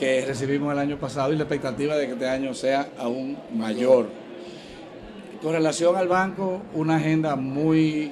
que 0.00 0.24
recibimos 0.24 0.72
el 0.72 0.78
año 0.78 0.98
pasado 0.98 1.30
y 1.30 1.36
la 1.36 1.42
expectativa 1.42 1.94
de 1.94 2.06
que 2.06 2.12
este 2.14 2.26
año 2.26 2.54
sea 2.54 2.88
aún 2.98 3.36
mayor. 3.54 4.08
Con 5.42 5.52
relación 5.52 5.94
al 5.94 6.08
banco, 6.08 6.62
una 6.74 6.96
agenda 6.96 7.36
muy 7.36 8.10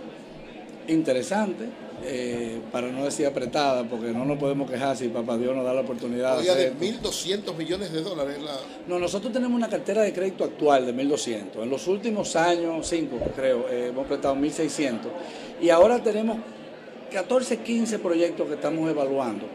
interesante, 0.87 1.65
eh, 2.05 2.61
para 2.71 2.93
no 2.93 3.07
decir 3.07 3.27
apretada, 3.27 3.85
porque 3.85 4.13
no 4.13 4.27
nos 4.27 4.39
podemos 4.39 4.71
quejar 4.71 4.99
si 4.99 5.09
Papá 5.09 5.39
Dios 5.39 5.57
nos 5.57 5.65
da 5.65 5.73
la 5.73 5.81
oportunidad 5.81 6.35
de 6.35 6.41
Oiga, 6.43 6.55
de 6.55 6.67
esto. 6.69 7.11
1.200 7.11 7.57
millones 7.57 7.91
de 7.91 8.03
dólares. 8.03 8.37
La... 8.43 8.53
No, 8.87 8.99
nosotros 8.99 9.33
tenemos 9.33 9.57
una 9.57 9.69
cartera 9.69 10.03
de 10.03 10.13
crédito 10.13 10.45
actual 10.45 10.85
de 10.85 10.95
1.200. 10.95 11.63
En 11.63 11.71
los 11.71 11.89
últimos 11.89 12.37
años, 12.37 12.87
cinco 12.87 13.19
creo, 13.35 13.67
eh, 13.71 13.89
hemos 13.89 14.07
prestado 14.07 14.37
1.600. 14.37 14.99
Y 15.63 15.71
ahora 15.71 16.03
tenemos 16.03 16.37
14, 17.11 17.57
15 17.59 17.99
proyectos 17.99 18.47
que 18.47 18.55
estamos 18.55 18.91
evaluando. 18.91 19.47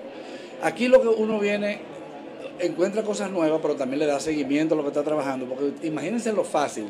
Aquí 0.63 0.87
lo 0.87 1.01
que 1.01 1.09
uno 1.09 1.39
viene, 1.39 1.92
encuentra 2.65 3.03
cosas 3.03 3.31
nuevas, 3.31 3.59
pero 3.61 3.75
también 3.75 3.99
le 3.99 4.05
da 4.05 4.19
seguimiento 4.19 4.75
a 4.75 4.77
lo 4.77 4.83
que 4.83 4.89
está 4.89 5.03
trabajando. 5.03 5.45
Porque 5.45 5.87
imagínense 5.87 6.31
lo 6.33 6.43
fácil 6.43 6.85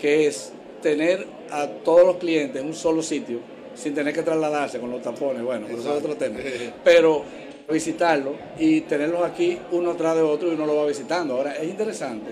que 0.00 0.26
es 0.26 0.52
tener 0.82 1.26
a 1.50 1.66
todos 1.66 2.06
los 2.06 2.16
clientes 2.16 2.60
en 2.60 2.68
un 2.68 2.74
solo 2.74 3.02
sitio 3.02 3.38
sin 3.74 3.94
tener 3.94 4.14
que 4.14 4.22
trasladarse 4.22 4.78
con 4.78 4.90
los 4.90 5.02
tapones. 5.02 5.42
Bueno, 5.42 5.66
pero 5.66 5.80
eso 5.80 5.92
es 5.92 5.98
otro 6.02 6.16
tema. 6.16 6.38
Pero 6.84 7.22
visitarlo 7.68 8.34
y 8.58 8.82
tenerlos 8.82 9.22
aquí 9.22 9.58
uno 9.72 9.90
atrás 9.90 10.14
de 10.14 10.22
otro 10.22 10.48
y 10.48 10.54
uno 10.54 10.66
lo 10.66 10.76
va 10.76 10.86
visitando. 10.86 11.34
Ahora, 11.34 11.56
es 11.56 11.68
interesante 11.68 12.30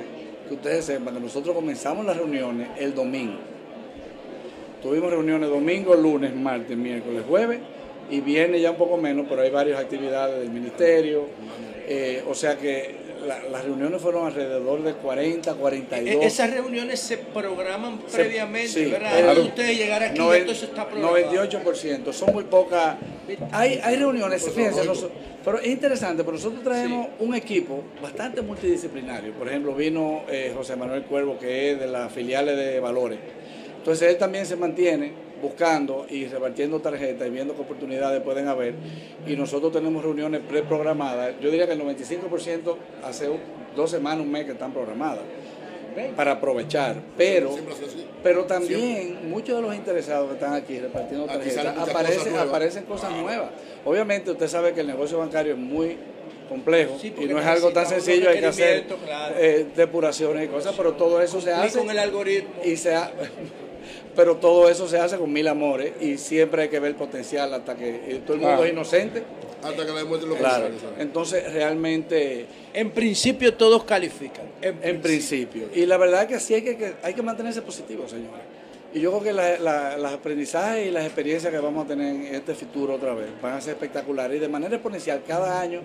que 0.49 0.55
ustedes 0.55 0.85
sepan 0.85 1.15
que 1.15 1.21
nosotros 1.21 1.55
comenzamos 1.55 2.07
las 2.07 2.17
reuniones 2.17 2.69
el 2.79 2.95
domingo. 2.95 3.39
Tuvimos 4.83 5.11
reuniones 5.11 5.49
domingo, 5.49 5.95
lunes, 5.95 6.35
martes, 6.35 6.77
miércoles, 6.77 7.25
jueves 7.29 7.61
y 8.11 8.21
viernes 8.21 8.61
ya 8.61 8.71
un 8.71 8.77
poco 8.77 8.97
menos, 8.97 9.27
pero 9.29 9.43
hay 9.43 9.51
varias 9.51 9.81
actividades 9.81 10.41
del 10.41 10.51
ministerio. 10.51 11.27
Eh, 11.87 12.23
o 12.29 12.35
sea 12.35 12.57
que 12.57 12.95
la- 13.27 13.43
las 13.51 13.65
reuniones 13.65 14.01
fueron 14.03 14.27
alrededor 14.27 14.83
de 14.83 14.93
40, 14.95 15.55
42. 15.55 16.23
E- 16.23 16.27
Esas 16.27 16.51
reuniones 16.53 17.01
se 17.01 17.17
programan 17.19 18.01
Se- 18.07 18.17
previamente, 18.19 18.69
sí, 18.69 18.85
¿verdad? 18.87 19.11
claro. 19.11 19.29
Antes 19.31 19.37
de 19.45 19.49
usted 19.51 19.77
llegar 19.77 20.03
aquí, 20.03 20.19
Noven- 20.19 20.41
esto 20.43 20.55
se 20.55 20.65
está 20.67 20.87
programado. 20.87 21.17
98%, 21.17 22.13
son 22.13 22.33
muy 22.35 22.45
pocas. 22.45 22.97
Hay, 23.53 23.81
hay 23.83 23.97
reuniones, 23.97 24.45
fíjense, 24.51 24.81
pero 25.45 25.59
es 25.59 25.67
interesante, 25.67 26.23
pero 26.25 26.37
nosotros 26.37 26.63
traemos 26.63 27.09
un 27.19 27.35
equipo 27.35 27.83
bastante 28.03 28.41
multidisciplinario. 28.43 29.33
Por 29.35 29.49
ejemplo, 29.49 29.75
vino 29.75 30.23
eh, 30.29 30.53
José 30.57 30.77
Manuel 30.77 31.05
Cuervo, 31.05 31.39
que 31.39 31.73
es 31.73 31.81
de 31.81 31.87
las 31.87 32.13
filiales 32.13 32.57
de 32.57 32.81
Valores. 32.81 33.19
Entonces 33.79 34.09
él 34.09 34.17
también 34.17 34.47
se 34.47 34.57
mantiene 34.57 35.13
buscando 35.45 36.07
y 36.09 36.27
repartiendo 36.27 36.81
tarjetas 36.81 37.29
y 37.29 37.31
viendo 37.31 37.55
qué 37.55 37.61
oportunidades 37.63 38.21
pueden 38.23 38.49
haber. 38.49 38.75
Y 39.27 39.37
nosotros 39.37 39.71
tenemos 39.73 40.03
reuniones 40.03 40.41
preprogramadas. 40.49 41.35
Yo 41.41 41.51
diría 41.51 41.67
que 41.67 41.75
el 41.75 41.81
95% 41.83 42.77
hace 43.05 43.29
dos 43.77 43.91
semanas, 43.91 44.21
un 44.25 44.33
mes 44.33 44.45
que 44.47 44.53
están 44.53 44.73
programadas 44.73 45.21
para 46.17 46.33
aprovechar. 46.33 46.97
Pero, 47.17 47.55
pero 48.23 48.45
también 48.47 49.29
muchos 49.31 49.55
de 49.57 49.63
los 49.63 49.75
interesados 49.77 50.29
que 50.29 50.35
están 50.35 50.55
aquí 50.55 50.79
repartiendo 50.81 51.27
tarjetas 51.27 51.67
aparecen, 51.79 52.17
cosas 52.19 52.33
nuevas. 52.33 52.49
aparecen 52.49 52.85
cosas 52.85 53.13
nuevas. 53.13 53.51
Obviamente 53.85 54.31
usted 54.33 54.49
sabe 54.49 54.73
que 54.73 54.81
el 54.81 54.87
negocio 54.89 55.19
bancario 55.19 55.53
es 55.53 55.59
muy 55.59 55.97
complejo 56.49 56.99
Sí, 57.01 57.13
y 57.19 57.25
no 57.27 57.39
es 57.39 57.47
algo 57.47 57.71
tan 57.73 57.87
sencillo, 57.87 58.29
hay 58.29 58.39
que 58.41 58.47
hacer 58.47 58.85
claro. 59.05 59.35
eh, 59.39 59.67
depuraciones 59.75 60.45
y 60.45 60.49
cosas, 60.49 60.75
pero 60.77 60.93
todo 60.93 61.23
eso 61.23 61.41
se 61.41 61.53
hace 61.53 61.79
con 61.79 61.89
el 61.91 61.99
algoritmo. 61.99 62.51
y 62.65 62.77
se 62.77 62.95
ha- 62.95 63.11
pero 64.17 64.37
todo 64.37 64.69
eso 64.69 64.87
se 64.89 64.99
hace 64.99 65.17
con 65.17 65.33
mil 65.33 65.47
amores 65.49 65.93
y 66.01 66.19
siempre 66.19 66.63
hay 66.63 66.69
que 66.69 66.79
ver 66.81 66.91
el 66.91 66.97
potencial 66.97 67.53
hasta 67.55 67.75
que 67.75 67.89
eh, 67.89 68.21
todo 68.25 68.35
el 68.35 68.41
mundo 68.41 68.57
Claro. 68.57 68.65
es 68.65 68.73
inocente. 68.73 69.23
Hasta 69.63 69.87
que 69.87 69.93
le 69.93 69.99
demuestren 69.99 70.31
lo 70.31 70.37
Claro. 70.37 70.65
contrario. 70.65 70.79
¿sabes? 70.81 71.01
Entonces 71.01 71.53
realmente 71.53 72.47
En 72.75 72.91
principio 72.91 73.55
todos 73.55 73.85
califican. 73.85 74.45
En, 74.61 74.79
en 74.83 75.01
principio. 75.01 75.69
Y 75.75 75.87
la 75.87 75.97
verdad 75.97 76.23
es 76.23 76.29
que 76.29 76.41
sí 76.41 76.55
hay 76.55 76.63
que, 76.63 76.77
que- 76.77 76.95
hay 77.03 77.15
que 77.15 77.23
mantenerse 77.23 77.63
positivo, 77.63 78.07
señores. 78.09 78.43
Y 78.93 79.01
yo 79.01 79.11
creo 79.11 79.23
que 79.25 79.33
la, 79.33 79.97
las 79.97 80.13
aprendizajes 80.13 80.87
y 80.87 80.91
las 80.91 81.05
experiencias 81.05 81.53
que 81.53 81.59
vamos 81.59 81.85
a 81.85 81.89
tener 81.89 82.15
en 82.15 82.35
este 82.35 82.55
futuro 82.55 82.95
otra 82.95 83.13
vez 83.15 83.27
van 83.43 83.55
a 83.55 83.61
ser 83.61 83.73
espectaculares 83.75 84.37
y 84.37 84.41
de 84.41 84.49
manera 84.49 84.75
exponencial 84.77 85.23
cada 85.27 85.61
año 85.61 85.81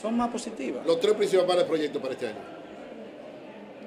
son 0.00 0.16
más 0.16 0.28
positivas. 0.30 0.86
Los 0.86 1.00
tres 1.00 1.14
principales 1.14 1.64
proyectos 1.64 2.00
para 2.00 2.14
este 2.14 2.26
año. 2.28 2.55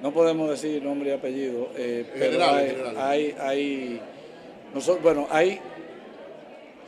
No 0.02 0.14
podemos 0.14 0.50
decir 0.50 0.82
nombre 0.82 1.10
y 1.10 1.14
apellido, 1.14 1.70
eh, 1.76 2.06
pero 2.18 2.44
hay, 2.98 3.36
hay, 3.40 4.02
nosotros, 4.74 5.04
bueno, 5.04 5.28
hay, 5.30 5.60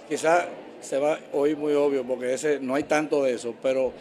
quizás 0.07 0.45
se 0.79 0.97
va 0.97 1.13
a 1.15 1.19
oír 1.33 1.57
muy 1.57 1.73
obvio 1.73 2.05
porque 2.05 2.33
ese 2.33 2.59
no 2.59 2.75
hay 2.75 2.83
tanto 2.83 3.23
de 3.23 3.33
eso, 3.33 3.53
pero 3.61 3.91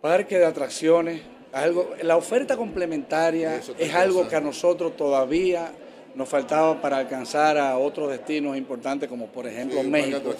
parque 0.00 0.38
de 0.38 0.46
atracciones, 0.46 1.20
algo, 1.52 1.90
la 2.02 2.16
oferta 2.16 2.56
complementaria 2.56 3.60
es 3.78 3.94
algo 3.94 4.28
que 4.28 4.36
a 4.36 4.40
nosotros 4.40 4.96
todavía 4.96 5.72
nos 6.14 6.28
faltaba 6.28 6.80
para 6.80 6.98
alcanzar 6.98 7.58
a 7.58 7.78
otros 7.78 8.10
destinos 8.10 8.56
importantes 8.56 9.08
como 9.08 9.26
por 9.26 9.46
ejemplo 9.46 9.82
México. 9.82 10.34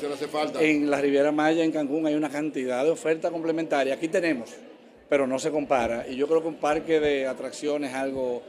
En 0.59 0.91
la 0.91 1.01
Riviera 1.01 1.33
Maya, 1.33 1.65
en 1.65 1.73
Cancún, 1.73 2.07
hay 2.07 2.15
una 2.15 2.29
cantidad 2.29 2.85
de 2.85 2.91
oferta 2.91 3.31
complementaria. 3.31 3.95
Aquí 3.95 4.09
tenemos, 4.09 4.51
pero 5.11 5.27
no 5.27 5.41
se 5.41 5.51
compara. 5.51 6.07
Y 6.09 6.15
yo 6.15 6.29
creo 6.29 6.41
que 6.41 6.49
un 6.49 6.61
parque 6.61 7.01
de 7.01 7.27
atracciones 7.27 7.91
es 7.91 7.97
algo 7.97 8.43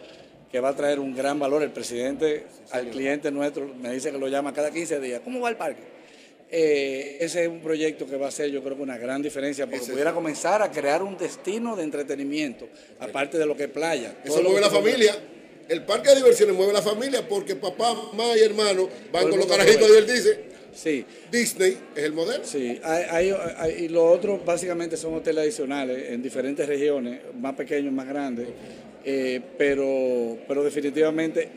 que 0.51 0.59
va 0.59 0.69
a 0.69 0.75
traer 0.75 0.99
un 0.99 1.15
gran 1.15 1.39
valor. 1.39 1.63
El 1.63 1.71
presidente 1.71 2.45
al 2.69 2.89
cliente 2.91 3.31
nuestro 3.31 3.67
me 3.67 3.91
dice 3.91 4.11
que 4.11 4.19
lo 4.19 4.27
llama 4.27 4.53
cada 4.53 4.69
15 4.69 4.99
días. 4.99 5.21
¿Cómo 5.23 5.41
va 5.41 5.49
el 5.49 5.57
parque? 5.57 5.81
Eh, 6.51 7.17
ese 7.19 7.43
es 7.43 7.49
un 7.49 7.61
proyecto 7.61 8.05
que 8.05 8.15
va 8.15 8.27
a 8.27 8.31
ser 8.31 8.51
yo 8.51 8.61
creo 8.61 8.75
que 8.75 8.83
una 8.83 8.97
gran 8.97 9.21
diferencia 9.21 9.65
porque 9.65 9.85
pudiera 9.85 10.13
comenzar 10.13 10.61
a 10.61 10.69
crear 10.69 11.01
un 11.01 11.17
destino 11.17 11.75
de 11.75 11.83
entretenimiento, 11.83 12.67
aparte 12.99 13.39
de 13.39 13.45
lo 13.45 13.57
que 13.57 13.63
es 13.63 13.69
playa. 13.69 14.17
Eso 14.23 14.43
mueve 14.43 14.61
la 14.61 14.69
familia. 14.69 15.15
El 15.67 15.83
parque 15.83 16.09
de 16.09 16.17
diversiones 16.17 16.55
mueve 16.55 16.73
la 16.73 16.81
familia 16.81 17.27
porque 17.27 17.55
papá, 17.55 17.93
mamá 17.93 18.37
y 18.37 18.41
hermano 18.41 18.87
van 19.11 19.29
con 19.29 19.39
los 19.39 19.47
carajitos 19.47 19.89
y 19.89 19.97
él 19.97 20.05
dice. 20.05 20.50
Sí. 20.73 21.05
Disney 21.31 21.77
es 21.95 22.03
el 22.03 22.13
modelo. 22.13 22.43
Sí, 22.43 22.79
hay, 22.83 23.33
y 23.79 23.87
los 23.89 24.03
otros 24.03 24.43
básicamente 24.45 24.97
son 24.97 25.13
hoteles 25.15 25.43
adicionales 25.43 26.11
en 26.11 26.21
diferentes 26.21 26.67
regiones, 26.67 27.19
más 27.39 27.55
pequeños, 27.55 27.93
más 27.93 28.07
grandes, 28.07 28.47
eh, 29.03 29.41
pero, 29.57 30.37
pero 30.47 30.63
definitivamente 30.63 31.49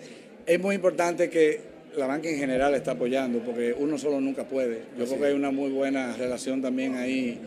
es 0.47 0.61
muy 0.61 0.75
importante 0.75 1.31
que 1.31 1.75
la 1.97 2.07
banca 2.07 2.29
en 2.29 2.39
general 2.39 2.75
está 2.75 2.93
apoyando, 2.93 3.39
porque 3.41 3.75
uno 3.77 3.99
solo 3.99 4.21
nunca 4.21 4.45
puede. 4.45 4.83
Yo 4.99 5.07
creo 5.07 5.19
que 5.19 5.27
hay 5.27 5.35
una 5.35 5.51
muy 5.51 5.71
buena 5.71 6.15
relación 6.17 6.61
también 6.61 6.97
ahí 6.97 7.39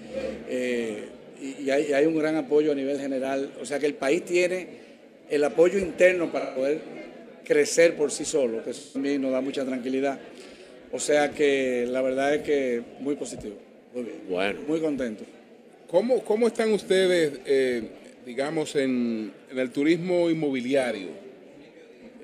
eh, 0.49 1.03
y, 1.41 1.69
hay, 1.69 2.05
un 2.05 2.17
gran 2.17 2.35
apoyo 2.35 2.71
a 2.71 2.75
nivel 2.75 2.99
general. 2.99 3.51
O 3.61 3.65
sea 3.65 3.79
que 3.79 3.85
el 3.85 3.95
país 3.95 4.23
tiene 4.23 4.67
el 5.29 5.43
apoyo 5.43 5.77
interno 5.77 6.31
para 6.31 6.55
poder 6.55 6.79
crecer 7.43 7.95
por 7.95 8.11
sí 8.11 8.25
solo, 8.25 8.63
que 8.63 8.71
eso 8.71 8.93
también 8.93 9.21
nos 9.21 9.31
da 9.31 9.41
mucha 9.41 9.65
tranquilidad. 9.65 10.19
O 10.91 10.99
sea 10.99 11.31
que 11.31 11.85
la 11.87 12.01
verdad 12.01 12.35
es 12.35 12.41
que 12.43 12.81
muy 12.99 13.15
positivo. 13.15 13.55
Muy 13.93 14.03
bien. 14.03 14.21
Bueno. 14.29 14.59
Muy 14.67 14.79
contento. 14.79 15.23
¿Cómo, 15.89 16.23
cómo 16.23 16.47
están 16.47 16.71
ustedes, 16.71 17.39
eh, 17.45 17.83
digamos, 18.25 18.75
en, 18.75 19.31
el 19.55 19.71
turismo 19.71 20.29
inmobiliario? 20.29 21.09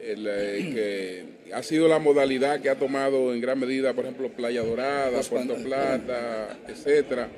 El, 0.01 0.27
eh, 0.29 0.71
que 0.73 1.53
ha 1.53 1.63
sido 1.63 1.87
la 1.87 1.99
modalidad 1.99 2.59
que 2.59 2.69
ha 2.69 2.75
tomado 2.75 3.33
en 3.33 3.39
gran 3.39 3.59
medida, 3.59 3.93
por 3.93 4.03
ejemplo, 4.05 4.29
Playa 4.29 4.63
Dorada, 4.63 5.21
Puerto 5.21 5.55
Plata, 5.55 6.59
etcétera. 6.67 7.29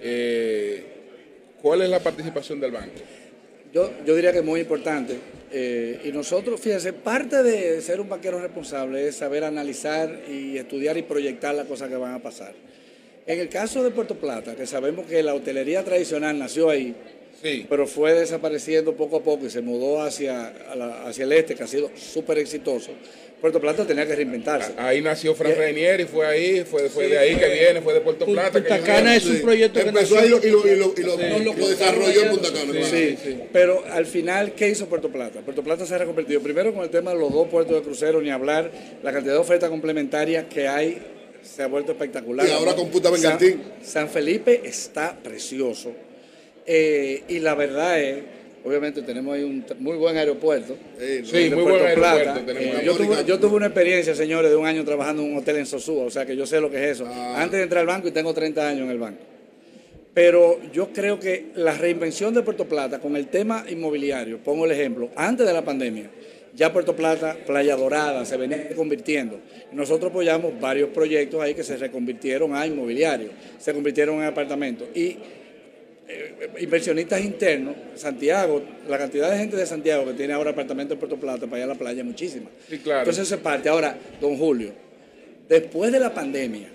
Eh, 0.00 0.84
¿Cuál 1.60 1.82
es 1.82 1.90
la 1.90 1.98
participación 1.98 2.60
del 2.60 2.70
banco? 2.70 3.00
Yo, 3.74 3.92
yo 4.06 4.14
diría 4.14 4.32
que 4.32 4.38
es 4.38 4.44
muy 4.44 4.60
importante. 4.60 5.18
Eh, 5.50 6.02
y 6.04 6.12
nosotros, 6.12 6.60
fíjense, 6.60 6.92
parte 6.92 7.42
de 7.42 7.80
ser 7.80 8.00
un 8.00 8.08
banquero 8.08 8.40
responsable 8.40 9.08
es 9.08 9.16
saber 9.16 9.44
analizar 9.44 10.22
y 10.28 10.58
estudiar 10.58 10.96
y 10.96 11.02
proyectar 11.02 11.54
las 11.54 11.66
cosas 11.66 11.88
que 11.88 11.96
van 11.96 12.14
a 12.14 12.18
pasar. 12.18 12.54
En 13.26 13.40
el 13.40 13.48
caso 13.48 13.82
de 13.82 13.90
Puerto 13.90 14.14
Plata, 14.14 14.56
que 14.56 14.66
sabemos 14.66 15.06
que 15.06 15.22
la 15.22 15.34
hotelería 15.34 15.84
tradicional 15.84 16.38
nació 16.38 16.70
ahí, 16.70 16.94
pero 17.68 17.86
fue 17.86 18.14
desapareciendo 18.14 18.94
poco 18.94 19.18
a 19.18 19.22
poco 19.22 19.46
y 19.46 19.50
se 19.50 19.60
mudó 19.60 20.02
hacia, 20.02 20.48
hacia 21.06 21.24
el 21.24 21.32
este, 21.32 21.54
que 21.54 21.62
ha 21.62 21.66
sido 21.66 21.90
súper 21.96 22.38
exitoso. 22.38 22.92
Puerto 23.40 23.60
Plata 23.60 23.86
tenía 23.86 24.04
que 24.04 24.16
reinventarse. 24.16 24.72
Ahí 24.76 25.00
nació 25.00 25.32
Fran 25.32 25.54
Renier 25.54 26.00
y 26.00 26.04
fue 26.06 26.26
ahí, 26.26 26.64
fue, 26.64 26.88
fue 26.88 27.06
de 27.06 27.18
ahí 27.18 27.36
que 27.36 27.48
viene, 27.48 27.80
fue 27.80 27.94
de 27.94 28.00
Puerto 28.00 28.26
Plata. 28.26 28.50
Punta 28.50 28.80
Cana 28.80 29.14
es 29.14 29.26
un 29.26 29.40
proyecto 29.40 29.80
que 29.80 29.88
empezó 29.88 30.18
ahí 30.18 30.26
y 30.26 30.50
lo, 30.50 31.68
desarrolló 31.68 32.22
en 32.22 32.30
Punta 32.30 32.52
Cana. 32.52 32.84
Sí, 32.84 33.16
pero 33.52 33.84
al 33.92 34.06
final, 34.06 34.54
¿qué 34.54 34.68
hizo 34.68 34.86
Puerto 34.86 35.08
Plata? 35.08 35.40
Puerto 35.40 35.62
Plata 35.62 35.86
se 35.86 35.94
ha 35.94 35.98
reconvertido 35.98 36.40
primero 36.40 36.74
con 36.74 36.82
el 36.82 36.90
tema 36.90 37.12
de 37.12 37.20
los 37.20 37.32
dos 37.32 37.46
puertos 37.46 37.76
de 37.76 37.82
crucero, 37.82 38.20
ni 38.20 38.30
hablar, 38.30 38.72
la 39.04 39.12
cantidad 39.12 39.34
de 39.34 39.40
ofertas 39.40 39.70
complementarias 39.70 40.46
que 40.52 40.66
hay 40.66 41.00
se 41.40 41.62
ha 41.62 41.68
vuelto 41.68 41.92
espectacular. 41.92 42.46
Y 42.46 42.50
ahora 42.50 42.74
con 42.74 42.88
Punta 42.88 43.10
Bengantín. 43.10 43.62
San, 43.84 44.08
Felipe 44.08 44.62
está 44.64 45.16
precioso. 45.16 45.92
Eh, 46.70 47.22
y 47.28 47.38
la 47.40 47.54
verdad 47.54 47.98
es 47.98 48.22
Obviamente 48.64 49.02
tenemos 49.02 49.34
ahí 49.34 49.44
un 49.44 49.64
muy 49.78 49.96
buen 49.96 50.16
aeropuerto. 50.16 50.76
Sí, 50.98 51.50
muy 51.50 51.62
buen 51.62 51.86
aeropuerto. 51.86 52.40
Eh, 52.50 52.82
yo, 53.26 53.38
tuve, 53.38 53.56
una 53.56 53.66
experiencia, 53.66 54.14
señores, 54.14 54.50
de 54.50 54.56
un 54.56 54.66
año 54.66 54.84
trabajando 54.84 55.22
en 55.22 55.32
un 55.32 55.38
hotel 55.38 55.56
en 55.56 55.66
Sosúa, 55.66 56.04
o 56.04 56.10
sea 56.10 56.26
que 56.26 56.36
yo 56.36 56.44
sé 56.44 56.60
lo 56.60 56.70
que 56.70 56.76
es 56.76 56.90
eso. 56.96 57.06
Ah. 57.06 57.40
Antes 57.42 57.58
de 57.58 57.62
entrar 57.62 57.80
al 57.80 57.86
banco 57.86 58.08
y 58.08 58.10
tengo 58.10 58.34
30 58.34 58.68
años 58.68 58.82
en 58.82 58.90
el 58.90 58.98
banco. 58.98 59.20
Pero 60.12 60.60
yo 60.72 60.92
creo 60.92 61.20
que 61.20 61.46
la 61.54 61.72
reinvención 61.72 62.34
de 62.34 62.42
Puerto 62.42 62.66
Plata 62.66 62.98
con 62.98 63.16
el 63.16 63.28
tema 63.28 63.64
inmobiliario, 63.68 64.38
pongo 64.38 64.66
el 64.66 64.72
ejemplo, 64.72 65.10
antes 65.14 65.46
de 65.46 65.52
la 65.52 65.64
pandemia, 65.64 66.10
ya 66.54 66.72
Puerto 66.72 66.96
Plata, 66.96 67.36
Playa 67.46 67.76
Dorada, 67.76 68.24
se 68.24 68.36
venía 68.36 68.68
convirtiendo. 68.74 69.38
Nosotros 69.72 70.10
apoyamos 70.10 70.60
varios 70.60 70.90
proyectos 70.90 71.40
ahí 71.40 71.54
que 71.54 71.62
se 71.62 71.76
reconvirtieron 71.76 72.54
a 72.54 72.66
inmobiliario, 72.66 73.30
se 73.58 73.72
convirtieron 73.72 74.16
en 74.16 74.24
apartamentos. 74.24 74.88
Y 74.94 75.16
eh, 76.08 76.48
inversionistas 76.60 77.20
internos, 77.20 77.76
Santiago, 77.94 78.62
la 78.88 78.96
cantidad 78.96 79.30
de 79.30 79.36
gente 79.36 79.56
de 79.56 79.66
Santiago 79.66 80.06
que 80.06 80.14
tiene 80.14 80.32
ahora 80.32 80.52
apartamentos 80.52 80.94
en 80.94 80.98
Puerto 80.98 81.16
Plata 81.18 81.46
para 81.46 81.58
ir 81.58 81.64
a 81.64 81.66
la 81.66 81.74
playa 81.74 82.00
es 82.00 82.06
muchísima. 82.06 82.48
Sí, 82.68 82.78
claro. 82.78 83.00
Entonces 83.00 83.28
se 83.28 83.36
parte. 83.36 83.68
Ahora, 83.68 83.94
don 84.18 84.38
Julio, 84.38 84.72
después 85.48 85.92
de 85.92 86.00
la 86.00 86.14
pandemia, 86.14 86.68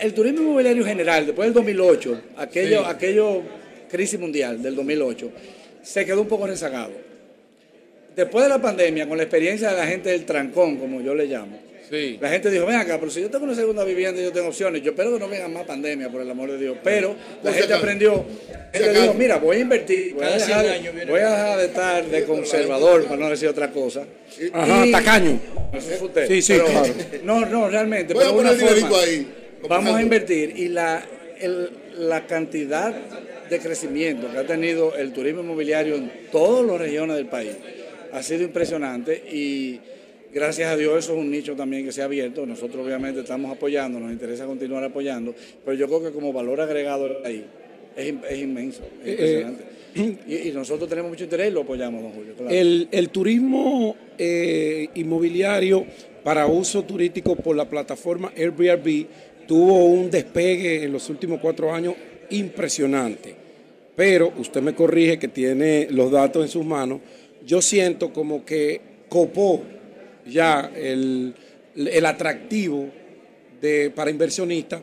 el 0.00 0.14
turismo 0.14 0.40
inmobiliario 0.40 0.84
general, 0.84 1.26
después 1.26 1.46
del 1.46 1.54
2008, 1.54 2.22
aquello, 2.36 2.86
aquello 2.86 3.42
crisis 3.90 4.18
mundial 4.18 4.62
del 4.62 4.76
2008, 4.76 5.30
se 5.82 6.04
quedó 6.04 6.22
un 6.22 6.28
poco 6.28 6.46
rezagado. 6.46 6.92
Después 8.14 8.44
de 8.44 8.48
la 8.48 8.60
pandemia, 8.60 9.08
con 9.08 9.16
la 9.16 9.24
experiencia 9.24 9.70
de 9.70 9.76
la 9.76 9.86
gente 9.86 10.10
del 10.10 10.24
trancón, 10.24 10.76
como 10.76 11.00
yo 11.00 11.14
le 11.14 11.26
llamo, 11.26 11.58
la 11.90 12.28
gente 12.28 12.50
dijo, 12.50 12.66
ven 12.66 12.76
acá, 12.76 12.98
pero 12.98 13.10
si 13.10 13.20
yo 13.20 13.30
tengo 13.30 13.44
una 13.44 13.54
segunda 13.54 13.84
vivienda 13.84 14.20
y 14.20 14.24
yo 14.24 14.32
tengo 14.32 14.48
opciones, 14.48 14.82
yo 14.82 14.90
espero 14.90 15.12
que 15.12 15.18
no 15.18 15.28
vengan 15.28 15.52
más 15.52 15.64
pandemia, 15.64 16.08
por 16.08 16.20
el 16.20 16.30
amor 16.30 16.50
de 16.50 16.58
Dios. 16.58 16.76
Pero 16.82 17.14
la 17.42 17.52
gente 17.52 17.74
aprendió, 17.74 18.24
gente 18.72 19.00
dijo, 19.00 19.14
mira, 19.14 19.38
voy 19.38 19.56
a 19.56 19.60
invertir, 19.60 20.14
voy 20.14 20.24
a, 20.24 20.36
dejar, 20.36 21.58
de 21.58 21.66
estar 21.66 22.04
de 22.06 22.24
conservador, 22.24 23.04
para 23.04 23.16
no 23.16 23.30
decir 23.30 23.48
otra 23.48 23.70
cosa. 23.70 24.04
Ajá, 24.52 24.84
tacaño. 24.90 25.40
No 25.72 25.80
sé 25.80 25.98
usted. 26.02 26.28
Sí, 26.28 26.42
sí, 26.42 26.58
claro. 26.58 26.94
No, 27.24 27.46
no, 27.46 27.68
realmente. 27.68 28.14
Voy 28.14 28.24
a 28.24 28.30
poner 28.30 28.56
forma, 28.56 28.98
ahí. 28.98 29.26
Vamos 29.68 29.94
a 29.94 30.02
invertir 30.02 30.54
y 30.56 30.68
la, 30.68 31.04
la 31.98 32.26
cantidad 32.26 32.94
de 33.48 33.58
crecimiento 33.58 34.30
que 34.32 34.38
ha 34.38 34.46
tenido 34.46 34.94
el 34.96 35.12
turismo 35.12 35.42
inmobiliario 35.42 35.94
en 35.94 36.10
todas 36.32 36.66
las 36.66 36.80
regiones 36.80 37.16
del 37.16 37.26
país 37.26 37.52
ha 38.12 38.22
sido 38.22 38.42
impresionante 38.42 39.14
y 39.30 39.80
Gracias 40.36 40.70
a 40.70 40.76
Dios 40.76 40.98
eso 40.98 41.14
es 41.14 41.18
un 41.18 41.30
nicho 41.30 41.56
también 41.56 41.86
que 41.86 41.92
se 41.92 42.02
ha 42.02 42.04
abierto. 42.04 42.44
Nosotros 42.44 42.84
obviamente 42.84 43.20
estamos 43.20 43.50
apoyando, 43.50 43.98
nos 43.98 44.12
interesa 44.12 44.44
continuar 44.44 44.84
apoyando, 44.84 45.34
pero 45.64 45.74
yo 45.78 45.86
creo 45.86 46.02
que 46.02 46.10
como 46.10 46.30
valor 46.30 46.60
agregado 46.60 47.08
ahí 47.24 47.42
es, 47.96 48.38
inmenso, 48.38 48.82
es 49.02 49.18
eh, 49.18 49.46
impresionante. 49.94 50.48
y, 50.48 50.52
nosotros 50.52 50.90
tenemos 50.90 51.10
mucho 51.10 51.24
interés 51.24 51.48
y 51.48 51.52
lo 51.52 51.62
apoyamos, 51.62 52.02
don 52.02 52.12
Julio. 52.12 52.34
El, 52.50 53.08
turismo 53.08 53.96
eh, 54.18 54.88
inmobiliario 54.96 55.86
para 56.22 56.46
uso 56.46 56.82
turístico 56.82 57.34
por 57.34 57.56
la 57.56 57.66
plataforma 57.66 58.30
Airbnb 58.36 59.06
tuvo 59.48 59.86
un 59.86 60.10
despegue 60.10 60.84
en 60.84 60.92
los 60.92 61.08
últimos 61.08 61.40
cuatro 61.40 61.72
años 61.72 61.94
impresionante. 62.28 63.34
Pero 63.96 64.34
usted 64.36 64.60
me 64.60 64.74
corrige 64.74 65.18
que 65.18 65.28
tiene 65.28 65.88
los 65.90 66.10
datos 66.10 66.44
en 66.44 66.50
sus 66.50 66.66
manos. 66.66 67.00
Yo 67.46 67.62
siento 67.62 68.12
como 68.12 68.44
que 68.44 68.82
copó 69.08 69.62
ya 70.26 70.70
el, 70.74 71.34
atractivo 72.04 72.88
de, 73.60 73.90
para 73.90 74.10
inversionistas, 74.10 74.82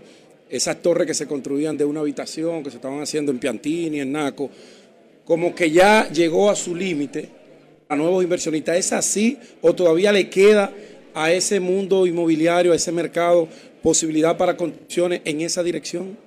esas 0.50 0.82
torres 0.82 1.08
que 1.08 1.14
se 1.14 1.28
construían 1.28 1.78
de 1.78 1.86
una 1.86 2.02
habitación, 2.02 2.64
que 2.64 2.70
se 2.70 2.78
estaban 2.78 3.02
haciendo 3.02 3.32
en 3.32 3.40
Piantini, 3.40 4.00
en 4.00 4.12
Naco, 4.12 4.50
como 5.26 5.56
que 5.56 5.72
ya 5.72 6.10
llegó 6.12 6.50
a 6.50 6.56
su 6.56 6.76
límite 6.76 7.30
a 7.88 7.96
nuevos 7.96 8.24
inversionistas. 8.24 8.78
¿Es 8.78 8.94
así 8.94 9.38
o 9.62 9.74
todavía 9.74 10.12
le 10.12 10.30
queda 10.30 10.72
a 11.14 11.32
ese 11.32 11.60
mundo 11.60 12.06
inmobiliario, 12.06 12.72
a 12.72 12.76
ese 12.76 12.92
mercado, 12.92 13.48
posibilidad 13.82 14.38
para 14.38 14.56
construcciones 14.56 15.22
en 15.26 15.42
esa 15.42 15.64
dirección? 15.64 16.18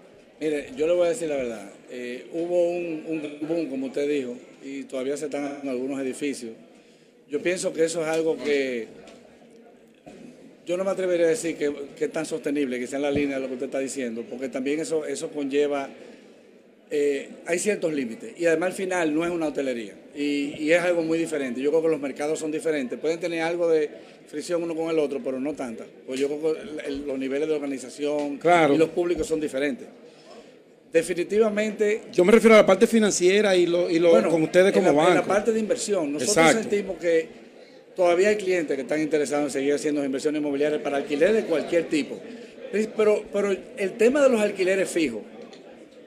Mire, 0.41 0.71
yo 0.77 0.87
le 0.87 0.95
voy 0.95 1.07
a 1.07 1.11
decir 1.11 1.29
la 1.29 1.37
verdad. 1.37 1.71
Eh, 1.91 2.27
hubo 2.33 2.69
un, 2.69 3.05
un 3.07 3.49
boom, 3.49 3.69
como 3.69 3.87
usted 3.87 4.09
dijo, 4.09 4.35
y 4.65 4.83
todavía 4.85 5.17
se 5.17 5.27
están 5.27 5.61
en 5.63 5.69
algunos 5.69 6.01
edificios 6.01 6.53
yo 7.29 7.43
pienso 7.43 7.73
que 7.73 7.85
eso 7.85 8.03
es 8.03 8.09
algo 8.09 8.37
que 8.37 8.87
yo 10.67 10.77
no 10.77 10.85
me 10.85 10.91
atrevería 10.91 11.27
a 11.27 11.29
decir 11.31 11.57
que, 11.57 11.73
es 11.97 12.13
tan 12.13 12.27
sostenible, 12.27 12.81
que 12.81 12.89
sea 12.89 12.97
en 12.97 13.05
la 13.05 13.11
línea 13.11 13.37
de 13.37 13.43
lo 13.43 13.47
que 13.47 13.55
usted 13.55 13.67
está 13.67 13.79
diciendo, 13.79 14.25
porque 14.29 14.49
también 14.49 14.81
eso, 14.81 15.07
eso 15.07 15.31
conlleva, 15.31 15.89
eh, 16.91 17.29
hay 17.47 17.59
ciertos 17.61 17.93
límites. 17.93 18.33
Y 18.37 18.47
además 18.47 18.71
al 18.71 18.73
final 18.73 19.15
no 19.15 19.25
es 19.25 19.31
una 19.31 19.47
hotelería 19.47 19.95
y, 20.15 20.73
es 20.73 20.83
algo 20.83 21.03
muy 21.03 21.19
diferente. 21.19 21.61
Yo 21.61 21.71
creo 21.71 21.83
que 21.83 21.89
los 21.89 22.01
mercados 22.01 22.41
son 22.41 22.51
diferentes. 22.51 22.99
Pueden 22.99 23.21
tener 23.21 23.43
algo 23.43 23.69
de 23.69 23.89
fricción 24.27 24.61
uno 24.65 24.75
con 24.75 24.91
el 24.91 24.99
otro, 24.99 25.21
pero 25.23 25.39
no 25.39 25.55
tanta. 25.55 25.85
Pues 26.05 26.19
yo 26.19 26.27
creo 26.27 26.55
que 26.55 26.91
los 26.91 27.17
niveles 27.17 27.49
de 27.49 27.55
organización 27.55 28.41
y 28.75 28.77
los 28.77 28.89
públicos 28.89 29.25
son 29.25 29.39
diferentes. 29.39 29.87
Definitivamente. 30.93 32.03
Yo 32.13 32.25
me 32.25 32.33
refiero 32.33 32.55
a 32.55 32.59
la 32.59 32.67
parte 32.67 32.89
financiera 32.89 33.55
y 33.55 33.67
lo, 33.67 33.89
y 33.89 34.01
lo 34.01 34.11
con 34.29 34.43
ustedes 34.43 34.73
como 34.73 34.93
banco. 34.93 35.11
En 35.11 35.17
la 35.17 35.25
parte 35.25 35.53
de 35.53 35.61
inversión, 35.61 36.13
nosotros 36.13 36.53
sentimos 36.53 36.97
que 36.97 37.46
todavía 37.97 38.29
hay 38.29 38.37
clientes 38.37 38.77
que 38.77 38.83
están 38.83 39.01
interesados 39.01 39.47
en 39.47 39.51
seguir 39.51 39.75
haciendo 39.75 40.05
inversiones 40.05 40.41
inmobiliarias 40.41 40.81
para 40.83 40.99
alquiler 40.99 41.33
de 41.33 41.45
cualquier 41.45 41.89
tipo. 41.89 42.21
Pero, 42.97 43.25
pero 43.33 43.57
el 43.77 43.93
tema 43.93 44.23
de 44.23 44.29
los 44.29 44.41
alquileres 44.41 44.89
fijos, 44.91 45.23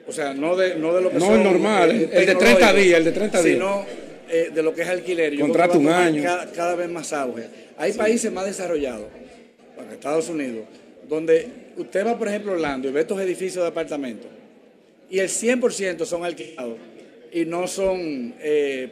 o 0.06 0.12
sea, 0.12 0.32
no 0.32 0.56
de, 0.56 0.76
no 0.76 0.94
de 0.94 1.02
lo 1.02 1.10
que 1.10 1.18
no 1.18 1.34
es 1.34 1.44
normal, 1.44 1.90
el, 1.90 2.26
de 2.26 2.34
30 2.34 2.72
días, 2.72 2.98
el 2.98 3.04
de 3.04 3.12
30 3.12 3.42
días. 3.42 3.54
Sino 3.54 3.86
eh, 4.28 4.50
de 4.54 4.62
lo 4.62 4.72
que 4.74 4.82
es 4.82 4.88
alquiler. 4.88 5.38
Contrato 5.38 5.78
un 5.78 5.88
año. 5.88 6.22
Cada, 6.54 6.74
vez 6.76 6.88
más 6.88 7.12
auge. 7.12 7.44
Hay 7.76 7.92
países 7.92 8.30
más 8.30 8.46
desarrollados, 8.46 9.06
como 9.76 9.90
Estados 9.90 10.28
Unidos, 10.28 10.64
donde 11.08 11.48
usted 11.76 12.06
va, 12.06 12.16
por 12.16 12.28
ejemplo, 12.28 12.52
a 12.52 12.54
Orlando 12.54 12.88
y 12.88 12.92
ve 12.92 13.00
estos 13.00 13.20
edificios 13.20 13.64
de 13.64 13.68
apartamentos 13.68 14.30
y 15.10 15.18
el 15.18 15.28
100% 15.28 16.04
son 16.06 16.24
alquilados 16.24 16.76
y 17.32 17.44
no 17.44 17.66
son 17.66 18.34
eh, 18.40 18.88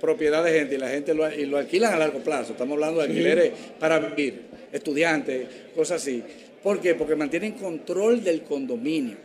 propiedad 0.00 0.44
de 0.44 0.52
gente 0.52 0.74
y 0.76 0.78
la 0.78 0.88
gente 0.88 1.14
lo, 1.14 1.32
y 1.32 1.46
lo 1.46 1.58
alquilan 1.58 1.94
a 1.94 1.98
largo 1.98 2.20
plazo. 2.20 2.52
Estamos 2.52 2.74
hablando 2.74 3.00
de 3.00 3.06
alquileres 3.06 3.52
para 3.78 3.98
vivir, 3.98 4.42
estudiantes, 4.72 5.46
cosas 5.74 6.02
así. 6.02 6.22
¿Por 6.62 6.80
qué? 6.80 6.94
Porque 6.94 7.16
mantienen 7.16 7.52
control 7.52 8.22
del 8.22 8.42
condominio. 8.42 9.16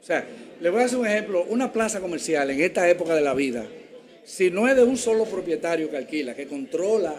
O 0.00 0.04
sea, 0.06 0.24
le 0.60 0.70
voy 0.70 0.82
a 0.82 0.84
hacer 0.84 0.98
un 0.98 1.06
ejemplo, 1.06 1.44
una 1.48 1.72
plaza 1.72 2.00
comercial 2.00 2.50
en 2.50 2.60
esta 2.60 2.88
época 2.88 3.14
de 3.14 3.22
la 3.22 3.34
vida, 3.34 3.66
si 4.24 4.50
no 4.50 4.68
es 4.68 4.76
de 4.76 4.82
un 4.82 4.96
solo 4.96 5.24
propietario 5.24 5.90
que 5.90 5.96
alquila, 5.96 6.34
que 6.34 6.46
controla 6.46 7.14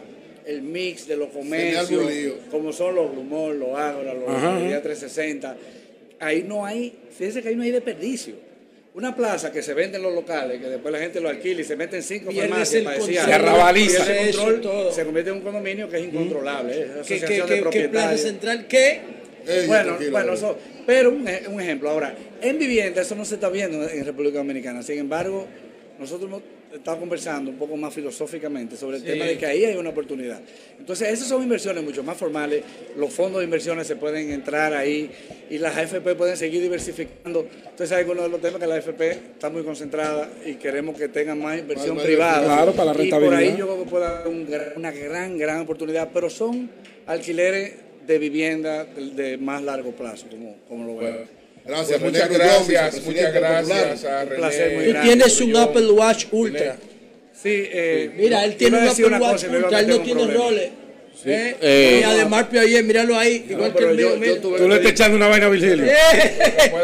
el 0.46 0.62
mix 0.62 1.08
de 1.08 1.18
los 1.18 1.30
comercios, 1.30 2.10
como 2.50 2.72
son 2.72 2.96
los 2.96 3.12
Blumor, 3.12 3.56
los 3.56 3.78
Ágora, 3.78 4.14
los 4.14 4.26
360, 4.26 5.58
ahí 6.20 6.44
no 6.48 6.66
hay, 6.66 6.94
fíjense 7.12 7.42
que 7.42 7.50
ahí 7.50 7.56
no 7.56 7.64
hay 7.64 7.72
desperdicio. 7.72 8.47
Una 8.98 9.16
plaza 9.16 9.52
que 9.52 9.62
se 9.62 9.76
vende 9.76 9.98
en 9.98 10.04
los 10.04 10.12
locales, 10.12 10.60
que 10.60 10.70
después 10.70 10.92
la 10.92 10.98
gente 10.98 11.22
lo 11.22 11.30
alquila 11.30 11.62
y 11.62 11.64
se 11.64 11.76
mete 11.76 11.98
en 11.98 12.02
cinco 12.02 12.32
farmacias 12.32 12.84
para 12.84 12.98
decir, 12.98 13.20
se 13.20 13.32
arrabaliza. 13.32 14.04
se 14.04 15.06
convierte 15.06 15.30
en 15.30 15.38
un 15.38 15.44
condominio 15.44 15.88
que 15.88 15.98
es 15.98 16.06
incontrolable. 16.06 16.88
¿Qué, 17.08 17.20
qué, 17.72 17.90
plaza 17.90 18.18
central? 18.18 18.66
¿Qué? 18.68 19.02
bueno, 19.68 20.00
bueno 20.10 20.34
pero 20.88 21.12
un, 21.12 21.30
un, 21.50 21.62
ejemplo. 21.62 21.92
Ahora, 21.92 22.16
en 22.42 22.58
vivienda 22.58 23.04
eso 23.04 23.14
no 23.14 23.24
se 23.24 23.36
está 23.36 23.50
viendo 23.50 23.88
en 23.88 24.04
República 24.04 24.40
Dominicana. 24.40 24.82
Sin 24.82 24.98
embargo, 24.98 25.46
nosotros 26.00 26.42
estado 26.74 27.00
conversando 27.00 27.52
un 27.52 27.58
poco 27.58 27.78
más 27.78 27.94
filosóficamente 27.94 28.76
sobre 28.76 28.98
el 28.98 29.04
tema 29.04 29.26
de 29.26 29.38
que 29.38 29.46
ahí 29.46 29.66
hay 29.66 29.76
una 29.76 29.90
oportunidad. 29.90 30.42
Entonces, 30.80 31.10
esas 31.10 31.28
son 31.28 31.44
inversiones 31.44 31.84
mucho 31.84 32.04
más 32.04 32.18
formales. 32.18 32.64
Los 32.96 33.14
fondos 33.14 33.40
de 33.40 33.46
inversiones 33.46 33.88
se 33.88 33.96
pueden 33.96 34.32
entrar 34.32 34.74
ahí 34.74 35.10
y 35.50 35.58
las 35.58 35.76
AFP 35.78 36.16
pueden 36.16 36.38
seguir 36.38 36.62
diversificando. 36.62 37.48
Entonces, 37.70 37.92
hay 37.92 38.02
algunos 38.02 38.24
de 38.24 38.30
los 38.30 38.42
temas 38.42 38.60
que 38.60 38.68
la 38.68 38.76
AFP 38.76 39.12
está 39.12 39.50
muy 39.50 39.64
concentrada 39.64 40.30
y 40.46 40.56
queremos 40.56 40.98
que 40.98 41.08
tengan 41.08 41.40
más 41.40 41.58
inversión 41.60 41.98
privada. 41.98 42.44
Claro, 42.44 42.72
para 42.74 42.86
la 42.86 42.94
rentabilidad. 42.94 43.22
Y 43.22 43.26
por 43.26 43.36
ahí 43.36 43.58
yo 43.58 43.66
creo 43.66 43.84
que 43.84 43.90
puede 43.90 44.06
haber 44.06 44.74
una 44.76 44.92
gran, 44.92 45.38
gran 45.38 45.62
oportunidad, 45.62 46.10
pero 46.14 46.30
son 46.30 46.70
alquileres 47.06 47.74
de 48.06 48.20
vivienda 48.20 48.86
de, 48.86 49.38
más 49.38 49.62
largo 49.62 49.92
plazo, 49.92 50.28
como, 50.30 50.58
como 50.68 50.86
lo 50.86 50.98
veo. 50.98 51.37
Gracias, 51.68 52.00
pues 52.00 52.14
muchas 52.14 52.30
gracias, 52.30 53.04
muchas 53.04 53.34
gracias 53.34 54.06
a 54.06 54.26
René. 54.26 54.94
Tú 54.94 55.02
tienes 55.04 55.42
un 55.42 55.56
Apple 55.58 55.92
Watch 55.92 56.26
Ultra. 56.32 56.78
Sí, 57.34 57.50
eh, 57.72 58.12
Mira, 58.16 58.46
él 58.46 58.56
tiene 58.56 58.80
un 58.80 58.88
Apple 58.88 59.20
Watch 59.20 59.44
Ultra, 59.44 59.80
él 59.82 59.88
no 59.88 60.02
tiene 60.02 60.34
roles. 60.34 60.70
¿Eh? 61.26 61.56
Eh, 61.62 61.98
y 62.02 62.04
además 62.04 62.46
Pio 62.46 62.62
míralo 62.84 63.18
ahí, 63.18 63.46
igual 63.50 63.74
que 63.74 63.84
el 63.84 64.20
mío. 64.20 64.40
tú 64.42 64.68
le 64.68 64.76
estás 64.76 64.92
echando 64.92 65.18
una 65.18 65.28
vaina 65.28 65.48
a 65.48 65.50
Virgilio. 65.50 65.86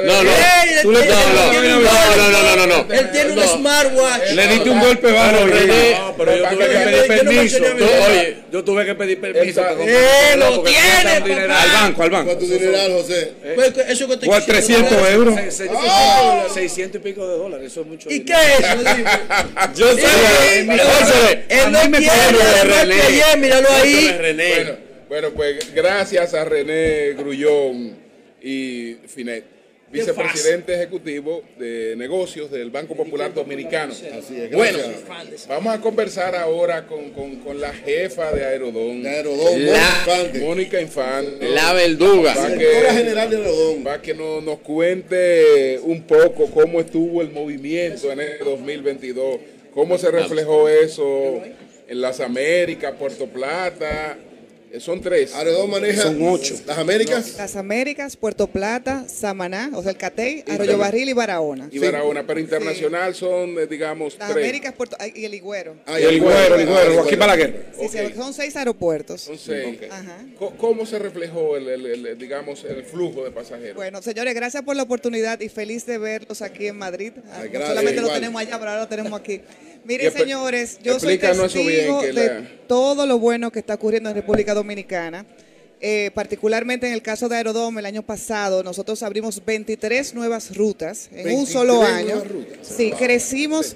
No, 0.05 0.23
no. 0.23 0.31
Tú 0.81 0.91
le 0.91 0.99
estás 0.99 1.17
no, 1.33 2.31
no, 2.31 2.41
no, 2.41 2.55
no, 2.55 2.67
no, 2.67 2.93
Él 2.93 3.11
tiene 3.11 3.33
un 3.33 3.41
smartwatch. 3.41 4.31
Le 4.33 4.47
diste 4.47 4.69
un 4.69 4.79
golpe 4.79 5.11
bajo, 5.11 5.45
René. 5.45 5.97
pero 6.17 6.35
yo 6.35 6.49
tuve 6.49 6.67
que 6.67 6.75
pedir 6.75 7.07
permiso. 7.07 7.57
Oye, 7.63 8.37
yo 8.51 8.63
tuve 8.63 8.85
que 8.85 8.95
pedir 8.95 9.21
permiso. 9.21 9.61
¡Eh, 9.79 10.35
lo 10.37 10.63
tiene! 10.63 11.43
Al 11.43 11.71
banco, 11.71 12.03
al 12.03 12.09
banco. 12.09 12.25
¿Cuánto 12.35 12.45
dineral, 12.45 12.91
José? 12.91 13.33
Pues 13.55 13.73
eso 13.87 14.07
que 14.07 14.17
te 14.17 14.27
300 14.27 15.09
euros. 15.11 15.35
600 16.53 16.99
y 16.99 17.03
pico 17.03 17.27
de 17.27 17.37
dólares, 17.37 17.71
eso 17.71 17.81
es 17.81 17.87
mucho. 17.87 18.09
¿Y 18.09 18.21
qué 18.21 18.33
es 18.33 18.59
eso? 18.59 18.83
Yo 19.75 19.95
sé. 19.95 21.45
Él 21.49 21.71
no 21.71 21.79
quiere, 21.97 23.01
ayer, 23.01 23.37
míralo 23.37 23.69
ahí. 23.69 24.22
Bueno, 25.09 25.31
pues 25.31 25.73
gracias 25.75 26.33
a 26.33 26.45
René 26.45 27.11
Grullón 27.11 27.93
y 28.41 28.95
Finet, 29.05 29.43
vicepresidente 29.91 30.73
ejecutivo 30.73 31.43
de 31.59 31.93
negocios 31.97 32.49
del 32.49 32.69
Banco 32.69 32.95
Popular 32.95 33.33
Dominicano. 33.33 33.93
bueno, 34.53 34.79
vamos 35.49 35.75
a 35.75 35.81
conversar 35.81 36.37
ahora 36.37 36.87
con, 36.87 37.59
la 37.59 37.73
jefa 37.73 38.31
de 38.31 38.45
Aerodón, 38.45 39.03
Mónica 40.39 40.79
Infante. 40.79 41.49
La 41.49 41.73
verduga. 41.73 42.33
Para 42.33 42.57
que, 42.57 42.65
general 42.65 43.29
de 43.29 43.35
Aerodón. 43.35 43.83
Para 43.83 44.01
que 44.01 44.13
nos 44.13 44.59
cuente 44.59 45.79
un 45.83 46.01
poco 46.03 46.49
cómo 46.49 46.79
estuvo 46.79 47.21
el 47.21 47.29
movimiento 47.29 48.09
en 48.09 48.21
el 48.21 48.39
2022, 48.39 49.37
cómo 49.73 49.97
se 49.97 50.09
reflejó 50.11 50.69
eso 50.69 51.41
en 51.87 52.01
las 52.01 52.19
Américas, 52.19 52.93
Puerto 52.97 53.27
Plata. 53.27 54.17
Eh, 54.73 54.79
son 54.79 55.01
tres. 55.01 55.35
Aredón 55.35 55.69
maneja. 55.69 56.01
Son 56.01 56.17
ocho. 56.27 56.55
Las 56.65 56.79
Américas. 56.79 57.35
Las 57.37 57.55
Américas, 57.55 58.17
Puerto 58.17 58.47
Plata, 58.47 59.05
Samaná, 59.07 59.69
o 59.75 59.83
sea, 59.83 59.91
el 59.91 59.97
Catey, 59.97 60.43
Arroyo 60.47 60.79
Barril 60.79 61.09
y 61.09 61.13
Barahona. 61.13 61.69
Y 61.71 61.77
Barahona, 61.77 62.25
pero 62.25 62.39
internacional 62.39 63.13
son, 63.13 63.59
eh, 63.59 63.67
digamos, 63.67 64.17
Las 64.17 64.31
Américas, 64.31 64.73
Puerto, 64.73 64.97
y 65.13 65.25
el 65.25 65.35
Higüero. 65.35 65.75
Ah, 65.85 65.99
y 65.99 66.05
el 66.05 66.15
Higüero, 66.15 66.55
el 66.55 66.61
Higüero, 66.61 66.93
Joaquín 66.95 67.19
Balaguer. 67.19 67.65
Sí, 67.79 67.99
son 68.15 68.33
seis 68.33 68.55
aeropuertos. 68.55 69.21
Son 69.21 69.37
seis. 69.37 69.77
Ajá. 69.91 70.25
¿Cómo 70.57 70.87
se 70.87 70.97
reflejó, 70.97 71.55
el, 71.55 72.17
digamos, 72.17 72.63
el 72.63 72.83
flujo 72.83 73.23
de 73.23 73.29
pasajeros? 73.29 73.75
Bueno, 73.75 74.01
señores, 74.01 74.33
gracias 74.33 74.63
por 74.63 74.75
la 74.75 74.81
oportunidad 74.81 75.39
y 75.39 75.49
feliz 75.49 75.85
de 75.85 75.99
verlos 75.99 76.41
aquí 76.41 76.65
en 76.65 76.77
Madrid. 76.77 77.13
Ah, 77.31 77.43
solamente 77.51 78.01
lo 78.01 78.09
tenemos 78.09 78.41
allá, 78.41 78.57
pero 78.57 78.71
ahora 78.71 78.81
lo 78.81 78.87
tenemos 78.87 79.13
aquí. 79.19 79.39
Miren, 79.85 80.13
señores, 80.13 80.79
yo 80.81 80.99
soy 80.99 81.17
testigo 81.17 82.01
de 82.01 82.63
todo 82.67 83.05
lo 83.05 83.19
bueno 83.19 83.51
que 83.51 83.59
está 83.59 83.73
ocurriendo 83.73 84.09
en 84.09 84.15
República 84.15 84.53
Dominicana. 84.53 85.25
Eh, 85.85 86.11
particularmente 86.13 86.87
en 86.87 86.93
el 86.93 87.01
caso 87.01 87.27
de 87.27 87.35
Aerodome, 87.35 87.81
el 87.81 87.85
año 87.85 88.03
pasado 88.03 88.63
nosotros 88.63 89.03
abrimos 89.03 89.43
23 89.43 90.13
nuevas 90.13 90.55
rutas 90.55 91.09
en 91.11 91.35
un 91.35 91.45
solo 91.45 91.83
año. 91.83 92.23
Sí, 92.61 92.93
crecimos 92.97 93.75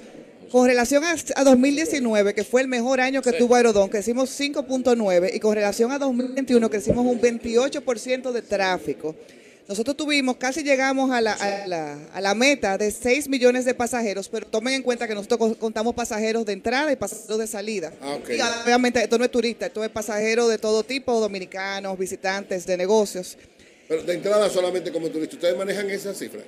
con 0.50 0.66
relación 0.66 1.04
a, 1.04 1.44
2019, 1.44 2.32
que 2.32 2.44
fue 2.44 2.62
el 2.62 2.68
mejor 2.68 3.02
año 3.02 3.20
que 3.20 3.32
tuvo 3.32 3.54
Aerodón, 3.54 3.90
crecimos 3.90 4.30
5.9 4.40 5.32
y 5.34 5.40
con 5.40 5.54
relación 5.54 5.92
a 5.92 5.98
2021 5.98 6.70
crecimos 6.70 7.04
un 7.04 7.20
28% 7.20 8.32
de 8.32 8.40
tráfico. 8.40 9.14
Nosotros 9.68 9.98
tuvimos, 9.98 10.38
casi 10.38 10.62
llegamos 10.62 11.10
a 11.10 11.20
la, 11.20 11.34
a 11.34 12.20
la, 12.22 12.34
meta 12.34 12.78
de 12.78 12.90
6 12.90 13.28
millones 13.28 13.66
de 13.66 13.74
pasajeros, 13.74 14.26
pero 14.30 14.46
tomen 14.46 14.72
en 14.72 14.82
cuenta 14.82 15.06
que 15.06 15.14
nosotros 15.14 15.58
contamos 15.58 15.94
pasajeros 15.94 16.46
de 16.46 16.54
entrada 16.54 16.90
y 16.90 16.96
pasajeros 16.96 17.38
de 17.38 17.46
salida. 17.46 17.92
Ah, 18.00 18.16
y 18.26 18.40
obviamente 18.64 19.02
esto 19.02 19.18
no 19.18 19.26
es 19.26 19.30
turista, 19.30 19.66
esto 19.66 19.84
es 19.84 19.90
pasajeros 19.90 20.48
de 20.48 20.56
todo 20.56 20.82
tipo, 20.84 21.20
dominicanos, 21.20 21.98
visitantes, 21.98 22.64
de 22.64 22.78
negocios. 22.78 23.36
Pero 23.86 24.02
de 24.04 24.14
entrada 24.14 24.48
solamente 24.48 24.90
como 24.90 25.10
turista, 25.10 25.36
¿ustedes 25.36 25.58
manejan 25.58 25.90
esa 25.90 26.14
cifra? 26.14 26.40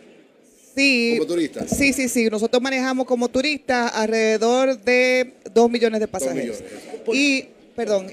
Sí. 0.74 1.16
¿Como 1.18 1.26
turista? 1.26 1.68
Sí, 1.68 1.92
sí, 1.92 2.08
sí. 2.08 2.30
Nosotros 2.30 2.62
manejamos 2.62 3.06
como 3.06 3.28
turistas 3.28 3.92
alrededor 3.94 4.80
de 4.80 5.34
2 5.52 5.70
millones 5.70 6.00
de 6.00 6.08
pasajeros. 6.08 6.62
Y, 7.12 7.48
perdón, 7.76 8.06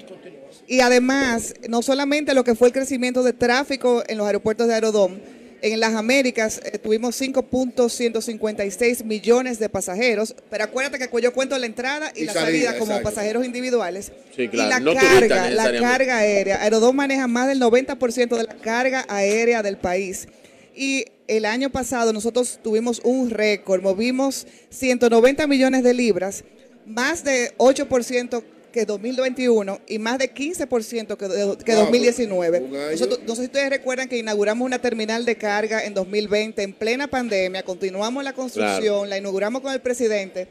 y 0.68 0.82
además, 0.82 1.54
no 1.70 1.82
solamente 1.82 2.34
lo 2.34 2.44
que 2.44 2.54
fue 2.54 2.68
el 2.68 2.74
crecimiento 2.74 3.24
de 3.24 3.34
tráfico 3.34 4.04
en 4.08 4.18
los 4.18 4.28
aeropuertos 4.28 4.68
de 4.68 4.74
Aerodón, 4.74 5.22
en 5.62 5.80
las 5.80 5.96
Américas 5.96 6.62
eh, 6.64 6.78
tuvimos 6.78 7.20
5.156 7.20 9.04
millones 9.04 9.60
de 9.60 9.70
pasajeros, 9.70 10.36
pero 10.50 10.66
acuérdate 10.66 11.00
que 11.00 11.22
yo 11.22 11.34
cuento 11.34 11.58
la 11.58 11.66
entrada 11.66 12.12
y, 12.16 12.26
la 12.26 12.34
salida, 12.34 12.78
como 12.78 13.02
pasajeros 13.02 13.46
individuales. 13.46 14.12
Sí, 14.36 14.50
claro. 14.50 14.92
Y 14.92 14.94
la 14.94 15.02
carga, 15.02 15.50
la 15.50 15.80
carga 15.80 16.18
aérea. 16.18 16.62
Aerodón 16.62 16.96
maneja 16.96 17.28
más 17.28 17.48
del 17.48 17.60
90% 17.62 18.38
de 18.38 18.44
la 18.44 18.56
carga 18.58 19.06
aérea 19.08 19.64
del 19.64 19.78
país. 19.78 20.28
Y 20.76 21.06
el 21.28 21.46
año 21.46 21.72
pasado 21.72 22.14
nosotros 22.14 22.60
tuvimos 22.64 23.02
un 23.04 23.32
récord, 23.32 23.82
movimos 23.82 24.46
190 24.70 25.48
millones 25.48 25.84
de 25.84 25.94
libras, 25.94 26.44
más 26.86 27.24
de 27.24 27.54
8% 27.58 28.44
que 28.77 28.85
2021 28.85 29.81
y 29.88 29.97
más 29.97 30.19
de 30.19 30.31
15% 30.31 31.17
que, 31.17 31.64
que 31.65 31.73
2019. 31.73 32.59
Nosotros, 32.91 33.22
no 33.25 33.35
sé 33.35 33.41
si 33.41 33.45
ustedes 33.47 33.72
recuerdan 33.72 34.07
que 34.07 34.19
inauguramos 34.19 34.64
una 34.64 34.80
terminal 34.80 35.25
de 35.25 35.35
carga 35.35 35.83
en 35.83 35.95
2020 35.95 36.61
en 36.61 36.73
plena 36.73 37.07
pandemia, 37.07 37.64
continuamos 37.64 38.23
la 38.23 38.33
construcción, 38.33 39.09
la 39.09 39.17
inauguramos 39.17 39.64
con 39.64 39.73
el 39.73 39.81
presidente. 39.81 40.47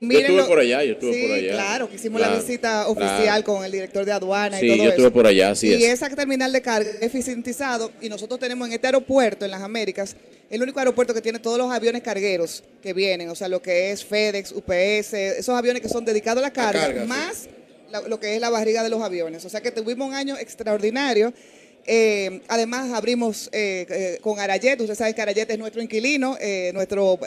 Yo 0.00 0.18
estuve 0.18 0.44
por 0.44 0.58
allá, 0.58 0.84
yo 0.84 0.92
estuve 0.92 1.22
por 1.22 1.32
allá. 1.32 1.52
Claro, 1.52 1.88
que 1.88 1.96
hicimos 1.96 2.20
la 2.20 2.36
visita 2.36 2.86
oficial 2.88 3.42
con 3.42 3.64
el 3.64 3.72
director 3.72 4.04
de 4.04 4.12
aduana 4.12 4.62
y 4.62 4.68
todo 4.68 4.76
yo 4.76 4.90
estuve 4.90 5.10
por 5.10 5.26
allá, 5.26 5.54
sí. 5.54 5.74
Y 5.74 5.84
esa 5.84 6.08
terminal 6.10 6.52
de 6.52 6.62
carga 6.62 6.90
eficientizado 7.00 7.90
y 8.00 8.08
nosotros 8.08 8.38
tenemos 8.38 8.68
en 8.68 8.74
este 8.74 8.86
aeropuerto, 8.86 9.44
en 9.44 9.50
las 9.50 9.62
Américas, 9.62 10.14
el 10.50 10.62
único 10.62 10.78
aeropuerto 10.78 11.12
que 11.12 11.20
tiene 11.20 11.40
todos 11.40 11.58
los 11.58 11.72
aviones 11.72 12.02
cargueros 12.02 12.62
que 12.82 12.92
vienen, 12.92 13.30
o 13.30 13.34
sea, 13.34 13.48
lo 13.48 13.60
que 13.62 13.90
es 13.90 14.04
FedEx, 14.04 14.52
UPS, 14.52 15.14
esos 15.14 15.56
aviones 15.56 15.82
que 15.82 15.88
son 15.88 16.04
dedicados 16.04 16.38
a 16.38 16.46
la 16.46 16.52
carga, 16.52 17.04
más 17.06 17.48
lo 18.02 18.20
que 18.20 18.34
es 18.34 18.40
la 18.40 18.50
barriga 18.50 18.82
de 18.82 18.90
los 18.90 19.02
aviones. 19.02 19.44
O 19.44 19.48
sea 19.48 19.60
que 19.60 19.70
tuvimos 19.70 20.08
un 20.08 20.14
año 20.14 20.36
extraordinario. 20.36 21.32
Eh, 21.86 22.40
además, 22.48 22.92
abrimos 22.92 23.48
eh, 23.52 23.86
eh, 23.88 24.18
con 24.20 24.38
Arayet. 24.38 24.80
Usted 24.80 24.94
sabe 24.94 25.14
que 25.14 25.22
Arayet 25.22 25.50
es 25.50 25.58
nuestro 25.58 25.82
inquilino, 25.82 26.36
nuestro, 26.72 27.18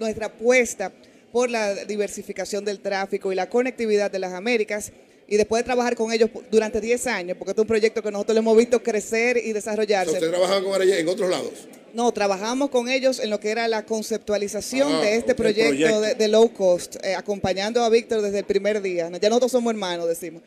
nuestra 0.00 0.26
apuesta 0.26 0.92
por 1.32 1.50
la 1.50 1.74
diversificación 1.74 2.64
del 2.64 2.80
tráfico 2.80 3.32
y 3.32 3.34
la 3.34 3.48
conectividad 3.48 4.10
de 4.10 4.18
las 4.18 4.32
Américas. 4.32 4.92
Y 5.26 5.36
después 5.36 5.60
de 5.60 5.64
trabajar 5.64 5.96
con 5.96 6.12
ellos 6.12 6.30
durante 6.50 6.80
10 6.80 7.06
años, 7.06 7.36
porque 7.38 7.50
este 7.50 7.60
es 7.60 7.64
un 7.64 7.68
proyecto 7.68 8.02
que 8.02 8.10
nosotros 8.10 8.34
le 8.34 8.40
hemos 8.40 8.56
visto 8.56 8.82
crecer 8.82 9.38
y 9.38 9.52
desarrollarse. 9.52 10.12
¿Usted 10.12 10.30
trabajaba 10.30 10.62
con 10.62 10.82
ellos 10.82 10.96
en 10.96 11.08
otros 11.08 11.30
lados? 11.30 11.52
No, 11.94 12.10
trabajamos 12.12 12.70
con 12.70 12.88
ellos 12.88 13.20
en 13.20 13.30
lo 13.30 13.38
que 13.38 13.50
era 13.50 13.68
la 13.68 13.86
conceptualización 13.86 14.92
ah, 14.92 15.00
de 15.00 15.16
este 15.16 15.36
proyecto, 15.36 16.00
De, 16.00 16.28
low 16.28 16.52
cost, 16.52 16.96
eh, 17.04 17.14
acompañando 17.14 17.84
a 17.84 17.88
Víctor 17.88 18.20
desde 18.20 18.40
el 18.40 18.44
primer 18.44 18.82
día. 18.82 19.08
Ya 19.20 19.28
nosotros 19.28 19.52
somos 19.52 19.72
hermanos, 19.72 20.08
decimos. 20.08 20.42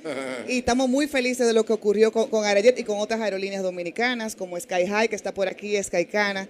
y 0.47 0.59
estamos 0.59 0.89
muy 0.89 1.07
felices 1.07 1.47
de 1.47 1.53
lo 1.53 1.63
que 1.63 1.71
ocurrió 1.71 2.11
con, 2.11 2.29
con 2.29 2.43
y 2.45 2.83
con 2.83 2.99
otras 2.99 3.21
aerolíneas 3.21 3.63
dominicanas, 3.63 4.35
como 4.35 4.59
Sky 4.59 4.87
High, 4.87 5.07
que 5.07 5.15
está 5.15 5.33
por 5.33 5.47
aquí, 5.47 5.81
Skycana 5.81 6.49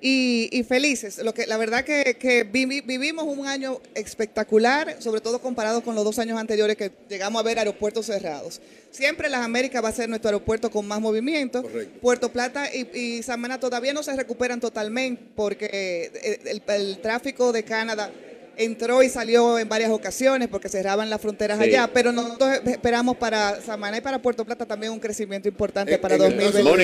y, 0.00 0.64
felices. 0.68 1.18
Lo 1.18 1.34
que, 1.34 1.46
la 1.46 1.56
verdad 1.56 1.84
que, 1.84 2.46
vivimos 2.50 3.24
un 3.24 3.46
año 3.46 3.80
espectacular, 3.94 4.96
sobre 5.00 5.20
todo 5.20 5.40
comparado 5.40 5.82
con 5.82 5.94
los 5.94 6.04
dos 6.04 6.18
años 6.18 6.38
anteriores 6.38 6.76
que 6.76 6.92
llegamos 7.08 7.40
a 7.40 7.42
ver 7.42 7.58
aeropuertos 7.58 8.06
cerrados. 8.06 8.60
Siempre 8.90 9.28
las 9.28 9.44
Américas 9.44 9.82
va 9.84 9.88
a 9.88 9.92
ser 9.92 10.08
nuestro 10.08 10.28
aeropuerto 10.28 10.70
con 10.70 10.86
más 10.86 11.00
movimiento. 11.00 11.64
Puerto 12.00 12.30
Plata 12.30 12.72
y, 12.72 12.88
y 12.98 13.22
Samaná 13.22 13.60
todavía 13.60 13.92
no 13.92 14.02
se 14.02 14.14
recuperan 14.16 14.60
totalmente 14.60 15.22
porque 15.34 16.10
el, 16.46 16.98
tráfico 17.00 17.52
de 17.52 17.62
Canadá 17.62 18.10
entró 18.56 19.02
y 19.02 19.08
salió 19.08 19.58
en 19.58 19.68
varias 19.68 19.90
ocasiones 19.90 20.48
porque 20.48 20.68
cerraban 20.68 21.08
las 21.10 21.20
fronteras 21.20 21.60
allá, 21.60 21.88
pero 21.92 22.10
nosotros 22.12 22.60
esperamos 22.66 23.16
para 23.16 23.60
Samaná 23.60 23.98
y 23.98 24.00
para 24.00 24.20
Puerto 24.20 24.44
Plata 24.44 24.66
también 24.66 24.92
un 24.92 24.98
crecimiento 24.98 25.48
importante 25.48 25.96
para 25.98 26.16
2020. 26.16 26.52
Perdón, 26.52 26.80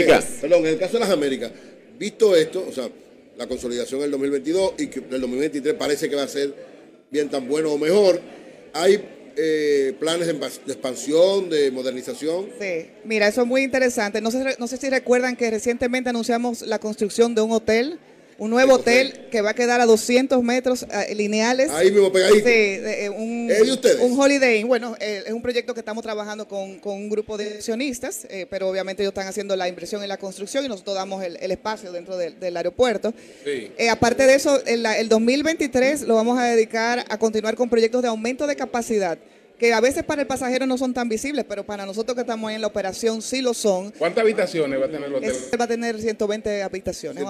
en 0.66 0.66
el 0.66 0.78
caso 0.78 0.92
de 0.92 1.00
las 1.00 1.10
Américas, 1.10 1.50
visto 1.98 2.36
esto, 2.36 2.64
o 2.68 2.72
sea, 2.72 2.88
la 3.36 3.46
consolidación 3.46 4.00
del 4.00 4.10
2022 4.12 4.74
y 4.78 4.86
que 4.88 5.00
el 5.00 5.20
2023 5.20 5.74
parece 5.74 6.08
que 6.08 6.16
va 6.16 6.22
a 6.22 6.28
ser 6.28 6.54
bien 7.10 7.28
tan 7.28 7.48
bueno 7.48 7.72
o 7.72 7.78
mejor. 7.78 8.20
Hay 8.72 9.04
eh, 9.36 9.94
planes 9.98 10.26
de 10.26 10.72
expansión, 10.72 11.50
de 11.50 11.70
modernización. 11.70 12.46
Sí, 12.60 12.90
mira, 13.04 13.28
eso 13.28 13.42
es 13.42 13.46
muy 13.46 13.62
interesante. 13.62 14.20
No 14.20 14.30
sé, 14.30 14.56
no 14.58 14.66
sé 14.66 14.76
si 14.76 14.88
recuerdan 14.90 15.36
que 15.36 15.50
recientemente 15.50 16.10
anunciamos 16.10 16.62
la 16.62 16.78
construcción 16.78 17.34
de 17.34 17.42
un 17.42 17.52
hotel 17.52 17.98
un 18.38 18.50
nuevo 18.50 18.74
hotel 18.74 19.28
que 19.30 19.40
va 19.40 19.50
a 19.50 19.54
quedar 19.54 19.80
a 19.80 19.86
200 19.86 20.42
metros 20.42 20.84
eh, 20.84 21.14
lineales. 21.14 21.70
Ahí 21.70 21.90
mismo 21.90 22.12
pegadito. 22.12 22.46
Sí, 22.46 22.52
eh, 22.52 23.10
un, 23.10 23.46
de 23.48 23.72
ustedes? 23.72 24.00
un 24.00 24.18
Holiday 24.18 24.60
Inn. 24.60 24.68
Bueno, 24.68 24.96
eh, 25.00 25.24
es 25.26 25.32
un 25.32 25.42
proyecto 25.42 25.74
que 25.74 25.80
estamos 25.80 26.02
trabajando 26.02 26.46
con, 26.48 26.80
un 26.84 27.08
grupo 27.08 27.36
de 27.36 27.54
accionistas, 27.54 28.26
pero 28.50 28.68
obviamente 28.68 29.02
ellos 29.02 29.10
están 29.10 29.26
haciendo 29.26 29.56
la 29.56 29.68
inversión 29.68 30.02
en 30.02 30.08
la 30.08 30.16
construcción 30.16 30.64
y 30.64 30.68
nosotros 30.68 30.94
damos 30.94 31.22
el, 31.24 31.50
espacio 31.50 31.92
dentro 31.92 32.16
del, 32.16 32.56
aeropuerto. 32.56 33.12
Sí. 33.44 33.70
aparte 33.88 34.26
de 34.26 34.34
eso, 34.34 34.62
el 34.66 35.08
2023 35.08 36.02
lo 36.02 36.14
vamos 36.14 36.38
a 36.38 36.44
dedicar 36.44 37.04
a 37.08 37.18
continuar 37.18 37.54
con 37.54 37.68
proyectos 37.68 38.02
de 38.02 38.08
aumento 38.08 38.46
de 38.46 38.56
capacidad 38.56 39.18
que 39.64 39.72
a 39.72 39.80
veces 39.80 40.04
para 40.04 40.20
el 40.20 40.28
pasajero 40.28 40.66
no 40.66 40.76
son 40.76 40.92
tan 40.92 41.08
visibles, 41.08 41.46
pero 41.48 41.64
para 41.64 41.86
nosotros 41.86 42.14
que 42.14 42.20
estamos 42.20 42.52
en 42.52 42.60
la 42.60 42.66
operación 42.66 43.22
sí 43.22 43.40
lo 43.40 43.54
son. 43.54 43.92
¿Cuántas 43.92 44.20
habitaciones 44.20 44.78
va 44.78 44.84
a 44.84 44.90
tener 44.90 45.08
el 45.08 45.14
hotel? 45.14 45.34
va 45.58 45.64
a 45.64 45.68
tener 45.68 45.98
120 45.98 46.62
habitaciones, 46.62 47.24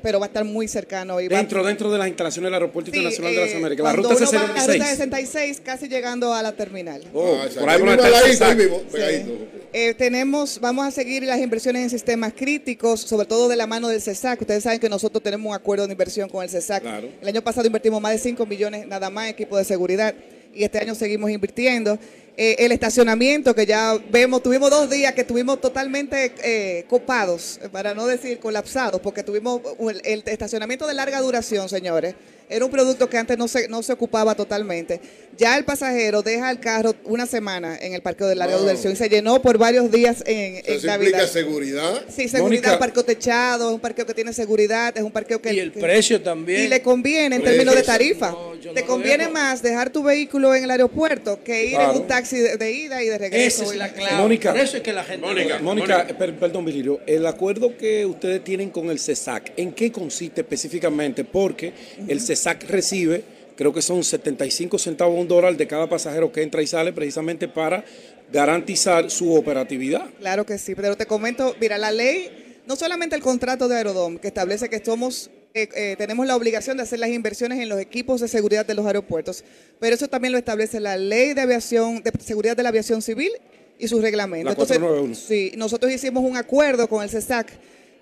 pero 0.00 0.18
va 0.18 0.24
a 0.24 0.28
estar 0.28 0.44
muy 0.46 0.66
cercano. 0.66 1.20
Y 1.20 1.28
dentro, 1.28 1.62
dentro 1.62 1.92
de 1.92 1.98
las 1.98 2.08
instalaciones 2.08 2.46
del 2.46 2.54
Aeropuerto 2.54 2.88
Internacional 2.88 3.34
de 3.34 3.40
las 3.40 3.50
eh, 3.50 3.56
Américas, 3.56 3.84
la 3.84 3.92
ruta 3.92 4.16
66. 4.16 4.66
La 4.66 4.74
ruta 4.74 4.86
66, 4.86 5.62
casi 5.62 5.88
llegando 5.88 6.32
a 6.32 6.42
la 6.42 6.52
terminal. 6.52 7.02
Oh, 7.12 7.36
ah, 7.38 7.48
por 7.60 7.68
ahí, 7.68 7.78
por 7.80 9.00
ahí, 9.00 9.48
eh, 9.74 9.92
tenemos, 9.92 10.58
vamos 10.60 10.86
a 10.86 10.90
seguir 10.90 11.22
las 11.24 11.38
inversiones 11.38 11.82
en 11.82 11.90
sistemas 11.90 12.32
críticos, 12.34 13.00
sobre 13.00 13.26
todo 13.26 13.46
de 13.46 13.56
la 13.56 13.66
mano 13.66 13.88
del 13.88 14.00
CESAC. 14.00 14.40
Ustedes 14.40 14.62
saben 14.62 14.80
que 14.80 14.88
nosotros 14.88 15.22
tenemos 15.22 15.50
un 15.50 15.54
acuerdo 15.54 15.86
de 15.86 15.92
inversión 15.92 16.30
con 16.30 16.42
el 16.42 16.48
CESAC. 16.48 16.82
El 17.20 17.28
año 17.28 17.42
pasado 17.42 17.66
invertimos 17.66 18.00
más 18.00 18.12
de 18.12 18.18
5 18.20 18.46
millones 18.46 18.86
nada 18.86 19.10
más 19.10 19.24
en 19.24 19.30
equipos 19.32 19.58
de 19.58 19.66
seguridad 19.66 20.14
y 20.54 20.64
este 20.64 20.78
año 20.78 20.94
seguimos 20.94 21.30
invirtiendo. 21.30 21.98
Eh, 22.36 22.56
el 22.60 22.72
estacionamiento 22.72 23.54
que 23.54 23.66
ya 23.66 23.98
vemos, 24.10 24.42
tuvimos 24.42 24.70
dos 24.70 24.88
días 24.88 25.12
que 25.12 25.22
estuvimos 25.22 25.60
totalmente 25.60 26.32
eh, 26.44 26.84
copados, 26.88 27.58
para 27.72 27.94
no 27.94 28.06
decir 28.06 28.38
colapsados, 28.38 29.00
porque 29.00 29.24
tuvimos 29.24 29.60
el 30.04 30.22
estacionamiento 30.24 30.86
de 30.86 30.94
larga 30.94 31.20
duración, 31.20 31.68
señores 31.68 32.14
era 32.48 32.64
un 32.64 32.70
producto 32.70 33.08
que 33.08 33.18
antes 33.18 33.36
no 33.36 33.48
se, 33.48 33.68
no 33.68 33.82
se 33.82 33.92
ocupaba 33.92 34.34
totalmente. 34.34 35.00
Ya 35.36 35.56
el 35.56 35.64
pasajero 35.64 36.22
deja 36.22 36.50
el 36.50 36.58
carro 36.58 36.94
una 37.04 37.26
semana 37.26 37.78
en 37.80 37.94
el 37.94 38.02
parqueo 38.02 38.26
de 38.26 38.34
larga 38.34 38.56
duración 38.56 38.94
y 38.94 38.96
se 38.96 39.08
llenó 39.08 39.40
por 39.40 39.58
varios 39.58 39.90
días 39.90 40.24
en, 40.26 40.62
en 40.64 40.86
Navidad. 40.86 41.28
seguridad? 41.28 42.04
Sí, 42.08 42.26
seguridad, 42.28 42.78
parqueo 42.78 43.04
techado, 43.04 43.68
es 43.68 43.74
un 43.74 43.80
parqueo 43.80 44.06
que 44.06 44.14
tiene 44.14 44.32
seguridad, 44.32 44.96
es 44.96 45.02
un 45.02 45.12
parqueo 45.12 45.40
que... 45.40 45.52
Y 45.52 45.60
el 45.60 45.72
precio 45.72 46.20
también. 46.20 46.64
Y 46.64 46.68
le 46.68 46.82
conviene 46.82 47.36
en 47.36 47.42
términos 47.42 47.74
de 47.74 47.82
tarifa. 47.82 48.34
Te 48.74 48.84
conviene 48.84 49.28
más 49.28 49.62
dejar 49.62 49.90
tu 49.90 50.02
vehículo 50.02 50.54
en 50.54 50.64
el 50.64 50.70
aeropuerto 50.70 51.42
que 51.44 51.66
ir 51.66 51.78
en 51.78 51.90
un 51.90 52.06
taxi 52.06 52.38
de, 52.38 52.72
ida 52.72 53.02
y 53.02 53.06
de 53.06 53.18
regreso. 53.18 53.62
Esa 53.62 53.72
es 53.72 53.78
la 53.78 53.92
clave. 53.92 54.16
Mónica, 54.16 54.52
por 54.52 54.60
eso 54.60 54.76
es 54.78 54.82
que 54.82 54.92
la 54.92 55.04
gente... 55.04 55.24
Mónica, 55.24 55.58
Mónica, 55.60 56.06
perdón, 56.18 56.64
Vilirio, 56.64 57.00
el 57.06 57.26
acuerdo 57.26 57.76
que 57.76 58.04
ustedes 58.06 58.42
tienen 58.42 58.70
con 58.70 58.90
el 58.90 58.98
CESAC, 58.98 59.52
¿en 59.56 59.72
qué 59.72 59.92
consiste 59.92 60.40
específicamente? 60.40 61.22
Porque 61.22 61.72
el 62.08 62.20
CESAC 62.20 62.37
SAC 62.38 62.64
recibe, 62.70 63.22
creo 63.56 63.72
que 63.72 63.82
son 63.82 64.02
75 64.02 64.78
centavos 64.78 65.18
un 65.18 65.28
dólar 65.28 65.56
de 65.56 65.66
cada 65.66 65.88
pasajero 65.88 66.32
que 66.32 66.42
entra 66.42 66.62
y 66.62 66.66
sale 66.66 66.92
precisamente 66.92 67.48
para 67.48 67.84
garantizar 68.32 69.10
su 69.10 69.34
operatividad. 69.34 70.08
Claro 70.18 70.46
que 70.46 70.58
sí, 70.58 70.74
pero 70.74 70.96
te 70.96 71.06
comento, 71.06 71.54
mira, 71.60 71.76
la 71.76 71.90
ley, 71.90 72.62
no 72.66 72.76
solamente 72.76 73.16
el 73.16 73.22
contrato 73.22 73.68
de 73.68 73.76
Aerodom, 73.76 74.18
que 74.18 74.28
establece 74.28 74.68
que 74.68 74.82
somos 74.84 75.30
eh, 75.54 75.68
eh, 75.74 75.94
tenemos 75.96 76.26
la 76.26 76.36
obligación 76.36 76.76
de 76.76 76.82
hacer 76.82 76.98
las 76.98 77.08
inversiones 77.08 77.58
en 77.58 77.68
los 77.68 77.80
equipos 77.80 78.20
de 78.20 78.28
seguridad 78.28 78.66
de 78.66 78.74
los 78.74 78.86
aeropuertos, 78.86 79.42
pero 79.80 79.94
eso 79.94 80.06
también 80.06 80.32
lo 80.32 80.38
establece 80.38 80.78
la 80.78 80.96
ley 80.96 81.32
de 81.32 81.40
aviación, 81.40 82.02
de 82.02 82.12
seguridad 82.20 82.56
de 82.56 82.62
la 82.62 82.68
aviación 82.68 83.00
civil 83.00 83.32
y 83.78 83.88
sus 83.88 84.02
reglamentos. 84.02 84.52
Entonces, 84.52 85.18
sí, 85.18 85.52
nosotros 85.56 85.90
hicimos 85.90 86.22
un 86.22 86.36
acuerdo 86.36 86.88
con 86.88 87.02
el 87.02 87.08
CESAC 87.08 87.48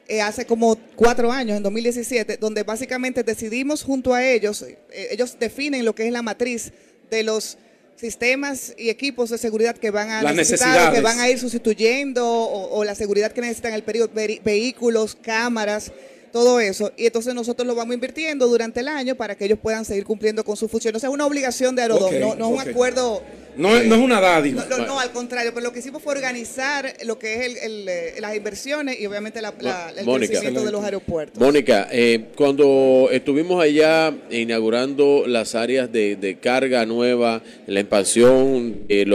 eh, 0.09 0.23
hace 0.23 0.47
como 0.47 0.77
cuatro 0.95 1.33
años, 1.33 1.57
en 1.57 1.63
2017, 1.63 2.37
donde 2.37 2.63
básicamente 2.63 3.23
decidimos 3.23 3.83
junto 3.83 4.15
a 4.15 4.25
ellos, 4.25 4.63
eh, 4.63 4.79
ellos 5.11 5.37
definen 5.39 5.85
lo 5.85 5.95
que 5.95 6.07
es 6.07 6.13
la 6.13 6.23
matriz 6.23 6.73
de 7.11 7.23
los 7.23 7.59
sistemas 7.97 8.75
y 8.77 8.91
equipos 8.91 9.31
de 9.31 9.39
seguridad 9.39 9.77
que 9.77 9.91
van 9.91 10.11
a 10.11 10.33
necesitar, 10.33 10.93
que 10.93 11.01
van 11.01 11.19
a 11.19 11.29
ir 11.29 11.39
sustituyendo 11.39 12.25
o, 12.29 12.85
la 12.85 12.95
seguridad 12.95 13.33
que 13.33 13.41
necesitan 13.41 13.73
el 13.73 13.83
periodo, 13.83 14.11
vehículos, 14.15 15.17
cámaras, 15.21 15.93
todo 16.37 16.61
eso. 16.61 16.93
Y 16.99 17.07
entonces 17.07 17.35
nosotros 17.35 17.67
lo 17.67 17.75
vamos 17.75 17.95
invirtiendo 17.95 18.47
durante 18.47 18.81
el 18.81 18.89
año 18.89 19.15
para 19.15 19.37
que 19.37 19.47
ellos 19.47 19.59
puedan 19.59 19.87
seguir 19.87 20.05
cumpliendo 20.05 20.45
con 20.45 20.55
su 20.55 20.69
función. 20.69 20.95
O 20.95 20.99
sea, 20.99 21.09
es 21.09 21.15
una 21.15 21.25
obligación 21.25 21.75
de 21.75 21.81
Aerodom, 21.81 22.13
no, 22.21 22.35
es 22.35 22.41
un 22.41 22.61
acuerdo 22.61 23.23
no, 23.57 23.71
no 23.85 23.95
es 23.95 24.01
una 24.03 24.21
dádiva. 24.21 24.67
No, 24.87 25.01
al 25.01 25.13
contrario, 25.13 25.53
pero 25.55 25.65
lo 25.65 25.73
que 25.73 25.79
hicimos 25.79 26.03
fue 26.03 26.15
organizar 26.15 26.93
lo 27.07 27.19
que 27.19 27.37
es 27.37 27.63
el, 27.63 27.89
eh, 27.89 28.15
las 28.21 28.37
inversiones 28.37 29.01
y 29.01 29.07
obviamente 29.07 29.41
la, 29.41 29.55
el 29.97 30.05
crecimiento 30.05 30.63
de 30.63 30.73
los 30.73 30.85
aeropuertos. 30.85 31.41
Mónica, 31.41 31.89
eh, 31.91 32.27
cuando 32.37 33.09
estuvimos 33.11 33.63
allá 33.63 34.15
inaugurando 34.31 35.25
las 35.27 35.55
áreas 35.55 35.91
de, 35.91 36.37
carga 36.39 36.85
nueva, 36.85 37.43
la 37.67 37.81
expansión 37.81 38.85
eh, 38.91 39.07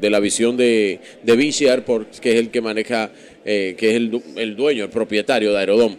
de 0.00 0.10
la 0.10 0.18
visión 0.18 0.56
de, 0.56 1.00
de 1.22 1.36
Vichy 1.36 1.66
Airport, 1.66 2.20
que 2.20 2.32
es 2.32 2.36
el 2.36 2.50
que 2.50 2.62
maneja, 2.62 3.10
que 3.44 3.76
es 3.78 3.94
el, 3.96 4.22
el, 4.36 4.56
dueño, 4.56 4.84
el 4.84 4.90
propietario 4.90 5.52
de 5.52 5.58
Aerodón. 5.58 5.98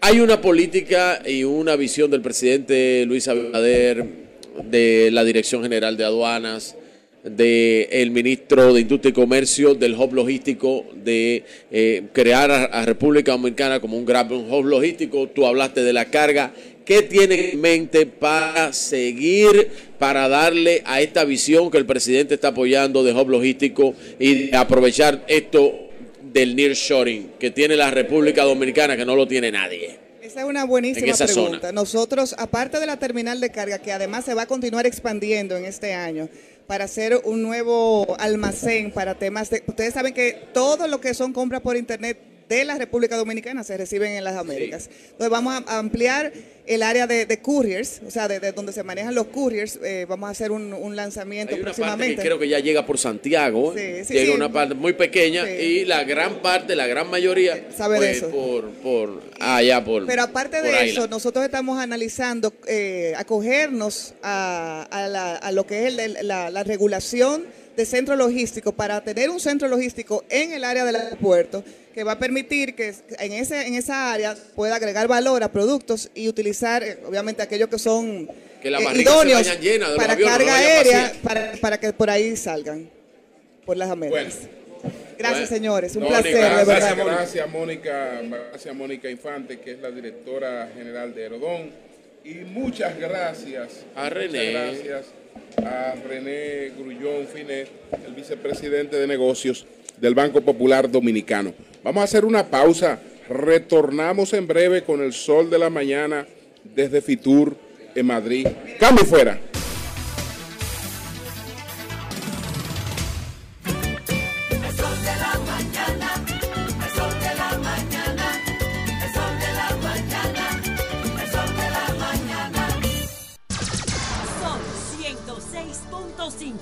Hay 0.00 0.20
una 0.20 0.40
política 0.40 1.20
y 1.26 1.44
una 1.44 1.74
visión 1.76 2.10
del 2.10 2.20
presidente 2.20 3.04
Luis 3.06 3.26
Abinader 3.26 4.04
de 4.64 5.10
la 5.12 5.24
Dirección 5.24 5.62
General 5.62 5.96
de 5.96 6.04
Aduanas, 6.04 6.76
del 7.24 8.12
ministro 8.12 8.72
de 8.72 8.82
Industria 8.82 9.10
y 9.10 9.14
Comercio, 9.14 9.74
del 9.74 9.94
hub 9.94 10.14
logístico, 10.14 10.84
de 10.94 11.42
eh, 11.72 12.04
crear 12.12 12.50
a, 12.52 12.84
República 12.84 13.32
Dominicana 13.32 13.80
como 13.80 13.98
un 13.98 14.04
gran 14.04 14.30
hub 14.30 14.64
logístico. 14.64 15.28
Tú 15.28 15.44
hablaste 15.44 15.82
de 15.82 15.92
la 15.92 16.04
carga. 16.04 16.52
¿Qué 16.84 17.02
tiene 17.02 17.50
en 17.50 17.60
mente 17.60 18.06
para 18.06 18.72
seguir, 18.72 19.68
para 19.98 20.28
darle 20.28 20.82
a 20.84 21.00
esta 21.00 21.24
visión 21.24 21.68
que 21.68 21.78
el 21.78 21.86
presidente 21.86 22.34
está 22.34 22.48
apoyando 22.48 23.02
de 23.02 23.12
hub 23.12 23.28
logístico 23.28 23.94
y 24.20 24.54
aprovechar 24.54 25.24
esto 25.26 25.85
del 26.36 26.54
nearshoring 26.54 27.32
que 27.40 27.50
tiene 27.50 27.76
la 27.76 27.90
República 27.90 28.44
Dominicana 28.44 28.94
que 28.94 29.06
no 29.06 29.16
lo 29.16 29.26
tiene 29.26 29.50
nadie? 29.50 29.98
Esa 30.20 30.40
es 30.40 30.46
una 30.46 30.64
buenísima 30.64 31.16
pregunta. 31.16 31.72
Nosotros, 31.72 32.34
aparte 32.36 32.78
de 32.78 32.84
la 32.84 32.98
terminal 32.98 33.40
de 33.40 33.50
carga, 33.50 33.78
que 33.78 33.90
además 33.90 34.26
se 34.26 34.34
va 34.34 34.42
a 34.42 34.46
continuar 34.46 34.84
expandiendo 34.84 35.56
en 35.56 35.64
este 35.64 35.94
año, 35.94 36.28
para 36.66 36.84
hacer 36.84 37.18
un 37.24 37.42
nuevo 37.42 38.16
almacén 38.18 38.90
para 38.92 39.14
temas 39.14 39.48
de... 39.48 39.62
Ustedes 39.66 39.94
saben 39.94 40.12
que 40.12 40.36
todo 40.52 40.88
lo 40.88 41.00
que 41.00 41.14
son 41.14 41.32
compras 41.32 41.62
por 41.62 41.74
internet 41.74 42.18
de 42.48 42.64
la 42.64 42.78
República 42.78 43.16
Dominicana 43.16 43.64
se 43.64 43.76
reciben 43.76 44.12
en 44.12 44.24
las 44.24 44.36
Américas. 44.36 44.88
Entonces 45.10 45.30
vamos 45.30 45.62
a 45.66 45.78
ampliar 45.78 46.32
el 46.66 46.82
área 46.82 47.06
de, 47.06 47.38
couriers, 47.40 48.00
o 48.06 48.10
sea, 48.10 48.28
de, 48.28 48.52
donde 48.52 48.72
se 48.72 48.82
manejan 48.82 49.14
los 49.14 49.26
couriers, 49.28 49.78
eh, 49.82 50.04
vamos 50.08 50.28
a 50.28 50.30
hacer 50.30 50.50
un, 50.50 50.96
lanzamiento 50.96 51.54
Hay 51.54 51.60
una 51.60 51.66
próximamente. 51.66 52.16
Parte 52.16 52.22
que 52.22 52.28
creo 52.28 52.38
que 52.38 52.48
ya 52.48 52.58
llega 52.58 52.84
por 52.86 52.98
Santiago, 52.98 53.74
llega 53.74 54.34
una 54.34 54.50
parte 54.50 54.74
muy 54.74 54.92
pequeña 54.92 55.48
y 55.48 55.84
la 55.84 56.04
gran 56.04 56.42
parte, 56.42 56.74
la 56.74 56.86
gran 56.86 57.08
mayoría, 57.08 57.68
sabe 57.76 58.00
de 58.00 58.10
eso. 58.12 58.30
por, 58.30 58.70
por 58.70 59.22
allá 59.38 59.84
por. 59.84 60.06
Pero 60.06 60.22
aparte 60.22 60.62
de 60.62 60.88
eso, 60.88 61.06
nosotros 61.08 61.44
estamos 61.44 61.78
analizando 61.78 62.52
eh, 62.66 63.14
acogernos 63.16 64.14
a, 64.22 65.50
lo 65.52 65.66
que 65.66 65.86
es 65.86 66.22
la, 66.22 66.50
la 66.50 66.64
regulación 66.64 67.44
de 67.76 67.84
centro 67.84 68.16
logístico 68.16 68.72
para 68.72 69.02
tener 69.02 69.28
un 69.30 69.38
centro 69.38 69.68
logístico 69.68 70.24
en 70.30 70.52
el 70.52 70.64
área 70.64 70.84
del 70.84 70.96
aeropuerto 70.96 71.62
que 71.94 72.04
va 72.04 72.12
a 72.12 72.18
permitir 72.18 72.74
que 72.74 72.94
en, 73.18 73.32
ese, 73.32 73.66
en 73.66 73.74
esa 73.74 74.12
área 74.12 74.36
pueda 74.54 74.76
agregar 74.76 75.08
valor 75.08 75.42
a 75.42 75.52
productos 75.52 76.10
y 76.14 76.28
utilizar, 76.28 76.82
eh, 76.82 76.98
obviamente, 77.06 77.42
aquellos 77.42 77.68
que 77.68 77.78
son 77.78 78.28
que 78.62 78.70
la 78.70 78.80
eh, 78.80 79.00
idóneos 79.00 79.46
para 79.96 80.16
carga 80.16 80.56
aérea, 80.56 81.12
para, 81.60 81.78
que 81.78 81.92
por 81.92 82.10
ahí 82.10 82.36
salgan, 82.36 82.88
por 83.64 83.76
las 83.76 83.90
Américas. 83.90 84.40
Gracias, 85.18 85.48
señores. 85.48 85.96
Un 85.96 86.06
placer, 86.06 86.32
gracias, 86.32 86.66
de 86.66 86.74
verdad. 86.74 87.16
Gracias, 87.18 87.50
Mónica. 87.50 88.20
Gracias, 88.50 88.74
Mónica 88.74 89.10
Infante, 89.10 89.60
que 89.60 89.72
es 89.72 89.80
la 89.80 89.90
directora 89.90 90.68
general 90.76 91.14
de 91.14 91.22
Aerodón. 91.22 91.70
Y 92.24 92.34
muchas 92.34 92.98
gracias. 92.98 93.86
A 93.94 94.10
René. 94.10 94.52
gracias 94.52 95.06
a 95.64 95.94
René 96.08 96.72
Grullón 96.78 97.26
Finet, 97.26 97.68
el 98.06 98.14
vicepresidente 98.14 98.96
de 98.96 99.06
negocios 99.06 99.66
del 99.98 100.14
Banco 100.14 100.40
Popular 100.40 100.90
Dominicano. 100.90 101.54
Vamos 101.82 102.00
a 102.02 102.04
hacer 102.04 102.24
una 102.24 102.46
pausa. 102.46 103.00
Retornamos 103.28 104.32
en 104.34 104.46
breve 104.46 104.84
con 104.84 105.02
el 105.02 105.12
sol 105.12 105.50
de 105.50 105.58
la 105.58 105.70
mañana 105.70 106.26
desde 106.74 107.00
Fitur 107.00 107.56
en 107.94 108.06
Madrid. 108.06 108.46
Cambio 108.78 109.04
fuera. 109.04 109.40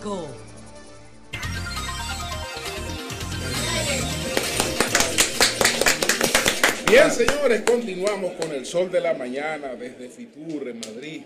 106.5. 0.05 0.26
Bien, 6.91 7.10
señores, 7.10 7.62
continuamos 7.62 8.33
con 8.34 8.52
el 8.52 8.66
sol 8.66 8.91
de 8.91 9.00
la 9.00 9.15
mañana 9.15 9.74
desde 9.74 10.08
Fitur, 10.08 10.68
en 10.68 10.78
Madrid. 10.81 11.23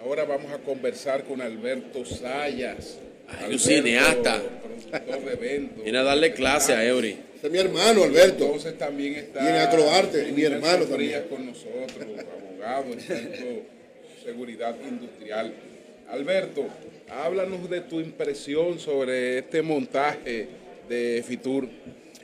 Ahora 0.00 0.24
vamos 0.24 0.52
a 0.52 0.58
conversar 0.58 1.24
con 1.24 1.40
Alberto 1.42 2.04
Sayas. 2.04 2.98
un 3.50 3.58
cineasta. 3.58 4.40
Viene 5.82 5.98
a 5.98 6.02
darle 6.02 6.32
clase 6.32 6.72
a 6.72 6.84
Eury. 6.84 7.18
es 7.42 7.50
mi 7.50 7.58
hermano, 7.58 8.04
Alberto. 8.04 8.44
Entonces 8.44 8.78
también 8.78 9.14
está. 9.14 9.42
Viene 9.42 9.58
a 9.60 9.70
Croarte, 9.70 10.32
mi 10.32 10.42
hermano 10.42 10.84
también. 10.84 11.24
con 11.28 11.44
nosotros, 11.46 12.06
abogado 12.32 12.92
en 12.92 12.98
de 12.98 13.62
seguridad 14.24 14.76
industrial. 14.88 15.52
Alberto, 16.10 16.66
háblanos 17.10 17.68
de 17.68 17.80
tu 17.82 18.00
impresión 18.00 18.78
sobre 18.78 19.38
este 19.38 19.62
montaje 19.62 20.48
de 20.88 21.24
Fitur. 21.26 21.68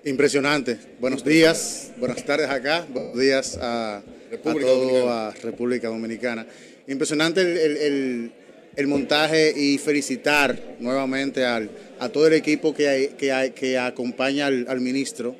Impresionante. 0.05 0.79
Buenos 0.99 1.25
días, 1.25 1.93
buenas 1.99 2.25
tardes 2.25 2.49
acá, 2.49 2.87
buenos 2.89 3.19
días 3.19 3.59
a, 3.61 4.03
toda 4.43 5.33
República 5.43 5.89
Dominicana. 5.89 6.47
Impresionante 6.87 7.41
el, 7.43 8.87
montaje 8.87 9.53
y 9.55 9.77
felicitar 9.79 10.59
nuevamente 10.79 11.45
al, 11.45 11.71
a 11.99 12.09
todo 12.09 12.27
el 12.27 12.33
equipo 12.33 12.75
que, 12.75 13.13
que, 13.55 13.79
acompaña 13.79 14.47
al, 14.47 14.81
ministro 14.81 15.37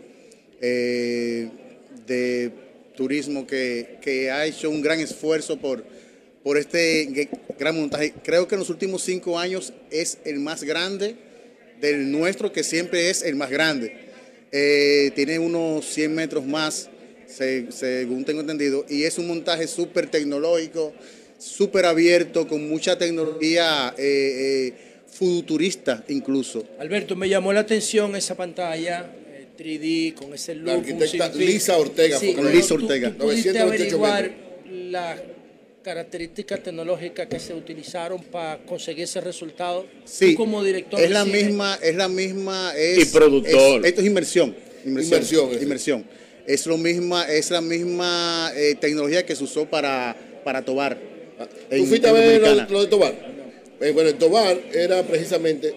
eh, 0.61 1.49
de 2.07 2.51
Turismo 2.97 3.47
que, 3.47 4.31
ha 4.31 4.45
hecho 4.45 4.69
un 4.69 4.83
gran 4.83 5.01
esfuerzo 5.01 5.59
por, 5.59 5.83
por 6.43 6.59
este 6.59 7.29
gran 7.59 7.77
montaje. 7.77 8.15
Creo 8.25 8.49
que 8.49 8.55
en 8.55 8.61
los 8.61 8.71
últimos 8.71 9.03
cinco 9.03 9.39
años 9.39 9.73
es 9.91 10.19
el 10.25 10.41
más 10.41 10.63
grande 10.63 11.17
del 11.81 12.11
nuestro, 12.11 12.53
que 12.53 12.63
siempre 12.63 13.11
es 13.11 13.23
el 13.23 13.37
más 13.37 13.51
grande 13.51 14.11
eh, 14.53 15.13
tiene 15.15 15.39
unos 15.39 15.85
100 15.87 16.15
metros 16.15 16.45
más, 16.45 16.91
según 17.27 18.25
tengo 18.25 18.41
entendido, 18.41 18.85
y 18.89 19.05
es 19.05 19.19
un 19.19 19.29
montaje 19.29 19.69
súper 19.69 20.09
tecnológico, 20.09 20.93
súper 21.39 21.87
abierto, 21.87 22.49
con 22.49 22.69
mucha 22.69 22.99
tecnología 22.99 23.95
eh, 23.97 24.73
eh, 24.73 24.75
futurista 25.07 26.05
incluso. 26.09 26.65
Alberto, 26.79 27.15
me 27.15 27.29
llamó 27.29 27.53
la 27.53 27.61
atención 27.61 28.17
esa 28.17 28.37
pantalla 28.37 29.15
3D 29.57 30.15
con 30.15 30.35
ese 30.35 30.57
look. 30.57 30.67
La 30.67 30.75
arquitecta 30.75 31.29
Lisa 31.29 31.77
Ortega. 31.77 32.19
con 32.35 32.53
Lisa 32.53 32.75
Ortega. 32.75 33.15
¿tú, 33.17 33.31
averiguar 33.31 34.33
la 34.69 35.23
características 35.83 36.63
tecnológicas 36.63 37.27
que 37.27 37.39
se 37.39 37.55
utilizaron 37.55 38.23
para 38.25 38.59
conseguir 38.65 39.05
ese 39.05 39.21
resultado? 39.21 39.87
Sí, 40.05 40.35
como 40.35 40.63
director 40.63 41.01
es 41.01 41.11
la 41.11 41.25
misma, 41.25 41.79
es 41.83 41.95
la 41.97 42.09
misma, 42.09 42.73
es, 42.77 43.09
y 43.09 43.13
productor. 43.13 43.87
esto 43.87 44.01
es 44.01 44.07
inmersión, 44.07 44.57
inmersión, 44.85 45.51
inmersión. 45.61 46.05
Es 46.47 46.67
lo 46.67 46.77
misma, 46.77 47.25
es 47.31 47.51
la 47.51 47.61
misma 47.61 48.51
eh, 48.57 48.75
tecnología 48.81 49.25
que 49.25 49.37
se 49.37 49.45
usó 49.45 49.67
para, 49.67 50.17
para 50.43 50.65
Tobar. 50.65 50.99
Ah, 51.39 51.47
¿Tú 51.71 51.87
fuiste 51.87 52.09
a 52.09 52.13
ver 52.13 52.41
lo, 52.69 52.81
de 52.81 52.87
Tobar? 52.89 53.15
Eh, 53.81 53.93
bueno, 53.93 54.09
el 54.11 54.17
Tobar 54.17 54.61
era 54.73 55.03
precisamente 55.05 55.75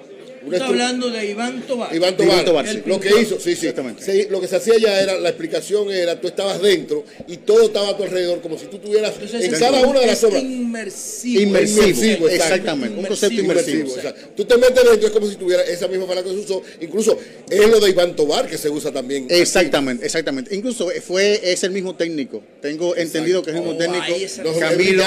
Está 0.51 0.67
hablando 0.67 1.09
de 1.09 1.25
Iván 1.25 1.61
Tobar. 1.61 1.95
Iván 1.95 2.17
Tobar. 2.17 2.65
Lo 2.85 2.99
que 2.99 3.09
hizo, 3.21 3.39
sí, 3.39 3.55
sí. 3.55 3.67
Exactamente. 3.67 4.27
lo 4.29 4.41
que 4.41 4.47
se 4.47 4.55
hacía 4.55 4.77
ya 4.77 4.99
era, 5.01 5.19
la 5.19 5.29
explicación 5.29 5.91
era, 5.91 6.19
tú 6.19 6.27
estabas 6.27 6.61
dentro 6.61 7.03
y 7.27 7.37
todo 7.37 7.63
estaba 7.63 7.89
a 7.89 7.97
tu 7.97 8.03
alrededor, 8.03 8.41
como 8.41 8.57
si 8.57 8.65
tú 8.67 8.79
tuvieras 8.79 9.13
en 9.33 9.51
cada 9.51 9.85
una 9.85 9.99
de 9.99 10.07
las 10.07 10.23
obras. 10.23 10.43
Inmersivo. 10.43 11.41
Inmersivo, 11.41 12.27
exactamente. 12.27 12.99
Un 12.99 13.05
concepto 13.05 13.41
inmersivo. 13.41 13.93
tú 14.35 14.45
te 14.45 14.57
metes 14.57 14.83
dentro, 14.83 15.07
es 15.07 15.13
como 15.13 15.27
si 15.27 15.35
tuvieras 15.35 15.67
esa 15.67 15.87
misma 15.87 16.07
palabra 16.07 16.29
que 16.29 16.35
se 16.35 16.43
usó. 16.43 16.61
Incluso 16.81 17.17
es 17.49 17.69
lo 17.69 17.79
de 17.79 17.89
Iván 17.89 18.15
Tobar 18.15 18.47
que 18.47 18.57
se 18.57 18.69
usa 18.69 18.91
también. 18.91 19.27
Exactamente, 19.29 20.05
exactamente. 20.05 20.55
Incluso 20.55 20.89
fue, 21.05 21.39
es 21.43 21.63
el 21.63 21.71
mismo 21.71 21.95
técnico. 21.95 22.43
Tengo 22.61 22.95
entendido 22.95 23.43
que 23.43 23.51
es 23.51 23.55
el 23.55 23.61
mismo 23.61 23.75
oh, 23.75 23.77
técnico. 23.77 24.59
Camilo, 24.59 25.03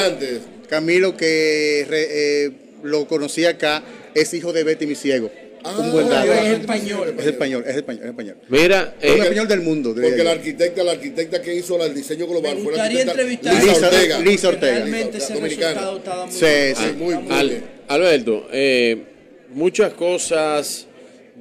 Camilo, 0.68 1.16
que 1.16 1.86
eh, 1.90 2.50
lo 2.82 3.06
conocí 3.06 3.44
acá 3.44 3.82
es 4.16 4.34
hijo 4.34 4.52
de 4.52 4.64
Betty 4.64 4.86
mi 4.86 4.94
ciego. 4.94 5.30
Ah, 5.62 5.76
un 5.78 5.92
buen 5.92 6.08
dato. 6.08 6.32
Es 6.32 6.60
español. 6.60 7.14
Es 7.18 7.26
español, 7.26 7.64
es 7.66 7.76
español, 7.76 8.02
es 8.04 8.08
español. 8.08 8.36
Mira, 8.48 8.94
es 9.00 9.12
el 9.12 9.20
español 9.20 9.48
del 9.48 9.60
mundo. 9.62 9.94
Porque 9.94 10.24
la 10.24 10.32
arquitecta, 10.32 10.84
la 10.84 10.92
arquitecta 10.92 11.42
que 11.42 11.54
hizo 11.54 11.84
el 11.84 11.94
diseño 11.94 12.26
global 12.26 12.58
fue 12.62 12.76
la 12.76 12.84
arquitecta 12.84 13.22
Lisa 13.22 13.86
Ortega. 13.86 14.20
Lisa 14.20 14.48
Ortega. 14.48 14.72
Realmente 14.74 15.18
ese 15.18 15.34
resultado 15.34 15.96
estaba 15.98 16.26
muy 16.26 16.34
sí, 16.34 16.46
sí, 16.74 16.92
muy, 16.96 17.16
bien. 17.16 17.64
Alberto, 17.88 18.48
eh, 18.52 18.96
muchas 19.52 19.92
cosas 19.94 20.86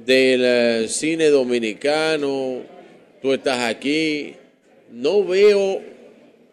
del 0.04 0.42
eh, 0.44 0.86
cine 0.88 1.28
dominicano, 1.28 2.62
tú 3.22 3.32
estás 3.32 3.60
aquí, 3.60 4.34
no 4.92 5.24
veo 5.24 5.95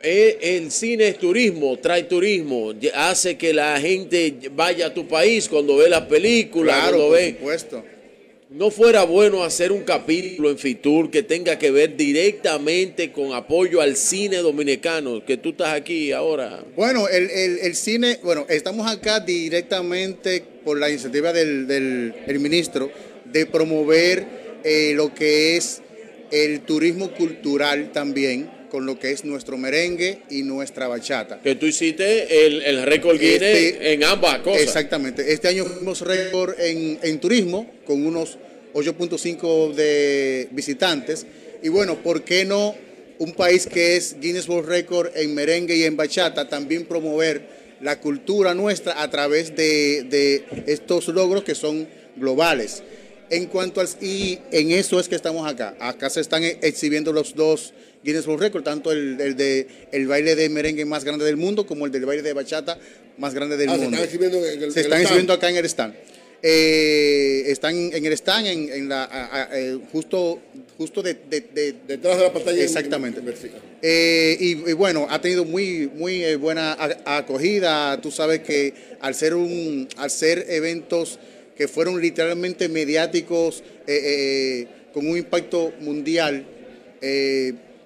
el 0.04 0.72
cine 0.72 1.08
es 1.08 1.18
turismo, 1.18 1.78
trae 1.78 2.04
turismo, 2.04 2.74
hace 2.94 3.38
que 3.38 3.54
la 3.54 3.80
gente 3.80 4.36
vaya 4.52 4.88
a 4.88 4.94
tu 4.94 5.08
país 5.08 5.48
cuando 5.48 5.78
ve 5.78 5.90
las 5.90 6.02
películas, 6.02 6.76
claro, 6.76 6.98
cuando 6.98 7.08
por 7.08 7.18
ve. 7.18 7.36
Supuesto. 7.40 7.84
No 8.50 8.70
fuera 8.70 9.04
bueno 9.04 9.44
hacer 9.44 9.72
un 9.72 9.82
capítulo 9.82 10.52
en 10.52 10.60
Fitur 10.60 11.10
que 11.10 11.24
tenga 11.24 11.58
que 11.58 11.72
ver 11.72 11.98
directamente 11.98 13.12
con 13.12 13.34
apoyo 13.34 13.82
al 13.82 13.96
cine 13.96 14.38
dominicano, 14.38 15.26
que 15.26 15.38
tú 15.38 15.50
estás 15.50 15.74
aquí 15.74 16.12
ahora. 16.12 16.64
Bueno, 16.76 17.08
el, 17.08 17.76
cine, 17.76 18.20
bueno, 18.22 18.46
estamos 18.50 18.88
acá 18.92 19.22
directamente 19.22 20.44
por 20.64 20.78
la 20.78 20.90
iniciativa 20.90 21.34
del, 21.34 22.14
ministro 22.40 22.92
de 23.26 23.48
promover 23.48 24.24
eh, 24.64 24.92
lo 24.94 25.16
que 25.16 25.58
es 25.58 25.82
el 26.30 26.62
turismo 26.62 27.12
cultural 27.12 27.92
también 27.92 28.53
con 28.74 28.88
lo 28.88 28.98
que 28.98 29.12
es 29.12 29.24
nuestro 29.24 29.56
merengue 29.56 30.24
y 30.32 30.42
nuestra 30.42 30.88
bachata. 30.88 31.40
Que 31.44 31.54
tú 31.54 31.68
hiciste 31.68 32.48
el, 32.48 32.82
récord 32.82 33.20
Guinness 33.20 33.44
este 33.44 33.94
en 33.94 34.04
ambas 34.04 34.40
cosas. 34.40 34.64
Exactamente. 34.64 35.32
Este 35.32 35.48
año 35.48 35.64
fuimos 35.64 36.02
récord 36.02 36.60
en, 36.60 36.98
en 37.04 37.20
turismo 37.20 37.72
con 37.86 38.04
unos 38.04 38.40
8.5 38.74 39.76
de 39.76 40.48
visitantes. 40.50 41.28
Y 41.62 41.70
bueno, 41.70 42.02
¿por 42.02 42.24
qué 42.24 42.46
no 42.46 42.74
un 43.20 43.34
país 43.34 43.68
que 43.68 43.96
es 43.96 44.20
Guinness 44.20 44.50
World 44.50 44.68
Record 44.68 45.12
en 45.18 45.36
merengue 45.36 45.76
y 45.76 45.84
en 45.84 45.96
bachata 45.96 46.50
también 46.50 46.86
promover 46.86 47.78
la 47.80 48.00
cultura 48.00 48.56
nuestra 48.56 49.04
a 49.04 49.08
través 49.12 49.56
de, 49.56 50.02
de 50.10 50.46
estos 50.66 51.10
logros 51.10 51.44
que 51.44 51.54
son 51.54 51.88
globales? 52.16 52.82
En 53.30 53.46
cuanto 53.46 53.82
al, 53.82 53.88
y 54.02 54.40
en 54.52 54.72
eso 54.72 55.00
es 55.00 55.08
que 55.08 55.16
estamos 55.16 55.48
acá. 55.48 55.76
Acá 55.80 56.10
se 56.10 56.22
están 56.22 56.44
exhibiendo 56.44 57.14
los 57.14 57.36
dos 57.36 57.74
Guinness 58.04 58.28
World 58.28 58.42
Record, 58.42 58.64
tanto 58.64 58.92
el, 58.92 59.18
de 59.18 59.68
el 59.92 60.08
baile 60.08 60.36
de 60.36 60.50
merengue 60.50 60.86
más 60.86 61.04
grande 61.04 61.26
del 61.26 61.38
mundo 61.38 61.66
como 61.66 61.86
el 61.86 61.92
del 61.92 62.06
baile 62.06 62.22
de 62.22 62.34
bachata 62.34 62.78
más 63.18 63.34
grande 63.34 63.58
del 63.58 63.70
mundo. 63.70 63.84
Se 63.84 63.86
están 63.86 64.04
exhibiendo, 64.04 64.46
en 64.46 64.64
el, 64.64 64.72
se 64.72 64.82
están 64.82 65.02
exhibiendo 65.02 65.34
acá 65.34 65.50
en 65.50 65.56
el 65.58 65.66
stand. 65.66 65.94
Eh, 66.46 67.44
están 67.48 67.74
en 67.74 68.06
el 68.06 68.12
stand, 68.12 68.48
en, 68.48 68.90
la, 68.90 69.48
eh, 69.54 69.80
justo, 69.94 70.42
justo 70.78 71.02
de, 71.02 71.14
detrás 71.88 72.18
de 72.18 72.24
la 72.24 72.34
pantalla. 72.34 72.62
Exactamente. 72.62 73.22
Eh, 73.82 74.36
y, 74.40 74.74
bueno, 74.74 75.08
ha 75.10 75.22
tenido 75.22 75.46
muy, 75.46 75.90
muy 75.96 76.36
buena 76.36 76.76
acogida. 77.06 78.00
Tú 78.02 78.12
sabes 78.12 78.42
que 78.42 78.74
al 79.00 79.16
ser, 79.16 79.36
un, 79.36 79.88
al 79.96 80.12
ser 80.12 80.46
eventos 80.50 81.18
que 81.56 81.70
fueron 81.70 82.02
literalmente 82.02 82.68
mediáticos, 82.68 83.64
con 84.94 85.08
un 85.08 85.18
impacto 85.18 85.72
mundial, 85.80 86.46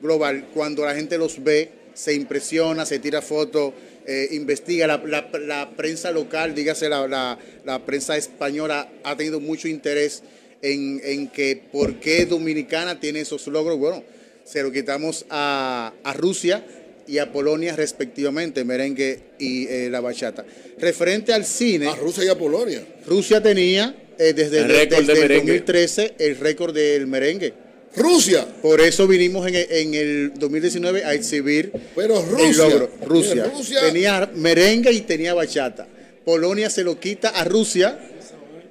global, 0.01 0.49
cuando 0.53 0.85
la 0.85 0.95
gente 0.95 1.17
los 1.17 1.43
ve, 1.43 1.71
se 1.93 2.13
impresiona, 2.13 2.85
se 2.85 2.99
tira 2.99 3.21
fotos, 3.21 3.73
eh, 4.05 4.29
investiga. 4.31 4.87
La, 4.87 5.71
prensa 5.75 6.11
local, 6.11 6.55
dígase 6.55 6.89
la, 6.89 7.37
prensa 7.85 8.15
española, 8.15 8.89
ha 9.03 9.17
tenido 9.17 9.39
mucho 9.39 9.67
interés 9.67 10.23
en, 10.61 11.27
que 11.29 11.61
por 11.71 11.99
qué 11.99 12.25
Dominicana 12.25 12.99
tiene 12.99 13.21
esos 13.21 13.47
logros. 13.47 13.77
Bueno, 13.77 14.03
se 14.45 14.63
lo 14.63 14.71
quitamos 14.71 15.25
a, 15.29 15.93
Rusia 16.15 16.65
y 17.07 17.17
a 17.17 17.31
Polonia 17.31 17.75
respectivamente, 17.75 18.63
merengue 18.63 19.19
y 19.39 19.67
eh, 19.67 19.89
la 19.89 20.01
bachata. 20.01 20.45
Referente 20.77 21.33
al 21.33 21.45
cine... 21.45 21.87
A 21.87 21.95
Rusia 21.95 22.25
y 22.25 22.27
a 22.27 22.37
Polonia. 22.37 22.85
Rusia 23.05 23.41
tenía 23.41 23.95
eh, 24.17 24.33
desde, 24.33 24.59
el, 24.59 24.67
desde 24.89 25.23
el 25.23 25.35
2013 25.37 26.15
el 26.19 26.37
récord 26.37 26.73
del 26.73 27.07
merengue. 27.07 27.66
Rusia. 27.97 28.47
Por 28.61 28.79
eso 28.81 29.07
vinimos 29.07 29.47
en, 29.47 29.93
el 29.93 30.33
2019 30.35 31.03
a 31.03 31.13
exhibir 31.13 31.71
Pero 31.95 32.21
Rusia, 32.23 32.89
Rusia. 33.05 33.81
Tenía 33.81 34.29
merengue 34.35 34.91
y 34.91 35.01
tenía 35.01 35.33
bachata. 35.33 35.87
Polonia 36.23 36.69
se 36.69 36.83
lo 36.83 36.99
quita 36.99 37.29
a 37.29 37.43
Rusia 37.43 37.99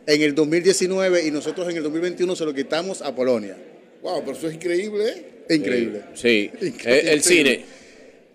en 0.06 0.22
el 0.22 0.34
2019 0.34 1.26
y 1.26 1.30
nosotros 1.30 1.68
en 1.68 1.76
el 1.78 1.82
2021 1.82 2.36
se 2.36 2.44
lo 2.44 2.55
quitamos 2.55 3.02
a 3.02 3.14
Polonia. 3.14 3.56
Wow, 4.02 4.20
pero 4.24 4.36
eso 4.36 4.48
es 4.48 4.55
increíble. 4.55 5.08
¿eh? 5.08 5.55
Increíble. 5.55 6.02
Sí. 6.14 6.50
Eh, 6.84 7.02
el 7.12 7.22
cine. 7.22 7.64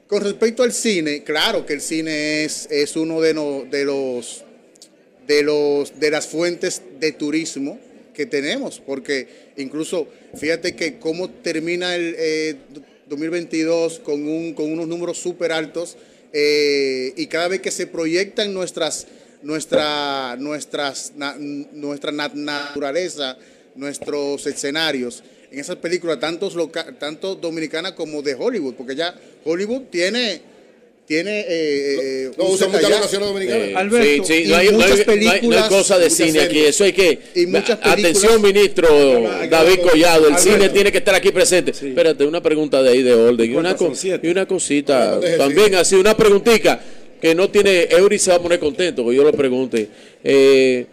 Con 0.07 0.23
respecto 0.23 0.63
al 0.63 0.73
cine, 0.73 1.23
claro 1.23 1.65
que 1.65 1.73
el 1.73 1.81
cine 1.81 2.43
es, 2.43 2.67
es 2.69 2.95
uno 2.97 3.21
de, 3.21 3.33
de 3.71 3.85
los 3.85 4.43
de 5.27 5.43
los 5.43 5.99
de 5.99 6.11
las 6.11 6.27
fuentes 6.27 6.81
de 6.99 7.13
turismo 7.13 7.79
que 8.13 8.25
tenemos, 8.25 8.81
porque 8.85 9.53
incluso 9.55 10.07
fíjate 10.35 10.76
que 10.76 11.00
cómo 11.00 11.30
termina 11.30 11.95
el 11.95 12.58
2022 13.08 13.98
eh, 13.98 14.01
con, 14.03 14.27
un, 14.27 14.53
con 14.53 14.72
unos 14.72 14.88
números 14.88 15.18
súper 15.18 15.51
altos 15.51 15.98
eh, 16.34 17.14
y 17.16 17.27
cada 17.27 17.48
vez 17.48 17.61
que 17.61 17.72
se 17.72 17.88
proyectan 17.88 18.53
nuestras, 18.53 19.08
nuestra, 19.42 20.35
nuestras, 20.38 21.14
nuestra 21.74 22.11
naturaleza, 22.11 23.38
nuestros 23.76 24.45
escenarios, 24.48 25.24
en 25.51 25.60
esas 25.60 25.76
películas, 25.77 26.19
tantos 26.19 26.56
tanto 26.98 27.35
dominicanas 27.35 27.92
como 27.93 28.22
de 28.22 28.35
Hollywood, 28.35 28.76
porque 28.76 28.95
ya 28.95 29.14
Hollywood 29.43 29.84
tiene 29.90 30.42
tiene 31.11 31.45
eh, 31.45 32.31
no, 32.38 32.45
usa 32.45 32.69
mucha 32.69 32.88
nación 32.88 33.22
dominicana. 33.22 33.77
Alberto, 33.77 34.23
sí, 34.23 34.43
sí, 34.43 34.49
no, 34.49 34.56
hay, 34.56 34.69
muchas 34.69 35.01
películas, 35.01 35.43
no 35.43 35.64
hay 35.65 35.69
cosa 35.69 35.99
de 35.99 36.09
cine 36.09 36.40
aquí, 36.40 36.59
eso 36.59 36.85
hay 36.85 36.93
que 36.93 37.19
y 37.35 37.48
muchas 37.48 37.80
atención 37.81 38.41
ministro 38.41 38.88
David 39.49 39.80
Collado, 39.81 40.30
el 40.30 40.38
cine 40.38 40.69
tiene 40.69 40.90
que 40.90 40.99
estar 40.99 41.14
aquí 41.14 41.31
presente. 41.31 41.72
Espérate, 41.72 42.25
una 42.25 42.41
pregunta 42.41 42.81
de 42.81 42.91
ahí 42.91 43.03
de 43.03 43.14
orden 43.14 43.51
y 43.51 43.56
una, 43.56 43.75
y 44.23 44.27
una 44.30 44.45
cosita 44.45 45.19
también 45.38 45.75
así, 45.75 45.95
una 45.95 46.15
preguntita 46.15 46.81
que 47.19 47.35
no 47.35 47.49
tiene 47.49 47.90
Eury 47.91 48.17
se 48.17 48.31
va 48.31 48.38
a 48.38 48.41
poner 48.41 48.59
contento 48.59 49.06
que 49.06 49.14
yo 49.14 49.23
lo 49.25 49.33
pregunte. 49.33 49.90
Eh, 50.23 50.85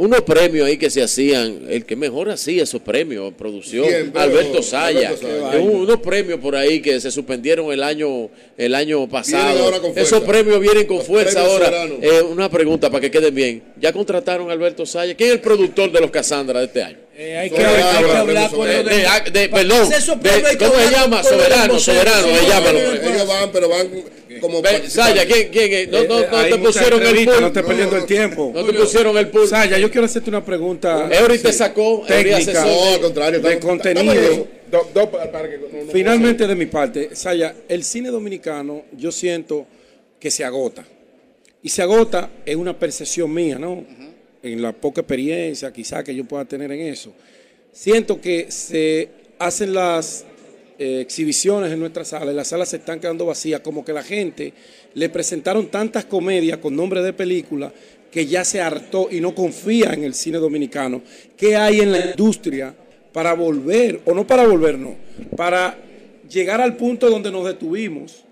unos 0.00 0.22
premios 0.22 0.66
ahí 0.66 0.78
que 0.78 0.88
se 0.88 1.02
hacían, 1.02 1.66
el 1.68 1.84
que 1.84 1.94
mejor 1.94 2.30
hacía 2.30 2.62
esos 2.62 2.80
premios, 2.80 3.34
producción, 3.34 3.86
Alberto 4.14 4.62
Saya, 4.62 5.12
unos 5.60 6.00
premios 6.00 6.40
por 6.40 6.56
ahí 6.56 6.80
que 6.80 6.98
se 7.00 7.10
suspendieron 7.10 7.70
el 7.70 7.82
año 7.82 8.30
el 8.56 8.74
año 8.74 9.06
pasado. 9.10 9.70
Esos 9.94 10.22
premios 10.22 10.58
vienen 10.58 10.86
con 10.86 11.02
fuerza 11.02 11.42
ahora. 11.42 11.84
Eh, 12.00 12.22
una 12.22 12.48
pregunta 12.48 12.88
para 12.88 13.02
que 13.02 13.10
queden 13.10 13.34
bien. 13.34 13.62
¿Ya 13.78 13.92
contrataron 13.92 14.48
a 14.48 14.54
Alberto 14.54 14.86
Saya? 14.86 15.14
¿Quién 15.14 15.30
es 15.30 15.34
el 15.34 15.40
productor 15.42 15.92
de 15.92 16.00
los 16.00 16.10
Casandra 16.10 16.60
de 16.60 16.66
este 16.66 16.82
año? 16.82 16.96
Eh, 17.14 17.36
hay, 17.36 17.50
que, 17.50 17.62
hablar 17.62 18.50
con 18.50 18.66
de, 18.66 19.30
de, 19.30 19.48
perdón, 19.50 19.90
¿cómo 20.58 20.80
se 20.80 20.90
llama? 20.90 21.22
Soberano, 21.22 21.78
soberano. 21.78 22.28
Ellos 22.28 23.28
van, 23.28 23.52
pero 23.52 23.68
van 23.68 23.90
como 24.40 24.62
Saya, 24.88 25.26
¿quién, 25.26 25.48
quién? 25.50 25.90
No, 25.90 26.04
no, 26.04 26.20
no 26.20 26.44
te 26.44 26.58
pusieron 26.58 27.02
el 27.02 27.24
pool. 27.24 27.40
No 27.40 27.46
estés 27.48 27.62
perdiendo 27.62 27.96
el 27.96 28.06
tiempo. 28.06 28.52
No 28.54 28.64
te 28.64 28.72
pusieron 28.72 29.16
el 29.16 29.28
pool. 29.28 29.48
Saya, 29.48 29.78
yo 29.78 29.90
quiero 29.90 30.06
hacerte 30.06 30.30
una 30.30 30.44
pregunta. 30.44 31.08
Eury 31.10 31.38
te 31.38 31.52
sacó. 31.52 32.04
Técnica. 32.06 32.64
No, 32.64 32.94
al 32.94 33.00
contrario. 33.00 33.40
De 33.40 33.58
contenido. 33.58 34.48
Finalmente, 35.92 36.46
de 36.46 36.54
mi 36.54 36.66
parte, 36.66 37.14
Saya, 37.14 37.54
el 37.68 37.82
cine 37.84 38.10
dominicano, 38.10 38.84
yo 38.96 39.10
siento 39.12 39.66
que 40.18 40.30
se 40.30 40.44
agota. 40.44 40.84
Y 41.62 41.68
se 41.68 41.82
agota 41.82 42.30
en 42.46 42.58
una 42.58 42.78
percepción 42.78 43.32
mía, 43.32 43.58
¿no? 43.58 43.84
en 44.42 44.62
la 44.62 44.72
poca 44.72 45.02
experiencia 45.02 45.72
quizá 45.72 46.02
que 46.02 46.14
yo 46.14 46.24
pueda 46.24 46.44
tener 46.44 46.70
en 46.72 46.80
eso, 46.80 47.12
siento 47.72 48.20
que 48.20 48.50
se 48.50 49.08
hacen 49.38 49.72
las 49.74 50.24
eh, 50.82 51.02
exhibiciones 51.02 51.70
en 51.70 51.78
nuestra 51.78 52.06
sala 52.06 52.32
y 52.32 52.34
las 52.34 52.48
salas 52.48 52.70
se 52.70 52.78
están 52.78 53.00
quedando 53.00 53.26
vacías, 53.26 53.60
como 53.60 53.84
que 53.84 53.92
la 53.92 54.02
gente 54.02 54.54
le 54.94 55.10
presentaron 55.10 55.66
tantas 55.66 56.06
comedias 56.06 56.56
con 56.56 56.74
nombre 56.74 57.02
de 57.02 57.12
película 57.12 57.70
que 58.10 58.24
ya 58.24 58.46
se 58.46 58.62
hartó 58.62 59.08
y 59.10 59.20
no 59.20 59.34
confía 59.34 59.92
en 59.92 60.04
el 60.04 60.14
cine 60.14 60.38
dominicano. 60.38 61.02
¿Qué 61.36 61.54
hay 61.54 61.80
en 61.80 61.92
la 61.92 62.06
industria 62.06 62.74
para 63.12 63.34
volver, 63.34 64.00
o 64.06 64.14
no 64.14 64.26
para 64.26 64.46
volver, 64.46 64.78
no, 64.78 64.96
para 65.36 65.76
llegar 66.26 66.62
al 66.62 66.78
punto 66.78 67.10
donde 67.10 67.30
nos 67.30 67.44
detuvimos? 67.44 68.24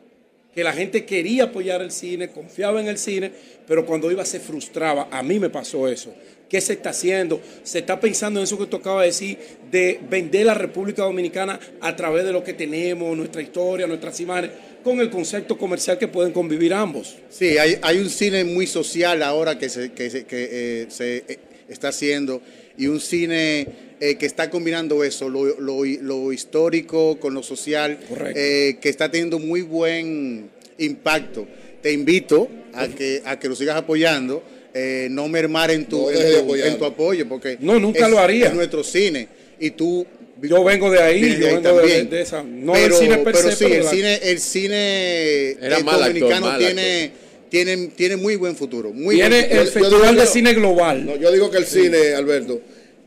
que 0.55 0.65
la 0.65 0.73
gente 0.73 1.05
quería 1.05 1.44
apoyar 1.44 1.83
el 1.83 1.93
cine, 1.93 2.31
confiaba 2.31 2.81
en 2.81 2.89
el 2.89 2.99
cine, 2.99 3.31
pero 3.65 3.86
cuando 3.86 4.10
iba 4.10 4.25
se 4.25 4.41
frustraba. 4.41 5.07
A 5.09 5.23
mí 5.23 5.39
me 5.39 5.51
pasó 5.51 5.86
eso. 5.86 6.12
¿Qué 6.49 6.60
se 6.62 6.73
está 6.73 6.91
haciendo? 6.91 7.41
Se 7.62 7.81
está 7.81 8.01
pensando 8.01 8.41
en 8.41 8.44
eso 8.44 8.59
que 8.59 8.67
tú 8.67 8.78
acabas 8.78 9.02
de 9.02 9.07
decir, 9.07 9.39
de 9.70 10.01
vender 10.09 10.47
la 10.47 10.55
República 10.55 11.02
Dominicana 11.02 11.60
a 11.81 11.94
través 11.94 12.25
de 12.25 12.33
lo 12.33 12.43
que 12.43 12.55
tenemos, 12.55 13.15
nuestra 13.17 13.43
historia, 13.43 13.86
nuestras 13.86 14.18
imágenes, 14.20 14.52
con 14.83 15.01
el 15.01 15.10
concepto 15.10 15.59
comercial 15.59 15.99
que 15.99 16.09
pueden 16.09 16.33
convivir 16.33 16.73
ambos. 16.73 17.17
Sí, 17.28 17.59
hay, 17.59 17.99
un 17.99 18.09
cine 18.09 18.44
muy 18.44 18.67
social 18.67 19.23
ahora 19.23 19.59
que 19.59 19.68
se, 19.68 19.93
que, 19.93 20.07
eh, 20.25 20.86
se 20.89 21.25
eh, 21.28 21.39
está 21.68 21.89
haciendo 21.89 22.41
y 22.78 22.86
un 22.86 23.01
cine 23.01 23.68
eh, 24.01 24.15
que 24.17 24.25
está 24.25 24.49
combinando 24.49 25.05
eso, 25.05 25.28
lo, 25.28 26.33
histórico 26.33 27.20
con 27.20 27.35
lo 27.35 27.43
social, 27.43 27.99
que 28.25 28.78
está 28.83 29.10
teniendo 29.10 29.39
muy 29.39 29.60
buen 29.60 30.49
impacto. 30.78 31.47
Te 31.83 31.93
invito 31.93 32.49
a 32.73 32.89
que, 32.89 33.20
a 33.27 33.39
que 33.39 33.49
lo 33.49 33.55
sigas 33.55 33.77
apoyando, 33.77 34.43
eh, 34.74 35.08
no 35.10 35.28
mermar 35.28 35.70
en 35.70 35.86
tu, 35.86 36.10
en, 36.10 36.78
tu 36.78 36.84
apoyo, 36.84 37.28
porque 37.28 37.56
no, 37.60 37.78
nunca 37.78 38.08
lo 38.08 38.18
haría. 38.18 38.48
Es 38.48 38.55
nuestro 38.55 38.84
cine 38.84 39.28
y 39.58 39.70
tú 39.70 40.06
yo 40.42 40.62
vengo 40.62 40.90
de 40.90 41.00
ahí, 41.00 41.38
yo 41.40 41.47
vengo 41.47 41.80
de, 41.80 42.20
esa. 42.20 42.42
No 42.42 42.72
pero, 42.72 42.97
cine 42.97 43.18
pero 43.24 43.50
sí, 43.50 43.64
el 43.64 43.84
cine, 43.84 44.20
el 44.22 44.38
cine 44.38 45.56
dominicano 45.60 46.56
tiene, 46.58 47.10
tiene, 47.48 47.88
tiene 47.88 48.16
muy 48.16 48.36
buen 48.36 48.55
futuro. 48.55 48.92
Muy 48.92 49.16
tiene 49.16 49.40
el 49.50 49.66
Festival 49.66 50.16
de 50.16 50.26
Cine 50.26 50.55
Global. 50.55 51.18
yo 51.20 51.32
digo 51.32 51.50
que 51.50 51.58
el 51.58 51.66
cine, 51.66 52.14
Alberto, 52.14 52.60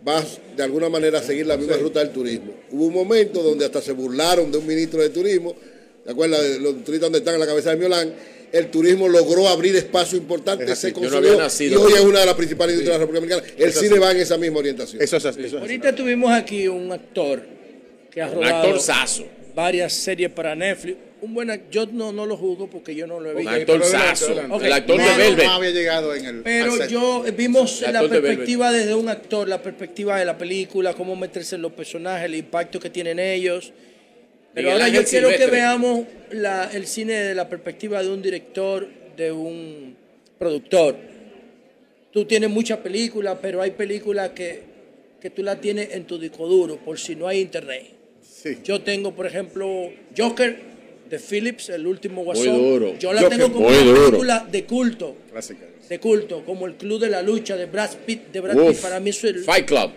va 0.07 0.23
de 0.55 0.63
alguna 0.63 0.89
manera 0.89 1.19
a 1.19 1.23
seguir 1.23 1.47
la 1.47 1.57
misma 1.57 1.77
ruta 1.77 1.99
del 1.99 2.09
turismo. 2.09 2.53
Hubo 2.71 2.87
un 2.87 2.93
momento 2.93 3.41
donde 3.41 3.65
hasta 3.65 3.81
se 3.81 3.93
burlaron 3.93 4.51
de 4.51 4.57
un 4.57 4.67
ministro 4.67 5.01
de 5.01 5.09
turismo, 5.09 5.55
¿te 6.03 6.11
acuerdas 6.11 6.41
de 6.41 6.59
los 6.59 6.83
turistas 6.83 7.01
donde 7.01 7.19
están 7.19 7.35
en 7.35 7.39
la 7.39 7.47
cabeza 7.47 7.69
de 7.71 7.77
Miolán? 7.77 8.13
El 8.51 8.69
turismo 8.69 9.07
logró 9.07 9.47
abrir 9.47 9.75
espacio 9.75 10.17
importante, 10.17 10.75
se 10.75 10.91
consolidó 10.91 11.47
y 11.59 11.75
hoy 11.75 11.93
es 11.93 12.01
una 12.01 12.19
de 12.19 12.25
las 12.25 12.35
principales 12.35 12.73
industrias 12.73 12.99
de 12.99 13.05
la 13.05 13.11
República 13.11 13.35
Dominicana. 13.35 13.65
El 13.65 13.73
cine 13.73 13.99
va 13.99 14.11
en 14.11 14.17
esa 14.17 14.37
misma 14.37 14.59
orientación. 14.59 15.01
Eso 15.01 15.17
es 15.17 15.53
Ahorita 15.53 15.95
tuvimos 15.95 16.31
aquí 16.31 16.67
un 16.67 16.91
actor 16.91 17.41
que 18.11 18.21
ha 18.21 18.27
rodado. 18.27 18.41
Un 18.41 18.53
actor 18.53 18.79
saso. 18.79 19.25
varias 19.55 19.93
series 19.93 20.29
para 20.31 20.55
Netflix. 20.55 20.97
Un 21.21 21.35
buen 21.35 21.69
yo 21.69 21.85
no, 21.85 22.11
no 22.11 22.25
lo 22.25 22.35
juzgo 22.35 22.67
porque 22.67 22.95
yo 22.95 23.05
no 23.05 23.19
lo 23.19 23.31
he 23.31 23.35
visto. 23.35 23.51
Un 23.51 23.59
actor 23.59 23.83
sazo. 23.85 24.59
El 24.59 24.73
actor 24.73 24.97
de 24.97 25.17
Velvet. 25.17 25.45
No 25.45 25.51
había 25.51 25.69
llegado 25.69 26.15
en 26.15 26.25
el 26.25 26.41
Pero 26.41 26.87
yo 26.87 27.23
vimos 27.37 27.81
la 27.81 28.01
perspectiva 28.01 28.71
desde 28.71 28.95
un 28.95 29.07
actor, 29.07 29.47
la 29.47 29.61
perspectiva 29.61 30.17
de 30.19 30.25
la 30.25 30.37
película, 30.37 30.93
cómo 30.93 31.15
meterse 31.15 31.55
en 31.55 31.61
los 31.61 31.71
personajes, 31.71 32.25
el 32.25 32.35
impacto 32.35 32.79
que 32.79 32.89
tienen 32.89 33.19
ellos. 33.19 33.71
Pero 34.53 34.71
ahora 34.71 34.89
yo 34.89 35.03
quiero 35.05 35.29
que 35.29 35.45
veamos 35.47 36.05
la, 36.31 36.69
el 36.73 36.85
cine 36.87 37.13
de 37.13 37.35
la 37.35 37.47
perspectiva 37.47 38.03
de 38.03 38.09
un 38.09 38.21
director, 38.21 38.87
de 39.15 39.31
un 39.31 39.95
productor. 40.37 40.95
Tú 42.11 42.25
tienes 42.25 42.49
muchas 42.49 42.79
películas, 42.79 43.37
pero 43.41 43.61
hay 43.61 43.71
películas 43.71 44.31
que, 44.31 44.63
que 45.21 45.29
tú 45.29 45.43
las 45.43 45.61
tienes 45.61 45.93
en 45.93 46.03
tu 46.05 46.19
disco 46.19 46.47
duro, 46.47 46.77
por 46.77 46.99
si 46.99 47.15
no 47.15 47.27
hay 47.27 47.39
internet. 47.39 47.83
Sí. 48.21 48.57
Yo 48.63 48.81
tengo, 48.81 49.13
por 49.13 49.25
ejemplo, 49.25 49.89
Joker 50.17 50.71
de 51.09 51.19
Phillips, 51.19 51.69
el 51.69 51.85
último 51.87 52.23
Muy 52.23 52.47
duro. 52.47 52.97
Yo 52.97 53.13
la 53.13 53.21
Joker, 53.21 53.37
tengo 53.37 53.53
como 53.53 53.67
una 53.67 53.77
duro. 53.77 54.05
película 54.05 54.47
de 54.49 54.65
culto. 54.65 55.15
Clásica. 55.31 55.65
De 55.87 55.99
culto, 55.99 56.43
como 56.45 56.65
el 56.67 56.75
Club 56.75 57.01
de 57.01 57.09
la 57.09 57.21
Lucha 57.21 57.55
de 57.57 57.65
Brad 57.65 57.91
Pitt. 58.05 58.31
De 58.31 58.39
Brad 58.39 58.55
Uf. 58.57 58.69
Pitt 58.69 58.79
para 58.79 58.99
mí 58.99 59.09
eso 59.09 59.27
es 59.27 59.35
el, 59.35 59.43
Fight 59.43 59.65
Club. 59.65 59.91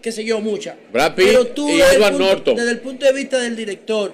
Qué 0.00 0.12
sé 0.12 0.24
yo, 0.24 0.40
mucha. 0.40 0.76
Brad 0.92 1.14
Pitt 1.14 1.26
Pero 1.26 1.46
tú, 1.48 1.68
y 1.68 1.76
desde 1.78 1.90
el 1.90 1.96
Edward 1.96 2.12
punto- 2.12 2.26
Norton. 2.34 2.56
Desde 2.56 2.70
el 2.70 2.80
punto 2.80 3.06
de 3.06 3.12
vista 3.12 3.38
del 3.40 3.56
director, 3.56 4.12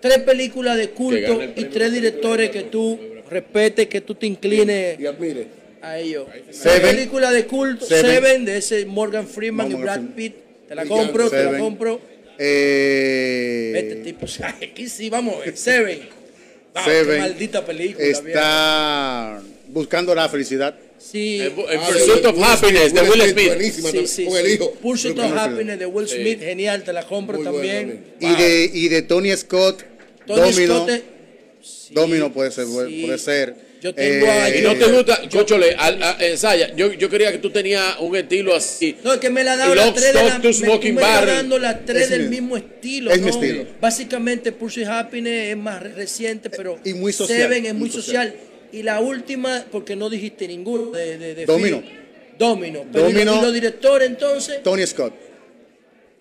tres 0.00 0.18
películas 0.18 0.76
de 0.76 0.90
culto 0.90 1.42
y 1.56 1.64
tres 1.64 1.92
directores 1.92 2.50
que 2.50 2.62
tú 2.64 2.98
respetes, 3.30 3.86
que 3.88 4.00
tú 4.00 4.14
te 4.14 4.26
inclines 4.26 4.98
Y 4.98 5.06
admire. 5.06 5.46
a 5.82 5.98
ellos. 5.98 6.26
Seven. 6.50 6.80
Tres 6.80 6.94
películas 6.94 7.32
de 7.32 7.46
culto, 7.46 7.84
Seven. 7.86 8.10
Seven, 8.14 8.44
de 8.44 8.56
ese 8.58 8.86
Morgan 8.86 9.26
Freeman 9.28 9.70
y 9.70 9.74
Brad. 9.74 10.00
Pitt. 10.16 10.34
Te 10.68 10.74
la 10.74 10.84
compro, 10.86 11.30
te 11.30 11.44
la 11.44 11.58
compro. 11.58 12.00
Eh, 12.38 13.72
Este 13.76 13.96
tipo, 13.96 14.24
o 14.24 14.28
sea, 14.28 14.56
aquí 14.62 14.88
sí, 14.88 15.10
vamos 15.10 15.36
a 15.36 15.38
ver. 15.40 15.56
Seven. 15.56 16.00
Wow, 16.74 16.84
qué 16.84 17.18
maldita 17.18 17.64
película. 17.64 18.06
está 18.06 19.42
buscando 19.68 20.14
la 20.14 20.28
felicidad. 20.28 20.74
Sí. 20.98 21.40
El, 21.40 21.52
el 21.52 21.78
Pursuit 21.80 22.24
of 22.26 22.42
Happiness 22.42 22.92
de 22.92 23.02
Will 23.02 23.22
Smith. 23.30 23.46
Buenísima, 23.48 23.90
Sí, 23.90 24.06
sí, 24.06 24.24
con 24.24 24.34
sí. 24.34 24.40
el 24.40 24.52
hijo. 24.52 24.72
Pursuit 24.82 25.18
of 25.18 25.32
Happiness 25.36 25.78
de 25.78 25.86
Will 25.86 26.08
Smith, 26.08 26.40
genial, 26.40 26.82
te 26.82 26.92
la 26.92 27.04
compro 27.06 27.36
Muy 27.36 27.44
también. 27.44 28.04
Y 28.20 28.34
de, 28.34 28.70
y 28.72 28.88
de 28.88 29.02
Tony 29.02 29.36
Scott, 29.36 29.82
Tony 30.26 30.40
Domino. 30.52 30.86
Scott 30.86 31.02
Domino 31.90 32.32
puede 32.32 32.50
ser. 32.50 32.66
puede- 32.66 32.88
sí. 32.90 33.02
puede 33.04 33.18
ser. 33.18 33.68
Yo 33.80 33.94
tengo 33.94 34.26
a- 34.28 34.50
Y 34.50 34.60
no 34.62 34.74
te 34.74 34.86
gusta, 34.86 35.20
Cóchole, 35.30 35.72
al- 35.78 36.02
a- 36.02 36.16
eh, 36.18 36.36
yo, 36.76 36.92
yo 36.94 37.08
creía 37.08 37.30
que 37.30 37.38
tú 37.38 37.50
tenías 37.50 37.96
un 38.00 38.16
estilo 38.16 38.54
así. 38.54 38.96
No, 39.04 39.12
es 39.12 39.20
que 39.20 39.30
me 39.30 39.44
la 39.44 39.56
daba 39.56 39.72
las 39.74 39.94
tres 39.94 40.06
de 40.06 40.12
la, 40.14 40.38
me, 40.40 40.52
Smoking 40.52 40.96
dando 40.96 41.58
las 41.60 41.84
tres 41.84 42.02
Es 42.04 42.10
del 42.10 42.22
mi- 42.24 42.40
mismo 42.40 42.56
estilo. 42.56 43.12
es 43.12 43.18
mi 43.20 43.30
¿no? 43.30 43.40
estilo. 43.40 43.66
Básicamente 43.80 44.50
Pursuit 44.50 44.86
Happiness 44.88 45.50
es 45.50 45.56
más 45.56 45.80
re- 45.80 45.92
reciente, 45.92 46.50
pero 46.50 46.78
y 46.84 46.94
muy 46.94 47.12
social, 47.12 47.38
Seven 47.38 47.66
es 47.66 47.72
muy 47.74 47.80
muy 47.82 47.90
social. 47.90 48.32
social. 48.32 48.48
Y 48.72 48.82
la 48.82 49.00
última, 49.00 49.64
porque 49.70 49.96
no 49.96 50.10
dijiste 50.10 50.46
ninguno 50.48 50.90
de, 50.90 51.18
de, 51.18 51.34
de 51.34 51.46
Domino. 51.46 51.82
Domino. 52.38 52.84
Pero 52.92 53.08
¿y 53.08 53.12
Domino. 53.12 53.32
los- 53.32 53.40
y 53.40 53.44
los 53.46 53.54
directores 53.54 54.08
entonces? 54.08 54.62
Tony 54.62 54.86
Scott. 54.86 55.12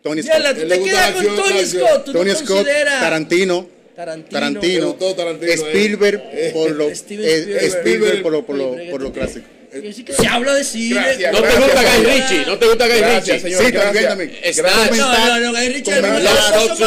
Tony 0.02 0.24
Scott. 0.24 0.56
tú 0.60 0.68
te 0.68 0.82
quedas 0.84 1.12
con 1.12 1.36
Tony 1.36 1.66
Scott, 1.66 2.06
tú 2.06 2.14
Tony 2.14 2.30
no 2.30 2.36
Scott, 2.36 2.48
consideras 2.48 3.00
Tarantino. 3.02 3.68
Tarantino. 3.96 4.40
Tarantino, 4.40 4.94
Tarantino, 5.16 5.52
eh. 5.52 5.56
Spielberg 5.56 6.54
por 6.54 6.72
lo, 6.72 6.90
Steven 6.96 7.26
eh, 7.26 7.32
Spielberg. 7.38 7.66
Spielberg 7.66 8.22
por 8.24 8.32
lo, 8.32 8.46
por 8.46 8.56
lo, 8.56 8.76
por 8.92 9.02
lo 9.02 9.12
clásico. 9.12 9.48
Y 9.84 9.88
así 9.90 10.04
que 10.04 10.14
se 10.14 10.26
habla 10.28 10.54
de 10.54 10.64
cine. 10.64 10.96
Gracias, 10.96 11.32
No 11.34 11.40
te 11.42 11.48
gracias, 11.48 11.66
gusta 11.66 11.82
Guy. 11.84 12.06
Ritchie, 12.06 12.46
no 12.46 12.58
te 12.60 12.66
gusta 12.68 12.88
Guy 12.88 13.02
Ritchie. 13.02 13.40
señor. 13.40 13.66
Sí, 13.66 13.72
también, 13.72 13.92
gracias. 13.94 14.08
también. 14.08 14.54
Snatch. 14.54 14.98
No, 14.98 15.28
no, 15.28 15.40
no, 15.40 15.52
Guy 15.52 15.70
Ritchie. 15.70 15.94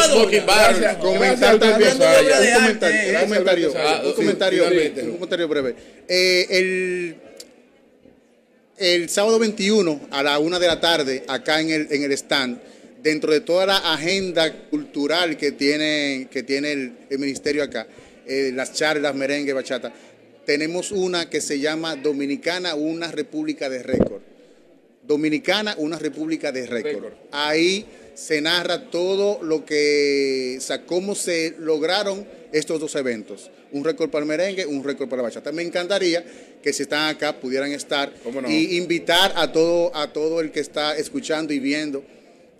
Smoking 0.09 0.45
Barrel. 0.45 0.81
Gracias. 0.81 0.95
Comentar 0.97 1.59
también, 1.59 1.95
un 1.95 2.01
arte, 2.01 2.53
comentario, 2.53 2.99
eh. 3.01 3.15
un 3.15 3.29
comentario, 3.29 3.73
Ah, 3.77 4.01
un 4.03 4.13
comentario, 4.13 4.63
finalmente. 4.63 5.01
un 5.03 5.11
comentario 5.13 5.47
breve. 5.47 5.75
Eh, 6.07 6.47
el, 6.49 7.15
el 8.77 9.09
sábado 9.09 9.37
21 9.39 10.07
a 10.11 10.23
la 10.23 10.39
una 10.39 10.57
de 10.59 10.67
la 10.67 10.79
tarde, 10.79 11.23
acá 11.27 11.61
en 11.61 11.69
el, 11.69 11.87
en 11.91 12.03
el 12.03 12.11
stand, 12.13 12.59
dentro 13.03 13.31
de 13.31 13.41
toda 13.41 13.65
la 13.67 13.77
agenda 13.93 14.51
cultural 14.69 15.37
que 15.37 15.51
tiene, 15.51 16.27
que 16.31 16.43
tiene 16.43 16.71
el, 16.71 16.93
el 17.09 17.19
ministerio 17.19 17.63
acá, 17.63 17.85
eh, 18.27 18.51
las 18.53 18.73
charlas, 18.73 19.13
merengue, 19.15 19.53
bachata, 19.53 19.91
tenemos 20.51 20.91
una 20.91 21.29
que 21.29 21.39
se 21.39 21.61
llama 21.61 21.95
Dominicana, 21.95 22.75
una 22.75 23.09
república 23.09 23.69
de 23.69 23.83
récord. 23.83 24.21
Dominicana, 25.01 25.75
una 25.77 25.97
república 25.97 26.51
de 26.51 26.67
récord. 26.67 27.13
Ahí 27.31 27.85
se 28.15 28.41
narra 28.41 28.89
todo 28.89 29.41
lo 29.41 29.63
que, 29.63 30.55
o 30.57 30.61
sea, 30.61 30.85
cómo 30.85 31.15
se 31.15 31.55
lograron 31.57 32.27
estos 32.51 32.81
dos 32.81 32.95
eventos. 32.95 33.49
Un 33.71 33.85
récord 33.85 34.09
para 34.09 34.23
el 34.23 34.27
merengue, 34.27 34.65
un 34.65 34.83
récord 34.83 35.07
para 35.07 35.21
la 35.21 35.29
bachata. 35.29 35.53
Me 35.53 35.61
encantaría 35.61 36.21
que 36.61 36.73
si 36.73 36.83
están 36.83 37.07
acá 37.15 37.39
pudieran 37.39 37.71
estar 37.71 38.13
¿Cómo 38.21 38.41
no? 38.41 38.51
y 38.51 38.75
invitar 38.75 39.31
a 39.37 39.53
todo, 39.53 39.95
a 39.95 40.11
todo 40.11 40.41
el 40.41 40.51
que 40.51 40.59
está 40.59 40.97
escuchando 40.97 41.53
y 41.53 41.59
viendo 41.59 42.03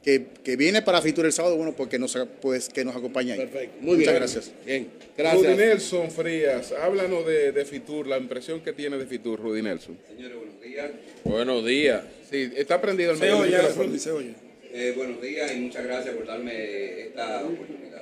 que, 0.04 0.26
que 0.44 0.56
viene 0.56 0.82
para 0.82 1.02
Fitur 1.02 1.26
el 1.26 1.32
sábado, 1.32 1.56
bueno, 1.58 1.76
porque 1.76 2.00
nos, 2.00 2.18
pues, 2.42 2.70
que 2.70 2.84
nos 2.84 2.96
acompañe 2.96 3.34
ahí. 3.34 3.40
Perfecto. 3.40 3.76
Muy 3.82 3.98
bien. 3.98 4.00
Muchas 4.00 4.16
gracias. 4.16 4.52
Bien. 4.66 4.84
Rudy 4.86 5.02
Gracias. 5.18 5.58
Nelson 5.58 6.12
Frías, 6.12 6.72
háblanos 6.72 7.26
de, 7.28 7.52
de 7.52 7.66
Fitur, 7.66 8.08
la 8.08 8.18
impresión 8.18 8.62
que 8.62 8.74
tiene 8.74 8.98
de 8.98 9.06
Fitur, 9.06 9.40
Rudy 9.40 9.62
Nelson. 9.62 9.98
Señores, 10.08 10.38
buenos 10.38 10.62
días. 10.62 10.92
Buenos 11.24 11.66
días. 11.66 12.02
Sí, 12.32 12.52
está 12.56 12.82
prendido 12.82 13.12
el 13.12 13.18
Se 13.18 13.32
oye, 13.32 13.52
micrófono. 13.58 13.98
se 14.00 14.12
oye. 14.12 14.34
Eh, 14.74 14.94
buenos 14.96 15.22
días 15.22 15.52
y 15.54 15.60
muchas 15.60 15.84
gracias 15.84 16.16
por 16.16 16.26
darme 16.26 17.02
esta 17.02 17.44
oportunidad. 17.44 18.02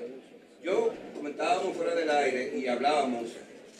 Yo 0.63 0.93
comentábamos 1.15 1.75
fuera 1.75 1.95
del 1.95 2.09
aire 2.09 2.53
y 2.57 2.67
hablábamos 2.67 3.29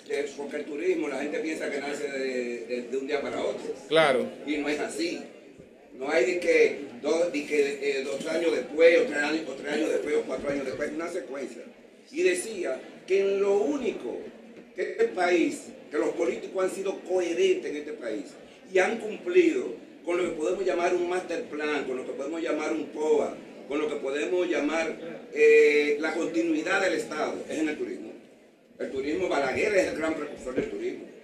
de 0.08 0.26
porque 0.36 0.58
el 0.58 0.66
turismo, 0.66 1.08
la 1.08 1.20
gente 1.22 1.38
piensa 1.40 1.70
que 1.70 1.80
nace 1.80 2.08
de, 2.12 2.20
de- 2.66 2.82
de 2.92 2.98
un 2.98 3.06
día 3.06 3.22
para 3.22 3.40
otro. 3.42 3.62
Claro. 3.88 4.28
Y 4.48 4.58
no 4.58 4.68
es 4.68 4.80
así. 4.80 5.22
No 6.00 6.10
hay 6.10 6.26
de 6.26 6.40
que 6.40 6.80
dos, 7.02 7.30
de 7.30 7.46
que, 7.46 7.78
eh, 7.82 8.04
dos 8.04 8.26
años 8.28 8.56
después, 8.56 9.00
o 9.00 9.04
tres 9.04 9.18
años, 9.18 9.42
o 9.50 9.52
tres 9.52 9.74
años 9.74 9.90
después, 9.90 10.16
o 10.16 10.22
cuatro 10.22 10.50
años 10.50 10.66
después, 10.66 10.90
es 10.90 10.96
una 10.96 11.10
secuencia. 11.10 11.64
Y 12.10 12.24
decía 12.24 12.80
que 13.06 13.20
en 13.20 13.42
lo 13.42 13.58
único 13.58 14.18
que 14.78 14.82
este 14.82 15.06
país, 15.10 15.64
que 15.92 15.98
los 15.98 16.12
políticos 16.12 16.64
han 16.64 16.72
sido 16.72 16.98
coherentes 17.02 17.70
en 17.70 17.76
este 17.76 17.92
país 17.94 18.28
y 18.74 18.80
han 18.80 18.98
cumplido 19.00 19.74
con 20.06 20.18
lo 20.18 20.24
que 20.24 20.38
podemos 20.38 20.66
llamar 20.66 20.96
un 20.96 21.10
master 21.10 21.44
plan, 21.44 21.84
con 21.84 21.98
lo 21.98 22.06
que 22.06 22.14
podemos 22.14 22.42
llamar 22.42 22.72
un 22.72 22.86
POA, 22.86 23.36
con 23.68 23.80
lo 23.80 23.90
que 23.90 23.96
podemos 23.96 24.50
llamar 24.50 24.96
eh, 25.34 25.98
la 26.00 26.14
continuidad 26.14 26.82
del 26.82 26.94
Estado, 26.94 27.44
es 27.50 27.60
en 27.60 27.68
el 27.68 27.78
turismo. 27.78 28.14
El 28.80 28.90
turismo, 28.90 29.28
Balaguer 29.28 29.76
es 29.76 29.88
el 29.90 29.98
gran 29.98 30.14
precursor 30.14 30.56
del 30.56 30.70
turismo. 30.70 31.19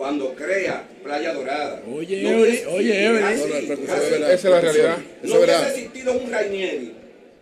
Cuando 0.00 0.34
crea 0.34 0.82
Playa 1.04 1.34
Dorada. 1.34 1.82
Oye, 1.94 2.22
no 2.22 2.38
oye, 2.38 2.64
No, 2.64 3.12
no, 3.12 3.14
verdad. 3.20 3.32
Esa 4.32 4.32
es 4.32 4.44
la 4.44 4.60
realidad. 4.62 4.96
No 4.96 5.28
Eso 5.28 5.34
es 5.34 5.40
verdad. 5.42 5.60
hubiese 5.62 5.78
existido 5.84 6.12
un 6.14 6.32
Rainieri. 6.32 6.94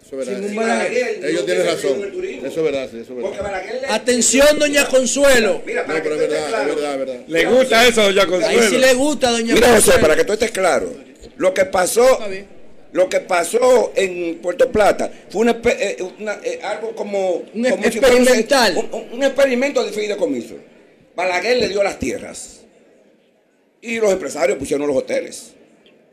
Eso 0.04 0.20
es 0.20 0.26
Sin 0.26 0.34
verdad. 0.34 0.50
un 0.50 0.56
Balaguer, 0.56 1.18
no 1.20 1.26
Ellos 1.28 1.46
tienen 1.46 1.66
razón. 1.66 2.02
el. 2.02 2.34
Eso 2.34 2.46
es 2.48 2.62
verdad, 2.64 2.88
sí, 2.90 2.96
eso 2.98 3.00
es 3.00 3.08
Porque 3.22 3.22
verdad. 3.38 3.42
Balaguer 3.44 3.80
le- 3.82 3.86
Atención, 3.86 4.58
doña 4.58 4.86
Consuelo. 4.88 5.62
Mira, 5.64 5.82
No, 5.82 5.86
para 5.86 6.02
pero 6.02 6.16
que 6.18 6.24
es 6.24 6.30
verdad, 6.30 6.48
claro. 6.48 6.74
verdad, 6.74 6.92
es 6.94 6.98
verdad. 6.98 7.20
Le 7.28 7.44
gusta 7.46 7.86
eso, 7.86 8.02
doña 8.02 8.48
Ahí 8.48 8.58
sí 8.68 8.76
le 8.78 8.94
gusta, 8.94 9.30
doña 9.30 9.54
Mira, 9.54 9.66
José, 9.68 9.74
Consuelo. 9.82 10.00
para 10.00 10.16
que 10.16 10.24
tú 10.24 10.32
estés 10.32 10.50
claro, 10.50 10.92
lo 11.36 11.54
que 11.54 11.64
pasó, 11.64 12.18
lo 12.90 13.08
que 13.08 13.20
pasó 13.20 13.92
en 13.94 14.38
Puerto 14.42 14.68
Plata 14.72 15.12
fue 15.30 15.42
una, 15.42 15.60
eh, 15.64 15.96
una- 16.18 16.40
eh, 16.42 16.58
algo 16.64 16.92
como, 16.96 17.34
Un 17.54 17.70
como 17.70 17.84
si 17.84 18.00
fuera 18.00 18.16
un- 18.16 18.22
experimental. 18.22 18.88
un 19.12 19.22
experimento 19.22 19.84
de 19.84 19.92
fideicomiso. 19.92 20.54
Balaguer 21.18 21.56
le 21.56 21.68
dio 21.68 21.82
las 21.82 21.98
tierras 21.98 22.60
y 23.82 23.98
los 23.98 24.12
empresarios 24.12 24.56
pusieron 24.56 24.86
los 24.86 24.96
hoteles. 24.96 25.52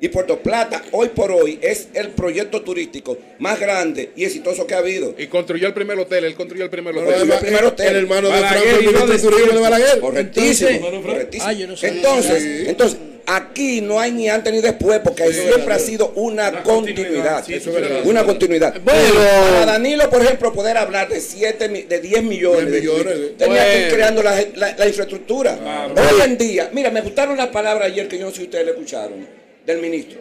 Y 0.02 0.10
Puerto 0.10 0.40
Plata, 0.40 0.84
hoy 0.94 1.10
por 1.10 1.32
hoy, 1.32 1.60
es 1.62 1.90
el 1.94 2.10
proyecto 2.10 2.64
turístico 2.64 3.16
más 3.38 3.60
grande 3.60 4.10
y 4.16 4.24
exitoso 4.26 4.66
que 4.66 4.74
ha 4.74 4.80
habido. 4.80 5.14
Y 5.16 5.28
construyó 5.28 5.68
el 5.68 5.76
primer 5.76 6.00
hotel, 6.00 6.26
él 6.26 6.34
construyó 6.34 6.64
el 6.64 6.72
primer 6.72 6.96
Pero 6.96 7.06
hotel. 7.06 7.20
además, 7.20 7.38
el 7.38 7.46
primer 7.46 7.66
hotel. 7.66 7.88
El 7.88 7.96
hermano 7.98 8.28
de 8.30 8.34
Balaguer 8.34 8.62
Franco, 8.62 8.80
el 8.80 8.86
ministro 8.88 9.08
de 9.08 9.20
turismo 9.20 9.54
de 9.54 9.60
Balaguer. 9.62 10.00
Correctísimo. 10.00 10.70
Entonces- 10.72 11.02
correctísimo. 11.06 11.48
Ah, 11.50 11.54
yo 11.54 11.68
no 11.68 11.78
sabía. 11.78 11.96
entonces, 11.98 12.68
entonces, 12.68 13.00
aquí 13.28 13.82
no 13.82 14.00
hay 14.00 14.12
ni 14.12 14.30
antes 14.30 14.54
ni 14.54 14.62
después, 14.62 15.00
porque 15.04 15.32
siempre 15.34 15.74
ha 15.74 15.80
sido 15.80 16.12
una 16.16 16.64
continuidad. 16.64 17.40
Eso 17.50 17.70
es 17.70 17.76
verdad. 17.76 18.02
Una 18.06 18.24
continuidad. 18.24 18.80
Bueno. 18.84 19.14
para 19.16 19.66
Danilo, 19.66 20.10
por 20.10 20.22
ejemplo, 20.22 20.54
poder 20.54 20.78
hablar 20.78 21.10
de 21.10 21.20
7, 21.20 21.68
de 21.88 22.00
10 22.02 22.24
millones, 22.24 22.72
10 22.72 22.84
millones, 22.84 23.20
de- 23.20 23.28
tenía 23.30 23.66
que 23.72 23.82
ir 23.88 23.94
creando 23.94 24.22
la, 24.24 24.36
la- 24.56 24.76
la 24.78 24.88
infraestructura. 24.88 25.92
Hoy 25.96 26.22
en 26.24 26.38
día, 26.38 26.70
mira, 26.74 26.92
me 26.92 27.02
gustaron 27.02 27.38
las 27.38 27.48
palabras 27.48 27.88
ayer 27.92 28.08
que 28.08 28.18
yo 28.18 28.26
no 28.26 28.32
sé 28.32 28.38
si 28.38 28.44
ustedes 28.44 28.66
le 28.66 28.72
escucharon, 28.72 29.26
del 29.66 29.80
ministro, 29.82 30.20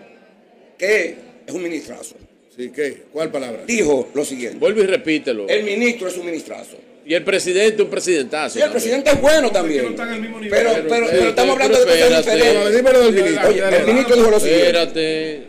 que 0.79 1.15
es 1.47 1.53
un 1.55 1.63
ministrazo. 1.63 2.17
Sí, 2.57 2.71
¿qué? 2.75 3.03
¿Cuál 3.13 3.31
palabra? 3.33 3.63
Dijo 3.67 4.09
lo 4.15 4.25
siguiente. 4.25 4.59
Vuelve 4.59 4.83
y 4.83 4.87
repítelo. 4.87 5.49
El 5.49 5.65
ministro 5.65 6.07
es 6.09 6.17
un 6.17 6.27
ministrazo. 6.27 6.77
Y 7.07 7.15
el 7.15 7.23
presidente, 7.23 7.83
un 7.83 7.91
presidentazo. 7.91 8.55
Sí, 8.55 8.63
el 8.63 8.71
presidente 8.71 9.11
es 9.11 9.21
bueno 9.21 9.51
también. 9.51 9.95
Pero, 9.95 10.05
pero, 10.51 10.89
pero, 10.89 11.07
pero- 11.11 11.29
estamos 11.29 11.53
hablando 11.55 11.79
de 11.79 11.85
cosas 11.85 12.25
diferentes. 12.25 12.77
Dímelo 12.77 13.01
del 13.01 13.13
ministro. 13.13 13.49
Oye, 13.49 13.77
el 13.77 13.87
ministro 13.87 14.17
dijo 14.17 14.31
lo 14.31 14.41
siguiente. 14.41 14.67
Espérate. 14.69 15.43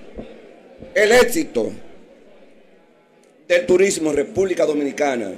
El 0.93 1.11
éxito 1.11 1.71
del 3.47 3.65
turismo 3.65 4.09
en 4.11 4.17
República 4.17 4.65
Dominicana 4.65 5.31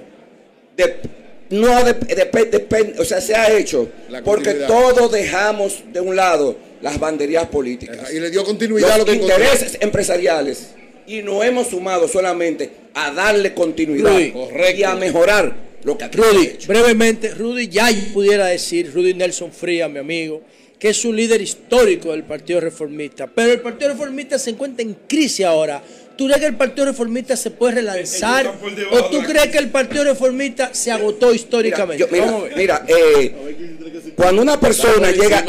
no 1.50 1.84
depende, 1.84 3.00
o 3.00 3.06
sea, 3.06 3.22
se 3.22 3.36
ha 3.36 3.52
hecho 3.56 3.90
porque 4.24 4.54
todos 4.54 5.12
dejamos 5.12 5.84
de 5.92 6.00
un 6.00 6.16
lado 6.16 6.58
las 6.82 7.00
banderías 7.00 7.48
políticas. 7.48 8.12
Y 8.14 8.20
le 8.20 8.30
dio 8.30 8.44
continuidad 8.44 8.92
a 8.92 8.98
los 9.00 9.14
intereses 9.14 9.78
empresariales 9.82 10.70
y 11.06 11.22
nos 11.22 11.44
hemos 11.46 11.68
sumado 11.68 12.08
solamente 12.08 12.72
a 12.94 13.12
darle 13.12 13.54
continuidad 13.54 14.20
y 14.20 14.84
a 14.84 14.96
mejorar 14.96 15.67
lo 15.84 15.98
que 15.98 16.06
aquí 16.06 16.18
Rudy, 16.18 16.58
brevemente, 16.68 17.34
Rudy 17.34 17.68
ya 17.68 17.90
pudiera 18.14 18.48
decir, 18.48 18.92
Rudy 18.94 19.14
Nelson 19.14 19.52
Fría, 19.52 19.88
mi 19.88 20.00
amigo, 20.00 20.42
que 20.80 20.90
es 20.90 21.06
un 21.06 21.16
líder 21.16 21.42
histórico 21.42 22.12
del 22.12 22.24
Partido 22.24 22.60
Reformista, 22.60 23.28
pero 23.28 23.52
el 23.52 23.62
Partido 23.62 23.92
Reformista 23.92 24.38
se 24.38 24.52
encuentra 24.52 24.84
en 24.84 24.96
crisis 25.08 25.46
ahora. 25.46 25.82
¿Tú 26.18 26.26
crees 26.26 26.40
que 26.40 26.48
el 26.48 26.56
Partido 26.56 26.86
Reformista 26.88 27.38
se 27.38 27.52
puede 27.52 27.76
relanzar? 27.76 28.48
¿O 28.92 29.06
tú 29.06 29.22
crees 29.22 29.48
que 29.48 29.60
el 29.60 29.70
Partido 29.70 30.04
Reformista 30.04 30.74
se 30.74 30.92
agotó 30.92 31.32
históricamente? 31.32 32.08
Mira, 32.56 32.84
eh, 32.88 34.14
cuando 34.16 34.42
una 34.42 34.60
persona 34.60 35.12
llega, 35.12 35.46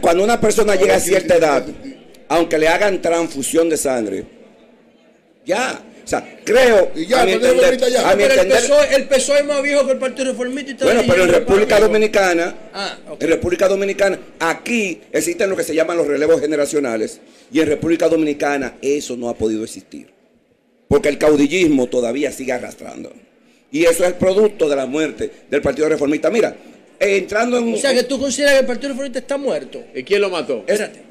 cuando 0.00 0.24
una 0.24 0.40
persona 0.40 0.74
llega 0.74 0.96
a 0.96 1.00
cierta 1.00 1.36
edad, 1.36 1.66
aunque 2.28 2.58
le 2.58 2.66
hagan 2.66 3.00
transfusión 3.00 3.68
de 3.68 3.76
sangre, 3.76 4.24
ya, 5.46 5.80
sea, 6.10 6.40
creo. 6.44 6.90
Y 6.94 7.06
ya, 7.06 7.22
a 7.22 7.24
mi 7.24 7.32
entender, 7.32 7.78
ya. 7.78 8.10
A 8.10 8.16
mi 8.16 8.22
pero 8.22 8.34
entender, 8.34 8.58
el, 8.92 9.08
PSOE, 9.08 9.38
el, 9.38 9.40
es 9.40 9.46
más 9.46 9.62
viejo 9.62 9.86
que 9.86 9.92
el 9.92 9.98
Partido 9.98 10.32
Reformista. 10.32 10.84
bueno, 10.84 11.02
pero 11.06 11.24
en 11.24 11.30
República 11.30 11.80
Dominicana, 11.80 12.54
ah, 12.74 12.98
en 13.18 13.28
República 13.28 13.68
Dominicana, 13.68 14.18
aquí 14.38 15.00
existen 15.12 15.48
lo 15.48 15.56
que 15.56 15.64
se 15.64 15.74
llaman 15.74 15.96
los 15.96 16.06
relevos 16.06 16.40
generacionales. 16.40 17.20
Y 17.52 17.60
en 17.60 17.68
República 17.68 18.08
Dominicana 18.08 18.76
eso 18.82 19.16
no 19.16 19.28
ha 19.28 19.34
podido 19.34 19.64
existir. 19.64 20.08
Porque 20.88 21.08
el 21.08 21.18
caudillismo 21.18 21.86
todavía 21.86 22.32
sigue 22.32 22.52
arrastrando. 22.52 23.12
Y 23.70 23.84
eso 23.84 24.02
es 24.04 24.10
el 24.10 24.14
producto 24.14 24.68
de 24.68 24.76
la 24.76 24.86
muerte 24.86 25.30
del 25.48 25.62
Partido 25.62 25.88
Reformista. 25.88 26.30
Mira, 26.30 26.56
entrando 26.98 27.58
en. 27.58 27.74
O 27.74 27.76
sea, 27.76 27.94
que 27.94 28.02
tú 28.02 28.18
consideras 28.18 28.54
que 28.54 28.60
el 28.60 28.66
Partido 28.66 28.88
Reformista 28.90 29.20
está 29.20 29.36
muerto. 29.36 29.84
¿Y 29.94 30.02
quién 30.02 30.20
lo 30.20 30.30
mató? 30.30 30.64
Espérate. 30.66 31.09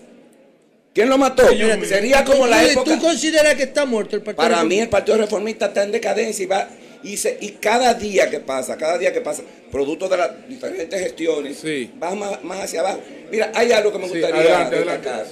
¿Quién 1.00 1.08
lo 1.08 1.18
mató? 1.18 1.48
Sería 1.86 2.26
como 2.26 2.46
la 2.46 2.62
época. 2.62 2.94
¿Tú 2.94 3.00
consideras 3.00 3.56
que 3.56 3.64
está 3.64 3.86
muerto 3.86 4.18
el 4.18 4.22
Partido 4.22 4.50
Para 4.50 4.66
mí 4.66 4.80
el 4.82 4.90
Partido 4.90 5.18
Reformista 5.18 5.68
está 5.68 5.84
en 5.84 5.94
decadencia 5.94 6.44
y 6.44 6.46
va 6.46 6.68
y, 7.02 7.18
y 7.40 7.52
cada 7.52 7.94
día 7.94 8.30
que 8.30 8.42
pasa, 8.42 8.76
cada 8.76 8.98
día 8.98 9.14
que 9.14 9.22
pasa, 9.22 9.44
producto 9.72 10.10
de 10.10 10.18
las 10.18 10.50
diferentes 10.50 11.00
gestiones, 11.00 11.64
va 12.04 12.16
más, 12.44 12.60
hacia 12.60 12.82
abajo. 12.82 13.00
Mira, 13.32 13.50
hay 13.56 13.72
algo 13.72 13.94
que 13.94 13.98
me 13.98 14.10
gustaría 14.10 14.70
destacar. 14.70 15.26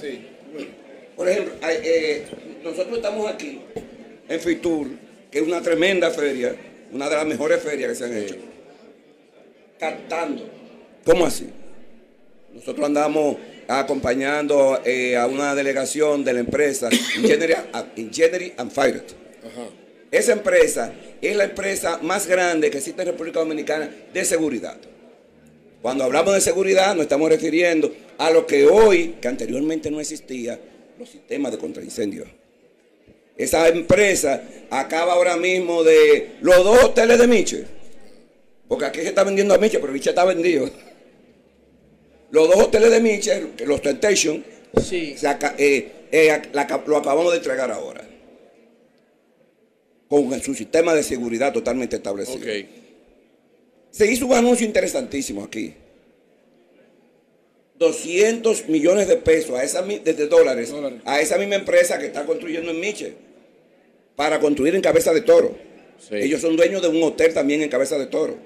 Por 1.14 1.28
ejemplo, 1.28 1.52
eh, 1.62 2.24
nosotros 2.64 2.96
estamos 2.96 3.30
aquí 3.30 3.60
en 4.26 4.40
Fitur, 4.40 4.88
que 5.30 5.40
es 5.40 5.46
una 5.46 5.60
tremenda 5.60 6.10
feria, 6.10 6.56
una 6.90 7.10
de 7.10 7.16
las 7.16 7.26
mejores 7.26 7.62
ferias 7.62 7.90
que 7.90 7.94
se 7.94 8.04
han 8.06 8.16
hecho, 8.16 8.36
captando. 9.78 10.48
¿Cómo 11.04 11.26
así? 11.26 11.50
Nosotros 12.54 12.86
andamos 12.86 13.36
acompañando 13.68 14.80
eh, 14.84 15.16
a 15.16 15.26
una 15.26 15.54
delegación 15.54 16.24
de 16.24 16.32
la 16.32 16.40
empresa 16.40 16.88
Engineering 17.96 18.54
and 18.56 18.72
Fire. 18.72 19.02
Esa 20.10 20.32
empresa 20.32 20.92
es 21.20 21.36
la 21.36 21.44
empresa 21.44 21.98
más 22.02 22.26
grande 22.26 22.70
que 22.70 22.78
existe 22.78 23.02
en 23.02 23.08
República 23.08 23.40
Dominicana 23.40 23.90
de 24.12 24.24
seguridad. 24.24 24.76
Cuando 25.82 26.04
hablamos 26.04 26.34
de 26.34 26.40
seguridad 26.40 26.94
nos 26.94 27.02
estamos 27.02 27.28
refiriendo 27.28 27.94
a 28.16 28.30
lo 28.30 28.46
que 28.46 28.66
hoy, 28.66 29.16
que 29.20 29.28
anteriormente 29.28 29.90
no 29.90 30.00
existía, 30.00 30.58
los 30.98 31.10
sistemas 31.10 31.52
de 31.52 31.58
contraincendio. 31.58 32.24
Esa 33.36 33.68
empresa 33.68 34.42
acaba 34.70 35.12
ahora 35.12 35.36
mismo 35.36 35.84
de 35.84 36.36
los 36.40 36.56
dos 36.64 36.84
hoteles 36.84 37.18
de 37.18 37.26
Miche. 37.28 37.64
Porque 38.66 38.86
aquí 38.86 39.00
se 39.00 39.08
está 39.08 39.22
vendiendo 39.24 39.54
a 39.54 39.58
Miche, 39.58 39.78
pero 39.78 39.92
Miche 39.92 40.10
está 40.10 40.24
vendido. 40.24 40.68
Los 42.30 42.48
dos 42.48 42.64
hoteles 42.64 42.90
de 42.90 43.00
Miche, 43.00 43.46
los 43.64 43.80
Temptation, 43.80 44.44
sí. 44.82 45.14
Eh, 45.58 45.92
eh, 46.12 46.42
lo 46.86 46.96
acabamos 46.96 47.32
de 47.32 47.38
entregar 47.38 47.70
ahora. 47.70 48.06
Con 50.08 50.40
su 50.40 50.54
sistema 50.54 50.94
de 50.94 51.02
seguridad 51.02 51.52
totalmente 51.52 51.96
establecido. 51.96 52.46
Se 53.90 54.10
hizo 54.10 54.26
un 54.26 54.34
anuncio 54.34 54.66
interesantísimo 54.66 55.44
aquí. 55.44 55.74
200 57.78 58.68
millones 58.68 59.06
de 59.08 59.16
pesos 59.16 59.56
a 59.58 59.62
esa, 59.62 59.82
de, 59.82 60.26
dólares, 60.26 60.74
a 61.04 61.20
esa 61.20 61.38
misma 61.38 61.54
empresa 61.54 61.98
que 61.98 62.06
está 62.06 62.26
construyendo 62.26 62.70
en 62.72 62.80
Miche 62.80 63.14
para 64.16 64.40
construir 64.40 64.74
en 64.74 64.82
Cabeza 64.82 65.12
de 65.12 65.20
Toro. 65.20 65.56
Ellos 66.10 66.40
son 66.40 66.56
dueños 66.56 66.82
de 66.82 66.88
un 66.88 67.02
hotel 67.02 67.32
también 67.32 67.62
en 67.62 67.68
Cabeza 67.68 67.96
de 67.98 68.06
Toro. 68.06 68.36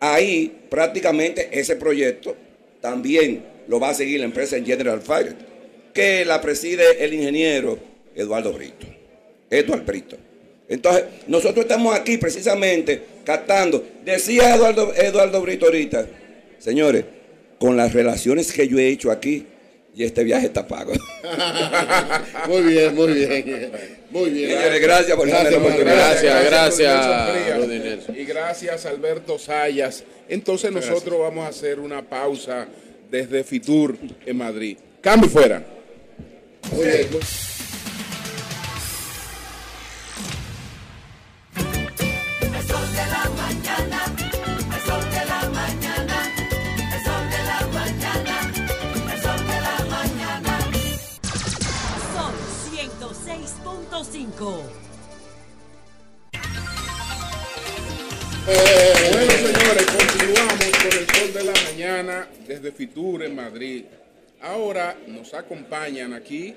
Ahí 0.00 0.66
prácticamente 0.70 1.48
ese 1.52 1.76
proyecto 1.76 2.34
también 2.80 3.44
lo 3.68 3.78
va 3.78 3.90
a 3.90 3.94
seguir 3.94 4.20
la 4.20 4.26
empresa 4.26 4.56
en 4.56 4.64
General 4.64 5.00
Fire, 5.00 5.36
que 5.92 6.24
la 6.24 6.40
preside 6.40 7.04
el 7.04 7.14
ingeniero 7.14 7.78
Eduardo 8.14 8.52
Brito. 8.52 8.86
Eduardo 9.50 9.84
Brito. 9.84 10.16
Entonces, 10.68 11.04
nosotros 11.26 11.64
estamos 11.64 11.94
aquí 11.94 12.18
precisamente 12.18 13.02
captando. 13.24 13.84
Decía 14.04 14.54
Eduardo, 14.54 14.92
Eduardo 14.94 15.40
Brito 15.40 15.66
ahorita, 15.66 16.06
señores, 16.58 17.04
con 17.58 17.76
las 17.76 17.92
relaciones 17.92 18.52
que 18.52 18.68
yo 18.68 18.78
he 18.78 18.88
hecho 18.88 19.10
aquí, 19.10 19.46
y 19.98 20.04
este 20.04 20.22
viaje 20.22 20.46
está 20.46 20.64
pago. 20.64 20.92
muy 22.46 22.62
bien, 22.62 22.94
muy 22.94 23.12
bien. 23.14 23.72
Muy 24.12 24.30
bien. 24.30 24.56
gracias 24.80 25.16
por 25.16 25.26
gracias, 25.26 25.52
la 25.52 25.58
oportunidad. 25.58 25.96
Gracias, 25.96 26.44
gracias. 26.44 28.08
Y 28.16 28.24
gracias, 28.24 28.86
Alberto 28.86 29.40
Sayas. 29.40 30.04
Entonces 30.28 30.70
nosotros 30.70 31.18
vamos 31.18 31.44
a 31.44 31.48
hacer 31.48 31.80
una 31.80 32.00
pausa 32.00 32.68
desde 33.10 33.42
Fitur 33.42 33.96
en 34.24 34.36
Madrid. 34.36 34.78
Cambio 35.00 35.28
fuera. 35.28 35.66
Muy 36.70 36.86
bien. 36.86 37.08
Bueno, 54.38 54.70
señores, 59.32 59.86
continuamos 59.86 60.70
con 60.78 60.92
el 60.92 61.06
sol 61.08 61.32
de 61.34 61.44
la 61.44 61.52
mañana 61.64 62.28
desde 62.46 62.70
Fitur 62.70 63.24
en 63.24 63.34
Madrid. 63.34 63.84
Ahora 64.40 64.96
nos 65.08 65.34
acompañan 65.34 66.12
aquí 66.12 66.54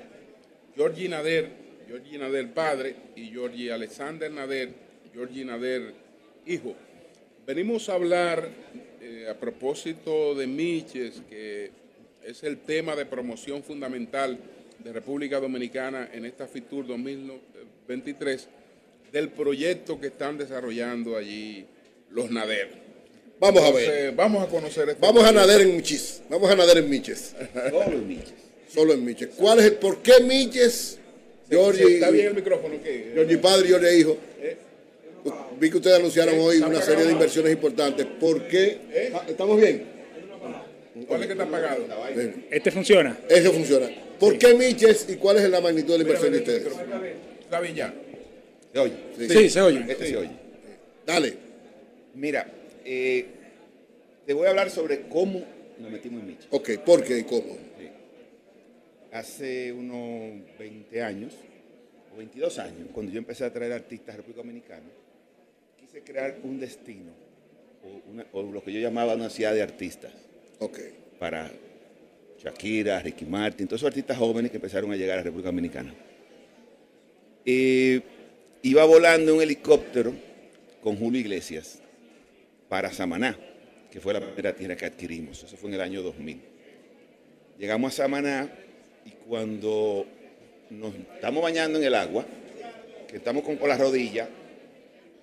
Georgie 0.76 1.08
Nader, 1.08 1.50
Georgie 1.88 2.18
Nader 2.18 2.54
padre 2.54 2.94
y 3.16 3.30
Georgie 3.30 3.72
Alexander 3.72 4.30
Nader, 4.30 4.72
Georgie 5.12 5.44
Nader 5.44 5.92
hijo. 6.46 6.76
Venimos 7.44 7.88
a 7.88 7.94
hablar 7.94 8.48
eh, 9.00 9.26
a 9.28 9.34
propósito 9.34 10.36
de 10.36 10.46
Miches, 10.46 11.20
que 11.28 11.72
es 12.24 12.44
el 12.44 12.58
tema 12.58 12.94
de 12.94 13.06
promoción 13.06 13.64
fundamental 13.64 14.38
de 14.82 14.92
República 14.92 15.38
Dominicana 15.38 16.10
en 16.12 16.24
esta 16.24 16.46
Fitur 16.46 16.86
2023 16.86 18.48
del 19.12 19.28
proyecto 19.28 20.00
que 20.00 20.08
están 20.08 20.38
desarrollando 20.38 21.16
allí 21.16 21.66
los 22.10 22.30
Nader. 22.30 22.82
Vamos 23.38 23.62
a 23.62 23.70
ver. 23.72 24.12
Vamos 24.12 24.44
a 24.44 24.46
conocer 24.46 24.88
este 24.88 25.00
Vamos 25.00 25.24
a 25.24 25.32
nader 25.32 25.62
en 25.62 25.76
Miches. 25.76 26.22
Vamos 26.28 26.48
a 26.48 26.54
nader 26.54 26.78
en 26.78 26.88
Miches. 26.88 27.34
Solo 27.70 27.92
en 27.92 28.08
Miches. 28.08 28.34
Solo 28.72 28.92
en 28.92 29.04
Miches. 29.04 29.30
¿Cuál 29.36 29.58
es 29.58 29.64
el 29.64 29.74
por 29.74 30.00
qué 30.00 30.20
Miches? 30.22 30.98
Georgie, 31.50 31.94
está 31.94 32.10
bien 32.10 32.28
el 32.28 32.34
micrófono. 32.34 32.76
Georgie 32.82 33.38
padre 33.38 33.66
y 33.66 33.68
Georgie 33.68 33.98
hijo. 33.98 34.16
Eh. 34.40 34.56
Vi 35.58 35.70
que 35.70 35.76
ustedes 35.76 35.98
anunciaron 35.98 36.38
hoy 36.38 36.58
una 36.58 36.80
serie 36.80 37.04
de 37.04 37.12
inversiones 37.12 37.52
importantes. 37.52 38.06
¿Por 38.06 38.46
qué? 38.46 38.78
¿Eh? 38.92 39.12
Ah, 39.12 39.24
¿Estamos 39.28 39.60
bien? 39.60 39.86
¿Cuál 41.08 41.22
es 41.22 41.26
que 41.26 41.32
está 41.32 41.46
pagado? 41.46 41.84
Este 42.50 42.70
funciona. 42.70 43.18
Este 43.28 43.50
funciona. 43.50 43.90
¿Por 44.22 44.38
qué 44.38 44.54
Miches 44.54 45.08
y 45.08 45.16
cuál 45.16 45.38
es 45.38 45.50
la 45.50 45.60
magnitud 45.60 45.94
de 45.94 45.98
la 45.98 46.02
inversión 46.04 46.32
de 46.32 46.38
ustedes? 46.38 46.64
Está 47.40 47.58
bien 47.58 47.74
ya. 47.74 47.92
¿Se 48.72 48.78
oye? 48.78 48.94
Sí, 49.18 49.50
se 49.50 49.60
oye. 49.60 49.84
Este 49.88 50.06
se 50.06 50.16
oye. 50.16 50.30
Dale. 51.04 51.34
Mira, 52.14 52.46
eh, 52.84 53.26
te 54.24 54.32
voy 54.32 54.46
a 54.46 54.50
hablar 54.50 54.70
sobre 54.70 55.08
cómo 55.08 55.44
nos 55.76 55.90
metimos 55.90 56.20
en 56.20 56.28
Miches. 56.28 56.46
Ok, 56.50 56.70
¿por 56.86 57.02
qué 57.02 57.18
y 57.18 57.24
cómo? 57.24 57.58
Hace 59.10 59.72
unos 59.72 60.40
20 60.56 61.02
años, 61.02 61.34
o 62.14 62.18
22 62.18 62.60
años, 62.60 62.88
cuando 62.94 63.10
yo 63.10 63.18
empecé 63.18 63.44
a 63.44 63.52
traer 63.52 63.72
artistas 63.72 64.14
a 64.14 64.18
República 64.18 64.42
Dominicana, 64.42 64.88
quise 65.80 66.00
crear 66.02 66.38
un 66.44 66.60
destino, 66.60 67.10
o, 68.32 68.38
o 68.38 68.42
lo 68.44 68.62
que 68.62 68.72
yo 68.72 68.78
llamaba 68.78 69.16
una 69.16 69.30
ciudad 69.30 69.52
de 69.52 69.62
artistas. 69.62 70.12
Ok. 70.60 70.78
Para 71.18 71.50
Shakira, 72.42 72.98
Ricky 73.00 73.24
Martin, 73.24 73.68
todos 73.68 73.80
esos 73.80 73.88
artistas 73.88 74.18
jóvenes 74.18 74.50
que 74.50 74.56
empezaron 74.56 74.90
a 74.90 74.96
llegar 74.96 75.14
a 75.14 75.16
la 75.18 75.22
República 75.22 75.48
Dominicana. 75.48 75.94
iba 77.44 78.84
volando 78.84 79.36
un 79.36 79.42
helicóptero 79.42 80.12
con 80.82 80.96
Julio 80.96 81.20
Iglesias 81.20 81.80
para 82.68 82.92
Samaná, 82.92 83.38
que 83.90 84.00
fue 84.00 84.12
la 84.12 84.20
primera 84.20 84.54
tierra 84.54 84.74
que 84.76 84.86
adquirimos. 84.86 85.44
Eso 85.44 85.56
fue 85.56 85.70
en 85.70 85.74
el 85.74 85.80
año 85.82 86.02
2000. 86.02 86.40
Llegamos 87.58 87.92
a 87.92 88.04
Samaná 88.04 88.50
y 89.04 89.10
cuando 89.28 90.06
nos 90.70 90.94
estamos 90.94 91.42
bañando 91.42 91.78
en 91.78 91.84
el 91.84 91.94
agua, 91.94 92.26
que 93.06 93.18
estamos 93.18 93.44
con, 93.44 93.56
las 93.68 93.78
rodillas, 93.78 94.28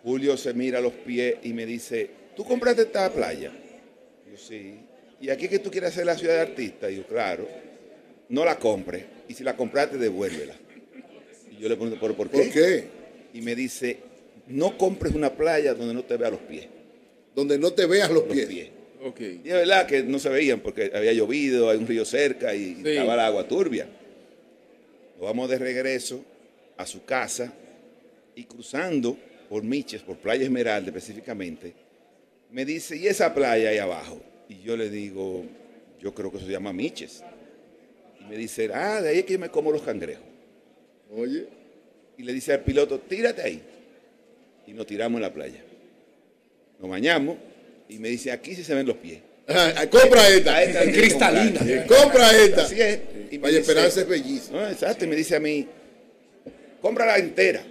Julio 0.03 0.37
se 0.37 0.53
mira 0.53 0.77
a 0.77 0.81
los 0.81 0.93
pies 0.93 1.35
y 1.43 1.51
me 1.51 1.65
dice, 1.65 2.09
¿tú 2.35 2.45
compraste 2.45 2.83
esta 2.83 3.11
playa? 3.11 3.51
Yo 4.31 4.37
sí. 4.37 4.88
¿Y 5.21 5.29
aquí 5.29 5.47
que 5.47 5.59
tú 5.59 5.69
quieres 5.69 5.91
hacer 5.91 6.05
la 6.05 6.17
ciudad 6.17 6.35
de 6.35 6.41
artista? 6.41 6.89
Y 6.89 6.97
yo, 6.97 7.07
claro. 7.07 7.47
No 8.29 8.45
la 8.45 8.57
compres. 8.57 9.03
Y 9.27 9.33
si 9.33 9.43
la 9.43 9.55
compraste, 9.55 9.97
devuélvela. 9.97 10.55
Y 11.51 11.61
yo 11.61 11.67
le 11.67 11.75
pregunto, 11.75 11.99
¿por, 11.99 12.15
¿por 12.15 12.29
qué? 12.29 12.37
¿Por 12.37 12.51
qué? 12.51 12.83
Y 13.33 13.41
me 13.41 13.55
dice, 13.55 13.97
no 14.47 14.77
compres 14.77 15.13
una 15.13 15.31
playa 15.33 15.73
donde 15.73 15.93
no 15.93 16.03
te 16.03 16.17
veas 16.17 16.31
los 16.31 16.41
pies. 16.41 16.67
Donde 17.35 17.57
no 17.57 17.71
te 17.71 17.85
veas 17.85 18.09
los, 18.09 18.23
pies. 18.23 18.49
Y 18.49 19.47
es 19.47 19.53
verdad 19.53 19.85
que 19.85 20.03
no 20.03 20.19
se 20.19 20.29
veían 20.29 20.59
porque 20.59 20.91
había 20.93 21.13
llovido, 21.13 21.69
hay 21.69 21.77
un 21.77 21.87
río 21.87 22.03
cerca 22.03 22.53
y 22.53 22.81
estaba 22.83 23.13
el 23.13 23.19
agua 23.19 23.47
turbia. 23.47 23.87
Nos 25.17 25.25
vamos 25.25 25.49
de 25.49 25.57
regreso 25.57 26.23
a 26.75 26.85
su 26.85 27.05
casa 27.05 27.53
y 28.35 28.43
cruzando 28.43 29.17
por 29.49 29.63
Miches, 29.63 30.01
por 30.01 30.17
Playa 30.17 30.43
Esmeralda 30.43 30.89
específicamente, 30.89 31.73
me 32.51 32.65
dice, 32.65 32.97
¿y 32.97 33.07
esa 33.07 33.33
playa 33.33 33.69
ahí 33.69 33.77
abajo? 33.77 34.21
Y 34.49 34.61
yo 34.61 34.75
le 34.75 34.89
digo, 34.89 35.45
yo 36.01 36.13
creo 36.13 36.31
que 36.31 36.37
eso 36.37 36.47
se 36.47 36.51
llama 36.51 36.73
Miches. 36.73 37.23
Y 38.19 38.25
me 38.25 38.35
dice, 38.35 38.69
ah, 38.73 39.01
de 39.01 39.09
ahí 39.09 39.19
es 39.19 39.25
que 39.25 39.33
yo 39.33 39.39
me 39.39 39.49
como 39.49 39.71
los 39.71 39.83
cangrejos. 39.83 40.25
Oye. 41.15 41.47
Y 42.17 42.23
le 42.23 42.33
dice 42.33 42.51
al 42.51 42.61
piloto, 42.61 42.99
tírate 42.99 43.41
ahí. 43.41 43.61
Y 44.67 44.73
nos 44.73 44.85
tiramos 44.85 45.17
en 45.17 45.21
la 45.21 45.33
playa. 45.33 45.63
Nos 46.79 46.89
bañamos 46.89 47.37
y 47.87 47.99
me 47.99 48.09
dice, 48.09 48.31
aquí 48.31 48.55
sí 48.55 48.63
se 48.63 48.75
ven 48.75 48.87
los 48.87 48.97
pies. 48.97 49.21
Ah, 49.47 49.85
compra 49.89 50.27
esta, 50.29 50.61
esta 50.61 50.83
cristalina. 50.83 51.85
Compra 51.87 52.31
esta. 52.35 52.63
Así 52.63 52.79
es. 52.79 52.99
Y 53.31 53.37
Vaya 53.37 53.59
Esperanza 53.59 54.01
es 54.01 54.07
bellísima. 54.07 54.61
No, 54.61 54.69
exacto. 54.69 55.05
Y 55.05 55.07
me 55.07 55.15
dice 55.15 55.35
a 55.35 55.39
mí, 55.39 55.67
cómprala 56.81 57.17
entera. 57.17 57.63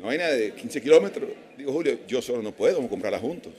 No 0.00 0.08
hay 0.08 0.18
nada 0.18 0.32
de 0.32 0.52
15 0.52 0.80
kilómetros. 0.80 1.30
Digo, 1.56 1.72
Julio, 1.72 1.98
yo 2.08 2.22
solo 2.22 2.42
no 2.42 2.52
puedo, 2.52 2.74
vamos 2.76 2.88
a 2.88 2.90
comprarla 2.90 3.18
juntos. 3.18 3.52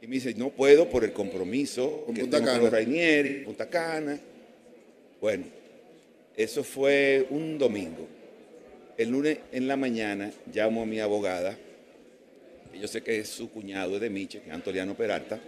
Y 0.00 0.06
me 0.06 0.14
dice, 0.16 0.34
no 0.34 0.50
puedo 0.50 0.88
por 0.88 1.04
el 1.04 1.12
compromiso 1.12 2.04
con 2.06 2.14
que 2.14 2.20
Punta 2.22 2.36
tengo 2.38 2.50
Cana. 2.50 2.60
con 2.60 2.70
Rainieri, 2.70 3.44
Punta 3.44 3.68
Cana. 3.68 4.18
Bueno, 5.20 5.44
eso 6.36 6.62
fue 6.62 7.26
un 7.30 7.58
domingo. 7.58 8.06
El 8.96 9.10
lunes 9.10 9.38
en 9.52 9.66
la 9.66 9.76
mañana 9.76 10.30
llamo 10.52 10.82
a 10.82 10.86
mi 10.86 11.00
abogada, 11.00 11.56
que 12.72 12.78
yo 12.78 12.86
sé 12.88 13.02
que 13.02 13.18
es 13.18 13.28
su 13.28 13.50
cuñado, 13.50 13.96
es 13.96 14.00
de 14.00 14.10
Miche, 14.10 14.40
que 14.40 14.48
es 14.48 14.54
Antoliano 14.54 14.96
Peralta, 14.96 15.40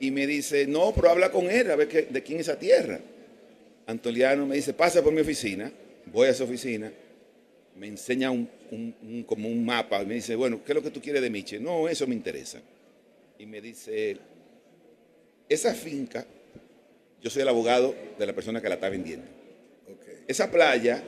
y 0.00 0.10
me 0.10 0.26
dice, 0.26 0.66
no, 0.66 0.92
pero 0.94 1.10
habla 1.10 1.30
con 1.30 1.48
él, 1.50 1.70
a 1.70 1.76
ver 1.76 1.86
qué- 1.88 2.02
de 2.10 2.22
quién 2.22 2.40
es 2.40 2.48
esa 2.48 2.58
tierra. 2.58 2.98
Antoliano 3.86 4.46
me 4.46 4.56
dice, 4.56 4.72
pasa 4.74 5.02
por 5.02 5.12
mi 5.12 5.20
oficina, 5.20 5.70
voy 6.06 6.26
a 6.26 6.30
esa 6.30 6.44
oficina, 6.44 6.92
me 7.78 7.86
enseña 7.86 8.30
un, 8.32 8.48
un- 8.72 8.94
un- 9.02 9.22
como 9.24 9.48
un 9.48 9.64
mapa, 9.64 10.02
me 10.04 10.14
dice, 10.14 10.34
bueno, 10.34 10.60
¿qué 10.64 10.72
es 10.72 10.74
lo 10.76 10.82
que 10.82 10.90
tú 10.90 11.00
quieres 11.00 11.22
de 11.22 11.30
Miche? 11.30 11.60
No, 11.60 11.88
eso 11.88 12.06
me 12.08 12.14
interesa. 12.14 12.60
Y 13.42 13.46
me 13.46 13.60
dice, 13.60 14.18
esa 15.48 15.74
finca, 15.74 16.24
yo 17.20 17.28
soy 17.28 17.42
el 17.42 17.48
abogado 17.48 17.92
de 18.16 18.24
la 18.24 18.32
persona 18.32 18.62
que 18.62 18.68
la 18.68 18.76
está 18.76 18.88
vendiendo. 18.88 19.26
Esa 20.28 20.48
playa 20.48 21.02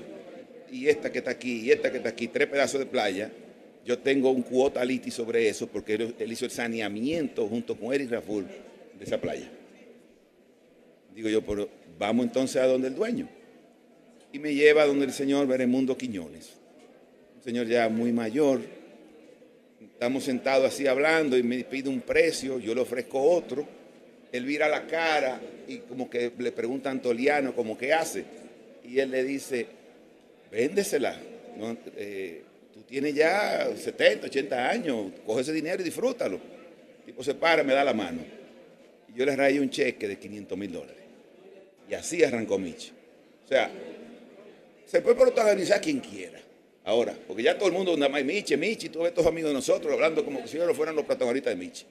y 0.68 0.88
esta 0.88 1.12
que 1.12 1.18
está 1.18 1.30
aquí 1.30 1.60
y 1.60 1.70
esta 1.70 1.92
que 1.92 1.98
está 1.98 2.08
aquí, 2.08 2.26
tres 2.26 2.48
pedazos 2.48 2.80
de 2.80 2.86
playa, 2.86 3.30
yo 3.86 4.00
tengo 4.00 4.32
un 4.32 4.42
cuota 4.42 4.84
liti 4.84 5.12
sobre 5.12 5.48
eso 5.48 5.68
porque 5.68 5.94
él, 5.94 6.16
él 6.18 6.32
hizo 6.32 6.44
el 6.44 6.50
saneamiento 6.50 7.46
junto 7.46 7.76
con 7.76 7.94
Eric 7.94 8.10
Raful 8.10 8.48
de 8.98 9.04
esa 9.04 9.20
playa. 9.20 9.48
Digo 11.14 11.28
yo, 11.28 11.40
pero 11.40 11.68
vamos 12.00 12.26
entonces 12.26 12.60
a 12.60 12.66
donde 12.66 12.88
el 12.88 12.96
dueño. 12.96 13.28
Y 14.32 14.40
me 14.40 14.52
lleva 14.52 14.82
a 14.82 14.86
donde 14.86 15.04
el 15.04 15.12
señor 15.12 15.46
Beremundo 15.46 15.96
Quiñones, 15.96 16.54
un 17.36 17.44
señor 17.44 17.68
ya 17.68 17.88
muy 17.88 18.12
mayor. 18.12 18.60
Estamos 19.94 20.24
sentados 20.24 20.66
así 20.66 20.86
hablando 20.86 21.38
y 21.38 21.42
me 21.42 21.64
pide 21.64 21.88
un 21.88 22.00
precio, 22.00 22.58
yo 22.58 22.74
le 22.74 22.80
ofrezco 22.80 23.22
otro. 23.22 23.66
Él 24.32 24.44
vira 24.44 24.68
la 24.68 24.86
cara 24.86 25.40
y 25.68 25.78
como 25.78 26.10
que 26.10 26.32
le 26.36 26.52
pregunta 26.52 26.88
a 26.88 26.92
Antoliano, 26.92 27.54
como 27.54 27.78
qué 27.78 27.92
hace. 27.92 28.24
Y 28.84 28.98
él 28.98 29.12
le 29.12 29.22
dice, 29.22 29.66
véndesela. 30.50 31.16
Eh, 31.96 32.42
tú 32.74 32.82
tienes 32.82 33.14
ya 33.14 33.70
70, 33.74 34.26
80 34.26 34.68
años, 34.68 35.12
coge 35.24 35.42
ese 35.42 35.52
dinero 35.52 35.80
y 35.80 35.84
disfrútalo. 35.84 36.40
El 36.98 37.04
tipo 37.06 37.22
se 37.22 37.34
para, 37.34 37.62
me 37.62 37.72
da 37.72 37.84
la 37.84 37.94
mano. 37.94 38.22
Y 39.08 39.16
yo 39.16 39.24
le 39.24 39.36
rayo 39.36 39.62
un 39.62 39.70
cheque 39.70 40.08
de 40.08 40.18
500 40.18 40.58
mil 40.58 40.72
dólares. 40.72 41.04
Y 41.88 41.94
así 41.94 42.24
arrancó 42.24 42.58
Michi. 42.58 42.90
O 43.44 43.48
sea, 43.48 43.70
se 44.86 45.00
puede 45.00 45.16
protagonizar 45.16 45.80
quien 45.80 46.00
quiera. 46.00 46.40
Ahora, 46.84 47.16
porque 47.26 47.42
ya 47.42 47.56
todo 47.56 47.68
el 47.68 47.74
mundo 47.74 47.96
nada 47.96 48.10
más 48.10 48.22
Michi, 48.24 48.56
Michi, 48.56 48.90
tú 48.90 49.00
ves 49.00 49.08
estos 49.08 49.24
amigos 49.26 49.50
de 49.50 49.54
nosotros 49.54 49.92
hablando 49.92 50.24
como 50.24 50.42
que 50.42 50.48
si 50.48 50.56
ellos 50.58 50.76
fueran 50.76 50.94
los 50.94 51.04
protagonistas 51.06 51.56
de 51.56 51.64
Michi. 51.64 51.84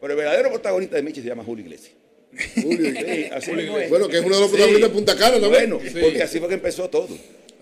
Pero 0.00 0.12
el 0.12 0.16
verdadero 0.16 0.48
protagonista 0.50 0.96
de 0.96 1.02
Michi 1.02 1.20
se 1.20 1.28
llama 1.28 1.44
Julio 1.44 1.64
Iglesias. 1.64 1.92
Julio 2.62 2.92
Sí, 2.92 3.24
así 3.32 3.52
mismo 3.52 3.78
es. 3.78 3.90
Bueno, 3.90 4.08
que 4.08 4.18
es 4.18 4.24
uno 4.24 4.34
de 4.36 4.40
los 4.40 4.50
Sí. 4.50 4.56
protagonistas 4.56 4.90
de 4.90 4.94
Punta 4.96 5.16
Cana 5.16 5.40
también. 5.40 5.70
Bueno, 5.70 6.00
porque 6.00 6.22
así 6.22 6.38
fue 6.38 6.48
que 6.48 6.54
empezó 6.54 6.88
todo. 6.88 7.08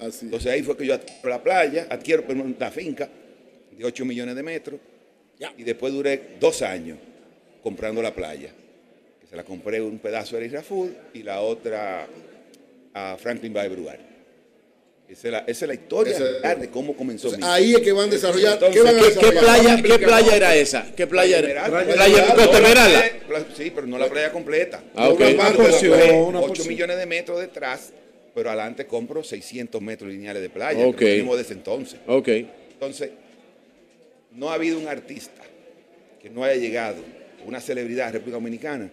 Entonces 0.01 0.47
ahí 0.53 0.63
fue 0.63 0.77
que 0.77 0.87
yo 0.87 0.95
adquiero 0.95 1.29
la 1.29 1.43
playa, 1.43 1.87
adquiero 1.91 2.25
una 2.29 2.71
finca 2.71 3.09
de 3.77 3.85
8 3.85 4.05
millones 4.05 4.37
de 4.37 4.43
metros 4.43 4.79
y 5.57 5.63
después 5.65 5.93
duré 5.93 6.21
dos 6.39 6.63
años 6.63 6.99
comprando 7.63 8.01
la 8.03 8.15
playa. 8.15 8.51
Que 9.21 9.27
se 9.27 9.35
la 9.35 9.43
compré 9.43 9.81
un 9.81 9.99
pedazo 9.99 10.37
a 10.37 10.39
Eric 10.39 10.53
Raful 10.53 10.95
y 11.15 11.23
la 11.23 11.41
otra 11.41 12.07
a 12.95 13.17
Franklin 13.19 13.53
Bay 13.53 13.69
Brewer. 13.69 13.99
Esa 15.09 15.29
es 15.29 15.33
la, 15.33 15.39
esa 15.41 15.65
es 15.65 15.69
la 15.69 15.75
historia 15.75 16.19
de 16.57 16.69
cómo 16.71 16.97
comenzó 16.97 17.31
Ahí 17.43 17.75
es 17.75 17.81
que 17.81 17.93
van 17.93 18.09
a 18.09 18.13
desarrollar. 18.13 18.55
Entonces, 18.55 18.75
¿Qué 18.77 18.83
van 18.83 18.97
a 18.97 18.99
¿Qué, 18.99 19.05
qué 19.07 19.15
desarrollar? 19.15 19.45
playa, 19.45 19.83
¿Qué 19.83 19.99
playa 20.05 20.37
era 20.37 20.57
esa? 20.57 20.93
¿Qué 20.97 21.07
playa 21.07 21.39
era? 21.39 21.67
Playa 21.67 21.95
playa- 21.95 23.47
Sí, 23.57 23.71
pero 23.75 23.87
no 23.87 23.99
la 23.99 24.09
playa 24.09 24.33
completa. 24.33 24.83
Ah, 24.95 25.09
ok. 25.09 25.21
Una 25.21 25.31
Una 25.31 25.53
porción, 25.53 25.93
una 26.17 26.39
8 26.41 26.47
porción. 26.49 26.69
millones 26.69 26.97
de 26.99 27.07
metros 27.07 27.41
detrás, 27.41 27.93
pero 28.35 28.51
adelante 28.51 28.87
compro 28.87 29.23
600 29.23 29.81
metros 29.81 30.11
lineales 30.11 30.43
de 30.43 30.51
playa, 30.51 30.85
Ok. 30.87 30.97
que 30.99 31.23
desde 31.23 31.55
entonces. 31.55 32.01
Ok. 32.07 32.29
Entonces, 32.73 33.11
no 34.33 34.51
ha 34.51 34.55
habido 34.55 34.79
un 34.79 34.89
artista 34.89 35.43
que 36.21 36.29
no 36.31 36.43
haya 36.45 36.57
llegado, 36.57 36.97
una 37.47 37.61
celebridad 37.61 38.07
de 38.07 38.13
República 38.13 38.37
Dominicana, 38.39 38.91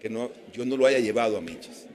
que 0.00 0.08
no, 0.08 0.30
yo 0.52 0.64
no 0.64 0.76
lo 0.76 0.86
haya 0.86 1.00
llevado 1.00 1.36
a 1.36 1.40
Miches. 1.40 1.86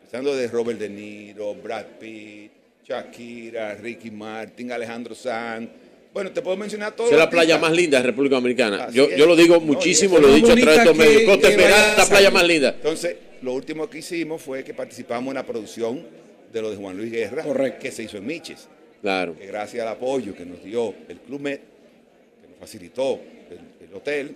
Empezando 0.00 0.34
de 0.34 0.48
Robert 0.48 0.78
De 0.80 0.88
Niro, 0.88 1.54
Brad 1.54 1.84
Pitt, 2.00 2.50
Shakira, 2.88 3.74
Ricky 3.74 4.10
Martin, 4.10 4.72
Alejandro 4.72 5.14
Sanz. 5.14 5.68
Bueno, 6.12 6.32
te 6.32 6.40
puedo 6.40 6.56
mencionar 6.56 6.96
todos. 6.96 7.10
Esa 7.10 7.16
es 7.18 7.24
la 7.24 7.30
playa 7.30 7.58
más 7.58 7.72
linda 7.72 7.98
de 7.98 8.04
República 8.04 8.36
Dominicana. 8.36 8.88
Yo, 8.90 9.10
yo 9.10 9.26
lo 9.26 9.36
digo 9.36 9.60
muchísimo, 9.60 10.18
lo 10.18 10.30
he 10.30 10.36
dicho 10.36 10.52
a 10.52 10.56
través 10.56 10.66
de 10.66 10.82
estos 10.82 10.96
medios. 10.96 11.22
Costa 11.24 11.48
Esmeralda, 11.48 11.96
la 11.98 12.06
playa 12.06 12.30
más 12.30 12.46
linda. 12.46 12.70
Entonces, 12.70 13.16
lo 13.42 13.52
último 13.52 13.90
que 13.90 13.98
hicimos 13.98 14.40
fue 14.40 14.64
que 14.64 14.72
participamos 14.72 15.28
en 15.32 15.34
la 15.34 15.44
producción 15.44 16.02
de 16.50 16.62
lo 16.62 16.70
de 16.70 16.76
Juan 16.76 16.96
Luis 16.96 17.12
Guerra, 17.12 17.78
que 17.78 17.92
se 17.92 18.04
hizo 18.04 18.16
en 18.16 18.26
Miches. 18.26 18.68
Claro. 19.02 19.36
Que 19.38 19.46
gracias 19.46 19.82
al 19.82 19.92
apoyo 19.92 20.34
que 20.34 20.46
nos 20.46 20.64
dio 20.64 20.94
el 21.08 21.18
Club 21.18 21.40
Med, 21.40 21.58
que 21.58 22.48
nos 22.48 22.58
facilitó 22.58 23.20
el, 23.50 23.86
el 23.86 23.94
hotel, 23.94 24.34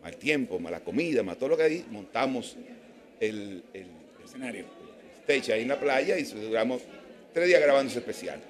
mal 0.00 0.16
tiempo, 0.16 0.60
mala 0.60 0.80
comida, 0.80 1.24
más 1.24 1.36
todo 1.36 1.50
lo 1.50 1.56
que 1.56 1.64
hay, 1.64 1.84
montamos 1.90 2.56
el, 3.18 3.62
el, 3.74 3.86
escenario. 4.24 4.64
stage 5.22 5.52
ahí 5.52 5.62
en 5.62 5.68
la 5.68 5.78
playa 5.78 6.16
y 6.16 6.22
duramos 6.22 6.82
tres 7.32 7.46
días 7.48 7.60
grabando 7.60 7.90
ese 7.90 7.98
especial. 8.00 8.40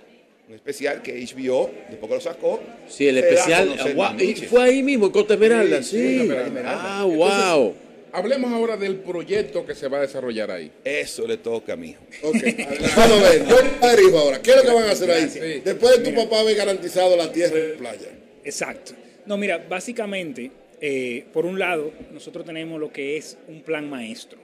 Un 0.49 0.55
especial 0.57 1.01
que 1.03 1.13
HBO, 1.25 1.71
después 1.89 2.09
que 2.09 2.15
lo 2.17 2.21
sacó. 2.21 2.61
Sí, 2.89 3.07
el 3.07 3.19
especial. 3.19 3.77
y 4.19 4.27
Miches. 4.27 4.49
fue 4.49 4.63
ahí 4.65 4.83
mismo, 4.83 5.07
en 5.07 5.13
Costa 5.13 5.35
Esmeralda, 5.35 5.83
Sí, 5.83 6.19
sí. 6.23 6.27
Costa 6.27 6.47
Esmeralda. 6.47 6.81
Ah, 7.01 7.05
wow. 7.05 7.75
Hablemos 8.13 8.53
ahora 8.53 8.77
del 8.77 8.97
proyecto 8.97 9.65
que 9.65 9.77
se 9.77 9.87
va 9.87 9.99
a 9.99 10.01
desarrollar 10.01 10.51
ahí. 10.51 10.73
Eso 10.83 11.25
le 11.29 11.37
toca 11.37 11.75
a 11.75 11.77
mi 11.77 11.91
hijo. 11.91 12.03
Vamos 12.25 12.43
a 13.25 13.31
ver, 13.31 13.47
yo 13.47 13.57
padre 13.81 14.03
hijo 14.03 14.19
ahora, 14.19 14.43
¿qué 14.43 14.51
es 14.51 14.57
lo 14.57 14.63
que 14.65 14.73
van 14.73 14.85
a 14.89 14.91
hacer 14.91 15.11
ahí? 15.13 15.29
Sí. 15.29 15.63
Después 15.65 15.99
de 16.03 16.11
tu 16.11 16.17
papá 16.17 16.41
haber 16.41 16.57
garantizado 16.57 17.17
la 17.17 17.31
tierra 17.31 17.57
y 17.57 17.69
la 17.73 17.79
playa. 17.79 18.09
Exacto. 18.43 18.93
No, 19.27 19.37
mira, 19.37 19.65
básicamente, 19.69 20.51
eh, 20.81 21.25
por 21.33 21.47
un 21.47 21.61
lado, 21.61 21.93
nosotros 22.13 22.45
tenemos 22.45 22.81
lo 22.81 22.93
que 22.93 23.17
es 23.17 23.39
un 23.47 23.63
plan 23.63 23.89
maestro. 23.89 24.41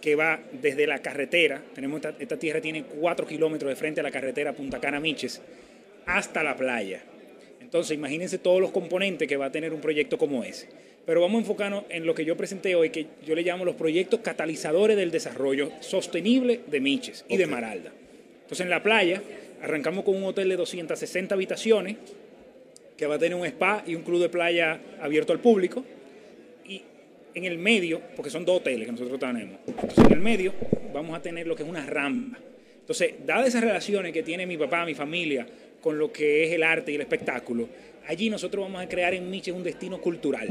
Que 0.00 0.14
va 0.14 0.40
desde 0.52 0.86
la 0.86 1.00
carretera, 1.00 1.62
tenemos 1.74 1.96
esta, 1.96 2.14
esta 2.18 2.38
tierra 2.38 2.60
tiene 2.60 2.84
cuatro 2.84 3.26
kilómetros 3.26 3.68
de 3.68 3.76
frente 3.76 4.00
a 4.00 4.02
la 4.02 4.10
carretera 4.10 4.52
Punta 4.52 4.80
Cana 4.80 5.00
Miches, 5.00 5.40
hasta 6.06 6.42
la 6.42 6.56
playa. 6.56 7.02
Entonces, 7.60 7.96
imagínense 7.96 8.38
todos 8.38 8.60
los 8.60 8.70
componentes 8.70 9.28
que 9.28 9.36
va 9.36 9.46
a 9.46 9.52
tener 9.52 9.74
un 9.74 9.80
proyecto 9.80 10.16
como 10.16 10.42
ese. 10.42 10.68
Pero 11.04 11.20
vamos 11.20 11.36
a 11.36 11.40
enfocarnos 11.40 11.84
en 11.88 12.06
lo 12.06 12.14
que 12.14 12.24
yo 12.24 12.36
presenté 12.36 12.74
hoy, 12.74 12.90
que 12.90 13.06
yo 13.26 13.34
le 13.34 13.42
llamo 13.42 13.64
los 13.64 13.74
proyectos 13.74 14.20
catalizadores 14.20 14.96
del 14.96 15.10
desarrollo 15.10 15.70
sostenible 15.80 16.60
de 16.66 16.80
Miches 16.80 17.24
y 17.28 17.36
de 17.36 17.46
Maralda. 17.46 17.92
Entonces, 18.42 18.60
en 18.60 18.70
la 18.70 18.82
playa, 18.82 19.22
arrancamos 19.62 20.04
con 20.04 20.16
un 20.16 20.24
hotel 20.24 20.48
de 20.48 20.56
260 20.56 21.34
habitaciones, 21.34 21.96
que 22.96 23.06
va 23.06 23.14
a 23.16 23.18
tener 23.18 23.38
un 23.38 23.46
spa 23.46 23.84
y 23.86 23.94
un 23.94 24.02
club 24.02 24.20
de 24.20 24.28
playa 24.28 24.80
abierto 25.00 25.32
al 25.32 25.40
público. 25.40 25.84
En 27.34 27.44
el 27.44 27.58
medio, 27.58 28.00
porque 28.16 28.30
son 28.30 28.44
dos 28.44 28.58
hoteles 28.58 28.86
que 28.86 28.92
nosotros 28.92 29.18
tenemos, 29.18 29.58
entonces 29.66 30.04
en 30.04 30.12
el 30.12 30.20
medio 30.20 30.52
vamos 30.92 31.16
a 31.16 31.22
tener 31.22 31.46
lo 31.46 31.54
que 31.54 31.62
es 31.62 31.68
una 31.68 31.84
rampa. 31.86 32.38
Entonces, 32.80 33.14
dadas 33.26 33.48
esas 33.48 33.62
relaciones 33.62 34.12
que 34.12 34.22
tiene 34.22 34.46
mi 34.46 34.56
papá, 34.56 34.86
mi 34.86 34.94
familia, 34.94 35.46
con 35.80 35.98
lo 35.98 36.10
que 36.10 36.44
es 36.44 36.52
el 36.52 36.62
arte 36.62 36.90
y 36.90 36.94
el 36.94 37.02
espectáculo, 37.02 37.68
allí 38.06 38.30
nosotros 38.30 38.64
vamos 38.64 38.82
a 38.82 38.88
crear 38.88 39.12
en 39.14 39.28
Miche 39.28 39.52
un 39.52 39.62
destino 39.62 40.00
cultural. 40.00 40.48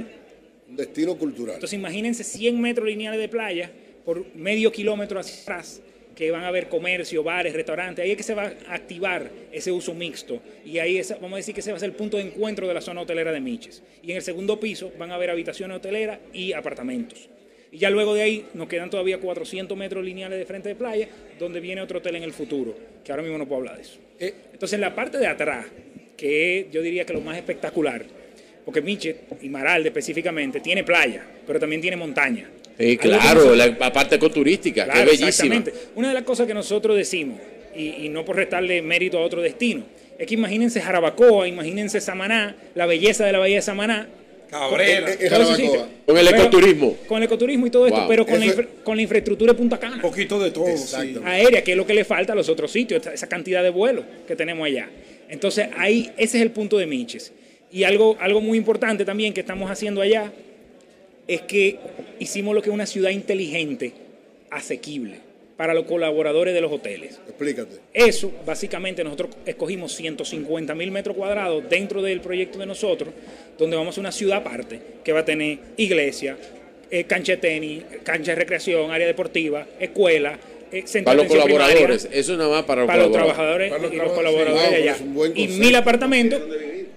Un 0.70 0.76
destino 0.76 1.18
cultural. 1.18 1.56
Entonces, 1.56 1.78
imagínense 1.78 2.24
100 2.24 2.62
metros 2.62 2.88
lineales 2.88 3.20
de 3.20 3.28
playa 3.28 3.72
por 4.06 4.36
medio 4.36 4.72
kilómetro 4.72 5.20
hacia 5.20 5.42
atrás 5.42 5.82
que 6.18 6.32
van 6.32 6.44
a 6.44 6.48
haber 6.48 6.68
comercio, 6.68 7.22
bares, 7.22 7.54
restaurantes, 7.54 8.04
ahí 8.04 8.10
es 8.10 8.18
que 8.18 8.24
se 8.24 8.34
va 8.34 8.52
a 8.68 8.74
activar 8.74 9.30
ese 9.52 9.72
uso 9.72 9.94
mixto 9.94 10.42
y 10.66 10.80
ahí 10.80 11.00
vamos 11.22 11.34
a 11.34 11.36
decir 11.38 11.54
que 11.54 11.62
ese 11.62 11.70
va 11.70 11.78
a 11.78 11.80
ser 11.80 11.92
el 11.92 11.96
punto 11.96 12.18
de 12.18 12.24
encuentro 12.24 12.68
de 12.68 12.74
la 12.74 12.82
zona 12.82 13.02
hotelera 13.02 13.32
de 13.32 13.40
Miches. 13.40 13.84
Y 14.02 14.10
en 14.10 14.18
el 14.18 14.24
segundo 14.24 14.60
piso 14.60 14.92
van 14.98 15.12
a 15.12 15.14
haber 15.14 15.30
habitaciones 15.30 15.78
hoteleras 15.78 16.18
y 16.34 16.54
apartamentos. 16.54 17.30
Y 17.72 17.78
ya 17.78 17.92
luego 17.92 18.16
de 18.16 18.24
ahí 18.24 18.46
nos 18.56 18.68
quedan 18.68 18.90
todavía 18.90 19.20
400 19.20 19.78
metros 19.78 20.04
lineales 20.04 20.40
de 20.40 20.46
frente 20.48 20.70
de 20.70 20.76
playa, 20.76 21.08
donde 21.38 21.60
viene 21.60 21.82
otro 21.82 22.00
hotel 22.00 22.16
en 22.16 22.24
el 22.24 22.34
futuro, 22.34 22.76
que 23.06 23.12
ahora 23.12 23.22
mismo 23.22 23.38
no 23.38 23.46
puedo 23.48 23.60
hablar 23.60 23.76
de 23.76 23.84
eso. 23.84 24.00
Eh, 24.20 24.34
entonces 24.54 24.74
en 24.74 24.82
la 24.82 24.96
parte 24.96 25.20
de 25.20 25.28
atrás, 25.28 25.68
que 26.18 26.68
yo 26.72 26.82
diría 26.82 27.06
que 27.06 27.14
lo 27.14 27.22
más 27.22 27.38
espectacular, 27.38 28.04
porque 28.66 28.82
Miches 28.82 29.18
y 29.44 29.50
Maralde 29.50 29.90
específicamente 29.90 30.62
tiene 30.62 30.84
playa, 30.84 31.24
pero 31.46 31.60
también 31.60 31.80
tiene 31.80 31.96
montaña. 31.96 32.50
Sí, 32.78 32.98
claro, 32.98 33.56
la, 33.56 33.76
parte 33.92 34.16
ecoturística, 34.16 34.86
que 34.86 35.00
es 35.00 35.06
bellísima. 35.06 35.28
Exactamente. 35.30 35.74
Una 35.96 36.10
de 36.10 36.14
las 36.14 36.24
cosas 36.24 36.46
que 36.46 36.54
nosotros 36.54 36.96
decimos, 36.96 37.40
y, 37.76 38.10
no 38.10 38.24
por 38.24 38.36
restarle 38.36 38.82
mérito 38.82 39.18
a 39.18 39.22
otro 39.22 39.42
destino, 39.42 39.84
es 40.18 40.28
que 40.28 40.34
imagínense 40.36 40.82
Jarabacoa, 40.82 41.48
imagínense 41.48 42.02
Samaná, 42.02 42.56
la 42.76 42.86
belleza 42.86 43.26
de 43.26 43.32
la 43.32 43.40
bahía 43.40 43.58
de 43.58 43.62
Samaná. 43.62 44.08
Cabrera. 44.50 45.12
Eh, 45.12 45.18
eh, 45.20 45.30
con 46.06 46.18
el 46.18 46.28
ecoturismo. 46.28 46.98
Con 47.08 47.18
el 47.18 47.24
ecoturismo 47.24 47.68
y 47.68 47.70
todo 47.70 47.88
esto, 47.88 48.06
pero 48.08 48.26
con 48.26 48.40
la, 48.40 48.66
con 48.84 48.96
la, 48.96 49.02
infraestructura 49.02 49.54
de 49.54 49.58
Punta 49.58 49.78
Cana. 49.78 49.96
Un 49.96 50.02
poquito 50.02 50.40
de 50.40 50.52
todo. 50.52 50.68
Aérea, 51.26 51.64
que 51.64 51.72
es 51.72 51.78
lo 51.78 51.86
que 51.86 51.94
le 51.94 52.06
falta 52.06 52.34
a 52.34 52.36
los 52.36 52.48
otros 52.48 52.72
sitios, 52.72 53.06
esa 53.08 53.28
cantidad 53.28 53.62
de 53.62 53.72
vuelos 53.72 54.06
que 54.26 54.36
tenemos 54.36 54.66
allá. 54.66 54.90
Entonces, 55.30 55.68
ahí, 55.78 56.12
ese 56.16 56.38
es 56.38 56.44
el 56.44 56.52
punto 56.52 56.78
de 56.78 56.86
Miches. 56.86 57.34
Y 57.72 57.84
algo, 57.84 58.16
algo 58.22 58.40
muy 58.40 58.58
importante 58.58 59.04
también 59.04 59.34
que 59.34 59.42
estamos 59.42 59.70
haciendo 59.70 60.00
allá 60.00 60.32
es 61.28 61.42
que 61.42 61.80
hicimos 62.20 62.56
lo 62.56 62.62
que 62.62 62.70
es 62.70 62.74
una 62.74 62.86
ciudad 62.86 63.10
inteligente, 63.10 63.94
asequible 64.50 65.28
para 65.58 65.74
los 65.74 65.86
colaboradores 65.86 66.54
de 66.54 66.62
los 66.62 66.72
hoteles. 66.72 67.20
Explícate. 67.28 67.78
Eso, 67.94 68.32
básicamente, 68.46 69.04
nosotros 69.04 69.32
escogimos 69.46 69.94
150 69.94 70.76
mil 70.76 70.92
metros 70.92 71.18
cuadrados 71.18 71.64
dentro 71.68 72.02
del 72.02 72.22
proyecto 72.22 72.60
de 72.60 72.68
nosotros, 72.68 73.10
donde 73.58 73.76
vamos 73.76 73.88
a 73.88 73.92
hacer 73.92 74.02
una 74.02 74.12
ciudad 74.12 74.38
aparte, 74.38 74.80
que 75.04 75.12
va 75.12 75.22
a 75.22 75.26
tener 75.26 75.58
iglesia, 75.78 76.38
eh, 76.92 77.06
cancha 77.06 77.34
de 77.34 77.38
tenis, 77.40 77.84
cancha 78.04 78.32
de 78.32 78.36
recreación, 78.36 78.92
área 78.92 79.08
deportiva, 79.08 79.66
escuela, 79.80 80.38
eh, 80.72 80.84
para 81.04 81.16
los 81.16 81.28
colaboradores, 81.28 82.10
eso 82.12 82.36
nada 82.36 82.50
más 82.50 82.66
para, 82.66 82.86
para 82.86 83.04
los 83.04 83.12
trabajadores 83.14 83.72
y 83.92 83.96
los 83.96 84.12
colaboradores 84.12 84.70
de 84.70 84.76
allá. 84.76 84.98
Y 85.34 85.48
mil 85.48 85.74
apartamentos 85.76 86.42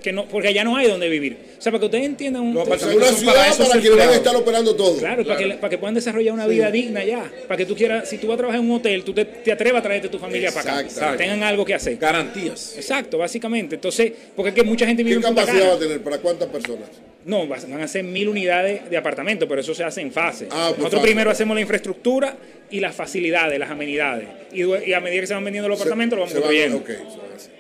que 0.03 0.13
no, 0.13 0.27
porque 0.27 0.49
allá 0.49 0.65
no 0.65 0.77
hay 0.77 0.89
donde 0.89 1.09
vivir. 1.09 1.37
O 1.59 1.63
sea, 1.63 1.71
para 1.73 1.81
que 1.81 1.87
ustedes 1.87 2.05
entiendan 2.05 2.43
un... 2.43 2.57
una 2.57 2.79
ciudad 2.79 2.95
para, 3.25 3.49
eso 3.49 3.69
para 3.69 3.81
que 3.81 3.91
van 3.91 4.09
a 4.09 4.15
estar 4.15 4.37
operando 4.37 4.75
todo. 4.75 4.97
Claro, 4.99 5.25
Para, 5.25 5.37
que, 5.39 5.49
para 5.55 5.71
que 5.71 5.79
puedan 5.79 5.95
desarrollar 5.95 6.35
una 6.35 6.47
vida 6.47 6.71
digna 6.71 7.01
allá. 7.01 7.31
Para 7.47 7.59
que 7.59 7.67
tú 7.67 7.75
quieras, 7.75 8.09
si 8.09 8.19
tú 8.19 8.29
vas 8.29 8.35
a 8.35 8.39
trabajar 8.39 8.61
en 8.61 8.71
un 8.71 8.77
hotel, 8.77 9.05
tú 9.05 9.13
te, 9.13 9.25
te 9.25 9.53
atrevas 9.53 9.81
a 9.81 9.83
traerte 9.83 10.09
tu 10.09 10.19
familia 10.19 10.53
para 10.53 10.79
acá. 10.79 11.17
Tengan 11.17 11.43
algo 11.43 11.65
que 11.65 11.75
hacer. 11.75 11.97
Garantías. 11.97 12.75
Exacto, 12.77 13.19
básicamente. 13.19 13.77
Entonces, 13.77 14.13
porque 14.35 14.51
es 14.51 14.55
que 14.55 14.63
mucha 14.63 14.87
gente 14.87 15.03
vive 15.03 15.17
¿Qué 15.17 15.23
capacidad 15.23 15.71
va 15.71 15.75
a 15.75 15.79
tener? 15.79 16.01
¿Para 16.01 16.19
cuántas 16.19 16.49
personas? 16.49 16.89
No, 17.25 17.47
van 17.47 17.83
a 17.83 17.89
ser 17.89 18.03
mil 18.03 18.29
unidades 18.29 18.89
de 18.89 18.97
apartamento, 18.97 19.47
pero 19.47 19.61
eso 19.61 19.75
se 19.75 19.85
hace 19.85 20.01
en 20.01 20.11
fase. 20.11 20.47
Ah, 20.51 20.69
pues 20.71 20.79
Nosotros 20.79 21.03
primero 21.03 21.31
hacemos 21.31 21.55
la 21.55 21.61
infraestructura 21.61 22.35
y 22.71 22.81
las 22.81 22.95
facilidades, 22.95 23.59
las 23.59 23.71
amenidades. 23.71 24.29
Y, 24.53 24.93
a 24.93 25.01
medida 25.01 25.21
que 25.21 25.27
se 25.27 25.35
van 25.35 25.45
vendiendo 25.45 25.69
los 25.69 25.81
apartamentos, 25.81 26.19
lo 26.19 26.25
vamos 26.25 26.35
construyendo. 26.35 26.85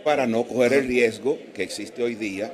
Para 0.04 0.26
no 0.26 0.44
coger 0.44 0.72
el 0.74 0.88
riesgo 0.88 1.38
que 1.54 1.62
existe 1.62 2.02
hoy 2.02 2.14
día 2.14 2.52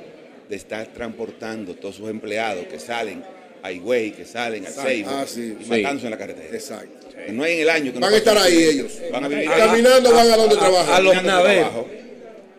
de 0.49 0.55
estar 0.55 0.87
transportando 0.87 1.75
todos 1.75 1.95
sus 1.95 2.09
empleados 2.09 2.65
que 2.67 2.79
salen 2.79 3.23
a 3.61 3.71
Higüey, 3.71 4.11
que 4.11 4.25
salen 4.25 4.65
al 4.65 4.73
Seibo 4.73 5.09
ah, 5.11 5.25
y 5.35 5.65
matándose 5.65 6.07
en 6.07 6.11
la 6.11 6.17
carretera. 6.17 6.55
Exacto. 6.55 7.07
No 7.29 7.43
hay 7.43 7.53
en 7.53 7.59
el 7.61 7.69
año. 7.69 7.91
van 7.99 8.13
a 8.13 8.17
estar 8.17 8.37
ahí 8.37 8.63
ellos. 8.63 9.01
Van 9.11 9.23
a 9.23 9.27
vivir. 9.27 9.49
Caminando 9.49 10.13
van 10.13 10.31
a 10.31 10.37
donde 10.37 10.55
trabajan. 10.55 10.95
A 10.95 10.99
los 10.99 11.23
naveros, 11.23 11.85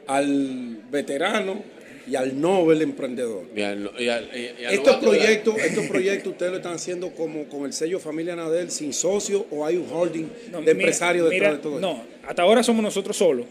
al 0.06 0.78
veterano 0.90 1.62
y 2.08 2.16
al 2.16 2.40
Nobel 2.40 2.82
emprendedor. 2.82 3.44
estos 3.54 4.96
proyectos, 4.96 5.58
estos 5.64 5.86
proyectos 5.86 6.32
ustedes 6.32 6.52
lo 6.52 6.58
están 6.58 6.74
haciendo 6.74 7.10
como 7.10 7.44
con 7.44 7.66
el 7.66 7.72
sello 7.72 7.98
Familia 7.98 8.34
Nadel 8.34 8.70
sin 8.70 8.92
socio 8.92 9.46
o 9.50 9.66
hay 9.66 9.76
un 9.76 9.86
holding 9.90 10.26
de 10.64 10.70
empresarios 10.70 11.28
detrás 11.28 11.52
de 11.52 11.58
todo 11.58 11.76
esto. 11.76 11.86
No, 11.86 12.02
hasta 12.26 12.42
ahora 12.42 12.62
somos 12.62 12.82
nosotros 12.82 13.16
solos, 13.16 13.46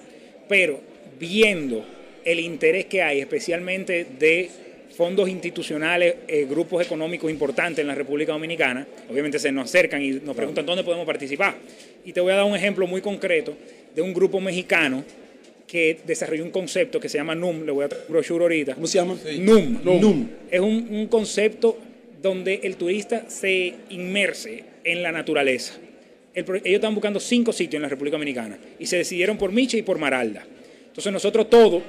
pero 0.47 0.79
viendo 1.19 1.85
el 2.23 2.39
interés 2.39 2.85
que 2.85 3.01
hay, 3.01 3.19
especialmente 3.19 4.05
de 4.19 4.49
fondos 4.95 5.29
institucionales, 5.29 6.15
eh, 6.27 6.47
grupos 6.49 6.83
económicos 6.83 7.29
importantes 7.29 7.79
en 7.79 7.87
la 7.87 7.95
República 7.95 8.31
Dominicana, 8.31 8.87
obviamente 9.09 9.37
se 9.37 9.51
nos 9.51 9.65
acercan 9.65 10.01
y 10.01 10.11
nos 10.11 10.35
preguntan 10.35 10.65
dónde 10.65 10.83
podemos 10.83 11.05
participar. 11.05 11.55
Y 12.03 12.13
te 12.13 12.19
voy 12.19 12.31
a 12.31 12.37
dar 12.37 12.45
un 12.45 12.55
ejemplo 12.55 12.87
muy 12.87 13.01
concreto 13.01 13.55
de 13.95 14.01
un 14.01 14.13
grupo 14.13 14.41
mexicano 14.41 15.03
que 15.67 15.99
desarrolló 16.05 16.43
un 16.45 16.51
concepto 16.51 16.99
que 16.99 17.09
se 17.09 17.17
llama 17.17 17.35
NUM, 17.35 17.65
le 17.65 17.71
voy 17.73 17.85
a 17.85 17.87
dar 17.89 17.99
brochure 18.07 18.43
ahorita. 18.43 18.75
¿Cómo 18.75 18.87
se 18.87 18.97
llama? 18.97 19.17
NUM. 19.39 19.81
NUM. 19.83 20.29
Es 20.49 20.61
un, 20.61 21.07
concepto 21.07 21.77
donde 22.21 22.61
el 22.63 22.77
turista 22.77 23.29
se 23.29 23.73
inmerse 23.89 24.63
en 24.83 25.03
la 25.03 25.11
naturaleza. 25.11 25.73
ellos 26.33 26.61
están 26.63 26.95
buscando 26.95 27.19
cinco 27.19 27.51
sitios 27.51 27.75
en 27.75 27.81
la 27.83 27.89
República 27.89 28.15
Dominicana 28.15 28.57
y 28.79 28.85
se 28.85 28.97
decidieron 28.97 29.37
por 29.37 29.51
Miche 29.51 29.77
y 29.77 29.81
por 29.81 29.99
Maralda. 29.99 30.45
Entonces 30.87 31.11
nosotros 31.11 31.49
todo 31.49 31.83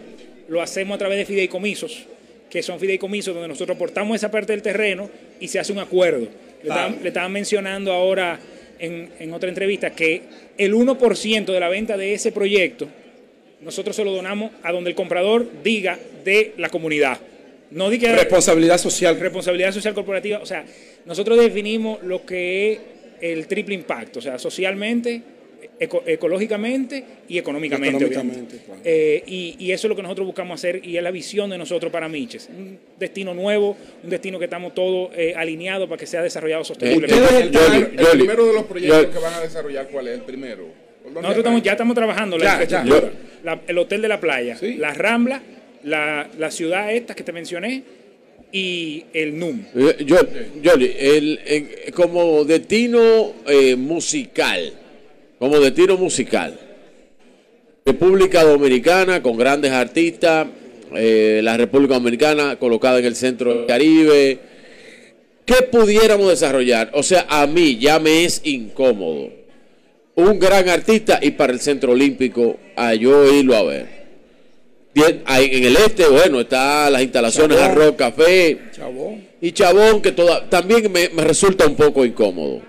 lo 0.48 0.60
hacemos 0.60 0.97
a 0.97 0.98
través 0.98 1.18
de 1.18 1.24
fideicomisos, 1.24 2.05
que 2.50 2.62
son 2.62 2.81
fideicomisos 2.81 3.32
donde 3.32 3.48
nosotros 3.48 3.76
aportamos 3.76 4.16
esa 4.16 4.31
parte 4.31 4.52
del 4.52 4.62
terreno 4.62 5.08
y 5.39 5.48
se 5.48 5.60
hace 5.60 5.73
un 5.73 5.78
acuerdo. 5.78 6.26
Le, 6.62 7.08
estaban, 7.08 7.32
mencionando 7.32 7.92
ahora 7.92 8.40
en, 8.81 9.32
otra 9.32 9.48
entrevista 9.48 9.90
que 9.90 10.23
el 10.57 10.74
1% 10.74 11.44
de 11.44 11.60
la 11.60 11.68
venta 11.68 11.97
de 11.97 12.15
ese 12.15 12.32
proyecto 12.32 12.89
nosotros 13.61 13.97
se 13.97 14.05
lo 14.05 14.12
donamos 14.12 14.53
a 14.62 14.73
donde 14.73 14.91
el 14.91 14.97
comprador 14.97 15.47
diga 15.62 15.99
de 16.25 16.55
la 16.59 16.69
comunidad. 16.69 17.19
No 17.70 17.91
diga 17.91 18.15
responsabilidad 18.15 18.78
social. 18.78 19.19
Responsabilidad 19.19 19.73
social 19.73 19.95
corporativa. 19.95 20.39
O 20.39 20.47
sea, 20.47 20.65
nosotros 21.05 21.39
definimos 21.39 22.03
lo 22.03 22.25
que 22.25 22.73
es 22.73 22.81
el 23.20 23.47
triple 23.47 23.75
impacto, 23.75 24.20
o 24.20 24.23
sea, 24.23 24.39
socialmente, 24.39 25.23
ecológicamente 25.81 27.05
y 27.28 27.39
económicamente. 27.39 28.11
Eh, 28.85 29.23
y, 29.27 29.70
eso 29.73 29.87
es 29.87 29.89
lo 29.89 29.97
que 29.97 30.03
nosotros 30.03 30.27
buscamos 30.27 30.59
hacer 30.59 30.81
y 30.85 30.97
es 30.97 31.03
la 31.03 31.11
visión 31.11 31.51
de 31.51 31.59
nosotros 31.59 31.93
para 31.93 32.09
Miches. 32.09 32.49
Un 32.49 32.78
destino 32.99 33.35
nuevo, 33.35 33.77
un 34.03 34.11
destino 34.11 34.39
que 34.39 34.47
estamos 34.47 34.75
todos 34.75 35.11
eh, 35.17 35.35
alineados 35.37 35.89
para 35.89 35.99
que 35.99 36.07
sea 36.07 36.23
desarrollado 36.23 36.65
sosteniblemente. 36.65 37.41
el, 37.41 37.51
primero 38.12 38.47
de 38.47 38.53
los 38.53 38.65
proyectos 38.65 39.07
que 39.07 39.19
van 39.19 39.35
a 39.35 39.41
desarrollar, 39.41 39.89
¿cuál 39.89 40.09
es 40.09 40.15
el 40.15 40.23
primero? 40.23 40.88
Nosotros 41.23 41.63
ya 41.63 41.73
estamos 41.73 41.95
trabajando 41.95 42.39
la 42.39 43.61
el 43.67 43.79
hotel 43.79 44.03
de 44.03 44.09
la 44.09 44.21
playa, 44.21 44.57
la 44.61 44.95
Rambla, 44.95 45.43
la, 45.85 46.29
la 46.39 46.51
ciudad 46.51 46.93
esta 46.93 47.15
que 47.15 47.23
te 47.23 47.33
mencioné 47.33 47.83
y 48.53 49.05
el 49.13 49.39
NUM. 49.39 49.65
Yo, 50.05 50.19
el, 50.71 51.93
como 51.95 52.45
destino 52.45 53.35
eh, 53.47 53.77
musical, 53.77 54.73
como 55.39 55.61
de 55.61 55.71
tiro 55.71 55.97
musical. 55.97 56.59
República 57.85 58.45
Dominicana 58.45 59.23
con 59.23 59.37
grandes 59.37 59.73
artistas, 59.73 60.47
eh, 60.95 61.41
la 61.43 61.57
República 61.57 61.95
Dominicana 61.95 62.57
colocada 62.57 62.99
en 62.99 63.07
el 63.07 63.17
centro 63.17 63.55
del 63.55 63.67
Caribe. 63.67 64.39
¿Qué 65.45 65.63
pudiéramos 65.71 66.29
desarrollar? 66.29 66.91
O 66.93 67.03
sea, 67.03 67.27
a 67.29 67.47
mí 67.47 67.79
ya 67.79 67.99
me 67.99 68.25
es 68.25 68.43
incómodo. 68.45 69.38
Un 70.19 70.41
gran 70.41 70.69
artista 70.69 71.21
y 71.23 71.31
para 71.31 71.53
el 71.53 71.61
Centro 71.61 71.93
Olímpico 71.93 72.57
a 72.75 72.93
yo 72.95 73.33
irlo 73.33 73.55
a 73.55 73.63
ver. 73.63 73.87
en 74.97 75.65
el 75.65 75.77
este, 75.77 76.09
bueno, 76.09 76.41
está 76.41 76.91
las 76.91 77.03
instalaciones 77.03 77.57
de 77.57 77.63
Arroz 77.63 77.95
Café. 77.95 78.59
Y 79.41 79.53
Chabón, 79.53 80.03
que 80.03 80.11
toda, 80.11 80.51
también 80.51 80.91
me 80.91 81.23
resulta 81.23 81.69
un 81.69 81.77
poco 81.77 82.05
incómodo. 82.05 82.63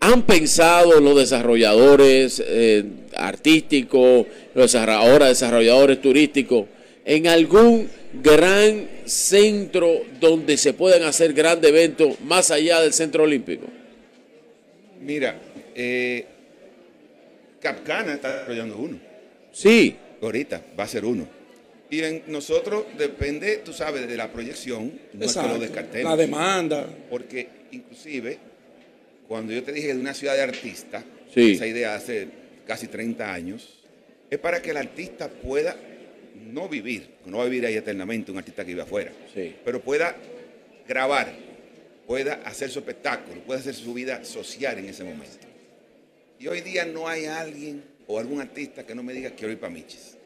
¿Han 0.00 0.22
pensado 0.22 0.98
los 0.98 1.14
desarrolladores 1.14 2.42
eh, 2.46 2.84
artísticos, 3.16 4.26
los 4.54 4.74
ahora 4.74 5.26
desarrolladores 5.26 6.00
turísticos, 6.00 6.64
en 7.04 7.26
algún 7.26 7.86
gran 8.14 8.88
centro 9.04 9.90
donde 10.18 10.56
se 10.56 10.72
puedan 10.72 11.02
hacer 11.02 11.34
grandes 11.34 11.70
eventos 11.70 12.18
más 12.24 12.50
allá 12.50 12.80
del 12.80 12.94
centro 12.94 13.24
olímpico? 13.24 13.66
Mira, 15.02 15.38
eh, 15.82 16.26
Capcana 17.60 18.14
está 18.14 18.32
desarrollando 18.32 18.76
uno. 18.76 19.00
Sí. 19.52 19.96
Ahorita 20.20 20.62
va 20.78 20.84
a 20.84 20.88
ser 20.88 21.04
uno. 21.06 21.26
Y 21.88 22.02
en 22.02 22.22
nosotros 22.28 22.84
depende, 22.98 23.62
tú 23.64 23.72
sabes, 23.72 24.06
de 24.06 24.16
la 24.16 24.30
proyección, 24.30 24.92
no 25.14 25.24
es 25.24 25.34
que 25.34 25.48
lo 25.48 25.58
descartemos. 25.58 26.10
La 26.10 26.16
demanda. 26.16 26.86
Porque 27.08 27.48
inclusive, 27.72 28.38
cuando 29.26 29.52
yo 29.52 29.62
te 29.62 29.72
dije 29.72 29.94
de 29.94 30.00
una 30.00 30.14
ciudad 30.14 30.34
de 30.34 30.42
artistas, 30.42 31.02
esa 31.34 31.66
idea 31.66 31.94
hace 31.94 32.28
casi 32.66 32.86
30 32.86 33.32
años, 33.32 33.80
es 34.30 34.38
para 34.38 34.60
que 34.60 34.70
el 34.70 34.76
artista 34.76 35.28
pueda 35.28 35.76
no 36.52 36.68
vivir, 36.68 37.08
no 37.26 37.38
va 37.38 37.44
a 37.44 37.46
vivir 37.46 37.66
ahí 37.66 37.74
eternamente 37.74 38.30
un 38.30 38.38
artista 38.38 38.64
que 38.64 38.68
vive 38.68 38.82
afuera, 38.82 39.12
pero 39.64 39.80
pueda 39.80 40.14
grabar, 40.86 41.32
pueda 42.06 42.34
hacer 42.44 42.70
su 42.70 42.78
espectáculo, 42.78 43.40
pueda 43.42 43.58
hacer 43.60 43.74
su 43.74 43.92
vida 43.94 44.24
social 44.24 44.78
en 44.78 44.86
ese 44.86 45.04
momento. 45.04 45.49
Y 46.40 46.48
hoy 46.48 46.62
día 46.62 46.86
no 46.86 47.06
hay 47.06 47.26
alguien 47.26 47.84
o 48.06 48.18
algún 48.18 48.40
artista 48.40 48.86
que 48.86 48.94
no 48.94 49.02
me 49.02 49.12
diga 49.12 49.30
quiero 49.32 49.52
ir 49.52 49.60
para 49.60 49.70
Miches. 49.70 50.16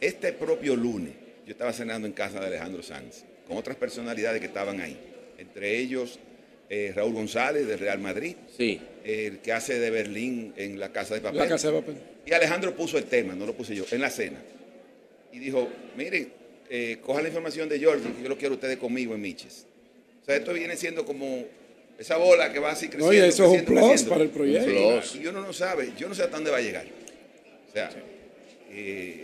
Este 0.00 0.32
propio 0.32 0.76
lunes 0.76 1.14
yo 1.44 1.50
estaba 1.50 1.72
cenando 1.72 2.06
en 2.06 2.12
casa 2.12 2.38
de 2.38 2.46
Alejandro 2.46 2.80
Sanz 2.80 3.24
con 3.48 3.56
otras 3.56 3.76
personalidades 3.76 4.40
que 4.40 4.46
estaban 4.46 4.80
ahí, 4.80 4.96
entre 5.36 5.78
ellos 5.78 6.20
eh, 6.68 6.92
Raúl 6.94 7.12
González 7.12 7.66
de 7.66 7.76
Real 7.76 7.98
Madrid, 7.98 8.36
sí. 8.56 8.80
el 9.04 9.38
que 9.38 9.52
hace 9.52 9.80
de 9.80 9.90
Berlín 9.90 10.54
en 10.56 10.78
la 10.78 10.92
Casa 10.92 11.14
de 11.14 11.20
Papel. 11.20 11.38
La 11.38 11.48
Casa 11.48 11.72
de 11.72 11.80
Papel. 11.80 11.96
Y 12.24 12.32
Alejandro 12.32 12.74
puso 12.76 12.96
el 12.96 13.04
tema, 13.04 13.34
no 13.34 13.46
lo 13.46 13.54
puse 13.54 13.74
yo, 13.74 13.84
en 13.90 14.00
la 14.00 14.10
cena. 14.10 14.40
Y 15.32 15.40
dijo, 15.40 15.68
miren, 15.96 16.32
eh, 16.70 16.98
cojan 17.02 17.24
la 17.24 17.28
información 17.28 17.68
de 17.68 17.80
George, 17.80 18.12
que 18.16 18.22
yo 18.22 18.28
lo 18.28 18.38
quiero 18.38 18.54
ustedes 18.54 18.78
conmigo 18.78 19.14
en 19.14 19.20
Miches. 19.22 19.66
O 20.22 20.24
sea, 20.24 20.36
esto 20.36 20.52
viene 20.52 20.76
siendo 20.76 21.04
como 21.04 21.44
esa 21.98 22.16
bola 22.16 22.52
que 22.52 22.58
va 22.58 22.72
así 22.72 22.86
creciendo. 22.86 23.08
Oye, 23.08 23.26
eso 23.26 23.44
es 23.44 23.60
un 23.60 23.64
plus 23.64 24.02
para 24.02 24.22
el 24.22 24.30
proyecto. 24.30 24.70
y 25.18 25.26
uno 25.26 25.40
no 25.40 25.52
sabe, 25.52 25.92
yo 25.98 26.08
no 26.08 26.14
sé 26.14 26.22
hasta 26.22 26.36
dónde 26.36 26.50
va 26.50 26.58
a 26.58 26.62
llegar. 26.62 26.84
O 27.68 27.72
sea, 27.72 27.90
eh, 28.70 29.22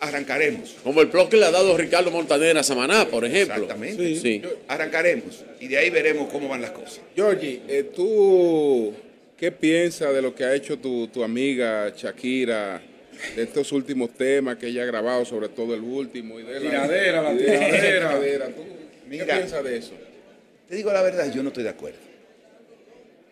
arrancaremos. 0.00 0.76
Como 0.82 1.00
el 1.00 1.08
plus 1.08 1.28
que 1.28 1.36
le 1.36 1.46
ha 1.46 1.50
dado 1.50 1.76
Ricardo 1.76 2.10
Montaner 2.10 2.58
a 2.58 2.62
Samaná, 2.62 3.06
por 3.08 3.24
ejemplo. 3.24 3.54
Exactamente. 3.62 4.16
Sí. 4.16 4.42
Arrancaremos 4.68 5.44
y 5.60 5.68
de 5.68 5.78
ahí 5.78 5.90
veremos 5.90 6.30
cómo 6.30 6.48
van 6.48 6.60
las 6.60 6.72
cosas. 6.72 7.00
Georgie, 7.14 7.62
eh, 7.68 7.90
¿tú 7.94 8.92
qué 9.36 9.50
piensas 9.52 10.12
de 10.14 10.22
lo 10.22 10.34
que 10.34 10.44
ha 10.44 10.54
hecho 10.54 10.78
tu, 10.78 11.08
tu 11.08 11.22
amiga 11.24 11.92
Shakira? 11.96 12.82
de 13.36 13.42
estos 13.44 13.70
últimos 13.70 14.10
temas 14.14 14.56
que 14.56 14.66
ella 14.66 14.82
ha 14.82 14.86
grabado, 14.86 15.24
sobre 15.24 15.48
todo 15.48 15.74
el 15.74 15.80
último. 15.80 16.40
Y 16.40 16.42
de 16.42 16.54
la 16.54 16.60
tiradera, 16.60 17.22
la 17.22 17.36
tiradera. 17.36 18.50
¿Qué 19.10 19.24
piensas 19.24 19.62
de 19.62 19.76
eso? 19.76 19.92
Te 20.72 20.76
digo 20.76 20.90
la 20.90 21.02
verdad, 21.02 21.30
yo 21.30 21.42
no 21.42 21.50
estoy 21.50 21.64
de 21.64 21.68
acuerdo. 21.68 21.98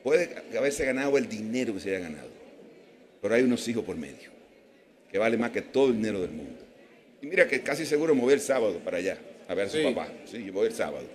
Puede 0.04 0.28
haberse 0.58 0.84
ganado 0.84 1.16
el 1.16 1.26
dinero 1.26 1.72
que 1.72 1.80
se 1.80 1.88
haya 1.88 2.00
ganado, 2.00 2.28
pero 3.22 3.34
hay 3.34 3.40
unos 3.40 3.66
hijos 3.66 3.82
por 3.82 3.96
medio, 3.96 4.28
que 5.10 5.16
vale 5.16 5.38
más 5.38 5.50
que 5.50 5.62
todo 5.62 5.86
el 5.86 5.94
dinero 5.94 6.20
del 6.20 6.32
mundo. 6.32 6.62
Y 7.22 7.26
mira 7.26 7.48
que 7.48 7.62
casi 7.62 7.86
seguro 7.86 8.14
me 8.14 8.20
voy 8.20 8.34
el 8.34 8.42
sábado 8.42 8.78
para 8.84 8.98
allá, 8.98 9.16
a 9.48 9.54
ver 9.54 9.68
a 9.68 9.70
su 9.70 9.82
papá. 9.82 10.12
Sí, 10.30 10.44
yo 10.44 10.52
voy 10.52 10.66
el 10.66 10.74
sábado. 10.74 11.06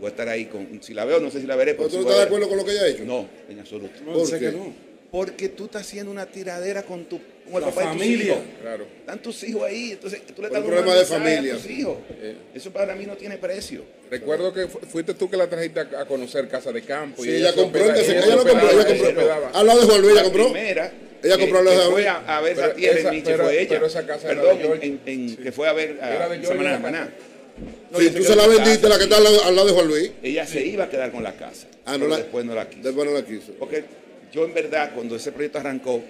Voy 0.00 0.06
a 0.06 0.08
estar 0.08 0.28
ahí 0.28 0.46
con. 0.46 0.82
Si 0.82 0.94
la 0.94 1.04
veo, 1.04 1.20
no 1.20 1.30
sé 1.30 1.40
si 1.40 1.46
la 1.46 1.54
veré. 1.54 1.74
¿Pero 1.74 1.88
tú 1.88 1.94
no 1.94 2.02
estás 2.02 2.16
de 2.16 2.22
acuerdo 2.24 2.48
con 2.48 2.58
lo 2.58 2.64
que 2.64 2.72
ella 2.72 2.82
ha 2.82 2.88
hecho? 2.88 3.04
No, 3.04 3.28
en 3.48 3.60
absoluto. 3.60 4.04
¿Por 4.04 4.38
qué? 4.40 4.50
no? 4.50 4.74
Porque 5.12 5.48
tú 5.48 5.66
estás 5.66 5.82
haciendo 5.82 6.10
una 6.10 6.26
tiradera 6.26 6.82
con 6.82 7.04
tu 7.04 7.20
con 7.44 7.54
el 7.56 7.60
la 7.60 7.66
papá 7.74 7.82
familia. 7.88 8.16
de 8.16 8.16
tus 8.16 8.24
hijos. 8.26 8.38
Claro. 8.62 8.86
Están 9.00 9.18
tus 9.22 9.44
hijos 9.44 9.62
ahí, 9.64 9.92
entonces 9.92 10.20
tú 10.26 10.42
le 10.42 10.48
Por 10.48 10.58
estás 10.58 10.64
un 10.64 10.70
dando 10.70 10.76
problema 10.82 10.94
de 10.94 11.00
un 11.00 11.06
familia. 11.06 11.54
a 11.54 11.56
tus 11.56 11.70
hijos. 11.70 11.96
Eh. 12.20 12.36
Eso 12.54 12.70
para 12.72 12.94
mí 12.94 13.06
no 13.06 13.16
tiene 13.16 13.38
precio. 13.38 13.82
Recuerdo 14.10 14.52
que 14.52 14.66
fu- 14.68 14.78
fuiste 14.80 15.14
tú 15.14 15.28
que 15.30 15.36
la 15.36 15.48
trajiste 15.48 15.80
a, 15.80 16.04
conocer 16.06 16.48
Casa 16.48 16.70
de 16.72 16.82
Campo. 16.82 17.22
Sí, 17.22 17.30
y 17.30 17.34
ella 17.36 17.52
compró, 17.54 17.82
ella, 17.84 18.26
lo 18.36 18.44
compró, 18.46 18.70
ella 18.70 18.86
compró. 18.86 19.34
Al 19.54 19.66
lado 19.66 19.80
de 19.80 19.86
Juan 19.86 20.00
Luis, 20.00 20.12
ella 20.12 20.22
La 20.22 20.28
compró. 20.28 20.52
primera 20.52 20.92
Ella 21.22 21.36
que- 21.36 21.42
compró 21.42 21.64
que 21.64 21.70
de 21.70 21.76
fue 21.90 22.08
a, 22.08 22.36
a 22.36 22.40
ver 22.40 22.52
esa 22.52 22.74
tierra 22.74 22.98
esa- 22.98 23.08
en 23.08 23.14
Miche 23.14 23.30
pero- 23.32 23.44
fue 23.44 23.60
ella. 23.60 23.68
pero 23.70 23.86
esa 23.86 24.06
casa 24.06 24.30
era 24.32 24.42
Perdón, 24.42 24.80
de 24.80 24.98
en, 25.12 25.36
que 25.36 25.52
fue 25.52 25.68
a 25.68 25.72
ver 25.72 25.98
a. 26.02 26.28
Samaná. 26.44 26.72
Samaná. 26.74 27.12
No, 27.90 27.98
Sí, 27.98 28.10
tú 28.10 28.24
se 28.24 28.34
la 28.34 28.44
en 28.46 28.50
vendiste, 28.52 28.88
la 28.88 28.96
que 28.96 29.04
está 29.04 29.18
al 29.18 29.24
lado, 29.24 29.44
al 29.44 29.54
lado 29.54 29.66
de 29.68 29.72
Juan 29.74 29.86
Luis. 29.86 30.10
Ella 30.22 30.46
se 30.46 30.64
iba 30.64 30.84
a 30.84 30.88
quedar 30.90 31.12
con 31.12 31.22
la 31.22 31.32
casa. 31.34 31.66
Ah, 31.84 31.98
no 31.98 32.06
la- 32.08 32.16
después 32.16 32.44
no 32.44 32.54
la 32.54 32.68
quiso. 32.68 32.82
Después 32.82 33.06
no 33.08 33.14
la 33.14 33.24
quiso. 33.24 33.52
Porque 33.58 33.84
yo 34.32 34.44
en 34.44 34.54
verdad, 34.54 34.92
cuando 34.94 35.16
ese 35.16 35.30
proyecto 35.32 35.58
arrancó, 35.58 36.02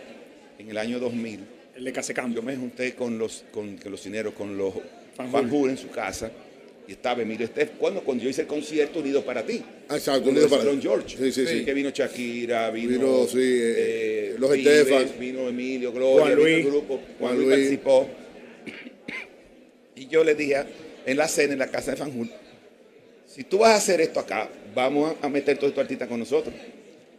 en 0.63 0.71
el 0.71 0.79
año 0.79 0.99
2000, 0.99 1.41
El 1.77 1.85
de 1.85 1.93
Casecampo. 1.93 2.35
yo 2.37 2.43
me 2.43 2.57
junté 2.57 2.95
con 2.95 3.19
los, 3.19 3.45
con, 3.53 3.77
con 3.77 3.93
los 3.93 4.01
cineros, 4.01 4.33
con 4.35 4.57
los 4.57 4.75
Fanjul. 5.17 5.71
En 5.71 5.77
su 5.77 5.89
casa, 5.91 6.31
y 6.89 6.93
estaba 6.93 7.23
Emilio 7.23 7.45
Estef, 7.47 7.71
cuando, 7.79 8.03
cuando 8.03 8.25
yo 8.25 8.31
hice 8.31 8.43
el 8.43 8.47
concierto 8.47 8.99
Unidos 9.01 9.23
para 9.25 9.45
ti. 9.45 9.63
Ah, 9.89 9.97
Exacto, 9.97 10.31
Unidos 10.31 10.51
para 10.51 10.65
Don 10.65 10.77
ti. 10.81 10.83
George. 10.83 11.17
Sí, 11.17 11.33
sí, 11.33 11.47
sí. 11.47 11.65
Que 11.65 11.75
vino 11.75 11.91
Shakira, 11.91 12.71
vino, 12.71 12.89
Vino, 12.91 13.27
sí, 13.27 13.39
eh, 13.41 14.35
los 14.39 14.51
Vives, 14.53 14.79
Estefan. 14.89 15.07
Vino 15.21 15.49
Emilio, 15.49 15.93
Gloria, 15.93 16.21
Juan 16.21 16.29
vino 16.37 16.43
Luis. 16.43 16.57
el 16.57 16.65
grupo, 16.71 16.97
Juan, 16.97 17.17
Juan 17.19 17.35
Luis, 17.37 17.47
Luis. 17.49 17.59
participó. 17.79 18.09
Y 19.95 20.07
yo 20.09 20.25
le 20.25 20.35
dije 20.35 20.57
en 21.07 21.17
la 21.17 21.29
cena, 21.29 21.53
en 21.53 21.59
la 21.59 21.69
casa 21.69 21.93
de 21.93 21.97
Fanjul, 21.97 22.31
si 23.27 23.45
tú 23.45 23.59
vas 23.59 23.71
a 23.73 23.77
hacer 23.77 24.01
esto 24.01 24.21
acá, 24.21 24.49
vamos 24.75 25.15
a, 25.23 25.27
a 25.27 25.29
meter 25.29 25.57
todos 25.57 25.71
estos 25.71 25.83
artistas 25.83 26.09
con 26.09 26.19
nosotros. 26.19 26.55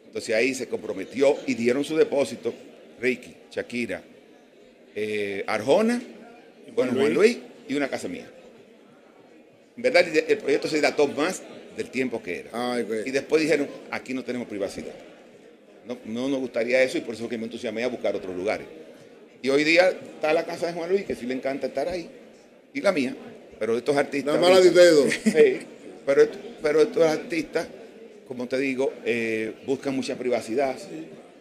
Entonces 0.07 0.35
ahí 0.35 0.53
se 0.53 0.67
comprometió 0.67 1.37
y 1.47 1.53
dieron 1.55 1.83
su 1.83 1.95
depósito, 1.95 2.53
Ricky, 3.03 3.35
Shakira, 3.51 4.01
eh, 4.95 5.43
Arjona, 5.45 6.01
bueno, 6.73 6.93
Juan 6.93 7.13
Luis 7.13 7.37
y 7.67 7.75
una 7.75 7.89
casa 7.89 8.07
mía. 8.07 8.25
En 9.75 9.83
verdad, 9.83 10.05
el 10.07 10.37
proyecto 10.37 10.69
se 10.69 10.77
dilató 10.77 11.07
más 11.09 11.43
del 11.75 11.89
tiempo 11.89 12.23
que 12.23 12.39
era. 12.39 12.49
Ay. 12.53 12.87
Y 13.05 13.11
después 13.11 13.41
dijeron, 13.41 13.67
aquí 13.91 14.13
no 14.13 14.23
tenemos 14.23 14.47
privacidad. 14.47 14.93
No, 15.85 15.97
no 16.05 16.29
nos 16.29 16.39
gustaría 16.39 16.81
eso 16.81 16.97
y 16.97 17.01
por 17.01 17.15
eso 17.15 17.27
que 17.27 17.37
me 17.37 17.43
entusiasmé 17.43 17.83
a 17.83 17.87
buscar 17.87 18.15
otros 18.15 18.33
lugares. 18.35 18.67
Y 19.41 19.49
hoy 19.49 19.65
día 19.65 19.89
está 19.89 20.31
la 20.31 20.45
casa 20.45 20.67
de 20.67 20.73
Juan 20.73 20.89
Luis, 20.89 21.03
que 21.03 21.15
sí 21.15 21.25
le 21.25 21.33
encanta 21.33 21.67
estar 21.67 21.89
ahí, 21.89 22.09
y 22.73 22.79
la 22.79 22.93
mía, 22.93 23.13
pero 23.59 23.77
estos 23.77 23.97
artistas... 23.97 24.35
La 24.35 24.39
mala 24.39 24.61
de 24.61 24.71
dedo. 24.71 25.03
Sí, 25.25 25.59
pero, 26.05 26.25
pero 26.61 26.81
estos 26.81 27.03
artistas, 27.03 27.67
como 28.25 28.47
te 28.47 28.57
digo, 28.59 28.93
eh, 29.03 29.55
buscan 29.65 29.93
mucha 29.93 30.15
privacidad, 30.15 30.77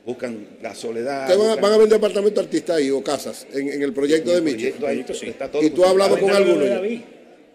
buscan 0.05 0.47
la 0.63 0.75
soledad. 0.75 1.23
¿Ustedes 1.23 1.39
van, 1.39 1.49
buscan- 1.57 1.61
van 1.63 1.73
a 1.73 1.77
vender 1.79 1.99
apartamentos 1.99 2.45
artistas 2.45 2.77
ahí 2.77 2.91
o 2.91 3.03
casas 3.03 3.47
en, 3.53 3.69
en 3.69 3.83
el 3.83 3.93
proyecto 3.93 4.31
de 4.31 4.37
el 4.39 4.43
Michi? 4.43 4.71
proyecto 4.73 4.87
ahí 4.87 5.05
está 5.31 5.51
todo 5.51 5.63
¿Y 5.63 5.71
tú 5.71 5.85
has 5.85 5.91
hablado 5.91 6.19
con 6.19 6.31
alguno? 6.31 6.59
de 6.61 6.69
ya? 6.69 6.75
David. 6.77 7.01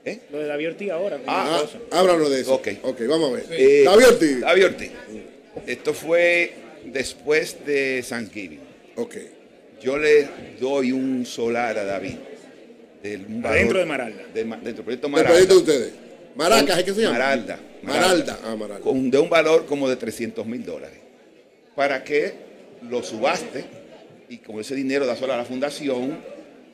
¿Eh? 0.06 0.19
Lo 0.32 0.40
de 0.40 0.45
David 0.48 0.67
Ortiz 0.69 0.90
ahora. 0.92 1.19
Ah, 1.27 1.61
esposa. 1.66 1.80
háblanos 1.92 2.30
de 2.30 2.40
eso. 2.42 2.53
Ok. 2.56 2.67
Ok, 2.84 3.01
vamos 3.09 3.30
a 3.30 3.34
ver. 3.34 3.45
Eh, 3.51 3.84
David 3.84 4.08
Ortiz. 4.08 4.40
David 4.40 4.66
Ortiz. 4.66 4.92
Esto 5.66 5.93
fue 5.93 6.53
después 6.85 7.58
de 7.66 8.06
Thanksgiving. 8.08 8.59
Ok. 8.95 9.16
Yo 9.82 9.98
le 9.98 10.27
doy 10.59 10.93
un 10.93 11.26
solar 11.26 11.77
a 11.77 11.84
David. 11.84 12.16
Del, 13.03 13.26
Adentro 13.43 13.80
de 13.80 13.85
Maralda. 13.85 14.24
de 14.34 14.45
ma- 14.45 14.56
dentro 14.56 14.74
del 14.76 14.84
proyecto 14.85 15.09
Maralda. 15.09 15.30
proyecto 15.32 15.53
de 15.56 15.59
ustedes. 15.59 15.93
Maracas, 16.35 16.77
¿es 16.80 16.84
que 16.85 16.93
se 16.93 17.01
llama? 17.01 17.14
Maralda. 17.19 17.59
Maralda. 17.84 18.40
Ah, 18.43 18.56
Maralda. 18.56 18.82
Con, 18.84 19.11
de 19.11 19.17
un 19.19 19.30
valor 19.30 19.66
como 19.66 19.90
de 19.90 19.98
300 19.98 20.45
mil 20.45 20.64
dólares. 20.66 21.00
Para 21.77 22.03
que 22.03 22.33
lo 22.89 23.03
subaste 23.03 23.64
y 24.30 24.38
con 24.39 24.59
ese 24.59 24.73
dinero 24.73 25.06
da 25.06 25.15
solo 25.15 25.33
a 25.33 25.38
la 25.38 25.45
fundación, 25.45 26.17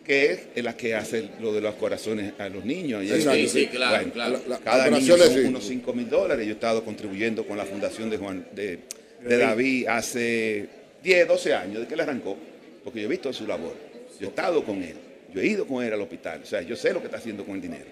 que 0.05 0.45
es 0.55 0.63
la 0.63 0.77
que 0.77 0.95
hace 0.95 1.29
lo 1.41 1.51
de 1.53 1.59
los 1.59 1.75
corazones 1.75 2.33
a 2.39 2.47
los 2.47 2.63
niños. 2.63 3.03
Exacto, 3.03 3.31
ahí- 3.31 3.49
sí, 3.49 3.67
claro, 3.67 3.97
bueno, 3.97 4.13
claro. 4.13 4.39
La- 4.47 4.55
la- 4.57 4.63
Cada 4.63 4.89
niño 4.89 5.17
son 5.17 5.33
sí. 5.33 5.39
unos 5.41 5.65
5 5.67 5.91
mil 5.93 6.09
dólares. 6.09 6.45
Yo 6.45 6.51
he 6.51 6.55
estado 6.55 6.85
contribuyendo 6.85 7.45
con 7.45 7.57
la 7.57 7.65
fundación 7.65 8.09
de 8.09 8.17
Juan 8.17 8.47
de, 8.55 8.79
de 9.21 9.37
David 9.37 9.87
hace 9.89 10.69
10, 11.03 11.27
12 11.27 11.53
años, 11.53 11.81
de 11.81 11.87
que 11.87 11.95
él 11.95 11.99
arrancó, 11.99 12.37
porque 12.85 13.01
yo 13.01 13.07
he 13.07 13.09
visto 13.11 13.31
su 13.33 13.45
labor. 13.45 13.75
Yo 14.21 14.27
he 14.27 14.29
estado 14.29 14.63
con 14.63 14.81
él. 14.81 14.95
Yo 15.33 15.41
he 15.41 15.47
ido 15.47 15.67
con 15.67 15.83
él 15.83 15.91
al 15.91 15.99
hospital. 15.99 16.39
O 16.43 16.45
sea, 16.45 16.61
yo 16.61 16.77
sé 16.77 16.93
lo 16.93 16.99
que 17.01 17.07
está 17.07 17.17
haciendo 17.17 17.43
con 17.43 17.55
el 17.55 17.61
dinero. 17.61 17.85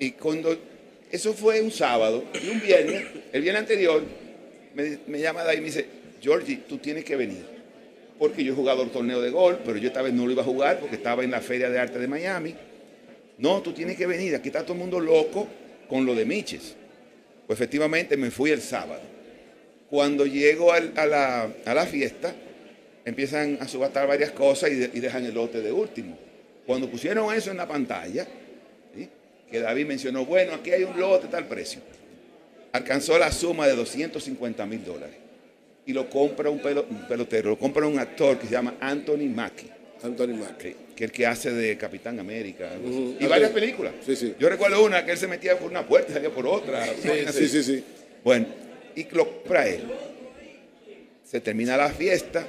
Y 0.00 0.10
cuando 0.12 0.56
eso 1.12 1.32
fue 1.32 1.60
un 1.60 1.70
sábado 1.70 2.24
y 2.42 2.48
un 2.48 2.60
viernes, 2.60 3.04
el 3.32 3.40
viernes 3.40 3.60
anterior, 3.60 4.02
me, 4.74 5.18
llama 5.20 5.44
David 5.44 5.58
y 5.58 5.60
me 5.60 5.66
dice, 5.66 5.86
Georgie, 6.20 6.62
tú 6.68 6.78
tienes 6.78 7.04
que 7.04 7.16
venir. 7.16 7.44
Porque 8.18 8.44
yo 8.44 8.52
he 8.52 8.56
jugado 8.56 8.82
el 8.82 8.90
torneo 8.90 9.20
de 9.20 9.30
golf, 9.30 9.58
pero 9.64 9.76
yo 9.78 9.88
esta 9.88 10.02
vez 10.02 10.12
no 10.12 10.24
lo 10.26 10.32
iba 10.32 10.42
a 10.42 10.44
jugar 10.44 10.78
porque 10.78 10.96
estaba 10.96 11.24
en 11.24 11.30
la 11.30 11.40
Feria 11.40 11.68
de 11.70 11.78
Arte 11.78 11.98
de 11.98 12.06
Miami. 12.06 12.54
No, 13.38 13.60
tú 13.62 13.72
tienes 13.72 13.96
que 13.96 14.06
venir, 14.06 14.34
aquí 14.34 14.48
está 14.48 14.62
todo 14.62 14.74
el 14.74 14.78
mundo 14.78 15.00
loco 15.00 15.48
con 15.88 16.06
lo 16.06 16.14
de 16.14 16.24
Miches. 16.24 16.76
Pues 17.46 17.58
efectivamente 17.58 18.16
me 18.16 18.30
fui 18.30 18.50
el 18.50 18.60
sábado. 18.62 19.02
Cuando 19.90 20.26
llego 20.26 20.72
a, 20.72 20.80
la, 20.80 21.50
a 21.64 21.74
la 21.74 21.86
fiesta, 21.86 22.34
empiezan 23.04 23.58
a 23.60 23.68
subastar 23.68 24.06
varias 24.06 24.30
cosas 24.30 24.70
y, 24.70 24.74
de- 24.76 24.90
y 24.94 25.00
dejan 25.00 25.24
el 25.26 25.34
lote 25.34 25.60
de 25.60 25.72
último. 25.72 26.16
Cuando 26.66 26.88
pusieron 26.88 27.34
eso 27.34 27.50
en 27.50 27.58
la 27.58 27.68
pantalla, 27.68 28.26
que 29.50 29.60
David 29.60 29.86
mencionó, 29.86 30.24
bueno, 30.24 30.54
aquí 30.54 30.70
hay 30.72 30.84
un 30.84 30.98
lote 30.98 31.28
tal 31.28 31.46
precio, 31.46 31.80
alcanzó 32.74 33.16
la 33.18 33.30
suma 33.30 33.66
de 33.68 33.76
250 33.76 34.66
mil 34.66 34.84
dólares. 34.84 35.16
Y 35.86 35.92
lo 35.92 36.08
compra 36.10 36.50
un, 36.50 36.60
pelo- 36.60 36.86
un 36.88 37.06
pelotero, 37.06 37.50
lo 37.50 37.58
compra 37.58 37.86
un 37.86 37.98
actor 37.98 38.38
que 38.38 38.46
se 38.46 38.52
llama 38.52 38.74
Anthony 38.80 39.28
Mackie. 39.34 39.68
Anthony 40.02 40.34
Mackie. 40.34 40.54
Que, 40.56 40.76
que 40.96 41.04
es 41.04 41.10
el 41.10 41.12
que 41.12 41.26
hace 41.26 41.52
de 41.52 41.76
Capitán 41.76 42.18
América. 42.18 42.70
Ujú. 42.82 43.16
Y 43.20 43.26
varias 43.26 43.50
películas. 43.50 43.92
Sí, 44.04 44.16
sí. 44.16 44.34
Yo 44.38 44.48
recuerdo 44.48 44.82
una 44.84 45.04
que 45.04 45.12
él 45.12 45.18
se 45.18 45.28
metía 45.28 45.58
por 45.58 45.70
una 45.70 45.86
puerta 45.86 46.10
y 46.10 46.14
salía 46.14 46.30
por 46.30 46.46
otra. 46.46 46.84
Sí, 46.86 47.10
sí, 47.32 47.48
sí, 47.48 47.62
sí. 47.62 47.84
Bueno, 48.24 48.46
y 48.96 49.04
lo 49.10 49.28
compra 49.30 49.68
él. 49.68 49.82
Se 51.24 51.40
termina 51.40 51.76
la 51.76 51.90
fiesta, 51.90 52.46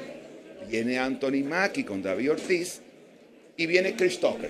viene 0.70 0.98
Anthony 0.98 1.44
Mackie 1.44 1.84
con 1.84 2.02
David 2.02 2.32
Ortiz 2.32 2.82
y 3.58 3.66
viene 3.68 3.96
Chris 3.96 4.20
Tucker. 4.20 4.50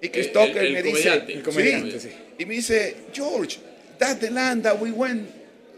Y 0.00 0.08
Chris 0.08 0.32
Tucker 0.32 0.70
me 0.72 0.82
dice, 0.82 1.22
y 2.38 2.46
me 2.46 2.54
dice, 2.54 2.96
George, 3.12 3.58
that's 4.02 4.20
the 4.20 4.30
land 4.30 4.64
that 4.64 4.80
we 4.80 4.90
went, 4.90 5.28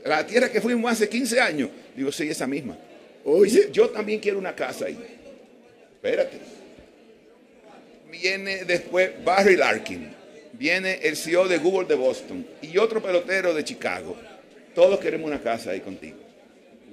la 0.05 0.27
tierra 0.27 0.49
que 0.51 0.61
fuimos 0.61 0.91
hace 0.91 1.09
15 1.09 1.41
años. 1.41 1.69
Digo, 1.95 2.11
sí, 2.11 2.29
esa 2.29 2.47
misma. 2.47 2.77
Oye, 3.25 3.69
yo 3.71 3.91
también 3.91 4.21
quiero 4.21 4.39
una 4.39 4.55
casa 4.55 4.87
ahí. 4.87 4.99
Espérate. 5.95 6.39
Viene 8.11 8.65
después 8.65 9.11
Barry 9.25 9.57
Larkin. 9.57 10.09
Viene 10.53 11.01
el 11.03 11.17
CEO 11.17 11.49
de 11.49 11.59
Google 11.59 11.87
de 11.89 11.95
Boston 11.97 12.47
y 12.63 12.79
otro 12.79 13.03
pelotero 13.03 13.53
de 13.53 13.65
Chicago. 13.65 14.17
Todos 14.75 15.01
queremos 15.01 15.27
una 15.27 15.41
casa 15.41 15.71
ahí 15.71 15.81
contigo. 15.81 16.17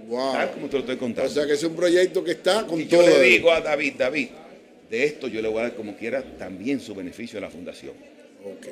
Wow. 0.08 0.34
Tal 0.34 0.52
como 0.52 0.68
te 0.68 0.74
lo 0.74 0.80
estoy 0.80 0.98
contando. 0.98 1.30
O 1.30 1.34
sea 1.34 1.46
que 1.46 1.54
es 1.54 1.64
un 1.64 1.76
proyecto 1.76 2.24
que 2.24 2.32
está 2.32 2.66
con 2.66 2.82
y 2.82 2.86
todo. 2.86 3.04
Yo 3.04 3.10
le 3.10 3.22
digo 3.22 3.52
a 3.52 3.62
David, 3.62 3.94
David, 3.98 4.30
de 4.90 5.04
esto 5.06 5.28
yo 5.28 5.42
le 5.42 5.48
voy 5.48 5.60
a 5.60 5.64
dar 5.64 5.76
como 5.76 5.96
quiera 5.96 6.24
también 6.38 6.80
su 6.80 6.96
beneficio 6.96 7.38
a 7.38 7.42
la 7.42 7.50
fundación. 7.50 7.94
Ok. 8.44 8.68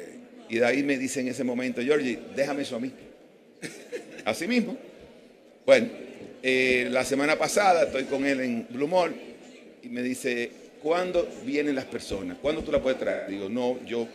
Y 0.49 0.57
David 0.57 0.83
me 0.83 0.97
dice 0.97 1.21
en 1.21 1.27
ese 1.27 1.43
momento, 1.43 1.81
Georgie, 1.81 2.19
déjame 2.35 2.63
eso 2.63 2.75
a 2.75 2.79
mí. 2.79 2.91
Así 4.25 4.47
mismo. 4.47 4.75
Bueno, 5.65 5.87
eh, 6.41 6.87
la 6.89 7.05
semana 7.05 7.37
pasada 7.37 7.83
estoy 7.83 8.05
con 8.05 8.25
él 8.25 8.39
en 8.41 8.67
Blue 8.69 8.87
Mall 8.87 9.13
y 9.83 9.89
me 9.89 10.01
dice, 10.01 10.51
¿cuándo 10.81 11.27
vienen 11.45 11.75
las 11.75 11.85
personas? 11.85 12.37
¿Cuándo 12.41 12.63
tú 12.63 12.71
las 12.71 12.81
puedes 12.81 12.99
traer? 12.99 13.29
Digo, 13.29 13.49
no, 13.49 13.79
yo 13.85 14.07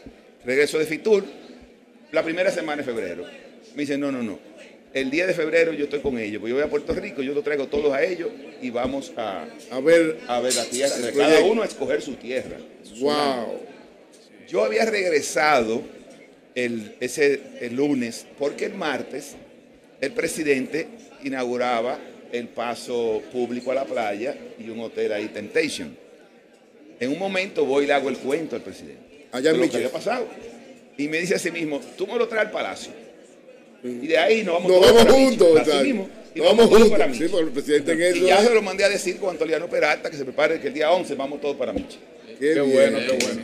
regreso 0.45 0.79
de 0.79 0.87
Fitur 0.87 1.25
la 2.11 2.23
primera 2.23 2.51
semana 2.51 2.83
de 2.83 2.85
febrero. 2.85 3.25
Me 3.75 3.83
dice, 3.83 3.97
no, 3.97 4.11
no, 4.11 4.23
no. 4.23 4.39
El 4.93 5.11
día 5.11 5.27
de 5.27 5.35
febrero 5.35 5.73
yo 5.73 5.85
estoy 5.85 6.01
con 6.01 6.19
ellos, 6.19 6.41
pues 6.41 6.51
yo 6.51 6.57
voy 6.57 6.65
a 6.65 6.71
Puerto 6.71 6.93
Rico, 6.95 7.21
yo 7.21 7.35
lo 7.35 7.43
traigo 7.43 7.67
todos 7.67 7.93
a 7.93 8.03
ellos 8.05 8.31
y 8.63 8.71
vamos 8.71 9.13
a, 9.17 9.45
a 9.73 9.81
ver 9.81 10.21
a 10.29 10.41
ver 10.41 10.55
la 10.55 10.65
tierra, 10.65 10.97
de 10.97 11.13
cada 11.13 11.41
uno 11.41 11.63
a 11.63 11.67
escoger 11.67 12.01
su 12.01 12.15
tierra. 12.15 12.59
Wow. 13.01 13.61
Yo 14.49 14.65
había 14.65 14.85
regresado 14.85 15.83
el, 16.55 16.95
ese 17.01 17.41
el 17.61 17.75
lunes 17.77 18.27
porque 18.39 18.67
el 18.67 18.75
martes 18.75 19.35
el 20.01 20.13
presidente 20.13 20.87
inauguraba 21.25 21.99
el 22.33 22.49
paso 22.49 23.23
público 23.33 23.71
a 23.73 23.75
la 23.75 23.85
playa 23.85 24.37
y 24.59 24.69
un 24.69 24.81
hotel 24.81 25.13
ahí, 25.13 25.29
Temptation. 25.29 25.97
En 27.01 27.11
un 27.11 27.19
momento 27.19 27.65
voy 27.65 27.85
y 27.85 27.87
le 27.87 27.93
hago 27.93 28.09
el 28.09 28.17
cuento 28.19 28.57
al 28.57 28.63
presidente. 28.63 29.27
Allá 29.33 29.51
en 29.51 29.61
lo 29.61 29.69
que 29.71 29.77
había 29.77 29.91
pasado. 29.91 30.27
Y 30.97 31.09
me 31.09 31.19
dice 31.19 31.35
a 31.35 31.39
sí 31.39 31.51
mismo, 31.51 31.81
tú 31.97 32.07
me 32.07 32.17
lo 32.17 32.29
traes 32.29 32.47
al 32.47 32.53
palacio. 32.53 32.93
Y 33.83 34.07
de 34.07 34.17
ahí 34.19 34.43
nos 34.43 34.55
vamos, 34.55 34.71
nos 34.73 34.81
todos 34.81 34.95
vamos 35.05 35.13
juntos. 35.13 35.83
Mismo. 35.83 36.09
Nos 36.35 36.47
vamos 36.47 36.67
juntos. 36.67 36.91
para 36.91 37.05
Sí, 37.07 37.11
Michi. 37.21 37.29
porque 37.33 37.47
el 37.47 37.53
presidente 37.53 37.93
en 37.93 38.03
eso. 38.03 38.17
Y 38.17 38.21
ya 38.29 38.39
es- 38.41 38.49
se 38.49 38.55
lo 38.55 38.63
mandé 38.63 38.85
a 38.85 38.89
decir 38.89 39.17
con 39.19 39.31
Antoliano 39.31 39.69
Peralta 39.69 40.11
que 40.11 40.17
se 40.17 40.25
prepare 40.25 40.61
que 40.61 40.69
el 40.69 40.75
día 40.75 40.91
11 40.91 41.15
vamos 41.15 41.41
todos 41.41 41.57
para 41.57 41.73
Michi. 41.73 41.99
Qué, 42.39 42.61
bueno, 42.61 42.99
qué 42.99 43.19
bueno. 43.25 43.43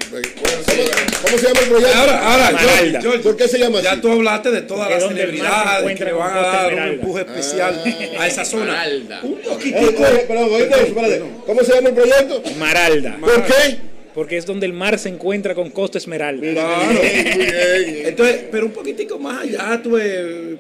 ¿Cómo 1.23 1.39
se 1.39 1.47
llama 1.47 1.61
el 1.61 1.69
proyecto? 1.69 1.95
Ahora, 1.97 2.19
ahora, 2.33 2.59
George, 2.59 2.99
George, 3.01 3.19
¿por 3.21 3.37
qué 3.37 3.49
se 3.49 3.59
llama 3.59 3.79
así? 3.79 3.87
Ya 3.87 4.01
tú 4.01 4.11
hablaste 4.11 4.51
de 4.51 4.63
todas 4.63 4.91
las 4.91 5.05
celebridades 5.07 5.99
que 5.99 6.05
le 6.05 6.13
van 6.13 6.37
a 6.37 6.41
dar 6.41 6.75
un 6.75 6.79
empuje 6.81 7.21
especial 7.23 7.83
a 8.19 8.27
esa 8.27 8.45
zona. 8.45 8.85
Un 9.23 9.33
Eh, 9.33 9.43
poquitico. 9.49 10.05
eh, 10.07 10.25
perdón, 10.27 10.51
espérate. 10.61 11.23
¿Cómo 11.47 11.63
se 11.63 11.75
llama 11.75 11.89
el 11.91 11.95
proyecto? 11.95 12.43
Maralda. 12.59 13.17
¿Por 13.21 13.45
qué? 13.47 13.77
Porque 14.15 14.37
es 14.37 14.45
donde 14.45 14.67
el 14.67 14.73
mar 14.73 14.99
se 14.99 15.09
encuentra 15.09 15.55
con 15.55 15.71
Costa 15.71 15.99
Esmeralda. 15.99 16.51
Claro. 16.53 17.01
Entonces, 17.03 18.41
pero 18.51 18.67
un 18.67 18.73
poquitico 18.73 19.19
más 19.19 19.43
allá, 19.45 19.81
tú, 19.83 19.91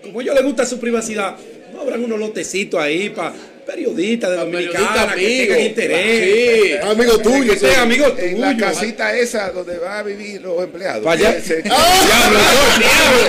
como 0.02 0.20
a 0.20 0.22
ellos 0.22 0.34
les 0.36 0.44
gusta 0.44 0.64
su 0.64 0.78
privacidad, 0.78 1.34
no 1.72 1.80
habrán 1.80 2.04
unos 2.04 2.18
lotecitos 2.18 2.80
ahí 2.80 3.10
para 3.10 3.32
periodistas 3.70 4.30
de 4.30 4.36
Dominicana 4.36 5.14
que 5.14 5.26
tengan 5.46 5.60
interés. 5.60 6.24
Sí. 6.24 6.72
Amigo 6.88 7.18
tuyo, 7.18 7.52
Que 7.52 7.58
sean 7.58 7.74
sí. 7.74 7.80
amigos 7.80 8.12
En 8.18 8.40
la 8.40 8.56
casita 8.56 9.14
esa 9.16 9.50
donde 9.50 9.78
van 9.78 9.98
a 9.98 10.02
vivir 10.02 10.40
los 10.42 10.62
empleados. 10.62 11.04
Se- 11.44 11.62
Diablo, 11.70 12.40
diablo. 12.78 13.22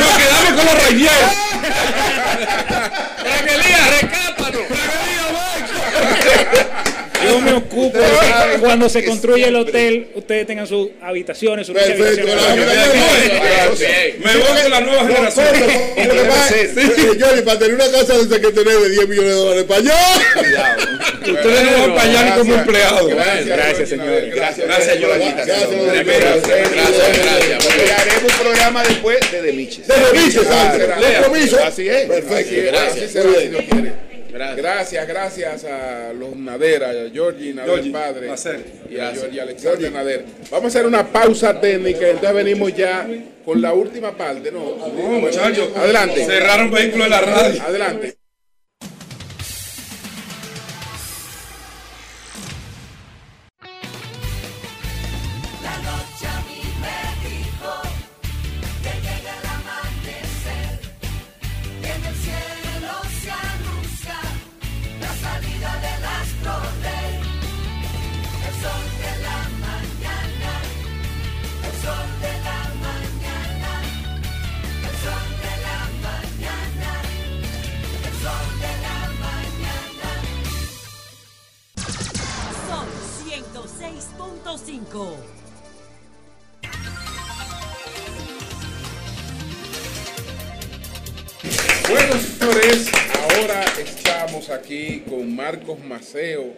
Nos 0.00 0.18
quedamos 0.18 0.52
con 0.56 0.64
los 0.66 0.74
Rainier. 0.84 1.10
Evangelía, 3.24 3.80
recápanos. 4.00 4.62
Yo 7.24 7.40
me 7.40 7.52
ocupo 7.52 7.98
de 7.98 8.04
que 8.52 8.58
cuando 8.60 8.88
se 8.88 9.04
construye 9.04 9.48
el 9.48 9.56
hotel, 9.56 10.08
ustedes 10.14 10.46
tengan 10.46 10.66
sus 10.66 10.88
habitaciones, 11.02 11.66
sus 11.66 11.74
Perfecto, 11.74 12.04
habitaciones. 12.04 12.36
la 12.36 13.62
habitación. 13.62 13.90
Me 14.24 14.36
voy 14.36 14.62
con 14.62 14.70
la 14.70 14.80
nueva 14.80 15.06
generación. 15.06 15.46
Que, 15.96 17.18
Johnny, 17.20 17.42
para 17.42 17.58
tener 17.58 17.74
una 17.74 17.90
casa 17.90 18.14
de 18.14 18.22
esa 18.22 18.40
que 18.40 18.52
tener 18.52 18.78
de 18.78 18.88
10 18.90 19.08
millones 19.08 19.30
de 19.30 19.36
dólares 19.36 19.64
para 19.64 19.80
allá. 19.80 19.98
Ustedes 21.20 21.64
no 21.64 21.78
van 21.80 21.94
para 21.94 22.02
allá 22.02 22.24
ni 22.24 22.30
como 22.38 22.54
empleados. 22.54 23.14
Gracias, 23.46 23.88
señores. 23.88 24.34
Gracias, 24.34 24.66
Gracias. 24.66 24.98
Gracias, 25.00 25.38
Gracias, 25.38 26.08
Gracias, 26.08 27.24
gracias. 27.24 27.66
Porque 27.66 27.92
haremos 27.92 28.22
un 28.22 28.38
programa 28.40 28.82
después 28.84 29.18
de 29.32 29.42
The 29.42 29.52
Miches. 29.52 29.86
De 29.88 29.94
Remiches, 29.96 30.42
Lea. 31.00 31.20
compromiso. 31.22 31.58
Así 31.64 31.88
es. 31.88 32.06
Perfecto. 32.06 32.54
Gracias, 32.72 34.07
Gracias, 34.56 35.08
gracias 35.08 35.64
a 35.64 36.12
los 36.12 36.36
Nader, 36.36 36.84
a 36.84 37.10
Georgie 37.10 37.52
Nader 37.52 37.74
Georgie, 37.74 37.90
padre 37.90 38.26
placer. 38.26 38.64
y 38.90 38.98
a 38.98 39.12
Georgie 39.12 39.40
Alexander 39.40 39.92
Nader. 39.92 40.24
Vamos 40.50 40.64
a 40.64 40.68
hacer 40.68 40.86
una 40.86 41.06
pausa 41.06 41.60
técnica, 41.60 42.06
entonces 42.08 42.34
venimos 42.34 42.74
ya 42.74 43.08
con 43.44 43.60
la 43.60 43.72
última 43.72 44.16
parte, 44.16 44.50
¿no? 44.52 44.76
No, 44.76 45.20
muchachos. 45.20 45.70
Adelante. 45.76 46.24
Cerraron 46.24 46.70
vehículos 46.70 47.06
en 47.06 47.10
la 47.10 47.20
radio. 47.20 47.62
Adelante. 47.62 48.17
106.5. 84.56 85.16
Bueno, 91.88 92.14
señores, 92.20 92.88
ahora 93.22 93.64
estamos 93.78 94.50
aquí 94.50 95.02
con 95.08 95.34
Marcos 95.34 95.78
Maceo, 95.82 96.52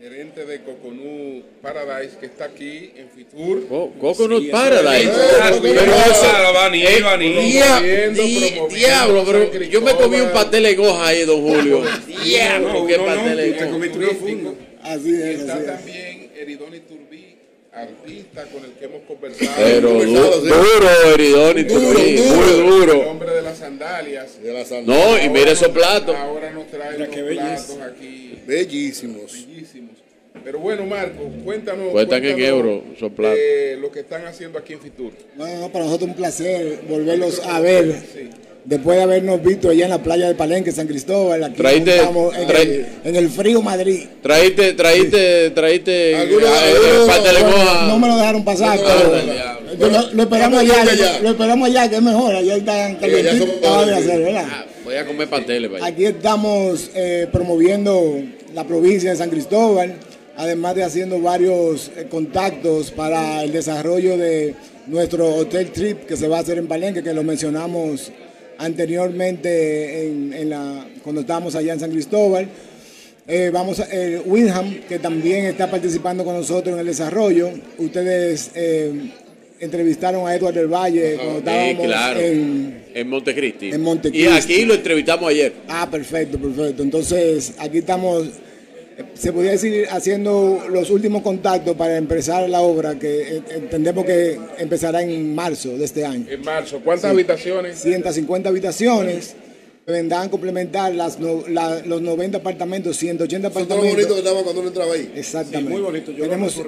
gerente 0.00 0.46
de 0.46 0.62
Coconut 0.62 1.44
Paradise, 1.60 2.16
que 2.18 2.26
está 2.26 2.46
aquí 2.46 2.92
en 2.96 3.08
Fitur. 3.14 3.66
Coconut 4.00 4.42
Sí, 4.42 4.48
Paradise. 4.48 5.10
Pero 5.12 5.60
Pero 5.62 5.82
eso- 5.92 6.26
Eh, 7.36 7.42
dia- 7.44 7.80
di- 8.10 8.74
Diablo, 8.74 9.24
pero 9.26 9.52
yo 9.64 9.80
me 9.82 9.94
comí 9.94 10.20
un 10.20 10.30
pastel 10.32 10.62
de 10.62 10.74
goja 10.74 11.06
ahí, 11.08 11.24
don 11.24 11.42
Julio. 11.42 11.82
Diablo, 12.24 12.72
No, 12.72 12.86
qué 12.86 12.96
no, 12.96 13.06
no, 13.06 13.14
pastel 13.14 13.36
de 13.36 13.52
te 13.52 13.64
goja. 13.64 13.70
comiste. 13.70 13.98
Así 14.82 15.10
Y 15.10 15.14
es, 15.14 15.40
está 15.40 15.54
así 15.54 15.62
es. 15.62 15.66
también 15.66 16.30
Eridoni 16.38 16.78
Turbí, 16.80 16.95
artista 17.76 18.44
con 18.46 18.64
el 18.64 18.72
que 18.72 18.84
hemos 18.86 19.02
conversado. 19.02 19.50
Pero 19.56 19.90
du- 19.90 19.98
Conversado, 19.98 20.40
sí. 20.42 20.48
duro, 20.48 21.14
Eridón 21.14 21.58
y 21.58 21.62
Duro, 21.64 21.80
duro. 21.80 21.98
muy 22.00 22.08
El 22.50 22.66
duro. 22.66 23.10
hombre 23.10 23.34
de 23.34 23.42
las 23.42 23.58
sandalias. 23.58 24.42
De 24.42 24.52
la 24.52 24.64
sal- 24.64 24.86
No, 24.86 25.18
y 25.22 25.28
mire 25.28 25.52
esos 25.52 25.68
platos. 25.68 26.16
Ahora 26.16 26.50
nos 26.50 26.66
trae 26.68 26.96
unos 26.96 27.08
platos 27.08 27.78
aquí 27.82 28.38
Bellísimos. 28.46 29.32
bellísimos. 29.46 29.96
Pero 30.44 30.58
bueno, 30.58 30.84
Marco, 30.86 31.24
cuéntanos. 31.44 31.90
Cuentan 31.92 32.24
en 32.24 32.34
cuéntanos 32.34 32.48
euros 32.66 32.82
esos 32.96 33.12
platos. 33.12 33.38
lo 33.80 33.90
que 33.90 34.00
están 34.00 34.26
haciendo 34.26 34.58
aquí 34.58 34.74
en 34.74 34.80
Fitur. 34.80 35.12
No, 35.36 35.46
no, 35.60 35.72
para 35.72 35.84
nosotros 35.86 36.10
un 36.10 36.16
placer 36.16 36.80
volverlos 36.88 37.40
a 37.44 37.60
ver. 37.60 37.94
Después 38.66 38.96
de 38.96 39.04
habernos 39.04 39.40
visto 39.44 39.68
allá 39.70 39.84
en 39.84 39.90
la 39.90 40.02
playa 40.02 40.26
de 40.26 40.34
Palenque, 40.34 40.72
San 40.72 40.88
Cristóbal, 40.88 41.44
aquí 41.44 41.54
estamos 42.00 42.36
en, 42.36 42.48
traí- 42.48 42.62
el, 42.68 42.86
en 43.04 43.14
el 43.16 43.28
frío 43.30 43.62
Madrid. 43.62 44.06
Traíste, 44.20 44.72
traíste, 44.72 45.50
traíste. 45.50 46.12
Eh. 46.24 46.28
No 47.86 47.98
me 48.00 48.08
lo 48.08 48.16
dejaron 48.16 48.44
pasar, 48.44 48.76
pero 49.78 49.88
lo, 49.92 50.12
lo 50.12 50.22
esperamos 50.24 50.58
allá, 50.60 50.82
allá. 50.82 51.20
lo 51.22 51.30
esperamos 51.30 51.68
allá, 51.68 51.88
que 51.88 51.96
es 51.96 52.02
mejor, 52.02 52.34
allá 52.34 52.56
están. 52.56 52.98
Ah, 53.64 54.64
Voy 54.84 54.94
a 54.96 55.06
comer 55.06 55.28
pasteles 55.28 55.70
allá. 55.72 55.86
Aquí 55.86 56.04
estamos 56.04 56.90
eh, 56.94 57.28
promoviendo 57.30 58.20
la 58.52 58.64
provincia 58.64 59.10
de 59.10 59.16
San 59.16 59.30
Cristóbal, 59.30 59.94
además 60.36 60.74
de 60.74 60.82
haciendo 60.82 61.20
varios 61.20 61.92
eh, 61.96 62.06
contactos 62.10 62.90
para 62.90 63.44
el 63.44 63.52
desarrollo 63.52 64.16
de 64.16 64.54
nuestro 64.88 65.34
hotel 65.36 65.70
trip 65.70 66.04
que 66.06 66.16
se 66.16 66.26
va 66.28 66.38
a 66.38 66.40
hacer 66.40 66.58
en 66.58 66.66
Palenque, 66.66 67.02
que 67.02 67.12
lo 67.12 67.22
mencionamos 67.22 68.10
anteriormente 68.58 70.06
en, 70.06 70.32
en 70.32 70.50
la, 70.50 70.86
cuando 71.02 71.20
estábamos 71.22 71.54
allá 71.54 71.72
en 71.72 71.80
San 71.80 71.90
Cristóbal. 71.90 72.48
Eh, 73.28 73.50
vamos 73.52 73.80
a 73.80 73.88
eh, 73.90 74.22
Windham, 74.24 74.82
que 74.88 75.00
también 75.00 75.46
está 75.46 75.68
participando 75.68 76.24
con 76.24 76.36
nosotros 76.36 76.74
en 76.74 76.80
el 76.80 76.86
desarrollo. 76.86 77.50
Ustedes 77.78 78.52
eh, 78.54 79.10
entrevistaron 79.58 80.28
a 80.28 80.34
Edward 80.34 80.54
del 80.54 80.68
Valle 80.68 81.16
cuando 81.16 81.38
estábamos 81.38 82.22
en, 82.22 82.84
en 82.94 83.08
Montecristi. 83.08 83.70
En 83.70 83.82
Montecristi. 83.82 84.28
Y 84.28 84.32
aquí 84.32 84.64
lo 84.64 84.74
entrevistamos 84.74 85.28
ayer. 85.28 85.54
Ah, 85.66 85.88
perfecto, 85.90 86.38
perfecto. 86.38 86.84
Entonces, 86.84 87.54
aquí 87.58 87.78
estamos, 87.78 88.28
se 89.14 89.32
podría 89.32 89.52
decir, 89.52 89.86
haciendo 89.90 90.66
los 90.70 90.90
últimos 90.90 91.22
contactos 91.22 91.76
para 91.76 91.96
empezar 91.96 92.48
la 92.48 92.60
obra, 92.60 92.98
que 92.98 93.42
entendemos 93.50 94.04
que 94.04 94.38
empezará 94.58 95.02
en 95.02 95.34
marzo 95.34 95.76
de 95.76 95.84
este 95.84 96.04
año. 96.04 96.26
En 96.28 96.42
marzo. 96.42 96.80
¿Cuántas 96.82 97.10
habitaciones? 97.10 97.78
150 97.78 98.48
habitaciones 98.48 99.36
vendrán 99.86 100.26
a 100.26 100.30
complementar 100.30 100.94
las 100.94 101.18
los 101.20 102.02
90 102.02 102.38
apartamentos, 102.38 102.96
180 102.96 103.48
apartamentos. 103.48 103.76
Todo 103.76 103.86
lo 103.86 103.94
bonito 103.94 104.14
que 104.14 104.20
estaba 104.20 104.42
cuando 104.42 104.60
uno 104.60 104.68
entraba 104.68 104.94
ahí. 104.94 105.12
Exactamente. 105.14 105.72
muy 105.72 105.82
bonito. 105.82 106.12
Yo 106.12 106.24
Tenemos, 106.24 106.60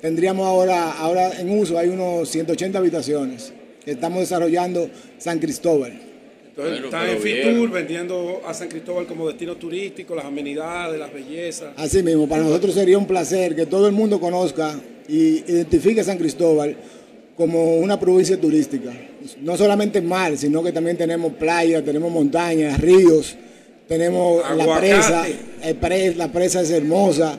tendríamos 0.00 0.46
ahora, 0.46 0.92
ahora 0.92 1.40
en 1.40 1.58
uso, 1.58 1.78
hay 1.78 1.88
unos 1.88 2.28
180 2.28 2.78
habitaciones 2.78 3.52
que 3.84 3.92
estamos 3.92 4.20
desarrollando 4.20 4.88
San 5.18 5.38
Cristóbal. 5.38 6.13
Entonces, 6.56 6.84
están 6.84 7.08
en 7.08 7.18
Fitur 7.18 7.70
vendiendo 7.70 8.42
a 8.46 8.54
San 8.54 8.68
Cristóbal 8.68 9.06
como 9.06 9.26
destino 9.26 9.56
turístico, 9.56 10.14
las 10.14 10.24
amenidades, 10.24 11.00
las 11.00 11.12
bellezas. 11.12 11.72
Así 11.76 12.00
mismo, 12.00 12.28
para 12.28 12.44
nosotros 12.44 12.74
sería 12.74 12.96
un 12.96 13.08
placer 13.08 13.56
que 13.56 13.66
todo 13.66 13.88
el 13.88 13.92
mundo 13.92 14.20
conozca 14.20 14.78
y 15.08 15.42
identifique 15.50 16.02
a 16.02 16.04
San 16.04 16.16
Cristóbal 16.16 16.76
como 17.36 17.78
una 17.78 17.98
provincia 17.98 18.40
turística. 18.40 18.92
No 19.40 19.56
solamente 19.56 20.00
mar, 20.00 20.36
sino 20.36 20.62
que 20.62 20.70
también 20.70 20.96
tenemos 20.96 21.32
playas, 21.32 21.84
tenemos 21.84 22.12
montañas, 22.12 22.80
ríos, 22.80 23.34
tenemos 23.88 24.44
la 24.56 24.78
presa, 24.78 25.26
la 26.16 26.32
presa 26.32 26.60
es 26.60 26.70
hermosa, 26.70 27.36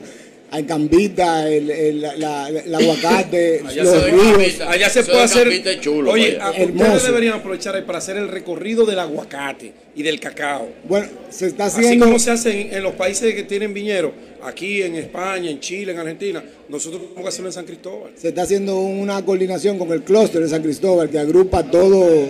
hay 0.50 0.62
cambita, 0.64 1.48
el, 1.50 1.70
el, 1.70 2.00
la, 2.00 2.48
el 2.48 2.74
aguacate, 2.74 3.62
allá 3.66 3.82
los 3.84 3.92
se 3.94 4.10
ríos. 4.10 4.60
allá 4.60 4.88
se 4.88 5.02
puede 5.02 5.22
hacer. 5.22 5.80
chulo, 5.80 6.12
oye, 6.12 6.36
vaya. 6.38 6.64
ustedes 6.64 7.02
deberían 7.04 7.34
aprovechar 7.34 7.84
para 7.84 7.98
hacer 7.98 8.16
el 8.16 8.28
recorrido 8.28 8.84
del 8.86 8.98
aguacate 8.98 9.72
y 9.96 10.02
del 10.02 10.20
cacao. 10.20 10.68
Bueno, 10.88 11.08
se 11.30 11.46
está 11.46 11.66
Así 11.66 11.80
haciendo. 11.80 12.06
como 12.06 12.18
se 12.18 12.30
hace 12.30 12.60
en, 12.60 12.74
en 12.74 12.82
los 12.82 12.94
países 12.94 13.34
que 13.34 13.42
tienen 13.42 13.74
viñeros, 13.74 14.12
aquí 14.42 14.82
en 14.82 14.94
España, 14.94 15.50
en 15.50 15.58
Chile, 15.60 15.92
en 15.92 15.98
Argentina, 15.98 16.44
nosotros 16.68 17.00
tenemos 17.02 17.22
que 17.22 17.28
hacerlo 17.28 17.48
en 17.48 17.52
San 17.52 17.64
Cristóbal. 17.64 18.12
se 18.16 18.28
está 18.28 18.42
haciendo 18.42 18.78
una 18.80 19.24
coordinación 19.24 19.78
con 19.78 19.90
el 19.92 20.02
clúster 20.02 20.40
de 20.42 20.48
San 20.48 20.62
Cristóbal 20.62 21.10
que 21.10 21.18
agrupa 21.18 21.64
todo, 21.68 22.28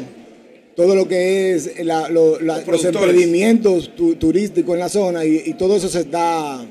todo 0.75 0.95
lo 0.95 1.07
que 1.07 1.55
es 1.55 1.85
la- 1.85 2.09
lo- 2.09 2.41
la- 2.41 2.63
los, 2.67 2.85
emprendimientos 2.85 3.95
tu- 3.95 4.15
turísticos 4.17 4.75
en 4.75 4.81
la 4.81 4.89
zona 4.89 5.25
y, 5.25 5.43
y 5.47 5.55
todo 5.55 5.77
eso 5.77 5.89
se 5.89 6.01
está, 6.01 6.65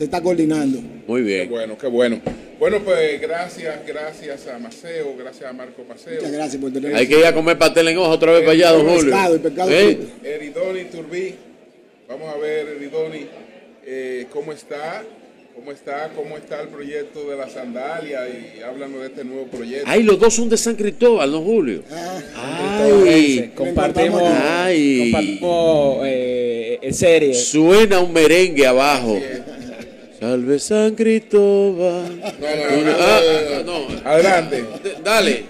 se 0.00 0.04
está 0.04 0.22
coordinando. 0.22 0.78
Muy 1.06 1.20
Qué 1.20 1.26
bien. 1.26 1.50
bueno, 1.50 1.76
qué 1.76 1.86
bueno. 1.86 2.18
Bueno, 2.58 2.78
pues 2.82 3.20
gracias, 3.20 3.86
gracias 3.86 4.46
a 4.46 4.58
Maceo, 4.58 5.14
gracias 5.18 5.50
a 5.50 5.52
Marco 5.52 5.84
Maceo. 5.86 6.14
Muchas 6.14 6.32
gracias 6.32 6.62
por 6.62 6.72
tener 6.72 6.96
Hay 6.96 7.06
que 7.06 7.18
ir 7.18 7.26
a 7.26 7.34
comer 7.34 7.58
pastel 7.58 7.88
en 7.88 7.98
hoja 7.98 8.08
otra 8.08 8.32
vez 8.32 8.40
para 8.40 8.52
allá, 8.52 8.70
don 8.72 8.86
Julio. 8.86 9.02
pescado 9.02 9.36
y 9.36 9.38
pescado 9.40 9.70
¿Eh? 9.70 9.98
Eridoni 10.24 10.84
Turbí. 10.84 11.34
Vamos 12.08 12.34
a 12.34 12.38
ver, 12.38 12.68
Eridoni, 12.78 13.26
eh, 13.84 14.26
cómo 14.32 14.52
está, 14.52 15.04
cómo 15.54 15.70
está, 15.70 16.10
cómo 16.16 16.38
está 16.38 16.62
el 16.62 16.68
proyecto 16.68 17.28
de 17.28 17.36
la 17.36 17.50
sandalia 17.50 18.20
y 18.26 18.62
háblanos 18.62 19.02
de 19.02 19.06
este 19.08 19.22
nuevo 19.22 19.48
proyecto. 19.48 19.84
Ay, 19.86 20.02
los 20.02 20.18
dos 20.18 20.32
son 20.32 20.48
de 20.48 20.56
San 20.56 20.76
Cristóbal, 20.76 21.30
don 21.30 21.44
Julio. 21.44 21.82
Ay, 22.34 23.52
compartimos, 23.54 24.22
Ay. 24.24 25.10
compartimos 25.12 25.98
eh, 26.06 26.78
en 26.80 26.94
serie. 26.94 27.34
Suena 27.34 28.00
un 28.00 28.14
merengue 28.14 28.66
abajo. 28.66 29.20
Salve 30.20 30.58
San 30.58 30.94
Cristóbal. 30.94 32.20
Ah, 32.22 32.32
ah, 32.42 33.62
no. 33.64 33.86
Adelante. 34.04 34.64
Dale. 35.02 35.44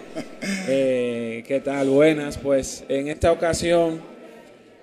Eh, 0.69 1.43
¿Qué 1.47 1.59
tal? 1.61 1.89
Buenas. 1.89 2.39
Pues 2.39 2.85
en 2.89 3.09
esta 3.09 3.33
ocasión 3.33 4.01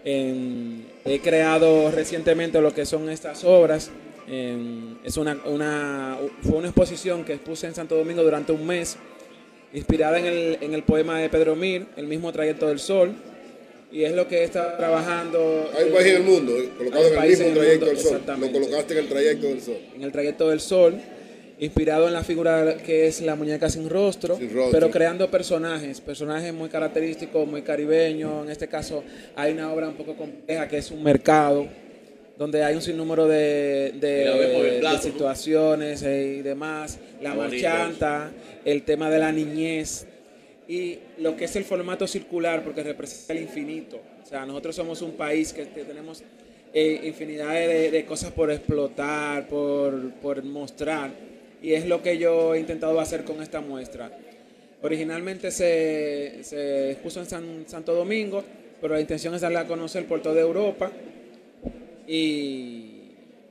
en- 0.03 0.85
he 1.06 1.19
creado 1.19 1.90
recientemente 1.91 2.59
lo 2.59 2.74
que 2.74 2.85
son 2.85 3.09
estas 3.09 3.45
obras. 3.45 3.90
En- 4.27 4.98
es 5.06 5.16
una, 5.16 5.38
una- 5.45 6.17
fue 6.41 6.57
una 6.57 6.67
exposición 6.67 7.24
que 7.24 7.33
expuse 7.33 7.66
en 7.67 7.74
Santo 7.74 7.95
Domingo 7.95 8.24
durante 8.24 8.51
un 8.51 8.67
mes, 8.67 8.98
inspirada 9.74 10.19
en 10.19 10.25
el, 10.25 10.57
en 10.59 10.74
el 10.74 10.83
poema 10.83 11.17
de 11.19 11.30
Pedro 11.30 11.56
Mir, 11.56 11.85
El 11.95 12.07
mismo 12.07 12.33
trayecto 12.33 12.67
del 12.67 12.80
sol. 12.80 13.14
Y 13.91 14.03
es 14.03 14.14
lo 14.14 14.27
que 14.27 14.40
he 14.40 14.43
estado 14.43 14.75
trabajando. 14.77 15.69
Hay 15.77 15.85
un 15.85 15.93
país 15.93 16.07
en 16.07 16.16
el 16.17 16.24
mundo, 16.24 16.57
eh, 16.57 16.69
colocado 16.77 17.07
en 17.07 17.14
el 17.24 17.30
mismo 17.30 17.45
en 17.45 17.51
el 17.51 17.57
trayecto 17.57 17.85
mundo, 17.85 18.01
del 18.01 18.09
sol. 18.25 18.40
Lo 18.40 18.51
colocaste 18.51 18.93
en 18.93 18.99
el 18.99 19.07
trayecto 19.07 19.48
del 19.48 19.61
sol. 19.61 19.77
en 19.95 20.03
el 20.03 20.11
trayecto 20.11 20.49
del 20.49 20.59
sol, 20.59 20.95
inspirado 21.59 22.07
en 22.07 22.14
la 22.14 22.24
figura 22.24 22.77
que 22.85 23.07
es 23.07 23.22
la 23.22 23.35
muñeca 23.35 23.69
sin 23.69 23.90
rostro, 23.90 24.35
Sin 24.38 24.53
rostro. 24.53 24.72
pero 24.72 24.91
creando 24.91 25.32
personajes, 25.32 26.01
personajes 26.01 26.53
muy 26.53 26.67
característicos, 26.69 27.48
muy 27.48 27.61
caribeños. 27.61 28.43
En 28.45 28.51
este 28.51 28.67
caso 28.67 29.03
hay 29.35 29.53
una 29.53 29.72
obra 29.74 29.88
un 29.88 29.95
poco 29.95 30.16
compleja 30.17 30.67
que 30.67 30.77
es 30.80 30.91
un 30.91 31.01
mercado, 31.01 31.66
donde 32.38 32.64
hay 32.64 32.75
un 32.75 32.82
sinnúmero 32.82 33.25
de, 33.27 33.93
de- 33.99 34.82
de 34.82 34.98
situaciones 35.01 36.03
eh, 36.03 36.35
y 36.40 36.41
demás, 36.41 36.99
la 37.22 37.30
Está 37.30 37.41
marchanta, 37.41 38.32
el 38.66 38.83
tema 38.83 39.09
de 39.09 39.17
la 39.19 39.32
niñez 39.32 40.06
y 40.68 41.00
lo 41.20 41.36
que 41.36 41.46
es 41.46 41.56
el 41.56 41.64
formato 41.64 42.08
circular, 42.08 42.64
porque 42.64 42.84
representa 42.84 43.34
el 43.34 43.42
infinito. 43.44 44.02
O 44.24 44.26
sea, 44.26 44.46
nosotros 44.46 44.76
somos 44.76 45.02
un 45.02 45.14
país 45.14 45.54
que, 45.54 45.66
tenemos 45.66 46.24
eh, 46.74 47.02
infinidad 47.06 47.54
de, 47.54 47.90
de 47.92 48.06
cosas 48.06 48.32
por 48.32 48.52
explotar, 48.52 49.48
por, 49.48 50.12
por 50.16 50.44
mostrar, 50.44 51.12
y 51.62 51.72
es 51.74 51.86
lo 51.88 52.04
que 52.04 52.18
yo 52.18 52.54
he 52.54 52.60
intentado 52.60 53.00
hacer 53.00 53.24
con 53.24 53.42
esta 53.42 53.62
muestra. 53.62 54.12
Originalmente 54.82 55.50
se, 55.52 56.40
se 56.44 56.92
expuso 56.92 57.22
en 57.22 57.26
San- 57.26 57.64
Santo 57.68 57.96
Domingo, 57.96 58.44
pero 58.80 58.94
la 58.94 59.00
intención 59.02 59.34
es 59.34 59.42
darla 59.42 59.62
a 59.62 59.68
conocer 59.68 60.06
por 60.06 60.22
toda 60.22 60.40
Europa 60.40 60.92
y, 62.08 62.92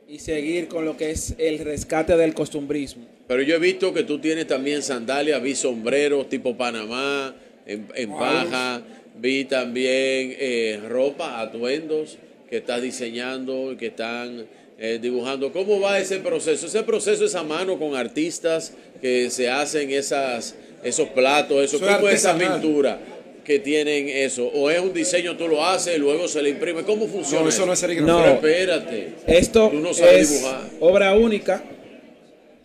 y 0.09 0.19
seguir 0.19 0.69
con 0.69 0.85
lo 0.85 0.97
que 0.97 1.11
es 1.11 1.35
el 1.39 1.59
rescate 1.59 2.17
del 2.17 2.33
costumbrismo. 2.33 3.16
Pero 3.27 3.43
yo 3.43 3.57
he 3.57 3.59
visto 3.59 3.93
que 3.93 4.05
tú 4.05 4.19
tienes 4.19 4.47
también 4.47 4.83
sandalias, 4.83 5.43
vi 5.43 5.55
sombreros 5.55 6.29
tipo 6.29 6.57
Panamá, 6.57 7.35
en, 7.67 7.89
en 7.95 8.11
paja, 8.13 8.83
vi 9.19 9.45
también 9.45 10.35
eh, 10.39 10.81
ropa, 10.89 11.41
atuendos 11.41 12.19
que 12.49 12.59
estás 12.59 12.81
diseñando 12.83 13.73
y 13.73 13.77
que 13.77 13.87
están 13.89 14.47
eh, 14.79 14.99
dibujando. 15.03 15.53
¿Cómo 15.53 15.81
va 15.81 15.99
ese 15.99 16.19
proceso? 16.19 16.67
Ese 16.67 16.83
proceso 16.85 17.25
es 17.25 17.35
a 17.35 17.43
mano 17.43 17.79
con 17.79 17.97
artistas 17.97 18.73
que 19.01 19.29
se 19.31 19.49
hacen 19.51 19.91
esas, 19.91 20.55
esos 20.85 21.09
platos, 21.09 21.65
eso. 21.65 21.77
Eso 21.79 21.89
es 21.91 21.97
¿Cómo 21.97 22.09
es 22.09 22.15
esa 22.17 22.39
pintura 22.39 23.01
que 23.45 23.59
tienen 23.59 24.09
eso? 24.09 24.47
¿O 24.55 24.71
es 24.71 24.79
un 24.81 24.93
diseño, 24.95 25.37
tú 25.37 25.49
lo 25.49 25.65
haces 25.65 25.97
y 25.97 25.99
luego 25.99 26.29
se 26.29 26.41
le 26.43 26.51
imprime? 26.51 26.85
¿Cómo 26.85 27.09
funciona? 27.09 27.43
No, 27.43 27.49
eso 27.49 27.67
no 27.67 27.73
es 27.73 27.79
serigrafía. 27.81 28.13
No. 28.13 28.41
Pero 28.41 28.75
espérate. 28.75 29.09
Esto 29.27 29.69
Tú 29.73 29.81
no 29.81 29.93
sabes 29.93 30.31
es 30.31 30.39
dibujar. 30.39 30.61
obra 30.79 31.15
única, 31.15 31.65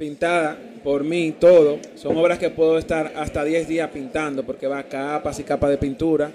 pintada 0.01 0.57
por 0.83 1.03
mí, 1.03 1.35
todo. 1.39 1.77
Son 1.93 2.17
obras 2.17 2.39
que 2.39 2.49
puedo 2.49 2.79
estar 2.79 3.13
hasta 3.15 3.43
10 3.43 3.67
días 3.67 3.87
pintando 3.91 4.43
porque 4.43 4.65
va 4.65 4.81
capas 4.81 5.37
y 5.39 5.43
capas 5.43 5.69
de 5.69 5.77
pintura. 5.77 6.31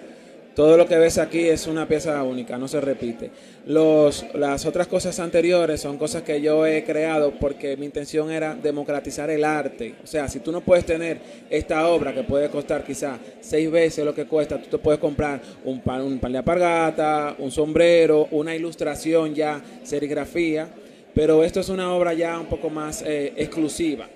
Todo 0.55 0.77
lo 0.77 0.86
que 0.86 0.97
ves 0.97 1.19
aquí 1.19 1.49
es 1.49 1.67
una 1.67 1.89
pieza 1.89 2.23
única, 2.23 2.57
no 2.59 2.69
se 2.69 2.81
repite. 2.81 3.33
Los, 3.67 4.25
las 4.35 4.65
otras 4.67 4.86
cosas 4.86 5.19
anteriores 5.19 5.81
son 5.81 5.99
cosas 5.99 6.23
que 6.23 6.41
yo 6.41 6.65
he 6.65 6.85
creado 6.85 7.33
porque 7.41 7.77
mi 7.77 7.86
intención 7.86 8.31
era 8.31 8.55
democratizar 8.55 9.31
el 9.31 9.43
arte. 9.45 9.97
O 10.05 10.07
sea, 10.07 10.28
si 10.28 10.39
tú 10.39 10.53
no 10.53 10.61
puedes 10.61 10.86
tener 10.86 11.19
esta 11.51 11.89
obra 11.89 12.15
que 12.15 12.23
puede 12.23 12.49
costar 12.49 12.85
quizás 12.85 13.19
seis 13.41 13.69
veces 13.69 14.05
lo 14.05 14.15
que 14.15 14.27
cuesta, 14.27 14.62
tú 14.62 14.69
te 14.69 14.78
puedes 14.78 15.01
comprar 15.01 15.41
un 15.65 15.81
pan, 15.81 16.03
un 16.03 16.20
pan 16.20 16.31
de 16.31 16.39
alpargata, 16.39 17.35
un 17.41 17.51
sombrero, 17.51 18.28
una 18.31 18.55
ilustración 18.55 19.35
ya, 19.35 19.61
serigrafía. 19.83 20.69
Pero 21.17 21.43
esto 21.43 21.61
es 21.61 21.70
una 21.70 21.95
obra 21.95 22.12
ya 22.12 22.39
un 22.39 22.45
poco 22.45 22.69
más 22.69 23.03
eh, 23.05 23.33
exclusiva. 23.39 24.07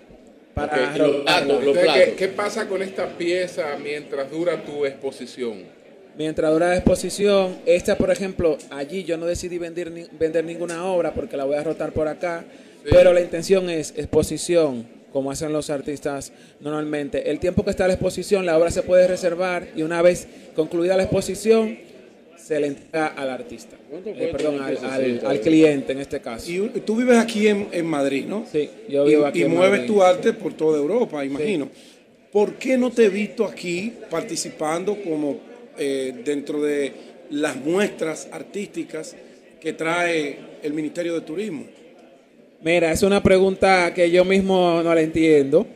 Para 0.53 0.91
Ok, 0.93 0.99
los 0.99 1.17
platos, 1.23 1.49
los 1.49 1.59
Entonces, 1.59 1.83
¿qué, 1.83 1.83
platos. 1.93 2.15
qué 2.19 2.29
pasa 2.29 2.69
con 2.69 2.83
esta 2.83 3.09
pieza 3.17 3.79
mientras 3.83 4.31
dura 4.31 4.63
tu 4.63 4.85
exposición? 4.85 5.63
Mientras 6.19 6.53
dura 6.53 6.69
la 6.69 6.77
exposición, 6.77 7.57
esta 7.65 7.97
por 7.97 8.11
ejemplo, 8.11 8.59
allí 8.69 9.05
yo 9.05 9.17
no 9.17 9.25
decidí 9.25 9.57
vender, 9.57 9.91
ni- 9.91 10.09
vender 10.19 10.45
ninguna 10.45 10.85
obra 10.85 11.15
porque 11.15 11.39
la 11.39 11.45
voy 11.45 11.57
a 11.57 11.65
rotar 11.65 11.93
por 11.93 12.07
acá, 12.07 12.45
pero 12.91 13.15
la 13.15 13.23
intención 13.23 13.71
es 13.71 13.95
exposición, 13.97 14.87
como 15.11 15.31
hacen 15.31 15.55
los 15.55 15.71
artistas 15.71 16.33
normalmente. 16.61 17.31
El 17.31 17.39
tiempo 17.39 17.65
que 17.65 17.71
está 17.71 17.87
la 17.87 17.95
exposición, 17.95 18.45
la 18.45 18.59
obra 18.59 18.71
se 18.71 18.83
puede 18.83 19.07
reservar 19.09 19.69
y 19.75 19.81
una 19.83 20.03
vez 20.03 20.27
concluida 20.55 20.99
la 20.99 21.05
exposición, 21.05 21.79
se 22.51 22.59
le 22.59 22.67
entrega 22.67 23.07
al 23.17 23.31
artista, 23.31 23.77
Eh, 24.05 24.29
perdón, 24.33 24.61
al, 24.61 24.77
al- 24.79 25.21
al 25.25 25.41
cliente 25.41 25.93
en 25.93 26.01
este 26.01 26.21
caso. 26.21 26.51
Y 26.51 26.59
un- 26.59 26.71
tú 26.81 26.97
vives 26.97 27.17
aquí 27.17 27.47
en, 27.47 27.69
en 27.71 27.87
Madrid, 27.87 28.25
¿no? 28.27 28.45
Sí, 28.51 28.69
yo 28.89 29.05
vivo 29.05 29.23
y, 29.23 29.25
aquí 29.29 29.39
y 29.39 29.43
en 29.43 29.53
mueves 29.53 29.81
Madrid. 29.83 29.87
tu 29.87 30.03
arte 30.03 30.33
por 30.33 30.53
toda 30.55 30.77
Europa, 30.79 31.25
imagino. 31.25 31.69
¿Por 32.33 32.55
qué 32.55 32.77
no 32.77 32.91
te 32.91 33.05
he 33.05 33.09
visto 33.09 33.45
aquí 33.45 33.93
participando 34.11 34.97
como 34.97 35.39
eh, 35.79 36.13
dentro 36.25 36.61
de 36.61 36.93
las 37.31 37.55
muestras 37.55 38.27
artísticas 38.33 39.15
que 39.61 39.73
trae 39.73 40.37
el 40.65 40.73
Ministerio 40.73 41.15
de 41.15 41.21
Turismo? 41.21 41.67
Mira, 42.63 42.91
es 42.91 43.03
una 43.05 43.23
pregunta 43.23 43.95
que 43.95 44.11
yo 44.11 44.25
mismo 44.25 44.83
no 44.83 44.93
la 44.93 45.01
entiendo, 45.03 45.67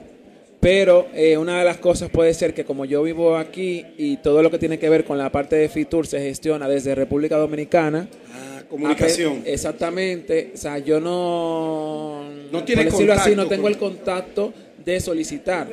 pero 0.65 1.09
eh, 1.13 1.37
una 1.37 1.59
de 1.59 1.65
las 1.67 1.77
cosas 1.77 2.09
puede 2.09 2.33
ser 2.33 2.55
que 2.55 2.65
como 2.65 2.87
yo 2.87 3.03
vivo 3.03 3.37
aquí 3.37 3.85
y 3.99 4.17
todo 4.17 4.43
lo 4.43 4.51
que 4.51 4.59
tiene 4.59 4.79
que 4.79 4.89
ver 4.89 5.05
con 5.05 5.19
la 5.19 5.31
parte 5.31 5.57
de 5.57 5.69
Fitur 5.69 6.07
se 6.07 6.19
gestiona 6.21 6.67
desde 6.67 6.95
República 6.95 7.37
Dominicana. 7.37 8.09
Ah, 8.33 8.63
comunicación. 8.71 9.43
exactamente, 9.45 10.53
o 10.55 10.57
sea, 10.57 10.79
yo 10.79 11.01
no, 11.01 12.25
No 12.51 12.65
tiene 12.65 12.85
por 12.85 12.93
decirlo 12.93 13.13
así, 13.13 13.31
no 13.37 13.43
contacto 13.43 13.49
tengo 13.51 13.63
con- 13.65 13.73
el 13.73 13.79
contacto 13.79 14.55
de 14.83 15.01
solicitar, 15.01 15.69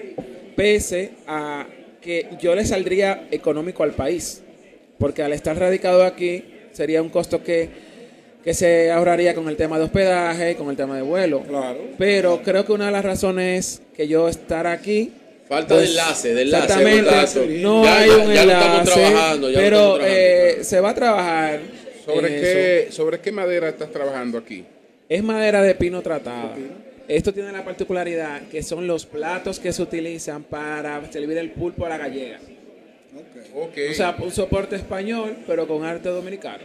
pese 0.57 1.11
a 1.25 1.67
que 2.01 2.27
yo 2.41 2.53
le 2.53 2.65
saldría 2.65 3.29
económico 3.31 3.83
al 3.83 3.91
país, 3.91 4.43
porque 4.97 5.23
al 5.23 5.31
estar 5.31 5.57
radicado 5.57 6.03
aquí 6.03 6.43
sería 6.73 7.01
un 7.01 7.07
costo 7.07 7.41
que, 7.41 7.69
que 8.43 8.53
se 8.53 8.89
ahorraría 8.91 9.33
con 9.35 9.47
el 9.49 9.55
tema 9.55 9.77
de 9.77 9.85
hospedaje, 9.85 10.55
con 10.55 10.69
el 10.69 10.75
tema 10.77 10.95
de 10.95 11.01
vuelo. 11.03 11.43
Pero 11.97 12.41
creo 12.43 12.65
que 12.65 12.71
una 12.71 12.87
de 12.87 12.91
las 12.91 13.05
razones 13.05 13.81
que 13.95 14.07
yo 14.07 14.27
estar 14.27 14.65
aquí 14.67 15.11
Falta 15.47 15.75
de 15.77 15.85
enlace, 15.85 16.33
de 16.33 16.41
enlace, 16.43 16.63
Exactamente, 16.65 17.57
no 17.61 17.83
Ya- 17.83 17.97
hay 17.99 18.09
ya- 18.09 18.17
un 18.17 18.21
ya 18.21 18.45
lo 18.45 18.51
enlace, 18.51 18.51
estamos 18.61 18.93
trabajando, 18.93 19.49
ya 19.49 19.57
lo 19.57 19.63
pero 19.63 19.77
estamos 19.77 19.99
trabajando. 19.99 20.07
eh, 20.07 20.63
se 20.63 20.79
va 20.79 20.89
a 20.89 20.95
trabajar 20.95 21.59
¿Sobre 22.05 22.27
qué, 22.29 22.79
eso. 22.83 22.91
¿Sobre 22.93 23.19
qué 23.19 23.31
madera 23.33 23.67
estás 23.69 23.91
trabajando 23.91 24.37
aquí? 24.37 24.63
Es 25.09 25.21
madera 25.21 25.61
de 25.61 25.75
pino 25.75 26.01
tratada. 26.01 26.55
Esto 27.07 27.33
tiene 27.33 27.51
la 27.51 27.65
particularidad 27.65 28.43
que 28.49 28.63
son 28.63 28.87
los 28.87 29.05
platos 29.05 29.59
que 29.59 29.73
se 29.73 29.81
utilizan 29.81 30.43
para 30.43 31.01
servir 31.11 31.37
el 31.37 31.51
pulpo 31.51 31.85
a 31.85 31.89
la 31.89 31.97
gallega. 31.97 32.39
O 33.53 33.93
sea, 33.93 34.15
un 34.19 34.31
soporte 34.31 34.77
español, 34.77 35.35
pero 35.45 35.67
con 35.67 35.83
arte 35.83 36.07
dominicano. 36.09 36.63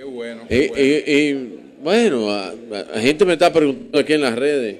Qué 0.00 0.06
bueno. 0.06 0.42
Y, 0.48 0.54
y- 0.54 1.04
y, 1.06 1.60
bueno, 1.82 2.30
a, 2.30 2.54
a- 2.94 3.00
gente 3.00 3.26
me 3.26 3.34
está 3.34 3.52
preguntando 3.52 3.98
aquí 3.98 4.14
en 4.14 4.22
las 4.22 4.34
redes, 4.34 4.76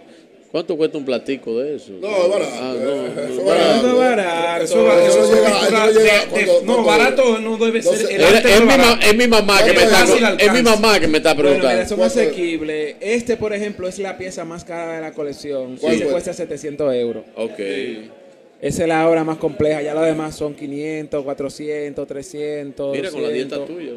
¿cuánto 0.51 0.79
cuesta 0.79 0.97
un 0.97 1.05
platico 1.05 1.59
de 1.61 1.77
eso? 1.77 1.93
No, 2.01 2.09
es 2.25 2.29
barato. 2.31 2.53
Ah, 2.55 2.75
no, 2.75 3.07
Eso 3.07 3.13
no, 3.15 3.21
es 3.23 3.37
no. 3.37 3.45
barato. 3.45 3.75
Eso 3.77 3.91
es 3.91 3.99
barato. 3.99 4.65
Eso 4.65 4.93
eso 4.93 5.09
Eso 5.09 5.35
es 5.35 5.41
llega- 5.45 5.69
llega 5.71 5.87
de- 5.87 6.41
de- 6.41 6.47
cuando- 6.47 6.63
no, 6.65 6.85
barato 6.85 7.39
no 7.39 7.57
debe 7.59 7.83
ser. 7.83 7.97
sé. 7.99 8.15
el 8.15 8.21
Es, 8.23 8.61
mi, 8.61 8.67
ma- 8.67 8.77
barato. 8.79 9.07
es 9.07 9.15
mi 9.17 9.29
mamá 9.29 9.59
que 9.63 9.73
me 9.75 9.83
está 9.83 10.05
es 10.39 10.53
mi 10.55 10.63
mamá 10.63 11.01
que 11.01 11.07
me 11.09 11.19
está 11.19 11.35
Bueno, 11.35 11.51
mira, 11.51 11.61
preguntando. 11.61 11.83
eso 11.83 11.95
es 11.95 12.01
más 12.01 12.17
asequible. 12.17 12.97
Este, 13.01 13.37
por 13.37 13.53
ejemplo, 13.53 13.89
es 13.89 13.99
la 13.99 14.17
pieza 14.17 14.47
más 14.47 14.65
cara 14.65 14.95
de 14.95 15.01
la 15.03 15.13
colección. 15.13 15.77
¿Cuál 15.77 15.93
Ese 15.97 16.05
cuesta? 16.05 16.13
cuesta 16.13 16.33
700 16.33 16.95
euros. 16.95 17.25
Ok. 17.37 17.59
Esa 18.61 18.83
es 18.83 18.89
la 18.89 19.09
obra 19.09 19.25
más 19.25 19.39
compleja. 19.39 19.81
Ya 19.83 19.95
lo 19.95 20.03
demás 20.03 20.35
son 20.37 20.55
500, 20.55 21.25
400, 21.25 22.07
300. 22.07 22.97
Mira 22.97 23.11
con 23.11 23.23
la 23.23 23.29
dieta 23.31 23.57
200. 23.57 23.77
tuya. 23.77 23.93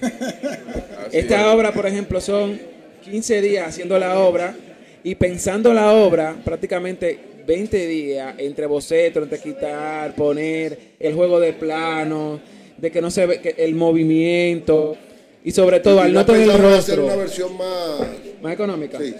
Esta 1.12 1.52
obra, 1.52 1.72
por 1.72 1.86
ejemplo, 1.86 2.20
son 2.20 2.60
15 3.04 3.40
días 3.40 3.68
haciendo 3.68 3.98
la 3.98 4.18
obra 4.18 4.54
y 5.02 5.14
pensando 5.14 5.72
la 5.72 5.92
obra 5.92 6.36
prácticamente 6.44 7.18
20 7.46 7.86
días 7.86 8.34
entre 8.38 8.66
bocetos, 8.66 9.22
entre 9.22 9.38
quitar, 9.38 10.14
poner, 10.14 10.78
el 10.98 11.14
juego 11.14 11.40
de 11.40 11.52
plano, 11.52 12.40
de 12.76 12.90
que 12.90 13.00
no 13.00 13.10
se 13.10 13.26
ve 13.26 13.40
que 13.40 13.54
el 13.58 13.74
movimiento 13.74 14.96
y 15.44 15.52
sobre 15.52 15.80
todo 15.80 16.00
al 16.00 16.10
¿Y 16.10 16.12
no 16.12 16.20
no 16.20 16.26
tener 16.26 16.42
el 16.42 16.48
pensaron 16.48 16.72
hacer 16.72 16.96
rostro. 16.96 17.04
una 17.06 17.16
versión 17.16 17.56
más... 17.56 18.00
¿Más 18.42 18.52
económica? 18.52 18.98
Sí. 18.98 19.14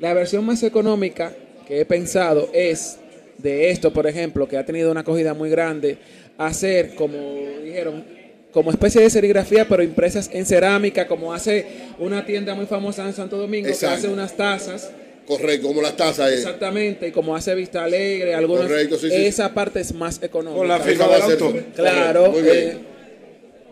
La 0.00 0.14
versión 0.14 0.44
más 0.44 0.62
económica 0.62 1.32
que 1.66 1.80
he 1.80 1.84
pensado 1.84 2.50
es 2.52 2.98
de 3.42 3.70
esto, 3.70 3.92
por 3.92 4.06
ejemplo, 4.06 4.46
que 4.48 4.56
ha 4.56 4.64
tenido 4.64 4.90
una 4.90 5.00
acogida 5.00 5.34
muy 5.34 5.50
grande, 5.50 5.98
hacer, 6.38 6.94
como 6.94 7.16
dijeron, 7.64 8.04
como 8.52 8.70
especie 8.70 9.00
de 9.02 9.10
serigrafía, 9.10 9.68
pero 9.68 9.82
impresas 9.82 10.28
en 10.32 10.44
cerámica, 10.46 11.06
como 11.06 11.32
hace 11.32 11.66
una 11.98 12.24
tienda 12.26 12.54
muy 12.54 12.66
famosa 12.66 13.06
en 13.06 13.12
Santo 13.12 13.36
Domingo, 13.36 13.68
Exacto. 13.68 13.94
que 13.94 13.98
hace 13.98 14.08
unas 14.08 14.36
tazas. 14.36 14.90
Correcto, 15.26 15.68
como 15.68 15.80
las 15.82 15.96
tazas. 15.96 16.32
Exactamente, 16.32 17.06
y 17.08 17.12
como 17.12 17.36
hace 17.36 17.54
Vista 17.54 17.84
Alegre, 17.84 18.34
algunas, 18.34 18.66
Correcto, 18.66 18.96
sí, 18.98 19.08
sí. 19.10 19.26
esa 19.26 19.54
parte 19.54 19.78
es 19.80 19.94
más 19.94 20.20
económica. 20.22 20.58
Con 20.58 20.66
la 20.68 20.80
firma 20.80 21.06
del 21.06 21.22
autor. 21.22 21.62
Claro. 21.76 22.32
Muy 22.32 22.42
bien. 22.42 22.54
eh, 22.56 22.78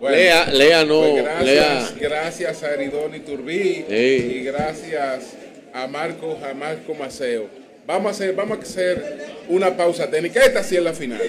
Bueno, 0.00 0.16
Lea, 0.16 0.50
Lea, 0.52 0.84
no, 0.84 1.00
pues 1.00 1.24
gracias, 1.24 1.44
Lea. 1.44 1.88
gracias 2.00 2.62
a 2.62 2.74
Eridoni 2.74 3.18
Turbí 3.18 3.84
Sí. 3.88 3.94
y 3.94 4.42
gracias 4.44 5.32
a 5.74 5.88
Marco, 5.88 6.38
a 6.48 6.54
Marco 6.54 6.94
Maceo. 6.94 7.48
Vamos 7.88 8.08
a 8.08 8.10
hacer, 8.10 8.34
vamos 8.34 8.58
a 8.58 8.60
hacer 8.60 9.02
una 9.48 9.74
pausa 9.74 10.10
técnica. 10.10 10.44
Esta 10.44 10.62
sí 10.62 10.76
es 10.76 10.82
la 10.82 10.92
final. 10.92 11.22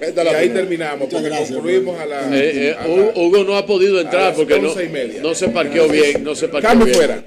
Esta 0.00 0.20
es 0.22 0.24
la 0.26 0.32
y 0.32 0.34
ahí 0.34 0.48
final. 0.48 0.62
terminamos, 0.62 0.98
Muchas 1.00 1.12
porque 1.12 1.28
gracias, 1.28 1.50
concluimos 1.52 2.00
a 2.00 2.06
la, 2.06 2.20
Eh, 2.34 2.68
eh, 2.68 2.74
a 2.78 2.88
la- 2.88 2.94
Hugo- 2.94 3.12
no 3.44 3.54
ha 3.58 3.66
podido 3.66 4.00
entrar 4.00 4.32
porque 4.34 4.58
no, 4.58 4.70
se 5.34 5.48
parqueó 5.48 5.86
bien, 5.88 6.24
no 6.24 6.34
se 6.34 6.48
parqueó 6.48 6.70
Cambio 6.70 6.86
bien. 6.86 6.96
fuera. 6.96 7.22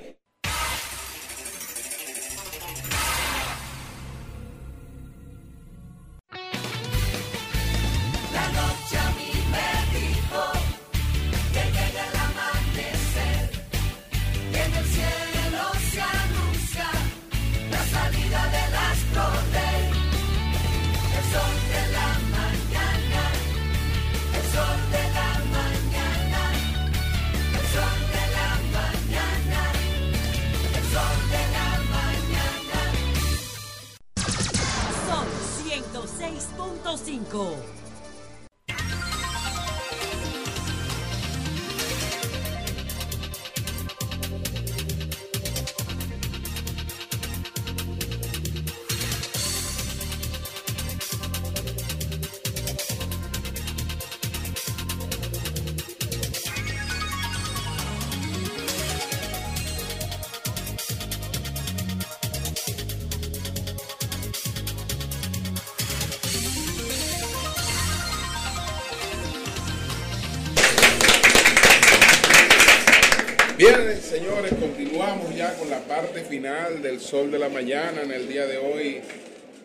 Sol 77.09 77.31
de 77.31 77.39
la 77.39 77.49
Mañana 77.49 78.03
en 78.03 78.11
el 78.11 78.27
día 78.27 78.45
de 78.45 78.59
hoy 78.59 79.01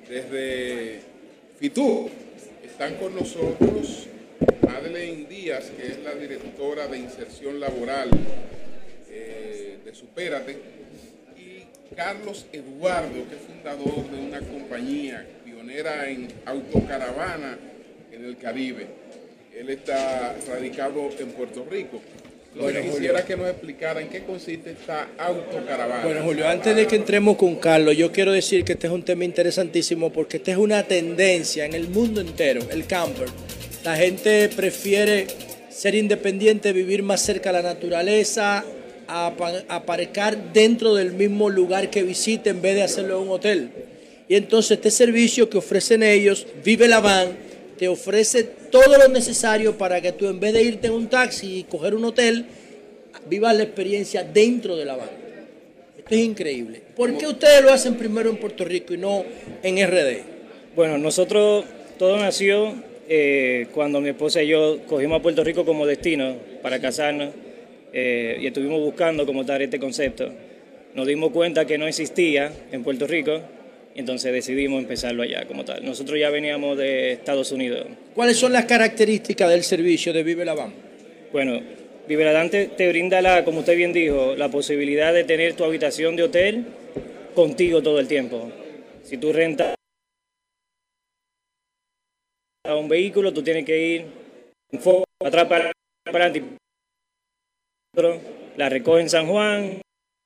desde 0.08 1.00
Fitur. 1.60 2.08
Están 2.64 2.94
con 2.94 3.14
nosotros 3.14 4.06
Madeleine 4.66 5.26
Díaz, 5.28 5.70
que 5.76 5.88
es 5.88 5.98
la 5.98 6.14
directora 6.14 6.86
de 6.86 6.96
inserción 6.96 7.60
laboral 7.60 8.08
eh, 9.10 9.76
de 9.84 9.94
Supérate, 9.94 10.56
y 11.36 11.94
Carlos 11.94 12.46
Eduardo, 12.50 13.28
que 13.28 13.34
es 13.34 13.42
fundador 13.42 14.10
de 14.10 14.26
una 14.26 14.40
compañía 14.40 15.26
pionera 15.44 16.08
en 16.08 16.28
autocaravana 16.46 17.58
en 18.10 18.24
el 18.24 18.38
Caribe. 18.38 18.86
Él 19.54 19.68
está 19.68 20.34
radicado 20.48 21.10
en 21.18 21.32
Puerto 21.32 21.66
Rico. 21.70 22.00
Bueno, 22.54 22.80
quisiera 22.80 23.20
Julio. 23.20 23.26
que 23.26 23.36
nos 23.36 23.50
explicara 23.50 24.00
en 24.00 24.08
qué 24.08 24.22
consiste 24.22 24.70
esta 24.72 25.08
autocaravana. 25.18 26.04
Bueno, 26.04 26.22
Julio, 26.22 26.48
antes 26.48 26.76
de 26.76 26.86
que 26.86 26.96
entremos 26.96 27.36
con 27.36 27.56
Carlos, 27.56 27.96
yo 27.96 28.12
quiero 28.12 28.32
decir 28.32 28.64
que 28.64 28.74
este 28.74 28.86
es 28.86 28.92
un 28.92 29.02
tema 29.02 29.24
interesantísimo 29.24 30.12
porque 30.12 30.36
esta 30.36 30.52
es 30.52 30.56
una 30.56 30.82
tendencia 30.84 31.64
en 31.64 31.74
el 31.74 31.88
mundo 31.88 32.20
entero, 32.20 32.60
el 32.70 32.86
camper. 32.86 33.26
La 33.84 33.96
gente 33.96 34.48
prefiere 34.54 35.26
ser 35.68 35.94
independiente, 35.96 36.72
vivir 36.72 37.02
más 37.02 37.20
cerca 37.20 37.50
de 37.52 37.60
la 37.62 37.74
naturaleza, 37.74 38.64
apa- 39.08 39.64
aparcar 39.68 40.52
dentro 40.52 40.94
del 40.94 41.12
mismo 41.12 41.50
lugar 41.50 41.90
que 41.90 42.02
visite 42.04 42.50
en 42.50 42.62
vez 42.62 42.76
de 42.76 42.82
hacerlo 42.84 43.16
en 43.20 43.28
un 43.28 43.34
hotel. 43.34 43.70
Y 44.28 44.36
entonces 44.36 44.78
este 44.78 44.90
servicio 44.90 45.50
que 45.50 45.58
ofrecen 45.58 46.02
ellos, 46.02 46.46
Vive 46.64 46.86
la 46.88 47.00
Van, 47.00 47.28
te 47.78 47.88
ofrece 47.88 48.44
todo 48.44 48.98
lo 48.98 49.08
necesario 49.08 49.76
para 49.76 50.00
que 50.00 50.12
tú 50.12 50.28
en 50.28 50.40
vez 50.40 50.52
de 50.52 50.62
irte 50.62 50.86
en 50.86 50.94
un 50.94 51.08
taxi 51.08 51.58
y 51.58 51.62
coger 51.64 51.94
un 51.94 52.04
hotel, 52.04 52.46
vivas 53.28 53.56
la 53.56 53.64
experiencia 53.64 54.24
dentro 54.24 54.76
de 54.76 54.84
la 54.84 54.96
van. 54.96 55.10
Esto 55.98 56.14
es 56.14 56.20
increíble. 56.20 56.82
¿Por 56.96 57.16
qué 57.16 57.26
ustedes 57.26 57.62
lo 57.62 57.72
hacen 57.72 57.94
primero 57.94 58.30
en 58.30 58.36
Puerto 58.36 58.64
Rico 58.64 58.94
y 58.94 58.98
no 58.98 59.24
en 59.62 59.86
RD? 59.86 60.18
Bueno, 60.76 60.98
nosotros, 60.98 61.64
todo 61.98 62.18
nació 62.18 62.74
eh, 63.08 63.68
cuando 63.72 64.00
mi 64.00 64.10
esposa 64.10 64.42
y 64.42 64.48
yo 64.48 64.80
cogimos 64.86 65.18
a 65.18 65.22
Puerto 65.22 65.44
Rico 65.44 65.64
como 65.64 65.86
destino 65.86 66.36
para 66.62 66.80
casarnos 66.80 67.30
eh, 67.92 68.38
y 68.40 68.46
estuvimos 68.46 68.80
buscando 68.80 69.24
como 69.24 69.44
tal 69.46 69.62
este 69.62 69.78
concepto. 69.78 70.30
nos 70.94 71.06
dimos 71.06 71.30
cuenta 71.30 71.64
que 71.64 71.78
no 71.78 71.86
existía 71.86 72.52
en 72.72 72.82
Puerto 72.82 73.06
Rico, 73.06 73.40
entonces 73.94 74.32
decidimos 74.32 74.80
empezarlo 74.80 75.22
allá 75.22 75.46
como 75.46 75.64
tal. 75.64 75.84
Nosotros 75.84 76.18
ya 76.18 76.30
veníamos 76.30 76.76
de 76.76 77.12
Estados 77.12 77.52
Unidos. 77.52 77.86
¿Cuáles 78.14 78.36
son 78.36 78.52
las 78.52 78.64
características 78.64 79.50
del 79.50 79.62
servicio 79.62 80.12
de 80.12 80.22
Vive 80.22 80.44
la? 80.44 80.54
Bueno, 81.32 81.60
Vive 82.06 82.24
la 82.30 82.50
te, 82.50 82.66
te 82.66 82.88
brinda, 82.88 83.22
la, 83.22 83.44
como 83.44 83.60
usted 83.60 83.76
bien 83.76 83.92
dijo, 83.92 84.34
la 84.36 84.50
posibilidad 84.50 85.14
de 85.14 85.24
tener 85.24 85.54
tu 85.54 85.64
habitación 85.64 86.16
de 86.16 86.24
hotel 86.24 86.66
contigo 87.34 87.82
todo 87.82 87.98
el 87.98 88.06
tiempo. 88.06 88.50
Si 89.02 89.16
tú 89.16 89.32
rentas 89.32 89.74
a 92.66 92.76
un 92.76 92.88
vehículo, 92.88 93.32
tú 93.32 93.42
tienes 93.42 93.64
que 93.64 93.78
ir 93.78 94.06
atrás 95.24 95.46
para 95.46 95.72
adelante, 96.04 96.42
la 98.56 98.68
recoge 98.68 99.02
en 99.02 99.10
San 99.10 99.26
Juan, 99.26 99.80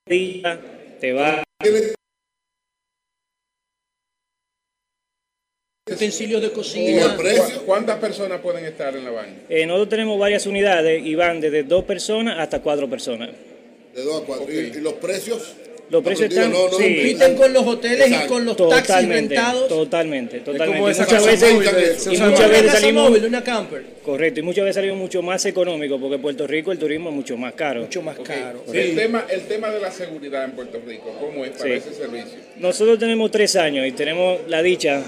te 0.07 1.13
va 1.13 1.45
utensilios 5.91 6.43
de 6.43 6.51
cocina. 6.51 7.17
¿Cuántas 7.67 7.99
personas 7.99 8.41
pueden 8.41 8.65
estar 8.65 8.95
en 8.97 9.05
la 9.05 9.11
baña? 9.11 9.35
Eh, 9.49 9.67
nosotros 9.67 9.89
tenemos 9.91 10.19
varias 10.19 10.47
unidades 10.47 11.05
y 11.05 11.15
van 11.15 11.41
desde 11.41 11.63
dos 11.63 11.85
personas 11.85 12.39
hasta 12.39 12.61
cuatro 12.61 12.89
personas. 12.89 13.31
De 13.95 14.03
dos 14.03 14.23
a 14.23 14.27
cuatro. 14.27 14.53
¿Y, 14.53 14.81
los 14.81 14.95
precios? 14.95 15.55
Los 15.91 16.05
precios 16.05 16.29
están, 16.29 16.53
no, 16.53 16.69
compiten 16.69 17.35
con 17.35 17.51
los 17.51 17.67
hoteles 17.67 18.11
y 18.11 18.27
con 18.27 18.45
los 18.45 18.57
taxis 18.57 19.09
rentados. 19.09 19.69
Totalmente, 19.69 20.41
totalmente. 20.41 21.01
muchas 21.01 21.25
veces, 21.25 22.07
y 22.13 22.19
muchas 22.19 22.51
veces 22.51 22.73
salimos 22.73 23.11
una 23.23 23.43
camper. 23.43 23.85
Correcto, 24.05 24.41
y 24.41 24.43
muchas 24.43 24.65
veces 24.65 24.75
salimos 24.75 24.99
mucho 24.99 25.23
más 25.23 25.47
económico 25.47 25.99
porque 25.99 26.17
en 26.17 26.23
Puerto 26.23 26.47
Rico 26.47 26.73
el 26.73 26.79
turismo 26.79 27.09
es 27.09 27.15
mucho 27.15 27.39
más 27.39 27.55
caro. 27.55 27.83
Mucho 27.83 28.03
más 28.03 28.19
caro. 28.19 28.65
El 28.71 28.95
tema, 28.95 29.25
el 29.31 29.43
tema 29.43 29.71
de 29.71 29.81
la 29.81 29.91
seguridad 29.91 30.45
en 30.45 30.53
Puerto 30.53 30.79
Rico, 30.87 31.17
¿cómo 31.19 31.45
es 31.45 31.53
para 31.53 31.75
ese 31.75 31.95
servicio? 31.95 32.39
Nosotros 32.59 32.99
tenemos 32.99 33.31
tres 33.31 33.57
años 33.57 33.87
y 33.87 33.93
tenemos 33.93 34.41
la 34.47 34.63
dicha 34.63 35.03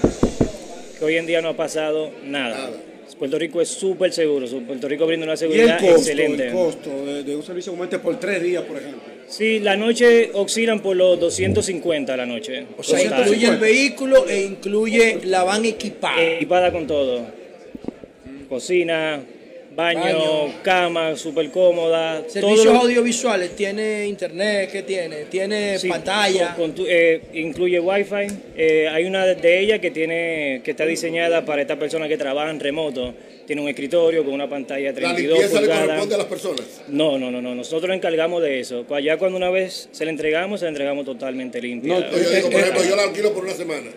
que 1.01 1.05
hoy 1.05 1.17
en 1.17 1.25
día 1.25 1.41
no 1.41 1.49
ha 1.49 1.57
pasado 1.57 2.11
nada. 2.25 2.69
Puerto 3.17 3.39
Rico 3.39 3.59
es 3.59 3.69
súper 3.69 4.13
seguro. 4.13 4.45
Puerto 4.67 4.87
Rico 4.87 5.07
brinda 5.07 5.25
una 5.25 5.35
seguridad 5.35 5.79
¿Y 5.81 5.85
el 5.85 5.93
costo, 5.93 5.97
excelente. 5.97 6.47
El 6.47 6.53
costo 6.53 7.05
de, 7.23 7.35
un 7.35 7.41
servicio 7.41 7.71
como 7.71 7.85
este 7.85 7.97
por 7.97 8.19
tres 8.19 8.43
días, 8.43 8.61
por 8.61 8.77
ejemplo. 8.77 9.01
Sí, 9.27 9.59
la 9.59 9.75
noche 9.75 10.29
oscilan 10.33 10.79
por 10.79 10.95
los 10.95 11.19
250 11.19 12.13
a 12.13 12.17
la 12.17 12.27
noche. 12.27 12.67
O 12.77 12.83
sea, 12.83 13.01
incluye 13.01 13.47
el 13.47 13.57
vehículo 13.57 14.27
e 14.27 14.43
incluye 14.43 15.21
la 15.25 15.43
van 15.43 15.65
equipada. 15.65 16.21
Equipada 16.21 16.71
con 16.71 16.85
todo. 16.85 17.25
Cocina, 18.47 19.23
Baño, 19.81 20.61
cama, 20.61 21.15
súper 21.15 21.49
cómoda. 21.49 22.23
Servicios 22.27 22.75
audiovisuales, 22.75 23.55
tiene 23.55 24.05
internet, 24.05 24.69
¿qué 24.71 24.83
tiene? 24.83 25.25
Tiene 25.25 25.79
pantalla. 25.89 26.55
Eh, 26.87 27.21
incluye 27.33 27.79
wifi. 27.79 28.27
Eh, 28.55 28.87
hay 28.87 29.05
una 29.05 29.25
de 29.25 29.59
ellas 29.59 29.79
que 29.79 29.89
tiene 29.89 30.61
que 30.63 30.71
está 30.71 30.85
diseñada 30.85 31.43
para 31.45 31.63
estas 31.63 31.77
personas 31.77 32.09
que 32.09 32.17
trabajan 32.17 32.59
remoto. 32.59 33.15
Tiene 33.47 33.63
un 33.63 33.69
escritorio 33.69 34.23
con 34.23 34.35
una 34.35 34.47
pantalla 34.47 34.93
32 34.93 35.11
¿La 35.11 35.19
limpieza 35.19 35.61
le 35.61 35.67
corresponde 35.67 36.15
a 36.15 36.17
las 36.19 36.27
personas? 36.27 36.81
No, 36.87 37.17
no, 37.17 37.31
no, 37.31 37.41
no. 37.41 37.55
Nosotros 37.55 37.87
nos 37.87 37.97
encargamos 37.97 38.43
de 38.43 38.59
eso. 38.59 38.85
Ya 38.99 39.17
cuando 39.17 39.37
una 39.37 39.49
vez 39.49 39.89
se 39.91 40.05
le 40.05 40.11
entregamos, 40.11 40.59
se 40.59 40.67
la 40.67 40.69
entregamos 40.69 41.05
totalmente 41.05 41.59
limpia. 41.59 41.99
No, 41.99 42.11
yo 42.11 42.29
digo, 42.29 42.49
por 42.51 42.59
ejemplo, 42.61 42.83
yo 42.83 42.95
la 42.95 43.03
alquilo 43.03 43.33
por 43.33 43.45
una 43.45 43.53
semana. 43.53 43.89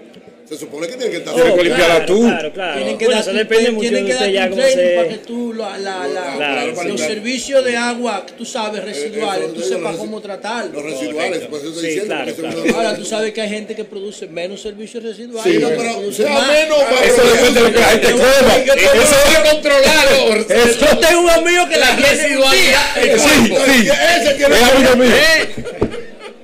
Se 0.48 0.58
supone 0.58 0.86
que 0.86 0.92
tienen 0.92 1.10
que 1.10 1.16
estar 1.18 1.34
oh, 1.34 1.62
limpiada 1.62 2.04
tú. 2.04 2.20
Claro, 2.20 2.52
claro. 2.52 2.76
Tienen 2.76 2.98
que 2.98 3.08
dar, 3.08 3.20
eso 3.20 3.32
depende 3.32 3.70
mucho 3.70 3.90
de 3.90 4.02
usted 4.04 4.30
ya 4.30 4.50
cómo 4.50 4.62
se... 4.62 4.94
para 4.96 5.08
que 5.08 5.18
tú 5.18 5.54
la, 5.54 5.78
la, 5.78 6.06
la, 6.06 6.36
claro, 6.36 6.84
los 6.84 7.00
servicios 7.00 7.64
de 7.64 7.76
agua, 7.76 8.26
tú 8.36 8.44
sabes, 8.44 8.82
eh, 8.82 8.84
residuales, 8.84 9.54
tú 9.54 9.62
sepas 9.62 9.96
cómo 9.96 10.20
tratarlos. 10.20 10.74
Los 10.74 10.84
residuales, 10.84 11.44
pues 11.48 11.62
eso 11.62 11.70
estoy 11.70 11.82
sí, 11.82 11.88
diciendo. 11.88 12.14
Claro, 12.14 12.34
claro. 12.34 12.76
Ahora 12.76 12.96
tú 12.96 13.04
sabes 13.06 13.32
que 13.32 13.40
hay 13.40 13.48
gente 13.48 13.74
que 13.74 13.84
produce 13.84 14.26
menos 14.26 14.60
servicios 14.60 15.02
residuales. 15.02 15.50
Sí, 15.50 15.58
no, 15.58 15.68
pero 15.68 16.12
sea 16.12 16.32
más. 16.32 16.48
menos, 16.48 16.78
eso 17.04 17.22
depende 17.24 17.60
de 17.60 17.60
lo 17.60 17.72
que 17.72 17.80
la 17.80 17.86
gente 17.86 18.10
coma. 18.12 18.24
Eso 18.26 19.16
hay 19.24 19.34
que 19.34 19.50
controlarlo. 19.50 20.46
Yo 20.78 20.98
tengo 20.98 21.20
un 21.22 21.30
amigo 21.30 21.68
que 21.70 21.76
la 21.78 21.96
residualidad. 21.96 22.94
Sí, 22.94 23.54
sí. 23.54 23.88
Ese 24.20 24.34
tiene 24.34 24.56
amigo 24.56 24.96
mío. 24.96 25.10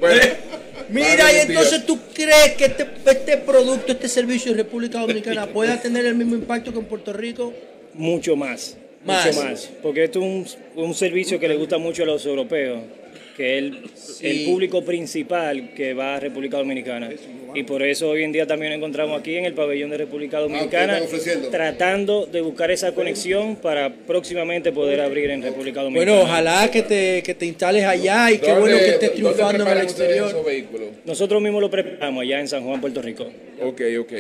Bueno. 0.01 0.40
Mira, 0.91 1.33
y 1.33 1.49
entonces 1.49 1.87
tú 1.87 1.99
crees 2.13 2.53
que 2.57 2.67
este, 2.67 2.87
este 3.07 3.37
producto, 3.39 3.93
este 3.93 4.09
servicio 4.09 4.53
en 4.53 4.59
República 4.59 5.01
Dominicana 5.01 5.47
pueda 5.53 5.81
tener 5.81 6.05
el 6.07 6.15
mismo 6.15 6.35
impacto 6.35 6.73
que 6.73 6.79
en 6.79 6.85
Puerto 6.85 7.13
Rico? 7.13 7.53
Mucho 7.95 8.37
más. 8.37 8.77
Mucho 9.05 9.33
más. 9.43 9.71
Porque 9.83 10.05
esto 10.05 10.21
es 10.21 10.57
un, 10.77 10.83
un 10.85 10.95
servicio 10.95 11.39
que 11.39 11.49
le 11.49 11.57
gusta 11.57 11.79
mucho 11.79 12.03
a 12.03 12.07
los 12.07 12.27
europeos 12.27 12.81
que 13.41 13.57
es 13.57 14.21
el, 14.21 14.45
público 14.45 14.85
principal 14.85 15.73
que 15.75 15.95
va 15.95 16.17
a 16.17 16.21
República 16.21 16.59
Dominicana. 16.59 17.09
Y 17.55 17.63
por 17.63 17.83
eso 17.83 18.11
hoy 18.11 18.23
en 18.23 18.33
día 18.33 18.47
también 18.47 18.73
nos 18.73 18.77
encontramos 18.77 19.19
aquí 19.19 19.35
en 19.35 19.47
el 19.47 19.55
pabellón 19.55 19.89
de 19.89 19.97
República 19.97 20.37
Ah, 20.37 20.41
Dominicana, 20.43 21.01
tratando 21.51 22.27
de 22.27 22.43
buscar 22.43 22.71
esa 22.71 22.93
conexión 22.93 23.57
para 23.57 23.95
próximamente 23.95 24.73
poder 24.73 25.01
abrir 25.01 25.31
en 25.31 25.43
República 25.43 25.83
Dominicana. 25.83 26.13
Bueno, 26.13 26.31
ojalá 26.31 26.71
que 26.71 26.83
te, 26.83 27.23
que 27.23 27.35
te 27.35 27.47
instales 27.47 27.83
allá 27.87 28.31
y 28.31 28.39
qué 28.39 28.53
bueno 28.53 28.77
que 28.77 28.89
estés 28.91 29.15
triunfando 29.15 29.65
en 29.67 29.79
el 29.79 29.85
exterior. 29.85 30.45
Nosotros 31.07 31.41
mismos 31.41 31.63
lo 31.63 31.71
preparamos 31.71 32.21
allá 32.21 32.41
en 32.41 32.49
San 32.49 32.63
Juan, 32.63 32.79
Puerto 32.79 33.01
Rico. 33.01 33.27
Ok, 33.63 33.81
ok. 34.01 34.13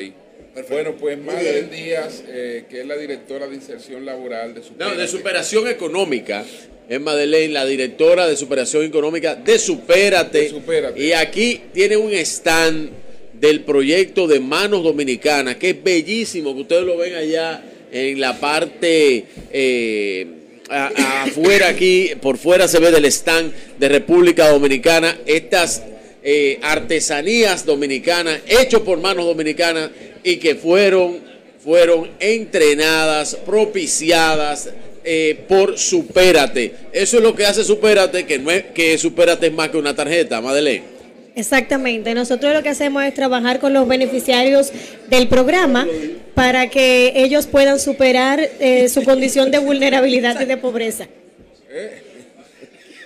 Bueno, 0.69 0.97
pues 0.99 1.17
Madeleine 1.19 1.69
Díaz, 1.69 2.25
eh, 2.29 2.65
que 2.69 2.81
es 2.81 2.87
la 2.87 2.97
directora 2.97 3.47
de 3.47 3.55
inserción 3.55 4.05
laboral 4.05 4.53
de 4.55 4.63
No, 4.79 4.95
de 4.95 5.07
superación 5.07 5.69
económica. 5.69 6.45
Es 6.89 7.01
Madeleine, 7.01 7.55
la 7.55 7.65
directora 7.65 8.27
de 8.27 8.37
superación 8.37 8.85
económica 8.85 9.37
de 9.37 9.59
Supérate. 9.59 10.51
Y 10.97 11.13
aquí 11.13 11.61
tiene 11.73 11.97
un 11.97 12.13
stand 12.13 12.91
del 13.33 13.61
proyecto 13.61 14.27
de 14.27 14.41
Manos 14.41 14.83
Dominicanas, 14.83 15.55
que 15.57 15.71
es 15.71 15.83
bellísimo, 15.83 16.55
que 16.55 16.63
ustedes 16.63 16.83
lo 16.83 16.97
ven 16.97 17.15
allá 17.15 17.63
en 17.93 18.21
la 18.21 18.39
parte 18.39 19.25
eh, 19.53 20.27
afuera 20.69 21.69
aquí, 21.69 22.11
por 22.21 22.39
fuera 22.39 22.67
se 22.67 22.81
ve 22.81 22.91
del 22.91 23.05
stand 23.07 23.53
de 23.79 23.89
República 23.89 24.49
Dominicana, 24.51 25.17
estas 25.27 25.85
eh, 26.23 26.59
artesanías 26.61 27.65
dominicanas, 27.65 28.41
hechos 28.47 28.83
por 28.83 29.01
manos 29.01 29.25
dominicanas 29.25 29.91
y 30.23 30.37
que 30.37 30.55
fueron, 30.55 31.19
fueron 31.63 32.11
entrenadas, 32.19 33.35
propiciadas 33.35 34.71
eh, 35.05 35.45
por 35.49 35.79
Supérate. 35.79 36.75
Eso 36.93 37.19
es 37.19 37.23
lo 37.23 37.35
que 37.35 37.47
hace 37.47 37.65
Supérate, 37.65 38.27
que, 38.27 38.39
no 38.39 38.51
es, 38.51 38.65
que 38.75 38.99
Supérate 38.99 39.47
es 39.47 39.53
más 39.53 39.71
que 39.71 39.77
una 39.77 39.95
tarjeta, 39.95 40.41
Madeleine. 40.41 41.01
Exactamente, 41.37 42.13
nosotros 42.13 42.53
lo 42.53 42.63
que 42.63 42.69
hacemos 42.69 43.05
es 43.05 43.15
trabajar 43.15 43.61
con 43.61 43.73
los 43.73 43.87
beneficiarios 43.87 44.73
del 45.09 45.29
programa 45.29 45.87
para 46.35 46.69
que 46.69 47.13
ellos 47.15 47.47
puedan 47.47 47.79
superar 47.79 48.41
eh, 48.59 48.89
su 48.89 49.05
condición 49.05 49.51
de 49.51 49.59
vulnerabilidad 49.59 50.41
y 50.41 50.45
de 50.45 50.57
pobreza. 50.57 51.07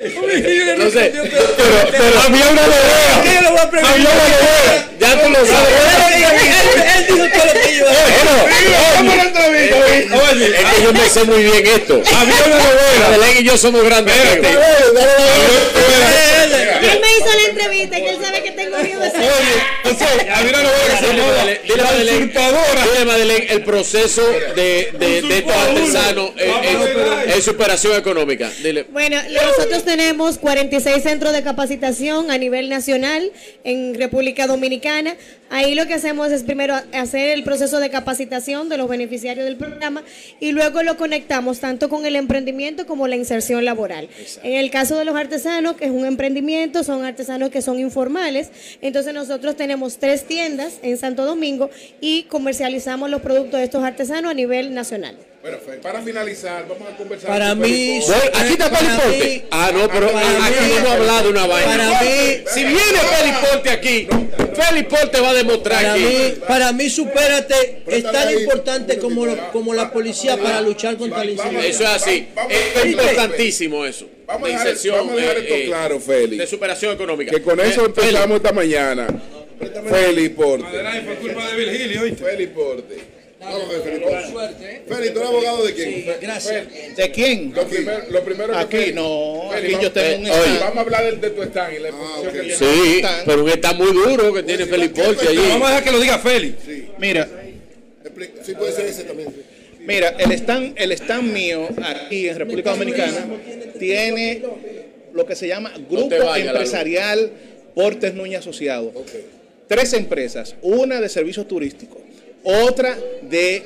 No 0.01 0.91
sé, 0.91 1.13
pero, 1.13 1.89
pero 1.93 2.21
había 2.21 2.49
una 2.49 2.63
novela. 2.63 3.15
Había 3.21 3.41
una 3.41 4.29
novela. 4.29 4.89
Ya 4.99 5.23
tú 5.23 5.29
lo 5.31 5.47
sabes. 5.47 5.75
Él 6.97 7.07
dijo 7.09 7.25
todo 7.29 7.45
lo 7.47 7.53
que 7.53 7.59
decir. 7.61 7.85
Es 10.55 10.65
que 10.65 10.83
yo 10.83 10.93
me 10.93 11.09
sé 11.09 11.25
muy 11.25 11.43
bien 11.45 11.67
esto. 11.67 11.95
Había 11.95 12.45
una 12.45 12.57
novela. 12.57 13.07
Adelén 13.07 13.37
y 13.39 13.43
yo 13.45 13.57
somos 13.57 13.85
grandes. 13.85 14.15
Él 16.55 17.01
me 17.01 17.17
hizo 17.17 17.27
la 17.27 17.51
entrevista 17.51 17.99
y 17.99 18.07
él 18.07 18.19
sabe 18.23 18.43
que 18.43 18.53
tengo 18.53 18.79
miedo 18.79 19.01
de 19.01 19.11
La 21.77 21.91
Usurpadora. 21.93 22.85
Dile, 22.93 23.05
Madeleine, 23.05 23.47
el 23.51 23.63
proceso 23.65 24.23
de, 24.55 24.91
de, 24.99 25.23
de 25.23 25.39
estos 25.39 25.55
artesanos 25.55 26.33
en 26.39 27.43
superación 27.43 27.99
económica. 27.99 28.51
Dile. 28.63 28.85
Bueno, 28.91 29.17
nosotros 29.31 29.85
tenemos 29.85 30.39
46 30.39 31.03
centros 31.03 31.33
de 31.33 31.43
capacitación 31.43 32.31
a 32.31 32.39
nivel 32.39 32.69
nacional 32.69 33.31
en 33.65 33.95
República 33.95 34.47
Dominicana. 34.47 35.17
Ahí 35.51 35.75
lo 35.75 35.87
que 35.87 35.95
hacemos 35.95 36.33
es 36.33 36.43
primero 36.43 36.75
hacer 36.93 37.29
el 37.31 37.45
proceso 37.45 37.79
de 37.79 37.91
capacitación 37.91 38.69
de 38.69 38.77
los 38.77 38.89
beneficiarios 38.89 39.45
del 39.45 39.57
programa 39.57 40.03
y 40.41 40.53
luego 40.53 40.83
lo 40.83 40.97
conectamos 40.97 41.61
tanto 41.61 41.89
con 41.89 42.07
el 42.07 42.17
emprendimiento 42.17 42.87
como 42.87 43.07
la 43.07 43.17
inserción 43.17 43.65
laboral. 43.65 44.09
En 44.43 44.55
el 44.55 44.71
caso 44.71 44.97
de 44.99 45.05
los 45.05 45.15
artesanos, 45.15 45.77
que 45.77 45.85
es 45.85 45.91
un 45.91 46.07
emprendimiento, 46.07 46.44
son 46.85 47.05
artesanos 47.05 47.51
que 47.51 47.63
son 47.63 47.79
informales. 47.79 48.51
Entonces 48.81 49.15
nosotros 49.15 49.57
tenemos 49.57 49.99
tres 49.99 50.25
tiendas 50.25 50.75
en 50.83 50.97
Santo 50.97 51.25
Domingo 51.25 51.71
y 52.01 52.25
comercializamos 52.25 53.11
los 53.11 53.23
productos 53.23 53.59
de 53.61 53.65
estos 53.65 53.83
artesanos 53.83 54.31
a 54.31 54.35
nivel 54.35 54.75
nacional. 54.75 55.17
Bueno, 55.45 55.59
para 55.83 56.01
finalizar, 56.01 56.67
vamos 56.67 56.89
a 56.91 56.97
conversar. 56.97 57.29
Para 57.29 57.55
mí. 57.55 58.01
Aquí 58.33 58.53
está 58.53 58.71
Peliporte. 58.71 59.45
Ah, 59.51 59.71
no, 59.75 59.89
pero 59.89 60.07
aquí 60.09 60.55
vamos 60.75 60.89
a 60.89 60.95
hablar 60.95 61.23
de 61.25 61.29
una 61.29 61.47
vaina. 61.47 61.71
Para 61.71 62.03
mí, 62.03 62.45
si 62.47 62.65
viene 62.65 62.99
Peliporte 63.21 63.71
aquí, 63.71 64.09
Félix 64.55 64.89
Porte 64.89 65.21
va 65.21 65.31
a 65.31 65.35
demostrar 65.35 65.83
para 65.83 65.93
aquí. 65.93 66.03
Mí, 66.03 66.35
para 66.49 66.73
mí, 66.73 66.89
supérate, 66.89 67.83
es 67.87 68.11
tan 68.11 68.33
importante 68.33 68.99
como, 68.99 69.27
como 69.53 69.75
la 69.75 69.93
policía 69.93 70.39
para 70.39 70.63
luchar 70.63 70.97
contra 70.97 71.23
la 71.23 71.31
inseguridad. 71.31 71.65
Eso 71.67 71.83
es 71.83 71.91
así. 71.91 72.27
Es 72.49 72.87
importantísimo 72.87 73.85
eso. 73.85 74.07
Vamos 74.35 74.49
a 74.61 74.65
dejar, 74.65 74.93
vamos 74.93 75.13
a 75.13 75.17
dejar 75.17 75.37
esto 75.39 75.55
eh, 75.55 75.65
claro, 75.67 76.01
Félix. 76.01 76.39
De 76.39 76.47
superación 76.47 76.93
económica. 76.95 77.31
Que 77.31 77.43
con 77.43 77.61
eso 77.61 77.83
Eh, 77.83 77.87
empezamos 77.87 78.37
esta 78.37 78.53
mañana. 78.53 79.07
Félix 79.89 80.31
Porte. 80.35 80.67
fue 81.05 81.15
culpa 81.17 81.51
de 81.51 81.57
Virgilio, 81.57 82.03
¿oíste? 82.03 82.25
Félix 82.25 82.51
Porte. 82.53 83.15
Ver, 83.45 84.83
Félix 84.89 85.13
¿tú 85.13 85.19
eres 85.19 85.29
abogado 85.29 85.65
de 85.67 85.75
quién? 85.75 86.07
gracias. 86.21 86.67
¿De 86.97 87.11
quién? 87.11 87.53
Lo 87.55 87.65
primero, 87.67 87.99
lo 88.11 88.25
primero 88.25 88.57
Aquí 88.57 88.77
que 88.79 88.93
no, 88.93 89.51
Félix, 89.53 89.65
aquí 89.65 89.73
yo 89.85 89.91
vamos- 89.91 89.93
tengo 89.93 90.19
un 90.19 90.27
eh, 90.27 90.31
stand. 90.31 90.61
Vamos 90.61 90.77
a 90.77 90.81
hablar 90.81 91.05
del- 91.05 91.21
de, 91.21 91.31
tu 91.31 91.43
stand 91.43 91.75
y 91.75 91.79
la 91.81 91.89
exposición 91.89 92.33
que 92.33 92.41
tiene. 92.41 92.57
Sí, 92.57 93.03
pero 93.27 93.45
un 93.45 93.49
está 93.51 93.73
muy 93.75 93.93
duro 93.93 94.33
que 94.33 94.43
tiene 94.45 94.65
Félix 94.67 94.99
Porte 94.99 95.29
allí. 95.29 95.39
Vamos 95.51 95.67
a 95.69 95.71
dejar 95.73 95.85
que 95.85 95.91
lo 95.93 96.01
diga 96.01 96.19
Félix. 96.19 96.55
Mira, 96.99 97.29
Sí, 98.45 98.55
puede 98.55 98.73
ser 98.73 98.87
ese 98.87 99.05
también. 99.05 99.29
Mira, 99.87 100.15
el 100.19 100.33
stand, 100.33 100.75
el 100.77 100.93
stand 100.93 101.33
mío 101.33 101.69
aquí 101.83 102.29
en 102.29 102.39
República 102.39 102.71
Dominicana 102.71 103.27
tiene 103.79 104.43
lo 105.13 105.25
que 105.27 105.35
se 105.37 105.47
llama 105.49 105.73
Grupo. 105.89 106.09
Empresarial 106.51 107.31
Portes 107.75 108.15
Núñez 108.15 108.41
Asociado. 108.41 108.93
Tres 109.69 109.93
empresas, 109.95 110.55
una 110.63 111.01
de 111.01 111.09
servicios 111.09 111.49
turísticos, 111.49 111.99
otra 112.43 112.99
de 113.23 113.63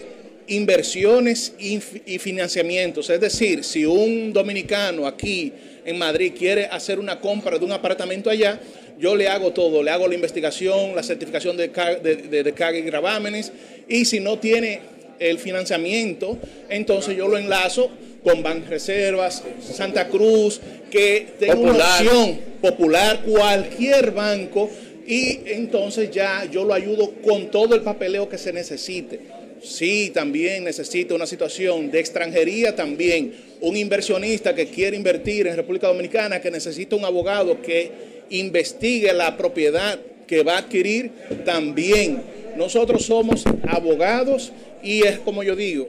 inversiones 0.46 1.52
y 1.58 1.78
fi- 1.80 2.02
y 2.06 2.18
financiamientos. 2.18 3.10
Es 3.10 3.20
decir, 3.20 3.64
si 3.64 3.84
un 3.84 4.32
dominicano 4.32 5.06
aquí 5.06 5.52
en 5.84 5.98
Madrid 5.98 6.32
quiere 6.38 6.66
hacer 6.66 6.98
una 6.98 7.20
compra 7.20 7.58
de 7.58 7.64
un 7.64 7.72
apartamento 7.72 8.30
allá, 8.30 8.60
yo 8.98 9.14
le 9.14 9.28
hago 9.28 9.52
todo, 9.52 9.82
le 9.82 9.90
hago 9.90 10.08
la 10.08 10.14
investigación, 10.14 10.94
la 10.94 11.02
certificación 11.02 11.56
de, 11.56 11.70
ca- 11.70 11.96
de, 11.96 12.16
de- 12.16 12.42
de 12.42 12.52
carga 12.52 12.78
y 12.78 12.82
gravámenes, 12.82 13.52
y 13.88 14.04
si 14.04 14.20
no 14.20 14.38
tiene 14.38 14.80
el 15.18 15.38
financiamiento, 15.38 16.38
entonces 16.68 17.16
yo 17.16 17.28
lo 17.28 17.38
enlazo 17.38 17.90
con 18.22 18.42
Banreservas, 18.42 19.42
Santa 19.60 20.08
Cruz, 20.08 20.60
que 20.90 21.28
tenga 21.38 21.54
una 21.54 21.72
Popular. 21.72 22.06
opción 22.06 22.40
popular, 22.60 23.20
cualquier 23.24 24.10
banco, 24.10 24.70
y 25.06 25.40
entonces 25.46 26.10
ya 26.10 26.44
yo 26.50 26.64
lo 26.64 26.74
ayudo 26.74 27.12
con 27.22 27.50
todo 27.50 27.74
el 27.74 27.82
papeleo 27.82 28.28
que 28.28 28.36
se 28.36 28.52
necesite. 28.52 29.20
Sí, 29.62 30.10
también 30.14 30.64
necesita 30.64 31.14
una 31.14 31.26
situación 31.26 31.90
de 31.90 31.98
extranjería, 31.98 32.76
también 32.76 33.32
un 33.60 33.76
inversionista 33.76 34.54
que 34.54 34.66
quiere 34.66 34.96
invertir 34.96 35.46
en 35.46 35.56
República 35.56 35.88
Dominicana, 35.88 36.40
que 36.40 36.50
necesita 36.50 36.94
un 36.94 37.04
abogado 37.04 37.60
que 37.60 37.90
investigue 38.30 39.12
la 39.12 39.36
propiedad 39.36 39.98
que 40.26 40.42
va 40.42 40.56
a 40.56 40.58
adquirir, 40.58 41.10
también. 41.44 42.22
Nosotros 42.56 43.06
somos 43.06 43.44
abogados 43.66 44.52
y 44.82 45.02
es 45.02 45.18
como 45.18 45.42
yo 45.42 45.54
digo, 45.56 45.88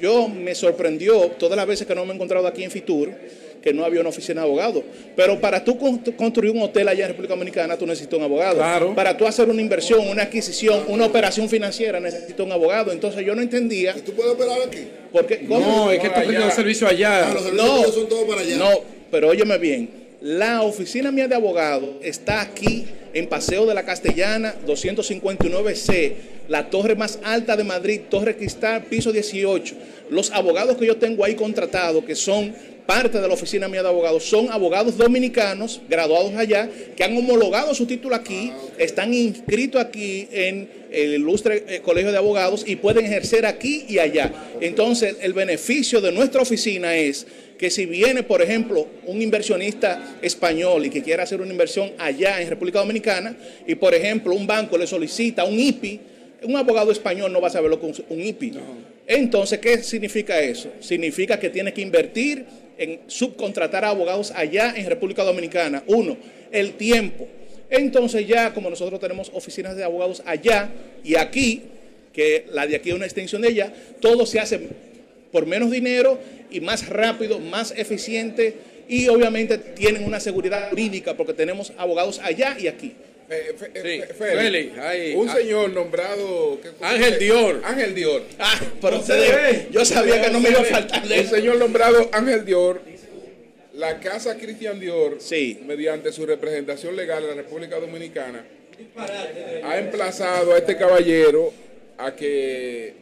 yo 0.00 0.28
me 0.28 0.54
sorprendió 0.54 1.28
todas 1.38 1.56
las 1.56 1.66
veces 1.66 1.86
que 1.86 1.94
no 1.94 2.04
me 2.06 2.12
he 2.12 2.14
encontrado 2.14 2.46
aquí 2.46 2.64
en 2.64 2.70
Fitur, 2.70 3.10
que 3.62 3.74
no 3.74 3.84
había 3.84 4.00
una 4.00 4.08
oficina 4.08 4.40
de 4.40 4.46
abogados. 4.46 4.82
Pero 5.14 5.38
para 5.38 5.62
tú 5.62 5.76
con- 5.76 5.98
construir 5.98 6.52
un 6.52 6.62
hotel 6.62 6.88
allá 6.88 7.04
en 7.04 7.08
República 7.10 7.34
Dominicana, 7.34 7.76
tú 7.76 7.86
necesitas 7.86 8.18
un 8.18 8.24
abogado. 8.24 8.56
Claro. 8.56 8.94
Para 8.94 9.14
tú 9.14 9.26
hacer 9.26 9.50
una 9.50 9.60
inversión, 9.60 10.08
una 10.08 10.22
adquisición, 10.22 10.84
una 10.88 11.04
operación 11.04 11.46
financiera, 11.50 12.00
necesitas 12.00 12.40
un 12.46 12.52
abogado. 12.52 12.90
Entonces 12.92 13.22
yo 13.26 13.34
no 13.34 13.42
entendía. 13.42 13.94
¿Y 13.94 14.00
tú 14.00 14.12
puedes 14.12 14.32
operar 14.32 14.56
aquí? 14.66 14.84
Porque, 15.12 15.40
¿cómo? 15.46 15.60
No, 15.60 15.90
es 15.90 16.00
que 16.00 16.08
tú 16.08 16.20
tienes 16.26 16.54
servicio 16.54 16.88
allá. 16.88 17.28
Ah, 17.28 17.34
los 17.34 17.42
servicios 17.42 17.66
No, 17.86 17.92
son 17.92 18.08
todos 18.08 18.24
para 18.26 18.40
allá. 18.40 18.56
no, 18.56 18.70
pero 19.10 19.28
óyeme 19.28 19.58
bien. 19.58 19.99
La 20.20 20.60
oficina 20.60 21.10
mía 21.10 21.28
de 21.28 21.34
abogado 21.34 21.98
está 22.02 22.42
aquí 22.42 22.84
en 23.14 23.26
Paseo 23.26 23.64
de 23.64 23.72
la 23.72 23.86
Castellana, 23.86 24.54
259C, 24.66 26.12
la 26.46 26.68
torre 26.68 26.94
más 26.94 27.18
alta 27.24 27.56
de 27.56 27.64
Madrid, 27.64 28.02
Torre 28.10 28.36
Cristal, 28.36 28.84
piso 28.84 29.12
18. 29.12 29.74
Los 30.10 30.30
abogados 30.32 30.76
que 30.76 30.84
yo 30.84 30.98
tengo 30.98 31.24
ahí 31.24 31.34
contratados, 31.36 32.04
que 32.04 32.14
son 32.14 32.54
parte 32.90 33.20
de 33.20 33.28
la 33.28 33.34
oficina 33.34 33.68
mía 33.68 33.84
de 33.84 33.88
abogados, 33.88 34.24
son 34.24 34.50
abogados 34.50 34.98
dominicanos, 34.98 35.80
graduados 35.88 36.34
allá, 36.34 36.68
que 36.96 37.04
han 37.04 37.16
homologado 37.16 37.72
su 37.72 37.86
título 37.86 38.16
aquí, 38.16 38.50
están 38.78 39.14
inscritos 39.14 39.80
aquí 39.80 40.26
en 40.32 40.68
el 40.90 41.14
ilustre 41.14 41.62
eh, 41.68 41.80
colegio 41.82 42.10
de 42.10 42.18
abogados 42.18 42.64
y 42.66 42.74
pueden 42.74 43.06
ejercer 43.06 43.46
aquí 43.46 43.84
y 43.88 44.00
allá. 44.00 44.32
Entonces, 44.60 45.18
el 45.20 45.34
beneficio 45.34 46.00
de 46.00 46.10
nuestra 46.10 46.42
oficina 46.42 46.96
es 46.96 47.28
que 47.56 47.70
si 47.70 47.86
viene, 47.86 48.24
por 48.24 48.42
ejemplo, 48.42 48.88
un 49.06 49.22
inversionista 49.22 50.18
español 50.20 50.84
y 50.84 50.90
que 50.90 51.00
quiera 51.00 51.22
hacer 51.22 51.40
una 51.40 51.52
inversión 51.52 51.92
allá 51.96 52.42
en 52.42 52.48
República 52.48 52.80
Dominicana, 52.80 53.36
y 53.68 53.76
por 53.76 53.94
ejemplo 53.94 54.34
un 54.34 54.48
banco 54.48 54.76
le 54.76 54.88
solicita 54.88 55.44
un 55.44 55.60
IPI, 55.60 56.00
un 56.42 56.56
abogado 56.56 56.90
español 56.90 57.32
no 57.32 57.40
va 57.40 57.46
a 57.46 57.50
saber 57.52 57.70
lo 57.70 57.80
que 57.80 57.90
es 57.90 58.02
un 58.08 58.20
IPI. 58.20 58.54
Entonces, 59.06 59.58
¿qué 59.58 59.82
significa 59.82 60.40
eso? 60.40 60.70
Significa 60.80 61.38
que 61.38 61.50
tiene 61.50 61.72
que 61.72 61.80
invertir 61.80 62.44
en 62.80 63.00
subcontratar 63.06 63.84
a 63.84 63.90
abogados 63.90 64.32
allá 64.34 64.72
en 64.74 64.86
República 64.86 65.22
Dominicana. 65.22 65.84
Uno, 65.86 66.16
el 66.50 66.72
tiempo. 66.72 67.28
Entonces 67.68 68.26
ya 68.26 68.52
como 68.52 68.70
nosotros 68.70 68.98
tenemos 68.98 69.30
oficinas 69.34 69.76
de 69.76 69.84
abogados 69.84 70.22
allá 70.24 70.70
y 71.04 71.14
aquí, 71.14 71.62
que 72.12 72.46
la 72.50 72.66
de 72.66 72.74
aquí 72.74 72.88
es 72.88 72.96
una 72.96 73.04
extensión 73.04 73.42
de 73.42 73.48
ella, 73.48 73.72
todo 74.00 74.26
se 74.26 74.40
hace 74.40 74.60
por 75.30 75.46
menos 75.46 75.70
dinero 75.70 76.18
y 76.50 76.60
más 76.60 76.88
rápido, 76.88 77.38
más 77.38 77.72
eficiente 77.76 78.56
y 78.88 79.06
obviamente 79.08 79.58
tienen 79.58 80.02
una 80.02 80.18
seguridad 80.18 80.70
jurídica 80.70 81.14
porque 81.16 81.34
tenemos 81.34 81.72
abogados 81.76 82.18
allá 82.24 82.56
y 82.58 82.66
aquí. 82.66 82.94
Eh, 83.32 83.54
Fe- 83.56 83.70
eh, 83.74 84.06
Fe- 84.08 84.14
Félix, 84.14 84.78
ahí, 84.78 85.14
un 85.14 85.28
ah. 85.28 85.34
señor 85.36 85.70
nombrado 85.70 86.58
¿qué- 86.60 86.70
cómo 86.70 86.90
Ángel 86.90 87.18
Dior. 87.20 87.60
Ángel 87.64 87.94
Dior. 87.94 88.22
Ah, 88.40 88.60
pero 88.80 89.00
yo 89.70 89.84
sabía 89.84 90.20
que 90.20 90.30
no 90.30 90.40
me 90.40 90.50
iba 90.50 90.60
a 90.60 90.64
faltar 90.64 91.02
Un 91.04 91.26
señor 91.28 91.56
nombrado 91.56 92.08
Ángel 92.12 92.44
Dior, 92.44 92.80
la 93.74 94.00
casa 94.00 94.36
Cristian 94.36 94.80
Dior, 94.80 95.18
Sí. 95.20 95.60
mediante 95.64 96.10
su 96.10 96.26
representación 96.26 96.96
legal 96.96 97.22
en 97.22 97.28
la 97.30 97.36
República 97.36 97.78
Dominicana, 97.78 98.44
ha 99.62 99.78
emplazado 99.78 100.52
a 100.54 100.58
este 100.58 100.76
caballero 100.76 101.52
a 101.98 102.16
que 102.16 102.94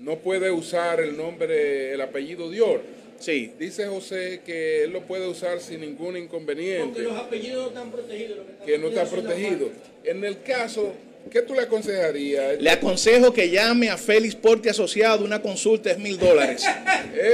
no 0.00 0.16
puede 0.18 0.50
usar 0.50 1.00
el 1.00 1.16
nombre, 1.16 1.92
el 1.92 2.00
apellido 2.00 2.50
Dior. 2.50 2.80
Sí. 3.18 3.52
Dice 3.58 3.86
José 3.86 4.40
que 4.44 4.84
él 4.84 4.92
lo 4.92 5.02
puede 5.02 5.26
usar 5.26 5.60
sin 5.60 5.80
ningún 5.80 6.16
inconveniente. 6.16 6.86
Porque 6.86 7.02
los 7.02 7.16
apellidos 7.16 7.62
no 7.62 7.68
están 7.68 7.90
protegidos. 7.90 8.38
que 8.64 8.78
no 8.78 8.88
está 8.88 9.04
protegido. 9.04 9.70
En 10.04 10.24
el 10.24 10.42
caso, 10.42 10.92
¿qué 11.30 11.42
tú 11.42 11.54
le 11.54 11.62
aconsejarías? 11.62 12.60
Le 12.60 12.70
aconsejo 12.70 13.32
que 13.32 13.50
llame 13.50 13.90
a 13.90 13.96
Félix 13.96 14.34
Porte 14.34 14.70
Asociado, 14.70 15.24
una 15.24 15.40
consulta 15.42 15.90
es 15.90 15.98
mil 15.98 16.18
dólares. 16.18 16.62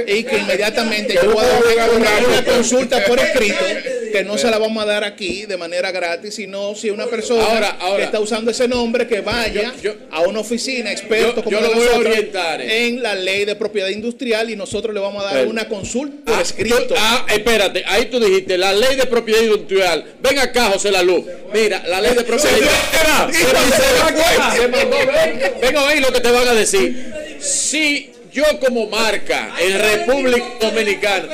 Y 0.07 0.23
que 0.23 0.37
inmediatamente 0.37 1.13
yo 1.21 1.33
voy 1.33 1.43
a 1.43 1.75
dar 1.75 1.89
una, 1.91 2.45
consulta 2.45 3.03
por 3.03 3.19
escrito, 3.19 3.57
que 4.13 4.23
no 4.23 4.37
se 4.37 4.49
la 4.49 4.57
vamos 4.57 4.81
a 4.81 4.85
dar 4.85 5.03
aquí 5.03 5.45
de 5.45 5.57
manera 5.57 5.91
gratis, 5.91 6.35
sino 6.35 6.73
si 6.75 6.89
una 6.89 7.07
persona 7.07 7.43
Ahora, 7.43 7.77
ahora. 7.81 7.97
que 7.97 8.03
está 8.03 8.19
usando 8.21 8.49
ese 8.51 8.65
nombre, 8.67 9.07
que 9.07 9.19
vaya 9.19 9.73
a 10.09 10.21
una 10.21 10.39
oficina, 10.39 10.89
experto 10.91 11.35
Yo- 11.37 11.43
como 11.43 11.59
lo 11.59 11.73
voy 11.73 11.87
a 11.87 11.97
orientar, 11.97 12.61
eh. 12.61 12.87
en 12.87 13.03
la 13.03 13.13
ley 13.15 13.43
de 13.43 13.55
propiedad 13.57 13.89
industrial 13.89 14.49
y 14.49 14.55
nosotros 14.55 14.93
le 14.93 15.01
vamos 15.01 15.21
a 15.25 15.33
dar 15.33 15.47
una 15.47 15.67
consulta 15.67 16.31
por 16.31 16.35
Ah, 16.35 16.41
escrito. 16.41 16.77
tú- 16.87 16.95
ah, 16.97 17.25
espérate, 17.29 17.83
ahí 17.85 18.05
tú 18.05 18.19
dijiste 18.21 18.57
la 18.57 18.71
ley 18.71 18.95
de 18.95 19.05
propiedad 19.05 19.41
industrial. 19.41 20.05
Ven 20.21 20.39
acá, 20.39 20.69
José 20.71 20.91
Laluz. 20.91 21.25
Mira, 21.53 21.83
la 21.87 21.99
ley 21.99 22.15
de 22.15 22.23
propiedad 22.23 22.57
industrial. 22.57 23.31
Se 23.83 24.03
mandó- 24.03 24.55
se 24.55 24.67
mandó, 24.67 24.97
ven, 24.97 25.41
ven 25.61 25.77
a 25.77 25.83
oír 25.83 26.01
lo 26.01 26.11
que 26.13 26.19
te 26.21 26.31
van 26.31 26.47
a 26.47 26.53
decir. 26.53 27.13
Si 27.39 28.11
yo 28.31 28.43
como 28.59 28.87
marca 28.87 29.51
en 29.59 29.79
República 29.79 30.45
Dominicana, 30.61 31.27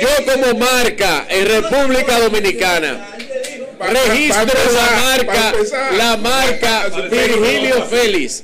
yo 0.00 0.08
como 0.26 0.58
marca 0.58 1.26
en 1.28 1.46
República 1.46 2.18
Dominicana, 2.20 3.16
registro 3.80 4.44
la 4.74 4.90
marca, 5.00 5.52
la 5.96 6.16
marca 6.16 6.88
Virgilio 7.10 7.86
Félix. 7.86 8.42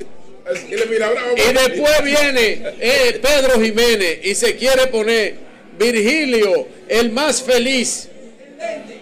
Y 1.36 1.52
después 1.52 2.02
viene 2.04 2.62
eh, 2.80 3.20
Pedro 3.22 3.60
Jiménez 3.60 4.20
y 4.22 4.34
se 4.34 4.56
quiere 4.56 4.86
poner 4.86 5.34
Virgilio, 5.78 6.66
el 6.88 7.10
más 7.10 7.42
feliz. 7.42 8.08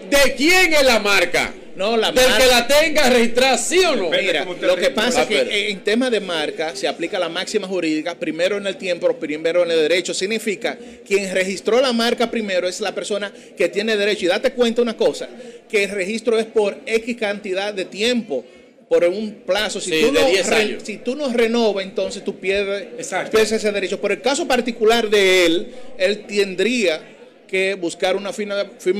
¿De 0.09 0.35
quién 0.35 0.73
es 0.73 0.83
la 0.83 0.99
marca? 0.99 1.53
No, 1.77 1.95
la 1.95 2.11
Del 2.11 2.27
marca- 2.27 2.43
que 2.43 2.47
la 2.49 2.67
tenga 2.67 3.09
registrada, 3.09 3.57
¿sí 3.57 3.79
o 3.85 3.95
no? 3.95 4.09
Mira, 4.09 4.45
lo 4.61 4.75
que 4.75 4.89
pasa 4.89 5.21
es 5.21 5.27
que 5.27 5.69
en 5.69 5.83
tema 5.83 6.09
de 6.09 6.19
marca 6.19 6.75
se 6.75 6.87
aplica 6.87 7.19
la 7.19 7.29
máxima 7.29 7.67
jurídica, 7.67 8.15
primero 8.15 8.57
en 8.57 8.65
el 8.65 8.77
tiempo, 8.77 9.13
primero 9.17 9.63
en 9.63 9.69
el 9.69 9.77
derecho. 9.81 10.13
Significa, 10.13 10.77
quien 11.05 11.31
registró 11.33 11.79
la 11.79 11.93
marca 11.93 12.31
primero 12.31 12.67
es 12.67 12.81
la 12.81 12.95
persona 12.95 13.31
que 13.55 13.69
tiene 13.69 13.95
derecho. 13.95 14.25
Y 14.25 14.27
date 14.27 14.51
cuenta 14.53 14.81
una 14.81 14.97
cosa, 14.97 15.29
que 15.69 15.83
el 15.83 15.91
registro 15.91 16.39
es 16.39 16.45
por 16.45 16.77
X 16.85 17.15
cantidad 17.15 17.71
de 17.73 17.85
tiempo, 17.85 18.43
por 18.89 19.03
un 19.03 19.43
plazo. 19.45 19.79
Si, 19.79 19.91
Sí, 19.91 20.01
tú, 20.01 20.13
de 20.13 20.21
no 20.21 20.27
10 20.29 20.47
re- 20.49 20.55
años. 20.55 20.83
si 20.83 20.97
tú 20.97 21.15
no 21.15 21.31
renovas, 21.31 21.85
entonces 21.85 22.23
tú 22.23 22.39
pierdes, 22.39 22.87
pierdes 23.29 23.51
ese 23.51 23.71
derecho. 23.71 24.01
Por 24.01 24.11
el 24.11 24.21
caso 24.21 24.47
particular 24.47 25.09
de 25.11 25.45
él, 25.45 25.67
él 25.99 26.25
tendría 26.25 27.01
que 27.47 27.75
buscar 27.75 28.15
una 28.15 28.33
firma 28.33 28.55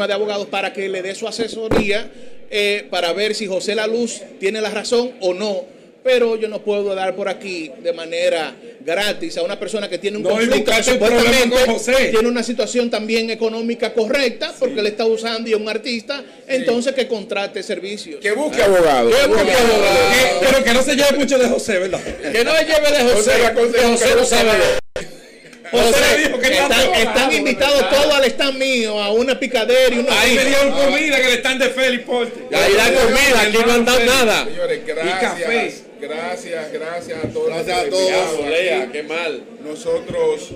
de, 0.07 0.13
abogados 0.13 0.45
para 0.47 0.71
que 0.73 0.87
le 0.87 1.01
dé 1.01 1.15
su 1.15 1.27
asesoría 1.27 2.09
eh, 2.49 2.87
para 2.89 3.13
ver 3.13 3.35
si 3.35 3.47
José 3.47 3.75
La 3.75 3.87
Luz 3.87 4.21
tiene 4.39 4.61
la 4.61 4.69
razón 4.69 5.11
o 5.21 5.33
no 5.33 5.77
pero 6.07 6.37
yo 6.37 6.47
no 6.47 6.61
puedo 6.61 6.95
dar 6.95 7.17
por 7.17 7.27
aquí 7.27 7.69
de 7.83 7.91
manera 7.91 8.55
gratis 8.79 9.37
a 9.37 9.43
una 9.43 9.59
persona 9.59 9.89
que 9.89 9.97
tiene 9.97 10.15
un 10.15 10.23
conflicto 10.23 10.71
que 10.71 12.05
tiene 12.11 12.29
una 12.29 12.43
situación 12.43 12.89
también 12.89 13.29
económica 13.29 13.93
correcta 13.93 14.53
porque 14.57 14.81
le 14.81 14.89
está 14.89 15.05
usando 15.05 15.49
y 15.49 15.53
es 15.53 15.59
un 15.59 15.67
artista, 15.67 16.23
entonces 16.47 16.93
que 16.93 17.09
contrate 17.09 17.61
servicios. 17.61 18.21
Que 18.21 18.31
busque 18.31 18.63
abogado. 18.63 19.09
Que 19.09 19.27
busque 19.27 19.51
abogado. 19.51 20.39
pero 20.39 20.63
que 20.63 20.73
no 20.73 20.81
se 20.81 20.95
lleve 20.95 21.17
mucho 21.17 21.37
de 21.37 21.49
José, 21.49 21.77
¿verdad? 21.77 21.99
Que 22.31 22.41
no 22.45 22.55
se 22.55 22.63
lleve 22.63 22.91
de 22.97 23.13
José. 23.13 23.31
José, 23.53 24.15
no 24.15 24.23
sabe. 24.23 24.51
José, 25.71 26.31
están, 26.41 26.93
están 26.93 27.33
invitados 27.33 27.89
todos 27.89 28.13
al 28.13 28.25
stand 28.25 28.57
mío, 28.57 29.01
a 29.01 29.11
una 29.11 29.39
picadera 29.39 29.93
y 29.93 29.99
una 29.99 30.19
Ahí 30.19 30.35
me 30.35 30.45
dieron 30.45 30.71
comida 30.71 31.19
en 31.19 31.25
el 31.25 31.33
stand 31.33 31.63
de 31.63 31.69
Félix 31.69 32.03
Porte. 32.03 32.55
Ahí 32.55 32.73
dan 32.73 32.93
comida, 32.93 33.41
aquí 33.41 33.57
no 33.65 33.73
han 33.73 33.85
dado 33.85 33.99
nada. 34.05 34.45
Señores, 34.45 34.85
gracias. 34.85 35.83
Gracias, 35.99 36.71
gracias 36.71 37.25
a 37.25 37.27
todos. 37.29 37.47
Gracias 37.47 37.77
a 37.77 37.89
todos. 37.89 38.45
Lea, 38.47 38.89
qué 38.91 39.03
mal. 39.03 39.43
Nosotros 39.63 40.53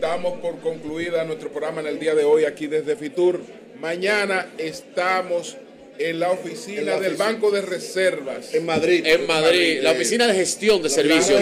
damos 0.00 0.38
por 0.40 0.60
concluida 0.60 1.24
nuestro 1.24 1.50
programa 1.50 1.80
en 1.80 1.86
el 1.88 1.98
día 1.98 2.14
de 2.14 2.24
hoy 2.24 2.44
aquí 2.44 2.66
desde 2.66 2.96
Fitur. 2.96 3.40
Mañana 3.80 4.46
estamos 4.58 5.56
en 5.98 6.20
la 6.20 6.30
oficina 6.30 6.96
del 6.98 7.16
Banco 7.16 7.50
de 7.50 7.62
Reservas. 7.62 8.54
En 8.54 8.66
Madrid. 8.66 9.02
En 9.04 9.26
Madrid, 9.26 9.80
la 9.82 9.92
oficina 9.92 10.26
de 10.26 10.34
gestión 10.34 10.82
de 10.82 10.90
servicios. 10.90 11.40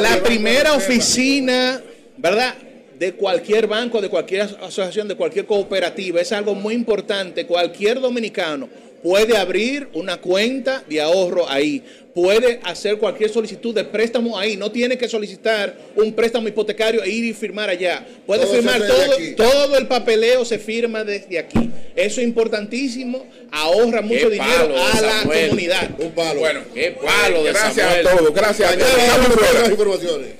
La 0.00 0.22
primera 0.22 0.74
oficina, 0.74 1.82
¿verdad? 2.16 2.54
de 2.98 3.12
cualquier 3.12 3.68
banco, 3.68 4.00
de 4.00 4.08
cualquier 4.08 4.42
asociación, 4.42 5.06
de 5.06 5.14
cualquier 5.14 5.46
cooperativa. 5.46 6.20
Es 6.20 6.32
algo 6.32 6.54
muy 6.54 6.74
importante. 6.74 7.46
Cualquier 7.46 8.00
dominicano 8.00 8.68
puede 9.02 9.36
abrir 9.36 9.88
una 9.92 10.18
cuenta 10.18 10.82
de 10.88 11.00
ahorro 11.00 11.48
ahí, 11.48 11.82
puede 12.14 12.60
hacer 12.64 12.98
cualquier 12.98 13.30
solicitud 13.30 13.74
de 13.74 13.84
préstamo 13.84 14.38
ahí, 14.38 14.56
no 14.56 14.72
tiene 14.72 14.98
que 14.98 15.08
solicitar 15.08 15.76
un 15.94 16.12
préstamo 16.12 16.48
hipotecario 16.48 17.02
e 17.02 17.10
ir 17.10 17.24
y 17.24 17.32
firmar 17.32 17.70
allá. 17.70 18.04
Puede 18.26 18.46
firmar 18.46 18.80
todo, 18.86 19.16
todo 19.36 19.78
el 19.78 19.86
papeleo 19.86 20.44
se 20.44 20.58
firma 20.58 21.04
desde 21.04 21.38
aquí. 21.38 21.70
Eso 21.94 22.20
es 22.20 22.26
importantísimo, 22.26 23.26
ahorra 23.50 24.02
mucho 24.02 24.30
dinero 24.30 24.74
a 24.76 25.00
la 25.00 25.22
comunidad. 25.22 25.90
Un 25.98 26.10
palo. 26.12 26.40
Bueno, 26.40 26.60
qué 26.74 26.96
palo 27.00 27.44
de 27.44 27.52
gracias 27.52 27.86
a 27.86 28.02
todos, 28.02 28.34
gracias 28.34 28.72
a 28.72 28.78
todos. 28.78 30.38